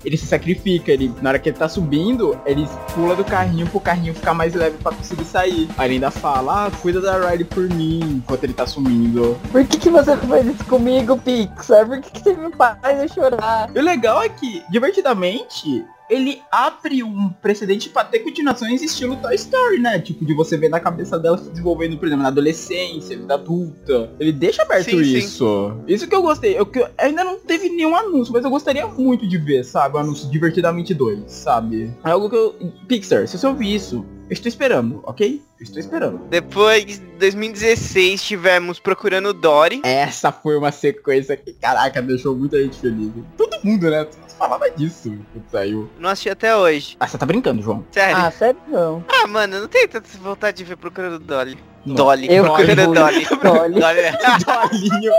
ele 0.04 0.16
se 0.16 0.26
sacrifica, 0.26 0.90
ele, 0.90 1.12
na 1.20 1.30
hora 1.30 1.38
que 1.38 1.48
ele 1.48 1.58
tá 1.58 1.68
subindo, 1.68 2.38
ele 2.46 2.66
pula 2.94 3.14
do 3.14 3.24
carrinho 3.24 3.66
pro 3.66 3.80
carrinho 3.80 4.14
ficar 4.14 4.34
mais 4.34 4.54
leve 4.54 4.76
pra 4.78 4.92
conseguir 4.92 5.24
sair. 5.24 5.68
Aí 5.76 5.88
ele 5.88 5.94
ainda 5.94 6.10
fala, 6.10 6.66
ah, 6.66 6.70
cuida 6.70 7.00
da 7.00 7.18
Riley 7.18 7.44
por 7.44 7.68
mim, 7.68 8.00
enquanto 8.16 8.44
ele 8.44 8.54
tá 8.54 8.66
sumindo. 8.66 9.38
Por 9.52 9.64
que, 9.66 9.78
que 9.78 9.90
você 9.90 10.16
fez 10.16 10.46
isso 10.46 10.64
comigo, 10.64 11.18
Pixar? 11.18 11.86
Por 11.86 12.00
que, 12.00 12.10
que 12.10 12.22
você 12.22 12.34
me 12.34 12.50
faz 12.52 12.78
eu 13.00 13.08
chorar? 13.08 13.70
E 13.74 13.78
o 13.78 13.82
legal 13.82 14.22
é 14.22 14.28
que, 14.28 14.62
divertidamente, 14.70 15.84
ele 16.10 16.42
abre 16.50 17.02
um 17.04 17.30
precedente 17.30 17.88
pra 17.88 18.04
ter 18.04 18.18
continuações 18.18 18.82
estilo 18.82 19.16
Toy 19.16 19.34
Story, 19.36 19.78
né? 19.78 20.00
Tipo, 20.00 20.24
de 20.26 20.34
você 20.34 20.56
ver 20.56 20.68
na 20.68 20.80
cabeça 20.80 21.18
dela 21.18 21.38
se 21.38 21.48
desenvolvendo, 21.48 21.96
por 21.96 22.06
exemplo, 22.06 22.24
na 22.24 22.28
adolescência, 22.28 23.16
vida 23.16 23.34
adulta. 23.34 24.10
Ele 24.18 24.32
deixa 24.32 24.62
aberto 24.62 24.90
Sim, 24.90 25.04
sim. 25.04 25.18
isso. 25.18 25.76
Isso 25.86 26.08
que 26.08 26.14
eu 26.14 26.22
gostei. 26.22 26.58
Eu, 26.58 26.68
ainda 26.98 27.22
não 27.22 27.38
teve 27.38 27.68
nenhum 27.68 27.94
anúncio, 27.94 28.32
mas 28.32 28.44
eu 28.44 28.50
gostaria 28.50 28.86
muito 28.86 29.26
de 29.26 29.38
ver, 29.38 29.64
sabe? 29.64 29.96
O 29.96 29.98
anúncio 29.98 30.28
Divertidamente 30.30 30.92
2, 30.92 31.30
sabe? 31.30 31.94
É 32.04 32.10
algo 32.10 32.28
que 32.28 32.36
eu... 32.36 32.54
Pixar, 32.88 33.26
se 33.28 33.38
você 33.38 33.46
ouvir 33.46 33.74
isso, 33.74 34.04
eu 34.28 34.34
estou 34.34 34.48
esperando, 34.48 35.00
ok? 35.04 35.42
Eu 35.58 35.64
estou 35.64 35.80
esperando. 35.80 36.20
Depois, 36.30 37.00
em 37.00 37.18
2016, 37.18 38.22
tivemos 38.22 38.78
Procurando 38.78 39.32
Dory. 39.32 39.82
Essa 39.84 40.32
foi 40.32 40.56
uma 40.56 40.72
sequência 40.72 41.36
que, 41.36 41.52
caraca, 41.52 42.00
deixou 42.00 42.36
muita 42.36 42.62
gente 42.62 42.78
feliz. 42.78 43.10
Todo 43.36 43.58
mundo, 43.62 43.90
né? 43.90 44.06
Falava 44.40 44.70
disso 44.70 45.16
quando 45.32 45.44
saiu. 45.50 45.90
Não 45.98 46.08
assisti 46.08 46.30
até 46.30 46.56
hoje. 46.56 46.96
Ah, 46.98 47.06
você 47.06 47.18
tá 47.18 47.26
brincando, 47.26 47.60
João. 47.62 47.84
Sério. 47.92 48.16
Ah, 48.16 48.26
Ah, 48.26 48.30
sério 48.30 48.58
não. 48.66 49.04
mano, 49.28 49.56
eu 49.56 49.60
não 49.60 49.68
tenho 49.68 49.86
tanta 49.86 50.08
vontade 50.18 50.56
de 50.56 50.64
ver 50.64 50.76
Procurando 50.78 51.18
Dolly. 51.18 51.58
Não. 51.84 51.94
Dolly. 51.94 52.26
Eu 52.34 52.44
Procurando 52.44 52.86
Dolly. 52.94 53.26
Dolly. 53.26 53.80
Dolly. 54.44 54.88
Dolinho. 54.88 55.12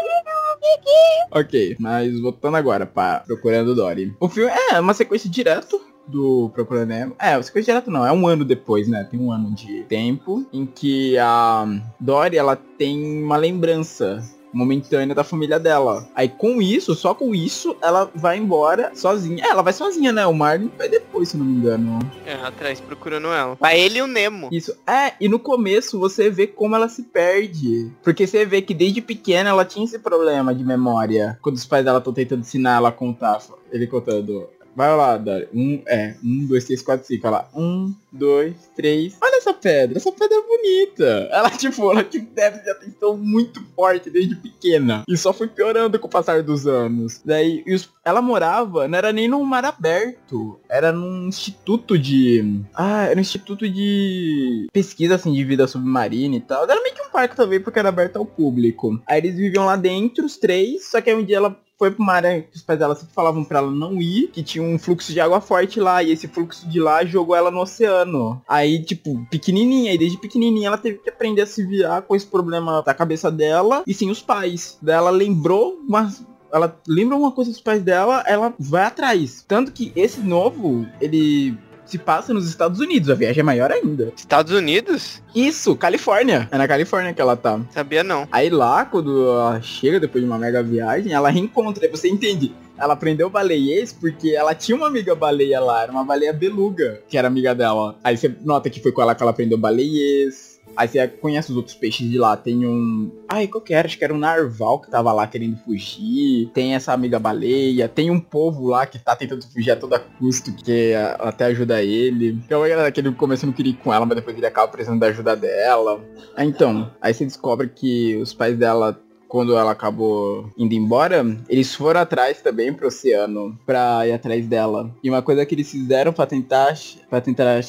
ok, 1.31 1.75
mas 1.79 2.19
voltando 2.19 2.57
agora 2.57 2.85
para 2.85 3.19
Procurando 3.19 3.75
Dory. 3.75 4.15
O 4.19 4.27
filme 4.27 4.51
é 4.71 4.79
uma 4.79 4.93
sequência 4.95 5.29
direto 5.29 5.79
do 6.07 6.49
Procurando 6.53 6.87
Nemo. 6.89 7.15
É, 7.19 7.37
uma 7.37 7.43
sequência 7.43 7.73
direto 7.73 7.91
não, 7.91 8.05
é 8.05 8.11
um 8.11 8.25
ano 8.27 8.43
depois, 8.43 8.87
né? 8.87 9.03
Tem 9.09 9.19
um 9.19 9.31
ano 9.31 9.53
de 9.53 9.83
tempo 9.83 10.45
em 10.51 10.65
que 10.65 11.15
a 11.19 11.65
Dory, 11.99 12.37
ela 12.37 12.55
tem 12.55 13.21
uma 13.23 13.37
lembrança 13.37 14.23
momentânea 14.53 15.15
da 15.15 15.23
família 15.23 15.59
dela. 15.59 16.07
Aí 16.15 16.27
com 16.27 16.61
isso, 16.61 16.95
só 16.95 17.13
com 17.13 17.33
isso, 17.33 17.75
ela 17.81 18.09
vai 18.13 18.37
embora 18.37 18.91
sozinha. 18.95 19.43
É, 19.43 19.49
ela 19.49 19.61
vai 19.61 19.73
sozinha, 19.73 20.11
né? 20.11 20.25
O 20.25 20.33
Marlin 20.33 20.71
vai 20.77 20.89
depois, 20.89 21.29
se 21.29 21.37
não 21.37 21.45
me 21.45 21.53
engano. 21.53 21.99
É, 22.25 22.33
atrás 22.33 22.79
procurando 22.79 23.27
ela. 23.27 23.55
Vai 23.59 23.79
ele 23.79 23.99
e 23.99 24.01
o 24.01 24.07
Nemo. 24.07 24.49
Isso. 24.51 24.75
É, 24.85 25.13
e 25.19 25.27
no 25.27 25.39
começo 25.39 25.99
você 25.99 26.29
vê 26.29 26.47
como 26.47 26.75
ela 26.75 26.89
se 26.89 27.03
perde. 27.03 27.91
Porque 28.03 28.27
você 28.27 28.45
vê 28.45 28.61
que 28.61 28.73
desde 28.73 29.01
pequena 29.01 29.49
ela 29.49 29.65
tinha 29.65 29.85
esse 29.85 29.99
problema 29.99 30.53
de 30.53 30.63
memória. 30.63 31.37
Quando 31.41 31.55
os 31.55 31.65
pais 31.65 31.85
dela 31.85 31.99
estão 31.99 32.13
tentando 32.13 32.41
ensinar 32.41 32.77
ela 32.77 32.89
a 32.89 32.93
contar. 32.93 33.41
Ele 33.71 33.87
contando. 33.87 34.47
Vai 34.75 34.95
lá, 34.95 35.17
Dari. 35.17 35.47
Um, 35.53 35.81
é. 35.87 36.15
Um, 36.23 36.45
dois, 36.45 36.65
três, 36.65 36.81
quatro, 36.81 37.05
cinco. 37.05 37.27
Olha 37.27 37.37
lá. 37.37 37.49
Um, 37.55 37.93
dois, 38.11 38.55
três. 38.75 39.17
Olha 39.21 39.37
essa 39.37 39.53
pedra. 39.53 39.97
Essa 39.97 40.11
pedra 40.11 40.37
é 40.37 40.41
bonita. 40.41 41.29
Ela, 41.31 41.49
tipo, 41.51 41.91
ela 41.91 42.01
um 42.01 42.25
déficit 42.33 42.63
de 42.63 42.69
atenção 42.69 43.17
muito 43.17 43.63
forte 43.75 44.09
desde 44.09 44.35
pequena. 44.35 45.03
E 45.07 45.17
só 45.17 45.33
foi 45.33 45.47
piorando 45.47 45.99
com 45.99 46.07
o 46.07 46.09
passar 46.09 46.41
dos 46.41 46.67
anos. 46.67 47.21
Daí, 47.23 47.63
os, 47.67 47.89
ela 48.05 48.21
morava, 48.21 48.87
não 48.87 48.97
era 48.97 49.11
nem 49.11 49.27
num 49.27 49.43
mar 49.43 49.65
aberto. 49.65 50.59
Era 50.69 50.91
num 50.91 51.27
instituto 51.27 51.97
de... 51.97 52.61
Ah, 52.73 53.05
era 53.05 53.17
um 53.17 53.21
instituto 53.21 53.69
de 53.69 54.67
pesquisa, 54.71 55.15
assim, 55.15 55.33
de 55.33 55.43
vida 55.43 55.67
submarina 55.67 56.35
e 56.35 56.41
tal. 56.41 56.63
Era 56.63 56.81
meio 56.81 56.95
que 56.95 57.01
um 57.01 57.11
parque 57.11 57.35
também, 57.35 57.59
porque 57.59 57.79
era 57.79 57.89
aberto 57.89 58.17
ao 58.17 58.25
público. 58.25 59.01
Aí 59.05 59.19
eles 59.19 59.35
viviam 59.35 59.65
lá 59.65 59.75
dentro, 59.75 60.25
os 60.25 60.37
três. 60.37 60.89
Só 60.89 61.01
que 61.01 61.09
aí 61.09 61.15
um 61.15 61.23
dia 61.23 61.37
ela 61.37 61.59
foi 61.81 61.89
pra 61.89 62.03
uma 62.03 62.13
área 62.13 62.41
que 62.43 62.55
os 62.55 62.61
pais 62.61 62.77
dela 62.77 62.93
sempre 62.93 63.11
falavam 63.11 63.43
pra 63.43 63.57
ela 63.57 63.71
não 63.71 63.99
ir, 63.99 64.27
que 64.27 64.43
tinha 64.43 64.63
um 64.63 64.77
fluxo 64.77 65.11
de 65.11 65.19
água 65.19 65.41
forte 65.41 65.79
lá, 65.79 66.03
e 66.03 66.11
esse 66.11 66.27
fluxo 66.27 66.69
de 66.69 66.79
lá 66.79 67.03
jogou 67.03 67.35
ela 67.35 67.49
no 67.49 67.59
oceano. 67.59 68.39
Aí, 68.47 68.83
tipo, 68.83 69.25
pequenininha, 69.31 69.91
e 69.91 69.97
desde 69.97 70.19
pequenininha 70.19 70.67
ela 70.67 70.77
teve 70.77 70.99
que 70.99 71.09
aprender 71.09 71.41
a 71.41 71.47
se 71.47 71.65
virar 71.65 72.03
com 72.03 72.15
esse 72.15 72.27
problema 72.27 72.83
da 72.83 72.93
cabeça 72.93 73.31
dela 73.31 73.81
e 73.87 73.95
sem 73.95 74.11
os 74.11 74.21
pais. 74.21 74.77
Daí 74.79 74.95
ela 74.95 75.09
lembrou 75.09 75.79
umas 75.87 76.23
ela 76.53 76.79
lembra 76.87 77.15
uma 77.15 77.31
coisa 77.31 77.49
dos 77.49 77.61
pais 77.61 77.81
dela, 77.81 78.23
ela 78.27 78.53
vai 78.59 78.83
atrás. 78.83 79.43
Tanto 79.47 79.71
que 79.71 79.91
esse 79.95 80.19
novo, 80.19 80.85
ele 80.99 81.57
se 81.91 81.97
passa 81.97 82.33
nos 82.33 82.47
Estados 82.47 82.79
Unidos. 82.79 83.09
A 83.09 83.15
viagem 83.15 83.41
é 83.41 83.43
maior 83.43 83.69
ainda. 83.69 84.13
Estados 84.15 84.53
Unidos? 84.53 85.21
Isso, 85.35 85.75
Califórnia. 85.75 86.47
É 86.49 86.57
na 86.57 86.67
Califórnia 86.67 87.13
que 87.13 87.21
ela 87.21 87.35
tá. 87.35 87.59
Sabia 87.71 88.03
não. 88.03 88.27
Aí 88.31 88.49
lá, 88.49 88.85
quando 88.85 89.29
ela 89.29 89.61
chega 89.61 89.99
depois 89.99 90.23
de 90.23 90.29
uma 90.29 90.37
mega 90.37 90.63
viagem, 90.63 91.11
ela 91.11 91.29
reencontra. 91.29 91.85
Aí 91.85 91.91
você 91.91 92.09
entende. 92.09 92.53
Ela 92.77 92.93
aprendeu 92.93 93.29
baleiês 93.29 93.93
porque 93.93 94.29
ela 94.29 94.55
tinha 94.55 94.75
uma 94.75 94.87
amiga 94.87 95.13
baleia 95.13 95.59
lá, 95.59 95.83
era 95.83 95.91
uma 95.91 96.03
baleia 96.03 96.33
beluga, 96.33 97.01
que 97.07 97.17
era 97.17 97.27
amiga 97.27 97.53
dela. 97.53 97.95
Aí 98.03 98.17
você 98.17 98.33
nota 98.43 98.69
que 98.69 98.81
foi 98.81 98.91
com 98.91 99.01
ela 99.01 99.13
que 99.13 99.21
ela 99.21 99.31
aprendeu 99.31 99.57
baleiês. 99.57 100.50
Aí 100.75 100.87
você 100.87 101.07
conhece 101.07 101.51
os 101.51 101.57
outros 101.57 101.75
peixes 101.75 102.09
de 102.09 102.17
lá. 102.17 102.35
Tem 102.35 102.65
um. 102.65 103.11
Ai, 103.27 103.47
qual 103.47 103.61
que 103.61 103.73
era? 103.73 103.87
Acho 103.87 103.97
que 103.97 104.03
era 104.03 104.13
um 104.13 104.17
narval 104.17 104.79
que 104.79 104.89
tava 104.89 105.11
lá 105.11 105.27
querendo 105.27 105.57
fugir. 105.57 106.49
Tem 106.53 106.73
essa 106.75 106.93
amiga 106.93 107.19
baleia. 107.19 107.87
Tem 107.87 108.09
um 108.09 108.19
povo 108.19 108.67
lá 108.67 108.85
que 108.85 108.97
tá 108.97 109.15
tentando 109.15 109.45
fugir 109.45 109.71
a 109.71 109.75
toda 109.75 109.99
custo, 109.99 110.53
que 110.53 110.93
até 111.19 111.45
ajuda 111.45 111.81
ele. 111.83 112.29
Então 112.45 112.65
era 112.65 112.91
que 112.91 112.99
ele 112.99 113.11
começou 113.13 113.47
não 113.47 113.53
queria 113.53 113.71
ir 113.71 113.77
com 113.77 113.93
ela, 113.93 114.05
mas 114.05 114.15
depois 114.15 114.35
ele 114.37 114.45
acaba 114.45 114.67
precisando 114.67 114.99
da 114.99 115.07
ajuda 115.07 115.35
dela. 115.35 116.01
Então, 116.37 116.91
aí 117.01 117.13
você 117.13 117.25
descobre 117.25 117.69
que 117.69 118.15
os 118.17 118.33
pais 118.33 118.57
dela 118.57 118.99
quando 119.31 119.55
ela 119.55 119.71
acabou 119.71 120.49
indo 120.57 120.75
embora, 120.75 121.25
eles 121.47 121.73
foram 121.73 122.01
atrás 122.01 122.41
também 122.41 122.73
pro 122.73 122.89
oceano 122.89 123.57
pra 123.65 124.05
ir 124.05 124.11
atrás 124.11 124.45
dela. 124.45 124.93
E 125.01 125.09
uma 125.09 125.21
coisa 125.21 125.45
que 125.45 125.55
eles 125.55 125.71
fizeram 125.71 126.11
para 126.11 126.27
tentar 126.27 126.77
para 127.09 127.21
tentar 127.21 127.61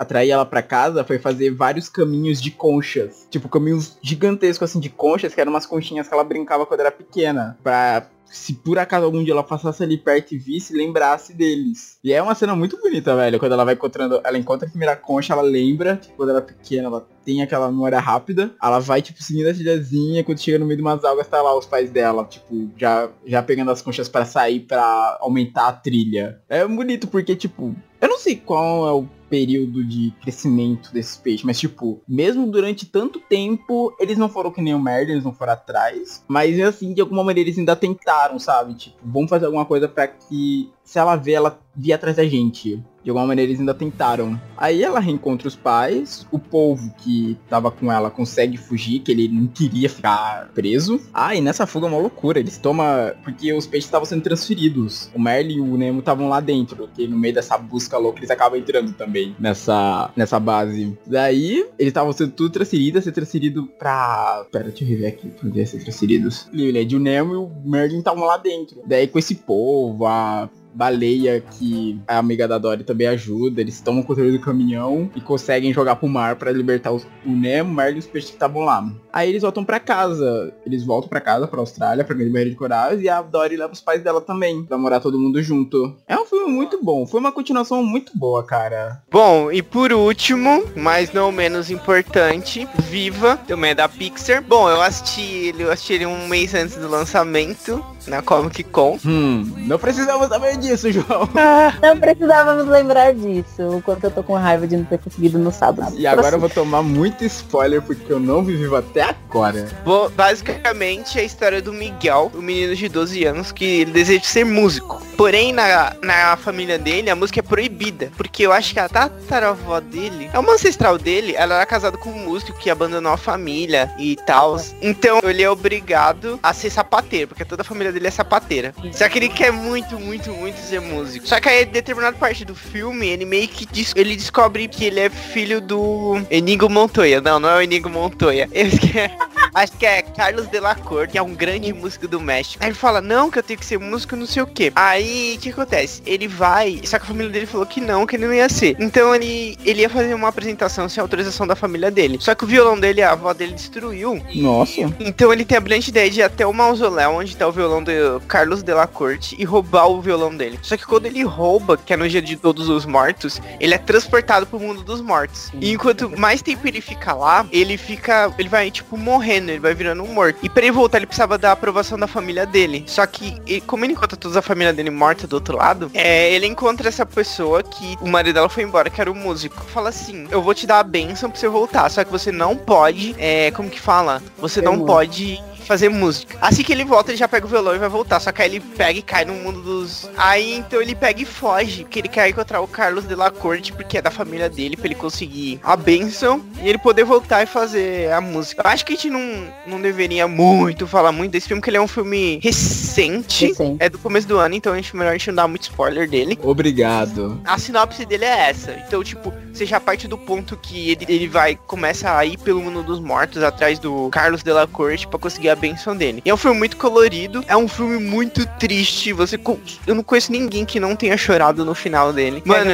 atrair 0.00 0.30
ela 0.30 0.44
para 0.44 0.62
casa 0.62 1.04
foi 1.04 1.20
fazer 1.20 1.52
vários 1.52 1.88
caminhos 1.88 2.42
de 2.42 2.50
conchas, 2.50 3.24
tipo 3.30 3.48
caminhos 3.48 3.96
gigantescos 4.02 4.68
assim 4.68 4.80
de 4.80 4.90
conchas, 4.90 5.32
que 5.32 5.40
eram 5.40 5.52
umas 5.52 5.64
conchinhas 5.64 6.08
que 6.08 6.14
ela 6.14 6.24
brincava 6.24 6.66
quando 6.66 6.80
era 6.80 6.90
pequena, 6.90 7.56
para 7.62 8.08
se 8.30 8.54
por 8.54 8.78
acaso 8.78 9.04
algum 9.04 9.22
dia 9.22 9.32
ela 9.32 9.42
passasse 9.42 9.82
ali 9.82 9.96
perto 9.96 10.34
e 10.34 10.38
visse, 10.38 10.76
lembrasse 10.76 11.32
deles. 11.32 11.98
E 12.02 12.12
é 12.12 12.20
uma 12.20 12.34
cena 12.34 12.54
muito 12.54 12.78
bonita, 12.80 13.14
velho. 13.16 13.38
Quando 13.38 13.52
ela 13.52 13.64
vai 13.64 13.74
encontrando. 13.74 14.20
Ela 14.24 14.38
encontra 14.38 14.66
a 14.66 14.70
primeira 14.70 14.96
concha, 14.96 15.32
ela 15.32 15.42
lembra, 15.42 15.96
tipo, 15.96 16.16
quando 16.16 16.30
ela 16.30 16.38
é 16.40 16.42
pequena, 16.42 16.88
ela 16.88 17.06
tem 17.24 17.42
aquela 17.42 17.70
memória 17.70 17.98
rápida. 17.98 18.54
Ela 18.62 18.78
vai, 18.78 19.00
tipo, 19.00 19.22
seguindo 19.22 19.48
a 19.48 19.54
trilhazinha. 19.54 20.24
Quando 20.24 20.40
chega 20.40 20.58
no 20.58 20.66
meio 20.66 20.76
de 20.76 20.82
umas 20.82 21.04
algas, 21.04 21.28
tá 21.28 21.40
lá 21.40 21.56
os 21.56 21.66
pais 21.66 21.90
dela, 21.90 22.24
tipo, 22.24 22.70
já, 22.76 23.08
já 23.24 23.42
pegando 23.42 23.70
as 23.70 23.82
conchas 23.82 24.08
para 24.08 24.24
sair 24.24 24.60
para 24.60 25.18
aumentar 25.20 25.68
a 25.68 25.72
trilha. 25.72 26.40
É 26.48 26.66
bonito 26.66 27.08
porque, 27.08 27.34
tipo, 27.34 27.74
eu 28.00 28.08
não 28.08 28.18
sei 28.18 28.36
qual 28.36 28.88
é 28.88 28.92
o 28.92 29.08
período 29.28 29.84
de 29.84 30.12
crescimento 30.22 30.92
desses 30.92 31.16
peixes, 31.16 31.44
mas 31.44 31.58
tipo, 31.58 32.02
mesmo 32.08 32.46
durante 32.50 32.86
tanto 32.86 33.20
tempo, 33.20 33.94
eles 33.98 34.18
não 34.18 34.28
foram 34.28 34.50
que 34.50 34.60
nem 34.60 34.74
o 34.74 34.80
Merlin, 34.80 35.12
eles 35.12 35.24
não 35.24 35.32
foram 35.32 35.52
atrás, 35.52 36.24
mas 36.28 36.58
assim, 36.60 36.92
de 36.92 37.00
alguma 37.00 37.24
maneira 37.24 37.48
eles 37.48 37.58
ainda 37.58 37.76
tentaram, 37.76 38.38
sabe? 38.38 38.74
Tipo, 38.74 38.96
vamos 39.02 39.30
fazer 39.30 39.46
alguma 39.46 39.64
coisa 39.64 39.88
para 39.88 40.08
que 40.08 40.70
se 40.84 40.98
ela 40.98 41.16
vê, 41.16 41.32
ela 41.32 41.58
vir 41.76 41.92
atrás 41.92 42.16
da 42.16 42.24
gente. 42.24 42.82
De 43.06 43.10
alguma 43.10 43.28
maneira 43.28 43.48
eles 43.48 43.60
ainda 43.60 43.72
tentaram. 43.72 44.40
Aí 44.56 44.82
ela 44.82 44.98
reencontra 44.98 45.46
os 45.46 45.54
pais, 45.54 46.26
o 46.32 46.40
povo 46.40 46.92
que 46.98 47.38
tava 47.48 47.70
com 47.70 47.92
ela 47.92 48.10
consegue 48.10 48.56
fugir, 48.56 48.98
que 48.98 49.12
ele 49.12 49.28
não 49.28 49.46
queria 49.46 49.88
ficar 49.88 50.50
preso. 50.52 51.00
Ah, 51.14 51.32
e 51.32 51.40
nessa 51.40 51.68
fuga 51.68 51.86
é 51.86 51.90
uma 51.90 52.00
loucura, 52.00 52.40
eles 52.40 52.58
tomam. 52.58 53.12
Porque 53.22 53.52
os 53.52 53.64
peixes 53.64 53.86
estavam 53.86 54.04
sendo 54.04 54.22
transferidos. 54.22 55.08
O 55.14 55.20
Merlin 55.20 55.58
e 55.58 55.60
o 55.60 55.76
Nemo 55.76 56.00
estavam 56.00 56.28
lá 56.28 56.40
dentro, 56.40 56.76
porque 56.76 57.06
no 57.06 57.16
meio 57.16 57.34
dessa 57.34 57.56
busca 57.56 57.96
louca 57.96 58.18
eles 58.18 58.30
acabam 58.30 58.58
entrando 58.58 58.92
também 58.94 59.36
nessa, 59.38 60.10
nessa 60.16 60.40
base. 60.40 60.98
Daí, 61.06 61.64
eles 61.78 61.90
estavam 61.90 62.12
sendo 62.12 62.32
tudo 62.32 62.50
transferidos, 62.50 63.04
ser 63.04 63.12
transferido 63.12 63.68
pra. 63.78 64.46
Pera, 64.50 64.64
deixa 64.64 64.82
eu 64.82 64.88
rever 64.88 65.08
aqui 65.12 65.28
pra 65.28 65.48
ver 65.48 65.64
ser 65.64 65.78
transferidos. 65.78 66.48
O 66.52 66.98
Nemo 66.98 67.34
e 67.34 67.36
o 67.36 67.52
Merlin 67.64 67.98
estavam 67.98 68.24
lá 68.24 68.36
dentro. 68.36 68.82
Daí 68.84 69.06
com 69.06 69.18
esse 69.18 69.36
povo, 69.36 70.06
a 70.06 70.50
baleia 70.76 71.40
que 71.40 71.98
a 72.06 72.18
amiga 72.18 72.46
da 72.46 72.58
Dory 72.58 72.84
também 72.84 73.06
ajuda. 73.06 73.60
Eles 73.60 73.80
tomam 73.80 74.02
o 74.02 74.04
controle 74.04 74.32
do 74.32 74.40
caminhão 74.40 75.10
e 75.16 75.20
conseguem 75.20 75.72
jogar 75.72 75.96
pro 75.96 76.08
mar 76.08 76.36
para 76.36 76.52
libertar 76.52 76.92
os, 76.92 77.06
o 77.24 77.30
Nemo, 77.30 77.70
o 77.70 77.74
Marley 77.74 77.96
e 77.96 77.98
os 78.00 78.06
peixes 78.06 78.30
que 78.30 78.36
estavam 78.36 78.62
lá. 78.62 78.86
Aí 79.12 79.30
eles 79.30 79.42
voltam 79.42 79.64
para 79.64 79.80
casa. 79.80 80.52
Eles 80.66 80.84
voltam 80.84 81.08
para 81.08 81.20
casa, 81.20 81.48
pra 81.48 81.60
Austrália, 81.60 82.04
pra 82.04 82.14
Grande 82.14 82.30
Barreira 82.30 82.50
de 82.50 82.56
Corais, 82.56 83.00
e 83.00 83.08
a 83.08 83.22
Dory 83.22 83.56
leva 83.56 83.72
os 83.72 83.80
pais 83.80 84.02
dela 84.02 84.20
também, 84.20 84.64
pra 84.64 84.76
morar 84.76 85.00
todo 85.00 85.18
mundo 85.18 85.42
junto. 85.42 85.96
É 86.06 86.18
um 86.18 86.26
filme 86.26 86.52
muito 86.52 86.82
bom. 86.82 87.06
Foi 87.06 87.18
uma 87.20 87.32
continuação 87.32 87.82
muito 87.82 88.12
boa, 88.16 88.44
cara. 88.44 89.02
Bom, 89.10 89.50
e 89.50 89.62
por 89.62 89.92
último, 89.92 90.64
mas 90.74 91.12
não 91.12 91.32
menos 91.32 91.70
importante, 91.70 92.68
Viva, 92.90 93.38
também 93.48 93.70
é 93.70 93.74
da 93.74 93.88
Pixar. 93.88 94.42
Bom, 94.42 94.68
eu 94.68 94.80
assisti 94.82 95.22
ele, 95.22 95.62
eu 95.62 95.72
assisti 95.72 95.94
ele 95.94 96.06
um 96.06 96.28
mês 96.28 96.54
antes 96.54 96.76
do 96.76 96.88
lançamento 96.88 97.84
na 98.06 98.22
Comic 98.22 98.62
Con. 98.64 98.98
Hum, 99.04 99.52
não 99.66 99.78
precisamos 99.78 100.28
saber 100.28 100.56
disso, 100.58 100.65
João. 100.74 101.28
não 101.82 101.98
precisávamos 101.98 102.66
lembrar 102.66 103.14
disso. 103.14 103.62
O 103.62 103.82
quanto 103.82 104.04
eu 104.04 104.10
tô 104.10 104.22
com 104.22 104.34
raiva 104.34 104.66
de 104.66 104.76
não 104.76 104.84
ter 104.84 104.98
conseguido 104.98 105.38
no 105.38 105.52
sábado. 105.52 105.94
E 105.96 106.06
agora 106.06 106.36
eu 106.36 106.40
vou 106.40 106.48
tomar 106.48 106.82
muito 106.82 107.24
spoiler 107.24 107.82
porque 107.82 108.12
eu 108.12 108.18
não 108.18 108.44
vivo 108.44 108.76
até 108.76 109.02
agora. 109.02 109.68
Bom, 109.84 110.10
basicamente 110.10 111.18
é 111.18 111.22
a 111.22 111.24
história 111.24 111.62
do 111.62 111.72
Miguel, 111.72 112.30
o 112.34 112.38
um 112.38 112.42
menino 112.42 112.74
de 112.74 112.88
12 112.88 113.24
anos 113.24 113.52
que 113.52 113.64
ele 113.64 113.92
deseja 113.92 114.24
ser 114.24 114.44
músico. 114.44 115.02
Porém, 115.16 115.52
na, 115.52 115.94
na 116.02 116.36
família 116.36 116.78
dele, 116.78 117.08
a 117.08 117.16
música 117.16 117.40
é 117.40 117.42
proibida. 117.42 118.10
Porque 118.16 118.44
eu 118.44 118.52
acho 118.52 118.72
que 118.72 118.80
a 118.80 118.88
tataravó 118.88 119.80
dele, 119.80 120.28
é 120.32 120.38
uma 120.38 120.52
ancestral 120.52 120.98
dele, 120.98 121.34
ela 121.36 121.56
era 121.56 121.66
casada 121.66 121.96
com 121.96 122.10
um 122.10 122.24
músico 122.24 122.58
que 122.58 122.68
abandonou 122.68 123.12
a 123.12 123.16
família 123.16 123.90
e 123.98 124.16
tal. 124.26 124.60
Então 124.82 125.20
ele 125.24 125.42
é 125.42 125.50
obrigado 125.50 126.38
a 126.42 126.52
ser 126.52 126.70
sapateiro, 126.70 127.28
porque 127.28 127.44
toda 127.44 127.62
a 127.62 127.64
família 127.64 127.92
dele 127.92 128.06
é 128.06 128.10
sapateira. 128.10 128.74
Só 128.92 129.08
que 129.08 129.18
ele 129.18 129.28
quer 129.28 129.52
muito, 129.52 129.98
muito, 129.98 130.30
muito 130.32 130.55
ser 130.58 130.80
músico. 130.80 131.26
Só 131.26 131.40
que 131.40 131.48
aí, 131.48 131.64
em 131.64 131.66
determinada 131.66 132.16
parte 132.16 132.44
do 132.44 132.54
filme, 132.54 133.06
ele 133.08 133.24
meio 133.24 133.48
que 133.48 133.66
des 133.66 133.92
ele 133.96 134.16
descobre 134.16 134.68
que 134.68 134.84
ele 134.84 135.00
é 135.00 135.10
filho 135.10 135.60
do 135.60 136.20
Enigo 136.30 136.68
Montoya. 136.68 137.20
Não, 137.20 137.38
não 137.38 137.48
é 137.48 137.56
o 137.56 137.62
Enigo 137.62 137.88
Montoya. 137.88 138.48
acho 139.54 139.72
que 139.72 139.86
é 139.86 140.02
Carlos 140.16 140.46
Delacour, 140.48 141.08
que 141.08 141.18
é 141.18 141.22
um 141.22 141.34
grande 141.34 141.72
músico 141.72 142.08
do 142.08 142.20
México. 142.20 142.62
Aí 142.62 142.70
ele 142.70 142.74
fala, 142.74 143.00
não, 143.00 143.30
que 143.30 143.38
eu 143.38 143.42
tenho 143.42 143.58
que 143.58 143.66
ser 143.66 143.78
músico, 143.78 144.16
não 144.16 144.26
sei 144.26 144.42
o 144.42 144.46
que. 144.46 144.72
Aí, 144.74 145.34
o 145.36 145.40
que 145.40 145.50
acontece? 145.50 146.02
Ele 146.06 146.26
vai, 146.26 146.80
só 146.84 146.98
que 146.98 147.04
a 147.04 147.08
família 147.08 147.30
dele 147.30 147.46
falou 147.46 147.66
que 147.66 147.80
não, 147.80 148.06
que 148.06 148.16
ele 148.16 148.26
não 148.26 148.34
ia 148.34 148.48
ser. 148.48 148.76
Então 148.80 149.14
ele, 149.14 149.58
ele 149.64 149.82
ia 149.82 149.90
fazer 149.90 150.14
uma 150.14 150.28
apresentação 150.28 150.88
sem 150.88 151.00
autorização 151.00 151.46
da 151.46 151.54
família 151.54 151.90
dele. 151.90 152.18
Só 152.20 152.34
que 152.34 152.44
o 152.44 152.46
violão 152.46 152.78
dele, 152.78 153.02
a 153.02 153.12
avó 153.12 153.32
dele 153.32 153.52
destruiu. 153.52 154.22
Nossa. 154.34 154.80
Então 154.98 155.32
ele 155.32 155.44
tem 155.44 155.58
a 155.58 155.60
brilhante 155.60 155.90
ideia 155.90 156.10
de 156.10 156.20
ir 156.20 156.22
até 156.22 156.46
o 156.46 156.52
mausoléu 156.52 157.12
onde 157.12 157.36
tá 157.36 157.46
o 157.46 157.52
violão 157.52 157.82
do 157.82 158.20
Carlos 158.26 158.62
Delacorte 158.62 159.36
e 159.38 159.44
roubar 159.44 159.88
o 159.88 160.00
violão 160.00 160.34
dele. 160.34 160.58
Só 160.62 160.76
que 160.76 160.86
quando 160.86 161.06
ele 161.06 161.22
rouba, 161.22 161.76
que 161.76 161.92
é 161.92 161.96
no 161.96 162.08
dia 162.08 162.22
de 162.22 162.36
todos 162.36 162.68
os 162.68 162.86
mortos, 162.86 163.40
ele 163.60 163.74
é 163.74 163.78
transportado 163.78 164.46
pro 164.46 164.58
mundo 164.58 164.82
dos 164.82 165.00
mortos. 165.00 165.50
E 165.60 165.72
enquanto 165.72 166.16
mais 166.18 166.40
tempo 166.40 166.66
ele 166.66 166.80
fica 166.80 167.12
lá, 167.12 167.46
ele 167.52 167.76
fica. 167.76 168.32
Ele 168.38 168.48
vai, 168.48 168.70
tipo, 168.70 168.96
morrendo, 168.96 169.50
ele 169.50 169.60
vai 169.60 169.74
virando 169.74 170.05
um 170.06 170.14
morto. 170.14 170.38
E 170.42 170.48
pra 170.48 170.62
ele 170.62 170.72
voltar, 170.72 170.98
ele 170.98 171.06
precisava 171.06 171.36
da 171.38 171.52
aprovação 171.52 171.98
da 171.98 172.06
família 172.06 172.46
dele. 172.46 172.84
Só 172.86 173.04
que, 173.06 173.36
ele, 173.46 173.60
como 173.60 173.84
ele 173.84 173.92
encontra 173.92 174.16
toda 174.16 174.38
a 174.38 174.42
família 174.42 174.72
dele 174.72 174.90
morta 174.90 175.26
do 175.26 175.34
outro 175.34 175.56
lado, 175.56 175.90
é, 175.94 176.32
ele 176.32 176.46
encontra 176.46 176.88
essa 176.88 177.04
pessoa 177.04 177.62
que 177.62 177.96
o 178.00 178.08
marido 178.08 178.34
dela 178.34 178.48
foi 178.48 178.62
embora, 178.62 178.90
que 178.90 179.00
era 179.00 179.10
o 179.10 179.14
músico. 179.14 179.62
Fala 179.66 179.88
assim: 179.88 180.26
Eu 180.30 180.42
vou 180.42 180.54
te 180.54 180.66
dar 180.66 180.80
a 180.80 180.84
benção 180.84 181.30
pra 181.30 181.38
você 181.38 181.48
voltar. 181.48 181.90
Só 181.90 182.04
que 182.04 182.10
você 182.10 182.30
não 182.32 182.56
pode. 182.56 183.14
É, 183.18 183.50
como 183.52 183.70
que 183.70 183.80
fala? 183.80 184.22
Você 184.38 184.60
não 184.60 184.84
pode 184.84 185.42
fazer 185.66 185.88
música. 185.88 186.36
Assim 186.40 186.62
que 186.62 186.72
ele 186.72 186.84
volta, 186.84 187.10
ele 187.10 187.18
já 187.18 187.28
pega 187.28 187.46
o 187.46 187.48
violão 187.48 187.74
e 187.74 187.78
vai 187.78 187.88
voltar. 187.88 188.20
Só 188.20 188.32
que 188.32 188.42
aí 188.42 188.48
ele 188.48 188.60
pega 188.60 188.98
e 188.98 189.02
cai 189.02 189.24
no 189.24 189.34
mundo 189.34 189.60
dos. 189.60 190.08
Aí 190.16 190.54
então 190.54 190.80
ele 190.80 190.94
pega 190.94 191.22
e 191.22 191.24
foge. 191.24 191.84
Que 191.84 191.98
ele 191.98 192.08
quer 192.08 192.28
encontrar 192.28 192.60
o 192.60 192.68
Carlos 192.68 193.06
de 193.06 193.14
la 193.14 193.30
Corte, 193.30 193.72
porque 193.72 193.98
é 193.98 194.02
da 194.02 194.10
família 194.10 194.48
dele, 194.48 194.76
pra 194.76 194.86
ele 194.86 194.94
conseguir 194.94 195.60
a 195.62 195.76
benção 195.76 196.44
e 196.62 196.68
ele 196.68 196.78
poder 196.78 197.04
voltar 197.04 197.42
e 197.42 197.46
fazer 197.46 198.12
a 198.12 198.20
música. 198.20 198.62
Eu 198.64 198.70
acho 198.70 198.84
que 198.84 198.92
a 198.92 198.96
gente 198.96 199.10
não, 199.10 199.48
não 199.66 199.80
deveria 199.80 200.26
muito 200.28 200.86
falar 200.86 201.12
muito 201.12 201.32
desse 201.32 201.48
filme, 201.48 201.60
porque 201.60 201.70
ele 201.70 201.78
é 201.78 201.82
um 201.82 201.88
filme 201.88 202.38
recente. 202.42 203.46
Recente. 203.46 203.76
É 203.78 203.88
do 203.88 203.98
começo 203.98 204.26
do 204.26 204.38
ano, 204.38 204.54
então 204.54 204.72
a 204.72 204.76
gente 204.76 204.94
melhor 204.96 205.10
a 205.10 205.18
gente 205.18 205.28
não 205.28 205.34
dar 205.34 205.48
muito 205.48 205.62
spoiler 205.62 206.08
dele. 206.08 206.38
Obrigado. 206.42 207.40
A 207.44 207.58
sinopse 207.58 208.04
dele 208.04 208.24
é 208.24 208.50
essa. 208.50 208.72
Então, 208.86 209.02
tipo, 209.02 209.32
você 209.52 209.66
já 209.66 209.80
parte 209.80 210.06
do 210.06 210.16
ponto 210.16 210.56
que 210.56 210.90
ele, 210.90 211.06
ele 211.08 211.28
vai, 211.28 211.56
começa 211.66 212.16
a 212.16 212.24
ir 212.24 212.38
pelo 212.38 212.60
mundo 212.60 212.82
dos 212.82 213.00
mortos 213.00 213.42
atrás 213.42 213.78
do 213.78 214.08
Carlos 214.10 214.42
de 214.42 214.52
la 214.52 214.66
Corte 214.66 215.06
pra 215.08 215.18
conseguir 215.18 215.50
a 215.50 215.55
benção 215.56 215.96
dele. 215.96 216.22
E 216.24 216.30
é 216.30 216.34
um 216.34 216.36
filme 216.36 216.58
muito 216.58 216.76
colorido, 216.76 217.44
é 217.48 217.56
um 217.56 217.68
filme 217.68 217.98
muito 217.98 218.46
triste. 218.58 219.12
Você 219.12 219.38
Eu 219.86 219.94
não 219.94 220.02
conheço 220.02 220.30
ninguém 220.32 220.64
que 220.64 220.78
não 220.78 220.94
tenha 220.94 221.16
chorado 221.16 221.64
no 221.64 221.74
final 221.74 222.12
dele. 222.12 222.42
Mano, 222.44 222.72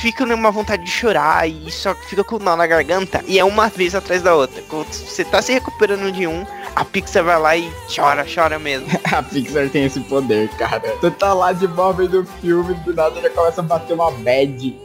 fica 0.00 0.24
numa 0.24 0.50
vontade 0.50 0.84
de 0.84 0.90
chorar 0.90 1.48
e 1.48 1.70
só 1.70 1.94
fica 1.94 2.24
com 2.24 2.36
o 2.36 2.38
nó 2.38 2.56
na 2.56 2.66
garganta. 2.66 3.22
E 3.26 3.38
é 3.38 3.44
uma 3.44 3.68
vez 3.68 3.94
atrás 3.94 4.22
da 4.22 4.34
outra. 4.34 4.62
Quando 4.68 4.92
você 4.92 5.24
tá 5.24 5.42
se 5.42 5.52
recuperando 5.52 6.10
de 6.12 6.26
um, 6.26 6.46
a 6.74 6.84
Pixar 6.84 7.24
vai 7.24 7.38
lá 7.38 7.56
e 7.56 7.70
chora, 7.94 8.24
chora 8.32 8.58
mesmo. 8.58 8.86
A 9.12 9.22
Pixar 9.22 9.68
tem 9.68 9.84
esse 9.84 10.00
poder, 10.00 10.48
cara. 10.50 10.80
Tu 11.00 11.10
tá 11.12 11.32
lá 11.32 11.52
de 11.52 11.66
boa 11.66 11.92
vendo 11.92 12.20
o 12.20 12.26
filme, 12.40 12.74
do 12.74 12.94
nada 12.94 13.20
já 13.20 13.30
começa 13.30 13.60
a 13.60 13.64
bater 13.64 13.94
uma 13.94 14.10
bad. 14.10 14.76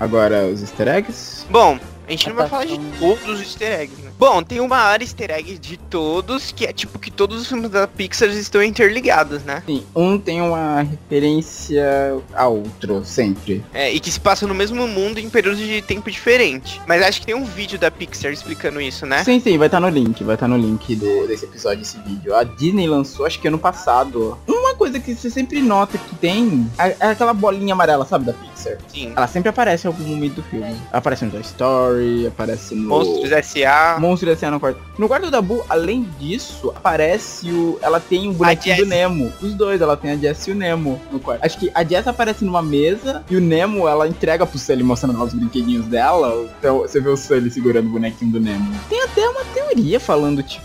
Agora, 0.00 0.46
os 0.46 0.60
easter 0.60 0.88
eggs? 0.88 1.46
Bom, 1.50 1.78
a 2.06 2.10
gente 2.10 2.28
não 2.28 2.36
vai 2.36 2.48
falar 2.48 2.66
de 2.66 2.78
todos 2.98 3.28
os 3.28 3.40
easter 3.40 3.80
eggs, 3.80 4.02
né? 4.02 4.10
Bom, 4.18 4.42
tem 4.42 4.60
o 4.60 4.68
maior 4.68 5.00
easter 5.02 5.30
egg 5.30 5.58
de 5.58 5.76
todos, 5.76 6.52
que 6.52 6.64
é 6.64 6.72
tipo 6.72 6.98
que 6.98 7.10
todos 7.10 7.42
os 7.42 7.48
filmes 7.48 7.70
da 7.70 7.86
Pixar 7.86 8.28
estão 8.30 8.62
interligados, 8.62 9.42
né? 9.42 9.62
Sim, 9.66 9.84
um 9.94 10.18
tem 10.18 10.40
uma 10.40 10.82
referência 10.82 12.16
a 12.34 12.46
outro, 12.46 13.04
sempre. 13.04 13.64
É, 13.74 13.92
e 13.92 13.98
que 14.00 14.10
se 14.10 14.20
passa 14.20 14.46
no 14.46 14.54
mesmo 14.54 14.86
mundo 14.86 15.18
em 15.18 15.28
períodos 15.28 15.58
de 15.60 15.82
tempo 15.82 16.10
diferente. 16.10 16.80
Mas 16.86 17.02
acho 17.02 17.20
que 17.20 17.26
tem 17.26 17.34
um 17.34 17.44
vídeo 17.44 17.78
da 17.78 17.90
Pixar 17.90 18.32
explicando 18.32 18.80
isso, 18.80 19.04
né? 19.06 19.24
Sim, 19.24 19.40
sim, 19.40 19.58
vai 19.58 19.66
estar 19.68 19.80
no 19.80 19.88
link, 19.88 20.22
vai 20.24 20.34
estar 20.36 20.48
no 20.48 20.56
link 20.56 20.94
do- 20.94 21.26
desse 21.26 21.44
episódio, 21.46 21.82
esse 21.82 21.98
vídeo. 22.00 22.34
A 22.34 22.44
Disney 22.44 22.86
lançou, 22.86 23.26
acho 23.26 23.38
que 23.40 23.48
ano 23.48 23.58
passado. 23.58 24.38
Uma 24.46 24.74
coisa 24.74 25.00
que 25.00 25.14
você 25.14 25.30
sempre 25.30 25.60
nota 25.62 25.96
que 25.98 26.14
tem 26.16 26.66
é 26.78 26.96
é 27.00 27.06
aquela 27.08 27.34
bolinha 27.34 27.72
amarela, 27.74 28.06
sabe, 28.06 28.26
da 28.26 28.32
Pixar. 28.32 28.55
Sim. 28.56 29.12
Ela 29.16 29.26
sempre 29.26 29.48
aparece 29.48 29.86
em 29.86 29.88
algum 29.88 30.04
momento 30.04 30.36
do 30.36 30.42
filme. 30.42 30.76
Aparece 30.92 31.24
no 31.24 31.30
Toy 31.30 31.40
Story, 31.40 32.26
aparece 32.26 32.74
no... 32.74 32.88
Monstros 32.88 33.32
S.A. 33.32 33.96
Monstros 34.00 34.32
S.A. 34.32 34.50
no 34.50 34.60
quarto. 34.60 34.80
No 34.98 35.08
quarto 35.08 35.30
da 35.30 35.42
Boo, 35.42 35.64
além 35.68 36.08
disso, 36.18 36.72
aparece 36.74 37.50
o. 37.50 37.78
Ela 37.82 38.00
tem 38.00 38.28
o 38.28 38.32
bonequinho 38.32 38.76
do. 38.76 38.86
Nemo. 38.86 39.32
Os 39.42 39.54
dois, 39.54 39.80
ela 39.80 39.96
tem 39.96 40.12
a 40.12 40.16
Jess 40.16 40.46
e 40.46 40.52
o 40.52 40.54
Nemo 40.54 41.00
no 41.10 41.20
quarto. 41.20 41.44
Acho 41.44 41.58
que 41.58 41.70
a 41.74 41.84
Jess 41.84 42.06
aparece 42.06 42.44
numa 42.44 42.62
mesa 42.62 43.24
e 43.28 43.36
o 43.36 43.40
Nemo 43.40 43.86
ela 43.86 44.08
entrega 44.08 44.46
pro 44.46 44.58
Sully 44.58 44.82
mostrando 44.82 45.18
lá 45.18 45.24
os 45.24 45.34
brinquedinhos 45.34 45.86
dela. 45.86 46.48
Então 46.58 46.78
você 46.78 47.00
vê 47.00 47.08
o 47.08 47.16
Sully 47.16 47.50
segurando 47.50 47.88
o 47.88 47.90
bonequinho 47.90 48.32
do 48.32 48.40
Nemo. 48.40 48.74
Tem 48.88 49.02
até 49.02 49.28
uma 49.28 49.44
teoria 49.46 50.00
falando, 50.00 50.42
tipo. 50.42 50.64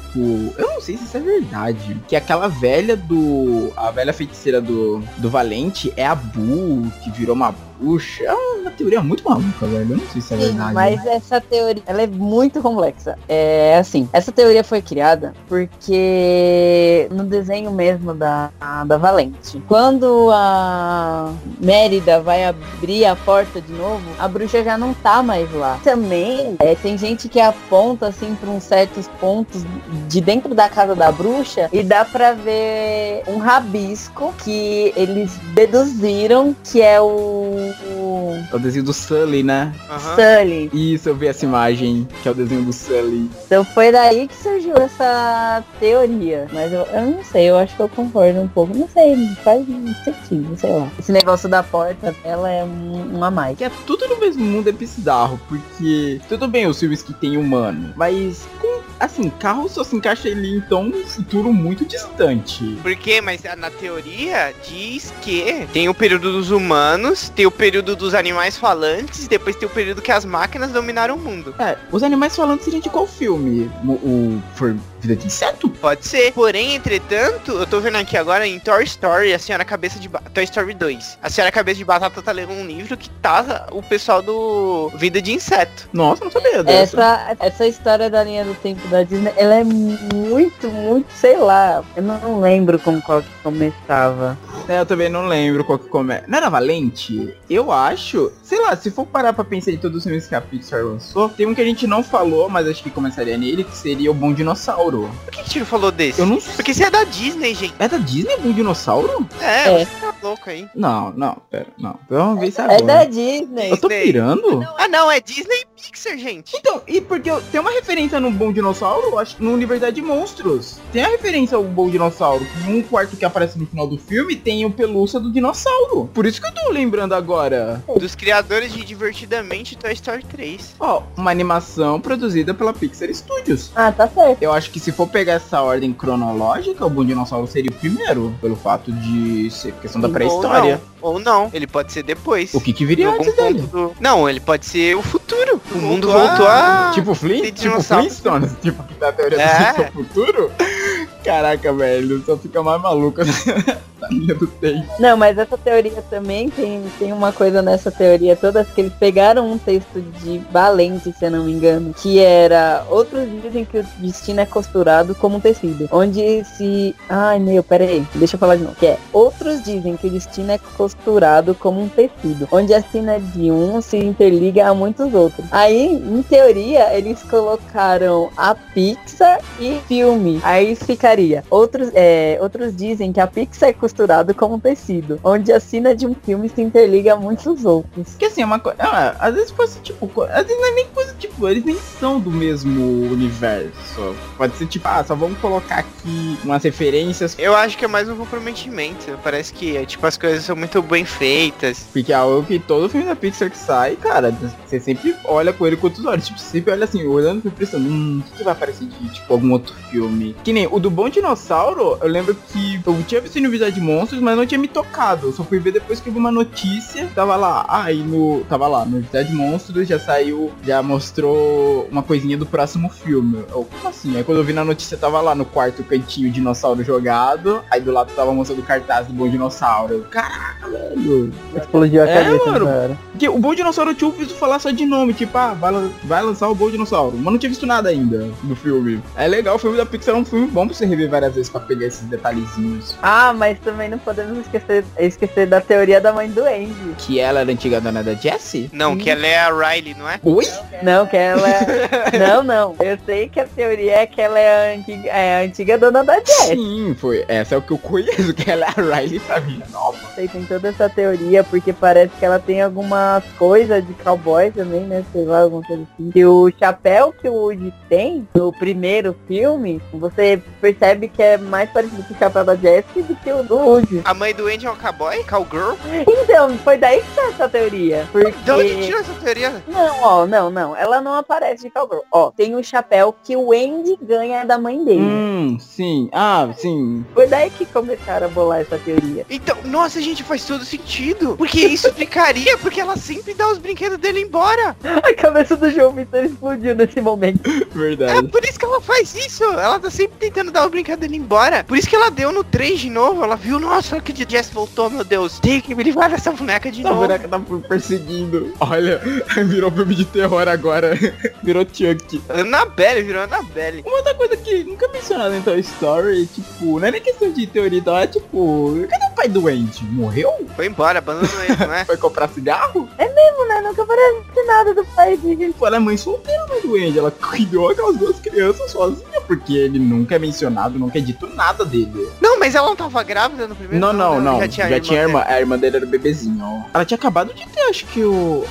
Eu 0.57 0.67
não 0.73 0.81
sei 0.81 0.97
se 0.97 1.03
isso 1.03 1.17
é 1.17 1.19
verdade. 1.19 1.97
Que 2.07 2.15
aquela 2.15 2.47
velha 2.47 2.95
do. 2.95 3.73
A 3.75 3.91
velha 3.91 4.13
feiticeira 4.13 4.61
do, 4.61 5.03
do 5.17 5.29
Valente 5.29 5.91
é 5.97 6.05
a 6.05 6.15
Boo, 6.15 6.91
que 7.03 7.11
virou 7.11 7.35
uma 7.35 7.53
bruxa. 7.81 8.23
É 8.23 8.33
uma 8.33 8.71
teoria 8.71 9.01
muito 9.01 9.27
maluca, 9.27 9.65
velho. 9.65 9.93
Eu 9.93 9.97
não 9.97 10.07
sei 10.07 10.21
se 10.21 10.33
é 10.33 10.37
Sim, 10.37 10.43
verdade. 10.43 10.73
mas 10.73 11.05
essa 11.05 11.41
teoria, 11.41 11.83
ela 11.85 12.03
é 12.03 12.07
muito 12.07 12.61
complexa. 12.61 13.17
É 13.27 13.77
assim, 13.79 14.07
essa 14.13 14.31
teoria 14.31 14.63
foi 14.63 14.81
criada 14.81 15.33
porque 15.47 17.07
no 17.11 17.23
desenho 17.23 17.71
mesmo 17.71 18.13
da, 18.13 18.51
da 18.85 18.97
Valente, 18.97 19.61
quando 19.67 20.29
a 20.31 21.33
Mérida 21.59 22.21
vai 22.21 22.45
abrir 22.45 23.05
a 23.05 23.15
porta 23.15 23.59
de 23.59 23.73
novo, 23.73 24.03
a 24.19 24.27
bruxa 24.27 24.63
já 24.63 24.77
não 24.77 24.93
tá 24.93 25.23
mais 25.23 25.51
lá. 25.53 25.79
Também 25.83 26.55
é, 26.59 26.75
tem 26.75 26.97
gente 26.97 27.27
que 27.27 27.39
aponta 27.39 28.07
assim 28.07 28.35
para 28.35 28.49
uns 28.49 28.63
certos 28.63 29.07
pontos 29.19 29.63
de 30.07 30.21
dentro 30.21 30.53
da 30.53 30.69
casa 30.69 30.95
da 30.95 31.11
bruxa 31.11 31.69
e 31.73 31.83
dá 31.83 32.05
pra 32.05 32.33
ver 32.33 33.23
um 33.27 33.37
rabisco 33.37 34.33
que 34.43 34.93
eles 34.95 35.31
deduziram 35.53 36.55
que 36.63 36.81
é 36.81 37.01
o, 37.01 37.70
o 37.85 38.37
É 38.51 38.55
o 38.55 38.59
desenho 38.59 38.85
do 38.85 38.93
Sully, 38.93 39.43
né? 39.43 39.73
Aham. 39.89 40.15
Sully. 40.15 40.69
Isso, 40.73 41.09
eu 41.09 41.15
vi 41.15 41.27
essa 41.27 41.45
imagem, 41.45 42.07
que 42.21 42.27
é 42.27 42.31
o 42.31 42.35
desenho 42.35 42.63
do 42.63 42.73
Sully. 42.73 43.29
Então 43.45 43.63
foi 43.63 43.91
daí 43.91 44.27
que 44.27 44.35
surgiu 44.35 44.75
essa 44.77 45.63
teoria. 45.79 46.47
Mas 46.51 46.71
eu, 46.71 46.81
eu 46.81 47.01
não 47.01 47.23
sei, 47.23 47.49
eu 47.49 47.57
acho 47.57 47.75
que 47.75 47.81
eu 47.81 47.89
concordo 47.89 48.39
um 48.39 48.47
pouco. 48.47 48.75
Não 48.75 48.87
sei, 48.87 49.15
faz 49.43 49.65
sentido, 50.03 50.57
sei 50.57 50.71
lá. 50.71 50.87
Esse 50.99 51.11
negócio 51.11 51.49
da 51.49 51.63
porta 51.63 52.15
dela 52.23 52.49
é 52.49 52.63
um, 52.63 53.17
um 53.17 53.23
a 53.23 53.31
mais. 53.31 53.57
Que 53.57 53.65
é 53.65 53.71
tudo 53.85 54.07
no 54.07 54.19
mesmo 54.19 54.43
mundo 54.43 54.69
é 54.69 54.71
bizarro, 54.71 55.39
porque 55.47 56.19
tudo 56.27 56.47
bem 56.47 56.67
os 56.67 56.79
filmes 56.79 57.01
que 57.01 57.13
tem 57.13 57.37
humano, 57.37 57.93
mas 57.95 58.47
com, 58.59 58.70
assim, 59.01 59.29
carro 59.29 59.67
só 59.67 59.83
se 59.83 59.95
encaixa 59.95 60.29
ele 60.29 60.55
então 60.55 60.83
num 60.83 61.03
futuro 61.05 61.51
muito 61.51 61.85
distante. 61.85 62.77
Por 62.81 62.95
quê? 62.95 63.19
Mas 63.19 63.45
ah, 63.45 63.55
na 63.55 63.71
teoria 63.71 64.53
diz 64.67 65.11
que 65.21 65.67
tem 65.73 65.89
o 65.89 65.93
período 65.93 66.31
dos 66.31 66.51
humanos, 66.51 67.29
tem 67.29 67.45
o 67.45 67.51
período 67.51 67.95
dos 67.95 68.13
animais 68.13 68.57
falantes, 68.57 69.27
depois 69.27 69.55
tem 69.55 69.67
o 69.67 69.71
período 69.71 70.01
que 70.01 70.11
as 70.11 70.23
máquinas 70.23 70.71
dominaram 70.71 71.15
o 71.15 71.19
mundo. 71.19 71.53
É, 71.57 71.77
os 71.91 72.03
animais 72.03 72.35
falando 72.35 72.61
seriam 72.61 72.81
de 72.81 72.89
qual 72.89 73.07
filme? 73.07 73.69
O, 73.83 73.91
o 73.91 74.43
for 74.55 74.75
Vida 75.01 75.15
de 75.15 75.25
Inseto? 75.25 75.67
Pode 75.67 76.05
ser. 76.05 76.31
Porém, 76.31 76.75
entretanto, 76.75 77.51
eu 77.53 77.65
tô 77.65 77.79
vendo 77.79 77.97
aqui 77.97 78.15
agora 78.15 78.47
em 78.47 78.59
Toy 78.59 78.83
Story, 78.83 79.33
a 79.33 79.39
senhora 79.39 79.65
cabeça 79.65 79.99
de 79.99 80.07
ba... 80.07 80.21
Toy 80.33 80.43
Story 80.43 80.75
2. 80.75 81.17
A 81.21 81.29
senhora 81.29 81.51
cabeça 81.51 81.77
de 81.77 81.85
batata 81.85 82.21
tá 82.21 82.31
lendo 82.31 82.53
um 82.53 82.65
livro 82.65 82.95
que 82.95 83.09
tá 83.09 83.67
o 83.71 83.81
pessoal 83.81 84.21
do 84.21 84.91
Vida 84.95 85.19
de 85.19 85.33
Inseto. 85.33 85.89
Nossa, 85.91 86.23
não 86.23 86.31
sabia 86.31 86.63
dessa. 86.63 86.97
Essa, 86.97 87.37
essa 87.39 87.67
história 87.67 88.09
da 88.09 88.23
linha 88.23 88.45
do 88.45 88.53
tempo 88.53 88.87
da 88.89 89.01
Disney, 89.01 89.33
ela 89.35 89.55
é 89.55 89.63
muito, 89.63 90.69
muito, 90.69 91.11
sei 91.13 91.37
lá. 91.37 91.83
Eu 91.95 92.03
não 92.03 92.39
lembro 92.39 92.77
como 92.77 93.01
qual 93.01 93.23
que 93.23 93.29
começava. 93.41 94.37
É, 94.67 94.79
eu 94.79 94.85
também 94.85 95.09
não 95.09 95.27
lembro 95.27 95.65
qual 95.65 95.79
que 95.79 95.89
começa. 95.89 96.25
Não 96.27 96.37
era 96.37 96.49
Valente? 96.49 97.33
Eu 97.49 97.71
acho. 97.71 98.31
Sei 98.43 98.59
lá, 98.61 98.75
se 98.75 98.91
for 98.91 99.07
parar 99.07 99.33
pra 99.33 99.43
pensar 99.43 99.71
em 99.71 99.77
todos 99.77 99.97
os 99.97 100.03
filmes 100.03 100.27
que 100.27 100.35
a 100.35 100.41
Pixar 100.41 100.83
lançou, 100.83 101.27
tem 101.27 101.47
um 101.47 101.55
que 101.55 101.61
a 101.61 101.65
gente 101.65 101.87
não 101.87 102.03
falou, 102.03 102.47
mas 102.47 102.67
acho 102.67 102.83
que 102.83 102.91
começaria 102.91 103.37
nele, 103.37 103.63
que 103.63 103.75
seria 103.75 104.11
o 104.11 104.13
Bom 104.13 104.31
Dinossauro. 104.31 104.90
Por 104.99 105.31
que 105.31 105.39
a 105.39 105.43
gente 105.43 105.59
não 105.59 105.65
falou 105.65 105.91
desse? 105.91 106.19
Eu 106.19 106.25
não 106.25 106.39
sei. 106.39 106.53
Porque 106.55 106.73
você 106.73 106.83
é 106.85 106.89
da 106.89 107.03
Disney, 107.03 107.53
gente. 107.55 107.73
É 107.79 107.87
da 107.87 107.97
Disney 107.97 108.35
o 108.35 108.41
Bom 108.41 108.51
Dinossauro? 108.53 109.27
É, 109.39 109.81
É. 109.81 109.85
você 109.85 109.91
tá 110.01 110.13
louco 110.21 110.49
aí. 110.49 110.67
Não, 110.75 111.11
não, 111.13 111.37
pera, 111.49 111.67
não. 111.77 111.97
Vamos 112.09 112.39
ver 112.39 112.47
isso 112.49 112.61
É 112.61 112.63
agora. 112.65 112.83
da 112.83 113.05
Disney. 113.05 113.71
Eu 113.71 113.77
tô 113.77 113.87
pirando? 113.87 114.65
Ah, 114.77 114.87
não, 114.87 115.09
é 115.11 115.19
Disney 115.19 115.65
Pixar, 115.81 116.17
gente. 116.17 116.55
Então, 116.55 116.81
e 116.87 117.01
porque 117.01 117.29
eu- 117.29 117.41
tem 117.51 117.59
uma 117.59 117.71
referência 117.71 118.19
no 118.19 118.29
Bom 118.31 118.51
Dinossauro, 118.53 119.17
acho 119.17 119.35
que 119.37 119.43
no 119.43 119.51
Universidade 119.53 119.95
de 119.95 120.01
Monstros. 120.01 120.77
Tem 120.93 121.03
a 121.03 121.07
referência 121.07 121.57
ao 121.57 121.63
Bom 121.63 121.89
Dinossauro. 121.89 122.45
Um 122.67 122.81
quarto 122.83 123.17
que 123.17 123.25
aparece 123.25 123.57
no 123.57 123.65
final 123.65 123.87
do 123.87 123.97
filme 123.97 124.35
tem 124.35 124.63
o 124.65 124.71
pelúcia 124.71 125.19
do 125.19 125.31
dinossauro. 125.31 126.09
Por 126.13 126.25
isso 126.25 126.39
que 126.41 126.47
eu 126.47 126.51
tô 126.53 126.69
lembrando 126.71 127.13
agora. 127.13 127.83
Dos 127.99 128.15
criadores 128.15 128.71
de 128.73 128.83
Divertidamente 128.85 129.75
Toy 129.77 129.93
Story 129.93 130.23
3. 130.23 130.75
Ó, 130.79 131.03
uma 131.17 131.31
animação 131.31 131.99
produzida 131.99 132.53
pela 132.53 132.73
Pixar 132.73 133.13
Studios. 133.13 133.71
Ah, 133.75 133.91
tá 133.91 134.07
certo. 134.07 134.41
Eu 134.41 134.51
acho 134.53 134.69
que 134.71 134.79
se 134.79 134.91
for 134.91 135.07
pegar 135.07 135.33
essa 135.33 135.61
ordem 135.61 135.91
cronológica, 135.93 136.85
o 136.85 136.89
Bom 136.89 137.03
Dinossauro 137.05 137.47
seria 137.47 137.71
o 137.71 137.73
primeiro, 137.73 138.33
pelo 138.41 138.55
fato 138.55 138.91
de 138.91 139.49
ser 139.51 139.73
questão 139.73 139.99
da 140.01 140.09
pré-história. 140.09 140.81
Ou 141.01 141.19
não, 141.19 141.49
ele 141.53 141.65
pode 141.67 141.91
ser 141.91 142.03
depois. 142.03 142.53
O 142.53 142.61
que 142.61 142.71
que 142.73 142.85
viria 142.85 143.07
algum 143.07 143.21
antes 143.23 143.35
dele? 143.35 143.61
ponto 143.61 143.67
do- 143.89 143.95
Não, 143.99 144.29
ele 144.29 144.39
pode 144.39 144.65
ser 144.65 144.95
o 144.95 145.01
futuro. 145.01 145.59
O 145.71 145.77
mundo 145.77 146.07
Voltou 146.07 146.27
voltou 146.29 146.47
a... 146.47 146.91
Tipo 146.93 147.15
Flint? 147.15 147.53
Tipo. 147.59 147.81
Flintstones? 147.81 148.51
Tipo 148.61 148.83
que 148.83 148.99
na 148.99 149.11
teoria 149.11 149.41
É. 149.41 149.73
do 149.73 149.91
futuro? 149.91 150.51
Caraca, 151.23 151.71
velho, 151.73 152.23
só 152.25 152.35
fica 152.37 152.61
mais 152.63 152.81
maluco 152.81 153.21
na 154.01 154.07
linha 154.09 154.35
do 154.35 154.47
tempo. 154.47 154.87
Não, 154.99 155.15
mas 155.15 155.37
essa 155.37 155.57
teoria 155.57 156.03
também 156.09 156.49
tem, 156.49 156.83
tem 156.97 157.13
uma 157.13 157.31
coisa 157.31 157.61
nessa 157.61 157.91
teoria 157.91 158.35
toda 158.35 158.65
que 158.65 158.81
eles 158.81 158.93
pegaram 158.93 159.51
um 159.51 159.57
texto 159.57 160.01
de 160.21 160.39
Valente, 160.51 161.13
se 161.13 161.25
eu 161.25 161.31
não 161.31 161.45
me 161.45 161.51
engano, 161.51 161.93
que 161.93 162.19
era 162.19 162.85
outros 162.89 163.29
dizem 163.41 163.65
que 163.65 163.79
o 163.79 163.85
destino 163.99 164.41
é 164.41 164.45
costurado 164.45 165.15
como 165.15 165.37
um 165.37 165.39
tecido, 165.39 165.87
onde 165.91 166.43
se 166.43 166.95
ai 167.09 167.39
meu, 167.39 167.63
pera 167.63 167.83
aí, 167.83 168.05
deixa 168.15 168.35
eu 168.35 168.39
falar 168.39 168.55
de 168.55 168.63
novo, 168.63 168.75
que 168.75 168.87
é 168.87 168.97
outros 169.13 169.63
dizem 169.63 169.95
que 169.95 170.07
o 170.07 170.09
destino 170.09 170.51
é 170.51 170.57
costurado 170.57 171.53
como 171.55 171.81
um 171.81 171.89
tecido, 171.89 172.47
onde 172.51 172.73
a 172.73 172.81
sina 172.81 173.19
de 173.19 173.51
um 173.51 173.81
se 173.81 173.97
interliga 173.97 174.67
a 174.67 174.73
muitos 174.73 175.13
outros. 175.13 175.45
Aí, 175.51 175.93
em 175.93 176.21
teoria, 176.23 176.95
eles 176.95 177.21
colocaram 177.23 178.29
a 178.35 178.55
Pixar 178.55 179.39
e 179.59 179.79
filme. 179.87 180.39
Aí 180.43 180.75
ficaria. 180.75 181.43
Outros, 181.49 181.91
é, 181.93 182.37
outros 182.41 182.75
dizem 182.75 183.11
que 183.11 183.19
a 183.19 183.27
Pixar 183.27 183.73
costurado 183.91 184.33
como 184.33 184.55
um 184.55 184.59
tecido, 184.59 185.19
onde 185.23 185.51
a 185.51 185.59
cena 185.59 185.93
de 185.93 186.07
um 186.07 186.15
filme 186.15 186.49
se 186.49 186.61
interliga 186.61 187.13
a 187.13 187.15
muitos 187.15 187.65
outros. 187.65 188.15
Que 188.17 188.25
assim, 188.25 188.41
é 188.41 188.45
uma 188.45 188.59
coisa. 188.59 188.77
Ah, 188.81 189.15
às 189.19 189.35
vezes 189.35 189.51
fosse 189.51 189.79
tipo. 189.81 190.07
co- 190.07 190.23
Às 190.23 190.45
vezes 190.47 190.57
não 190.59 190.67
é 190.67 190.71
nem 190.71 190.87
coisa 190.87 191.13
tipo. 191.19 191.47
Eles 191.47 191.63
nem 191.65 191.77
são 191.99 192.19
do 192.19 192.31
mesmo 192.31 192.81
universo. 193.11 194.15
Pode 194.37 194.55
ser 194.55 194.67
tipo, 194.67 194.87
ah, 194.87 195.03
só 195.03 195.13
vamos 195.15 195.37
colocar 195.39 195.79
aqui 195.79 196.37
umas 196.43 196.63
referências. 196.63 197.35
Eu 197.37 197.55
acho 197.55 197.77
que 197.77 197.85
é 197.85 197.87
mais 197.87 198.07
um 198.09 198.15
comprometimento. 198.15 199.17
Parece 199.23 199.53
que, 199.53 199.75
é, 199.75 199.85
tipo, 199.85 200.05
as 200.07 200.17
coisas 200.17 200.43
são 200.43 200.55
muito 200.55 200.81
bem 200.81 201.03
feitas. 201.05 201.85
Porque 201.91 202.11
é 202.13 202.15
algo 202.15 202.43
que 202.45 202.59
todo 202.59 202.89
filme 202.89 203.05
da 203.07 203.15
Pixar 203.15 203.49
que 203.51 203.57
sai, 203.57 203.95
cara, 203.97 204.31
você 204.65 204.79
sempre 204.79 205.15
olha 205.25 205.51
com 205.51 205.67
ele 205.67 205.75
com 205.75 205.87
outros 205.87 206.05
olhos. 206.05 206.25
Tipo, 206.27 206.39
sempre 206.39 206.71
olha 206.71 206.85
assim, 206.85 207.05
olhando 207.05 207.45
e 207.45 207.51
pensando, 207.51 207.89
hum, 207.89 208.21
o 208.25 208.29
que, 208.31 208.37
que 208.37 208.43
vai 208.43 208.53
aparecer 208.53 208.85
de 208.87 209.09
tipo 209.09 209.33
algum 209.33 209.51
outro 209.51 209.73
filme? 209.89 210.35
Que 210.43 210.53
nem 210.53 210.67
o 210.71 210.79
do 210.79 210.89
Bom 210.89 211.09
Dinossauro, 211.09 211.97
eu 212.01 212.07
lembro 212.07 212.35
que 212.51 212.79
eu 212.85 213.03
tinha 213.07 213.19
visto 213.21 213.39
no 213.39 213.51
de 213.71 213.80
Monstros, 213.81 214.21
mas 214.21 214.37
não 214.37 214.45
tinha 214.45 214.59
me 214.59 214.67
tocado. 214.67 215.27
Eu 215.27 215.33
só 215.33 215.43
fui 215.43 215.59
ver 215.59 215.71
depois 215.73 215.99
que 215.99 216.07
eu 216.09 216.13
vi 216.13 216.19
uma 216.19 216.31
notícia, 216.31 217.09
tava 217.13 217.35
lá, 217.35 217.65
ah, 217.67 217.91
e 217.91 217.97
no. 217.97 218.41
Tava 218.47 218.67
lá, 218.67 218.85
no 218.85 219.01
Vida 219.01 219.23
de 219.23 219.33
Monstros 219.33 219.87
já 219.87 219.99
saiu, 219.99 220.51
já 220.63 220.81
mostrou 220.81 221.87
uma 221.91 222.01
coisinha 222.03 222.37
do 222.37 222.45
próximo 222.45 222.89
filme. 222.89 223.43
Eu, 223.49 223.65
como 223.65 223.87
assim? 223.89 224.15
Aí 224.15 224.23
quando 224.23 224.37
eu 224.39 224.43
vi 224.43 224.53
na 224.53 224.63
notícia, 224.63 224.97
tava 224.97 225.19
lá 225.21 225.35
no 225.35 225.43
quarto 225.45 225.83
cantinho 225.83 226.29
o 226.29 226.31
dinossauro 226.31 226.83
jogado, 226.83 227.61
aí 227.69 227.81
do 227.81 227.91
lado 227.91 228.11
tava 228.15 228.33
mostrando 228.33 228.59
o 228.59 228.63
cartaz 228.63 229.07
do 229.07 229.13
Bom 229.13 229.27
Dinossauro. 229.29 229.93
Eu, 229.93 230.69
velho. 230.71 231.33
Explodiu 231.55 232.01
a 232.03 232.07
É, 232.07 232.23
cabeça 232.23 232.45
mano. 232.51 232.65
na 232.65 232.71
hora. 232.71 232.97
Porque 233.11 233.27
o 233.29 233.37
Bom 233.39 233.53
Dinossauro 233.55 233.91
eu 233.91 233.95
tinha 233.95 234.07
ouvido 234.09 234.33
falar 234.33 234.59
só 234.59 234.71
de 234.71 234.85
nome, 234.85 235.13
tipo, 235.13 235.37
ah, 235.37 235.53
vai, 235.53 235.91
vai 236.03 236.23
lançar 236.23 236.47
o 236.49 236.55
Bom 236.55 236.69
Dinossauro. 236.69 237.15
Mas 237.17 237.25
não 237.31 237.37
tinha 237.37 237.49
visto 237.49 237.65
nada 237.65 237.89
ainda 237.89 238.29
do 238.43 238.55
filme. 238.55 239.01
É 239.15 239.27
legal, 239.27 239.55
o 239.55 239.59
filme 239.59 239.77
da 239.77 239.85
Pixar 239.85 240.15
é 240.15 240.17
um 240.17 240.25
filme 240.25 240.47
bom 240.47 240.65
pra 240.67 240.75
você 240.75 240.85
rever 240.85 241.09
várias 241.09 241.33
vezes 241.33 241.49
pra 241.49 241.59
pegar 241.61 241.85
esses 241.87 242.07
detalhezinhos. 242.07 242.95
Ah, 243.01 243.33
mas 243.33 243.57
também 243.71 243.89
não 243.89 243.97
podemos 243.97 244.37
esquecer, 244.39 244.83
esquecer 244.99 245.47
da 245.47 245.61
teoria 245.61 246.01
da 246.01 246.11
mãe 246.11 246.29
do 246.29 246.43
Andy. 246.43 246.95
Que 246.97 247.19
ela 247.19 247.39
era 247.39 247.49
a 247.49 247.53
antiga 247.53 247.79
dona 247.79 248.03
da 248.03 248.13
Jessie? 248.13 248.69
Não, 248.73 248.97
que 248.97 249.09
ela 249.09 249.25
é 249.25 249.37
a 249.37 249.49
Riley, 249.49 249.95
não 249.95 250.09
é? 250.09 250.19
Oi? 250.21 250.45
Não, 250.83 251.07
que 251.07 251.15
ela 251.15 251.47
é... 251.49 252.19
não, 252.19 252.43
não. 252.43 252.75
Eu 252.79 252.97
sei 253.05 253.29
que 253.29 253.39
a 253.39 253.45
teoria 253.45 254.01
é 254.01 254.05
que 254.05 254.19
ela 254.19 254.37
é 254.37 254.73
a 254.73 254.77
antiga, 254.77 255.09
é 255.09 255.37
a 255.37 255.45
antiga 255.45 255.77
dona 255.77 256.03
da 256.03 256.15
Jess. 256.15 256.47
Sim, 256.49 256.95
foi. 256.99 257.23
Essa 257.29 257.55
é 257.55 257.57
o 257.57 257.61
que 257.61 257.71
eu 257.71 257.77
conheço, 257.77 258.33
que 258.33 258.51
ela 258.51 258.65
é 258.65 258.69
a 258.69 258.99
Riley 258.99 259.19
família 259.19 259.65
nova. 259.71 259.97
Sei, 260.15 260.27
tem 260.27 260.43
toda 260.43 260.67
essa 260.67 260.89
teoria, 260.89 261.43
porque 261.43 261.71
parece 261.71 262.11
que 262.19 262.25
ela 262.25 262.39
tem 262.39 262.61
algumas 262.61 263.23
coisas 263.37 263.85
de 263.85 263.93
cowboy 263.93 264.51
também, 264.51 264.81
né? 264.81 265.05
Sei 265.13 265.23
lá, 265.23 265.41
alguma 265.41 265.63
coisa 265.63 265.83
assim. 265.83 266.11
E 266.13 266.25
o 266.25 266.51
chapéu 266.59 267.13
que 267.13 267.29
o 267.29 267.33
Woody 267.33 267.73
tem 267.87 268.27
no 268.35 268.51
primeiro 268.51 269.15
filme, 269.27 269.81
você 269.93 270.41
percebe 270.59 271.07
que 271.07 271.23
é 271.23 271.37
mais 271.37 271.69
parecido 271.69 272.03
com 272.03 272.13
o 272.13 272.17
chapéu 272.17 272.43
da 272.43 272.55
Jessie 272.55 273.01
do 273.03 273.15
que 273.15 273.31
o 273.31 273.43
do 273.43 273.60
Woody. 273.61 274.01
A 274.05 274.13
mãe 274.13 274.33
do 274.33 274.47
Andy 274.47 274.65
é 274.65 274.71
um 274.71 274.75
cowboy? 274.75 275.23
Cowgirl? 275.23 275.75
Então, 276.07 276.57
foi 276.59 276.77
daí 276.77 277.01
que 277.01 277.15
tá 277.15 277.23
essa 277.29 277.49
teoria. 277.49 278.07
Porque... 278.11 278.31
De 278.31 278.51
onde 278.51 278.85
tirou 278.85 278.99
essa 278.99 279.13
teoria? 279.13 279.63
Não, 279.67 280.01
ó, 280.01 280.25
não, 280.25 280.49
não. 280.49 280.75
Ela 280.75 281.01
não 281.01 281.15
aparece 281.15 281.63
de 281.63 281.69
cowgirl. 281.69 282.01
Ó, 282.11 282.31
tem 282.31 282.55
o 282.55 282.63
chapéu 282.63 283.15
que 283.23 283.35
o 283.35 283.51
Andy 283.51 283.97
ganha 284.01 284.43
da 284.45 284.57
mãe 284.57 284.83
dele. 284.83 285.01
Hum, 285.01 285.57
sim. 285.59 286.09
Ah, 286.11 286.49
sim. 286.57 287.05
Foi 287.13 287.27
daí 287.27 287.49
que 287.49 287.65
começaram 287.65 288.27
a 288.27 288.29
bolar 288.29 288.61
essa 288.61 288.77
teoria. 288.77 289.25
Então, 289.29 289.57
nossa, 289.65 290.01
gente, 290.01 290.23
faz 290.23 290.45
todo 290.45 290.63
sentido. 290.65 291.35
Porque 291.37 291.59
isso 291.59 291.87
explicaria 291.91 292.57
porque 292.57 292.81
ela 292.81 292.97
sempre 292.97 293.33
dá 293.33 293.47
os 293.49 293.57
brinquedos 293.57 293.97
dele 293.97 294.21
embora. 294.21 294.75
A 294.83 295.13
cabeça 295.13 295.55
do 295.55 295.69
João 295.71 295.91
Vitor 295.93 296.23
explodiu 296.25 296.75
nesse 296.75 297.01
momento. 297.01 297.41
É 297.71 297.91
Verdade. 297.91 298.27
por 298.27 298.43
isso 298.43 298.59
que 298.59 298.65
ela 298.65 298.81
faz 298.81 299.15
isso. 299.15 299.43
Ela 299.43 299.79
tá 299.79 299.89
sempre 299.89 300.17
tentando 300.17 300.51
dar 300.51 300.65
o 300.65 300.69
brinquedo 300.69 300.99
dele 300.99 301.17
embora. 301.17 301.63
Por 301.63 301.77
isso 301.77 301.87
que 301.89 301.95
ela 301.95 302.11
deu 302.11 302.31
no 302.31 302.43
3 302.43 302.79
de 302.79 302.89
novo. 302.89 303.23
Ela 303.23 303.37
viu, 303.41 303.59
nossa, 303.59 303.99
que 303.99 304.11
o 304.23 304.29
Jess 304.29 304.49
voltou, 304.51 304.89
meu 304.89 305.03
Deus. 305.03 305.39
Tenho 305.39 305.61
que 305.61 305.73
me 305.73 305.83
livrar 305.83 306.09
dessa 306.09 306.31
boneca 306.31 306.71
de 306.71 306.81
A 306.85 306.89
novo. 306.89 307.01
boneca 307.01 307.27
tá 307.27 307.39
perseguindo. 307.67 308.53
Olha, 308.59 309.01
virou 309.45 309.71
filme 309.71 309.95
de 309.95 310.05
terror 310.05 310.47
agora. 310.47 310.91
virou 311.43 311.63
Chuck. 311.65 312.21
Annabelle, 312.29 313.01
virou 313.03 313.23
Annabelle. 313.23 313.83
Uma 313.85 313.97
outra 313.97 314.13
coisa 314.13 314.37
que 314.37 314.63
nunca 314.63 314.85
é 314.85 314.89
mencionada 314.91 315.35
em 315.35 315.41
Toy 315.41 315.59
Story, 315.59 316.27
tipo, 316.27 316.79
não 316.79 316.87
é 316.87 316.91
nem 316.91 317.01
questão 317.01 317.31
de 317.31 317.47
teoria 317.47 317.79
e 317.79 317.81
tal, 317.81 317.97
é 317.97 318.07
tipo, 318.07 318.85
cadê 318.89 319.05
o 319.05 319.15
pai 319.15 319.27
do 319.27 319.47
Andy? 319.47 319.83
Morreu? 319.85 320.31
Foi 320.55 320.67
embora, 320.67 320.99
abandonou 320.99 321.43
ele, 321.43 321.55
não 321.65 321.73
é? 321.73 321.83
Foi 321.91 321.97
comprar 321.97 322.29
cigarro? 322.29 322.87
Não, 322.97 323.47
né? 323.47 323.61
Nunca 323.61 323.83
aparece 323.83 324.21
nada 324.45 324.73
do 324.73 324.83
pai 324.85 325.17
dele. 325.17 325.53
Pô, 325.57 325.65
ela 325.67 325.77
é 325.77 325.79
mãe 325.79 325.97
solteira, 325.97 326.45
mãe 326.47 326.61
do 326.61 326.75
Andy. 326.75 326.99
Ela 326.99 327.11
cuidou 327.11 327.69
aquelas 327.69 327.97
duas 327.97 328.19
crianças 328.19 328.71
sozinha, 328.71 329.21
porque 329.25 329.53
ele 329.53 329.79
nunca 329.79 330.15
é 330.15 330.19
mencionado, 330.19 330.77
nunca 330.77 330.97
é 330.97 331.01
dito 331.01 331.27
nada 331.27 331.63
dele. 331.65 332.09
Não, 332.19 332.39
mas 332.39 332.55
ela 332.55 332.67
não 332.67 332.75
tava 332.75 333.01
grávida 333.03 333.30
no 333.31 333.55
primeiro? 333.55 333.79
Não, 333.79 333.93
não, 333.93 334.19
não. 334.21 334.39
Já 334.39 334.47
tinha, 334.47 334.67
irmã 334.79 335.01
irmã. 335.01 335.23
A 335.27 335.39
irmã 335.39 335.57
dele 335.57 335.77
era 335.77 335.85
bebezinho, 335.85 336.43
ó. 336.43 336.61
Ela 336.73 336.85
tinha 336.85 336.97
acabado 336.97 337.33
de 337.33 337.45
ter, 337.47 337.61
acho 337.69 337.85
que 337.87 338.03
o. 338.03 338.45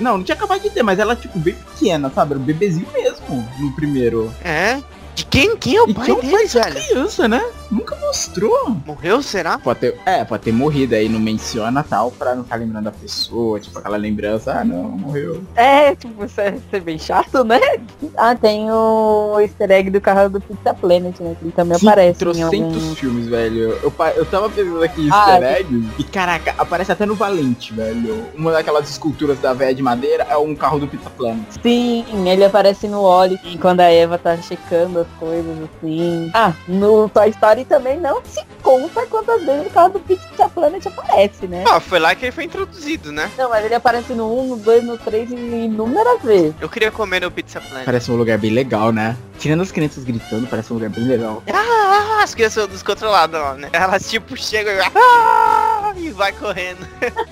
Não, 0.00 0.18
não 0.18 0.24
tinha 0.24 0.34
acabado 0.36 0.60
de 0.62 0.70
ter, 0.70 0.82
mas 0.82 0.98
ela, 0.98 1.14
tipo, 1.16 1.38
bem 1.38 1.54
pequena, 1.54 2.10
sabe? 2.14 2.32
Era 2.32 2.40
um 2.40 2.44
bebezinho 2.44 2.86
mesmo 2.92 3.48
no 3.58 3.72
primeiro. 3.74 4.32
É? 4.44 4.80
De 5.14 5.24
quem? 5.26 5.56
Quem 5.56 5.76
é 5.76 5.82
o 5.82 5.88
E 5.88 5.94
pai 5.94 6.04
que 6.06 6.10
é 6.10 6.14
dele, 6.16 6.32
pai 6.32 6.46
de 6.46 6.52
velho? 6.52 6.86
criança, 6.86 7.28
né? 7.28 7.42
Nunca 7.74 7.96
mostrou. 7.96 8.70
Morreu, 8.86 9.20
será? 9.20 9.58
Pode 9.58 9.80
ter, 9.80 9.98
é, 10.06 10.24
pode 10.24 10.44
ter 10.44 10.52
morrido 10.52 10.94
aí, 10.94 11.08
não 11.08 11.18
menciona 11.18 11.82
tal, 11.82 12.12
pra 12.12 12.32
não 12.32 12.44
ficar 12.44 12.54
lembrando 12.56 12.84
da 12.84 12.92
pessoa, 12.92 13.58
tipo 13.58 13.76
aquela 13.76 13.96
lembrança, 13.96 14.52
ah 14.52 14.64
não, 14.64 14.84
morreu. 14.84 15.42
É, 15.56 15.92
tipo, 15.96 16.24
isso 16.24 16.40
é, 16.40 16.50
isso 16.50 16.64
é 16.70 16.78
bem 16.78 16.98
chato, 16.98 17.42
né? 17.42 17.58
Ah, 18.16 18.36
tem 18.36 18.70
o 18.70 19.40
easter 19.40 19.72
egg 19.72 19.90
do 19.90 20.00
carro 20.00 20.30
do 20.30 20.40
Pizza 20.40 20.72
Planet, 20.72 21.18
né? 21.18 21.34
Que 21.36 21.46
ele 21.46 21.52
também 21.52 21.76
aparece 21.76 22.10
em 22.10 22.18
trocentos 22.18 22.82
algum... 22.82 22.94
filmes, 22.94 23.26
velho. 23.26 23.76
Eu, 23.82 23.92
eu 24.16 24.26
tava 24.26 24.48
pensando 24.48 24.82
aqui 24.82 25.08
Ah, 25.10 25.32
easter 25.32 25.58
eggs, 25.58 25.88
e 25.98 26.04
caraca, 26.04 26.54
aparece 26.56 26.92
até 26.92 27.04
no 27.04 27.16
Valente, 27.16 27.74
velho. 27.74 28.24
Uma 28.36 28.52
daquelas 28.52 28.88
esculturas 28.88 29.40
da 29.40 29.52
véia 29.52 29.74
de 29.74 29.82
madeira 29.82 30.24
é 30.30 30.36
um 30.36 30.54
carro 30.54 30.78
do 30.78 30.86
Pizza 30.86 31.10
Planet. 31.10 31.44
Sim, 31.60 32.04
ele 32.28 32.44
aparece 32.44 32.86
no 32.86 33.00
Oli 33.00 33.36
quando 33.60 33.80
a 33.80 33.90
Eva 33.90 34.16
tá 34.16 34.36
checando 34.36 35.00
as 35.00 35.08
coisas 35.18 35.56
assim. 35.64 36.30
Ah, 36.32 36.52
no 36.68 37.08
Toy 37.08 37.30
Story 37.30 37.63
também 37.64 38.00
não 38.00 38.22
se 38.24 38.42
conta 38.62 39.06
quantas 39.06 39.42
vezes 39.44 39.66
o 39.66 39.70
carro 39.70 39.90
do 39.90 40.00
Pizza 40.00 40.48
Planet 40.48 40.86
aparece, 40.86 41.46
né? 41.46 41.64
Ah, 41.68 41.80
foi 41.80 41.98
lá 41.98 42.14
que 42.14 42.26
ele 42.26 42.32
foi 42.32 42.44
introduzido, 42.44 43.12
né? 43.12 43.30
Não, 43.36 43.48
mas 43.48 43.64
ele 43.64 43.74
aparece 43.74 44.12
no 44.12 44.40
1, 44.40 44.46
no 44.48 44.56
2, 44.56 44.84
no 44.84 44.98
3 44.98 45.30
e 45.30 45.34
inúmeras 45.34 46.22
vezes. 46.22 46.54
Eu 46.60 46.68
queria 46.68 46.90
comer 46.90 47.20
no 47.20 47.30
Pizza 47.30 47.60
Planet. 47.60 47.84
Parece 47.84 48.10
um 48.10 48.16
lugar 48.16 48.38
bem 48.38 48.50
legal, 48.50 48.92
né? 48.92 49.16
Tirando 49.44 49.60
as 49.60 49.70
crianças 49.70 50.04
gritando, 50.04 50.46
parece 50.46 50.72
um 50.72 50.76
lugar 50.76 50.88
bem 50.88 51.04
legal. 51.04 51.42
Ah, 51.52 52.22
as 52.22 52.34
crianças 52.34 52.62
são 52.62 52.66
descontroladas 52.66 53.38
lá, 53.38 53.52
né? 53.52 53.68
Elas 53.74 54.08
tipo 54.08 54.34
chegam 54.38 54.72
e, 54.72 54.78
ah, 54.80 55.92
e 55.98 56.08
vai 56.12 56.32
correndo. 56.32 56.78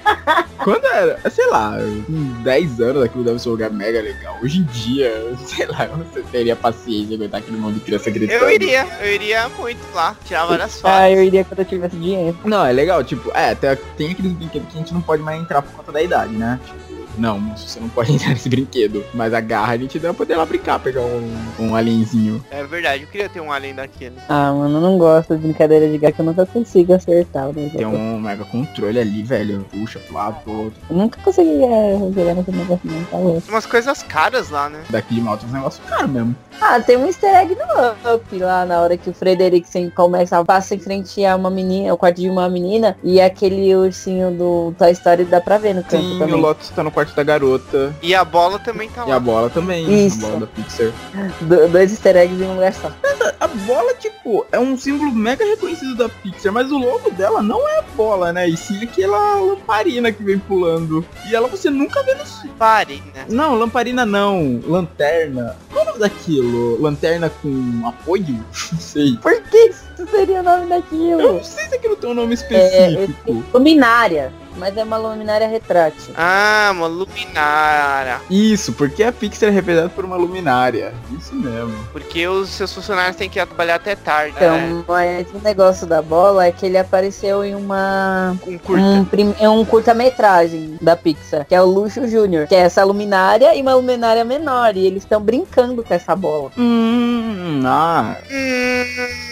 Quando 0.62 0.84
era, 0.88 1.18
sei 1.30 1.46
lá, 1.46 1.78
uns 2.06 2.44
10 2.44 2.80
anos 2.82 3.02
aquilo 3.02 3.24
deve 3.24 3.38
ser 3.38 3.48
um 3.48 3.52
lugar 3.52 3.70
mega 3.70 4.02
legal. 4.02 4.38
Hoje 4.42 4.58
em 4.58 4.64
dia, 4.64 5.10
sei 5.42 5.66
lá, 5.66 5.86
você 5.86 6.20
teria 6.30 6.54
paciência 6.54 7.06
de 7.06 7.14
aguentar 7.14 7.40
aquele 7.40 7.56
monte 7.56 7.76
de 7.76 7.80
criança 7.80 8.10
gritando. 8.10 8.44
Eu 8.44 8.50
iria, 8.50 8.86
eu 9.00 9.14
iria 9.14 9.48
muito 9.48 9.80
lá, 9.94 10.14
tirar 10.26 10.44
várias 10.44 10.82
fotos. 10.82 10.90
Ah, 10.90 11.10
eu 11.10 11.24
iria 11.24 11.42
quando 11.46 11.60
eu 11.60 11.64
tivesse 11.64 11.96
dinheiro. 11.96 12.36
Não, 12.44 12.62
é 12.62 12.72
legal, 12.72 13.02
tipo, 13.02 13.30
é, 13.32 13.54
tem, 13.54 13.74
tem 13.96 14.10
aqueles 14.10 14.32
brinquedos 14.32 14.68
que 14.68 14.74
a 14.76 14.78
gente 14.80 14.92
não 14.92 15.00
pode 15.00 15.22
mais 15.22 15.40
entrar 15.40 15.62
por 15.62 15.72
conta 15.72 15.90
da 15.90 16.02
idade, 16.02 16.34
né? 16.34 16.60
Tipo, 16.62 16.81
não, 17.18 17.38
moço, 17.38 17.68
você 17.68 17.80
não 17.80 17.88
pode 17.88 18.12
entrar 18.14 18.30
nesse 18.30 18.48
brinquedo. 18.48 19.04
Mas 19.14 19.34
a 19.34 19.40
garra 19.40 19.72
a 19.74 19.76
gente 19.76 19.98
deve 19.98 20.14
poder 20.14 20.36
lá 20.36 20.46
brincar, 20.46 20.78
pegar 20.78 21.02
um, 21.02 21.34
um 21.58 21.74
alienzinho. 21.74 22.44
É 22.50 22.64
verdade, 22.64 23.02
eu 23.02 23.08
queria 23.08 23.28
ter 23.28 23.40
um 23.40 23.52
alien 23.52 23.74
daquele. 23.74 24.16
Ah, 24.28 24.52
mano, 24.52 24.76
eu 24.76 24.80
não 24.80 24.98
gosto 24.98 25.36
de 25.36 25.42
brincadeira 25.42 25.88
de 25.88 25.98
gato, 25.98 26.18
eu 26.18 26.24
nunca 26.24 26.46
consigo 26.46 26.92
acertar. 26.94 27.52
Né? 27.52 27.70
Tem 27.74 27.86
um 27.86 28.20
mega 28.20 28.44
controle 28.44 28.98
ali, 28.98 29.22
velho. 29.22 29.64
Puxa 29.70 29.98
pro 29.98 30.14
lado, 30.14 30.42
pro 30.42 30.52
outro. 30.52 30.80
Eu 30.88 30.96
nunca 30.96 31.20
consegui 31.22 31.62
é, 31.62 31.98
jogar 32.14 32.34
nesse 32.34 32.50
negócio 32.50 32.80
não, 32.90 33.04
tá 33.04 33.16
louco. 33.18 33.42
Umas 33.48 33.66
coisas 33.66 34.02
caras 34.02 34.50
lá, 34.50 34.68
né? 34.68 34.82
Daqui 34.90 35.14
de 35.14 35.20
malta 35.20 35.46
uns 35.46 35.52
negócios 35.52 35.84
caros 35.88 36.10
mesmo. 36.10 36.36
Ah, 36.60 36.80
tem 36.80 36.96
um 36.96 37.06
easter 37.06 37.34
egg 37.34 37.56
no 37.56 38.14
Up 38.14 38.38
lá 38.38 38.64
na 38.64 38.80
hora 38.80 38.96
que 38.96 39.10
o 39.10 39.12
Frederiksen 39.14 39.90
começa 39.90 40.38
a 40.38 40.44
passar 40.44 40.76
em 40.76 40.78
frente 40.78 41.24
a 41.24 41.34
uma 41.36 41.50
menina, 41.50 41.92
o 41.92 41.96
quarto 41.98 42.20
de 42.20 42.28
uma 42.30 42.48
menina, 42.48 42.96
e 43.02 43.20
aquele 43.20 43.74
ursinho 43.74 44.30
do 44.30 44.74
Toy 44.78 44.92
Story 44.92 45.24
dá 45.24 45.40
pra 45.40 45.58
ver 45.58 45.74
no 45.74 45.82
canto 45.82 46.02
Sim, 46.04 46.16
o 46.16 46.18
também. 46.20 46.40
Lotus 46.40 46.68
tá 46.70 46.82
no 46.82 46.90
quarto 46.90 47.14
da 47.14 47.22
garota. 47.22 47.94
E 48.02 48.14
a 48.14 48.24
bola 48.24 48.58
também 48.58 48.88
tá 48.90 49.04
E 49.06 49.10
lá. 49.10 49.16
a 49.16 49.20
bola 49.20 49.50
também. 49.50 50.06
Isso. 50.06 50.24
A 50.24 50.28
bola 50.28 50.40
da 50.40 50.46
Pixar. 50.46 50.92
Do- 51.40 51.68
dois 51.68 51.90
easter 51.90 52.16
eggs 52.16 52.40
em 52.42 52.46
um 52.46 52.54
lugar 52.54 52.72
só. 52.74 52.92
A 53.40 53.48
bola, 53.48 53.92
tipo, 53.94 54.46
é 54.52 54.58
um 54.58 54.76
símbolo 54.76 55.10
mega 55.12 55.44
reconhecido 55.44 55.96
da 55.96 56.08
Pixar, 56.08 56.52
mas 56.52 56.70
o 56.70 56.78
logo 56.78 57.10
dela 57.10 57.42
não 57.42 57.68
é 57.68 57.78
a 57.80 57.84
bola, 57.96 58.32
né? 58.32 58.48
E 58.48 58.56
sim 58.56 58.82
aquela 58.84 59.34
lamparina 59.40 60.12
que 60.12 60.22
vem 60.22 60.38
pulando. 60.38 61.04
E 61.28 61.34
ela 61.34 61.48
você 61.48 61.68
nunca 61.70 62.02
vê 62.04 62.14
no. 62.14 62.22
Pare, 62.58 63.02
né? 63.14 63.24
Não, 63.28 63.56
lamparina 63.56 64.06
não. 64.06 64.60
Lanterna. 64.64 65.56
Qual 65.72 65.80
é 65.80 65.82
o 65.82 65.86
nome 65.88 65.98
daquilo? 65.98 66.41
Lanterna 66.80 67.30
com 67.30 67.86
apoio? 67.86 68.24
Não 68.72 68.80
sei. 68.80 69.16
Por 69.16 69.42
que 69.42 69.72
seria 70.10 70.40
o 70.40 70.42
nome 70.42 70.62
Eu 70.64 70.68
daquilo? 70.68 71.32
não 71.34 71.44
sei 71.44 71.66
se 71.68 71.74
aquilo 71.76 71.96
tem 71.96 72.10
um 72.10 72.14
nome 72.14 72.32
É, 72.32 72.34
específico. 72.34 73.44
Luminária. 73.54 74.32
mas 74.56 74.76
é 74.76 74.84
uma 74.84 74.98
luminária 74.98 75.48
retrátil. 75.48 76.12
Ah, 76.16 76.70
uma 76.74 76.86
luminária. 76.86 78.20
Isso, 78.30 78.72
porque 78.74 79.02
a 79.02 79.10
Pixar 79.10 79.48
é 79.48 79.52
representada 79.52 79.88
por 79.88 80.04
uma 80.04 80.16
luminária. 80.16 80.92
Isso 81.18 81.34
mesmo. 81.34 81.72
Porque 81.90 82.26
os 82.28 82.50
seus 82.50 82.72
funcionários 82.72 83.16
têm 83.16 83.30
que 83.30 83.44
trabalhar 83.46 83.76
até 83.76 83.96
tarde. 83.96 84.34
Então, 84.36 84.56
né? 84.56 84.84
mas 84.86 85.26
o 85.32 85.38
negócio 85.42 85.86
da 85.86 86.02
bola 86.02 86.44
é 86.46 86.52
que 86.52 86.66
ele 86.66 86.76
apareceu 86.76 87.42
em 87.42 87.54
uma 87.54 88.36
Um 88.46 88.58
curta. 88.58 88.82
um, 88.84 89.04
prim- 89.06 89.34
é 89.40 89.48
um 89.48 89.64
curta-metragem 89.64 90.76
da 90.82 90.96
Pixar, 90.96 91.46
que 91.46 91.54
é 91.54 91.62
o 91.62 91.64
Luxo 91.66 92.06
Júnior, 92.06 92.46
que 92.46 92.54
é 92.54 92.58
essa 92.58 92.84
luminária 92.84 93.54
e 93.56 93.62
uma 93.62 93.74
luminária 93.74 94.22
menor, 94.24 94.76
e 94.76 94.86
eles 94.86 95.02
estão 95.02 95.20
brincando 95.20 95.82
com 95.82 95.94
essa 95.94 96.14
bola. 96.14 96.50
Hum, 96.58 97.62
ah. 97.64 98.16
Hum, 98.30 99.31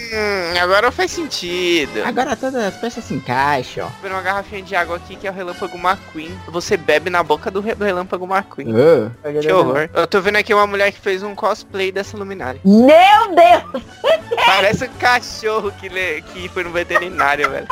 agora 0.61 0.91
faz 0.91 1.11
sentido. 1.11 2.03
Agora 2.05 2.35
todas 2.37 2.63
as 2.63 2.77
peças 2.77 3.05
se 3.05 3.15
encaixam. 3.15 3.89
Vou 4.01 4.03
ver 4.11 4.15
uma 4.15 4.23
garrafinha 4.23 4.63
de 4.63 4.75
água 4.75 4.97
aqui 4.97 5.17
que 5.17 5.27
é 5.27 5.31
o 5.31 5.35
Relâmpago 5.35 5.77
McQueen. 5.79 6.37
Você 6.49 6.77
bebe 6.77 7.11
na 7.11 7.23
boca 7.23 7.51
do, 7.51 7.61
re- 7.61 7.75
do 7.75 7.85
Relâmpago 7.85 8.27
McQueen. 8.27 8.69
Ah. 8.75 9.33
Que 9.41 9.53
horror. 9.53 9.89
Eu 9.95 10.07
tô 10.07 10.21
vendo 10.21 10.37
aqui 10.37 10.53
uma 10.55 10.67
mulher 10.67 10.93
que 10.93 11.01
fez 11.01 11.23
um 11.23 11.35
cosplay 11.35 11.91
dessa 11.93 12.17
luminária. 12.17 12.61
Meu 12.65 13.35
Deus, 13.35 13.83
Parece 14.47 14.85
um 14.85 14.93
cachorro 14.99 15.73
que, 15.73 15.89
le- 15.89 16.23
que 16.23 16.49
foi 16.49 16.65
no 16.65 16.71
veterinário, 16.71 17.49
velho. 17.51 17.69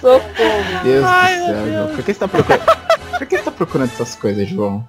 socorro. 0.00 0.82
Deus 0.82 1.04
Ai, 1.04 1.38
do 1.38 1.46
céu, 1.46 1.54
meu 1.56 1.72
João. 1.74 1.88
Por 1.96 2.04
que 2.04 2.12
você 2.14 2.20
tá 2.20 2.28
procurando? 2.28 2.64
Por 3.18 3.26
que 3.26 3.36
você 3.38 3.44
tá 3.44 3.50
procurando 3.50 3.90
essas 3.92 4.14
coisas, 4.14 4.48
João? 4.48 4.86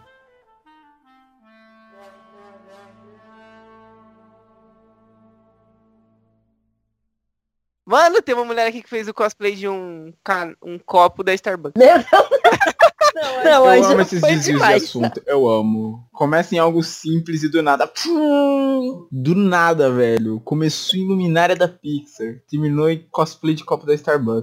Mano, 7.85 8.21
tem 8.21 8.35
uma 8.35 8.45
mulher 8.45 8.67
aqui 8.67 8.81
que 8.81 8.89
fez 8.89 9.07
o 9.07 9.13
cosplay 9.13 9.55
de 9.55 9.67
um, 9.67 10.13
ca- 10.23 10.53
um 10.63 10.77
copo 10.79 11.23
da 11.23 11.33
Starbucks. 11.33 11.73
Meu 11.81 11.95
Deus. 11.97 12.05
Não, 13.13 13.43
não, 13.43 13.73
eu 13.75 13.83
amo 13.83 14.01
esses 14.01 14.21
desvios 14.21 14.45
de 14.45 14.51
demais. 14.53 14.83
assunto. 14.83 15.21
Eu 15.27 15.47
amo. 15.49 16.07
Começa 16.13 16.55
em 16.55 16.59
algo 16.59 16.81
simples 16.81 17.43
e 17.43 17.49
do 17.49 17.61
nada. 17.61 17.85
pum, 17.85 19.05
Do 19.11 19.35
nada, 19.35 19.91
velho. 19.91 20.39
Começou 20.39 20.97
em 20.97 21.07
luminária 21.07 21.53
da 21.55 21.67
Pixar. 21.67 22.35
Terminou 22.49 22.89
em 22.89 23.05
cosplay 23.11 23.53
de 23.53 23.65
copo 23.65 23.85
da 23.85 23.93
Starbucks. 23.93 24.39